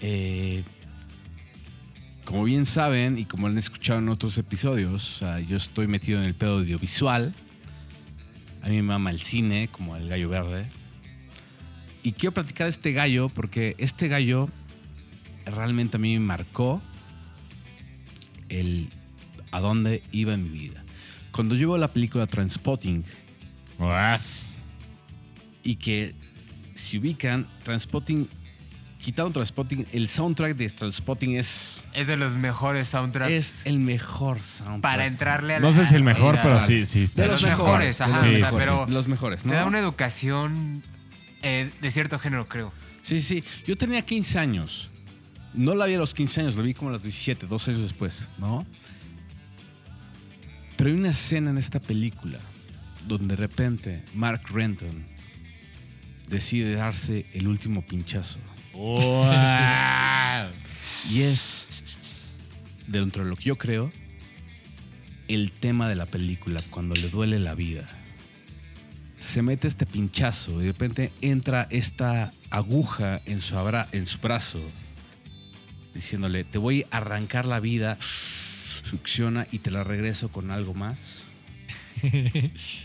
Eh, 0.00 0.62
como 2.28 2.44
bien 2.44 2.66
saben 2.66 3.16
y 3.16 3.24
como 3.24 3.46
han 3.46 3.56
escuchado 3.56 4.00
en 4.00 4.10
otros 4.10 4.36
episodios, 4.36 5.16
sea, 5.20 5.40
yo 5.40 5.56
estoy 5.56 5.86
metido 5.86 6.20
en 6.20 6.26
el 6.26 6.34
pedo 6.34 6.58
audiovisual. 6.58 7.32
A 8.60 8.68
mí 8.68 8.76
me 8.76 8.82
mama 8.82 9.08
el 9.08 9.22
cine, 9.22 9.68
como 9.72 9.96
el 9.96 10.10
gallo 10.10 10.28
verde. 10.28 10.66
Y 12.02 12.12
quiero 12.12 12.34
platicar 12.34 12.66
de 12.66 12.72
este 12.72 12.92
gallo 12.92 13.30
porque 13.30 13.76
este 13.78 14.08
gallo 14.08 14.50
realmente 15.46 15.96
a 15.96 16.00
mí 16.00 16.18
me 16.18 16.26
marcó 16.26 16.82
el 18.50 18.90
a 19.50 19.60
dónde 19.60 20.02
iba 20.12 20.34
en 20.34 20.42
mi 20.42 20.50
vida. 20.50 20.84
Cuando 21.32 21.54
yo 21.54 21.68
veo 21.68 21.78
la 21.78 21.88
película 21.88 22.26
Transpotting 22.26 23.06
y 25.62 25.76
que 25.76 26.14
si 26.74 26.98
ubican 26.98 27.46
Transpotting, 27.64 28.28
quitando 29.08 29.30
Transpotting, 29.32 29.86
el 29.92 30.06
soundtrack 30.06 30.54
de 30.54 30.68
Transpotting 30.68 31.36
es, 31.36 31.80
Es 31.94 32.08
de 32.08 32.18
los 32.18 32.34
mejores 32.34 32.88
soundtracks 32.88 33.32
es 33.32 33.62
el 33.64 33.78
mejor 33.78 34.38
soundtrack. 34.42 34.82
para 34.82 35.06
entrarle 35.06 35.54
a 35.54 35.60
No 35.60 35.70
la 35.70 35.76
sé 35.76 35.86
si 35.86 35.94
el 35.94 36.04
mejor, 36.04 36.38
pero 36.42 36.60
sí, 36.60 36.84
sí 36.84 37.04
está 37.04 37.22
De 37.22 37.28
los 37.28 37.42
mejores, 37.42 38.02
ajá, 38.02 38.20
Sí, 38.20 38.34
o 38.34 38.38
sea, 38.38 38.50
sí, 38.50 38.56
pero 38.58 38.86
los 38.86 39.08
mejores, 39.08 39.46
¿no? 39.46 39.52
te 39.52 39.56
da 39.56 39.64
una 39.64 39.78
educación 39.78 40.82
eh, 41.40 41.70
de 41.80 41.90
cierto 41.90 42.18
género, 42.18 42.48
creo. 42.48 42.70
Sí, 43.02 43.22
sí. 43.22 43.42
Yo 43.66 43.76
tenía 43.78 44.02
15 44.02 44.38
años. 44.38 44.90
No 45.54 45.74
la 45.74 45.86
vi 45.86 45.94
a 45.94 45.98
los 45.98 46.12
15 46.12 46.42
años, 46.42 46.56
la 46.56 46.62
vi 46.62 46.74
como 46.74 46.90
a 46.90 46.92
los 46.92 47.02
17, 47.02 47.46
dos 47.46 47.66
años 47.66 47.80
después, 47.80 48.28
¿no? 48.36 48.66
Pero 50.76 50.90
hay 50.90 50.96
una 50.96 51.10
escena 51.10 51.48
en 51.48 51.56
esta 51.56 51.80
película 51.80 52.38
donde 53.06 53.36
de 53.36 53.40
repente 53.40 54.04
Mark 54.14 54.42
Renton 54.52 55.06
decide 56.28 56.74
darse 56.74 57.24
el 57.32 57.48
último 57.48 57.80
pinchazo. 57.86 58.38
Y 61.10 61.22
es, 61.22 61.66
dentro 62.86 63.24
de 63.24 63.30
lo 63.30 63.36
que 63.36 63.44
yo 63.44 63.56
creo, 63.56 63.90
el 65.26 65.50
tema 65.50 65.88
de 65.88 65.96
la 65.96 66.06
película, 66.06 66.60
cuando 66.70 66.94
le 66.94 67.08
duele 67.08 67.38
la 67.38 67.54
vida. 67.54 67.88
Se 69.18 69.42
mete 69.42 69.68
este 69.68 69.86
pinchazo 69.86 70.60
y 70.60 70.66
de 70.66 70.72
repente 70.72 71.10
entra 71.20 71.66
esta 71.70 72.32
aguja 72.50 73.20
en 73.26 73.40
su, 73.40 73.56
abra- 73.58 73.88
en 73.92 74.06
su 74.06 74.18
brazo, 74.18 74.60
diciéndole, 75.94 76.44
te 76.44 76.58
voy 76.58 76.86
a 76.90 76.98
arrancar 76.98 77.44
la 77.46 77.60
vida, 77.60 77.96
succiona 78.00 79.46
y 79.50 79.58
te 79.58 79.70
la 79.70 79.84
regreso 79.84 80.30
con 80.30 80.50
algo 80.50 80.74
más. 80.74 81.16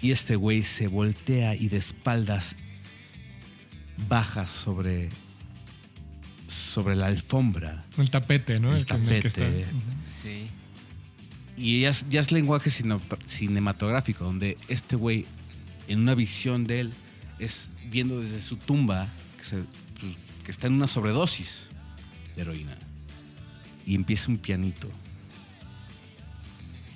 y 0.02 0.11
este 0.11 0.36
güey 0.36 0.64
se 0.64 0.88
voltea 0.88 1.56
y 1.56 1.70
de 1.70 1.78
espaldas 1.78 2.56
baja 4.10 4.48
sobre, 4.48 5.10
sobre 6.53 6.95
la 6.95 7.07
alfombra. 7.07 7.84
El 7.97 8.09
tapete, 8.09 8.59
¿no? 8.59 8.71
El 8.71 8.80
el 8.81 8.85
que 8.85 8.93
está. 9.27 9.41
tapete. 9.41 9.61
Ujú. 9.61 9.80
Sí. 10.23 10.47
Y 11.57 11.81
ya 11.81 11.89
es, 11.89 12.05
ya 12.09 12.19
es 12.19 12.31
lenguaje 12.31 12.69
cine- 12.69 12.99
cinematográfico, 13.27 14.23
donde 14.25 14.57
este 14.67 14.95
güey, 14.95 15.25
en 15.88 15.99
una 15.99 16.15
visión 16.15 16.65
de 16.65 16.80
él, 16.81 16.93
es 17.39 17.69
viendo 17.89 18.19
desde 18.21 18.41
su 18.41 18.55
tumba 18.57 19.09
que, 19.38 19.45
se- 19.45 19.63
pues, 19.99 20.15
que 20.43 20.51
está 20.51 20.67
en 20.67 20.73
una 20.73 20.88
sobredosis 20.88 21.63
de 22.35 22.41
heroína. 22.41 22.75
Y 23.85 23.95
empieza 23.95 24.30
un 24.31 24.38
pianito. 24.38 24.89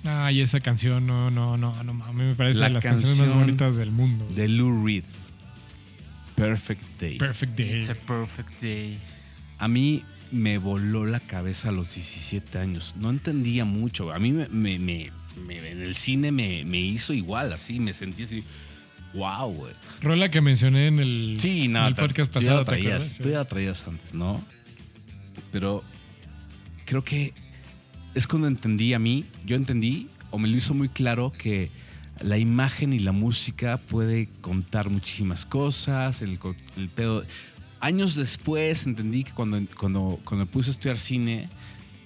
Ay, 0.04 0.40
esa 0.40 0.60
canción, 0.60 1.06
no, 1.06 1.30
no, 1.30 1.56
no, 1.56 1.82
no 1.84 1.92
mames, 1.92 2.28
me 2.28 2.34
parece 2.34 2.60
La 2.60 2.68
de 2.68 2.74
las 2.74 2.84
canciones 2.84 3.18
más 3.18 3.34
bonitas 3.34 3.76
del 3.76 3.90
mundo. 3.90 4.26
De 4.34 4.48
Lou 4.48 4.84
Reed. 4.86 5.04
Perfect 6.34 7.00
Day. 7.00 7.18
Perfect 7.18 7.56
Day. 7.58 7.78
It's 7.78 7.88
a 7.90 7.94
perfect 7.94 8.60
day. 8.62 8.98
A 9.58 9.68
mí 9.68 10.04
me 10.30 10.58
voló 10.58 11.06
la 11.06 11.20
cabeza 11.20 11.70
a 11.70 11.72
los 11.72 11.94
17 11.94 12.58
años. 12.58 12.94
No 12.98 13.10
entendía 13.10 13.64
mucho. 13.64 14.12
A 14.12 14.18
mí 14.18 14.32
me, 14.32 14.48
me- 14.48 14.78
me- 14.78 15.10
me- 15.46 15.70
en 15.70 15.82
el 15.82 15.96
cine 15.96 16.32
me, 16.32 16.64
hizo 16.78 17.12
igual, 17.12 17.52
así. 17.52 17.80
Me 17.80 17.92
sentí 17.92 18.24
así. 18.24 18.44
Wow, 19.14 19.52
güey. 19.54 19.72
Rola 20.02 20.28
que 20.30 20.40
mencioné 20.40 20.86
en 20.88 20.98
el, 20.98 21.36
Sí, 21.40 21.64
en 21.64 21.72
no, 21.72 21.88
el 21.88 21.94
te- 21.94 22.02
podcast 22.02 22.32
tú 22.32 22.40
ya 22.40 22.64
pasado, 22.64 22.64
tú 23.22 23.28
ya 23.30 23.38
la 23.38 23.44
traías 23.46 23.86
antes, 23.88 24.14
¿no? 24.14 24.42
Pero 25.50 25.82
creo 26.84 27.02
que 27.02 27.32
es 28.14 28.26
cuando 28.26 28.48
entendí 28.48 28.92
a 28.94 28.98
mí, 28.98 29.24
yo 29.46 29.56
entendí, 29.56 30.08
o 30.30 30.38
me 30.38 30.48
lo 30.48 30.56
hizo 30.56 30.74
muy 30.74 30.88
claro, 30.90 31.32
que 31.32 31.70
la 32.20 32.36
imagen 32.36 32.92
y 32.92 32.98
la 32.98 33.12
música 33.12 33.78
puede 33.78 34.28
contar 34.40 34.90
muchísimas 34.90 35.46
cosas, 35.46 36.20
el, 36.20 36.38
co- 36.38 36.56
el 36.76 36.88
pedo. 36.90 37.24
Años 37.80 38.14
después 38.14 38.86
entendí 38.86 39.24
que 39.24 39.32
cuando, 39.32 39.60
cuando, 39.76 40.20
cuando 40.24 40.46
me 40.46 40.50
puse 40.50 40.70
a 40.70 40.72
estudiar 40.72 40.98
cine 40.98 41.48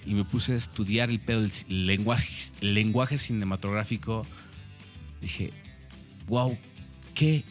y 0.05 0.13
me 0.13 0.23
puse 0.23 0.53
a 0.53 0.55
estudiar 0.55 1.09
el 1.09 1.19
pedo 1.19 1.41
del 1.41 1.51
lenguaje, 1.87 2.27
el 2.61 2.73
lenguaje 2.73 3.17
cinematográfico, 3.17 4.25
dije, 5.21 5.51
wow, 6.27 6.55
qué 7.15 7.43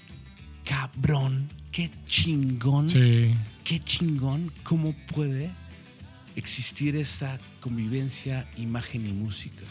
cabrón, 0.65 1.49
qué 1.73 1.91
chingón 2.07 2.89
Sí. 2.91 3.31
qué 3.65 3.81
chingón, 3.81 4.53
cómo 4.63 4.95
puede 5.13 5.51
existir 6.37 6.95
esa 6.97 7.39
convivencia, 7.61 8.47
imagen 8.57 9.07
y 9.07 9.13
música. 9.13 9.65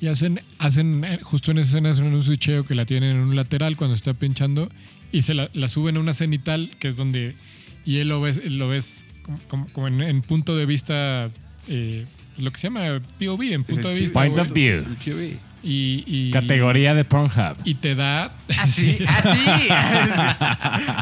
Y 0.00 0.06
hacen, 0.06 0.40
hacen 0.58 1.04
eh, 1.04 1.18
justo 1.22 1.50
en 1.50 1.58
esa 1.58 1.68
escena 1.68 1.90
hacen 1.90 2.06
un 2.06 2.22
switcheo 2.22 2.64
que 2.64 2.74
la 2.74 2.86
tienen 2.86 3.16
en 3.16 3.22
un 3.22 3.36
lateral 3.36 3.76
cuando 3.76 3.94
está 3.94 4.14
pinchando 4.14 4.70
y 5.12 5.22
se 5.22 5.34
la, 5.34 5.50
la 5.52 5.68
suben 5.68 5.96
a 5.96 6.00
una 6.00 6.14
cenital 6.14 6.70
que 6.78 6.88
es 6.88 6.96
donde 6.96 7.34
y 7.84 7.98
él 7.98 8.08
lo 8.08 8.20
ves, 8.20 8.44
lo 8.44 8.68
ves 8.68 9.04
como, 9.48 9.66
como- 9.72 9.88
en, 9.88 10.00
en 10.02 10.22
punto 10.22 10.56
de 10.56 10.66
vista 10.66 11.30
eh, 11.68 12.04
lo 12.38 12.50
que 12.52 12.58
se 12.58 12.66
llama 12.68 13.00
POV, 13.18 13.42
en 13.52 13.64
punto 13.64 13.88
de 13.88 13.94
vista. 13.94 14.14
Point 14.14 14.38
of 14.38 14.52
view. 14.52 14.84
Y, 15.62 16.04
y- 16.06 16.30
Categoría 16.32 16.94
de 16.94 17.04
Pornhub. 17.04 17.54
Y 17.66 17.74
te 17.74 17.94
da. 17.94 18.32
Así, 18.58 18.98
así. 19.06 19.68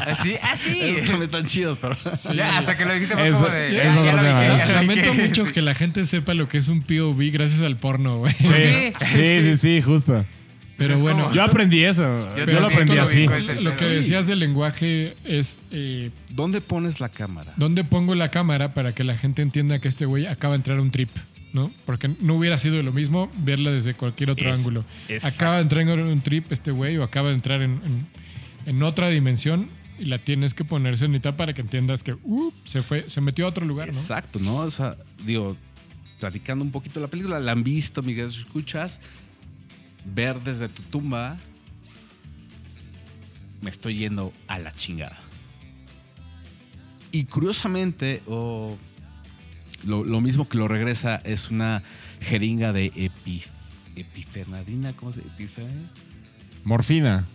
Así, 0.05 0.35
así. 0.41 0.79
Esos 0.81 1.17
no 1.17 1.23
están 1.23 1.45
chidos, 1.45 1.77
pero. 1.79 1.95
Ya, 2.35 2.57
hasta 2.57 2.75
que 2.77 2.85
lo 2.85 2.93
dijiste 2.93 3.13
Eso- 3.27 3.37
como 3.39 3.49
de. 3.49 3.67
eso 3.67 3.75
ya, 3.77 3.83
ya 4.05 4.11
no 4.11 4.17
lo 4.17 4.23
me 4.23 4.29
ya 4.29 4.57
lo 4.57 4.65
vi 4.67 4.73
Lamento 4.73 5.11
que- 5.11 5.27
mucho 5.27 5.45
sí. 5.45 5.51
que 5.53 5.61
la 5.61 5.75
gente 5.75 6.05
sepa 6.05 6.33
lo 6.33 6.49
que 6.49 6.57
es 6.57 6.67
un 6.67 6.81
POV 6.81 7.31
gracias 7.31 7.61
al 7.61 7.77
porno, 7.77 8.17
güey. 8.19 8.33
Sí, 8.33 8.93
sí, 9.13 9.41
sí, 9.41 9.57
sí, 9.57 9.81
justo. 9.81 10.25
Pero 10.79 10.95
Es 10.95 11.01
bueno. 11.01 11.23
como- 11.25 11.35
Yo 11.35 11.43
aprendí 11.43 11.83
eso. 11.83 12.03
Yo 12.35 12.45
Yo, 12.45 12.59
lo 12.61 12.67
aprendí 12.67 12.95
lo 12.95 13.03
así. 13.03 13.23
ese 13.25 13.61
Lo 13.61 13.75
que 13.75 13.85
decías 13.85 14.25
del 14.25 14.39
lenguaje 14.39 15.15
es 15.25 15.59
eh, 15.71 16.09
¿Dónde 16.31 16.61
pones 16.61 16.99
la 16.99 17.09
cámara? 17.09 17.53
dónde 17.57 17.83
pongo 17.83 18.15
la 18.15 18.29
cámara 18.29 18.73
para 18.73 18.95
que 18.95 19.03
la 19.03 19.15
gente 19.17 19.41
entienda 19.43 19.79
que 19.79 19.87
este 19.89 20.05
güey 20.05 20.25
acaba 20.25 20.53
de 20.53 20.57
entrar 20.57 20.77
a 20.79 20.81
un 20.81 20.89
trip, 20.91 21.09
¿no? 21.53 21.69
Porque 21.85 22.09
no 22.21 22.35
hubiera 22.35 22.57
sido 22.57 22.81
lo 22.81 22.93
mismo 22.93 23.29
verla 23.39 23.71
desde 23.71 23.93
cualquier 23.93 24.31
otro 24.31 24.49
Es- 24.51 24.57
ángulo. 24.57 24.85
exacto. 25.09 25.35
Acaba 25.35 25.55
de 25.57 25.61
entrar 25.63 25.81
en 25.83 25.99
un 25.99 26.21
trip 26.21 26.51
este 26.51 26.71
güey 26.71 26.97
o 26.97 27.03
acaba 27.03 27.29
de 27.29 27.35
entrar 27.35 27.61
en, 27.61 27.73
en- 27.85 28.07
en 28.65 28.81
otra 28.83 29.09
dimensión 29.09 29.67
y 29.99 30.05
la 30.05 30.17
tienes 30.17 30.53
que 30.53 30.63
poner 30.63 30.97
cenita 30.97 31.35
para 31.35 31.53
que 31.53 31.59
entiendas 31.61 32.03
que 32.03 32.13
uh, 32.23 32.53
se 32.63 32.81
fue, 32.81 33.05
se 33.09 33.19
metió 33.19 33.45
a 33.45 33.49
otro 33.49 33.65
lugar, 33.65 33.91
¿no? 33.93 33.99
Exacto, 33.99 34.39
¿no? 34.39 34.55
O 34.59 34.71
sea, 34.71 34.95
digo, 35.25 35.57
platicando 36.21 36.63
un 36.63 36.71
poquito 36.71 36.99
la 37.01 37.07
película, 37.07 37.39
la 37.39 37.51
han 37.51 37.63
visto, 37.63 38.01
Miguel, 38.01 38.27
escuchas, 38.29 38.99
ver 40.05 40.39
desde 40.41 40.69
tu 40.69 40.81
tumba, 40.83 41.37
me 43.61 43.69
estoy 43.69 43.97
yendo 43.97 44.33
a 44.47 44.59
la 44.59 44.71
chingada. 44.73 45.17
Y 47.11 47.25
curiosamente, 47.25 48.21
lo, 48.27 48.77
lo 49.85 50.21
mismo 50.21 50.47
que 50.47 50.57
lo 50.57 50.67
regresa 50.67 51.15
es 51.23 51.49
una 51.49 51.83
jeringa 52.21 52.71
de 52.71 52.85
epi, 52.95 53.43
epifenadina, 53.95 54.93
¿cómo 54.93 55.11
se 55.13 55.21
dice? 55.37 55.65
Morfina. 56.63 57.25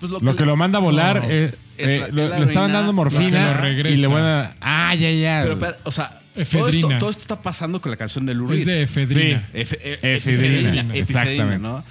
Pues 0.00 0.10
Lo 0.22 0.34
que 0.34 0.44
lo 0.46 0.56
manda 0.56 0.78
a 0.78 0.82
volar, 0.82 1.22
No. 1.22 1.28
eh, 1.30 1.54
Es 1.76 1.88
eh, 1.88 2.08
lo- 2.12 2.28
la 2.28 2.38
le 2.40 2.44
estaban 2.44 2.72
dando 2.72 2.92
morfina 2.92 3.60
y 3.68 3.96
le 3.96 4.06
van 4.08 4.24
a... 4.24 4.56
Ah, 4.60 4.94
ya, 4.96 5.10
ya. 5.12 5.40
Pero, 5.44 5.58
pero, 5.60 5.76
o 5.84 5.90
sea, 5.92 6.21
todo 6.50 6.68
esto, 6.68 6.88
todo 6.98 7.10
esto 7.10 7.22
está 7.22 7.42
pasando 7.42 7.80
con 7.80 7.90
la 7.90 7.96
canción 7.96 8.24
de 8.26 8.34
Lou 8.34 8.48
Reed. 8.48 8.60
Es 8.60 8.66
de 8.66 8.82
efedrina. 8.82 9.42
Sí. 9.52 9.58
Efe- 9.58 9.78
e- 9.82 10.14
Efedrina, 10.16 10.68
efedrina, 10.70 10.94
exactamente. 10.94 11.58
¿no? 11.58 11.84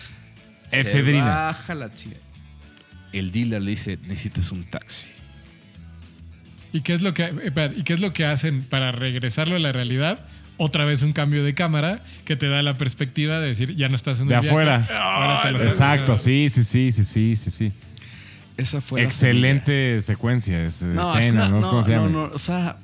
Efedrina. 0.72 1.23
Se 1.26 1.30
baja 1.30 1.76
la 1.76 1.93
chica. 1.93 2.15
El 3.13 3.31
dealer 3.31 3.61
le 3.61 3.72
dice, 3.72 3.99
necesitas 4.03 4.51
un 4.51 4.63
taxi. 4.63 5.07
¿Y 6.73 6.81
qué 6.81 6.93
es 6.93 7.01
lo 7.01 7.13
que 7.13 7.26
espera, 7.43 7.73
¿y 7.76 7.84
qué 7.84 7.93
es 7.93 7.99
lo 7.99 8.13
que 8.13 8.26
hacen 8.26 8.63
para 8.63 8.91
regresarlo 8.93 9.55
a 9.55 9.59
la 9.59 9.72
realidad? 9.73 10.19
Otra 10.57 10.85
vez 10.85 11.01
un 11.01 11.11
cambio 11.11 11.43
de 11.43 11.53
cámara 11.53 12.01
que 12.23 12.35
te 12.35 12.47
da 12.47 12.61
la 12.61 12.76
perspectiva 12.76 13.39
de 13.39 13.49
decir, 13.49 13.76
ya 13.76 13.89
no 13.89 13.95
estás 13.95 14.19
en 14.22 14.27
De 14.27 14.35
el 14.35 14.41
viaje, 14.41 14.49
afuera. 14.49 14.88
ahora 15.01 15.41
te 15.41 15.51
lo- 15.51 15.63
Exacto, 15.63 16.15
sí, 16.15 16.47
sí, 16.49 16.63
sí, 16.63 16.91
sí, 16.91 17.03
sí, 17.03 17.35
sí, 17.35 17.51
sí. 17.51 17.72
Esa 18.57 18.80
fue 18.80 19.01
la 19.01 19.07
Excelente 19.07 20.01
secuencia, 20.01 20.63
es, 20.63 20.76
semilla. 20.76 21.01
No, 21.01 21.18
escena, 21.18 21.41
es 21.43 21.49
una- 21.49 21.57
no 21.57 21.63
sé 21.63 21.69
cómo 21.69 21.84
se 21.84 21.91
no, 21.95 21.97
llama. 22.07 22.11
no, 22.11 22.23
o 22.35 22.39
sea, 22.39 22.77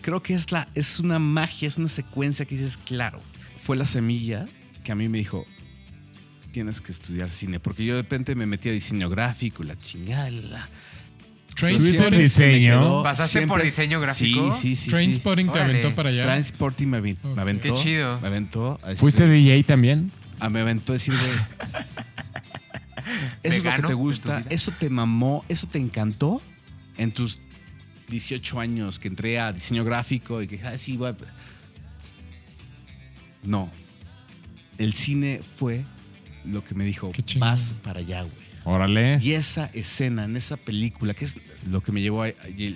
creo 0.00 0.22
que 0.22 0.34
es, 0.34 0.50
la, 0.52 0.68
es 0.74 0.98
una 1.00 1.18
magia, 1.18 1.68
es 1.68 1.76
una 1.78 1.88
secuencia 1.88 2.44
que 2.44 2.56
dices, 2.56 2.76
claro. 2.76 3.20
Fue 3.62 3.76
la 3.76 3.84
semilla 3.84 4.46
que 4.84 4.92
a 4.92 4.94
mí 4.94 5.08
me 5.08 5.18
dijo, 5.18 5.44
tienes 6.52 6.80
que 6.80 6.92
estudiar 6.92 7.30
cine. 7.30 7.60
Porque 7.60 7.84
yo 7.84 7.96
de 7.96 8.02
repente 8.02 8.34
me 8.34 8.46
metí 8.46 8.68
a 8.68 8.72
diseño 8.72 9.08
gráfico, 9.08 9.62
la 9.64 9.78
chingada, 9.78 10.30
la... 10.30 10.68
Trainspotting- 11.56 11.76
¿Tuviste 11.78 12.06
el 12.08 12.18
diseño? 12.18 13.02
¿Pasaste 13.02 13.46
por 13.46 13.62
diseño 13.62 14.00
gráfico? 14.00 14.54
Sí, 14.56 14.60
sí, 14.62 14.76
sí. 14.76 14.84
sí. 14.84 14.90
Trainspotting 14.90 15.46
te 15.46 15.52
Órale. 15.52 15.78
aventó 15.78 15.94
para 15.94 16.08
allá. 16.08 16.22
Transporting 16.22 16.86
me, 16.88 16.98
avi- 17.02 17.18
me 17.22 17.40
aventó. 17.42 17.74
Qué 17.74 17.80
chido. 17.80 18.18
Me 18.20 18.28
aventó. 18.28 18.80
a 18.82 18.94
¿Fuiste 18.96 19.24
este- 19.24 19.34
DJ 19.34 19.64
también? 19.64 20.10
Ah, 20.38 20.48
me 20.48 20.60
aventó 20.60 20.92
a 20.92 20.94
decir, 20.94 21.12
güey. 21.14 21.28
Eso 23.42 23.56
es 23.56 23.56
lo 23.56 23.62
que 23.62 23.68
¿Vegano 23.70 23.88
te 23.88 23.94
gusta, 23.94 24.44
eso 24.50 24.72
te 24.78 24.88
mamó, 24.90 25.44
eso 25.48 25.66
te 25.66 25.78
encantó 25.78 26.40
en 26.96 27.12
tus 27.12 27.40
18 28.10 28.60
años 28.60 28.98
que 28.98 29.08
entré 29.08 29.38
a 29.40 29.52
diseño 29.52 29.84
gráfico 29.84 30.42
y 30.42 30.46
que, 30.48 30.60
ah, 30.64 30.76
sí, 30.76 30.96
güey. 30.96 31.14
No. 33.42 33.70
El 34.78 34.94
cine 34.94 35.40
fue 35.56 35.84
lo 36.44 36.64
que 36.64 36.74
me 36.74 36.84
dijo, 36.84 37.12
vas 37.38 37.74
para 37.82 38.00
allá, 38.00 38.22
güey. 38.22 38.34
Órale. 38.64 39.18
Y 39.22 39.32
esa 39.32 39.70
escena 39.72 40.24
en 40.24 40.36
esa 40.36 40.56
película, 40.56 41.14
que 41.14 41.24
es 41.24 41.36
lo 41.70 41.82
que 41.82 41.92
me 41.92 42.02
llevó 42.02 42.24
a, 42.24 42.28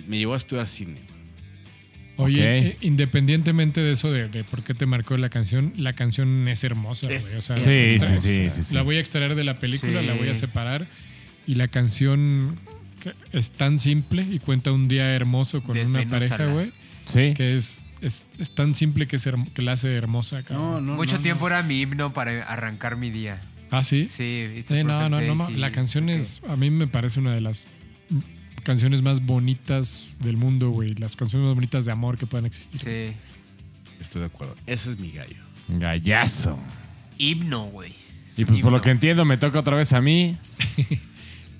me 0.07 0.17
llevó 0.17 0.33
a 0.33 0.37
estudiar 0.37 0.67
cine. 0.67 0.95
Oye, 2.17 2.57
eh, 2.59 2.77
independientemente 2.81 3.81
de 3.81 3.91
eso 3.91 4.09
de, 4.11 4.29
de 4.29 4.43
por 4.45 4.63
qué 4.63 4.73
te 4.73 4.85
marcó 4.85 5.17
la 5.17 5.27
canción, 5.29 5.73
la 5.77 5.93
canción 5.93 6.47
es 6.47 6.63
hermosa, 6.63 7.07
güey. 7.07 7.35
O 7.37 7.41
sea, 7.41 7.57
Sí, 7.57 7.97
la- 7.99 8.07
sí, 8.07 8.17
sí, 8.17 8.51
sí, 8.51 8.63
sí. 8.63 8.73
La 8.73 8.83
voy 8.83 8.95
a 8.95 8.99
extraer 9.01 9.35
de 9.35 9.43
la 9.43 9.55
película, 9.55 9.99
Sí. 10.01 10.07
la 10.07 10.13
voy 10.15 10.29
a 10.29 10.35
separar. 10.35 10.87
Y 11.45 11.55
la 11.55 11.67
canción 11.67 12.57
es 13.31 13.51
tan 13.51 13.79
simple 13.79 14.23
y 14.29 14.39
cuenta 14.39 14.71
un 14.71 14.87
día 14.87 15.13
hermoso 15.15 15.61
con 15.63 15.77
una 15.77 16.07
pareja, 16.07 16.45
güey, 16.47 16.71
Sí. 17.05 17.33
que 17.35 17.57
es, 17.57 17.83
es, 18.01 18.25
es 18.39 18.51
tan 18.51 18.75
simple 18.75 19.07
que, 19.07 19.15
es 19.17 19.27
que 19.53 19.61
la 19.61 19.73
hace 19.73 19.93
hermosa, 19.95 20.43
cabrón. 20.43 20.85
Mucho 20.95 21.17
no, 21.17 21.21
tiempo 21.23 21.47
era 21.47 21.61
mi 21.63 21.81
himno 21.81 22.13
para 22.13 22.43
arrancar 22.43 22.97
mi 22.97 23.09
día. 23.09 23.41
Ah, 23.71 23.83
sí. 23.83 24.07
Sí, 24.09 24.63
Sí, 24.67 24.83
no, 24.83 25.09
no, 25.09 25.21
no, 25.21 25.47
sí. 25.47 25.55
La 25.55 25.71
canción 25.71 26.09
es, 26.09 26.41
a 26.47 26.55
mí 26.55 26.69
me 26.69 26.87
parece 26.87 27.19
una 27.19 27.33
de 27.33 27.41
las 27.41 27.67
canciones 28.63 29.01
más 29.01 29.25
bonitas 29.25 30.13
del 30.19 30.37
mundo, 30.37 30.69
güey. 30.69 30.93
Las 30.95 31.15
canciones 31.15 31.45
más 31.47 31.55
bonitas 31.55 31.85
de 31.85 31.91
amor 31.91 32.17
que 32.17 32.25
puedan 32.25 32.45
existir. 32.45 32.79
Sí. 32.79 33.15
Estoy 33.99 34.21
de 34.21 34.27
acuerdo. 34.27 34.55
Ese 34.65 34.91
es 34.91 34.99
mi 34.99 35.11
gallo. 35.11 35.37
Gallazo. 35.67 36.59
Himno, 37.17 37.65
güey. 37.65 37.93
Y 38.37 38.45
pues 38.45 38.59
por 38.59 38.71
lo 38.71 38.81
que 38.81 38.91
entiendo 38.91 39.23
me 39.25 39.37
toca 39.37 39.59
otra 39.59 39.77
vez 39.77 39.93
a 39.93 40.01
mí. 40.01 40.35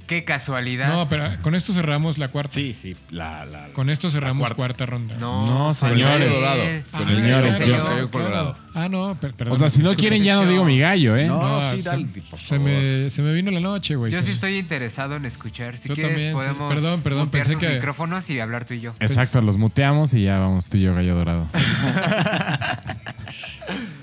Qué 0.07 0.23
casualidad. 0.23 0.89
No, 0.93 1.09
pero 1.09 1.25
con 1.41 1.55
esto 1.55 1.73
cerramos 1.73 2.19
la 2.19 2.27
cuarta. 2.27 2.53
Sí, 2.53 2.75
sí. 2.79 2.95
La, 3.09 3.43
la, 3.45 3.69
Con 3.73 3.89
esto 3.89 4.11
cerramos 4.11 4.41
cuarta. 4.41 4.55
cuarta 4.55 4.85
ronda. 4.85 5.15
No, 5.19 5.47
No, 5.47 5.73
señores. 5.73 6.31
Colorado. 6.31 6.61
Ah, 6.93 7.03
Señores, 7.03 7.55
claro, 7.55 7.65
yo- 7.65 7.83
claro, 7.83 8.11
Colorado. 8.11 8.57
Ah, 8.75 8.87
no, 8.87 9.15
per- 9.15 9.33
perdón. 9.33 9.53
O 9.53 9.55
sea, 9.55 9.69
si 9.69 9.81
no 9.81 9.95
quieren 9.95 10.21
ya 10.23 10.35
no 10.35 10.45
digo 10.45 10.63
mi 10.63 10.77
gallo, 10.77 11.15
¿eh? 11.17 11.25
No, 11.25 11.41
No, 11.41 11.71
sí, 11.71 11.81
se- 11.81 11.89
dale, 11.89 12.05
por 12.29 12.39
Se 12.39 12.45
favor. 12.57 12.65
me, 12.65 13.09
se 13.09 13.21
me 13.23 13.33
vino 13.33 13.49
la 13.49 13.59
noche, 13.61 13.95
güey. 13.95 14.11
Yo 14.11 14.21
sí 14.21 14.31
estoy 14.31 14.59
interesado 14.59 15.15
en 15.15 15.25
escuchar. 15.25 15.77
Si 15.77 15.89
Yo 15.89 15.95
quieres, 15.95 16.13
también, 16.13 16.31
sí. 16.33 16.37
podemos 16.37 16.73
Perdón, 16.73 17.01
perdón, 17.01 17.25
mutear 17.25 17.43
pensé 17.45 17.53
sus 17.53 17.61
que- 17.69 17.75
micrófonos 17.75 18.29
y 18.29 18.39
hablar 18.39 18.65
tú 18.65 18.75
y 18.75 18.81
yo. 18.81 18.93
Exacto, 18.99 19.41
los 19.41 19.57
muteamos 19.57 20.13
y 20.13 20.23
ya 20.23 20.37
vamos 20.39 20.67
tú 20.67 20.77
y 20.77 20.81
yo, 20.81 20.93
gallo 20.93 21.15
dorado. 21.15 21.47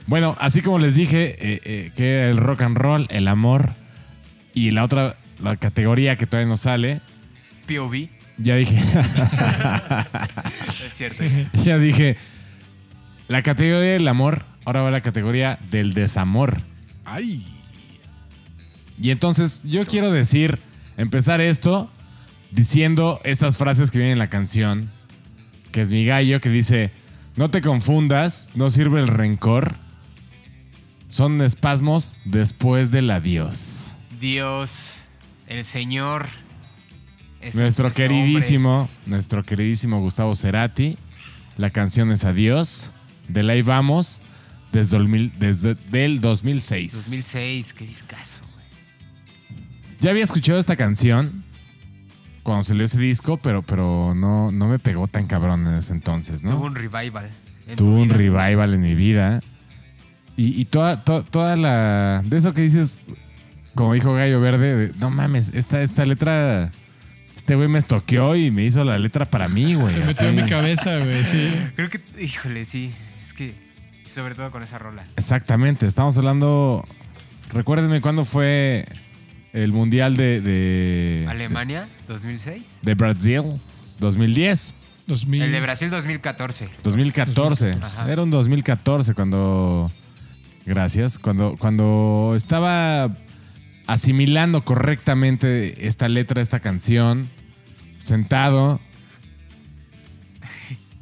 bueno, 0.06 0.36
así 0.40 0.60
como 0.62 0.78
les 0.78 0.94
dije, 0.94 1.36
eh, 1.40 1.60
eh, 1.64 1.90
que 1.94 2.14
era 2.16 2.30
el 2.30 2.36
rock 2.36 2.62
and 2.62 2.76
roll, 2.76 3.06
el 3.10 3.28
amor 3.28 3.70
y 4.54 4.70
la 4.72 4.84
otra, 4.84 5.16
la 5.42 5.56
categoría 5.56 6.16
que 6.16 6.26
todavía 6.26 6.48
no 6.48 6.56
sale, 6.56 7.00
POV. 7.66 8.08
ya 8.38 8.56
dije, 8.56 8.76
Es 10.86 10.94
cierto. 10.94 11.24
ya 11.64 11.78
dije, 11.78 12.16
la 13.28 13.42
categoría 13.42 13.92
del 13.92 14.08
amor, 14.08 14.44
ahora 14.64 14.82
va 14.82 14.90
la 14.90 15.00
categoría 15.00 15.58
del 15.70 15.94
desamor. 15.94 16.60
Ay. 17.04 17.46
Y 19.00 19.10
entonces 19.10 19.62
yo 19.64 19.86
quiero 19.86 20.10
decir, 20.10 20.58
empezar 20.96 21.40
esto 21.40 21.90
diciendo 22.50 23.20
estas 23.24 23.58
frases 23.58 23.90
que 23.90 23.98
vienen 23.98 24.12
en 24.12 24.18
la 24.18 24.28
canción, 24.28 24.90
que 25.72 25.80
es 25.80 25.90
mi 25.90 26.04
gallo, 26.04 26.40
que 26.40 26.50
dice, 26.50 26.92
no 27.36 27.50
te 27.50 27.62
confundas, 27.62 28.50
no 28.54 28.70
sirve 28.70 29.00
el 29.00 29.08
rencor, 29.08 29.74
son 31.08 31.40
espasmos 31.42 32.18
después 32.24 32.90
del 32.90 33.10
adiós. 33.10 33.96
Dios, 34.20 35.01
el 35.46 35.64
Señor. 35.64 36.26
es- 37.40 37.54
nuestro 37.56 37.88
es 37.88 37.94
queridísimo, 37.94 38.88
nuestro 39.06 39.42
queridísimo 39.42 40.00
Gustavo 40.00 40.34
Cerati, 40.36 40.96
la 41.56 41.70
canción 41.70 42.12
es 42.12 42.24
Adiós, 42.24 42.92
de 43.28 43.42
la 43.42 43.60
vamos, 43.62 44.22
desde, 44.72 44.96
el 44.96 45.08
mil- 45.08 45.32
desde 45.38 45.74
del 45.90 46.20
2006. 46.20 46.92
2006, 46.92 47.72
qué 47.74 47.84
discazo. 47.86 48.40
güey. 48.54 49.58
Ya 50.00 50.10
había 50.10 50.24
escuchado 50.24 50.58
esta 50.58 50.76
canción 50.76 51.44
cuando 52.42 52.64
salió 52.64 52.84
ese 52.84 52.98
disco, 52.98 53.36
pero, 53.38 53.62
pero 53.62 54.14
no, 54.16 54.50
no 54.52 54.68
me 54.68 54.78
pegó 54.78 55.06
tan 55.08 55.26
cabrón 55.26 55.66
en 55.66 55.74
ese 55.74 55.92
entonces, 55.92 56.42
¿no? 56.42 56.52
Tuvo 56.56 56.66
un 56.66 56.74
revival. 56.74 57.28
Tuvo 57.76 57.76
tu 57.76 57.86
un 58.02 58.08
vida. 58.08 58.16
revival 58.16 58.74
en 58.74 58.80
mi 58.80 58.94
vida. 58.94 59.40
Y, 60.36 60.60
y 60.60 60.64
toda, 60.64 61.04
to- 61.04 61.24
toda 61.24 61.56
la. 61.56 62.22
De 62.24 62.38
eso 62.38 62.52
que 62.52 62.62
dices, 62.62 63.02
como 63.74 63.94
dijo 63.94 64.14
Gallo 64.14 64.40
Verde, 64.40 64.76
de, 64.76 64.94
no 64.98 65.10
mames, 65.10 65.50
esta, 65.54 65.82
esta 65.82 66.04
letra 66.04 66.70
Este 67.36 67.54
güey 67.54 67.68
me 67.68 67.78
estoqueó 67.78 68.36
y 68.36 68.50
me 68.50 68.64
hizo 68.64 68.84
la 68.84 68.98
letra 68.98 69.26
para 69.26 69.48
mí, 69.48 69.74
güey. 69.74 69.92
Se 69.92 70.00
metió 70.00 70.28
en 70.28 70.36
mi 70.36 70.48
cabeza, 70.48 70.98
güey, 70.98 71.24
sí. 71.24 71.50
Creo 71.76 71.90
que, 71.90 72.00
híjole, 72.20 72.64
sí. 72.64 72.92
Es 73.24 73.32
que, 73.32 73.54
sobre 74.06 74.34
todo 74.34 74.50
con 74.50 74.62
esa 74.62 74.78
rola. 74.78 75.04
Exactamente, 75.16 75.86
estamos 75.86 76.16
hablando. 76.18 76.84
Recuérdenme 77.52 78.00
cuándo 78.00 78.24
fue 78.24 78.86
el 79.52 79.72
mundial 79.72 80.16
de. 80.16 80.40
de 80.40 81.26
Alemania, 81.28 81.88
2006. 82.08 82.62
De 82.82 82.94
Brasil, 82.94 83.42
2010. 83.98 84.74
2000. 85.06 85.42
El 85.42 85.52
de 85.52 85.60
Brasil, 85.60 85.90
2014. 85.90 86.68
2014. 86.82 87.72
Ajá. 87.82 88.10
Era 88.10 88.22
un 88.22 88.30
2014 88.30 89.14
cuando. 89.14 89.90
Gracias. 90.64 91.18
Cuando, 91.18 91.56
cuando 91.56 92.34
estaba 92.36 93.14
asimilando 93.86 94.64
correctamente 94.64 95.86
esta 95.86 96.08
letra, 96.08 96.42
esta 96.42 96.60
canción, 96.60 97.28
sentado, 97.98 98.80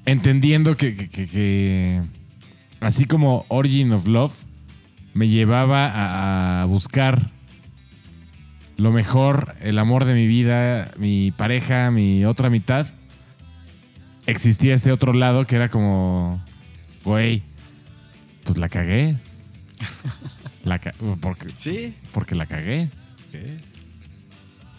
entendiendo 0.04 0.76
que, 0.76 2.00
así 2.80 3.04
como 3.04 3.44
Origin 3.48 3.92
of 3.92 4.06
Love 4.06 4.34
me 5.14 5.28
llevaba 5.28 5.86
a, 5.86 6.62
a 6.62 6.64
buscar 6.66 7.30
lo 8.76 8.92
mejor, 8.92 9.54
el 9.60 9.78
amor 9.78 10.06
de 10.06 10.14
mi 10.14 10.26
vida, 10.26 10.90
mi 10.96 11.32
pareja, 11.32 11.90
mi 11.90 12.24
otra 12.24 12.48
mitad, 12.48 12.86
existía 14.26 14.74
este 14.74 14.90
otro 14.90 15.12
lado 15.12 15.46
que 15.46 15.56
era 15.56 15.68
como, 15.68 16.42
güey, 17.04 17.42
pues 18.44 18.56
la 18.58 18.68
cagué. 18.68 19.16
La 20.64 20.78
ca- 20.78 20.94
porque, 21.20 21.46
Sí. 21.56 21.94
porque 22.12 22.34
la 22.34 22.46
cagué. 22.46 22.88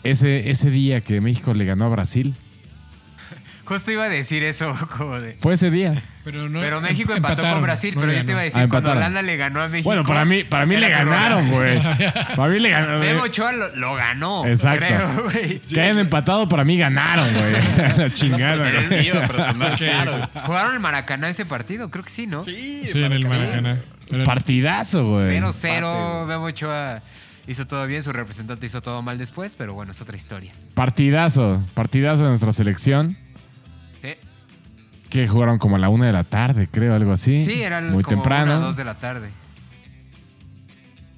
Ese, 0.03 0.49
ese 0.49 0.69
día 0.71 1.01
que 1.01 1.21
México 1.21 1.53
le 1.53 1.65
ganó 1.65 1.85
a 1.85 1.89
Brasil, 1.89 2.33
Justo 3.65 3.91
iba 3.91 4.03
a 4.05 4.09
decir 4.09 4.43
eso, 4.43 4.75
como 4.97 5.19
de. 5.21 5.35
fue 5.39 5.53
ese 5.53 5.69
día. 5.71 6.03
Pero, 6.23 6.49
no, 6.49 6.59
Pero 6.59 6.81
México 6.81 7.11
em- 7.11 7.17
empató 7.17 7.33
empataron, 7.33 7.53
con 7.59 7.63
Brasil, 7.63 7.95
no 7.95 8.01
pero 8.01 8.13
yo 8.13 8.25
te 8.25 8.31
iba 8.31 8.41
a 8.41 8.43
ganó. 8.43 8.45
decir, 8.45 8.61
Ah, 8.61 8.67
cuando. 8.69 8.91
Holanda 8.91 9.21
le 9.23 9.37
ganó 9.37 9.61
a 9.61 9.67
México. 9.69 9.87
Bueno, 9.89 10.03
para 10.03 10.25
mí, 10.25 10.43
para 10.43 10.65
mí 10.67 10.75
le 10.77 10.89
ganaron, 10.89 11.49
güey. 11.49 11.81
Para 12.35 12.47
mí 12.51 12.59
le 12.59 12.69
ganaron. 12.69 12.99
Memo 12.99 13.23
Ochoa 13.23 13.53
lo, 13.53 13.75
lo 13.75 13.95
ganó. 13.95 14.45
Exacto. 14.45 14.85
Creo, 14.85 15.23
güey. 15.23 15.59
Que 15.61 15.81
hayan 15.81 15.97
empatado, 15.99 16.47
para 16.49 16.63
mí 16.63 16.77
ganaron, 16.77 17.27
güey. 17.33 17.53
La 17.97 18.11
chingada, 18.13 18.71
güey. 18.71 19.01
mío 19.03 19.13
personal, 19.27 19.75
claro. 19.77 20.29
¿Jugaron 20.45 20.73
el 20.75 20.79
Maracaná 20.79 21.29
ese 21.29 21.45
partido? 21.45 21.89
Creo 21.89 22.03
que 22.03 22.09
sí, 22.11 22.27
¿no? 22.27 22.43
Sí, 22.43 22.83
Sí, 22.87 23.01
en 23.03 23.13
el 23.13 23.25
Maracaná. 23.27 23.79
Era- 24.11 24.23
Partidazo, 24.25 25.07
güey. 25.09 25.39
0-0. 25.39 26.25
Memo 26.27 26.45
Ochoa 26.45 27.01
hizo 27.47 27.65
todo 27.67 27.85
bien, 27.87 28.03
su 28.03 28.11
representante 28.11 28.65
hizo 28.65 28.81
todo 28.81 29.01
mal 29.01 29.17
después, 29.17 29.55
pero 29.55 29.73
bueno, 29.73 29.91
es 29.91 30.01
otra 30.01 30.15
historia. 30.17 30.51
Partidazo. 30.73 31.63
Partidazo 31.73 32.23
de 32.23 32.29
nuestra 32.29 32.51
selección. 32.51 33.17
Sí, 34.01 34.09
Que 35.09 35.27
jugaron 35.27 35.57
como 35.57 35.75
a 35.75 35.79
la 35.79 35.89
una 35.89 36.05
de 36.05 36.13
la 36.13 36.23
tarde, 36.23 36.67
creo, 36.71 36.93
algo 36.95 37.11
así. 37.11 37.43
sí 37.45 37.61
eran 37.61 37.91
Muy 37.91 38.03
como 38.03 38.17
temprano. 38.21 38.57
una, 38.57 38.65
dos 38.67 38.77
de 38.77 38.85
la 38.85 38.97
tarde. 38.97 39.29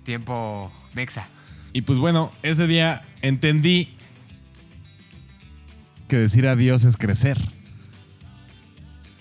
Tiempo 0.03 0.71
mexa. 0.93 1.27
Y 1.71 1.81
pues 1.81 1.97
bueno, 1.99 2.31
ese 2.43 2.67
día 2.67 3.01
entendí 3.21 3.95
que 6.07 6.17
decir 6.17 6.47
adiós 6.47 6.83
es 6.83 6.97
crecer. 6.97 7.37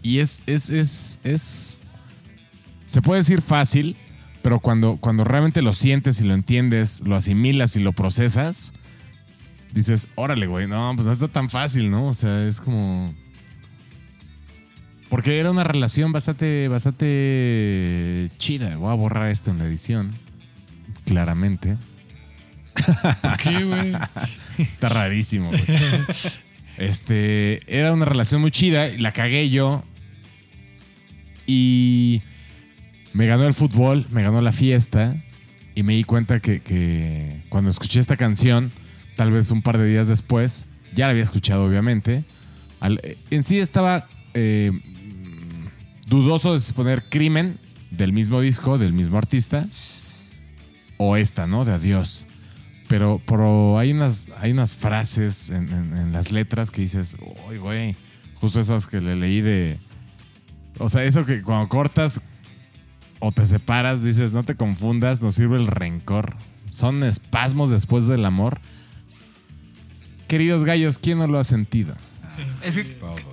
Y 0.03 0.19
es, 0.19 0.43
es, 0.47 0.69
es, 0.69 1.19
es. 1.23 1.82
Se 2.93 3.01
puede 3.01 3.21
decir 3.21 3.41
fácil, 3.41 3.97
pero 4.43 4.61
cuando, 4.61 4.99
cuando 4.99 5.25
realmente 5.25 5.63
lo 5.63 5.73
sientes 5.73 6.21
y 6.21 6.25
lo 6.25 6.35
entiendes, 6.35 7.03
lo 7.07 7.17
asimilas 7.17 7.75
y 7.77 7.81
lo 7.81 7.93
procesas, 7.93 8.75
dices, 9.73 10.09
órale, 10.15 10.47
güey, 10.47 10.69
no, 10.69 10.93
pues 10.95 11.07
no 11.07 11.13
está 11.15 11.27
tan 11.29 11.49
fácil, 11.49 11.91
¿no? 11.91 12.09
O 12.09 12.13
sea, 12.13 12.47
es 12.47 12.61
como. 12.61 13.15
Porque 15.09 15.41
era 15.41 15.51
una 15.51 15.65
relación 15.65 16.13
bastante, 16.13 16.69
bastante 16.69 18.29
chida. 18.37 18.77
Voy 18.77 18.93
a 18.93 18.95
borrar 18.95 19.31
esto 19.31 19.51
en 19.51 19.59
la 19.61 19.65
edición. 19.65 20.11
Claramente. 21.07 21.79
¿Por 23.23 23.37
qué, 23.39 23.65
güey? 23.65 23.95
Está 24.59 24.91
rarísimo, 24.91 25.49
güey. 25.49 25.65
Este, 26.77 27.63
era 27.75 27.95
una 27.95 28.05
relación 28.05 28.43
muy 28.43 28.51
chida, 28.51 28.87
la 28.99 29.13
cagué 29.13 29.49
yo. 29.49 29.83
Y 31.47 32.21
me 33.15 33.27
ganó 33.27 33.47
el 33.47 33.55
fútbol, 33.55 34.07
me 34.11 34.23
ganó 34.23 34.41
la 34.41 34.53
fiesta. 34.53 35.17
Y 35.75 35.85
me 35.85 35.95
di 35.95 36.05
cuenta 36.05 36.41
que, 36.41 37.43
cuando 37.49 37.71
escuché 37.71 37.99
esta 37.99 38.19
canción, 38.19 38.71
tal 39.17 39.31
vez 39.31 39.51
un 39.51 39.63
par 39.63 39.79
de 39.79 39.89
días 39.89 40.07
después, 40.09 40.67
ya 40.95 41.07
la 41.07 41.13
había 41.13 41.23
escuchado, 41.23 41.65
obviamente. 41.65 42.25
al- 42.81 43.01
en 43.31 43.43
sí 43.43 43.59
estaba 43.59 44.07
eh, 44.35 44.71
dudoso 46.07 46.59
de 46.59 46.73
poner 46.75 47.05
crimen 47.09 47.59
del 47.91 48.13
mismo 48.13 48.41
disco, 48.41 48.77
del 48.77 48.93
mismo 48.93 49.17
artista. 49.19 49.67
O 50.99 51.17
esta, 51.17 51.47
¿no? 51.47 51.65
De 51.65 51.73
adiós. 51.73 52.27
Pero, 52.89 53.21
pero 53.27 53.79
hay 53.79 53.93
unas, 53.93 54.29
hay 54.41 54.53
unas 54.53 54.77
frases 54.77 55.49
en, 55.51 55.69
en- 55.71 55.97
en 55.97 56.13
las 56.13 56.31
letras 56.33 56.71
que 56.71 56.83
dices, 56.83 57.17
uy, 57.49 57.57
güey, 57.57 57.97
justo 58.35 58.61
esas 58.61 58.87
que 58.87 59.01
le 59.01 59.17
leí 59.17 59.41
de... 59.41 59.79
O 60.79 60.89
sea, 60.91 61.05
eso 61.05 61.25
que 61.25 61.43
cuando 61.43 61.69
cortas 61.69 62.21
o 63.25 63.31
te 63.31 63.47
separas, 63.47 64.03
dices, 64.03 64.33
no 64.33 64.43
te 64.43 64.57
confundas, 64.57 65.23
no 65.23 65.31
sirve 65.31 65.57
el 65.57 65.69
rencor. 65.69 66.35
Son 66.67 67.05
espasmos 67.05 67.71
después 67.71 68.09
del 68.09 68.25
amor. 68.25 68.61
Queridos 70.29 70.65
gallos, 70.65 70.99
¿quién 70.99 71.19
no 71.19 71.27
lo 71.27 71.39
ha 71.39 71.45
sentido? 71.45 71.95
Es 72.63 72.75
que- 72.77 72.81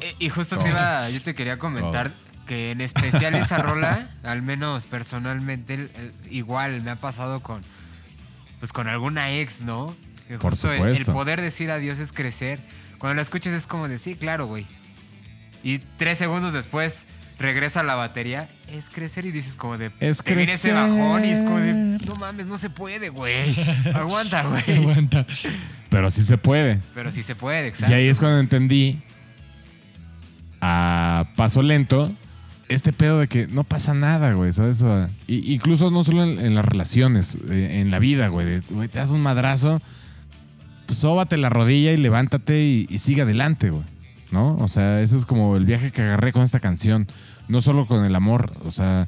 eh, 0.02 0.16
y 0.20 0.30
justo 0.30 0.58
te 0.60 0.70
iba, 0.70 1.10
yo 1.10 1.22
te 1.22 1.34
quería 1.34 1.58
comentar 1.58 2.12
que 2.46 2.72
en 2.72 2.82
especial 2.82 3.34
esa 3.36 3.58
rola, 3.62 4.10
al 4.24 4.42
menos 4.42 4.86
personalmente, 4.86 5.88
igual 6.30 6.82
me 6.82 6.92
ha 6.92 6.96
pasado 6.98 7.42
con, 7.42 7.62
pues 8.60 8.74
con 8.74 8.88
alguna 8.88 9.32
ex, 9.32 9.62
¿no? 9.62 9.96
Que 10.28 10.38
Por 10.38 10.52
justo 10.52 10.68
el- 10.72 10.82
el, 10.82 10.90
supuesto. 10.98 11.14
poder 11.14 11.42
decir 11.42 11.72
adiós 11.72 11.98
es 12.00 12.12
crecer. 12.12 12.60
Cuando 12.98 13.16
la 13.16 13.22
escuchas 13.22 13.54
es 13.54 13.66
como 13.66 13.88
de, 13.88 13.98
sí, 13.98 14.16
claro, 14.16 14.46
güey. 14.48 14.68
Y 15.64 15.80
tres 15.98 16.18
segundos 16.18 16.54
después 16.54 17.06
regresa 17.40 17.84
la 17.84 17.96
batería, 17.96 18.50
es 18.70 18.90
crecer 18.90 19.26
y 19.26 19.32
dices 19.32 19.56
como 19.56 19.78
de, 19.78 19.92
Es 20.00 20.22
te 20.24 20.36
viene 20.36 20.54
ese 20.54 20.74
bajón 20.74 21.24
y 21.26 21.30
es 21.32 21.42
como 21.42 21.60
de, 21.60 21.74
no 21.74 22.16
mames, 22.16 22.46
no 22.46 22.58
se 22.58 22.70
puede, 22.70 23.10
güey. 23.10 23.56
Aguanta, 23.96 24.44
güey. 24.44 24.78
Aguanta. 24.80 25.26
Pero 25.90 26.10
sí 26.10 26.24
se 26.24 26.38
puede. 26.38 26.82
Pero 26.94 27.12
sí 27.12 27.24
se 27.24 27.36
puede, 27.36 27.68
exacto. 27.70 27.92
Y 27.92 27.96
ahí 27.96 28.08
es 28.08 28.20
cuando 28.20 28.40
entendí 28.40 29.02
a 30.62 31.26
paso 31.36 31.62
lento 31.62 32.12
este 32.68 32.94
pedo 32.94 33.20
de 33.20 33.28
que 33.28 33.48
no 33.48 33.64
pasa 33.64 33.94
nada, 33.94 34.34
güey, 34.34 34.54
¿sabes? 34.54 34.84
Y- 35.26 35.54
incluso 35.54 35.90
no 35.90 36.04
solo 36.04 36.24
en, 36.24 36.40
en 36.40 36.54
las 36.54 36.66
relaciones, 36.66 37.38
eh, 37.50 37.80
en 37.80 37.90
la 37.90 37.98
vida, 37.98 38.28
güey. 38.28 38.46
de, 38.46 38.60
güey, 38.70 38.88
te 38.88 39.00
das 39.00 39.10
un 39.10 39.22
madrazo, 39.22 39.82
pues 40.86 41.00
sóbate 41.00 41.38
la 41.38 41.50
rodilla 41.50 41.92
y 41.94 41.98
levántate 41.98 42.62
y, 42.64 42.86
y 42.90 43.00
sigue 43.00 43.24
adelante, 43.24 43.72
güey. 43.72 43.84
¿No? 44.32 44.56
O 44.58 44.68
sea, 44.68 45.02
ese 45.02 45.18
es 45.18 45.26
como 45.26 45.56
el 45.56 45.66
viaje 45.66 45.92
que 45.92 46.04
agarré 46.04 46.32
con 46.32 46.44
esta 46.44 46.60
canción. 46.60 47.08
No 47.48 47.62
solo 47.62 47.88
con 47.88 48.06
el 48.06 48.16
amor, 48.16 48.56
o 48.64 48.70
sea, 48.70 49.08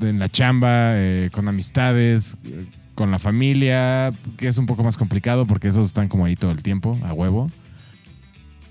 en 0.00 0.18
la 0.18 0.28
chamba, 0.30 0.68
eh, 0.96 1.28
con 1.32 1.46
amistades, 1.48 2.38
eh, 2.44 2.64
con 2.94 3.10
la 3.10 3.18
familia, 3.18 4.12
que 4.38 4.48
es 4.48 4.56
un 4.56 4.64
poco 4.64 4.82
más 4.82 4.96
complicado 4.96 5.46
porque 5.46 5.68
esos 5.68 5.86
están 5.86 6.08
como 6.08 6.24
ahí 6.24 6.36
todo 6.36 6.52
el 6.52 6.62
tiempo, 6.62 6.98
a 7.04 7.12
huevo. 7.12 7.50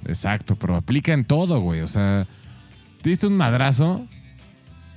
Exacto, 0.08 0.56
pero 0.56 0.76
aplica 0.76 1.14
en 1.14 1.24
todo, 1.26 1.60
güey. 1.62 1.82
O 1.82 1.88
sea, 1.88 2.26
te 3.04 3.10
diste 3.12 3.28
un 3.28 3.38
madrazo, 3.38 4.08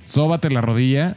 sóbate 0.05 0.49
la 0.49 0.61
rodilla 0.61 1.15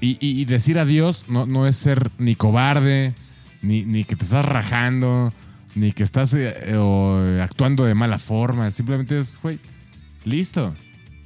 y, 0.00 0.16
y- 0.20 0.44
decir 0.44 0.78
adiós 0.78 1.24
no, 1.28 1.46
no 1.46 1.66
es 1.66 1.76
ser 1.76 2.10
ni 2.18 2.34
cobarde, 2.36 3.14
ni, 3.62 3.84
ni 3.84 4.04
que 4.04 4.14
te 4.16 4.24
estás 4.24 4.44
rajando, 4.44 5.32
ni 5.74 5.92
que 5.92 6.02
estás 6.02 6.32
eh, 6.34 6.54
eh, 6.62 6.76
o, 6.76 7.24
eh, 7.24 7.42
actuando 7.42 7.84
de 7.84 7.94
mala 7.94 8.18
forma. 8.18 8.70
Simplemente 8.70 9.18
es, 9.18 9.38
güey, 9.42 9.58
listo, 10.24 10.74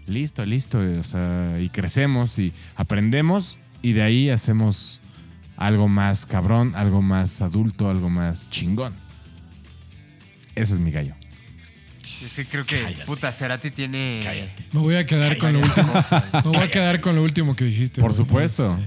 listo, 0.06 0.44
listo. 0.44 0.78
O 0.78 1.04
sea, 1.04 1.58
y 1.60 1.68
crecemos 1.68 2.38
y 2.38 2.52
aprendemos 2.76 3.58
y 3.82 3.92
de 3.92 4.02
ahí 4.02 4.30
hacemos 4.30 5.00
algo 5.56 5.88
más 5.88 6.26
cabrón, 6.26 6.72
algo 6.76 7.02
más 7.02 7.42
adulto, 7.42 7.88
algo 7.88 8.08
más 8.08 8.50
chingón. 8.50 8.94
Ese 10.54 10.74
es 10.74 10.80
mi 10.80 10.90
gallo. 10.90 11.14
Es 12.02 12.34
que 12.36 12.44
creo 12.46 12.64
que, 12.64 12.94
puta, 13.06 13.30
Cerati 13.30 13.70
tiene... 13.70 14.22
Cállate. 14.24 14.64
Me 14.72 14.80
voy 14.80 14.94
a 14.94 15.04
quedar 15.04 15.36
con 15.36 15.52
lo 15.52 15.60
último. 15.60 15.92
Me 16.32 16.40
voy 16.40 16.56
a 16.56 16.70
quedar 16.70 17.00
con 17.00 17.14
lo 17.14 17.22
último 17.22 17.54
que 17.54 17.66
dijiste. 17.66 18.00
Por 18.00 18.12
güey. 18.12 18.16
supuesto. 18.16 18.78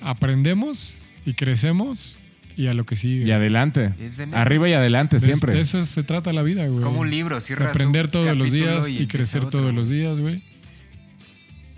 Aprendemos 0.00 0.96
y 1.24 1.34
crecemos 1.34 2.16
y 2.56 2.66
a 2.68 2.74
lo 2.74 2.84
que 2.86 2.96
sigue. 2.96 3.26
Y 3.26 3.30
adelante. 3.32 3.92
Arriba 4.32 4.68
y 4.68 4.72
adelante, 4.72 5.16
De- 5.18 5.24
siempre. 5.26 5.52
De 5.54 5.60
eso 5.60 5.84
se 5.84 6.02
trata 6.02 6.32
la 6.32 6.42
vida, 6.42 6.64
güey. 6.66 6.74
Es 6.78 6.84
como 6.84 7.00
un 7.00 7.10
libro, 7.10 7.34
De 7.36 7.40
cierras 7.40 7.70
aprender 7.70 8.08
todos 8.08 8.36
los 8.36 8.50
días 8.52 8.88
y, 8.88 9.06
crecer 9.06 9.46
todos 9.46 9.74
los 9.74 9.86
güey. 9.88 9.98
días, 10.00 10.18
güey. 10.20 10.42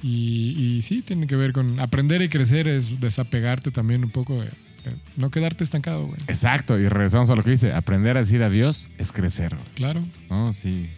Y, 0.03 0.77
y 0.77 0.83
sí, 0.83 1.03
tiene 1.03 1.27
que 1.27 1.37
ver 1.37 1.53
con 1.53 1.81
aprender 1.81 2.23
y 2.23 2.29
crecer 2.29 2.69
es 2.69 3.01
desapegarte 3.01 3.71
también 3.71 4.05
un 4.05 4.11
poco 4.11 4.41
de, 4.41 4.49
Eh, 4.49 4.95
No 5.17 5.31
quedarte 5.33 5.65
estancado, 5.65 6.07
güey. 6.07 6.21
Exacto, 6.29 6.79
y 6.79 6.87
regresamos 6.89 7.29
a 7.31 7.35
lo 7.35 7.43
que 7.43 7.51
dice, 7.51 7.73
aprender 7.73 8.17
a 8.17 8.21
decir 8.21 8.43
adiós 8.45 8.89
es 8.99 9.11
crecer, 9.11 9.53
güey, 9.55 9.67
Claro. 9.75 10.01
¿no? 10.31 10.53
Sí. 10.53 10.89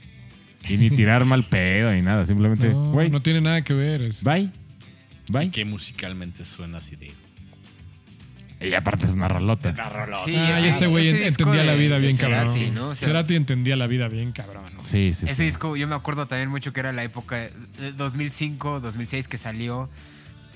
Y 0.68 0.76
ni 0.76 0.90
tirar 0.90 1.24
mal 1.24 1.44
pedo 1.44 1.90
ni 1.92 2.02
nada, 2.02 2.26
simplemente, 2.26 2.68
No, 2.68 2.90
güey, 2.92 3.08
no 3.08 3.20
tiene 3.22 3.40
nada 3.40 3.62
que 3.62 3.72
ver. 3.72 4.02
es- 4.02 4.22
bye, 4.22 4.50
bye. 5.30 5.50
Que 5.50 5.64
musicalmente 5.64 6.44
suena 6.44 6.78
así 6.78 6.96
de. 6.96 7.12
Y 8.60 8.74
aparte 8.74 9.04
es 9.04 9.14
una 9.14 9.28
rolota. 9.28 9.72
Sí, 10.24 10.34
Ah, 10.34 10.58
y 10.60 10.64
ese- 10.64 10.68
este 10.70 10.86
güey 10.88 11.08
entendía 11.08 11.62
la 11.64 11.74
vida 11.74 11.98
bien 11.98 12.16
Cerati, 12.16 12.48
cabrón. 12.66 12.74
¿no? 12.74 12.88
O 12.88 12.94
sea, 12.96 13.06
Cerati 13.08 13.36
entendía 13.36 13.76
la 13.76 13.86
vida 13.86 14.08
bien 14.08 14.32
cabrón. 14.32 14.64
Sí, 14.82 15.12
sí, 15.12 15.26
Ese 15.26 15.34
sí. 15.36 15.44
disco, 15.44 15.76
yo 15.76 15.86
me 15.86 15.94
acuerdo 15.94 16.26
también 16.26 16.48
mucho 16.50 16.72
que 16.72 16.80
era 16.80 16.92
la 16.92 17.04
época 17.04 17.36
de 17.36 17.92
2005, 17.96 18.80
2006 18.80 19.28
que 19.28 19.38
salió. 19.38 19.88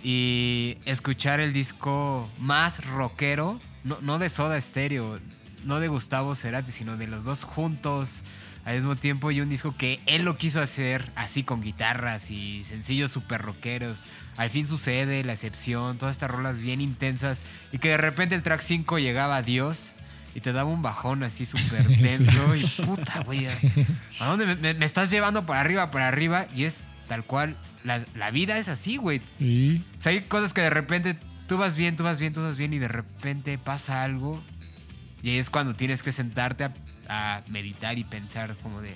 Y 0.02 0.78
escuchar 0.84 1.38
el 1.38 1.52
disco 1.52 2.28
más 2.40 2.84
rockero, 2.86 3.60
no, 3.84 3.98
no 4.00 4.18
de 4.18 4.30
Soda 4.30 4.60
Stereo, 4.60 5.20
no 5.64 5.78
de 5.78 5.86
Gustavo 5.86 6.34
Cerati, 6.34 6.72
sino 6.72 6.96
de 6.96 7.06
los 7.06 7.22
dos 7.24 7.44
juntos 7.44 8.22
al 8.64 8.74
mismo 8.76 8.96
tiempo. 8.96 9.30
Y 9.30 9.40
un 9.40 9.48
disco 9.50 9.74
que 9.76 10.00
él 10.06 10.22
lo 10.22 10.36
quiso 10.36 10.60
hacer 10.60 11.10
así 11.16 11.42
con 11.42 11.60
guitarras 11.62 12.30
y 12.30 12.64
sencillos 12.64 13.10
super 13.12 13.40
rockeros. 13.42 14.04
Al 14.36 14.50
fin 14.50 14.66
sucede, 14.66 15.24
la 15.24 15.32
excepción, 15.34 15.98
todas 15.98 16.14
estas 16.16 16.30
rolas 16.30 16.58
bien 16.58 16.80
intensas. 16.80 17.44
Y 17.72 17.78
que 17.78 17.88
de 17.90 17.96
repente 17.98 18.34
el 18.34 18.42
track 18.42 18.60
5 18.60 18.98
llegaba 18.98 19.36
a 19.36 19.42
Dios. 19.42 19.92
Y 20.34 20.40
te 20.40 20.52
daba 20.54 20.70
un 20.70 20.80
bajón 20.80 21.22
así 21.24 21.44
súper 21.44 21.86
denso. 21.98 22.56
Y 22.56 22.64
puta, 22.84 23.20
güey. 23.24 23.46
¿A 24.20 24.26
dónde 24.26 24.46
me, 24.46 24.56
me- 24.56 24.74
me 24.74 24.84
estás 24.86 25.10
llevando 25.10 25.44
para 25.44 25.60
arriba, 25.60 25.90
para 25.90 26.08
arriba? 26.08 26.46
Y 26.56 26.64
es 26.64 26.88
tal 27.08 27.22
cual. 27.24 27.56
La, 27.84 28.00
la 28.14 28.30
vida 28.30 28.56
es 28.58 28.68
así, 28.68 28.96
güey. 28.96 29.20
O 29.98 30.00
sea, 30.02 30.12
hay 30.12 30.22
cosas 30.22 30.54
que 30.54 30.62
de 30.62 30.70
repente 30.70 31.18
tú 31.48 31.58
vas 31.58 31.76
bien, 31.76 31.96
tú 31.96 32.04
vas 32.04 32.18
bien, 32.18 32.32
tú 32.32 32.40
vas 32.40 32.56
bien. 32.56 32.72
Y 32.72 32.78
de 32.78 32.88
repente 32.88 33.58
pasa 33.58 34.02
algo. 34.04 34.42
Y 35.22 35.30
ahí 35.30 35.36
es 35.38 35.50
cuando 35.50 35.74
tienes 35.74 36.02
que 36.02 36.12
sentarte 36.12 36.64
a, 36.64 36.72
a 37.08 37.42
meditar 37.48 37.98
y 37.98 38.04
pensar 38.04 38.56
como 38.62 38.80
de... 38.80 38.94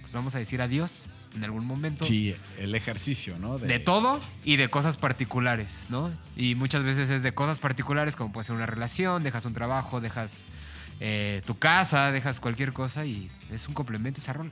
Pues 0.00 0.12
vamos 0.12 0.34
a 0.34 0.38
decir 0.38 0.60
adiós 0.60 1.06
en 1.36 1.44
algún 1.44 1.64
momento. 1.64 2.04
Sí, 2.04 2.34
el 2.58 2.74
ejercicio, 2.74 3.38
¿no? 3.38 3.58
De 3.58 3.78
todo 3.78 4.20
y 4.44 4.56
de 4.56 4.68
cosas 4.68 4.96
particulares, 4.96 5.86
¿no? 5.88 6.10
Y 6.36 6.54
muchas 6.54 6.84
veces 6.84 7.10
es 7.10 7.22
de 7.22 7.32
cosas 7.32 7.58
particulares 7.58 8.16
como 8.16 8.32
puede 8.32 8.44
ser 8.44 8.54
una 8.54 8.66
relación, 8.66 9.22
dejas 9.22 9.44
un 9.44 9.54
trabajo, 9.54 10.00
dejas 10.00 10.46
eh, 11.00 11.42
tu 11.46 11.58
casa, 11.58 12.12
dejas 12.12 12.40
cualquier 12.40 12.72
cosa 12.72 13.06
y 13.06 13.30
es 13.50 13.66
un 13.68 13.74
complemento 13.74 14.20
esa 14.20 14.32
rola. 14.32 14.50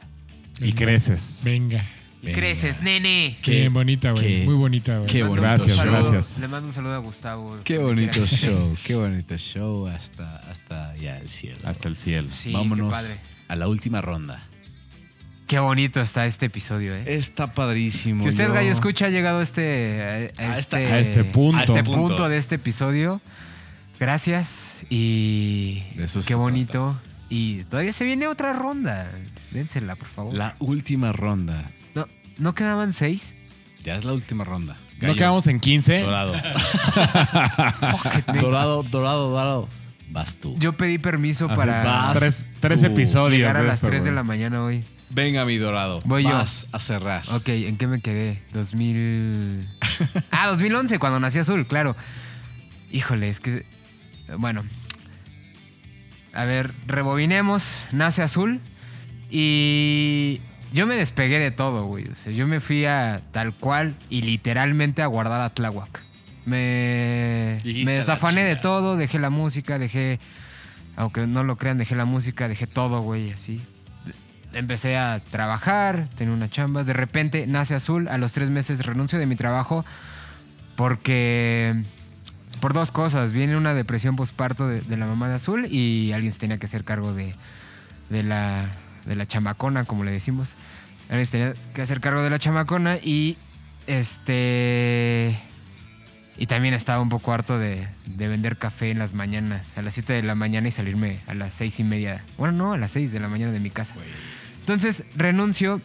Y 0.61 0.73
creces. 0.73 1.43
venga. 1.45 1.85
Y 2.23 2.27
Venga. 2.27 2.39
creces, 2.39 2.83
nene. 2.83 3.39
Qué, 3.43 3.53
Qué- 3.63 3.69
bonita, 3.71 4.11
güey. 4.13 4.45
Muy 4.45 4.55
bonita, 4.55 4.99
güey. 4.99 5.09
qué 5.09 5.25
un 5.25 5.37
Gracias, 5.37 5.77
saludo- 5.79 6.11
gracias. 6.11 6.39
Le 6.39 6.49
mando 6.49 6.69
un 6.69 6.75
saludo 6.75 6.95
a 6.95 6.99
Gustavo. 6.99 7.59
Qué 7.65 7.79
bonito 7.79 8.27
show, 8.27 8.77
qué 8.85 8.95
bonito 8.95 9.39
show 9.39 9.87
hasta, 9.87 10.37
hasta 10.51 10.95
ya 10.97 11.17
el 11.17 11.31
cielo. 11.31 11.59
Hasta 11.65 11.89
el 11.89 11.97
cielo. 11.97 12.29
Sí, 12.31 12.53
Vámonos 12.53 12.89
qué 12.89 12.93
padre. 12.93 13.21
a 13.49 13.57
la 13.57 13.69
última 13.69 14.03
ronda. 14.03 14.43
Qué 15.47 15.59
bonito 15.59 16.01
está 16.01 16.27
este 16.27 16.47
episodio, 16.47 16.95
¿eh? 16.95 17.05
Está 17.07 17.55
padrísimo. 17.55 18.23
Si 18.23 18.29
usted, 18.29 18.49
yo- 18.49 18.53
Gallo, 18.53 18.71
escucha, 18.71 19.07
ha 19.07 19.11
llegado 19.11 19.41
a 19.41 19.43
este, 19.43 20.31
a, 20.39 20.43
a 20.45 20.53
A 20.53 20.59
esta- 20.59 20.81
este, 20.81 20.93
a 20.93 20.99
este 21.01 21.25
punto. 21.25 21.59
a 21.59 21.63
este 21.63 21.83
punto. 21.85 21.99
punto 22.09 22.29
de 22.29 22.37
este 22.37 22.55
episodio, 22.57 23.21
gracias 23.99 24.85
y 24.91 25.83
eso 25.99 26.21
qué 26.27 26.35
bonito. 26.35 27.01
Y 27.29 27.65
todavía 27.65 27.93
se 27.93 28.05
viene 28.05 28.27
otra 28.27 28.53
ronda. 28.53 29.11
Dénsela, 29.53 29.97
por 29.97 30.09
favor. 30.09 30.35
La 30.35 30.55
última 30.59 31.13
ronda. 31.13 31.71
No, 32.41 32.51
¿no 32.51 32.55
quedaban 32.55 32.93
seis? 32.93 33.35
Ya 33.85 33.95
es 33.95 34.05
la 34.05 34.13
última 34.13 34.45
ronda. 34.45 34.77
¿No 35.01 35.15
quedamos 35.15 35.47
en 35.47 35.61
15? 35.61 36.01
Dorado. 36.01 36.33
Dorado, 38.41 38.83
dorado, 38.83 39.31
dorado. 39.31 39.69
Vas 40.11 40.37
tú. 40.37 40.57
Yo 40.59 40.73
pedí 40.73 40.99
permiso 40.99 41.47
Así, 41.47 41.55
para 41.57 41.85
vas. 41.85 42.19
Tres, 42.19 42.47
tres 42.59 42.81
tú. 42.81 42.87
episodios 42.89 43.39
llegar 43.39 43.57
a 43.57 43.61
de 43.61 43.67
las 43.67 43.77
esto, 43.77 43.87
3 43.87 44.03
de 44.03 44.11
güey. 44.11 44.17
la 44.17 44.23
mañana 44.25 44.63
hoy. 44.63 44.85
Venga, 45.09 45.45
mi 45.45 45.57
dorado. 45.57 46.03
Voy 46.05 46.25
yo. 46.25 46.31
Vas 46.31 46.67
a 46.73 46.79
cerrar. 46.79 47.23
Ok, 47.31 47.49
¿en 47.49 47.77
qué 47.79 47.87
me 47.87 48.01
quedé? 48.01 48.43
2000... 48.53 49.69
ah, 50.33 50.49
2011, 50.49 50.99
cuando 50.99 51.21
nació 51.21 51.43
Azul, 51.43 51.67
claro. 51.67 51.97
Híjole, 52.91 53.29
es 53.29 53.41
que... 53.41 53.65
Bueno. 54.37 54.65
A 56.33 56.45
ver, 56.45 56.73
rebobinemos. 56.87 57.85
Nace 57.93 58.23
Azul. 58.23 58.61
Y 59.31 60.41
yo 60.73 60.87
me 60.87 60.97
despegué 60.97 61.39
de 61.39 61.51
todo, 61.51 61.87
güey. 61.87 62.09
O 62.09 62.17
sea, 62.17 62.33
yo 62.33 62.47
me 62.47 62.61
fui 62.61 62.85
a 62.87 63.23
tal 63.33 63.53
cual 63.53 63.95
y 64.09 64.23
literalmente 64.23 65.03
a 65.03 65.07
guardar 65.07 65.41
a 65.41 65.51
Tláhuac. 65.51 66.03
Me, 66.47 67.59
desafané 67.63 68.45
de 68.45 68.57
todo, 68.57 68.97
dejé 68.97 69.19
la 69.19 69.31
música, 69.31 69.79
dejé... 69.79 70.19
Aunque 70.97 71.27
no 71.27 71.45
lo 71.45 71.57
crean, 71.57 71.79
dejé 71.79 71.95
la 71.95 72.05
música, 72.05 72.49
dejé 72.49 72.67
todo, 72.67 73.01
güey, 73.01 73.31
así 73.31 73.61
empecé 74.53 74.97
a 74.97 75.21
trabajar, 75.31 76.09
tenía 76.17 76.35
una 76.35 76.49
chamba. 76.49 76.85
De 76.85 76.93
repente 76.93 77.47
nace 77.47 77.75
Azul. 77.75 78.09
A 78.09 78.19
los 78.19 78.33
tres 78.33 78.51
meses 78.51 78.85
renuncio 78.85 79.19
de 79.19 79.27
mi 79.27 79.37
trabajo 79.37 79.85
porque. 80.77 81.83
Por 82.61 82.75
dos 82.75 82.93
cosas. 82.93 83.33
Viene 83.33 83.57
una 83.57 83.75
depresión 83.75 84.17
postparto 84.17 84.69
de, 84.69 84.83
de 84.83 84.97
la 84.97 85.07
mamá 85.07 85.29
de 85.29 85.37
Azul 85.37 85.67
y 85.67 86.13
alguien 86.13 86.33
se 86.33 86.41
tenía 86.41 86.59
que 86.59 86.67
hacer 86.67 86.85
cargo 86.85 87.15
de, 87.15 87.35
de, 88.11 88.23
la, 88.23 88.71
de 89.05 89.17
la 89.17 89.27
chamacona, 89.27 89.85
como 89.85 90.05
le 90.05 90.11
decimos. 90.11 90.57
Tenía 91.09 91.55
que 91.75 91.83
hacer 91.83 92.01
cargo 92.01 92.23
de 92.23 92.31
la 92.31 92.39
chamacona 92.39 92.97
y. 92.97 93.37
Este. 93.87 95.39
Y 96.37 96.47
también 96.47 96.73
estaba 96.73 97.03
un 97.03 97.11
poco 97.11 97.33
harto 97.33 97.59
de, 97.59 97.87
de 98.07 98.29
vender 98.29 98.57
café 98.57 98.91
en 98.91 98.99
las 98.99 99.13
mañanas, 99.13 99.77
a 99.77 99.83
las 99.83 99.93
7 99.93 100.15
de 100.15 100.23
la 100.23 100.35
mañana 100.35 100.69
y 100.69 100.71
salirme 100.71 101.19
a 101.27 101.35
las 101.35 101.53
seis 101.53 101.79
y 101.81 101.85
media. 101.85 102.25
Bueno, 102.39 102.53
no, 102.53 102.73
a 102.73 102.79
las 102.79 102.93
6 102.93 103.13
de 103.13 103.21
la 103.21 103.29
mañana 103.29 103.53
de 103.53 103.61
mi 103.61 103.69
casa. 103.69 103.95
Entonces 104.61 105.05
renuncio, 105.17 105.83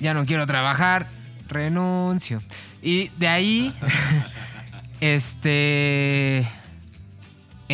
ya 0.00 0.12
no 0.12 0.26
quiero 0.26 0.46
trabajar, 0.46 1.06
renuncio. 1.48 2.42
Y 2.82 3.10
de 3.10 3.28
ahí, 3.28 3.74
este, 5.00 6.48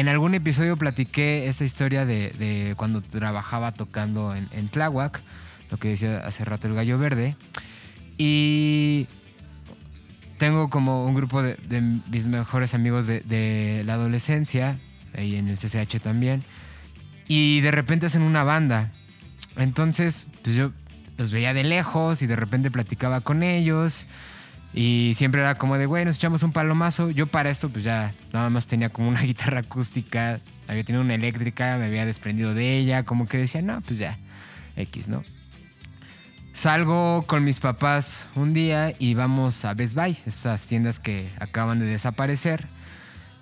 en 0.01 0.09
algún 0.09 0.35
episodio 0.35 0.78
platiqué 0.78 1.47
esta 1.47 1.64
historia 1.64 2.06
de, 2.06 2.72
cuando 2.77 3.02
trabajaba 3.02 3.72
tocando 3.72 4.35
en, 4.35 4.48
en 4.52 4.68
Tláhuac, 4.68 5.20
lo 5.70 5.77
que 5.77 5.89
decía 5.89 6.22
hace 6.24 6.44
rato 6.44 6.68
el 6.68 6.74
gallo 6.74 6.98
verde. 6.98 7.36
Y 8.16 9.06
tengo 10.39 10.70
como 10.70 11.05
un 11.05 11.14
grupo 11.14 11.43
de, 11.43 11.56
mis 12.10 12.27
mejores 12.27 12.72
amigos 12.72 13.06
de, 13.06 13.20
de 13.20 13.82
la 13.85 13.94
adolescencia, 13.94 14.78
ahí 15.14 15.36
en 15.36 15.48
el 15.48 15.59
CCH 15.59 16.01
también, 16.01 16.43
y 17.28 17.60
de 17.60 17.70
repente 17.70 18.06
hacen 18.06 18.22
una 18.22 18.43
banda. 18.43 18.93
Entonces, 19.56 20.27
pues 20.43 20.56
yo 20.56 20.72
los 21.18 21.31
veía 21.31 21.52
de 21.52 21.64
lejos 21.64 22.22
y 22.22 22.27
de 22.27 22.36
repente 22.36 22.70
platicaba 22.70 23.20
con 23.20 23.43
ellos. 23.43 24.06
Y 24.72 25.12
siempre 25.16 25.40
era 25.40 25.56
como 25.56 25.76
de, 25.78 25.86
güey, 25.86 26.05
nos 26.05 26.16
echamos 26.16 26.42
un 26.42 26.52
palomazo. 26.52 27.10
Yo 27.10 27.26
para 27.26 27.51
esto, 27.51 27.68
pues 27.68 27.84
ya 27.84 28.12
nada 28.32 28.51
más 28.51 28.66
tenía 28.66 28.90
como 28.90 29.09
una 29.09 29.22
guitarra 29.22 29.60
acústica. 29.60 30.38
Había 30.68 30.84
tenido 30.84 31.02
una 31.02 31.14
eléctrica, 31.14 31.76
me 31.78 31.86
había 31.86 32.06
desprendido 32.06 32.55
de 32.55 32.76
ella. 32.76 33.05
Como 33.05 33.26
que 33.26 33.38
decía, 33.38 33.62
no, 33.62 33.80
pues 33.80 33.98
ya, 33.98 34.18
X, 34.76 35.09
¿no? 35.09 35.22
Salgo 36.52 37.24
con 37.26 37.44
mis 37.44 37.59
papás 37.59 38.26
un 38.34 38.52
día 38.52 38.92
y 38.98 39.14
vamos 39.14 39.64
a 39.64 39.74
Best 39.74 39.94
Buy, 39.94 40.16
estas 40.26 40.66
tiendas 40.66 41.01
que 41.01 41.30
acaban 41.38 41.78
de 41.78 41.86
desaparecer. 41.86 42.66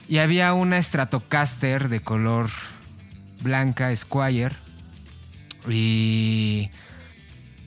Y 0.08 0.18
había 0.18 0.54
una 0.54 0.80
Stratocaster 0.80 1.88
de 1.88 2.00
color 2.00 2.48
blanca, 3.42 3.94
Squire. 3.94 4.54
Y 5.68 6.70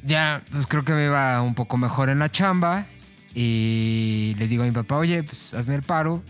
ya, 0.04 0.42
pues 0.52 0.66
creo 0.68 0.84
que 0.84 0.94
me 0.94 1.06
iba 1.06 1.42
un 1.42 1.54
poco 1.54 1.78
mejor 1.78 2.10
en 2.10 2.20
la 2.20 2.32
chamba. 2.32 2.86
Y 3.34 4.36
le 4.38 4.48
digo 4.48 4.64
a 4.64 4.66
mi 4.66 4.72
papá, 4.72 4.98
oye, 4.98 5.24
pues 5.24 5.54
hazme 5.54 5.76
el 5.76 5.84
paro. 5.84 6.24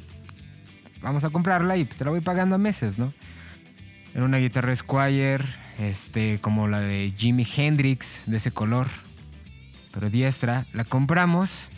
Vamos 1.01 1.23
a 1.23 1.29
comprarla 1.29 1.77
y 1.77 1.85
pues 1.85 1.97
te 1.97 2.05
la 2.05 2.11
voy 2.11 2.21
pagando 2.21 2.55
a 2.55 2.57
meses, 2.59 2.99
¿no? 2.99 3.11
Era 4.13 4.25
una 4.25 4.37
guitarra 4.37 4.75
Squire, 4.75 5.43
este, 5.79 6.39
como 6.41 6.67
la 6.67 6.79
de 6.79 7.13
Jimi 7.17 7.47
Hendrix, 7.55 8.23
de 8.27 8.37
ese 8.37 8.51
color, 8.51 8.87
pero 9.91 10.09
diestra. 10.09 10.67
La 10.73 10.83
compramos 10.83 11.69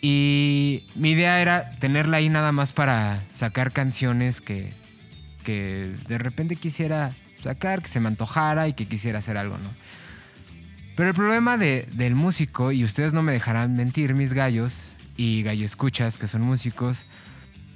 y 0.00 0.84
mi 0.94 1.10
idea 1.10 1.40
era 1.40 1.70
tenerla 1.70 2.18
ahí 2.18 2.28
nada 2.28 2.52
más 2.52 2.72
para 2.72 3.20
sacar 3.34 3.72
canciones 3.72 4.40
que, 4.40 4.72
que 5.44 5.92
de 6.06 6.18
repente 6.18 6.54
quisiera 6.54 7.12
sacar, 7.42 7.82
que 7.82 7.88
se 7.88 8.00
me 8.00 8.08
antojara 8.08 8.68
y 8.68 8.74
que 8.74 8.86
quisiera 8.86 9.18
hacer 9.18 9.36
algo, 9.36 9.58
¿no? 9.58 9.70
Pero 10.98 11.10
el 11.10 11.14
problema 11.14 11.56
de- 11.56 11.88
del 11.92 12.16
músico, 12.16 12.72
y 12.72 12.82
ustedes 12.82 13.14
no 13.14 13.22
me 13.22 13.30
dejarán 13.32 13.76
mentir, 13.76 14.14
mis 14.14 14.32
gallos 14.32 14.82
y 15.16 15.44
gallo 15.44 15.64
escuchas 15.64 16.18
que 16.18 16.26
son 16.26 16.42
músicos, 16.42 17.06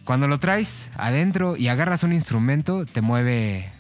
cuando 0.03 0.27
lo 0.27 0.41
traes 0.41 0.91
adentro 0.97 1.57
y 1.57 1.69
agarras 1.69 2.03
un 2.03 2.13
instrumento, 2.13 2.85
te 2.85 3.01
mueve 3.01 3.71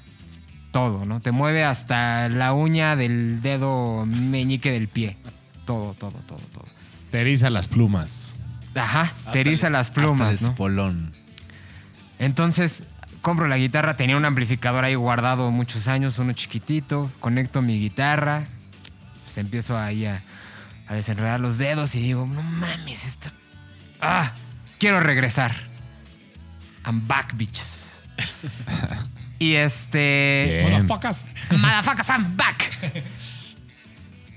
todo, 0.70 1.04
¿no? 1.06 1.18
Te 1.18 1.32
mueve 1.32 1.64
hasta 1.64 2.28
la 2.28 2.52
uña 2.52 2.94
del 2.94 3.42
dedo 3.42 4.06
meñique 4.06 4.70
del 4.70 4.86
pie. 4.86 5.16
Todo, 5.66 5.94
todo, 5.94 6.20
todo, 6.28 6.38
todo. 6.52 6.66
Te 7.10 7.20
eriza 7.22 7.50
las 7.50 7.66
plumas. 7.66 8.36
Ajá, 8.76 9.12
Hasta 9.18 9.32
te 9.32 9.40
eriza 9.40 9.66
el- 9.66 9.72
las 9.72 9.88
hasta 9.88 9.94
plumas, 10.00 10.36
el 10.38 10.42
¿no? 10.46 10.48
espolón. 10.52 11.12
Entonces, 12.20 12.84
compro 13.22 13.48
la 13.48 13.58
guitarra, 13.58 13.96
tenía 13.96 14.16
un 14.16 14.24
amplificador 14.24 14.84
ahí 14.84 14.94
guardado 14.94 15.50
muchos 15.50 15.88
años, 15.88 16.20
uno 16.20 16.32
chiquitito, 16.32 17.10
conecto 17.18 17.60
mi 17.60 17.80
guitarra, 17.80 18.46
pues 19.32 19.38
empiezo 19.38 19.78
ahí 19.78 20.04
a, 20.04 20.20
a 20.86 20.94
desenredar 20.94 21.40
los 21.40 21.56
dedos 21.56 21.94
y 21.94 22.02
digo, 22.02 22.26
no 22.26 22.42
mames, 22.42 23.06
esto... 23.06 23.30
Ah, 23.98 24.34
quiero 24.78 25.00
regresar. 25.00 25.54
I'm 26.84 27.08
back, 27.08 27.34
bitches. 27.34 28.02
y 29.38 29.54
este... 29.54 30.66
Motherfuckers. 30.70 31.24
Motherfuckers, 31.50 32.08
I'm 32.10 32.36
back. 32.36 32.72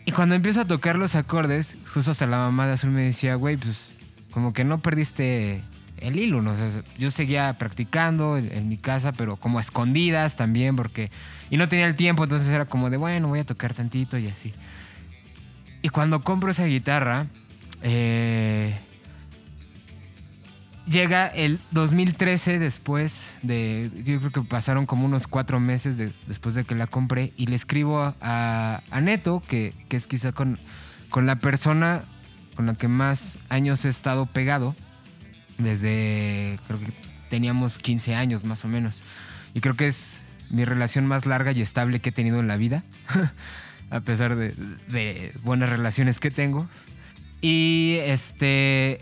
Y 0.05 0.13
cuando 0.13 0.35
empiezo 0.35 0.61
a 0.61 0.65
tocar 0.65 0.95
los 0.95 1.15
acordes, 1.15 1.75
justo 1.93 2.11
hasta 2.11 2.25
la 2.25 2.37
mamá 2.37 2.67
de 2.67 2.73
Azul 2.73 2.91
me 2.91 3.01
decía, 3.01 3.35
güey, 3.35 3.57
pues 3.57 3.89
como 4.31 4.53
que 4.53 4.63
no 4.63 4.77
perdiste 4.77 5.61
el 5.97 6.17
hilo, 6.17 6.41
¿no? 6.41 6.51
O 6.51 6.55
sea, 6.55 6.69
yo 6.97 7.11
seguía 7.11 7.57
practicando 7.57 8.37
en, 8.37 8.49
en 8.49 8.69
mi 8.69 8.77
casa, 8.77 9.11
pero 9.11 9.35
como 9.35 9.57
a 9.57 9.61
escondidas 9.61 10.37
también, 10.37 10.77
porque... 10.77 11.11
Y 11.49 11.57
no 11.57 11.67
tenía 11.67 11.85
el 11.85 11.95
tiempo, 11.95 12.23
entonces 12.23 12.47
era 12.47 12.63
como 12.63 12.89
de, 12.89 12.95
bueno, 12.95 13.27
voy 13.27 13.39
a 13.39 13.45
tocar 13.45 13.73
tantito 13.73 14.17
y 14.17 14.27
así. 14.27 14.53
Y 15.85 15.89
cuando 15.89 16.23
compro 16.23 16.49
esa 16.49 16.65
guitarra, 16.65 17.27
eh, 17.83 18.75
llega 20.87 21.27
el 21.27 21.59
2013 21.69 22.57
después 22.57 23.29
de, 23.43 23.91
yo 24.03 24.17
creo 24.17 24.31
que 24.31 24.41
pasaron 24.41 24.87
como 24.87 25.05
unos 25.05 25.27
cuatro 25.27 25.59
meses 25.59 25.99
de- 25.99 26.11
después 26.25 26.55
de 26.55 26.63
que 26.63 26.73
la 26.73 26.87
compré 26.87 27.33
y 27.37 27.45
le 27.45 27.55
escribo 27.55 28.15
a, 28.19 28.81
Neto, 28.99 29.43
que, 29.47 29.75
que 29.87 29.95
es 29.95 30.07
quizá 30.07 30.31
con, 30.31 30.57
con 31.11 31.27
la 31.27 31.35
persona 31.35 32.01
con 32.55 32.65
la 32.65 32.73
que 32.73 32.87
más 32.87 33.37
años 33.49 33.85
he 33.85 33.89
estado 33.89 34.25
pegado, 34.25 34.75
desde 35.59 36.57
creo 36.65 36.79
que 36.79 36.93
teníamos 37.29 37.77
15 37.77 38.15
años 38.15 38.43
más 38.43 38.65
o 38.65 38.67
menos. 38.67 39.03
Y 39.53 39.61
creo 39.61 39.75
que 39.75 39.85
es 39.85 40.21
mi 40.49 40.65
relación 40.65 41.05
más 41.05 41.27
larga 41.27 41.51
y 41.51 41.61
estable 41.61 41.99
que 41.99 42.09
he 42.09 42.11
tenido 42.11 42.39
en 42.39 42.47
la 42.47 42.57
vida, 42.57 42.83
a 43.95 44.01
pesar 44.01 44.35
de, 44.35 45.31
buenas 45.43 45.69
relaciones 45.69 46.19
que 46.19 46.29
tengo. 46.29 46.67
Y 47.41 47.97
este, 48.01 48.99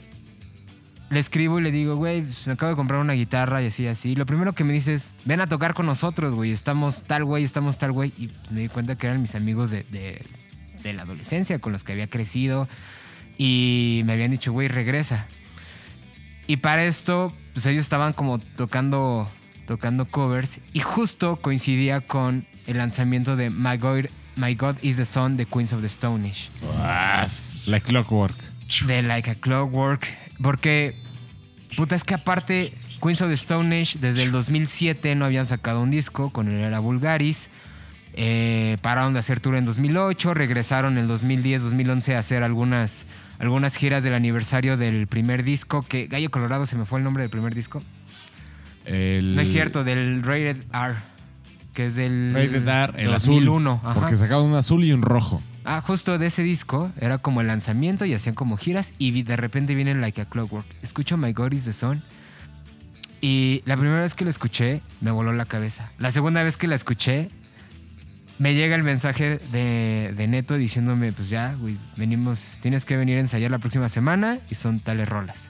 le 1.10 1.20
escribo 1.20 1.60
y 1.60 1.64
le 1.64 1.72
digo, 1.72 1.96
güey, 1.96 2.22
pues, 2.22 2.46
me 2.46 2.54
acabo 2.54 2.70
de 2.70 2.76
comprar 2.76 3.00
una 3.02 3.14
guitarra 3.14 3.64
y 3.64 3.68
así, 3.68 3.88
así. 3.88 4.16
Lo 4.16 4.26
primero 4.26 4.54
que 4.54 4.64
me 4.64 4.74
dice 4.74 4.94
es, 4.94 5.16
ven 5.26 5.42
a 5.42 5.48
tocar 5.48 5.74
con 5.74 5.88
nosotros, 5.88 6.36
güey. 6.36 6.52
Estamos 6.52 7.04
tal 7.04 7.24
güey, 7.24 7.44
estamos 7.44 7.80
tal 7.80 7.92
güey. 7.92 8.14
Y 8.18 8.30
me 8.52 8.62
di 8.62 8.70
cuenta 8.70 8.96
que 8.96 9.08
eran 9.08 9.22
mis 9.22 9.34
amigos 9.34 9.72
de, 9.72 10.22
la 10.84 11.02
adolescencia 11.02 11.60
con 11.60 11.72
los 11.72 11.84
que 11.84 11.94
había 11.94 12.08
crecido. 12.08 12.68
Y 13.38 14.04
me 14.06 14.14
habían 14.14 14.30
dicho, 14.30 14.52
güey, 14.52 14.68
regresa. 14.68 15.26
Y 16.46 16.58
para 16.58 16.84
esto, 16.86 17.34
pues 17.54 17.66
ellos 17.66 17.82
estaban 17.82 18.14
como 18.14 18.38
tocando, 18.38 19.28
tocando 19.66 20.06
covers. 20.06 20.60
Y 20.72 20.82
justo 20.82 21.38
coincidía 21.38 22.02
con 22.02 22.46
el 22.68 22.78
lanzamiento 22.78 23.36
de 23.36 23.50
My 23.50 23.78
God, 23.78 24.06
My 24.36 24.56
God 24.56 24.78
is 24.82 24.98
the 24.98 25.06
Son 25.06 25.38
de 25.38 25.46
Queens 25.46 25.74
of 25.74 25.82
the 25.82 25.88
Stone 25.88 26.28
Age 26.28 26.50
like 27.66 27.86
clockwork. 27.86 28.36
de 28.88 29.02
Like 29.04 29.30
a 29.30 29.36
Clockwork. 29.36 30.08
Porque, 30.42 30.96
puta, 31.76 31.96
es 31.96 32.04
que 32.04 32.16
aparte, 32.16 32.74
Queens 33.02 33.22
of 33.22 33.30
the 33.30 33.36
Stone 33.36 33.80
Age 33.80 33.98
desde 34.00 34.24
el 34.24 34.32
2007 34.32 35.16
no 35.16 35.26
habían 35.26 35.46
sacado 35.46 35.82
un 35.82 35.92
disco 35.92 36.32
con 36.32 36.48
el 36.48 36.60
Era 36.60 36.80
Vulgaris. 36.80 37.50
Eh, 38.16 38.78
pararon 38.82 39.14
de 39.14 39.20
hacer 39.20 39.40
tour 39.40 39.56
en 39.56 39.66
2008, 39.66 40.36
regresaron 40.36 40.98
en 40.98 41.06
el 41.06 41.10
2010-2011 41.10 42.14
a 42.14 42.20
hacer 42.20 42.44
algunas, 42.44 43.06
algunas 43.40 43.76
giras 43.76 44.04
del 44.04 44.14
aniversario 44.14 44.78
del 44.78 45.08
primer 45.08 45.44
disco. 45.44 45.84
Que 45.88 46.08
Gallo 46.08 46.30
Colorado 46.30 46.66
se 46.66 46.76
me 46.76 46.86
fue 46.86 47.00
el 47.00 47.04
nombre 47.04 47.24
del 47.24 47.32
primer 47.32 47.56
disco. 47.56 47.82
El, 48.86 49.36
No 49.36 49.42
es 49.42 49.52
cierto, 49.52 49.84
del 49.84 50.22
Rated 50.24 50.58
R, 50.74 50.96
que 51.74 51.88
es 51.88 51.96
del 51.96 52.34
Rated 52.34 52.68
R, 52.68 53.04
el 53.04 53.12
2001. 53.12 53.72
azul. 53.72 53.90
ajá. 53.90 54.00
Porque 54.00 54.16
sacaron 54.16 54.46
un 54.46 54.56
azul 54.56 54.84
y 54.84 54.94
un 54.94 55.02
rojo. 55.02 55.42
Ah, 55.66 55.82
justo 55.86 56.18
de 56.18 56.28
ese 56.28 56.44
disco 56.44 56.92
era 57.00 57.18
como 57.18 57.42
el 57.42 57.48
lanzamiento 57.48 58.06
y 58.06 58.14
hacían 58.14 58.36
como 58.36 58.58
giras 58.58 58.94
y 58.98 59.24
de 59.24 59.36
repente 59.36 59.76
vienen 59.76 60.02
Like 60.02 60.22
a 60.22 60.26
Clockwork. 60.26 60.66
Escucho 60.82 61.18
My 61.18 61.32
God 61.34 61.54
is 61.54 61.66
the 61.66 61.74
Sun 61.74 62.02
y 63.24 63.64
la 63.66 63.78
primera 63.78 64.02
vez 64.02 64.16
que 64.16 64.26
lo 64.26 64.30
escuché 64.30 64.82
me 65.00 65.10
voló 65.10 65.32
la 65.32 65.46
cabeza. 65.46 65.90
La 65.98 66.12
segunda 66.12 66.44
vez 66.44 66.58
que 66.58 66.68
la 66.68 66.76
escuché 66.76 67.30
me 68.38 68.54
llega 68.54 68.76
el 68.76 68.84
mensaje 68.84 69.40
de, 69.54 70.14
de 70.18 70.28
Neto 70.28 70.56
diciéndome, 70.56 71.14
pues 71.14 71.30
ya, 71.30 71.54
güey, 71.54 71.78
venimos, 71.96 72.58
tienes 72.60 72.84
que 72.84 72.98
venir 72.98 73.16
a 73.16 73.22
ensayar 73.22 73.50
la 73.50 73.60
próxima 73.60 73.88
semana 73.88 74.40
y 74.50 74.56
son 74.56 74.82
tales 74.82 75.08
rolas. 75.08 75.48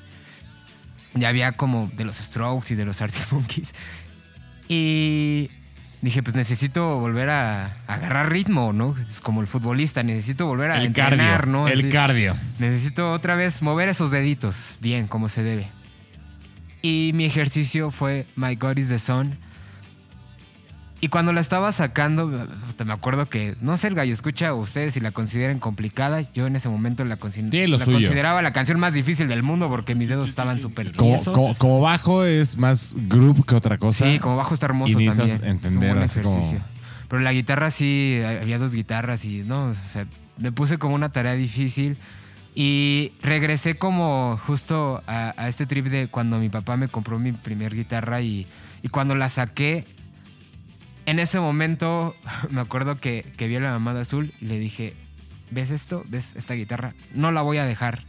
Ya 1.16 1.30
había 1.30 1.54
como 1.54 1.90
de 1.96 2.06
los 2.06 2.18
Strokes 2.18 2.72
y 2.74 2.76
de 2.76 2.86
los 2.86 3.02
Arctic 3.02 3.32
Monkeys. 3.32 3.74
Y 4.70 5.50
dije, 6.04 6.22
pues 6.22 6.36
necesito 6.36 7.00
volver 7.00 7.30
a, 7.30 7.78
a 7.88 7.94
agarrar 7.94 8.30
ritmo, 8.30 8.74
¿no? 8.74 8.96
Es 9.10 9.22
como 9.22 9.40
el 9.42 9.48
futbolista, 9.48 10.04
necesito 10.04 10.46
volver 10.46 10.72
a 10.72 10.78
El 10.78 10.88
entrenar, 10.88 11.40
cardio. 11.40 11.52
¿no? 11.52 11.68
El 11.68 11.90
cardio. 11.90 12.36
necesito 12.60 13.12
otra 13.14 13.36
vez 13.36 13.62
mover 13.62 13.88
esos 13.88 14.12
deditos, 14.12 14.56
bien, 14.82 15.08
como 15.08 15.30
se 15.30 15.44
debe. 15.44 15.70
Y 16.82 17.12
mi 17.14 17.24
ejercicio 17.24 17.90
fue 17.90 18.26
My 18.36 18.56
God 18.56 18.78
is 18.78 18.90
the 18.90 19.00
Sun. 19.00 19.38
Y 21.04 21.10
cuando 21.10 21.34
la 21.34 21.42
estaba 21.42 21.70
sacando, 21.74 22.48
me 22.86 22.94
acuerdo 22.94 23.28
que, 23.28 23.58
no 23.60 23.76
sé, 23.76 23.88
el 23.90 23.96
gallo 23.96 24.14
escucha 24.14 24.54
ustedes 24.54 24.94
si 24.94 25.02
la 25.02 25.12
consideren 25.12 25.60
complicada. 25.60 26.22
Yo 26.34 26.48
en 26.48 26.56
ese 26.56 26.70
momento 26.70 27.04
la, 27.04 27.20
consi- 27.20 27.44
la 27.68 27.84
consideraba 27.84 28.42
la 28.42 28.54
canción 28.54 28.80
más 28.80 28.94
difícil 28.94 29.28
del 29.28 29.44
mundo 29.44 29.68
porque 29.68 29.96
mis 29.96 30.08
dedos 30.08 30.30
estaban 30.30 30.62
súper 30.62 30.94
Como, 30.96 31.10
tiesos. 31.12 31.34
como, 31.34 31.56
como 31.56 31.82
bajo 31.82 32.24
es 32.24 32.58
más 32.58 32.96
group 33.10 33.46
que 33.46 33.54
otra 33.56 33.78
cosa. 33.78 34.06
Sí, 34.06 34.18
como 34.20 34.38
bajo 34.38 34.54
está 34.54 34.68
hermoso 34.68 34.94
y 34.98 35.06
necesitas 35.06 35.32
también. 35.42 35.52
entender 35.52 35.90
es 35.90 35.90
un 35.90 35.94
buen 35.96 36.04
así 36.04 36.20
como- 36.22 36.36
ejercicio. 36.38 36.64
Pero 37.10 37.22
la 37.22 37.34
guitarra 37.34 37.70
sí, 37.70 38.22
había 38.42 38.58
dos 38.58 38.74
guitarras 38.74 39.26
y 39.26 39.40
no, 39.46 39.72
o 39.72 39.90
sea, 39.92 40.06
me 40.38 40.54
puse 40.54 40.78
como 40.78 40.96
una 40.96 41.10
tarea 41.12 41.34
difícil. 41.34 41.98
Y 42.56 43.12
regresé 43.22 43.76
como 43.78 44.40
justo 44.48 45.04
a, 45.08 45.34
a 45.36 45.50
este 45.50 45.66
trip 45.66 45.88
de 45.88 46.08
cuando 46.08 46.40
mi 46.40 46.50
papá 46.50 46.78
me 46.78 46.88
compró 46.88 47.20
mi 47.20 47.32
primer 47.34 47.76
guitarra 47.76 48.22
y, 48.22 48.48
y 48.84 48.88
cuando 48.90 49.16
la 49.16 49.28
saqué, 49.30 49.86
en 51.06 51.20
ese 51.20 51.40
momento 51.40 52.16
me 52.50 52.62
acuerdo 52.62 52.96
que, 53.00 53.26
vi 53.38 53.56
a 53.56 53.60
la 53.60 53.72
mamá 53.72 53.94
de 53.94 54.02
azul 54.02 54.34
y 54.42 54.46
le 54.46 54.60
dije, 54.60 54.94
¿ves 55.52 55.72
esto? 55.72 56.04
¿Ves 56.08 56.34
esta 56.36 56.54
guitarra? 56.54 56.94
No 57.14 57.32
la 57.32 57.42
voy 57.42 57.58
a 57.58 57.66
dejar 57.66 58.04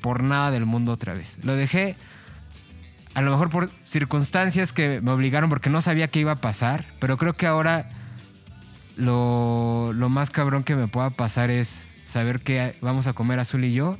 por 0.00 0.22
nada 0.22 0.50
del 0.50 0.66
mundo 0.66 0.92
otra 0.92 1.14
vez. 1.14 1.38
Lo 1.42 1.56
dejé 1.56 1.96
a 3.14 3.22
lo 3.22 3.30
mejor 3.30 3.48
por 3.48 3.70
circunstancias 3.86 4.72
que 4.72 5.00
me 5.00 5.10
obligaron 5.10 5.48
porque 5.48 5.70
no 5.70 5.80
sabía 5.80 6.08
qué 6.08 6.20
iba 6.20 6.32
a 6.32 6.40
pasar, 6.40 6.84
pero 7.00 7.16
creo 7.16 7.32
que 7.32 7.46
ahora 7.46 7.88
lo, 8.96 9.92
lo 9.94 10.08
más 10.08 10.30
cabrón 10.30 10.64
que 10.64 10.76
me 10.76 10.86
pueda 10.86 11.10
pasar 11.10 11.50
es 11.50 11.88
saber 12.06 12.40
que 12.40 12.76
vamos 12.82 13.06
a 13.06 13.14
comer 13.14 13.38
azul 13.38 13.64
y 13.64 13.72
yo. 13.72 13.98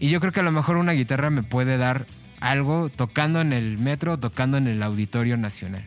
Y 0.00 0.08
yo 0.08 0.18
creo 0.18 0.32
que 0.32 0.40
a 0.40 0.44
lo 0.44 0.50
mejor 0.50 0.76
una 0.76 0.92
guitarra 0.92 1.30
me 1.30 1.42
puede 1.42 1.76
dar 1.76 2.06
algo 2.40 2.88
tocando 2.88 3.40
en 3.40 3.52
el 3.52 3.78
metro, 3.78 4.18
tocando 4.18 4.56
en 4.56 4.66
el 4.66 4.82
Auditorio 4.82 5.36
Nacional. 5.36 5.84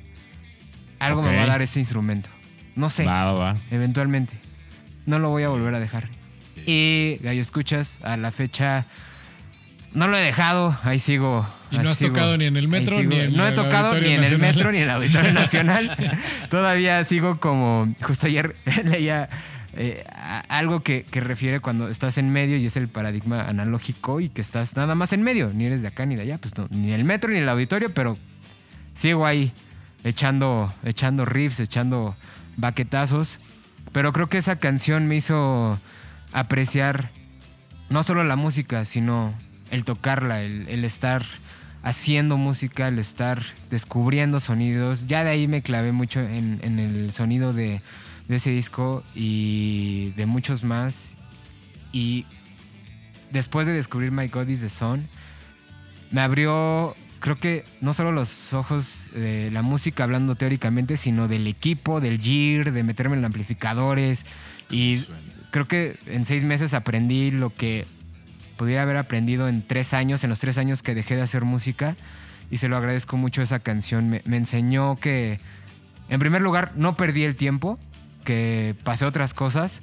Algo 1.00 1.22
me 1.22 1.36
va 1.36 1.44
a 1.44 1.48
dar 1.48 1.62
ese 1.62 1.80
instrumento. 1.80 2.30
No 2.76 2.90
sé, 2.90 3.06
Va, 3.06 3.26
va, 3.26 3.34
va. 3.34 3.56
eventualmente. 3.72 4.34
No 5.06 5.20
lo 5.20 5.30
voy 5.30 5.44
a 5.44 5.50
volver 5.50 5.74
a 5.74 5.80
dejar. 5.80 6.10
Y, 6.66 7.18
Gallo, 7.22 7.42
escuchas, 7.42 8.00
a 8.04 8.18
la 8.18 8.32
fecha 8.32 8.86
no 9.94 10.08
lo 10.08 10.18
he 10.18 10.22
dejado, 10.22 10.78
ahí 10.84 11.00
sigo. 11.00 11.48
Y 11.72 11.78
no 11.78 11.90
has 11.90 11.98
sigo, 11.98 12.12
tocado 12.14 12.38
ni 12.38 12.46
en 12.46 12.56
el 12.58 12.68
metro 12.68 13.02
ni 13.02 13.16
en 13.16 13.36
No 13.36 13.48
he 13.48 13.52
tocado 13.54 14.00
ni 14.00 14.10
en 14.10 14.24
el 14.24 14.38
metro 14.38 14.72
ni 14.72 14.78
en 14.80 14.84
el 14.84 14.90
Auditorio 14.92 15.34
Nacional. 15.34 15.96
Todavía 16.50 17.04
sigo 17.04 17.40
como. 17.40 17.94
Justo 18.02 18.28
ayer 18.28 18.56
leía 18.84 19.30
eh, 19.76 20.04
algo 20.50 20.82
que, 20.82 21.04
que 21.10 21.20
refiere 21.20 21.62
cuando 21.62 21.90
estás 21.90 22.18
en 22.18 22.30
medio 22.32 22.58
y 22.58 22.66
es 22.66 22.78
el 22.78 22.90
paradigma 22.90 23.48
analógico 23.48 24.20
y 24.20 24.30
que 24.30 24.42
estás 24.42 24.76
nada 24.76 24.94
más 24.94 25.14
en 25.14 25.24
medio. 25.24 25.50
Ni 25.54 25.66
eres 25.66 25.82
de 25.82 25.88
acá 25.88 26.06
ni 26.06 26.16
de 26.16 26.24
allá, 26.24 26.38
pues 26.38 26.56
no, 26.58 26.68
ni 26.70 26.90
en 26.90 27.00
el 27.00 27.04
metro 27.04 27.30
ni 27.30 27.38
en 27.38 27.44
el 27.44 27.50
auditorio, 27.50 27.92
pero 27.94 28.18
sigo 28.94 29.26
ahí 29.26 29.52
echando, 30.04 30.74
echando 30.84 31.26
riffs, 31.26 31.60
echando 31.60 32.16
baquetazos. 32.56 33.40
Pero 33.92 34.14
creo 34.14 34.28
que 34.28 34.38
esa 34.38 34.58
canción 34.58 35.08
me 35.08 35.16
hizo 35.16 35.80
apreciar 36.34 37.12
no 37.90 38.04
solo 38.04 38.24
la 38.24 38.36
música, 38.36 38.86
sino 38.86 39.34
el 39.72 39.86
tocarla, 39.86 40.42
el, 40.42 40.84
estar 40.84 41.24
haciendo 41.84 42.38
música, 42.38 42.88
el 42.88 43.00
estar 43.00 43.44
descubriendo 43.70 44.40
sonidos. 44.40 45.08
Ya 45.08 45.24
de 45.24 45.32
ahí 45.32 45.48
me 45.48 45.62
clavé 45.62 45.92
mucho 45.92 46.20
en, 46.20 46.60
en 46.64 46.80
el 46.80 47.12
sonido 47.14 47.54
de, 47.54 47.82
de 48.28 48.36
ese 48.36 48.52
disco 48.52 49.04
y 49.16 50.12
de 50.12 50.26
muchos 50.26 50.64
más. 50.64 51.16
Y 51.92 52.26
después 53.32 53.68
de 53.68 53.74
descubrir 53.74 54.12
My 54.12 54.28
God 54.28 54.48
is 54.48 54.62
the 54.62 54.70
Sun, 54.70 55.08
me 56.12 56.22
abrió, 56.22 56.96
creo 57.20 57.36
que 57.38 57.64
no 57.82 57.94
solo 57.94 58.12
los 58.12 58.54
ojos 58.54 59.08
de 59.14 59.52
la 59.52 59.62
música 59.62 60.04
hablando 60.04 60.36
teóricamente, 60.36 60.98
sino 60.98 61.28
del 61.28 61.48
equipo, 61.48 62.02
del 62.02 62.20
gear, 62.20 62.72
de 62.72 62.84
meterme 62.84 63.18
en 63.18 63.26
amplificadores. 63.26 64.26
Y 64.70 65.06
creo 65.52 65.68
que 65.68 65.98
en 66.08 66.26
seis 66.26 66.44
meses 66.44 66.74
aprendí 66.74 67.32
lo 67.32 67.54
que 67.54 67.86
pudiera 68.58 68.82
haber 68.82 68.98
aprendido 68.98 69.48
en 69.48 69.62
tres 69.62 69.94
años, 69.94 70.24
en 70.24 70.30
los 70.30 70.40
tres 70.40 70.58
años 70.58 70.82
que 70.82 70.96
dejé 70.96 71.16
de 71.16 71.22
hacer 71.22 71.44
música. 71.44 71.96
y 72.50 72.58
se 72.58 72.70
lo 72.70 72.78
agradezco 72.78 73.18
mucho 73.18 73.42
esa 73.42 73.60
canción. 73.60 74.10
Me, 74.10 74.22
me 74.26 74.38
enseñó 74.38 74.96
que, 74.96 75.40
en 76.10 76.20
primer 76.20 76.42
lugar, 76.42 76.72
no 76.78 76.96
perdí 76.96 77.24
el 77.24 77.36
tiempo, 77.36 77.78
que 78.24 78.76
pasé 78.84 79.06
otras 79.06 79.34
cosas 79.34 79.82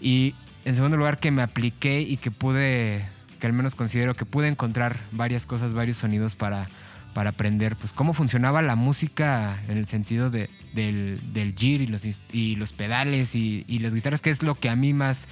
y 0.00 0.34
en 0.66 0.74
segundo 0.74 0.96
lugar 0.96 1.18
que 1.18 1.30
me 1.30 1.42
apliqué 1.42 2.00
y 2.02 2.18
que 2.18 2.30
pude, 2.30 3.06
que 3.36 3.46
al 3.46 3.52
menos 3.52 3.74
considero 3.74 4.14
que 4.14 4.24
pude 4.24 4.48
encontrar 4.48 4.98
varias 5.12 5.46
cosas, 5.46 5.72
varios 5.72 5.98
sonidos 5.98 6.34
para, 6.34 6.66
para 7.14 7.30
aprender 7.30 7.76
pues 7.76 7.92
cómo 7.92 8.12
funcionaba 8.12 8.62
la 8.62 8.76
música 8.76 9.58
en 9.68 9.78
el 9.78 9.86
sentido 9.86 10.30
de, 10.30 10.50
del, 10.74 11.18
del 11.32 11.54
gir 11.54 11.80
y 11.80 11.86
los, 11.86 12.02
y 12.32 12.56
los 12.56 12.72
pedales 12.72 13.34
y, 13.34 13.64
y 13.66 13.78
las 13.78 13.94
guitarras, 13.94 14.20
que 14.20 14.30
es 14.30 14.42
lo 14.42 14.54
que 14.54 14.68
a 14.68 14.76
mí 14.76 14.92
más, 14.92 15.28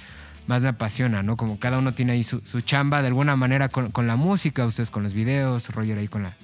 más 0.47 0.61
me 0.61 0.69
apasiona, 0.69 1.23
¿no? 1.23 1.37
Como 1.37 1.59
cada 1.59 1.79
uno 1.79 1.93
tiene 1.93 2.13
ahí 2.13 2.23
su, 2.23 2.41
su 2.41 2.61
chamba 2.61 3.01
de 3.01 3.07
alguna 3.07 3.35
manera 3.35 3.69
con, 3.69 3.91
con 3.91 4.07
la 4.07 4.15
música, 4.15 4.65
ustedes 4.65 4.91
con 4.91 5.03
los 5.03 5.13
videos, 5.13 5.69
Roger 5.69 5.97
ahí 5.97 6.07
con 6.07 6.23
la, 6.23 6.35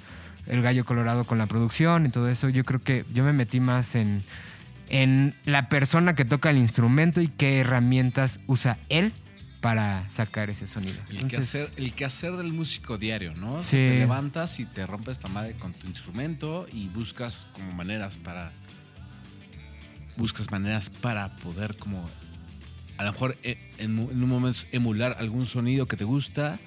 el 0.47 0.61
gallo 0.61 0.85
colorado 0.85 1.23
con 1.23 1.37
la 1.37 1.47
producción 1.47 2.05
y 2.05 2.09
todo 2.09 2.29
eso. 2.29 2.49
Yo 2.49 2.63
creo 2.63 2.79
que 2.79 3.05
yo 3.13 3.23
me 3.23 3.33
metí 3.33 3.59
más 3.59 3.95
en, 3.95 4.21
en 4.89 5.33
la 5.45 5.69
persona 5.69 6.15
que 6.15 6.25
toca 6.25 6.49
el 6.49 6.57
instrumento 6.57 7.21
y 7.21 7.29
qué 7.29 7.59
herramientas 7.61 8.39
usa 8.47 8.77
él 8.89 9.13
para 9.61 10.09
sacar 10.09 10.49
ese 10.49 10.65
sonido. 10.67 10.97
El, 11.09 11.17
Entonces, 11.19 11.51
quehacer, 11.51 11.71
el 11.77 11.93
quehacer 11.93 12.31
del 12.33 12.51
músico 12.51 12.97
diario, 12.97 13.33
¿no? 13.35 13.53
O 13.55 13.61
sea, 13.61 13.69
Sí. 13.69 13.75
Te 13.77 13.99
levantas 13.99 14.59
y 14.59 14.65
te 14.65 14.85
rompes 14.87 15.19
la 15.23 15.29
madre 15.29 15.53
con 15.53 15.73
tu 15.73 15.87
instrumento 15.87 16.67
y 16.73 16.87
buscas 16.87 17.47
como 17.53 17.71
maneras 17.71 18.17
para. 18.17 18.51
Buscas 20.17 20.51
maneras 20.51 20.89
para 20.89 21.35
poder 21.37 21.75
como. 21.77 22.07
A 22.97 23.03
lo 23.05 23.13
mejor 23.13 23.37
eh, 23.43 23.71
en, 23.77 23.97
en 23.99 24.23
un 24.23 24.29
momento 24.29 24.59
emular 24.71 25.15
algún 25.19 25.47
sonido 25.47 25.87
que 25.87 25.95
te 25.97 26.03
gusta, 26.03 26.59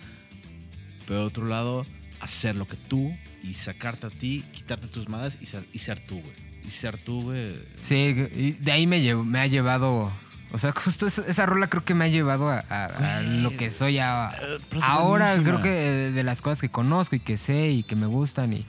pero 1.07 1.21
de 1.21 1.27
otro 1.27 1.47
lado, 1.47 1.87
hacer 2.21 2.57
lo 2.57 2.67
que 2.67 2.77
tú 2.77 3.15
y 3.43 3.55
sacarte 3.55 4.07
a 4.07 4.11
ti, 4.11 4.43
quitarte 4.53 4.87
tus 4.89 5.09
madres 5.09 5.37
y 5.41 5.47
ser, 5.47 5.65
y 5.73 5.79
ser 5.81 6.01
tú, 6.07 6.21
güey. 6.21 6.35
Y 6.67 6.71
ser 6.71 6.99
tú, 6.99 7.23
güey. 7.23 7.57
Sí, 7.83 7.95
y 8.35 8.53
de 8.53 8.73
ahí 8.73 8.87
me, 8.87 9.01
llevo- 9.03 9.23
me 9.25 9.39
ha 9.39 9.47
llevado. 9.47 10.11
O 10.55 10.59
sea, 10.59 10.73
justo 10.73 11.05
esa, 11.09 11.23
esa 11.27 11.47
rola 11.47 11.67
creo 11.67 11.85
que 11.85 11.95
me 11.95 12.05
ha 12.05 12.09
llevado 12.09 12.49
a, 12.49 12.65
a- 12.69 12.85
a 12.85 13.23
Güey. 13.23 13.41
lo 13.43 13.57
que 13.57 13.73
soy 13.73 13.99
a- 13.99 14.31
Eh, 14.41 14.59
ahora. 14.83 15.35
Creo 15.43 15.61
que 15.61 15.69
de, 15.69 16.23
las 16.23 16.41
cosas 16.43 16.61
que 16.61 16.69
conozco 16.69 17.17
y 17.17 17.21
que 17.21 17.37
sé 17.37 17.71
y 17.71 17.83
que 17.83 17.97
me 17.97 18.07
gustan 18.07 18.53
y, 18.53 18.65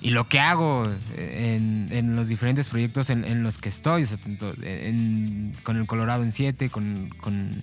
y 0.00 0.10
lo 0.10 0.28
que 0.28 0.38
hago 0.38 0.88
en, 1.16 1.88
en 1.90 2.14
los 2.14 2.28
diferentes 2.28 2.68
proyectos 2.68 3.10
en, 3.10 3.24
en 3.24 3.42
los 3.42 3.58
que 3.58 3.68
estoy, 3.68 4.04
o 4.04 4.06
sea, 4.06 4.16
tanto 4.18 4.54
en- 4.62 5.54
con 5.64 5.76
el 5.76 5.86
Colorado 5.88 6.22
en 6.22 6.32
7, 6.32 6.70
con, 6.70 7.08
con, 7.20 7.62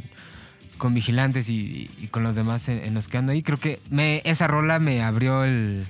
con 0.77 0.93
Vigilantes 0.93 1.47
y, 1.47 1.89
y 2.01 2.07
con 2.07 2.23
los 2.23 2.35
demás 2.35 2.67
en, 2.67 2.79
en 2.83 2.93
los 2.93 3.07
que 3.07 3.17
ando 3.19 3.31
ahí, 3.31 3.41
creo 3.41 3.57
que 3.57 3.79
me, 3.89 4.21
esa 4.25 4.47
rola 4.47 4.79
me 4.79 5.01
abrió 5.01 5.45
el, 5.45 5.85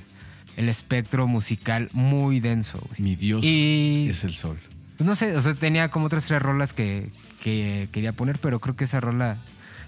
el 0.55 0.69
espectro 0.69 1.25
musical 1.25 1.89
muy 1.93 2.39
denso. 2.41 2.77
güey. 2.79 3.01
Mi 3.01 3.15
Dios 3.15 3.41
Y- 3.43 4.05
es 4.07 4.23
el 4.23 4.33
sol. 4.33 4.59
Pues 4.97 5.07
no 5.07 5.15
sé, 5.15 5.35
o 5.35 5.41
sea, 5.41 5.55
tenía 5.55 5.89
como 5.89 6.05
otras 6.05 6.25
tres 6.25 6.39
rolas 6.43 6.73
que, 6.73 7.09
que 7.41 7.89
quería 7.91 8.13
poner, 8.13 8.37
pero 8.39 8.59
creo 8.59 8.75
que 8.75 8.85
esa 8.85 8.99
rola. 8.99 9.37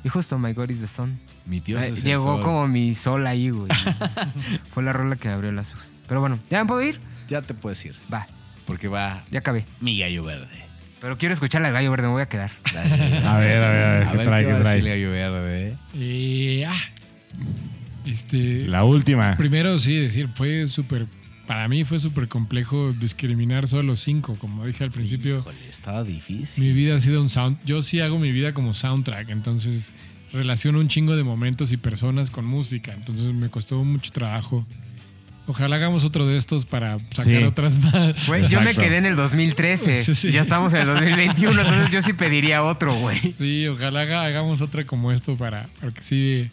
Y 0.04 0.10
justo 0.10 0.38
My 0.38 0.52
God 0.54 0.70
is 0.70 0.80
the 0.82 0.88
Sun. 0.88 1.18
Mi 1.46 1.60
Dios 1.62 1.82
Eh, 1.84 1.88
es 1.90 2.00
el 2.00 2.04
llegó 2.04 2.34
sol. 2.36 2.42
como 2.42 2.68
mi 2.68 2.94
sol 2.96 3.26
ahí, 3.28 3.50
güey. 3.52 3.70
Fue 4.74 4.84
la 4.84 4.92
rola 4.92 5.16
que 5.16 5.30
abrió 5.30 5.52
las 5.54 5.72
ojos. 5.74 5.86
Pero 6.08 6.20
bueno, 6.20 6.38
¿ya 6.50 6.62
me 6.64 6.68
puedo 6.68 6.82
ir? 6.82 7.00
Ya 7.30 7.42
te 7.42 7.54
puedes 7.54 7.84
ir. 7.86 7.96
Va, 8.14 8.28
Porque 8.66 8.88
va 8.90 9.24
ya 9.32 9.40
acabé. 9.40 9.66
mi 9.80 9.98
gallo 9.98 10.24
verde. 10.24 10.66
Pero 11.00 11.18
quiero 11.18 11.34
escuchar 11.34 11.64
al 11.66 11.72
gallo 11.74 11.90
verde, 11.92 12.08
me 12.08 12.14
voy 12.14 12.22
a 12.22 12.28
quedar. 12.30 12.52
A 12.74 12.82
ver, 12.82 13.24
a 13.26 13.38
ver, 13.38 13.62
a 13.62 13.70
ver, 14.00 14.08
¿qué 14.18 14.18
trae, 14.26 14.46
qué 14.46 14.54
trae? 14.56 14.82
gallo 14.82 15.12
verde. 15.12 15.76
Eh, 15.96 16.66
ah, 16.68 16.80
este, 18.06 18.66
La 18.68 18.84
última. 18.84 19.36
primero 19.38 19.80
sí, 19.80 19.96
decir, 20.00 20.30
fue 20.36 20.68
súper, 20.68 21.08
para 21.48 21.68
mí 21.68 21.84
fue 21.84 22.00
súper 22.00 22.28
complejo 22.28 22.94
discriminar 22.94 23.68
solo 23.68 23.96
cinco, 23.96 24.36
como 24.40 24.66
dije 24.66 24.84
al 24.84 24.92
principio. 24.92 25.40
Híjole, 25.40 25.70
estaba 25.70 26.04
difícil. 26.04 26.64
Mi 26.64 26.72
vida 26.72 26.96
ha 26.96 27.00
sido 27.00 27.22
un 27.22 27.30
sound. 27.30 27.58
Yo 27.66 27.82
sí 27.82 28.00
hago 28.00 28.18
mi 28.20 28.32
vida 28.32 28.54
como 28.54 28.74
soundtrack, 28.74 29.30
entonces 29.30 29.94
relaciono 30.32 30.80
un 30.80 30.88
chingo 30.88 31.16
de 31.16 31.24
momentos 31.24 31.72
y 31.72 31.78
personas 31.78 32.30
con 32.30 32.46
música. 32.46 32.94
Entonces 32.94 33.34
me 33.34 33.50
costó 33.50 33.84
mucho 33.84 34.12
trabajo. 34.12 34.66
Ojalá 35.46 35.76
hagamos 35.76 36.06
otro 36.06 36.26
de 36.26 36.38
estos 36.38 36.66
para 36.66 37.00
sacar 37.12 37.24
Sí. 37.26 37.44
otras 37.44 37.78
más. 37.78 38.28
Güey, 38.28 38.48
yo 38.48 38.62
me 38.62 38.74
quedé 38.74 38.96
en 38.98 39.06
el 39.06 39.18
2013. 39.18 40.04
Sí, 40.06 40.16
sí. 40.16 40.32
Ya 40.32 40.40
estamos 40.42 40.74
en 40.74 40.82
el 40.82 40.88
2021, 40.88 41.60
entonces 41.62 41.92
yo 41.92 42.02
sí 42.02 42.14
pediría 42.14 42.64
otro, 42.64 42.96
güey. 42.96 43.18
Sí, 43.34 43.68
ojalá 43.68 44.02
haga- 44.04 44.24
hagamos 44.24 44.62
otra 44.62 44.86
como 44.86 45.12
esto 45.12 45.36
para. 45.36 45.68
Porque 45.82 46.02
sí, 46.02 46.50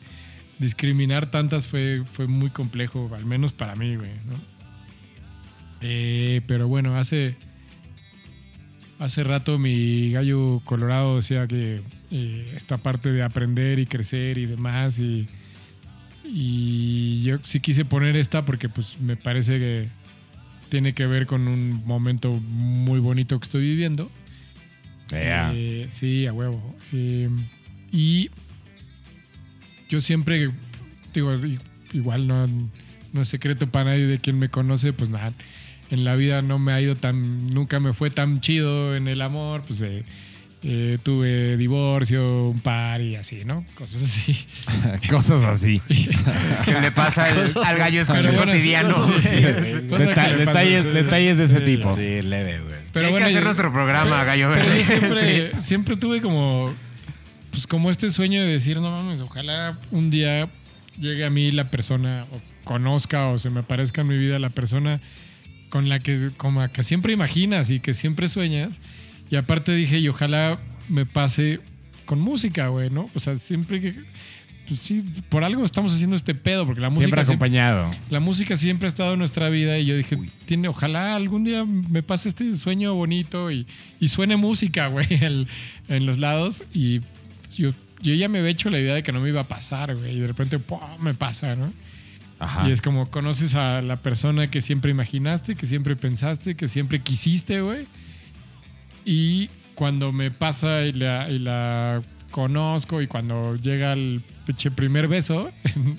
discriminar 0.59 1.31
tantas 1.31 1.69
fue, 1.69 2.03
fue 2.13 2.27
muy 2.27 2.51
complejo, 2.51 3.09
al 3.15 3.25
menos 3.25 3.53
para 3.53 3.77
mí, 3.77 3.95
güey, 3.95 4.11
¿no? 4.27 4.35
Eh, 5.81 6.41
pero 6.47 6.69
bueno, 6.69 6.97
hace. 6.97 7.37
Hace 8.99 9.25
rato 9.25 9.59
mi 9.59 10.11
gallo 10.11 10.61
colorado 10.67 11.17
decía 11.17 11.47
que 11.47 11.81
eh, 12.11 12.53
esta 12.55 12.77
parte 12.77 13.11
de 13.11 13.23
aprender 13.23 13.79
y 13.79 13.87
crecer 13.87 14.37
y 14.37 14.45
demás. 14.45 14.99
Y, 14.99 15.27
y 16.23 17.23
yo 17.23 17.39
sí 17.43 17.61
quise 17.61 17.87
poner 17.87 18.17
esta 18.17 18.45
porque 18.45 18.69
pues 18.69 19.01
me 19.01 19.17
parece 19.17 19.59
que 19.59 19.89
tiene 20.69 20.93
que 20.95 21.07
ver 21.07 21.27
con 21.27 21.49
un 21.49 21.85
momento 21.87 22.31
muy 22.33 23.01
bonito 23.01 23.39
que 23.39 23.45
estoy 23.45 23.63
viviendo. 23.63 24.11
Yeah. 25.11 25.53
Eh, 25.55 25.89
sí, 25.91 26.27
a 26.27 26.33
huevo. 26.33 26.77
Eh, 26.93 27.29
y 27.93 28.31
yo 29.89 30.01
siempre, 30.01 30.51
digo, 31.13 31.35
igual 31.93 32.27
no, 32.27 32.47
no 33.13 33.23
es 33.23 33.29
secreto 33.29 33.67
para 33.67 33.91
nadie 33.91 34.07
de 34.07 34.19
quien 34.19 34.39
me 34.39 34.49
conoce, 34.49 34.93
pues 34.93 35.11
nada, 35.11 35.33
en 35.91 36.05
la 36.05 36.15
vida 36.17 36.43
no 36.43 36.59
me 36.59 36.73
ha 36.73 36.81
ido 36.81 36.95
tan, 36.97 37.53
nunca 37.53 37.81
me 37.81 37.93
fue 37.93 38.11
tan 38.11 38.41
chido 38.41 38.95
en 38.95 39.09
el 39.09 39.21
amor, 39.23 39.63
pues 39.67 39.81
eh, 39.83 40.05
eh, 40.63 40.99
tuve 41.03 41.57
divorcio, 41.57 42.49
un 42.51 42.61
par 42.61 43.01
y 43.01 43.17
así, 43.17 43.45
¿no? 43.45 43.65
Cosas 43.75 44.03
así. 44.03 44.47
Cosas 45.09 45.43
así. 45.45 45.81
¿Qué 46.65 46.81
le 46.81 46.93
pasa 46.93 47.25
al, 47.25 47.51
al 47.65 47.79
gallo 47.79 48.03
escucho 48.03 48.29
bueno, 48.33 48.53
cotidiano? 48.53 48.95
sí, 49.07 49.13
sí, 49.23 49.29
sí. 49.29 49.89
Cosas 49.89 50.09
Deta- 50.09 50.25
que 50.27 50.31
le 50.33 50.37
detalles, 50.47 50.85
detalles 50.85 51.39
de 51.39 51.45
ese 51.45 51.59
Sí, 51.61 51.65
tipo. 51.65 51.95
Sí, 51.97 52.23
leve, 52.23 52.61
güey. 52.61 52.75
Pero 52.93 53.07
Hay 53.07 53.13
bueno, 53.13 53.27
que 53.27 53.31
hacer 53.33 53.41
yo- 53.43 53.45
nuestro 53.47 53.73
programa, 53.73 54.23
gallo 54.25 54.51
Pero 54.53 54.75
yo 54.75 54.85
siempre, 54.85 55.51
Sí. 55.55 55.63
siempre 55.63 55.97
tuve 55.97 56.21
como, 56.21 56.73
pues 57.51 57.67
como 57.67 57.91
este 57.91 58.11
sueño 58.11 58.43
de 58.43 58.49
decir, 58.49 58.79
no 58.81 58.91
mames, 58.91 59.21
ojalá 59.23 59.79
un 59.91 60.11
día 60.11 60.49
llegue 60.99 61.25
a 61.25 61.31
mí 61.31 61.51
la 61.53 61.71
persona, 61.71 62.27
o 62.33 62.41
conozca 62.65 63.29
o 63.29 63.39
se 63.39 63.49
me 63.51 63.61
aparezca 63.61 64.03
en 64.03 64.09
mi 64.09 64.19
vida 64.19 64.39
la 64.39 64.51
persona 64.51 65.01
con 65.71 65.89
la 65.89 66.01
que, 66.01 66.31
como 66.37 66.67
que 66.69 66.83
siempre 66.83 67.13
imaginas 67.13 67.71
y 67.71 67.81
que 67.81 67.95
siempre 67.95 68.29
sueñas. 68.29 68.79
Y 69.31 69.37
aparte 69.37 69.75
dije, 69.75 69.99
y 69.99 70.09
ojalá 70.09 70.59
me 70.89 71.07
pase 71.07 71.61
con 72.05 72.21
música, 72.21 72.69
güey, 72.69 72.91
¿no? 72.91 73.09
O 73.15 73.21
sea, 73.21 73.37
siempre 73.37 73.81
que... 73.81 73.95
Pues 74.69 74.81
sí, 74.81 75.05
por 75.29 75.43
algo 75.43 75.65
estamos 75.65 75.93
haciendo 75.93 76.15
este 76.15 76.33
pedo, 76.33 76.65
porque 76.65 76.81
la 76.81 76.91
música 76.91 77.05
Siempre 77.07 77.23
acompañado. 77.23 77.91
la 78.09 78.21
música 78.21 78.57
siempre 78.57 78.87
ha 78.87 78.89
estado 78.89 79.15
en 79.15 79.19
nuestra 79.19 79.49
vida 79.49 79.79
y 79.81 79.87
yo 79.87 79.97
dije, 79.97 80.17
tiene, 80.47 80.69
ojalá 80.69 81.17
algún 81.17 81.43
día 81.43 81.65
me 81.65 82.05
pase 82.05 82.29
este 82.29 82.55
sueño 82.55 82.95
bonito 82.95 83.51
y, 83.51 83.67
y 83.99 84.09
suene 84.09 84.37
música, 84.37 84.87
güey, 84.89 85.09
en 85.11 86.07
los 86.07 86.19
lados. 86.19 86.63
Y 86.73 87.01
yo, 87.57 87.71
yo 88.01 88.15
ya 88.15 88.29
me 88.29 88.39
había 88.39 88.51
hecho 88.51 88.71
la 88.71 88.79
idea 88.79 88.95
de 88.95 89.03
que 89.03 89.11
no 89.11 89.21
me 89.21 89.29
iba 89.29 89.41
a 89.41 89.49
pasar, 89.49 89.97
güey, 89.97 90.17
y 90.17 90.21
de 90.21 90.29
repente 90.29 90.61
¡pum! 90.61 90.79
me 91.01 91.15
pasa, 91.15 91.57
¿no? 91.57 91.73
Ajá. 92.41 92.69
Y 92.69 92.73
es 92.73 92.83
como 92.83 93.11
conoces 93.11 93.55
a 93.55 93.83
la 93.83 93.97
persona 93.97 94.49
que 94.49 94.61
siempre 94.61 94.91
imaginaste, 94.91 95.55
que 95.55 95.67
siempre 95.67 95.95
pensaste, 95.95 96.57
que 96.57 96.67
siempre 96.69 97.01
quisiste, 97.01 97.61
güey. 97.61 97.87
Y 99.05 99.49
cuando 99.75 100.11
me 100.13 100.31
pasa 100.31 100.83
y 100.83 100.93
la, 100.93 101.31
y 101.31 101.39
la 101.39 102.03
conozco 102.31 103.03
y 103.03 103.07
cuando 103.07 103.57
llega 103.57 103.93
el 103.93 104.23
primer 104.75 105.09
beso, 105.09 105.51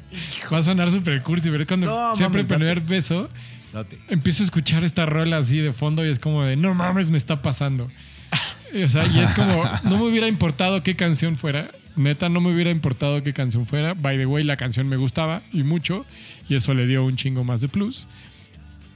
va 0.52 0.58
a 0.58 0.64
sonar 0.64 0.92
súper 0.92 1.22
cursi, 1.24 1.50
pero 1.50 1.62
es 1.64 1.68
cuando 1.68 1.88
No, 1.88 2.16
siempre 2.16 2.42
el 2.42 2.48
primer 2.48 2.82
beso, 2.82 3.30
Date. 3.74 4.00
empiezo 4.10 4.44
a 4.44 4.46
escuchar 4.46 4.84
esta 4.84 5.06
rola 5.06 5.38
así 5.38 5.58
de 5.58 5.74
fondo 5.74 6.06
y 6.06 6.10
es 6.10 6.20
como 6.20 6.44
de, 6.44 6.56
no 6.56 6.74
mames, 6.74 7.10
me 7.10 7.18
está 7.18 7.42
pasando. 7.42 7.90
O 8.74 8.88
sea, 8.88 9.06
y 9.06 9.20
es 9.20 9.34
como, 9.34 9.66
no 9.84 9.98
me 9.98 10.04
hubiera 10.04 10.30
importado 10.30 10.82
qué 10.82 10.96
canción 10.96 11.36
fuera. 11.36 11.70
Neta, 11.96 12.30
no 12.30 12.40
me 12.42 12.54
hubiera 12.54 12.72
importado 12.72 13.22
qué 13.24 13.34
canción 13.34 13.66
fuera. 13.66 13.94
By 13.94 14.18
the 14.18 14.26
way, 14.26 14.44
la 14.44 14.58
canción 14.58 14.88
me 14.88 14.96
gustaba 14.98 15.42
y 15.52 15.64
mucho. 15.64 16.06
Y 16.48 16.56
eso 16.56 16.74
le 16.74 16.88
dio 16.88 17.04
un 17.06 17.16
chingo 17.18 17.44
más 17.44 17.62
de 17.62 17.68
plus. 17.68 18.08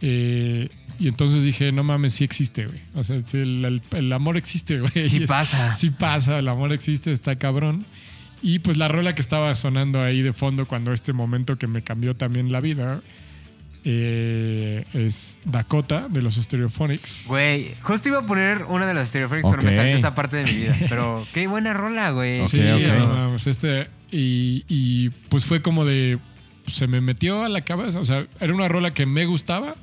Eh, 0.02 0.70
y 1.00 1.08
entonces 1.08 1.44
dije, 1.44 1.72
no 1.72 1.84
mames, 1.84 2.14
sí 2.14 2.24
existe, 2.24 2.66
güey. 2.68 2.80
O 2.94 3.04
sea, 3.04 3.18
el, 3.34 3.66
el- 3.66 3.82
el 3.92 4.14
amor 4.14 4.38
existe, 4.38 4.80
güey. 4.80 5.10
Sí 5.10 5.20
pasa. 5.28 5.76
Sí 5.76 5.90
pasa, 5.90 6.40
el 6.40 6.48
amor 6.48 6.72
existe, 6.72 7.12
está 7.12 7.36
cabrón. 7.36 7.86
Y 8.42 8.60
pues 8.60 8.78
la 8.78 8.88
rola 8.88 9.16
que 9.16 9.22
estaba 9.22 9.54
sonando 9.56 10.02
ahí 10.04 10.22
de 10.22 10.32
fondo 10.34 10.66
cuando 10.68 10.94
este 10.94 11.14
momento 11.14 11.58
que 11.58 11.68
me 11.68 11.82
cambió 11.82 12.16
también 12.16 12.52
la 12.52 12.60
vida 12.62 13.02
eh, 13.88 14.84
es 14.94 15.38
Dakota 15.46 16.08
de 16.10 16.24
los 16.24 16.36
Stereophonics. 16.36 17.24
Güey, 17.28 17.72
justo 17.84 18.10
iba 18.10 18.20
a 18.20 18.26
poner 18.26 18.64
una 18.68 18.88
de 18.88 18.96
las 18.96 19.10
Stereophonics, 19.10 19.48
pero 19.48 19.62
me 19.62 19.76
salté 19.76 19.94
esa 19.94 20.16
parte 20.16 20.38
de 20.38 20.44
mi 20.46 20.52
vida. 20.54 20.76
Pero 20.90 21.26
qué 21.34 21.46
buena 21.46 21.74
rola, 21.74 22.10
güey. 22.10 22.42
Sí, 22.48 22.60
ok. 22.62 22.98
no, 22.98 23.30
pues 23.30 23.46
este, 23.46 23.88
y, 24.12 24.66
y, 24.68 25.10
pues 25.30 25.46
fue 25.46 25.62
como 25.62 25.86
de, 25.86 26.18
se 26.66 26.88
me 26.88 27.00
metió 27.00 27.44
a 27.44 27.50
la 27.50 27.62
cabeza. 27.62 28.00
O 28.00 28.06
sea, 28.06 28.26
era 28.40 28.54
una 28.56 28.68
rola 28.68 28.92
que 28.92 29.06
me 29.06 29.26
gustaba, 29.28 29.76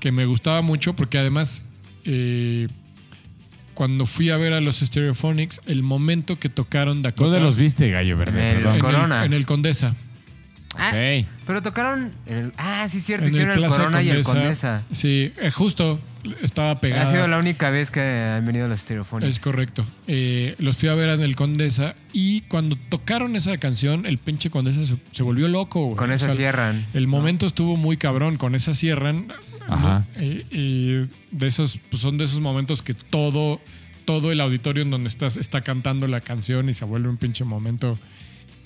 que 0.00 0.10
me 0.10 0.24
gustaba 0.24 0.62
mucho, 0.62 0.96
porque 0.96 1.18
además, 1.18 1.64
eh, 2.06 2.66
cuando 3.74 4.06
fui 4.06 4.30
a 4.30 4.38
ver 4.38 4.54
a 4.54 4.62
los 4.62 4.78
Stereophonics, 4.80 5.60
el 5.66 5.82
momento 5.82 6.38
que 6.38 6.48
tocaron 6.48 7.02
Dakota. 7.02 7.24
¿Dónde 7.24 7.40
los 7.40 7.58
viste, 7.58 7.90
Gallo 7.90 8.16
Verde? 8.16 8.40
En 8.40 8.46
el- 8.46 8.54
Perdón. 8.56 8.74
en 8.76 8.80
Corona. 8.80 9.20
El, 9.20 9.26
en 9.26 9.32
el 9.34 9.44
Condesa. 9.44 9.96
Ah, 10.78 10.90
Ok. 10.90 11.26
pero 11.46 11.62
tocaron. 11.62 12.12
el- 12.26 12.52
ah, 12.56 12.88
sí, 12.90 13.00
cierto. 13.00 13.26
En 13.26 13.32
Hicieron 13.32 13.62
el, 13.62 13.68
Corona 13.68 14.02
y 14.02 14.08
el 14.10 14.24
Condesa. 14.24 14.82
Sí, 14.92 15.32
eh, 15.40 15.50
justo 15.50 16.00
estaba 16.42 16.80
pegada. 16.80 17.02
Ha 17.02 17.06
sido 17.06 17.28
la 17.28 17.38
única 17.38 17.68
vez 17.70 17.90
que 17.90 18.00
han 18.00 18.46
venido 18.46 18.68
los 18.68 18.80
Stereophonics. 18.80 19.36
Es 19.36 19.42
correcto. 19.42 19.84
Eh, 20.06 20.54
los 20.58 20.76
fui 20.78 20.88
a 20.88 20.94
ver 20.94 21.10
en 21.10 21.20
el 21.20 21.36
Condesa 21.36 21.94
y 22.12 22.42
cuando 22.42 22.76
tocaron 22.88 23.36
esa 23.36 23.58
canción, 23.58 24.06
el 24.06 24.16
pinche 24.18 24.48
Condesa 24.48 24.86
se, 24.86 24.96
se 25.12 25.22
volvió 25.22 25.46
loco. 25.48 25.84
güey. 25.84 25.96
Con 25.96 26.10
O 26.10 26.14
esa 26.14 26.26
sea, 26.26 26.36
cierran. 26.36 26.86
El 26.94 27.06
momento 27.06 27.46
estuvo 27.46 27.76
muy 27.76 27.96
cabrón. 27.98 28.36
Con 28.38 28.54
esa 28.54 28.72
cierran. 28.72 29.32
Ajá. 29.68 30.04
Eh, 30.16 30.44
y 30.50 31.36
de 31.36 31.46
esos, 31.46 31.78
pues 31.90 32.00
son 32.00 32.16
de 32.18 32.24
esos 32.24 32.40
momentos 32.40 32.80
que 32.82 32.94
todo, 32.94 33.60
todo 34.06 34.32
el 34.32 34.40
auditorio 34.40 34.82
en 34.84 34.90
donde 34.90 35.08
estás 35.08 35.36
está 35.36 35.60
cantando 35.60 36.06
la 36.08 36.20
canción 36.20 36.68
y 36.70 36.74
se 36.74 36.84
vuelve 36.86 37.08
un 37.08 37.16
pinche 37.18 37.44
momento 37.44 37.98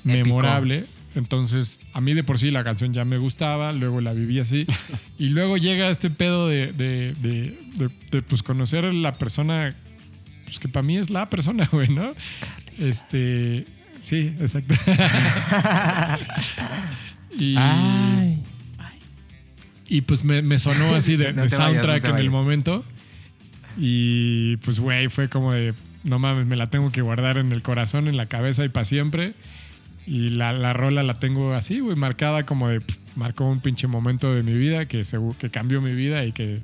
memorable. 0.04 0.84
Entonces, 1.16 1.80
a 1.92 2.00
mí 2.00 2.14
de 2.14 2.22
por 2.22 2.38
sí 2.38 2.50
la 2.50 2.62
canción 2.62 2.92
ya 2.92 3.04
me 3.04 3.18
gustaba, 3.18 3.72
luego 3.72 4.00
la 4.00 4.12
viví 4.12 4.38
así. 4.38 4.66
y 5.18 5.30
luego 5.30 5.56
llega 5.56 5.88
este 5.90 6.10
pedo 6.10 6.46
de, 6.48 6.72
de, 6.72 7.14
de- 7.14 7.58
de- 7.76 7.90
de, 8.10 8.22
pues, 8.22 8.42
conocer 8.42 8.84
a 8.84 8.92
la 8.92 9.12
persona, 9.12 9.74
pues 10.44 10.58
que 10.58 10.68
para 10.68 10.82
mí 10.84 10.96
es 10.98 11.10
la 11.10 11.28
persona, 11.28 11.66
güey, 11.72 11.88
¿no? 11.88 12.10
Este. 12.78 13.64
Sí, 14.00 14.32
exacto. 14.40 14.74
y, 17.38 17.56
Ay. 17.58 18.42
y 19.88 20.00
pues 20.02 20.22
me, 20.24 20.42
me 20.42 20.58
sonó 20.58 20.94
así 20.94 21.16
de, 21.16 21.32
No 21.32 21.42
vayas, 21.42 21.54
soundtrack 21.54 22.04
no 22.04 22.10
en 22.10 22.16
el 22.18 22.30
momento. 22.30 22.84
Y 23.78 24.56
pues, 24.58 24.78
güey, 24.80 25.08
fue 25.08 25.28
como 25.28 25.52
de, 25.52 25.74
no 26.04 26.18
mames, 26.18 26.46
me 26.46 26.56
la 26.56 26.70
tengo 26.70 26.90
que 26.90 27.02
guardar 27.02 27.36
en 27.38 27.52
el 27.52 27.62
corazón, 27.62 28.08
en 28.08 28.16
la 28.16 28.26
cabeza 28.26 28.64
y 28.64 28.68
para 28.68 28.84
siempre. 28.84 29.34
Y 30.06 30.30
la, 30.30 30.52
la 30.52 30.72
rola 30.72 31.02
la 31.02 31.18
tengo 31.18 31.54
así, 31.54 31.80
güey, 31.80 31.96
marcada 31.96 32.44
como 32.44 32.68
de, 32.68 32.80
pff, 32.80 32.96
marcó 33.16 33.44
un 33.44 33.60
pinche 33.60 33.86
momento 33.88 34.32
de 34.32 34.42
mi 34.42 34.54
vida 34.54 34.86
que, 34.86 35.02
que 35.38 35.50
cambió 35.50 35.80
mi 35.82 35.94
vida 35.94 36.24
y 36.24 36.32
que 36.32 36.60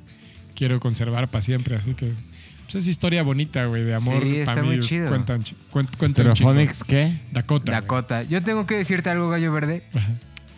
quiero 0.55 0.79
conservar 0.79 1.29
para 1.29 1.41
siempre. 1.41 1.75
Así 1.75 1.93
que, 1.93 2.13
pues 2.63 2.75
es 2.75 2.87
historia 2.87 3.21
bonita, 3.23 3.65
güey, 3.65 3.83
de 3.83 3.95
amor. 3.95 4.23
Sí, 4.23 4.37
está 4.37 4.63
muy 4.63 4.77
mí, 4.77 4.83
chido. 4.83 5.09
Cuentan, 5.09 5.43
chi- 5.43 5.55
cuen- 5.71 5.89
cuentan 5.97 6.27
un 6.27 6.35
¿Stereophonics 6.35 6.83
qué? 6.85 7.13
Dakota. 7.31 7.71
Dakota. 7.73 8.23
Yo 8.23 8.41
tengo 8.41 8.65
que 8.65 8.75
decirte 8.75 9.09
algo, 9.09 9.29
Gallo 9.29 9.51
Verde. 9.51 9.83
Ajá. 9.93 10.09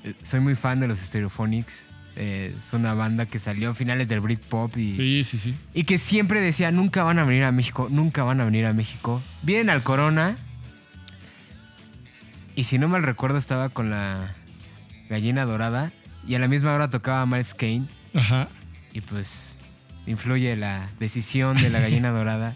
Eh, 0.03 0.13
Soy 0.21 0.39
muy 0.41 0.53
fan 0.55 0.79
de 0.79 0.87
los 0.87 0.99
Stereophonics. 0.99 1.87
Eh, 2.17 2.53
es 2.57 2.71
una 2.71 2.93
banda 2.93 3.25
que 3.25 3.39
salió 3.39 3.71
a 3.71 3.73
finales 3.75 4.07
del 4.07 4.21
Britpop 4.21 4.77
y, 4.77 4.95
Sí, 4.95 5.23
sí, 5.25 5.37
sí. 5.37 5.53
y 5.73 5.83
que 5.83 5.97
siempre 5.97 6.39
decía, 6.39 6.71
nunca 6.71 7.03
van 7.03 7.19
a 7.19 7.25
venir 7.25 7.43
a 7.43 7.51
México, 7.51 7.87
nunca 7.91 8.23
van 8.23 8.39
a 8.39 8.45
venir 8.45 8.65
a 8.67 8.73
México. 8.73 9.21
Vienen 9.41 9.69
al 9.69 9.83
Corona. 9.83 10.37
Y 12.55 12.63
si 12.63 12.77
no 12.79 12.87
mal 12.87 13.03
recuerdo, 13.03 13.37
estaba 13.37 13.69
con 13.69 13.89
la 13.89 14.33
gallina 15.09 15.45
dorada. 15.45 15.91
Y 16.27 16.35
a 16.35 16.39
la 16.39 16.47
misma 16.47 16.73
hora 16.73 16.89
tocaba 16.89 17.25
Miles 17.25 17.53
Kane. 17.53 17.85
Ajá. 18.13 18.47
Y 18.93 19.01
pues 19.01 19.47
influye 20.07 20.55
la 20.55 20.89
decisión 20.99 21.57
de 21.57 21.69
la 21.69 21.79
gallina 21.79 22.09
dorada. 22.11 22.55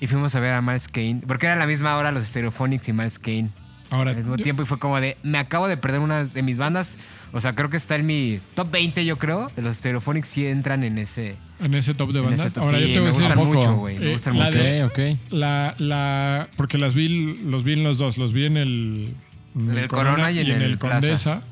Y 0.00 0.06
fuimos 0.06 0.34
a 0.34 0.40
ver 0.40 0.54
a 0.54 0.62
Miles 0.62 0.88
Kane. 0.88 1.22
Porque 1.26 1.46
era 1.46 1.54
a 1.54 1.58
la 1.58 1.66
misma 1.66 1.96
hora 1.96 2.10
los 2.12 2.24
Stereophonics 2.24 2.88
y 2.88 2.92
Miles 2.92 3.18
Kane. 3.18 3.50
Ahora, 3.90 4.12
Al 4.12 4.16
mismo 4.16 4.36
yo- 4.36 4.42
tiempo 4.42 4.62
y 4.62 4.66
fue 4.66 4.78
como 4.78 4.98
de, 5.00 5.18
me 5.22 5.36
acabo 5.38 5.68
de 5.68 5.76
perder 5.76 6.00
una 6.00 6.24
de 6.24 6.42
mis 6.42 6.56
bandas. 6.56 6.96
O 7.34 7.40
sea, 7.42 7.54
creo 7.54 7.68
que 7.68 7.76
está 7.76 7.96
en 7.96 8.06
mi 8.06 8.40
top 8.54 8.70
20, 8.70 9.04
yo 9.04 9.18
creo. 9.18 9.50
De 9.54 9.60
los 9.62 9.76
Stereophonics 9.76 10.28
sí 10.28 10.46
entran 10.46 10.82
en 10.82 10.96
ese, 10.98 11.36
en 11.60 11.74
ese 11.74 11.92
top 11.92 12.12
de 12.12 12.20
bandas. 12.20 12.54
top. 12.54 12.64
Ahora 12.64 12.78
Sí, 12.78 12.88
yo 12.88 12.94
te 12.94 13.00
voy 13.00 13.02
me 13.02 13.08
a 13.08 13.12
decir. 13.12 13.24
gustan 13.24 13.38
¿a 13.38 13.42
poco? 13.42 13.54
mucho, 13.58 13.74
güey. 13.76 13.98
Me 13.98 14.06
Eh, 14.08 14.12
gustan 14.14 14.38
la 14.38 14.44
mucho. 14.46 14.58
de- 14.58 14.84
Ok, 14.84 14.92
ok. 14.92 15.32
La, 15.32 15.74
la, 15.78 16.48
porque 16.56 16.78
las 16.78 16.94
vi, 16.94 17.36
los 17.44 17.64
vi 17.64 17.74
en 17.74 17.82
los 17.84 17.98
dos. 17.98 18.16
Los 18.16 18.32
vi 18.32 18.46
en 18.46 18.56
el, 18.56 19.14
En 19.56 19.76
el 19.78 19.88
Corona 19.88 20.30
y 20.30 20.38
en 20.40 20.50
el. 20.62 20.78
Condesa. 20.78 21.42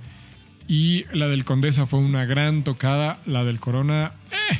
Y 0.68 1.04
la 1.12 1.26
del 1.28 1.44
Condesa 1.44 1.86
fue 1.86 1.98
una 1.98 2.24
gran 2.24 2.62
tocada. 2.62 3.18
La 3.26 3.44
del 3.44 3.58
Corona, 3.58 4.12
eh, 4.30 4.58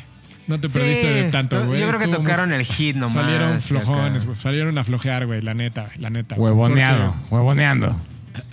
no 0.49 0.59
te 0.61 0.69
perdiste 0.69 1.03
Sí, 1.03 1.09
de 1.25 1.31
tanto, 1.31 1.61
yo 1.61 1.67
güey. 1.67 1.81
creo 1.81 1.99
que 1.99 2.05
Estuvo 2.05 2.19
muy- 2.23 2.27
tocaron 2.27 2.53
el 2.53 2.65
hit 2.65 2.97
nomás. 2.97 3.13
Salieron 3.25 3.61
flojones, 3.61 4.27
güey. 4.27 4.37
Salieron 4.39 4.77
a 4.79 4.85
flojear, 4.85 5.27
güey. 5.27 5.41
La 5.41 5.55
neta, 5.55 5.89
la 5.99 6.11
neta. 6.11 6.35
Huevoneado, 6.37 7.15
huevoneando. 7.31 7.97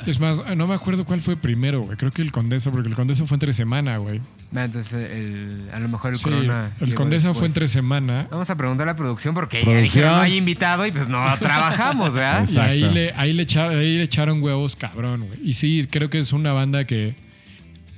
Es 0.08 0.20
más, 0.20 0.38
no 0.56 0.66
me 0.68 0.74
acuerdo 0.74 1.06
cuál 1.06 1.22
fue 1.22 1.36
primero, 1.38 1.82
güey. 1.82 1.98
Creo 1.98 2.12
que 2.12 2.22
el 2.24 2.32
Condesa, 2.32 2.72
porque 2.72 2.90
el 2.90 2.96
Condesa 2.96 3.26
fue 3.26 3.36
entre 3.36 3.54
semana, 3.54 3.98
güey. 3.98 4.22
Ah, 4.56 4.64
Entonces, 4.66 4.94
el- 4.94 5.70
a 5.72 5.80
lo 5.80 5.88
mejor 5.88 6.14
el 6.14 6.18
Sí, 6.18 6.24
Corona. 6.24 6.72
el 6.80 6.96
Condesa 6.96 7.28
después. 7.28 7.38
fue 7.40 7.48
entre 7.48 7.68
semana. 7.68 8.28
Vamos 8.32 8.50
a 8.50 8.56
preguntar 8.58 8.88
a 8.88 8.92
la 8.92 8.96
producción 8.96 9.34
porque 9.36 9.60
ya 9.60 9.66
Producción. 9.66 9.84
dijeron 9.84 10.12
no 10.18 10.22
hay 10.22 10.36
invitado 10.38 10.86
y 10.88 10.92
pues 10.92 11.10
no 11.10 11.20
trabajamos, 11.40 12.14
¿verdad? 12.14 12.42
Exacto. 12.42 12.74
Y 12.74 12.84
ahí 12.84 12.90
le, 12.94 13.14
ahí, 13.18 13.34
le 13.34 13.44
echaron, 13.44 13.78
ahí 13.78 13.98
le 13.98 14.04
echaron 14.04 14.42
huevos 14.42 14.76
cabrón, 14.76 15.26
güey. 15.28 15.40
Y 15.44 15.54
sí, 15.54 15.88
creo 15.92 16.10
que 16.10 16.20
es 16.20 16.34
una 16.34 16.54
banda 16.54 16.86
que... 16.86 17.16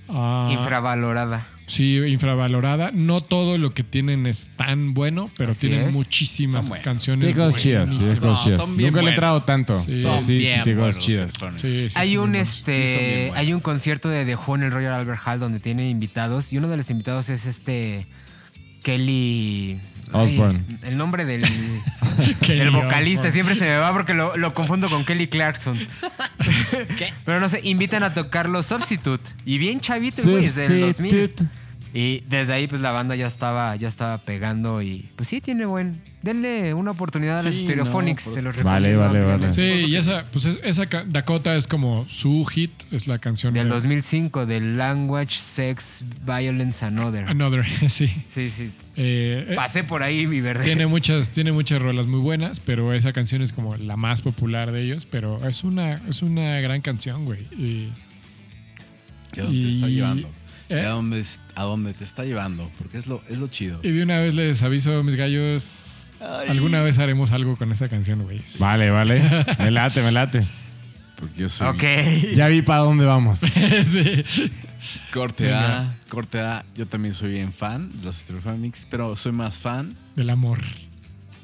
ah, 0.10 0.50
Infravalorada. 0.52 1.48
Sí, 1.70 1.98
infravalorada. 1.98 2.92
No 2.92 3.22
todo 3.22 3.58
lo 3.58 3.74
que 3.74 3.84
tienen 3.84 4.26
es 4.28 4.48
tan 4.58 4.94
bueno, 4.94 5.30
pero 5.38 5.52
Así 5.52 5.68
tienen 5.68 5.90
es. 5.90 5.94
muchísimas 5.94 6.66
Son 6.68 6.78
canciones. 6.80 7.26
Tiene 7.26 7.36
cosas 7.40 7.62
chidas, 7.62 7.90
tiene 7.90 8.16
cosas 8.18 8.44
chidas. 8.44 8.68
Nunca 8.68 9.02
le 9.02 9.08
he 9.08 9.10
entrado 9.12 9.44
tanto. 9.44 9.82
Sí. 9.86 10.02
Son- 10.02 10.20
Sí, 10.20 10.26
sí, 10.26 10.38
bien 10.40 10.64
buenos 10.78 10.98
chidas. 10.98 11.34
Sí, 11.62 11.90
sí, 11.90 11.96
Hay 11.96 12.18
un 12.18 12.36
este 12.36 13.32
hay 13.36 13.54
un 13.54 13.60
concierto 13.62 14.10
de 14.10 14.26
The 14.26 14.36
Who 14.36 14.56
en 14.56 14.64
el 14.64 14.72
Royal 14.72 14.94
Albert 14.94 15.22
Hall 15.26 15.40
donde 15.40 15.60
tienen 15.60 15.88
invitados 15.88 16.52
y 16.52 16.58
uno 16.58 16.68
de 16.68 16.78
los 16.78 16.90
invitados 16.90 17.30
es 17.30 17.46
este 17.46 18.08
Kelly 18.84 19.80
ay, 20.14 20.24
Osbourne. 20.24 20.62
el 20.84 20.98
nombre 20.98 21.26
del, 21.26 21.42
del 22.48 22.72
vocalista 22.72 23.30
siempre 23.32 23.56
se 23.56 23.66
me 23.66 23.78
va 23.78 23.92
porque 23.94 24.14
lo, 24.14 24.38
lo 24.38 24.54
confundo 24.54 24.88
con 24.90 25.04
Kelly 25.06 25.28
Clarkson. 25.28 25.78
Pero 27.26 27.40
no 27.40 27.50
sé, 27.50 27.60
invitan 27.64 28.04
a 28.04 28.14
tocar 28.14 28.48
los 28.50 28.68
Substitute 28.68 29.24
y 29.46 29.58
bien 29.58 29.80
chavito 29.80 30.22
güey, 30.24 30.44
desde 30.44 30.66
el 30.66 30.80
2000. 30.94 31.50
Y 31.94 32.20
desde 32.28 32.54
ahí 32.54 32.68
pues 32.68 32.82
la 32.82 32.92
banda 32.92 33.16
ya 33.16 33.26
estaba 33.28 33.76
ya 33.76 33.88
estaba 33.88 34.20
pegando 34.20 34.82
y 34.82 35.10
pues 35.16 35.28
sí 35.30 35.42
tiene 35.42 35.66
buen 35.66 36.02
denle 36.22 36.74
una 36.74 36.92
oportunidad 36.92 37.40
a 37.40 37.44
los 37.44 37.56
Sí, 37.56 37.62
Stereophonics, 37.62 38.28
no, 38.28 38.34
se 38.34 38.42
los 38.42 38.64
Vale, 38.64 38.96
vale, 38.96 39.22
vale. 39.22 39.52
Sí, 39.54 39.86
y 39.88 39.96
esa, 39.96 40.26
pues 40.32 40.46
es- 40.46 40.60
esa 40.64 40.86
Dakota 41.08 41.56
es 41.56 41.66
como 41.66 42.06
su 42.10 42.46
hit, 42.46 42.72
es 42.92 43.08
la 43.08 43.18
canción 43.20 43.54
Del 43.54 43.64
de 43.70 43.74
2005, 43.74 44.46
del 44.46 44.78
Language, 44.78 45.36
Sex, 45.38 46.04
Violence 46.28 46.86
and 46.86 47.00
Other. 47.00 47.26
Another, 47.28 47.66
sí. 47.90 48.08
Sí, 48.30 48.50
sí. 48.52 48.70
Eh, 48.98 49.54
Pasé 49.56 49.84
por 49.84 50.04
ahí, 50.04 50.28
mi 50.28 50.42
verde. 50.42 50.66
tiene 50.66 50.86
muchas, 50.88 51.30
tiene 51.30 51.54
muchas 51.54 51.82
rolas 51.82 52.06
muy 52.06 52.20
buenas, 52.20 52.60
pero 52.60 52.94
esa 52.94 53.14
canción 53.14 53.42
es 53.42 53.54
como 53.54 53.78
la 53.78 53.96
más 53.96 54.22
popular 54.22 54.72
de 54.74 54.82
ellos, 54.84 55.08
pero 55.10 55.48
es 55.48 55.64
una, 55.64 56.02
es 56.10 56.22
una 56.22 56.60
gran 56.60 56.82
canción, 56.82 57.24
güey. 57.26 57.40
Y- 57.58 57.90
¿Qué 59.32 59.42
dónde 59.42 59.62
te 59.62 59.74
está 59.76 59.88
Y- 59.90 59.96
llevando? 59.96 60.30
¿Eh? 60.70 60.86
¿A, 60.86 60.90
dónde, 60.90 61.26
¿A 61.56 61.64
dónde 61.64 61.94
te 61.94 62.04
está 62.04 62.24
llevando? 62.26 62.70
Porque 62.78 62.98
es 63.00 63.08
lo, 63.08 63.22
es 63.30 63.38
lo 63.40 63.48
chido. 63.48 63.80
Y 63.84 63.90
de 63.92 64.04
una 64.04 64.20
vez 64.20 64.36
les 64.36 64.62
aviso, 64.64 65.04
mis 65.04 65.16
gallos, 65.16 66.12
alguna 66.48 66.82
vez 66.82 67.00
haremos 67.00 67.32
algo 67.32 67.56
con 67.58 67.72
esa 67.72 67.90
canción, 67.90 68.22
güey. 68.24 68.42
Vale, 68.60 68.90
vale. 68.92 69.22
Me 69.60 69.72
late, 69.72 70.02
me 70.04 70.12
late. 70.12 70.44
Porque 71.16 71.42
yo 71.42 71.50
soy 71.50 71.68
Ok. 71.68 71.84
Ya 72.36 72.48
vi 72.48 72.62
para 72.62 72.80
dónde 72.82 73.06
vamos. 73.06 73.40
sí. 73.40 74.24
corte 75.12 75.46
Venga. 75.46 75.80
A, 75.82 75.96
corte 76.10 76.40
A. 76.40 76.64
Yo 76.76 76.86
también 76.88 77.14
soy 77.14 77.32
bien 77.32 77.52
fan 77.52 77.90
de 77.98 78.04
los 78.06 78.16
Stereophonics, 78.18 78.88
pero 78.90 79.16
soy 79.16 79.32
más 79.34 79.56
fan 79.58 79.96
Del 80.16 80.30
amor. 80.30 80.60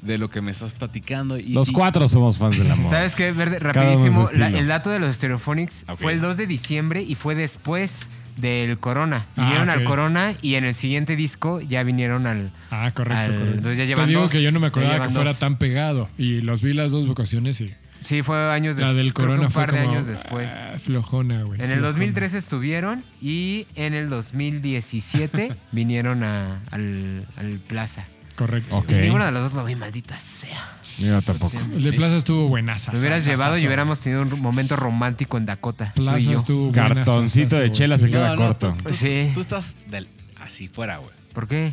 de 0.02 0.18
lo 0.18 0.30
que 0.30 0.40
me 0.40 0.50
estás 0.52 0.74
platicando. 0.74 1.36
Y 1.36 1.50
Los 1.50 1.68
sí, 1.68 1.72
cuatro 1.74 2.08
somos 2.08 2.38
fans 2.38 2.58
del 2.58 2.70
amor. 2.70 2.90
¿Sabes 2.90 3.14
qué, 3.14 3.32
Verde? 3.32 3.58
Rapidísimo. 3.58 4.26
la- 4.34 4.48
el 4.48 4.66
dato 4.68 4.88
de 4.90 4.98
los 5.00 5.14
Stereophonics 5.16 5.84
fue 5.98 6.12
el 6.14 6.20
2 6.20 6.36
de 6.36 6.46
diciembre 6.46 7.02
y 7.02 7.14
fue 7.14 7.34
después 7.34 8.08
del 8.36 8.78
Corona. 8.78 9.24
Ah, 9.36 9.42
Vinieron 9.44 9.70
al. 9.70 9.84
Corona 9.84 10.34
y 10.42 10.54
en 10.54 10.64
el 10.64 10.74
siguiente 10.74 11.16
disco 11.16 11.60
ya 11.60 11.82
vinieron 11.82 12.26
al... 12.26 12.50
Ah, 12.70 12.90
correcto, 12.94 13.18
Al- 13.20 13.30
correcto. 13.32 13.54
entonces 13.56 13.78
ya 13.78 13.84
Te 13.84 13.88
llevan 13.88 14.08
digo 14.08 14.20
dos, 14.22 14.32
que 14.32 14.42
yo 14.42 14.52
no 14.52 14.60
me 14.60 14.66
acordaba 14.68 15.06
que 15.08 15.14
fuera 15.14 15.30
dos. 15.30 15.38
tan 15.38 15.56
pegado. 15.58 16.08
Y 16.18 16.40
los 16.42 16.62
vi 16.62 16.72
las 16.74 16.90
dos 16.92 17.08
ocasiones 17.08 17.60
y 17.60 17.72
Sí, 18.02 18.22
fue 18.22 18.36
años 18.52 18.76
la 18.76 18.92
después. 18.92 18.96
del 19.04 19.14
creo 19.14 19.26
que 19.26 19.32
corona 19.32 19.46
un 19.46 19.50
fue 19.50 19.62
par 19.64 19.72
de 19.74 19.80
como, 19.80 19.90
años 19.94 20.06
después. 20.06 20.48
ah, 20.52 20.74
flojona, 20.78 21.42
güey. 21.42 21.58
En 21.60 21.64
el 21.70 21.78
flojona. 21.78 21.86
2013 21.88 22.38
estuvieron 22.38 23.02
y 23.20 23.66
en 23.74 23.94
el 23.94 24.08
2017 24.10 25.52
vinieron 25.72 26.22
a- 26.22 26.60
al, 26.70 27.26
al 27.36 27.58
Plaza. 27.66 28.04
Correcto. 28.36 28.76
Ok. 28.76 28.90
Y 28.90 28.94
ninguno 28.94 29.24
de 29.24 29.32
los 29.32 29.42
dos 29.44 29.52
lo 29.54 29.64
vi, 29.64 29.74
maldita 29.76 30.18
sea. 30.18 30.76
Yo 31.00 31.20
tampoco. 31.22 31.56
El 31.74 31.82
de 31.82 31.92
Plaza 31.94 32.16
estuvo 32.16 32.48
buenaza. 32.48 32.92
Lo 32.92 32.98
hubieras 33.00 33.24
llevado 33.24 33.58
y 33.58 33.66
hubiéramos 33.66 33.98
tenido 34.00 34.22
un 34.22 34.40
momento 34.40 34.76
romántico 34.76 35.38
en 35.38 35.46
Dakota. 35.46 35.92
tú 35.96 36.02
y 36.02 36.04
Plaza 36.06 36.18
yo. 36.20 36.38
estuvo 36.38 36.66
buenaza, 36.70 36.94
Cartoncito 36.94 37.56
de 37.56 37.72
chela 37.72 37.96
sí. 37.98 38.04
se 38.04 38.10
queda 38.10 38.28
No, 38.28 38.36
no, 38.36 38.46
corto. 38.48 38.74
tú- 38.82 38.88
tú- 38.90 38.94
Sí. 38.94 39.30
Tú 39.34 39.40
estás 39.40 39.72
del, 39.90 40.06
así 40.40 40.68
fuera, 40.68 40.98
güey. 40.98 41.10
¿Por 41.32 41.48
qué? 41.48 41.72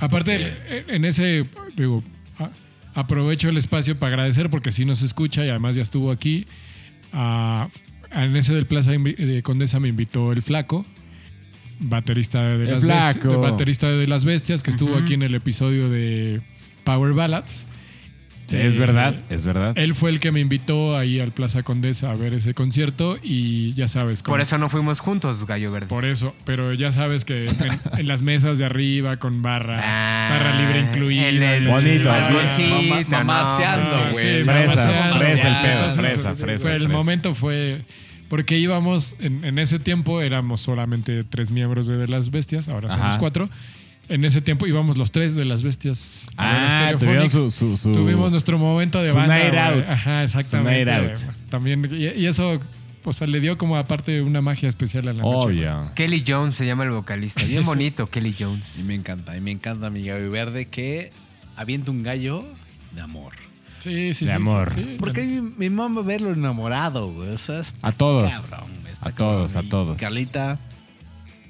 Aparte, 0.00 0.56
en- 0.68 0.90
en 0.96 1.04
ese, 1.04 1.44
digo, 1.76 2.02
aprovecho 2.94 3.48
el 3.48 3.56
espacio 3.56 3.98
para 3.98 4.14
agradecer 4.14 4.50
porque 4.50 4.70
sí 4.72 4.84
nos 4.84 5.02
escucha 5.02 5.44
y 5.44 5.48
además 5.50 5.74
ya 5.76 5.82
estuvo 5.82 6.10
aquí. 6.10 6.46
a 7.12 7.68
en 8.10 8.36
ese 8.36 8.52
del 8.54 8.66
Plaza 8.66 8.90
de 8.92 9.40
Condesa 9.44 9.78
me 9.80 9.88
invitó 9.88 10.32
el 10.32 10.42
Flaco, 10.42 10.84
baterista 11.80 12.42
de, 12.42 12.66
las, 12.70 12.82
Flaco. 12.82 13.34
Besti- 13.34 13.40
baterista 13.50 13.88
de 13.88 14.06
las 14.06 14.24
Bestias, 14.24 14.62
que 14.62 14.70
estuvo 14.70 14.96
aquí 14.96 15.14
en 15.14 15.22
el 15.22 15.34
episodio 15.34 15.88
de 15.90 16.40
Power 16.84 17.12
Ballads. 17.14 17.66
Sí, 18.46 18.56
es 18.56 18.76
Eh, 18.76 18.78
verdad, 18.78 19.14
es 19.30 19.46
verdad. 19.46 19.72
Él 19.78 19.94
fue 19.94 20.10
el 20.10 20.20
que 20.20 20.30
me 20.30 20.38
invitó 20.38 20.98
ahí 20.98 21.18
al 21.18 21.32
Plaza 21.32 21.62
Condesa 21.62 22.10
a 22.10 22.14
ver 22.14 22.34
ese 22.34 22.52
concierto 22.52 23.16
y 23.22 23.72
ya 23.72 23.88
sabes. 23.88 24.22
Por 24.22 24.42
eso 24.42 24.58
no 24.58 24.68
fuimos 24.68 25.00
juntos, 25.00 25.46
Gallo 25.46 25.72
Verde. 25.72 25.86
Por 25.86 26.04
eso, 26.04 26.36
pero 26.44 26.74
ya 26.74 26.92
sabes 26.92 27.24
que 27.24 27.46
en, 27.46 27.56
en 28.00 28.06
las 28.06 28.20
mesas 28.20 28.58
de 28.58 28.66
arriba 28.66 29.16
con 29.16 29.40
barra, 29.40 29.80
Ah, 29.82 30.28
barra 30.30 30.60
libre 30.60 30.80
incluida. 30.80 31.54
el- 31.56 31.66
Bonito. 31.68 32.10
mamaseando, 33.10 34.10
güey. 34.12 34.44
Fresa, 34.44 35.14
fresa 35.18 35.48
el 35.48 35.62
pedo, 35.62 35.90
fresa, 35.90 36.34
fresa, 36.34 36.74
el 36.76 36.88
momento 36.90 37.34
fue 37.34 37.80
porque 38.28 38.58
íbamos 38.58 39.16
en, 39.20 39.44
en 39.44 39.58
ese 39.58 39.78
tiempo 39.78 40.20
éramos 40.20 40.60
solamente 40.60 41.24
tres 41.24 41.50
miembros 41.50 41.86
de, 41.86 41.96
De 41.96 42.08
las 42.08 42.30
bestias, 42.30 42.68
ahora 42.68 42.88
somos 42.88 43.04
Ajá. 43.06 43.18
cuatro. 43.18 43.48
En 44.08 44.24
ese 44.26 44.42
tiempo 44.42 44.66
íbamos 44.66 44.98
los 44.98 45.12
tres 45.12 45.34
de 45.34 45.46
las 45.46 45.62
bestias. 45.62 46.26
Ah, 46.36 46.90
Stereophonics. 46.92 47.00
tuvieron 47.00 47.30
su, 47.30 47.50
su, 47.50 47.76
su- 47.78 47.92
Tuvimos 47.92 48.30
nuestro 48.30 48.58
momento 48.58 49.02
de 49.02 49.10
su 49.10 49.16
banda. 49.16 49.38
night 49.38 49.54
out. 49.54 49.90
Ajá, 49.90 50.24
exactamente. 50.24 50.92
Su 50.94 51.00
night 51.02 51.10
out. 51.26 51.34
También, 51.48 51.88
y, 51.90 52.20
y 52.20 52.26
eso, 52.26 52.60
o 53.02 53.12
sea, 53.14 53.26
le 53.26 53.40
dio 53.40 53.56
como 53.56 53.76
aparte 53.78 54.20
una 54.20 54.42
magia 54.42 54.68
especial 54.68 55.08
a 55.08 55.14
la 55.14 55.22
noche. 55.22 55.46
Obvio. 55.48 55.90
Kelly 55.94 56.22
Jones 56.26 56.54
se 56.54 56.66
llama 56.66 56.84
el 56.84 56.90
vocalista. 56.90 57.42
Bien 57.44 57.62
bonito, 57.64 58.10
Kelly 58.10 58.34
Jones. 58.38 58.78
Y 58.78 58.82
me 58.82 58.94
encanta, 58.94 59.36
y 59.38 59.40
me 59.40 59.52
encanta 59.52 59.88
mi 59.88 60.04
gallo 60.04 60.30
verde 60.30 60.66
que 60.66 61.10
avienta 61.56 61.90
un 61.90 62.02
gallo 62.02 62.44
de 62.94 63.00
amor. 63.00 63.32
Sí, 63.84 64.14
sí, 64.14 64.24
De 64.24 64.30
sí, 64.32 64.36
amor. 64.36 64.72
sí, 64.74 64.80
sí. 64.82 64.96
Porque 64.98 65.22
mi, 65.24 65.40
mi 65.56 65.70
mamá 65.70 66.02
verlo 66.02 66.32
enamorado, 66.32 67.12
güey. 67.12 67.28
O 67.30 67.38
sea, 67.38 67.62
A 67.82 67.92
todos. 67.92 68.32
cabrón, 68.48 68.70
A 69.00 69.12
todos, 69.12 69.56
a 69.56 69.62
todos. 69.62 70.00
Carlita, 70.00 70.58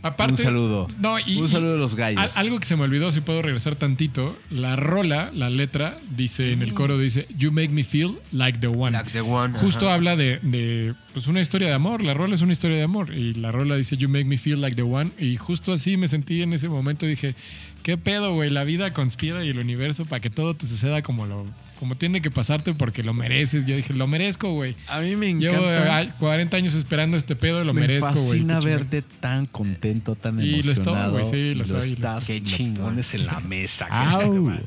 Aparte, 0.02 0.32
un 0.32 0.36
saludo. 0.38 0.88
No, 1.00 1.18
y, 1.18 1.38
un 1.38 1.46
y- 1.46 1.48
saludo 1.48 1.76
a 1.76 1.78
los 1.78 1.94
gallos. 1.94 2.20
Al- 2.20 2.30
algo 2.44 2.58
que 2.58 2.66
se 2.66 2.76
me 2.76 2.82
olvidó, 2.82 3.10
si 3.10 3.22
puedo 3.22 3.40
regresar 3.40 3.74
tantito, 3.76 4.36
la 4.50 4.76
rola, 4.76 5.30
la 5.32 5.48
letra, 5.48 5.96
dice 6.14 6.52
en 6.52 6.60
el 6.60 6.74
coro, 6.74 6.98
dice, 6.98 7.26
You 7.38 7.52
make 7.52 7.70
me 7.70 7.84
feel 7.84 8.18
like 8.30 8.58
the 8.58 8.66
one. 8.66 8.90
Like 8.90 9.12
the 9.12 9.22
one. 9.22 9.54
Justo 9.58 9.86
ajá. 9.86 9.94
habla 9.94 10.14
de, 10.16 10.40
de, 10.42 10.92
pues 11.14 11.26
una 11.26 11.40
historia 11.40 11.68
de 11.68 11.74
amor, 11.74 12.02
la 12.02 12.12
rola 12.12 12.34
es 12.34 12.42
una 12.42 12.52
historia 12.52 12.76
de 12.76 12.82
amor 12.82 13.14
y 13.14 13.32
la 13.32 13.50
rola 13.50 13.76
dice 13.76 13.96
You 13.96 14.10
make 14.10 14.26
me 14.26 14.36
feel 14.36 14.60
like 14.60 14.76
the 14.76 14.82
one 14.82 15.10
y 15.18 15.38
justo 15.38 15.72
así 15.72 15.96
me 15.96 16.06
sentí 16.06 16.42
en 16.42 16.52
ese 16.52 16.68
momento, 16.68 17.06
dije, 17.06 17.34
¿qué 17.82 17.96
pedo, 17.96 18.34
güey? 18.34 18.50
La 18.50 18.64
vida 18.64 18.90
conspira 18.92 19.42
y 19.42 19.48
el 19.48 19.58
universo 19.58 20.04
para 20.04 20.20
que 20.20 20.28
todo 20.28 20.52
te 20.52 20.66
suceda 20.68 21.00
como 21.00 21.24
lo 21.24 21.46
como 21.78 21.96
tiene 21.96 22.22
que 22.22 22.30
pasarte 22.30 22.72
porque 22.74 23.02
lo 23.02 23.12
mereces. 23.14 23.66
Yo 23.66 23.76
dije, 23.76 23.92
lo 23.94 24.06
merezco, 24.06 24.52
güey. 24.52 24.76
a 24.88 25.00
mí 25.00 25.16
me 25.16 25.34
Llevo 25.34 25.56
encanta. 25.70 26.02
eh, 26.02 26.12
40 26.18 26.56
años 26.56 26.74
esperando 26.74 27.16
este 27.16 27.36
pedo, 27.36 27.62
lo 27.64 27.72
me 27.74 27.82
merezco, 27.82 28.12
güey. 28.12 28.24
fascina 28.24 28.54
Qué 28.54 28.60
chingón. 28.60 28.78
verte 28.78 29.02
tan 29.20 29.46
contento, 29.46 30.14
tan 30.14 30.40
Y 30.40 30.62
lo 30.62 30.72
estoy, 30.72 30.72
emocionado. 30.74 31.12
güey, 31.12 31.24
sí, 31.26 31.36
y 31.36 31.54
lo 31.54 31.64
soy, 31.64 31.90
lo 31.90 31.94
estás, 31.94 32.26
Qué 32.26 32.40
lo 32.40 32.46
chingón. 32.46 32.84
pones 32.84 33.14
en 33.14 33.26
la 33.26 33.40
mesa. 33.40 33.88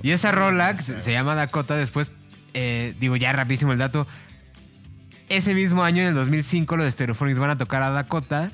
Y 0.03 0.11
esa 0.11 0.31
que 0.75 0.83
se, 1.01 1.11
llama 1.11 1.35
Dakota. 1.35 1.75
Después, 1.75 2.11
eh, 2.53 2.93
digo 2.99 3.15
ya 3.15 3.33
rapidísimo 3.33 3.71
el 3.71 3.77
dato. 3.77 4.07
Ese 5.29 5.53
mismo 5.53 5.83
año, 5.83 6.01
en 6.01 6.09
el 6.09 6.13
2005, 6.15 6.77
los 6.77 6.85
de 6.85 6.91
Stereophonics 6.91 7.39
van 7.39 7.49
a 7.49 7.57
tocar 7.57 7.81
a 7.83 7.89
Dakota. 7.89 8.51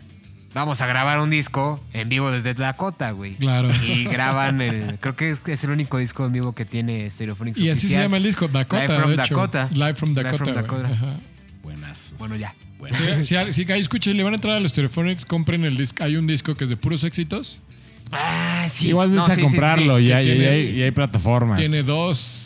Vamos 0.53 0.82
a 0.82 0.85
grabar 0.85 1.19
un 1.19 1.30
disco 1.32 1.83
en 1.93 2.09
vivo 2.09 2.30
desde 2.30 2.53
Dakota, 2.53 3.09
güey. 3.11 3.33
Claro. 3.35 3.69
Y 3.88 4.03
graban 4.06 4.61
el. 4.61 4.99
Creo 4.99 5.15
que 5.15 5.32
es, 5.32 5.41
es 5.48 5.64
el 5.64 5.72
único 5.72 5.98
disco 5.98 6.25
en 6.25 6.32
vivo 6.33 6.53
que 6.53 6.64
tiene 6.65 7.09
Stereophonics. 7.09 7.57
Y 7.59 7.69
así 7.69 7.88
se 7.88 7.99
llama 7.99 8.17
el 8.17 8.23
disco, 8.23 8.48
Dakota. 8.48 8.83
Live 8.85 8.95
from 8.95 9.09
de 9.09 9.23
hecho. 9.23 9.35
Dakota. 9.35 9.69
Live 9.73 9.93
from 9.95 10.09
Live 10.11 10.23
Dakota. 10.23 10.38
from 10.38 10.53
güey. 10.53 10.64
Dakota. 10.64 10.93
Ajá. 10.93 11.17
Buenazos. 11.64 12.14
Bueno, 12.19 12.35
ya. 12.35 12.53
Buenas. 12.77 12.99
Si, 13.27 13.35
si, 13.53 13.64
si 13.65 13.72
escuchen, 13.72 14.15
le 14.17 14.23
van 14.23 14.33
a 14.33 14.35
entrar 14.35 14.56
a 14.56 14.59
los 14.59 14.72
Stereophonics, 14.72 15.25
compren 15.25 15.64
el 15.65 15.75
disco. 15.77 16.03
Hay 16.03 16.17
un 16.17 16.27
disco 16.27 16.56
que 16.56 16.65
es 16.65 16.69
de 16.69 16.77
puros 16.77 17.03
éxitos. 17.03 17.59
Ah, 18.11 18.67
sí. 18.69 18.90
Igual 18.90 19.15
No, 19.15 19.27
necesita 19.27 19.35
sí, 19.35 19.41
sí, 19.41 19.48
comprarlo 19.48 19.98
sí. 19.98 20.03
y, 20.06 20.11
hay, 20.11 20.30
y 20.30 20.32
Tiene- 20.33 20.48
hay- 20.49 20.69
y 20.69 20.82
hay 20.83 20.91
plataformas. 20.91 21.59
Tiene 21.59 21.82
dos. 21.82 22.42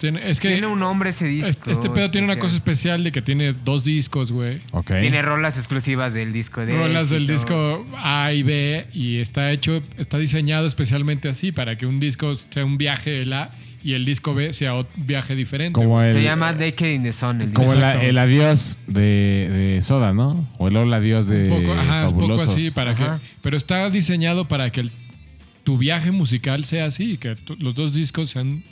Tiene, 0.00 0.30
es 0.30 0.40
que 0.40 0.48
Tiene 0.48 0.66
un 0.66 0.80
nombre 0.80 1.10
ese 1.10 1.26
disco. 1.26 1.48
este, 1.50 1.72
este 1.72 1.90
pedo 1.90 2.10
tiene 2.10 2.24
una 2.26 2.38
cosa 2.38 2.54
especial. 2.54 3.04
de 3.04 3.12
que 3.12 3.20
tiene 3.22 3.52
dos 3.52 3.84
discos, 3.84 4.32
güey. 4.32 4.58
Tiene 4.86 5.20
rolas 5.20 5.58
exclusivas 5.58 6.14
del 6.14 6.32
disco 6.32 6.64
de. 6.64 6.74
Rolas 6.76 7.10
del 7.10 7.26
disco 7.26 7.86
A 7.98 8.32
y 8.32 8.42
B 8.42 8.86
y 8.94 9.18
está 9.18 9.52
hecho, 9.52 9.82
está 9.98 10.18
diseñado 10.18 10.66
especialmente 10.66 11.28
así 11.28 11.52
para 11.52 11.76
que 11.76 11.84
un 11.86 12.00
disco 12.00 12.36
sea 12.50 12.64
un 12.64 12.78
viaje 12.78 13.22
el 13.22 13.32
A 13.34 13.50
y 13.82 13.92
el 13.92 14.04
disco 14.04 14.34
B 14.34 14.52
sea 14.54 14.74
otro 14.74 14.92
viaje 14.96 15.34
diferente. 15.34 15.72
Como 15.74 16.02
el, 16.02 16.12
Se 16.14 16.22
llama 16.22 16.52
Decade 16.54 16.94
in 16.94 17.02
the 17.02 17.12
Sun. 17.12 17.40
El 17.42 17.52
como 17.52 17.72
disco. 17.74 17.86
el, 18.00 18.06
el 18.08 18.18
adiós 18.18 18.78
de, 18.86 19.48
de 19.76 19.82
Soda, 19.82 20.12
¿no? 20.12 20.48
O 20.58 20.68
el 20.68 20.76
hola 20.76 20.96
adiós 20.96 21.26
de 21.26 21.50
Un 21.50 21.60
poco, 21.62 21.72
ajá, 21.78 22.06
es 22.06 22.12
un 22.12 22.18
poco 22.18 22.26
Fabulosos. 22.38 22.54
así 22.56 22.70
para 22.70 22.92
Ajá. 22.92 23.18
que, 23.22 23.26
pero 23.42 23.56
está 23.56 23.88
diseñado 23.90 24.46
para 24.48 24.70
que 24.70 24.80
el- 24.80 24.92
tu 25.64 25.76
viaje 25.78 26.10
musical 26.10 26.64
sea 26.64 26.86
así, 26.86 27.16
que 27.18 27.36
tu- 27.36 27.56
los 27.56 27.74
dos 27.74 27.92
discos 27.94 28.30
sean 28.30 28.62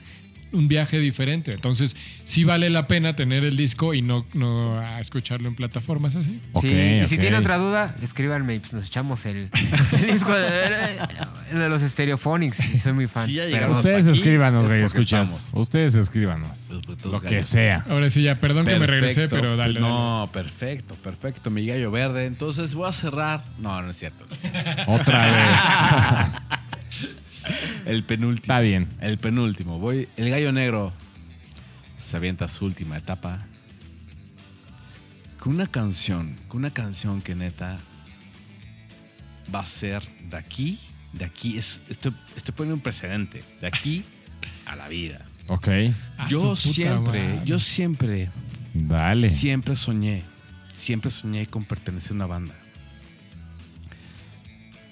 un 0.52 0.68
viaje 0.68 0.98
diferente. 0.98 1.52
Entonces, 1.52 1.94
sí 2.24 2.44
vale 2.44 2.70
la 2.70 2.86
pena 2.86 3.14
tener 3.16 3.44
el 3.44 3.56
disco 3.56 3.94
y 3.94 4.02
no, 4.02 4.26
no 4.34 4.78
a 4.78 5.00
escucharlo 5.00 5.48
en 5.48 5.54
plataformas 5.54 6.16
así. 6.16 6.40
Ok, 6.52 6.64
sí, 6.64 7.00
y 7.02 7.06
si 7.06 7.18
tiene 7.18 7.36
otra 7.36 7.56
duda, 7.58 7.94
escríbanme 8.02 8.54
y 8.56 8.58
pues 8.60 8.72
nos 8.72 8.86
echamos 8.86 9.26
el, 9.26 9.50
el 9.92 10.06
disco 10.12 10.32
de, 10.34 11.58
de 11.58 11.68
los 11.68 11.82
Stereophonics. 11.82 12.60
Y 12.74 12.78
soy 12.78 12.92
muy 12.92 13.06
fan. 13.06 13.26
Sí, 13.26 13.38
Pero-. 13.38 13.72
Ustedes 13.72 14.06
aquí, 14.06 14.18
escíbanos, 14.18 14.62
es 14.64 14.68
güey, 14.68 14.82
escuchas. 14.82 15.28
estamos. 15.30 15.48
Ustedes 15.62 15.94
escríbanos. 15.94 16.70
Los 16.70 16.82
putos 16.82 17.12
Lo 17.12 17.20
que 17.20 17.28
gallos. 17.30 17.46
sea. 17.46 17.84
Ahora 17.88 18.10
sí, 18.10 18.22
ya, 18.22 18.40
perdón 18.40 18.66
que 18.66 18.78
me 18.78 18.86
regresé, 18.86 19.28
pero 19.28 19.56
dale. 19.56 19.74
dale. 19.74 19.80
No, 19.80 20.28
perfecto, 20.32 20.94
perfecto. 20.96 21.50
Mi 21.50 21.66
gallo 21.66 21.90
verde. 21.90 22.26
Entonces 22.26 22.74
voy 22.74 22.88
a 22.88 22.92
cerrar. 22.92 23.44
No, 23.58 23.80
no 23.82 23.90
es 23.90 23.98
cierto. 23.98 24.26
Otra 24.86 25.26
vez. 25.26 26.48
El 27.86 28.04
penúltimo. 28.04 28.42
Está 28.42 28.60
bien. 28.60 28.88
El 29.00 29.18
penúltimo. 29.18 29.78
Voy. 29.78 30.08
El 30.16 30.30
gallo 30.30 30.52
negro 30.52 30.92
se 31.98 32.16
avienta 32.16 32.48
su 32.48 32.64
última 32.64 32.96
etapa. 32.96 33.46
Con 35.38 35.54
una 35.54 35.66
canción. 35.66 36.36
Con 36.48 36.60
una 36.60 36.70
canción 36.70 37.22
que 37.22 37.34
neta 37.34 37.78
va 39.54 39.60
a 39.60 39.64
ser 39.64 40.02
de 40.30 40.36
aquí. 40.36 40.78
De 41.12 41.24
aquí. 41.24 41.58
Es, 41.58 41.80
estoy, 41.88 42.14
estoy 42.36 42.54
poniendo 42.54 42.76
un 42.76 42.82
precedente. 42.82 43.42
De 43.60 43.66
aquí 43.66 44.04
a 44.66 44.76
la 44.76 44.88
vida. 44.88 45.24
Ok. 45.48 45.68
A 46.18 46.28
yo 46.28 46.54
siempre, 46.56 47.24
madre. 47.28 47.40
yo 47.44 47.58
siempre, 47.58 48.30
Dale. 48.74 49.30
siempre 49.30 49.76
soñé. 49.76 50.22
Siempre 50.74 51.10
soñé 51.10 51.46
con 51.46 51.64
pertenecer 51.64 52.12
a 52.12 52.14
una 52.14 52.26
banda. 52.26 52.54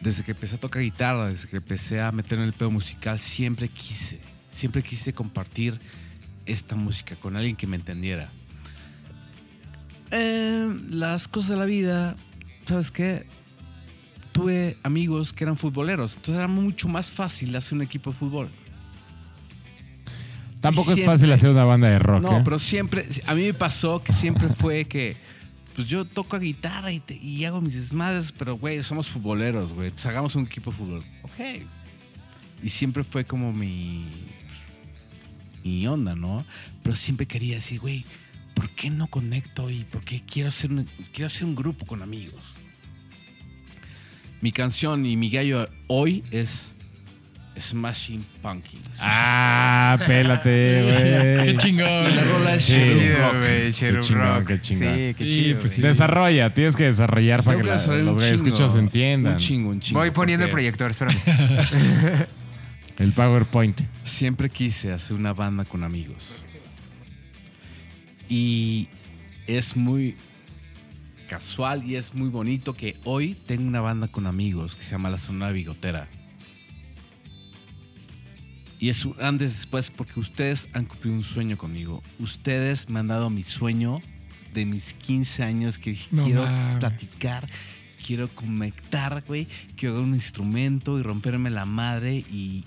Desde 0.00 0.22
que 0.22 0.32
empecé 0.32 0.56
a 0.56 0.60
tocar 0.60 0.82
guitarra, 0.82 1.28
desde 1.28 1.48
que 1.48 1.56
empecé 1.56 2.00
a 2.00 2.12
meter 2.12 2.38
en 2.38 2.44
el 2.44 2.52
pedo 2.52 2.70
musical, 2.70 3.18
siempre 3.18 3.68
quise, 3.68 4.20
siempre 4.52 4.82
quise 4.82 5.12
compartir 5.12 5.78
esta 6.44 6.76
música 6.76 7.16
con 7.16 7.36
alguien 7.36 7.56
que 7.56 7.66
me 7.66 7.76
entendiera. 7.76 8.30
Eh, 10.10 10.74
las 10.90 11.28
cosas 11.28 11.50
de 11.50 11.56
la 11.56 11.64
vida, 11.64 12.16
¿sabes 12.66 12.90
qué? 12.90 13.26
Tuve 14.32 14.76
amigos 14.82 15.32
que 15.32 15.44
eran 15.44 15.56
futboleros, 15.56 16.14
entonces 16.14 16.36
era 16.36 16.48
mucho 16.48 16.88
más 16.88 17.10
fácil 17.10 17.56
hacer 17.56 17.74
un 17.74 17.82
equipo 17.82 18.10
de 18.10 18.16
fútbol. 18.16 18.50
Tampoco 20.60 20.92
es 20.92 21.04
fácil 21.04 21.32
hacer 21.32 21.50
una 21.50 21.64
banda 21.64 21.88
de 21.88 21.98
rock. 21.98 22.22
No, 22.22 22.38
¿eh? 22.38 22.42
pero 22.44 22.58
siempre, 22.58 23.06
a 23.26 23.34
mí 23.34 23.44
me 23.44 23.54
pasó 23.54 24.02
que 24.02 24.12
siempre 24.12 24.48
fue 24.48 24.86
que, 24.86 25.16
pues 25.76 25.88
yo 25.88 26.06
toco 26.06 26.38
guitarra 26.38 26.90
y, 26.90 27.44
hago 27.44 27.60
mis 27.60 27.74
desmadres, 27.74 28.32
pero 28.32 28.56
güey, 28.56 28.82
somos 28.82 29.08
futboleros, 29.08 29.74
güey, 29.74 29.88
entonces 29.88 30.06
hagamos 30.06 30.34
un 30.34 30.46
equipo 30.46 30.70
de 30.70 30.76
fútbol. 30.78 31.04
Ok. 31.22 31.66
Y 32.62 32.70
siempre 32.70 33.04
fue 33.04 33.26
como 33.26 33.52
mi, 33.52 34.08
mi 35.62 35.86
onda, 35.86 36.14
¿no? 36.14 36.46
Pero 36.82 36.96
siempre 36.96 37.26
quería 37.26 37.56
decir, 37.56 37.78
güey, 37.78 38.06
¿por 38.54 38.70
qué 38.70 38.88
no 38.88 39.06
conecto 39.08 39.68
y 39.68 39.84
por 39.84 40.02
qué 40.02 40.22
quiero 40.22 40.48
hacer 40.48 40.70
quiero 41.12 41.26
hacer 41.26 41.44
un 41.44 41.54
grupo 41.54 41.84
con 41.84 42.00
amigos? 42.00 42.54
Mi 44.40 44.52
canción 44.52 45.04
y 45.04 45.18
mi 45.18 45.28
gallo 45.28 45.68
hoy 45.88 46.24
es 46.30 46.68
Smashing 47.58 48.24
Pumpkins. 48.42 48.88
Ah, 49.00 49.98
pélate, 50.06 50.82
güey. 50.82 51.44
Qué 51.46 51.56
chingón. 51.58 52.14
La 52.16 52.24
rola 52.24 52.54
es 52.54 52.64
Sí. 52.64 52.74
Qué 52.86 53.16
Rock. 53.16 53.34
güey. 53.38 53.70
Shadow 53.72 54.00
chingón, 54.00 54.44
qué 54.44 54.60
chingón. 54.60 54.94
Sí, 54.94 55.14
qué 55.16 55.24
Sí, 55.24 55.42
chido. 55.44 55.60
pues 55.60 55.72
sí. 55.72 55.82
Desarrolla, 55.82 56.52
tienes 56.54 56.76
que 56.76 56.84
desarrollar 56.84 57.42
para 57.42 57.56
que 57.58 57.62
la- 57.64 57.74
los 57.76 57.84
chingo, 58.18 58.20
escuchas 58.22 58.74
entiendan. 58.76 59.32
Un 59.34 59.38
chingo, 59.38 59.70
un 59.70 59.80
chingo. 59.80 60.00
Voy 60.00 60.10
poniendo 60.10 60.44
el 60.46 60.52
proyector, 60.52 60.90
espérame. 60.90 61.16
El 62.98 63.12
PowerPoint. 63.12 63.78
Siempre 64.04 64.48
quise 64.48 64.90
hacer 64.92 65.16
una 65.16 65.34
banda 65.34 65.64
con 65.66 65.84
amigos. 65.84 66.42
Y 68.28 68.88
es 69.46 69.76
muy 69.76 70.16
casual 71.28 71.84
y 71.84 71.96
es 71.96 72.14
muy 72.14 72.28
bonito 72.28 72.74
que 72.74 72.96
hoy 73.04 73.36
tengo 73.46 73.66
una 73.68 73.80
banda 73.80 74.08
con 74.08 74.26
amigos 74.26 74.74
que 74.74 74.82
se 74.82 74.92
llama 74.92 75.10
La 75.10 75.18
Sonora 75.18 75.52
Bigotera. 75.52 76.08
Y 78.78 78.88
es 78.90 79.04
un 79.04 79.14
antes 79.20 79.52
y 79.52 79.54
después 79.54 79.90
porque 79.90 80.20
ustedes 80.20 80.68
han 80.74 80.84
cumplido 80.84 81.16
un 81.16 81.24
sueño 81.24 81.56
conmigo. 81.56 82.02
Ustedes 82.18 82.88
me 82.90 83.00
han 83.00 83.08
dado 83.08 83.30
mi 83.30 83.42
sueño 83.42 84.00
de 84.52 84.66
mis 84.66 84.92
15 84.94 85.42
años 85.44 85.78
que 85.78 85.90
dije, 85.90 86.08
No 86.12 86.24
quiero 86.24 86.42
mames. 86.42 86.78
platicar, 86.80 87.48
quiero 88.06 88.28
conectar, 88.28 89.22
güey, 89.26 89.46
quiero 89.76 89.94
agarrar 89.94 90.08
un 90.08 90.14
instrumento 90.14 90.98
y 90.98 91.02
romperme 91.02 91.50
la 91.50 91.64
madre 91.64 92.16
y, 92.16 92.64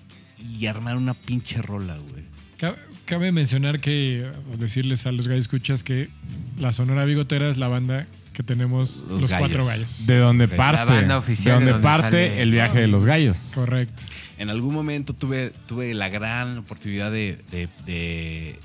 y 0.58 0.66
armar 0.66 0.98
una 0.98 1.14
pinche 1.14 1.62
rola, 1.62 1.98
güey. 1.98 2.24
Ca- 2.58 2.76
Cabe 3.06 3.32
mencionar 3.32 3.80
que, 3.80 4.30
o 4.54 4.58
decirles 4.58 5.06
a 5.08 5.12
los 5.12 5.28
gallos 5.28 5.44
escuchas 5.46 5.84
que 5.84 6.10
la 6.60 6.72
Sonora 6.72 7.06
Bigotera 7.06 7.50
es 7.50 7.58
la 7.58 7.68
banda 7.68 8.06
que 8.34 8.44
tenemos 8.44 9.04
Los 9.10 9.22
los, 9.24 9.32
gallos. 9.32 9.48
cuatro 9.48 9.66
gallos. 9.66 10.06
De 10.06 10.18
donde 10.18 10.46
La 10.46 10.56
parte. 10.56 10.94
banda 10.94 11.18
oficial 11.18 11.46
de 11.46 11.52
donde, 11.54 11.66
de 11.66 11.72
donde 11.72 11.84
parte 11.88 12.28
sale- 12.30 12.42
el 12.44 12.52
viaje 12.52 12.80
de 12.82 12.88
los 12.88 13.06
gallos. 13.06 13.52
Correcto. 13.56 14.04
En 14.40 14.50
algún 14.50 14.74
momento 14.74 15.14
tuve, 15.14 15.52
tuve 15.68 15.94
la 15.94 16.10
gran 16.10 16.58
oportunidad 16.60 17.12
de, 17.12 17.38
de- 17.52 17.70
de 17.86 18.60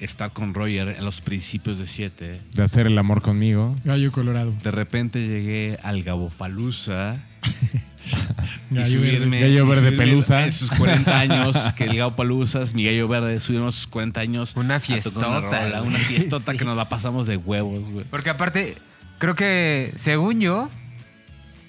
estar 0.00 0.32
con 0.32 0.52
Roger 0.54 0.88
en 0.98 1.04
los 1.04 1.20
principios 1.20 1.78
de 1.78 1.86
7. 1.86 2.40
De 2.52 2.62
hacer 2.62 2.86
el 2.86 2.98
amor 2.98 3.22
conmigo. 3.22 3.76
Gallo 3.84 4.10
Colorado. 4.12 4.52
De 4.62 4.70
repente 4.70 5.26
llegué 5.26 5.78
al 5.82 6.02
Gabopalusa. 6.02 7.20
y 8.70 8.74
Gallo 8.74 8.98
subirme, 8.98 9.38
Verde. 9.40 9.48
Gallo 9.54 9.66
verde 9.66 9.92
pelusa. 9.92 10.44
En 10.44 10.52
sus 10.52 10.70
40 10.70 11.18
años, 11.20 11.56
que 11.76 11.84
el 11.84 11.96
Gabo 11.96 12.16
Palusa 12.16 12.62
es 12.62 12.74
mi 12.74 12.84
gallo 12.84 13.06
verde, 13.08 13.38
subimos 13.40 13.74
sus 13.76 13.86
40 13.86 14.20
años. 14.20 14.52
Una 14.56 14.80
fiestota, 14.80 15.40
rola. 15.40 15.82
Una 15.82 15.98
fiestota 15.98 16.52
Sí. 16.52 16.58
que 16.58 16.64
nos 16.64 16.76
la 16.76 16.88
pasamos 16.88 17.26
de 17.26 17.36
huevos, 17.36 17.88
güey. 17.90 18.04
Porque 18.10 18.30
aparte, 18.30 18.74
creo 19.18 19.34
que 19.36 19.92
según 19.96 20.40
yo, 20.40 20.70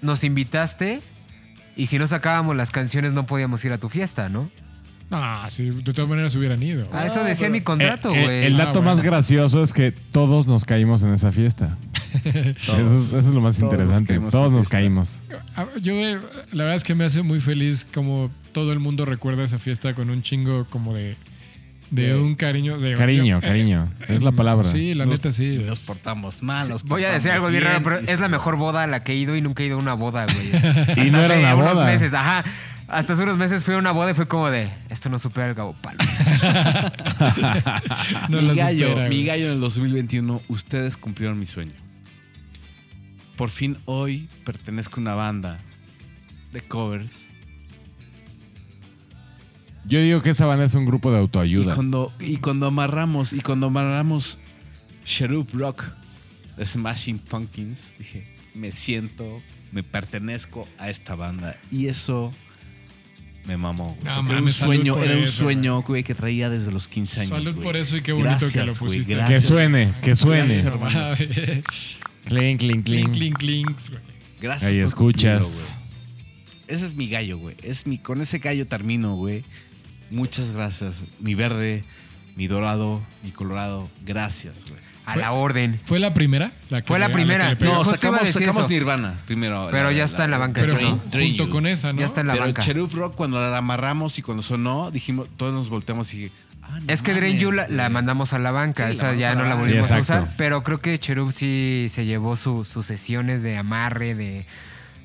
nos 0.02 0.24
invitaste 0.24 1.02
y 1.75 1.88
si 1.88 1.98
no 2.00 2.08
sacábamos 2.08 2.56
las 2.56 2.72
canciones 2.72 3.14
no 3.14 3.25
podíamos 3.25 3.64
ir 3.66 3.72
a 3.74 3.77
tu 3.77 3.90
fiesta, 3.90 4.30
¿no? 4.30 4.50
Ah, 5.14 5.48
sí, 5.51 5.69
de 5.69 5.91
todas 5.91 6.08
maneras 6.09 6.33
hubieran 6.35 6.64
ido. 6.64 6.88
Ah, 6.93 7.06
eso 7.06 7.19
Ah, 7.19 7.24
decía 7.25 7.48
pero- 7.48 7.51
mi 7.53 7.61
contrato, 7.61 8.14
Eh, 8.16 8.19
eh, 8.19 8.24
güey. 8.24 8.45
el 8.45 8.56
Ah, 8.56 8.66
dato 8.66 8.80
bueno. 8.82 8.95
más 8.95 9.01
gracioso 9.03 9.61
es 9.61 9.74
que 9.74 9.91
todos 9.91 10.48
nos 10.48 10.64
caímos 10.64 11.03
en 11.03 11.14
esa 11.14 11.32
fiesta. 11.33 11.77
Eso, 12.24 12.75
es, 12.77 13.08
eso 13.08 13.19
es 13.19 13.27
lo 13.27 13.40
más 13.41 13.58
Todos 13.58 13.72
interesante. 13.72 14.19
Todos 14.32 14.51
nos 14.51 14.64
fiesta. 14.67 14.77
caímos. 14.77 15.22
Ah, 15.56 15.66
Yo, 15.82 15.93
eh, 15.95 16.17
la 16.51 16.64
verdad 16.64 16.75
es 16.75 16.83
que 16.83 16.93
me 16.95 17.06
hace 17.06 17.22
muy 17.24 17.40
feliz 17.40 17.85
como 17.93 18.30
todo 18.53 18.74
el 18.74 18.80
mundo 18.80 19.06
recuerda 19.06 19.43
esa 19.45 19.59
fiesta 19.59 19.93
con 19.95 20.09
un 20.09 20.22
chingo 20.22 20.66
como 20.69 20.93
de, 20.93 21.16
de 21.92 22.08
De- 22.08 22.16
un 22.16 22.36
cariño. 22.36 22.80
De, 22.80 22.94
Cariño, 22.95 23.40
cariño. 23.42 23.92
Es 24.08 24.24
la 24.24 24.32
palabra. 24.32 24.70
Sí, 24.70 24.94
la 24.95 25.03
Nos- 25.06 25.14
neta 25.16 25.32
sí. 25.32 25.61
Nos 25.66 25.80
portamos 25.80 26.42
mal. 26.42 26.70
nos 26.70 26.84
Voy 26.84 27.03
a 27.03 27.11
decir 27.11 27.32
algo 27.32 27.50
bien 27.50 27.64
raro, 27.64 27.84
pero 27.84 27.98
es 28.00 28.20
la 28.20 28.30
mejor 28.30 28.56
boda 28.56 28.84
a 28.84 28.88
la 28.88 29.03
que 29.03 29.11
he 29.11 29.16
ido 29.16 29.36
y 29.36 29.42
nunca 29.42 29.61
he 29.61 29.68
ido 29.68 29.76
a 29.76 29.80
una 29.80 29.94
boda, 29.94 30.26
güey. 30.26 30.52
Y 31.08 31.11
no 31.11 31.20
era 31.22 31.36
Hace 31.36 31.44
una 31.44 31.56
unos 31.56 31.74
boda. 31.76 31.86
meses, 31.86 32.14
ajá. 32.14 32.44
Hasta 32.88 33.14
hace 33.14 33.24
unos 33.24 33.38
meses 33.38 33.64
fui 33.64 33.74
a 33.74 33.78
una 33.78 33.92
boda 33.92 34.11
y 34.11 34.14
fue 34.14 34.28
como 34.28 34.50
de, 34.50 34.70
esto 34.90 35.10
no 35.10 35.18
supera 35.20 35.48
el 35.48 35.53
Gabo 35.53 35.76
Palos. 35.82 36.06
No 38.30 38.42
mi 38.42 38.56
gallo, 38.56 38.90
supera, 38.90 39.10
mi 39.10 39.24
gallo 39.26 39.45
en 39.48 39.52
el 39.53 39.60
2021, 39.61 40.42
ustedes 40.50 40.98
cumplieron 40.98 41.40
mi 41.40 41.45
sueño. 41.45 41.72
Por 43.38 43.50
fin 43.50 43.78
hoy 43.86 44.28
pertenezco 44.45 45.00
a 45.00 45.02
una 45.02 45.16
banda 45.16 45.60
de 46.52 46.61
covers. 46.61 47.28
Yo 49.85 50.01
digo 50.01 50.22
que 50.22 50.30
esa 50.30 50.45
banda 50.45 50.66
es 50.66 50.76
un 50.76 50.85
grupo 50.85 51.11
de 51.11 51.18
Y 51.18 51.22
autoayuda. 51.22 51.76
cuando, 51.76 52.14
y 52.19 52.38
cuando 52.38 52.68
amarramos, 52.68 53.34
y 53.34 53.42
cuando 53.42 53.68
amarramos 53.68 54.38
Sheriff 55.06 55.53
Rock 55.53 55.85
de 56.58 56.66
Smashing 56.66 57.19
Pumpkins, 57.19 57.93
dije, 57.98 58.27
me 58.53 58.72
siento, 58.72 59.42
me 59.72 59.84
pertenezco 59.84 60.68
a 60.77 60.90
esta 60.90 61.16
banda. 61.16 61.58
Y 61.72 61.88
eso 61.88 62.32
me 63.45 63.58
mamó. 63.58 63.98
Porque 64.03 64.32
era 64.34 64.42
un 64.42 64.53
sueño, 64.53 64.98
era 65.03 65.16
un 65.18 65.24
eso, 65.24 65.40
sueño, 65.45 65.82
güey, 65.82 66.03
que 66.03 66.14
traía 66.14 66.50
desde 66.50 66.72
los 66.72 66.88
15 66.88 67.22
años. 67.22 67.30
Salud 67.32 67.53
güey. 67.53 67.64
por 67.64 67.76
eso 67.76 67.98
y 67.98 68.01
qué 68.01 68.11
bonito 68.11 68.45
que 68.51 68.60
lo 68.60 68.76
güey, 68.76 69.00
pusiste. 69.00 69.18
Que 69.26 69.42
suene, 69.42 69.93
que 70.01 70.16
suene. 70.16 70.61
Gracias. 70.61 71.64
Ah, 72.24 72.30
Clink, 72.30 72.60
clink, 72.60 72.85
Clink, 72.85 73.11
clink. 73.14 73.38
clink. 73.40 73.77
Gracias. 74.40 74.72
Ahí 74.72 74.77
escuchas. 74.80 75.80
Ese 76.68 76.85
es 76.85 76.95
mi 76.95 77.10
gallo, 77.10 77.38
güey. 77.40 77.56
Es 77.64 77.88
mi, 77.88 77.98
con 77.98 78.22
ese 78.22 78.38
gallo 78.38 78.68
termino, 78.68 79.16
güey. 79.16 79.43
Muchas 80.12 80.52
gracias. 80.52 81.02
Mi 81.20 81.34
verde, 81.36 81.84
mi 82.36 82.48
dorado, 82.48 83.02
mi 83.24 83.32
colorado. 83.32 83.90
Gracias, 84.06 84.66
güey. 84.70 84.80
A 85.06 85.16
la 85.16 85.32
orden. 85.32 85.80
¿Fue 85.86 86.00
la 86.00 86.14
primera? 86.14 86.52
La 86.70 86.82
que 86.82 86.88
Fue 86.88 87.00
la 87.00 87.06
a 87.06 87.10
que 87.10 87.16
primera, 87.16 87.50
le 87.50 87.56
sí. 87.56 87.64
pegó? 87.64 87.74
No, 87.74 87.84
justo 87.84 87.90
iba 87.90 87.96
a 87.96 87.98
sacamos, 87.98 88.22
decir 88.22 88.42
sacamos 88.44 88.60
eso. 88.62 88.70
Nirvana 88.70 89.20
primero. 89.26 89.68
Pero 89.72 89.92
ya 89.92 90.04
está 90.04 90.26
en 90.26 90.32
la 90.32 90.38
banca, 90.38 90.62
Pero 90.62 90.74
¿no? 90.80 91.02
Drain 91.12 91.30
junto 91.30 91.46
You. 91.46 91.50
con 91.50 91.66
esa, 91.66 91.92
¿no? 91.92 92.00
Ya 92.00 92.06
está 92.06 92.22
en 92.22 92.28
la 92.28 92.34
Pero 92.34 92.46
banca. 92.46 92.62
Cherub 92.62 92.94
Rock, 92.94 93.16
cuando 93.16 93.40
la 93.40 93.58
amarramos 93.58 94.20
y 94.20 94.22
cuando 94.22 94.44
sonó, 94.44 94.92
dijimos, 94.92 95.28
todos 95.38 95.54
nos 95.54 95.70
volteamos 95.70 96.14
y 96.14 96.18
dije, 96.18 96.36
ah, 96.62 96.80
no 96.80 96.94
Es 96.94 97.02
que 97.02 97.14
Drain 97.14 97.34
mames, 97.36 97.42
You 97.42 97.52
la, 97.52 97.66
güey. 97.68 97.90
mandamos 97.90 98.34
a 98.34 98.40
la 98.40 98.52
banca, 98.52 98.84
Sí, 98.84 98.90
la 98.90 98.92
esa 98.92 99.04
mandamos 99.06 99.20
ya 99.20 99.32
a 99.32 99.36
la 99.36 99.42
no 99.42 99.50
la 99.50 99.56
banca. 99.56 99.66
volvimos 99.66 99.88
Sí, 99.88 99.94
a 99.94 99.98
exacto. 99.98 100.24
usar, 100.26 100.36
pero 100.38 100.64
creo 100.64 100.80
que 100.80 101.00
Cherub 101.00 101.32
sí 101.34 101.88
se 101.90 102.06
llevó 102.06 102.36
su- 102.38 102.64
sus 102.64 102.86
sesiones 102.86 103.42
de 103.42 103.58
amarre, 103.58 104.14
de 104.14 104.46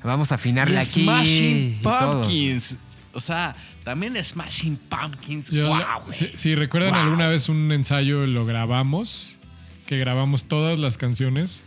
vamos 0.03 0.31
a 0.31 0.35
afinarle 0.35 0.75
Y 0.75 0.77
aquí 0.77 1.03
Smashing 1.03 1.57
y 1.57 1.79
todo. 1.81 2.21
Pumpkins. 2.21 2.75
O 3.13 3.19
sea, 3.19 3.55
también 3.87 4.21
Smashing 4.21 4.75
Pumpkins. 4.89 5.49
Yo- 5.49 5.69
wow, 5.69 6.11
si, 6.11 6.27
si 6.35 6.55
recuerdan 6.55 6.91
Wow. 6.91 7.01
alguna 7.03 7.29
vez 7.29 7.47
un 7.47 7.71
ensayo 7.71 8.27
lo 8.27 8.45
grabamos, 8.45 9.37
que 9.85 9.97
grabamos 9.97 10.43
todas 10.43 10.77
las 10.77 10.97
canciones 10.97 11.63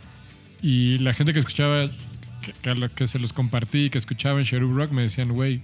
y 0.61 0.99
la 0.99 1.13
gente 1.13 1.33
que 1.33 1.39
escuchaba, 1.39 1.89
que, 2.61 2.89
que 2.93 3.07
se 3.07 3.17
los 3.17 3.33
compartí, 3.33 3.89
que 3.89 3.97
escuchaba 3.97 4.37
en 4.39 4.45
Cherub 4.45 4.71
Rock, 4.71 4.91
me 4.91 5.01
decían, 5.01 5.29
güey, 5.31 5.61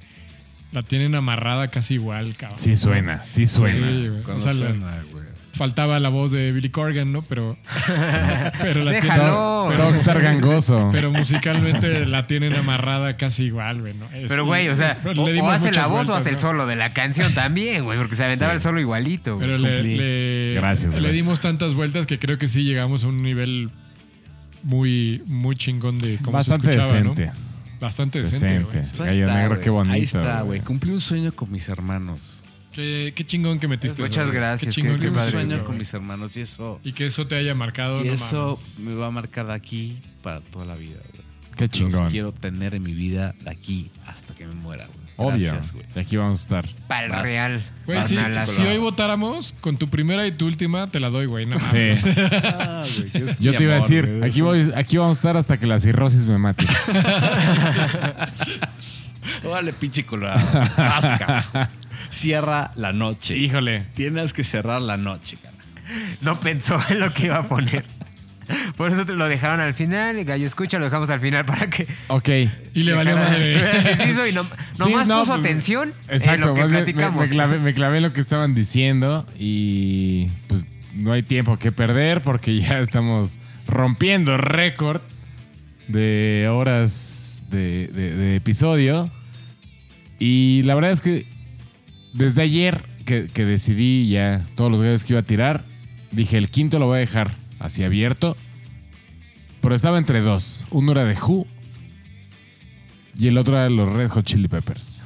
la 0.72 0.82
tienen 0.82 1.14
amarrada 1.14 1.68
casi 1.68 1.94
igual, 1.94 2.36
cabrón. 2.36 2.58
Sí 2.58 2.76
suena, 2.76 3.24
sí 3.26 3.46
suena. 3.46 3.88
Sí, 3.92 4.08
O 4.32 4.40
sea, 4.40 4.54
suena, 4.54 5.04
güey. 5.12 5.17
Faltaba 5.58 6.00
la 6.00 6.10
voz 6.10 6.32
de 6.32 6.52
Billy 6.52 6.70
Corgan, 6.70 7.12
¿no? 7.12 7.22
Pero, 7.24 7.58
pero 8.62 8.84
la 8.84 8.92
tienen- 8.92 9.02
Déjalo. 9.02 9.66
pero- 9.70 9.90
Rockstar 9.90 10.22
gangoso. 10.22 10.90
pero 10.92 11.12
musicalmente 11.12 12.06
la 12.06 12.28
tienen 12.28 12.54
amarrada 12.54 13.18
casi 13.18 13.46
igual, 13.46 13.82
güey. 13.82 13.94
¿no? 13.94 14.06
Es- 14.14 14.30
Pero 14.30 14.46
güey, 14.46 14.70
o 14.70 14.76
sea, 14.76 14.98
le 15.16 15.42
o, 15.42 15.46
o 15.46 15.50
hace 15.50 15.72
la 15.72 15.88
voz 15.88 16.08
o 16.10 16.16
hace 16.16 16.30
el 16.30 16.40
solo 16.40 16.66
de 16.68 16.76
la 16.76 16.94
canción 16.94 17.34
también, 17.34 17.84
güey, 17.84 17.98
porque 17.98 18.16
se 18.16 18.24
aventaba 18.24 18.52
Sí. 18.52 18.56
el 18.58 18.62
solo 18.62 18.80
igualito. 18.80 19.36
güey. 19.36 19.48
Pero 19.48 19.58
le, 19.58 19.84
le- 19.84 20.54
Gracias, 20.56 20.94
le 20.94 21.00
gracias. 21.02 21.14
dimos 21.14 21.40
tantas 21.42 21.74
vueltas 21.74 22.06
que 22.06 22.20
creo 22.20 22.38
que 22.38 22.48
sí 22.48 22.64
llegamos 22.64 23.04
a 23.04 23.08
un 23.08 23.18
nivel 23.18 23.70
muy, 24.64 25.22
muy 25.28 25.56
chingón 25.56 26.00
de 26.00 26.18
cómo 26.18 26.32
Bastante 26.34 26.68
se 26.74 26.78
escuchaba, 26.80 27.00
decente. 27.00 27.26
¿no? 27.28 27.48
Bastante 27.80 28.22
decente. 28.24 28.78
Decente. 28.78 28.98
Gallo 29.04 29.28
está, 29.28 29.34
negro, 29.42 29.60
qué 29.60 29.70
bonito. 29.70 29.94
Ahí 29.94 30.04
está, 30.04 30.42
güey. 30.42 30.62
Cumplí 30.62 30.92
un 30.92 31.02
sueño 31.02 31.32
con 31.32 31.52
mis 31.52 31.70
hermanos. 31.70 32.20
Qué, 32.78 33.12
qué 33.16 33.26
chingón 33.26 33.58
que 33.60 33.68
metiste. 33.68 34.00
Muchas 34.04 34.18
eso, 34.18 34.26
güey. 34.28 34.36
gracias, 34.38 34.76
Qué 34.76 34.82
chingón 34.82 35.00
qué- 35.00 35.08
que 35.08 35.12
padre 35.12 35.32
sueño 35.32 35.56
eso, 35.56 35.66
con 35.66 35.78
mis 35.80 35.92
hermanos 35.96 36.38
y 36.38 36.42
eso, 36.42 36.80
Y 36.84 36.92
que 36.94 37.08
eso 37.08 37.26
te 37.26 37.36
haya 37.36 37.56
marcado. 37.56 38.06
y 38.06 38.08
no 38.08 38.14
eso 38.14 38.50
mames. 38.56 38.80
me 38.80 38.94
va 38.94 39.08
a 39.08 39.12
marcar 39.12 39.48
de 39.48 39.54
aquí 39.56 40.00
para 40.22 40.42
toda 40.42 40.66
la 40.66 40.76
vida. 40.76 41.00
güey. 41.12 41.26
Qué 41.58 41.68
chingón. 41.70 42.04
Los 42.04 42.12
quiero 42.12 42.32
tener 42.34 42.76
en 42.76 42.84
mi 42.84 42.94
vida 42.94 43.34
de 43.42 43.50
aquí 43.50 43.90
hasta 44.06 44.36
que 44.36 44.46
me 44.46 44.54
muera, 44.54 44.86
güey. 44.86 45.08
Obvio. 45.34 45.54
Gracias, 45.54 45.74
güey. 45.74 45.88
De 45.96 46.02
aquí 46.02 46.16
vamos 46.18 46.40
a 46.40 46.44
estar. 46.44 46.66
Para 46.88 47.06
el 47.08 47.12
Vas. 47.12 47.24
real. 47.24 47.64
Güey, 47.88 48.04
sí, 48.04 48.16
si 48.56 48.62
hoy 48.62 48.78
votáramos, 48.78 49.56
con 49.60 49.76
tu 49.78 49.88
primera 49.90 50.28
y 50.28 50.32
tu 50.32 50.46
última 50.46 50.86
te 50.86 51.00
la 51.00 51.10
doy, 51.10 51.26
güey. 51.26 51.48
No 51.48 51.60
Sí. 51.60 51.90
Ah, 52.06 52.84
güey, 53.12 53.34
Yo 53.40 53.58
te 53.58 53.64
iba 53.64 53.74
a 53.74 53.78
decir, 53.78 54.06
güey. 54.06 54.30
aquí, 54.30 54.42
voy, 54.42 54.72
aquí 54.76 54.98
vamos 54.98 55.18
a 55.18 55.20
estar 55.20 55.36
hasta 55.36 55.58
que 55.58 55.66
la 55.66 55.80
cirrosis 55.80 56.28
me 56.28 56.38
mate. 56.38 56.64
Órale, 59.44 59.74
pinche 59.74 60.06
colorado. 60.06 60.40
Vas. 60.78 61.70
Cierra 62.12 62.72
la 62.76 62.94
noche. 62.94 63.38
Híjole. 63.38 63.86
Tienes 63.94 64.34
que 64.34 64.44
cerrar 64.44 64.82
la 64.82 64.98
noche, 64.98 65.38
cara. 65.42 65.56
No 66.22 66.40
pensó 66.40 66.80
en 66.90 67.00
lo 67.00 67.14
que 67.14 67.28
iba 67.28 67.38
a 67.38 67.48
poner. 67.48 67.84
Por 68.78 68.90
eso 68.92 69.06
te 69.06 69.12
lo 69.14 69.28
dejaron 69.28 69.60
al 69.60 69.74
final. 69.74 70.24
Gallo 70.24 70.46
Escucha 70.46 70.80
lo 70.80 70.86
dejamos 70.86 71.10
al 71.10 71.20
final 71.20 71.44
para 71.46 71.70
que. 71.70 71.86
Ok. 72.08 72.30
Y 72.74 72.84
le 72.84 72.94
valió 72.94 73.18
madre. 73.18 73.58
y 74.30 74.34
no, 74.34 74.44
Sí, 74.74 74.80
nomás 74.80 75.08
no, 75.08 75.20
puso 75.20 75.34
pues, 75.34 75.46
atención 75.46 75.94
Exacto, 76.08 76.32
en 76.44 76.48
lo 76.50 76.54
que 76.54 76.62
más 76.62 76.72
bien 76.72 76.84
me- 76.86 76.86
platicamos. 76.94 77.22
Me, 77.22 77.28
clavé, 77.30 77.60
me 77.60 77.74
clavé 77.74 77.98
en 77.98 78.04
lo 78.04 78.14
que 78.14 78.22
estaban 78.22 78.56
diciendo 78.56 79.26
y 79.38 80.28
pues 80.48 80.66
no 80.94 81.12
hay 81.12 81.24
tiempo 81.24 81.60
que 81.60 81.74
perder 81.74 82.22
porque 82.22 82.58
ya 82.62 82.80
estamos 82.80 83.38
rompiendo 83.68 84.38
récord 84.38 85.02
de 85.90 86.48
horas 86.50 87.42
de, 87.50 87.88
de- 87.88 88.16
de 88.16 88.36
episodio. 88.38 89.12
Y 90.20 90.64
la 90.64 90.74
verdad 90.76 90.92
es 90.92 91.02
que 91.02 91.26
desde 92.14 92.42
ayer 92.42 92.84
que, 93.06 93.28
que 93.28 93.46
decidí 93.46 94.10
ya 94.10 94.46
todos 94.56 94.72
los 94.72 94.82
gallos 94.82 95.04
que 95.04 95.14
iba 95.14 95.20
a 95.22 95.24
tirar, 95.24 95.64
dije 96.12 96.38
el 96.38 96.50
quinto 96.50 96.80
lo 96.80 96.88
voy 96.88 96.98
a 96.98 97.00
dejar 97.00 97.32
así 97.60 97.84
abierto. 97.84 98.36
Pero 99.62 99.76
estaba 99.76 99.98
entre 99.98 100.22
dos. 100.22 100.66
Uno 100.72 100.92
era 100.94 101.04
de 101.06 101.16
Who 101.20 101.46
y 103.18 103.28
el 103.28 103.38
otro 103.38 103.56
era 103.56 103.64
de 103.64 103.70
los 103.72 103.92
Red 103.94 104.10
Hot 104.10 104.26
Chili 104.26 104.48
Peppers. 104.48 105.02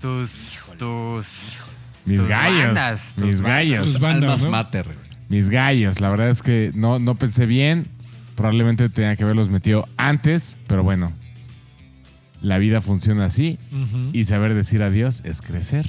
Tus. 0.00 0.58
Tus. 0.78 1.28
Mis 2.04 2.20
Tus 2.20 2.28
gallos. 2.28 2.66
bandas, 2.66 3.12
tus 3.14 3.24
mis 3.24 3.36
bandas. 3.42 3.48
gallos. 3.56 3.92
Tus 3.92 4.00
bandas, 4.00 4.30
Almas 4.30 4.42
¿no? 4.44 4.50
mater. 4.50 4.86
Mis 5.28 5.48
gallos. 5.48 6.00
La 6.00 6.10
verdad 6.10 6.28
es 6.28 6.42
que 6.42 6.70
no, 6.74 6.98
no 6.98 7.14
pensé 7.14 7.46
bien. 7.46 7.86
Probablemente 8.34 8.88
tenía 8.88 9.16
que 9.16 9.22
haberlos 9.24 9.48
metido 9.48 9.88
antes, 9.96 10.56
pero 10.66 10.82
bueno. 10.82 11.12
La 12.44 12.58
vida 12.58 12.82
funciona 12.82 13.24
así. 13.24 13.58
Y 14.12 14.24
saber 14.24 14.52
decir 14.52 14.82
adiós 14.82 15.22
es 15.24 15.40
crecer. 15.40 15.86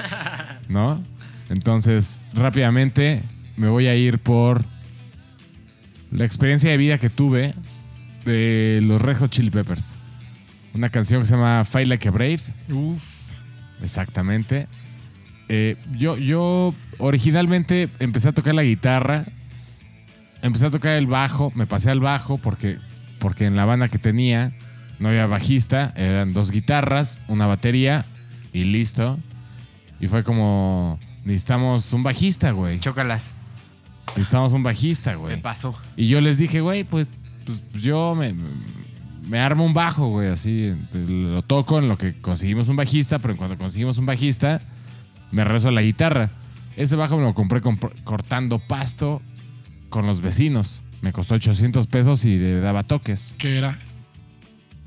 ¿No? 0.68 1.00
Entonces, 1.48 2.20
rápidamente 2.34 3.22
me 3.56 3.68
voy 3.68 3.86
a 3.86 3.94
ir 3.94 4.18
por 4.18 4.64
la 6.10 6.24
experiencia 6.24 6.72
de 6.72 6.76
vida 6.76 6.98
que 6.98 7.08
tuve 7.08 7.54
de 8.24 8.80
los 8.82 9.00
Red 9.00 9.18
Hot 9.18 9.30
Chili 9.30 9.50
Peppers. 9.50 9.94
Una 10.74 10.88
canción 10.88 11.20
que 11.22 11.26
se 11.26 11.34
llama 11.34 11.64
Fight 11.64 11.86
Like 11.86 12.08
a 12.08 12.10
Brave. 12.10 12.40
Uf. 12.68 13.30
Exactamente. 13.80 14.66
Eh, 15.48 15.76
yo, 15.92 16.16
yo 16.16 16.74
originalmente 16.98 17.88
empecé 18.00 18.30
a 18.30 18.32
tocar 18.32 18.56
la 18.56 18.64
guitarra, 18.64 19.24
empecé 20.42 20.66
a 20.66 20.70
tocar 20.70 20.94
el 20.94 21.06
bajo, 21.06 21.52
me 21.54 21.68
pasé 21.68 21.92
al 21.92 22.00
bajo 22.00 22.38
porque, 22.38 22.78
porque 23.20 23.46
en 23.46 23.54
la 23.54 23.66
banda 23.66 23.86
que 23.86 23.98
tenía 23.98 24.52
no 25.00 25.08
había 25.08 25.26
bajista, 25.26 25.92
eran 25.96 26.32
dos 26.32 26.50
guitarras, 26.52 27.20
una 27.26 27.46
batería 27.46 28.04
y 28.52 28.64
listo. 28.64 29.18
Y 29.98 30.06
fue 30.06 30.22
como, 30.24 30.98
necesitamos 31.24 31.92
un 31.92 32.02
bajista, 32.02 32.52
güey. 32.52 32.78
Chócalas. 32.80 33.32
Necesitamos 34.08 34.52
un 34.52 34.62
bajista, 34.62 35.10
Me 35.12 35.16
güey. 35.16 35.40
pasó. 35.42 35.78
Y 35.96 36.08
yo 36.08 36.20
les 36.20 36.36
dije, 36.38 36.60
güey, 36.60 36.84
pues, 36.84 37.08
pues 37.44 37.62
yo 37.82 38.14
me, 38.14 38.34
me 39.28 39.38
armo 39.38 39.64
un 39.64 39.74
bajo, 39.74 40.08
güey, 40.08 40.28
así. 40.28 40.74
Lo 40.92 41.42
toco 41.42 41.78
en 41.78 41.88
lo 41.88 41.96
que 41.96 42.14
conseguimos 42.20 42.68
un 42.68 42.76
bajista, 42.76 43.18
pero 43.18 43.32
en 43.32 43.38
cuanto 43.38 43.56
conseguimos 43.58 43.98
un 43.98 44.06
bajista, 44.06 44.60
me 45.30 45.42
a 45.42 45.70
la 45.70 45.82
guitarra. 45.82 46.30
Ese 46.76 46.96
bajo 46.96 47.16
me 47.16 47.22
lo 47.24 47.34
compré 47.34 47.60
comp- 47.62 47.92
cortando 48.04 48.58
pasto 48.58 49.22
con 49.90 50.06
los 50.06 50.20
vecinos. 50.20 50.82
Me 51.02 51.12
costó 51.12 51.34
800 51.34 51.86
pesos 51.86 52.24
y 52.24 52.36
le 52.38 52.60
daba 52.60 52.82
toques. 52.82 53.34
¿Qué 53.38 53.58
era? 53.58 53.78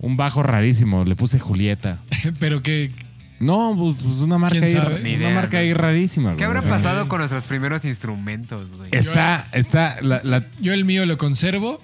Un 0.04 0.18
bajo 0.18 0.44
rarísimo, 0.44 1.06
le 1.06 1.16
puse 1.16 1.40
Julieta. 1.40 2.00
Pero 2.40 2.62
que 2.62 2.92
No, 3.40 3.74
pues, 3.78 3.96
pues 4.04 4.18
una 4.20 4.38
marca 4.38 4.54
¿Quién 4.60 4.66
ahí, 4.66 4.72
sabe? 4.74 4.96
Ni 5.02 5.16
una 5.16 5.24
idea, 5.26 5.30
marca 5.36 5.58
güey. 5.58 5.68
ahí 5.70 5.74
rarísima. 5.74 6.32
¿Qué 6.32 6.36
güey. 6.36 6.46
habrá 6.46 6.60
O 6.60 6.64
sea, 6.64 6.72
pasado 6.74 7.08
con 7.08 7.20
nuestros 7.20 7.46
primeros 7.46 7.86
instrumentos, 7.86 8.70
güey? 8.78 8.90
Está, 8.92 9.48
está, 9.54 9.98
la, 10.02 10.20
la- 10.24 10.46
yo 10.60 10.74
el 10.74 10.84
mío 10.86 11.06
lo 11.06 11.18
conservo 11.18 11.82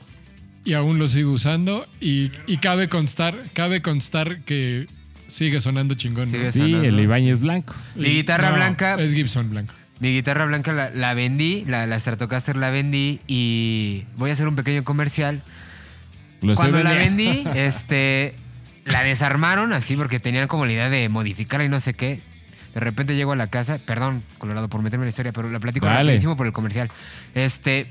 y 0.65 0.73
aún 0.73 0.99
lo 0.99 1.07
sigo 1.07 1.31
usando 1.31 1.87
y, 2.01 2.31
y 2.45 2.57
cabe 2.57 2.89
constar, 2.89 3.35
cabe 3.53 3.81
constar 3.81 4.41
que 4.41 4.87
sigue 5.29 5.61
sonando 5.61 5.95
chingón. 5.95 6.27
Sigue 6.27 6.51
sí, 6.51 6.59
sonando. 6.59 6.83
el 6.83 6.99
Ibáñez 6.99 7.39
blanco. 7.39 7.73
Mi 7.95 8.09
guitarra 8.09 8.49
No, 8.49 8.55
blanca- 8.57 8.99
Es 9.01 9.13
Gibson 9.13 9.49
blanco. 9.49 9.73
Mi 10.01 10.13
guitarra 10.13 10.45
blanca 10.45 10.73
la, 10.73 10.89
la 10.91 11.13
vendí, 11.13 11.63
la, 11.65 11.85
la 11.87 11.99
Stratocaster 11.99 12.55
la 12.57 12.69
vendí 12.69 13.19
y 13.27 14.03
voy 14.17 14.29
a 14.29 14.33
hacer 14.33 14.47
un 14.47 14.55
pequeño 14.55 14.83
comercial. 14.83 15.41
Lo 16.41 16.55
Cuando 16.55 16.81
la 16.83 16.93
vendí, 16.93 17.43
este, 17.55 18.33
la 18.85 19.03
desarmaron 19.03 19.73
así 19.73 19.95
porque 19.95 20.19
tenían 20.19 20.47
como 20.47 20.65
la 20.65 20.73
idea 20.73 20.89
de 20.89 21.09
modificarla 21.09 21.65
y 21.65 21.69
no 21.69 21.79
sé 21.79 21.93
qué. 21.93 22.21
De 22.73 22.79
repente 22.79 23.15
llego 23.15 23.31
a 23.31 23.35
la 23.35 23.47
casa, 23.47 23.79
perdón, 23.83 24.23
Colorado, 24.37 24.69
por 24.69 24.81
meterme 24.81 25.03
en 25.03 25.07
la 25.07 25.09
historia, 25.09 25.31
pero 25.31 25.49
la 25.49 25.59
platico 25.59 25.87
Dale. 25.87 26.03
rapidísimo 26.03 26.37
por 26.37 26.45
el 26.45 26.53
comercial. 26.53 26.91
Este, 27.33 27.87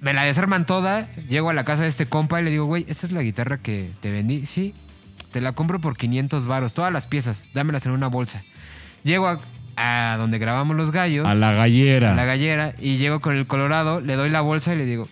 me 0.00 0.12
la 0.12 0.24
desarman 0.24 0.66
toda, 0.66 1.08
llego 1.28 1.50
a 1.50 1.54
la 1.54 1.64
casa 1.64 1.82
de 1.82 1.88
este 1.88 2.06
compa 2.06 2.40
y 2.40 2.44
le 2.44 2.50
digo, 2.50 2.66
güey, 2.66 2.84
esta 2.88 3.06
es 3.06 3.12
la 3.12 3.22
guitarra 3.22 3.58
que 3.58 3.90
te 4.00 4.10
vendí, 4.10 4.44
sí, 4.46 4.74
te 5.32 5.40
la 5.40 5.52
compro 5.52 5.80
por 5.80 5.96
500 5.96 6.46
varos, 6.46 6.74
todas 6.74 6.92
las 6.92 7.06
piezas, 7.06 7.48
dámelas 7.54 7.86
en 7.86 7.92
una 7.92 8.08
bolsa. 8.08 8.42
Llego 9.04 9.26
a, 9.26 9.40
a 9.76 10.16
donde 10.18 10.38
grabamos 10.38 10.76
los 10.76 10.90
gallos 10.92 11.26
A 11.26 11.34
la 11.34 11.52
gallera. 11.52 12.12
a 12.12 12.14
la 12.14 12.24
gallera 12.26 12.74
y 12.78 12.98
llego 12.98 13.20
con 13.20 13.36
el 13.36 13.46
Colorado, 13.46 14.00
le 14.02 14.16
doy 14.16 14.28
la 14.28 14.42
bolsa 14.42 14.74
y 14.74 14.76
le 14.78 14.84
digo, 14.84 15.08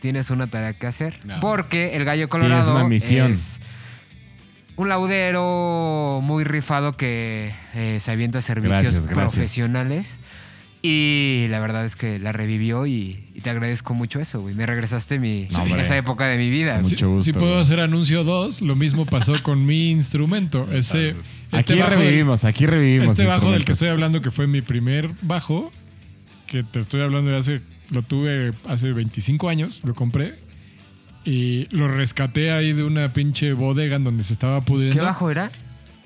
tienes 0.00 0.30
una 0.30 0.46
tarea 0.46 0.72
que 0.74 0.86
hacer. 0.86 1.18
No. 1.26 1.40
Porque 1.40 1.94
el 1.96 2.04
gallo 2.04 2.28
Colorado 2.28 2.74
una 2.74 2.84
misión. 2.84 3.30
es 3.32 3.60
un 4.76 4.88
laudero 4.88 6.20
muy 6.22 6.44
rifado 6.44 6.92
que 6.96 7.54
eh, 7.74 7.98
se 8.00 8.10
avienta 8.10 8.42
servicios 8.42 8.82
Gracias, 8.82 9.06
gracias. 9.06 9.32
profesionales. 9.34 10.18
Y 10.82 11.46
la 11.50 11.58
verdad 11.58 11.84
es 11.84 11.96
que 11.96 12.18
la 12.20 12.30
revivió 12.32 12.86
y, 12.86 13.24
y 13.34 13.40
te 13.40 13.50
agradezco 13.50 13.94
mucho 13.94 14.20
eso, 14.20 14.40
güey. 14.40 14.54
Me 14.54 14.66
regresaste 14.66 15.18
mi, 15.18 15.48
No, 15.50 15.62
hombre. 15.62 15.82
esa 15.82 15.96
época 15.96 16.26
de 16.26 16.36
mi 16.36 16.48
vida. 16.50 16.78
Mucho 16.80 17.08
gusto, 17.10 17.24
Si 17.24 17.32
puedo 17.32 17.52
güey. 17.52 17.62
hacer 17.62 17.80
anuncio 17.80 18.22
2, 18.22 18.60
lo 18.62 18.76
mismo 18.76 19.04
pasó 19.06 19.42
con 19.42 19.66
mi 19.66 19.90
instrumento. 19.90 20.68
Ese, 20.72 21.10
este 21.10 21.16
Aquí 21.56 21.74
del- 21.74 21.86
revivimos, 21.86 22.44
aquí 22.44 22.66
revivimos. 22.66 23.12
Este 23.12 23.24
bajo 23.24 23.50
del 23.50 23.64
que 23.64 23.72
estoy 23.72 23.88
hablando, 23.88 24.20
que 24.20 24.30
fue 24.30 24.46
mi 24.46 24.60
primer 24.62 25.10
bajo, 25.22 25.72
que 26.46 26.62
te 26.62 26.80
estoy 26.80 27.00
hablando 27.00 27.30
de 27.32 27.36
hace, 27.38 27.62
lo 27.90 28.02
tuve 28.02 28.52
hace 28.68 28.92
25 28.92 29.48
años, 29.48 29.80
lo 29.84 29.94
compré 29.94 30.34
y 31.24 31.66
lo 31.74 31.88
rescaté 31.88 32.52
ahí 32.52 32.72
de 32.72 32.84
una 32.84 33.12
pinche 33.12 33.52
bodega 33.52 33.96
en 33.96 34.04
donde 34.04 34.24
se 34.24 34.32
estaba 34.32 34.60
pudriendo. 34.60 34.96
¿Qué 34.96 35.04
bajo 35.04 35.30
era? 35.30 35.50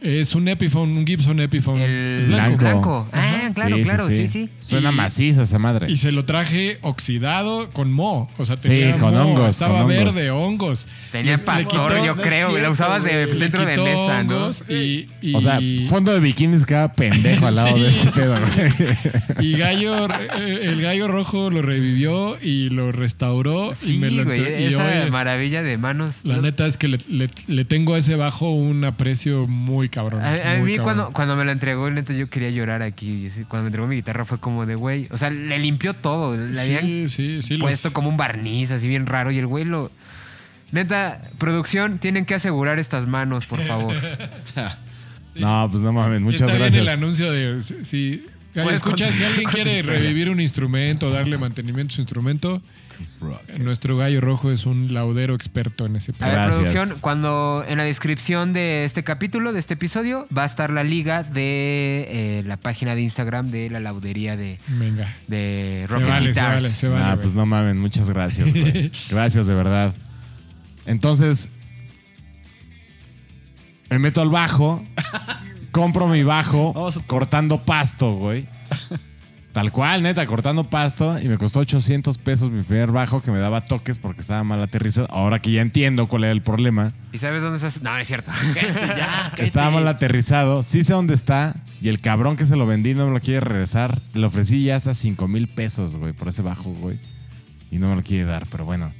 Es 0.03 0.35
un 0.35 0.49
Epiphone, 0.49 0.93
un 0.97 1.07
Gibson 1.07 1.41
Epiphone. 1.41 1.81
El 1.83 2.27
blanco. 2.29 2.57
blanco. 2.59 3.09
Ah, 3.13 3.51
claro, 3.55 3.77
Sí, 3.77 3.83
claro, 3.83 4.07
sí, 4.07 4.17
sí. 4.17 4.29
sí. 4.29 4.49
Suena 4.61 4.93
Y- 4.93 4.95
maciza 4.95 5.43
esa 5.43 5.59
madre. 5.59 5.91
Y 5.91 5.99
se 5.99 6.11
lo 6.11 6.25
traje 6.25 6.79
oxidado 6.81 7.71
con 7.71 7.93
mo. 7.93 8.27
O 8.39 8.47
sea, 8.47 8.57
Sí, 8.57 8.93
con 8.99 9.13
moho, 9.13 9.25
hongos, 9.27 9.51
Estaba 9.51 9.83
con 9.83 9.91
hongos. 9.93 10.15
verde, 10.15 10.31
hongos. 10.31 10.87
Tenía 11.13 11.33
Le- 11.33 11.37
le 11.39 11.45
pastor, 11.45 11.93
quitó- 11.93 12.05
yo 12.07 12.17
creo. 12.17 12.49
cierto, 12.49 12.59
la 12.63 12.71
usabas 12.71 13.05
de 13.05 13.35
centro 13.35 13.67
de 13.67 13.77
mesa, 13.77 14.23
¿no? 14.25 14.37
hongos 14.37 14.65
Y, 14.71 15.07
y- 15.21 15.35
O 15.35 15.41
sea, 15.41 15.61
fondo 15.89 16.15
de 16.15 16.21
bikinis 16.21 16.65
cada 16.65 16.95
pendejo 16.95 17.47
al 17.47 17.57
lado 17.57 17.77
Sí, 17.77 17.83
de 17.83 17.91
ese 17.91 18.11
pedo. 18.11 18.37
Y 19.41 19.53
Gallo, 19.59 20.07
eh, 20.39 20.61
el 20.63 20.81
Gallo 20.81 21.09
Rojo 21.09 21.51
lo 21.51 21.61
revivió 21.61 22.39
y 22.41 22.71
lo 22.71 22.91
restauró 22.93 23.73
Sí, 23.75 23.97
y 23.97 23.99
me 23.99 24.11
lo 24.11 24.25
güey, 24.25 24.41
y 24.63 24.67
esa 24.67 25.03
hoy, 25.05 25.11
maravilla 25.11 25.63
de 25.63 25.77
manos. 25.77 26.21
La 26.25 26.39
neta 26.39 26.67
es 26.67 26.77
que 26.79 26.89
le, 26.89 26.99
le- 27.09 27.29
le 27.49 27.65
tengo 27.67 27.95
a 27.95 27.99
ese 27.99 28.15
bajo 28.17 28.51
un 28.51 28.83
aprecio 28.85 29.47
muy 29.47 29.90
cabrón. 29.91 30.23
a, 30.23 30.55
a 30.55 30.57
muy 30.59 30.73
mí 30.73 30.77
cabrón. 30.79 30.85
cuando, 30.97 31.13
cuando 31.13 31.37
me 31.37 31.45
lo 31.45 31.51
entregó, 31.53 31.89
el 31.89 31.95
neta, 31.95 32.13
yo 32.15 32.29
quería 32.31 32.51
llorar 32.51 32.83
aquí. 32.83 33.29
Cuando 33.49 33.65
me 33.65 33.69
entregó 33.69 33.87
mi 33.87 33.97
guitarra 33.97 34.25
fue 34.25 34.39
como 34.39 34.65
de, 34.67 34.75
güey, 34.77 35.09
o 35.11 35.17
sea, 35.19 35.31
le 35.31 35.59
limpió 35.59 35.93
todo. 35.95 36.37
Le 36.37 36.61
habían 36.61 36.85
Sí, 36.85 37.09
sí, 37.09 37.43
sí. 37.43 37.53
los- 37.55 37.61
puesto 37.61 37.93
como 37.93 38.09
un 38.09 38.17
barniz 38.17 38.71
así 38.71 38.89
bien 38.89 39.07
raro 39.07 39.31
y 39.31 39.39
el 39.39 39.47
güey 39.47 39.65
lo... 39.65 39.91
Neta, 40.73 41.21
producción, 41.39 41.99
tienen 41.99 42.25
que 42.25 42.35
asegurar 42.35 42.79
estas 42.79 43.07
manos, 43.07 43.47
por 43.47 43.61
favor. 43.61 43.95
No, 45.35 45.69
pues 45.71 45.83
no 45.83 45.93
mames, 45.93 46.21
muchas 46.21 46.43
está 46.43 46.55
gracias. 46.55 46.73
bien 46.73 46.83
el 46.83 46.89
anuncio 46.89 47.31
de... 47.31 47.63
Si, 47.63 48.27
Puedes 48.53 48.75
escucha, 48.79 49.11
si 49.13 49.23
alguien 49.23 49.49
quiere 49.53 49.81
revivir 49.83 50.29
un 50.29 50.41
instrumento, 50.41 51.09
darle 51.11 51.39
mantenimiento 51.39 51.93
a 51.93 51.95
su 51.95 52.01
instrumento, 52.01 52.61
nuestro 53.59 53.97
Gallo 53.97 54.21
Rojo 54.21 54.51
es 54.51 54.67
un 54.67 54.93
laudero 54.95 55.35
experto 55.35 55.87
en 55.87 55.97
ese 55.97 56.13
A 56.13 56.15
pedo. 56.15 56.29
ver, 56.29 56.37
Gracias. 56.37 56.57
producción, 56.73 57.01
cuando 57.01 57.65
en 57.69 57.77
la 57.79 57.85
descripción 57.85 58.53
de 58.53 58.85
este 58.85 59.05
capítulo, 59.05 59.53
de 59.53 59.61
este 59.61 59.75
episodio, 59.75 60.27
va 60.37 60.43
a 60.45 60.47
estar 60.47 60.71
la 60.71 60.85
liga 60.85 61.23
de 61.23 62.07
eh, 62.09 62.43
la 62.47 62.57
página 62.57 62.95
de 62.95 63.03
Instagram 63.03 63.51
de 63.51 63.71
la 63.71 63.81
laudería 63.81 64.37
de, 64.37 64.59
Venga. 64.69 65.15
de 65.29 65.85
Se 65.89 65.93
Rocket 65.95 66.09
se 66.09 66.21
Guitars. 66.29 66.55
vale, 66.63 66.69
se 66.71 66.89
vale. 66.89 67.05
ah, 67.05 67.19
pues 67.21 67.35
no 67.35 67.47
mames, 67.47 67.75
muchas 67.77 68.09
gracias, 68.11 68.53
güey. 68.53 68.91
Gracias, 69.11 69.47
de 69.47 69.55
verdad. 69.55 69.95
Entonces, 70.87 71.49
me 73.91 73.99
meto 73.99 74.21
al 74.23 74.29
bajo, 74.31 74.83
compro 75.73 76.09
mi 76.09 76.23
bajo, 76.23 76.75
cortando 77.07 77.63
pasto, 77.65 78.13
güey. 78.15 78.47
Tal 79.53 79.73
cual, 79.73 80.03
neta, 80.03 80.25
cortando 80.27 80.65
pasto. 80.65 81.19
Y 81.21 81.27
me 81.27 81.37
costó 81.37 81.59
800 81.61 82.19
pesos 82.19 82.51
mi 82.51 82.63
primer 82.63 82.93
bajo 82.93 83.21
que 83.21 83.33
me 83.33 83.41
daba 83.41 83.63
toques 83.63 83.99
porque 83.99 84.21
estaba 84.21 84.45
mal 84.45 84.63
aterrizado. 84.63 85.09
Ahora 85.11 85.41
que 85.41 85.51
ya 85.51 85.61
entiendo 85.61 86.07
cuál 86.07 86.25
era 86.25 86.33
el 86.33 86.43
problema. 86.43 86.93
¿Y 87.13 87.19
sabes 87.19 87.43
dónde 87.43 87.57
estás? 87.57 87.83
No, 87.83 87.97
es 87.99 88.07
cierto. 88.07 88.31
ya, 88.55 89.33
Estaba 89.39 89.71
mal 89.73 89.89
aterrizado. 89.89 90.63
Sí 90.63 90.85
sé 90.85 90.93
dónde 90.93 91.15
está. 91.15 91.57
Y 91.83 91.89
el 91.89 92.01
cabrón 92.01 92.37
que 92.37 92.47
se 92.47 92.55
lo 92.55 92.65
vendí 92.65 92.95
no 92.95 93.07
me 93.07 93.13
lo 93.13 93.21
quiere 93.21 93.41
regresar. 93.41 93.99
Le 94.15 94.25
ofrecí 94.25 94.63
ya 94.63 94.77
hasta 94.77 94.95
5 94.95 95.27
mil 95.27 95.49
pesos, 95.49 95.97
güey, 95.97 96.13
por 96.13 96.29
ese 96.29 96.43
bajo, 96.43 96.71
güey. 96.71 97.01
Y 97.73 97.79
no 97.79 97.89
me 97.89 97.97
lo 97.97 98.03
quiere 98.03 98.27
dar, 98.27 98.47
pero 98.51 98.65
bueno. 98.65 98.93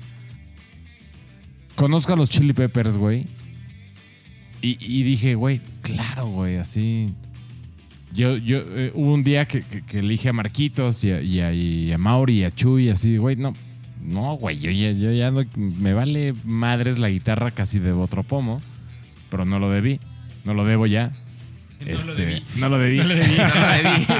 Conozco 1.77 2.13
a 2.13 2.17
los 2.17 2.29
Chili 2.29 2.55
Peppers, 2.55 2.99
güey. 2.99 3.27
Y, 4.63 4.79
y 4.81 5.05
dije, 5.05 5.37
güey, 5.37 5.61
claro, 5.83 6.27
güey, 6.27 6.57
así. 6.57 7.15
Yo, 8.13 8.37
yo, 8.37 8.63
eh, 8.67 8.91
hubo 8.95 9.15
un 9.15 9.23
día 9.23 9.47
que, 9.47 9.63
que, 9.63 9.83
que 9.83 10.01
elige 10.01 10.29
a 10.29 10.33
Marquitos 10.33 11.05
y 11.05 11.13
a, 11.13 11.23
y 11.23 11.41
a, 11.41 11.53
y 11.53 11.93
a 11.93 11.99
Mauri 11.99 12.41
y 12.41 12.45
a 12.45 12.51
Chuy, 12.51 12.89
así, 12.89 13.17
güey, 13.17 13.37
no. 13.37 13.55
No, 14.03 14.35
güey, 14.35 14.59
yo 14.59 14.71
ya, 14.71 14.93
yo 14.93 15.13
ya 15.13 15.31
no, 15.31 15.43
me 15.57 15.93
vale 15.93 16.35
madres 16.45 16.99
la 16.99 17.11
guitarra 17.11 17.51
casi 17.51 17.79
de 17.79 17.93
otro 17.93 18.23
pomo, 18.23 18.61
pero 19.29 19.45
no 19.45 19.59
lo 19.59 19.71
debí, 19.71 20.01
no 20.45 20.55
lo 20.55 20.65
debo 20.65 20.87
ya. 20.87 21.13
Este, 21.85 22.43
no 22.57 22.69
lo 22.69 22.79
debí. 22.79 22.99
No 22.99 23.05
le 23.05 23.15
debí. 23.15 23.37
No 23.37 23.49
lo 23.49 23.69
debí. 23.69 24.07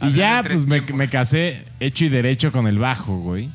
Y 0.02 0.12
ya, 0.12 0.42
pues 0.46 0.66
me, 0.66 0.80
me 0.82 1.08
casé 1.08 1.64
hecho 1.80 2.04
y 2.04 2.08
derecho 2.08 2.52
con 2.52 2.66
el 2.66 2.78
bajo, 2.78 3.18
güey. 3.18 3.48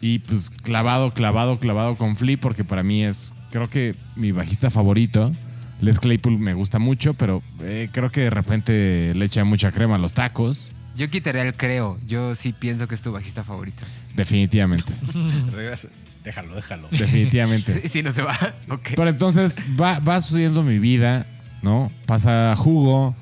Y 0.00 0.20
pues 0.20 0.50
clavado, 0.50 1.12
clavado, 1.12 1.58
clavado 1.58 1.96
con 1.96 2.16
Flea, 2.16 2.36
porque 2.36 2.64
para 2.64 2.82
mí 2.82 3.04
es, 3.04 3.34
creo 3.50 3.68
que 3.68 3.94
mi 4.14 4.32
bajista 4.32 4.70
favorito. 4.70 5.32
Les 5.80 6.00
Claypool 6.00 6.38
me 6.38 6.54
gusta 6.54 6.78
mucho, 6.78 7.14
pero 7.14 7.42
eh, 7.62 7.88
creo 7.92 8.10
que 8.10 8.22
de 8.22 8.30
repente 8.30 9.12
le 9.14 9.24
echa 9.24 9.44
mucha 9.44 9.70
crema 9.72 9.94
a 9.94 9.98
los 9.98 10.12
tacos. 10.12 10.72
Yo 10.96 11.08
quitaría 11.10 11.42
el 11.42 11.54
creo. 11.54 11.98
Yo 12.08 12.34
sí 12.34 12.52
pienso 12.52 12.88
que 12.88 12.96
es 12.96 13.02
tu 13.02 13.12
bajista 13.12 13.44
favorito. 13.44 13.86
Definitivamente, 14.16 14.92
Regresa. 15.54 15.88
Déjalo, 16.24 16.56
déjalo. 16.56 16.88
definitivamente. 16.90 17.88
Si 17.88 18.02
no 18.02 18.10
se 18.12 18.22
va. 18.22 18.36
Ok. 18.68 18.90
Pero 18.96 19.08
entonces 19.08 19.56
va, 19.80 20.00
va 20.00 20.20
sucediendo 20.20 20.62
mi 20.64 20.78
vida, 20.80 21.26
¿no? 21.62 21.90
Pasa 22.06 22.54
Jugo, 22.56 23.14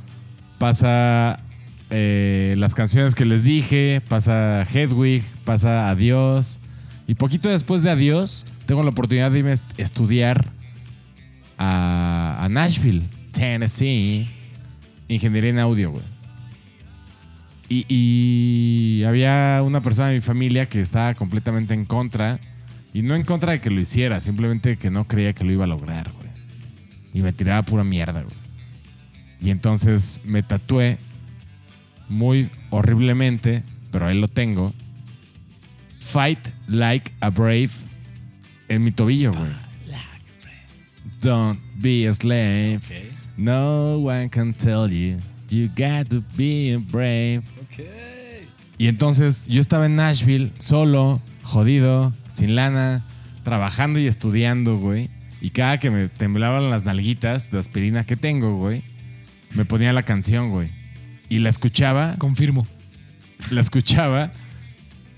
pasa 0.59 1.41
eh, 1.91 2.55
las 2.59 2.75
canciones 2.75 3.15
que 3.15 3.25
les 3.25 3.43
dije, 3.43 4.01
pasa 4.09 4.63
Hedwig, 4.73 5.23
pasa 5.45 5.91
Adiós, 5.91 6.59
Y 7.07 7.15
poquito 7.15 7.49
después 7.49 7.83
de 7.83 7.91
adiós, 7.91 8.45
tengo 8.67 8.83
la 8.83 8.91
oportunidad 8.91 9.31
de 9.31 9.39
irme 9.39 9.51
a 9.51 9.55
est- 9.55 9.65
estudiar 9.79 10.51
a, 11.59 12.47
Nashville, 12.51 13.03
Tennessee, 13.33 14.29
ingeniería 15.09 15.51
en 15.51 15.59
audio, 15.59 15.91
güey. 15.91 16.05
Y, 17.69 17.85
y 17.89 19.05
había 19.05 19.63
una 19.65 19.81
persona 19.81 20.09
de 20.09 20.15
mi 20.15 20.21
familia 20.21 20.67
que 20.67 20.81
estaba 20.81 21.15
completamente 21.15 21.75
en 21.75 21.85
contra. 21.85 22.39
Y 22.95 23.03
no 23.03 23.15
en 23.15 23.25
contra 23.25 23.53
de 23.53 23.61
que 23.61 23.71
lo 23.71 23.81
hiciera, 23.81 24.21
simplemente 24.21 24.77
que 24.77 24.91
no 24.91 25.07
creía 25.07 25.33
que 25.33 25.45
lo 25.45 25.53
iba 25.53 25.65
a 25.65 25.67
lograr, 25.67 26.11
güey. 26.13 26.31
Y 27.13 27.21
me 27.21 27.33
tiraba 27.33 27.63
pura 27.63 27.85
mierda, 27.85 28.23
güey. 28.23 28.37
Y 29.41 29.51
entonces 29.51 30.21
me 30.25 30.43
tatué 30.43 30.99
muy 32.09 32.51
horriblemente, 32.71 33.63
pero 33.91 34.07
ahí 34.07 34.19
lo 34.19 34.29
tengo. 34.29 34.73
Fight 36.01 36.39
like 36.69 37.13
a 37.21 37.31
brave 37.31 37.71
en 38.69 38.85
mi 38.85 38.93
tobillo, 38.93 39.33
güey. 39.33 39.66
Don't 41.21 41.59
be 41.81 42.07
a 42.07 42.13
slave. 42.15 42.81
No 43.37 43.99
one 43.99 44.29
can 44.29 44.53
tell 44.55 44.89
you. 44.91 45.19
You 45.49 45.69
got 45.69 46.09
to 46.11 46.23
be 46.37 46.77
brave. 46.91 47.43
Y 48.79 48.89
entonces 48.89 49.45
yo 49.47 49.61
estaba 49.61 49.87
en 49.87 49.97
Nashville, 49.97 50.53
solo, 50.59 51.21
jodido, 51.43 52.13
sin 52.33 52.55
lana, 52.55 53.07
trabajando 53.43 53.99
y 53.99 54.07
estudiando, 54.07 54.77
güey. 54.77 55.09
Y 55.41 55.51
cada 55.51 55.79
que 55.79 55.91
me 55.91 56.09
temblaban 56.09 56.71
las 56.71 56.85
nalguitas 56.85 57.51
de 57.51 57.59
aspirina 57.59 58.05
que 58.05 58.17
tengo, 58.17 58.57
güey, 58.57 58.83
me 59.55 59.65
ponía 59.65 59.93
la 59.93 60.03
canción, 60.03 60.51
güey. 60.51 60.71
Y 61.29 61.39
la 61.39 61.49
escuchaba, 61.49 62.17
Confirmo. 62.19 62.67
la 63.51 63.61
escuchaba. 63.61 64.33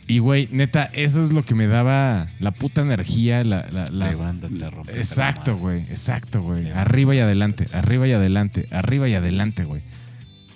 Y, 0.09 0.21
güey, 0.21 0.49
neta, 0.51 0.85
eso 0.95 1.23
es 1.23 1.33
lo 1.33 1.45
que 1.45 1.55
me 1.55 1.67
daba 1.67 2.29
la 2.41 2.51
puta 2.51 2.81
energía, 2.81 3.45
la... 3.45 3.67
la- 3.71 3.85
la- 3.91 4.09
Levántate, 4.11 4.71
rompe. 4.71 4.97
Exacto, 4.97 5.57
güey. 5.59 5.81
Exacto, 5.83 6.43
güey. 6.43 6.71
Arriba 6.71 7.15
y 7.15 7.19
adelante, 7.19 7.69
arriba 7.73 8.09
y 8.09 8.13
adelante, 8.13 8.67
arriba 8.71 9.07
y 9.09 9.15
adelante, 9.15 9.65
güey. 9.65 9.83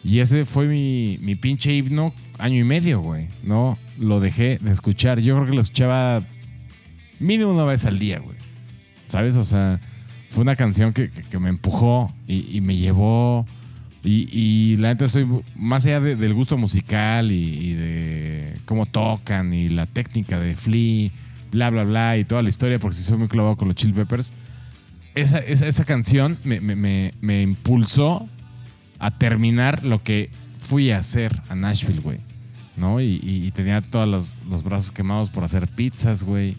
Y 0.04 0.18
ese 0.20 0.46
fue 0.46 0.66
mi, 0.66 1.18
mi 1.20 1.34
pinche 1.36 1.72
himno 1.74 2.12
año 2.38 2.58
y 2.58 2.64
medio, 2.64 3.00
güey. 3.00 3.28
No 3.44 3.78
lo 4.00 4.18
dejé 4.20 4.58
de 4.60 4.72
escuchar. 4.72 5.20
Yo 5.20 5.34
creo 5.36 5.46
que 5.46 5.54
lo 5.54 5.60
escuchaba 5.60 6.22
mínimo 7.20 7.52
una 7.52 7.64
vez 7.64 7.84
al 7.86 7.98
día, 7.98 8.18
güey. 8.18 8.36
¿Sabes? 9.06 9.36
O 9.36 9.44
sea, 9.44 9.80
fue 10.30 10.42
una 10.42 10.56
canción 10.56 10.92
que, 10.94 11.10
que- 11.10 11.22
que 11.22 11.38
me 11.38 11.50
empujó 11.50 12.12
y, 12.26 12.56
y 12.56 12.60
me 12.62 12.74
llevó. 12.76 13.44
Y, 14.04 14.28
y 14.32 14.76
la 14.78 14.88
neta 14.88 15.04
estoy 15.04 15.26
más 15.54 15.86
allá 15.86 16.00
de- 16.00 16.16
del 16.16 16.34
gusto 16.34 16.58
musical 16.58 17.30
y, 17.30 17.34
y 17.68 17.74
de 17.74 18.56
cómo 18.64 18.86
tocan 18.86 19.54
y 19.54 19.68
la 19.68 19.86
técnica 19.86 20.40
de 20.40 20.56
Flea, 20.56 21.10
bla, 21.52 21.70
bla, 21.70 21.84
bla, 21.84 22.18
y 22.18 22.24
toda 22.24 22.42
la 22.42 22.48
historia, 22.48 22.78
porque 22.80 22.96
sí 22.96 23.04
soy 23.04 23.18
muy 23.18 23.28
clavado 23.28 23.56
con 23.56 23.68
los 23.68 23.76
Chill 23.76 23.94
Peppers. 23.94 24.32
Esa, 25.14 25.38
esa, 25.38 25.66
esa 25.68 25.84
canción 25.84 26.38
me, 26.42 26.60
me- 26.60 26.74
me- 26.74 27.14
me 27.20 27.42
impulsó 27.42 28.28
a 28.98 29.10
terminar 29.12 29.84
lo 29.84 30.02
que 30.02 30.30
fui 30.58 30.90
a 30.90 30.98
hacer 30.98 31.40
a 31.48 31.54
Nashville, 31.54 32.00
güey. 32.00 32.18
¿No? 32.76 33.00
Y, 33.00 33.20
y- 33.22 33.44
y 33.46 33.50
tenía 33.52 33.82
todos 33.82 34.08
los, 34.08 34.38
los 34.48 34.64
brazos 34.64 34.90
quemados 34.90 35.30
por 35.30 35.44
hacer 35.44 35.68
pizzas, 35.68 36.24
güey. 36.24 36.56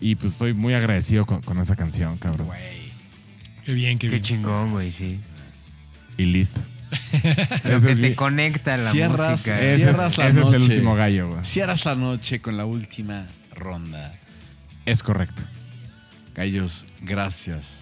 Y 0.00 0.16
pues 0.16 0.32
estoy 0.32 0.52
muy 0.52 0.74
agradecido 0.74 1.24
con, 1.24 1.40
con 1.42 1.58
esa 1.60 1.76
canción, 1.76 2.18
cabrón. 2.18 2.48
Qué 3.64 3.72
bien, 3.72 3.96
qué 3.98 4.08
Qué 4.08 4.10
bien. 4.14 4.22
chingón, 4.22 4.72
güey, 4.72 4.90
sí. 4.90 5.20
Y 6.18 6.24
listo. 6.26 6.60
Lo 7.64 7.76
Ese 7.76 7.86
que 7.86 7.92
es 7.92 8.00
te 8.00 8.08
mi- 8.10 8.14
conecta 8.14 8.74
a 8.74 8.76
la 8.78 8.90
Cierras- 8.90 9.30
música. 9.30 9.54
ese 9.54 9.74
es, 9.74 9.76
Cierras 9.82 10.18
la 10.18 10.28
ese 10.28 10.40
es 10.40 10.46
el 10.46 10.52
noche. 10.52 10.64
último 10.72 10.94
gallo, 10.94 11.30
güey. 11.30 11.44
Cierras 11.44 11.84
la 11.84 11.94
noche 11.94 12.40
con 12.40 12.56
la 12.56 12.66
última 12.66 13.26
ronda. 13.54 14.14
Es 14.84 15.02
correcto. 15.02 15.42
Gallos, 16.34 16.86
gracias. 17.00 17.78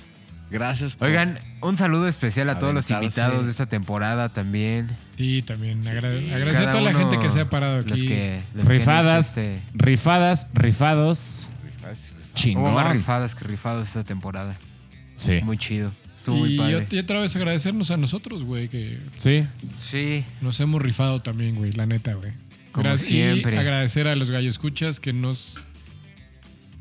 Gracias 0.50 0.96
por 0.96 1.06
Oigan, 1.06 1.38
un 1.62 1.76
saludo 1.76 2.08
especial 2.08 2.50
a 2.50 2.58
todos 2.58 2.74
los 2.74 2.90
invitados 2.90 3.44
de 3.44 3.52
esta 3.52 3.66
temporada 3.66 4.30
también. 4.30 4.90
Sí, 5.16 5.42
también. 5.42 5.86
agra- 5.86 6.18
Sí. 6.18 6.32
agradecer 6.32 6.68
a 6.68 6.72
toda 6.72 6.82
la 6.82 6.92
gente 6.98 7.20
que 7.20 7.30
se 7.30 7.40
ha 7.40 7.48
parado 7.48 7.78
aquí. 7.78 7.90
Los 7.90 8.00
que, 8.02 8.40
los 8.54 8.66
que 8.66 8.72
han 8.72 8.78
Rifadas, 8.80 9.28
este- 9.28 9.60
rifadas, 9.74 10.48
rifados. 10.52 11.50
Hubo 11.84 12.34
Chingón. 12.34 12.74
más 12.74 12.92
rifadas 12.92 13.34
que 13.34 13.44
rifados 13.44 13.86
esta 13.88 14.02
temporada. 14.04 14.56
Sí. 15.16 15.40
Muy 15.44 15.56
chido. 15.58 15.92
Estuvo 16.20 16.36
muy 16.36 16.54
Y, 16.54 16.58
padre. 16.58 16.86
y 16.90 16.98
otra 16.98 17.18
vez 17.20 17.34
agradecernos 17.34 17.90
a 17.90 17.96
nosotros, 17.96 18.44
güey, 18.44 18.68
que 18.68 18.98
Sí. 19.16 19.46
Sí, 19.82 20.24
nos 20.42 20.60
hemos 20.60 20.82
rifado 20.82 21.20
también, 21.20 21.54
güey, 21.56 21.72
la 21.72 21.86
neta, 21.86 22.12
güey. 22.14 22.32
Como 22.72 22.84
Gracias- 22.84 23.10
y 23.10 23.12
siempre. 23.14 23.58
agradecer 23.58 24.06
a 24.06 24.14
los 24.14 24.30
gallo 24.30 24.48
escuchas 24.50 25.00
que 25.00 25.12
nos 25.14 25.56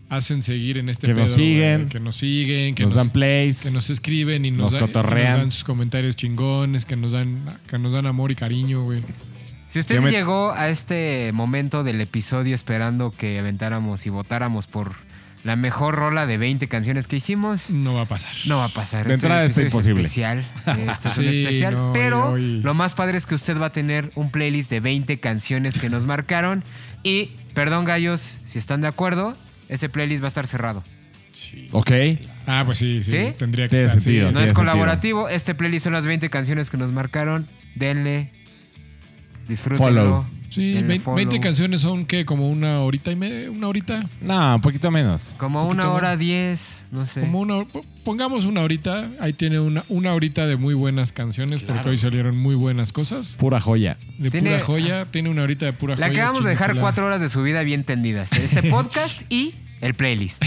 hacen 0.09 0.41
seguir 0.43 0.77
en 0.77 0.89
este 0.89 1.07
Que 1.07 1.13
nos 1.13 1.29
pedo, 1.29 1.35
siguen. 1.39 1.77
güey, 1.81 1.89
que 1.89 1.99
nos 1.99 2.15
siguen, 2.17 2.75
que 2.75 2.83
nos, 2.83 2.91
nos, 2.95 2.95
dan 3.05 3.09
plays. 3.11 3.63
que 3.63 3.71
nos 3.71 3.89
escriben 3.89 4.43
y 4.45 4.51
nos, 4.51 4.59
nos 4.59 4.73
dan- 4.73 4.81
cotorrean. 4.81 5.31
nos 5.33 5.39
dan 5.41 5.51
sus 5.51 5.63
comentarios 5.63 6.15
chingones, 6.15 6.85
que 6.85 6.95
nos 6.95 7.11
dan 7.11 7.45
que 7.67 7.77
nos 7.77 7.93
dan 7.93 8.07
amor 8.07 8.31
y 8.31 8.35
cariño, 8.35 8.83
güey. 8.83 9.03
Si 9.67 9.79
usted 9.79 10.01
me- 10.01 10.09
llegó 10.11 10.51
a 10.51 10.69
este 10.69 11.31
momento 11.33 11.83
del 11.83 12.01
episodio 12.01 12.55
esperando 12.55 13.11
que 13.11 13.37
aventáramos 13.39 14.05
y 14.07 14.09
votáramos 14.09 14.65
por 14.65 14.95
la 15.43 15.55
mejor 15.55 15.95
rola 15.95 16.25
de 16.25 16.37
20 16.37 16.67
canciones 16.67 17.07
que 17.07 17.15
hicimos, 17.15 17.69
No 17.71 17.93
va 17.93 18.01
a 18.01 18.05
pasar. 18.05 18.31
no 18.45 18.57
va 18.57 18.65
a 18.65 18.69
pasar. 18.69 19.07
De 19.07 19.13
Este 19.13 19.25
entrada 19.25 19.45
está 19.45 19.61
es 19.61 19.67
imposible. 19.67 20.01
especial. 20.03 20.45
Esto 20.91 21.07
es 21.09 21.17
un 21.17 21.25
especial. 21.25 21.73
no, 21.73 21.91
pero 21.93 22.37
lo 22.37 22.73
más 22.73 22.93
padre 22.93 23.17
es 23.17 23.25
que 23.25 23.35
usted 23.35 23.57
va 23.59 23.67
a 23.67 23.71
tener 23.71 24.11
un 24.15 24.31
playlist 24.31 24.69
de 24.69 24.79
20 24.81 25.19
canciones 25.19 25.77
que 25.77 25.89
nos 25.89 26.05
marcaron. 26.05 26.63
Y, 27.03 27.31
perdón, 27.53 27.85
gallos, 27.85 28.35
si 28.47 28.59
están 28.59 28.81
de 28.81 28.87
acuerdo, 28.87 29.35
ese 29.69 29.87
playlist 29.87 30.21
va 30.21 30.27
a 30.27 30.29
estar 30.29 30.45
cerrado. 30.47 30.83
Sí. 31.31 31.69
Ok. 31.71 31.91
Ah, 32.45 32.63
pues 32.65 32.79
sí, 32.79 33.01
sí, 33.03 33.11
¿Sí? 33.11 33.33
tendría 33.37 33.65
que 33.65 33.69
Tiene 33.69 33.85
estar. 33.85 34.01
sentido. 34.01 34.23
No 34.25 34.39
es 34.39 34.47
sentido. 34.47 34.55
colaborativo. 34.55 35.29
Este 35.29 35.55
playlist 35.55 35.85
son 35.85 35.93
las 35.93 36.05
20 36.05 36.29
canciones 36.29 36.69
que 36.69 36.75
nos 36.75 36.91
marcaron. 36.91 37.47
Denle. 37.75 38.31
Disfrútenlo. 39.47 39.85
Follow. 39.87 40.25
Sí, 40.49 40.73
denle 40.73 40.87
20, 40.87 41.03
follow. 41.03 41.15
20 41.17 41.39
canciones 41.39 41.81
son 41.81 42.05
que 42.05 42.25
como 42.25 42.49
una 42.49 42.79
horita 42.81 43.11
y 43.11 43.15
media, 43.15 43.51
una 43.51 43.67
horita, 43.67 44.03
No, 44.21 44.55
un 44.55 44.61
poquito 44.61 44.89
menos. 44.91 45.35
Como 45.37 45.63
Un 45.63 45.71
una 45.71 45.91
hora 45.91 46.09
más. 46.09 46.19
diez, 46.19 46.81
no 46.91 47.05
sé. 47.05 47.21
como 47.21 47.39
una 47.39 47.63
po- 47.65 47.85
pongamos 48.03 48.45
una 48.45 48.61
horita, 48.61 49.09
ahí 49.19 49.33
tiene 49.33 49.59
una 49.59 49.83
una 49.89 50.13
horita 50.13 50.47
de 50.47 50.55
muy 50.57 50.73
buenas 50.73 51.11
canciones 51.11 51.61
porque 51.63 51.89
hoy 51.89 51.97
salieron 51.97 52.37
muy 52.37 52.55
buenas 52.55 52.91
cosas. 52.93 53.35
Pura 53.37 53.59
joya. 53.59 53.97
De 54.17 54.31
Tiene- 54.31 54.49
pura 54.51 54.61
joya, 54.63 55.05
tiene 55.05 55.29
una 55.29 55.43
horita 55.43 55.65
de 55.65 55.73
pura 55.73 55.95
Le 55.95 56.07
joya. 56.07 56.19
acabamos 56.23 56.43
de 56.43 56.49
dejar 56.51 56.75
cuatro 56.79 57.05
horas 57.05 57.21
de 57.21 57.29
su 57.29 57.41
vida 57.43 57.61
bien 57.63 57.83
tendidas. 57.83 58.31
Este 58.33 58.63
podcast 58.69 59.21
y 59.31 59.53
el 59.81 59.93
playlist. 59.93 60.43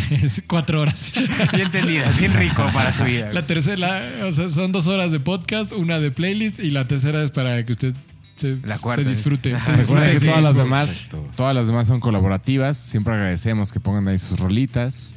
cuatro 0.46 0.80
horas. 0.82 1.12
Bien 1.54 1.70
tendidas, 1.70 2.18
bien 2.18 2.34
rico 2.34 2.68
para 2.74 2.92
su 2.92 3.04
vida. 3.04 3.32
La 3.32 3.46
tercera, 3.46 3.76
la- 4.20 4.26
o 4.26 4.32
sea, 4.32 4.50
son 4.50 4.72
dos 4.72 4.88
horas 4.88 5.10
de 5.10 5.20
podcast, 5.20 5.72
una 5.72 5.98
de 6.00 6.10
playlist 6.10 6.58
y 6.60 6.70
la 6.70 6.86
tercera 6.86 7.22
es 7.22 7.30
para 7.30 7.64
que 7.64 7.72
usted 7.72 7.94
se, 8.42 8.66
La 8.66 8.78
cuarta 8.78 9.04
se 9.04 9.08
disfrute. 9.10 9.58
Se 9.60 9.72
que 10.18 10.20
todas 10.26 10.42
las 10.42 10.56
demás, 10.56 10.96
Exacto. 10.96 11.28
todas 11.36 11.54
las 11.54 11.66
demás 11.66 11.86
son 11.86 12.00
colaborativas. 12.00 12.76
Siempre 12.76 13.14
agradecemos 13.14 13.72
que 13.72 13.80
pongan 13.80 14.06
ahí 14.08 14.18
sus 14.18 14.38
rolitas, 14.38 15.14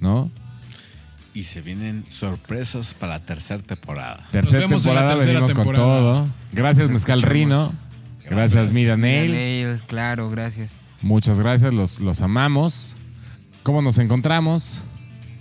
¿no? 0.00 0.30
Y 1.34 1.44
se 1.44 1.60
vienen 1.60 2.04
sorpresas 2.08 2.94
para 2.94 3.14
la 3.14 3.26
tercera 3.26 3.62
temporada. 3.62 4.28
Tercera 4.30 4.60
vemos 4.66 4.86
en 4.86 4.94
la 4.94 5.00
temporada, 5.02 5.14
tercera 5.14 5.40
venimos 5.40 5.54
con 5.54 5.64
temporada. 5.64 6.00
todo. 6.00 6.28
Gracias, 6.52 6.90
Mezcal. 6.90 7.22
Rino. 7.22 7.72
Gracias, 8.28 8.72
Mida 8.72 8.96
Nail. 8.96 9.30
Nail, 9.32 9.80
claro, 9.86 10.30
gracias. 10.30 10.78
Muchas 11.00 11.40
gracias, 11.40 11.72
los, 11.72 12.00
los 12.00 12.20
amamos. 12.22 12.96
¿Cómo 13.62 13.82
nos 13.82 13.98
encontramos? 13.98 14.82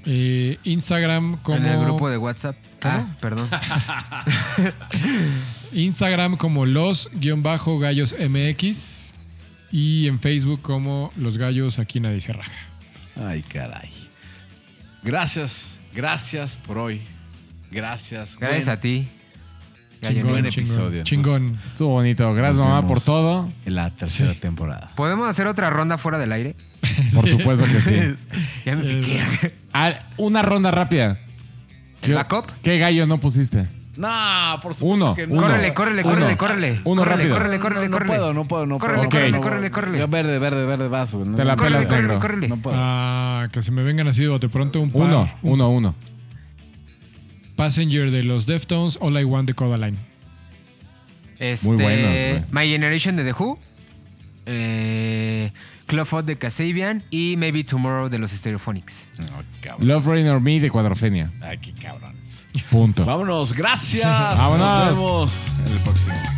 Eh, 0.09 0.57
Instagram 0.63 1.37
como 1.43 1.57
En 1.57 1.65
el 1.65 1.79
grupo 1.79 2.09
de 2.09 2.17
WhatsApp. 2.17 2.55
¿Cómo? 2.81 2.93
Ah, 2.95 3.17
perdón. 3.19 3.49
Instagram 5.73 6.37
como 6.37 6.65
los 6.65 7.09
guion 7.13 7.43
bajo 7.43 7.77
gallos 7.79 8.15
MX 8.17 9.11
y 9.71 10.07
en 10.07 10.19
Facebook 10.19 10.61
como 10.61 11.11
los 11.17 11.37
gallos 11.37 11.77
aquí 11.79 11.99
nadie 11.99 12.21
se 12.21 12.31
raja. 12.33 12.51
Ay, 13.17 13.41
caray. 13.43 13.89
Gracias, 15.03 15.77
gracias 15.93 16.57
por 16.57 16.77
hoy. 16.77 17.01
Gracias. 17.69 18.37
Gracias 18.37 18.65
Buen- 18.65 18.77
a 18.77 18.79
ti. 18.79 19.07
Chingón, 20.13 20.45
episodio. 20.45 21.03
Chingón. 21.03 21.57
Estuvo 21.65 21.89
bonito. 21.89 22.33
Gracias, 22.33 22.57
mamá, 22.57 22.85
por 22.87 23.01
todo. 23.01 23.49
En 23.65 23.75
la 23.75 23.89
tercera 23.91 24.33
Sí. 24.33 24.39
temporada. 24.39 24.91
¿Podemos 24.95 25.27
hacer 25.27 25.47
otra 25.47 25.69
ronda 25.69 25.97
fuera 25.97 26.17
del 26.17 26.31
aire? 26.31 26.55
Por 27.13 27.27
supuesto 27.27 27.65
que 27.65 27.81
sí. 27.81 28.15
ya 28.65 28.75
me 28.75 28.83
piqué. 28.83 29.53
Ah, 29.73 29.91
una 30.17 30.41
ronda 30.41 30.71
rápida. 30.71 31.19
¿Qué, 32.01 32.13
¿La 32.13 32.27
cop? 32.27 32.45
¿Qué 32.61 32.77
gallo 32.77 33.07
no 33.07 33.19
pusiste? 33.19 33.67
No, 33.97 34.07
por 34.61 34.75
supuesto 34.75 34.85
Uno, 35.05 35.13
que 35.15 35.25
no. 35.25 35.41
Córrele, 35.41 35.73
córrele, 35.73 36.03
córrele, 36.03 36.37
córrele. 36.37 36.81
Uno 36.83 37.01
Córrele, 37.01 37.23
rápido. 37.23 37.35
Córrele, 37.35 37.59
córrele, 37.59 37.81
no, 37.85 37.89
no 37.89 37.97
córrele. 37.97 38.15
puedo, 38.19 38.33
no 38.33 38.45
puedo, 38.47 38.65
no 38.67 38.77
puedo. 38.77 38.91
Córrele, 38.95 39.09
córrele, 39.09 39.39
córrele, 39.41 39.71
córrele. 39.71 40.05
Verde, 40.05 40.37
verde, 40.37 40.65
verde, 40.67 40.87
vas, 40.87 41.15
güey. 41.15 41.27
No, 41.27 41.35
Te 41.35 41.43
la 41.43 41.55
pelas, 41.55 41.87
Córrele, 41.87 42.01
negro. 42.03 42.19
córrele, 42.19 42.47
no 42.47 42.57
puedo. 42.57 42.75
Ah, 42.79 43.47
que 43.51 43.63
se 43.63 43.71
me 43.71 43.81
vengan 43.81 44.07
así 44.07 44.21
de 44.21 44.27
bote 44.27 44.49
pronto 44.49 44.79
un 44.79 44.91
par. 44.91 45.01
Uno, 45.01 45.21
un 45.41 45.53
uno, 45.53 45.69
uno. 45.69 45.95
Passenger 47.57 48.11
de 48.11 48.23
los 48.23 48.45
Deftones, 48.45 48.97
All 49.01 49.19
I 49.19 49.25
Want 49.25 49.47
de 49.47 49.53
Codaline. 49.53 49.97
Este, 51.39 51.67
Muy 51.67 51.81
buenos, 51.83 52.17
güey. 52.17 52.43
My 52.51 52.71
Generation 52.71 53.17
de 53.17 53.25
The 53.25 53.33
Who. 53.33 53.59
Eh, 54.45 55.51
Clubfoot 55.87 56.25
de 56.25 56.37
Kasabian 56.37 57.03
y 57.09 57.35
Maybe 57.37 57.63
Tomorrow 57.63 58.09
de 58.09 58.19
los 58.19 58.31
Stereophonics. 58.31 59.07
No, 59.19 59.43
cabrón. 59.59 59.87
Love 59.87 60.05
Rain 60.07 60.27
or 60.29 60.39
Me 60.39 60.59
de 60.59 60.69
Cuadrofenia. 60.69 61.29
Ay, 61.41 61.57
qué 61.57 61.73
cabrones. 61.73 62.45
Punto. 62.69 63.05
Vámonos, 63.05 63.53
gracias. 63.53 64.05
Vámonos. 64.37 64.85
Nos 64.85 64.95
vemos 64.95 65.47
en 65.65 65.73
el 65.73 65.79
próximo. 65.79 66.36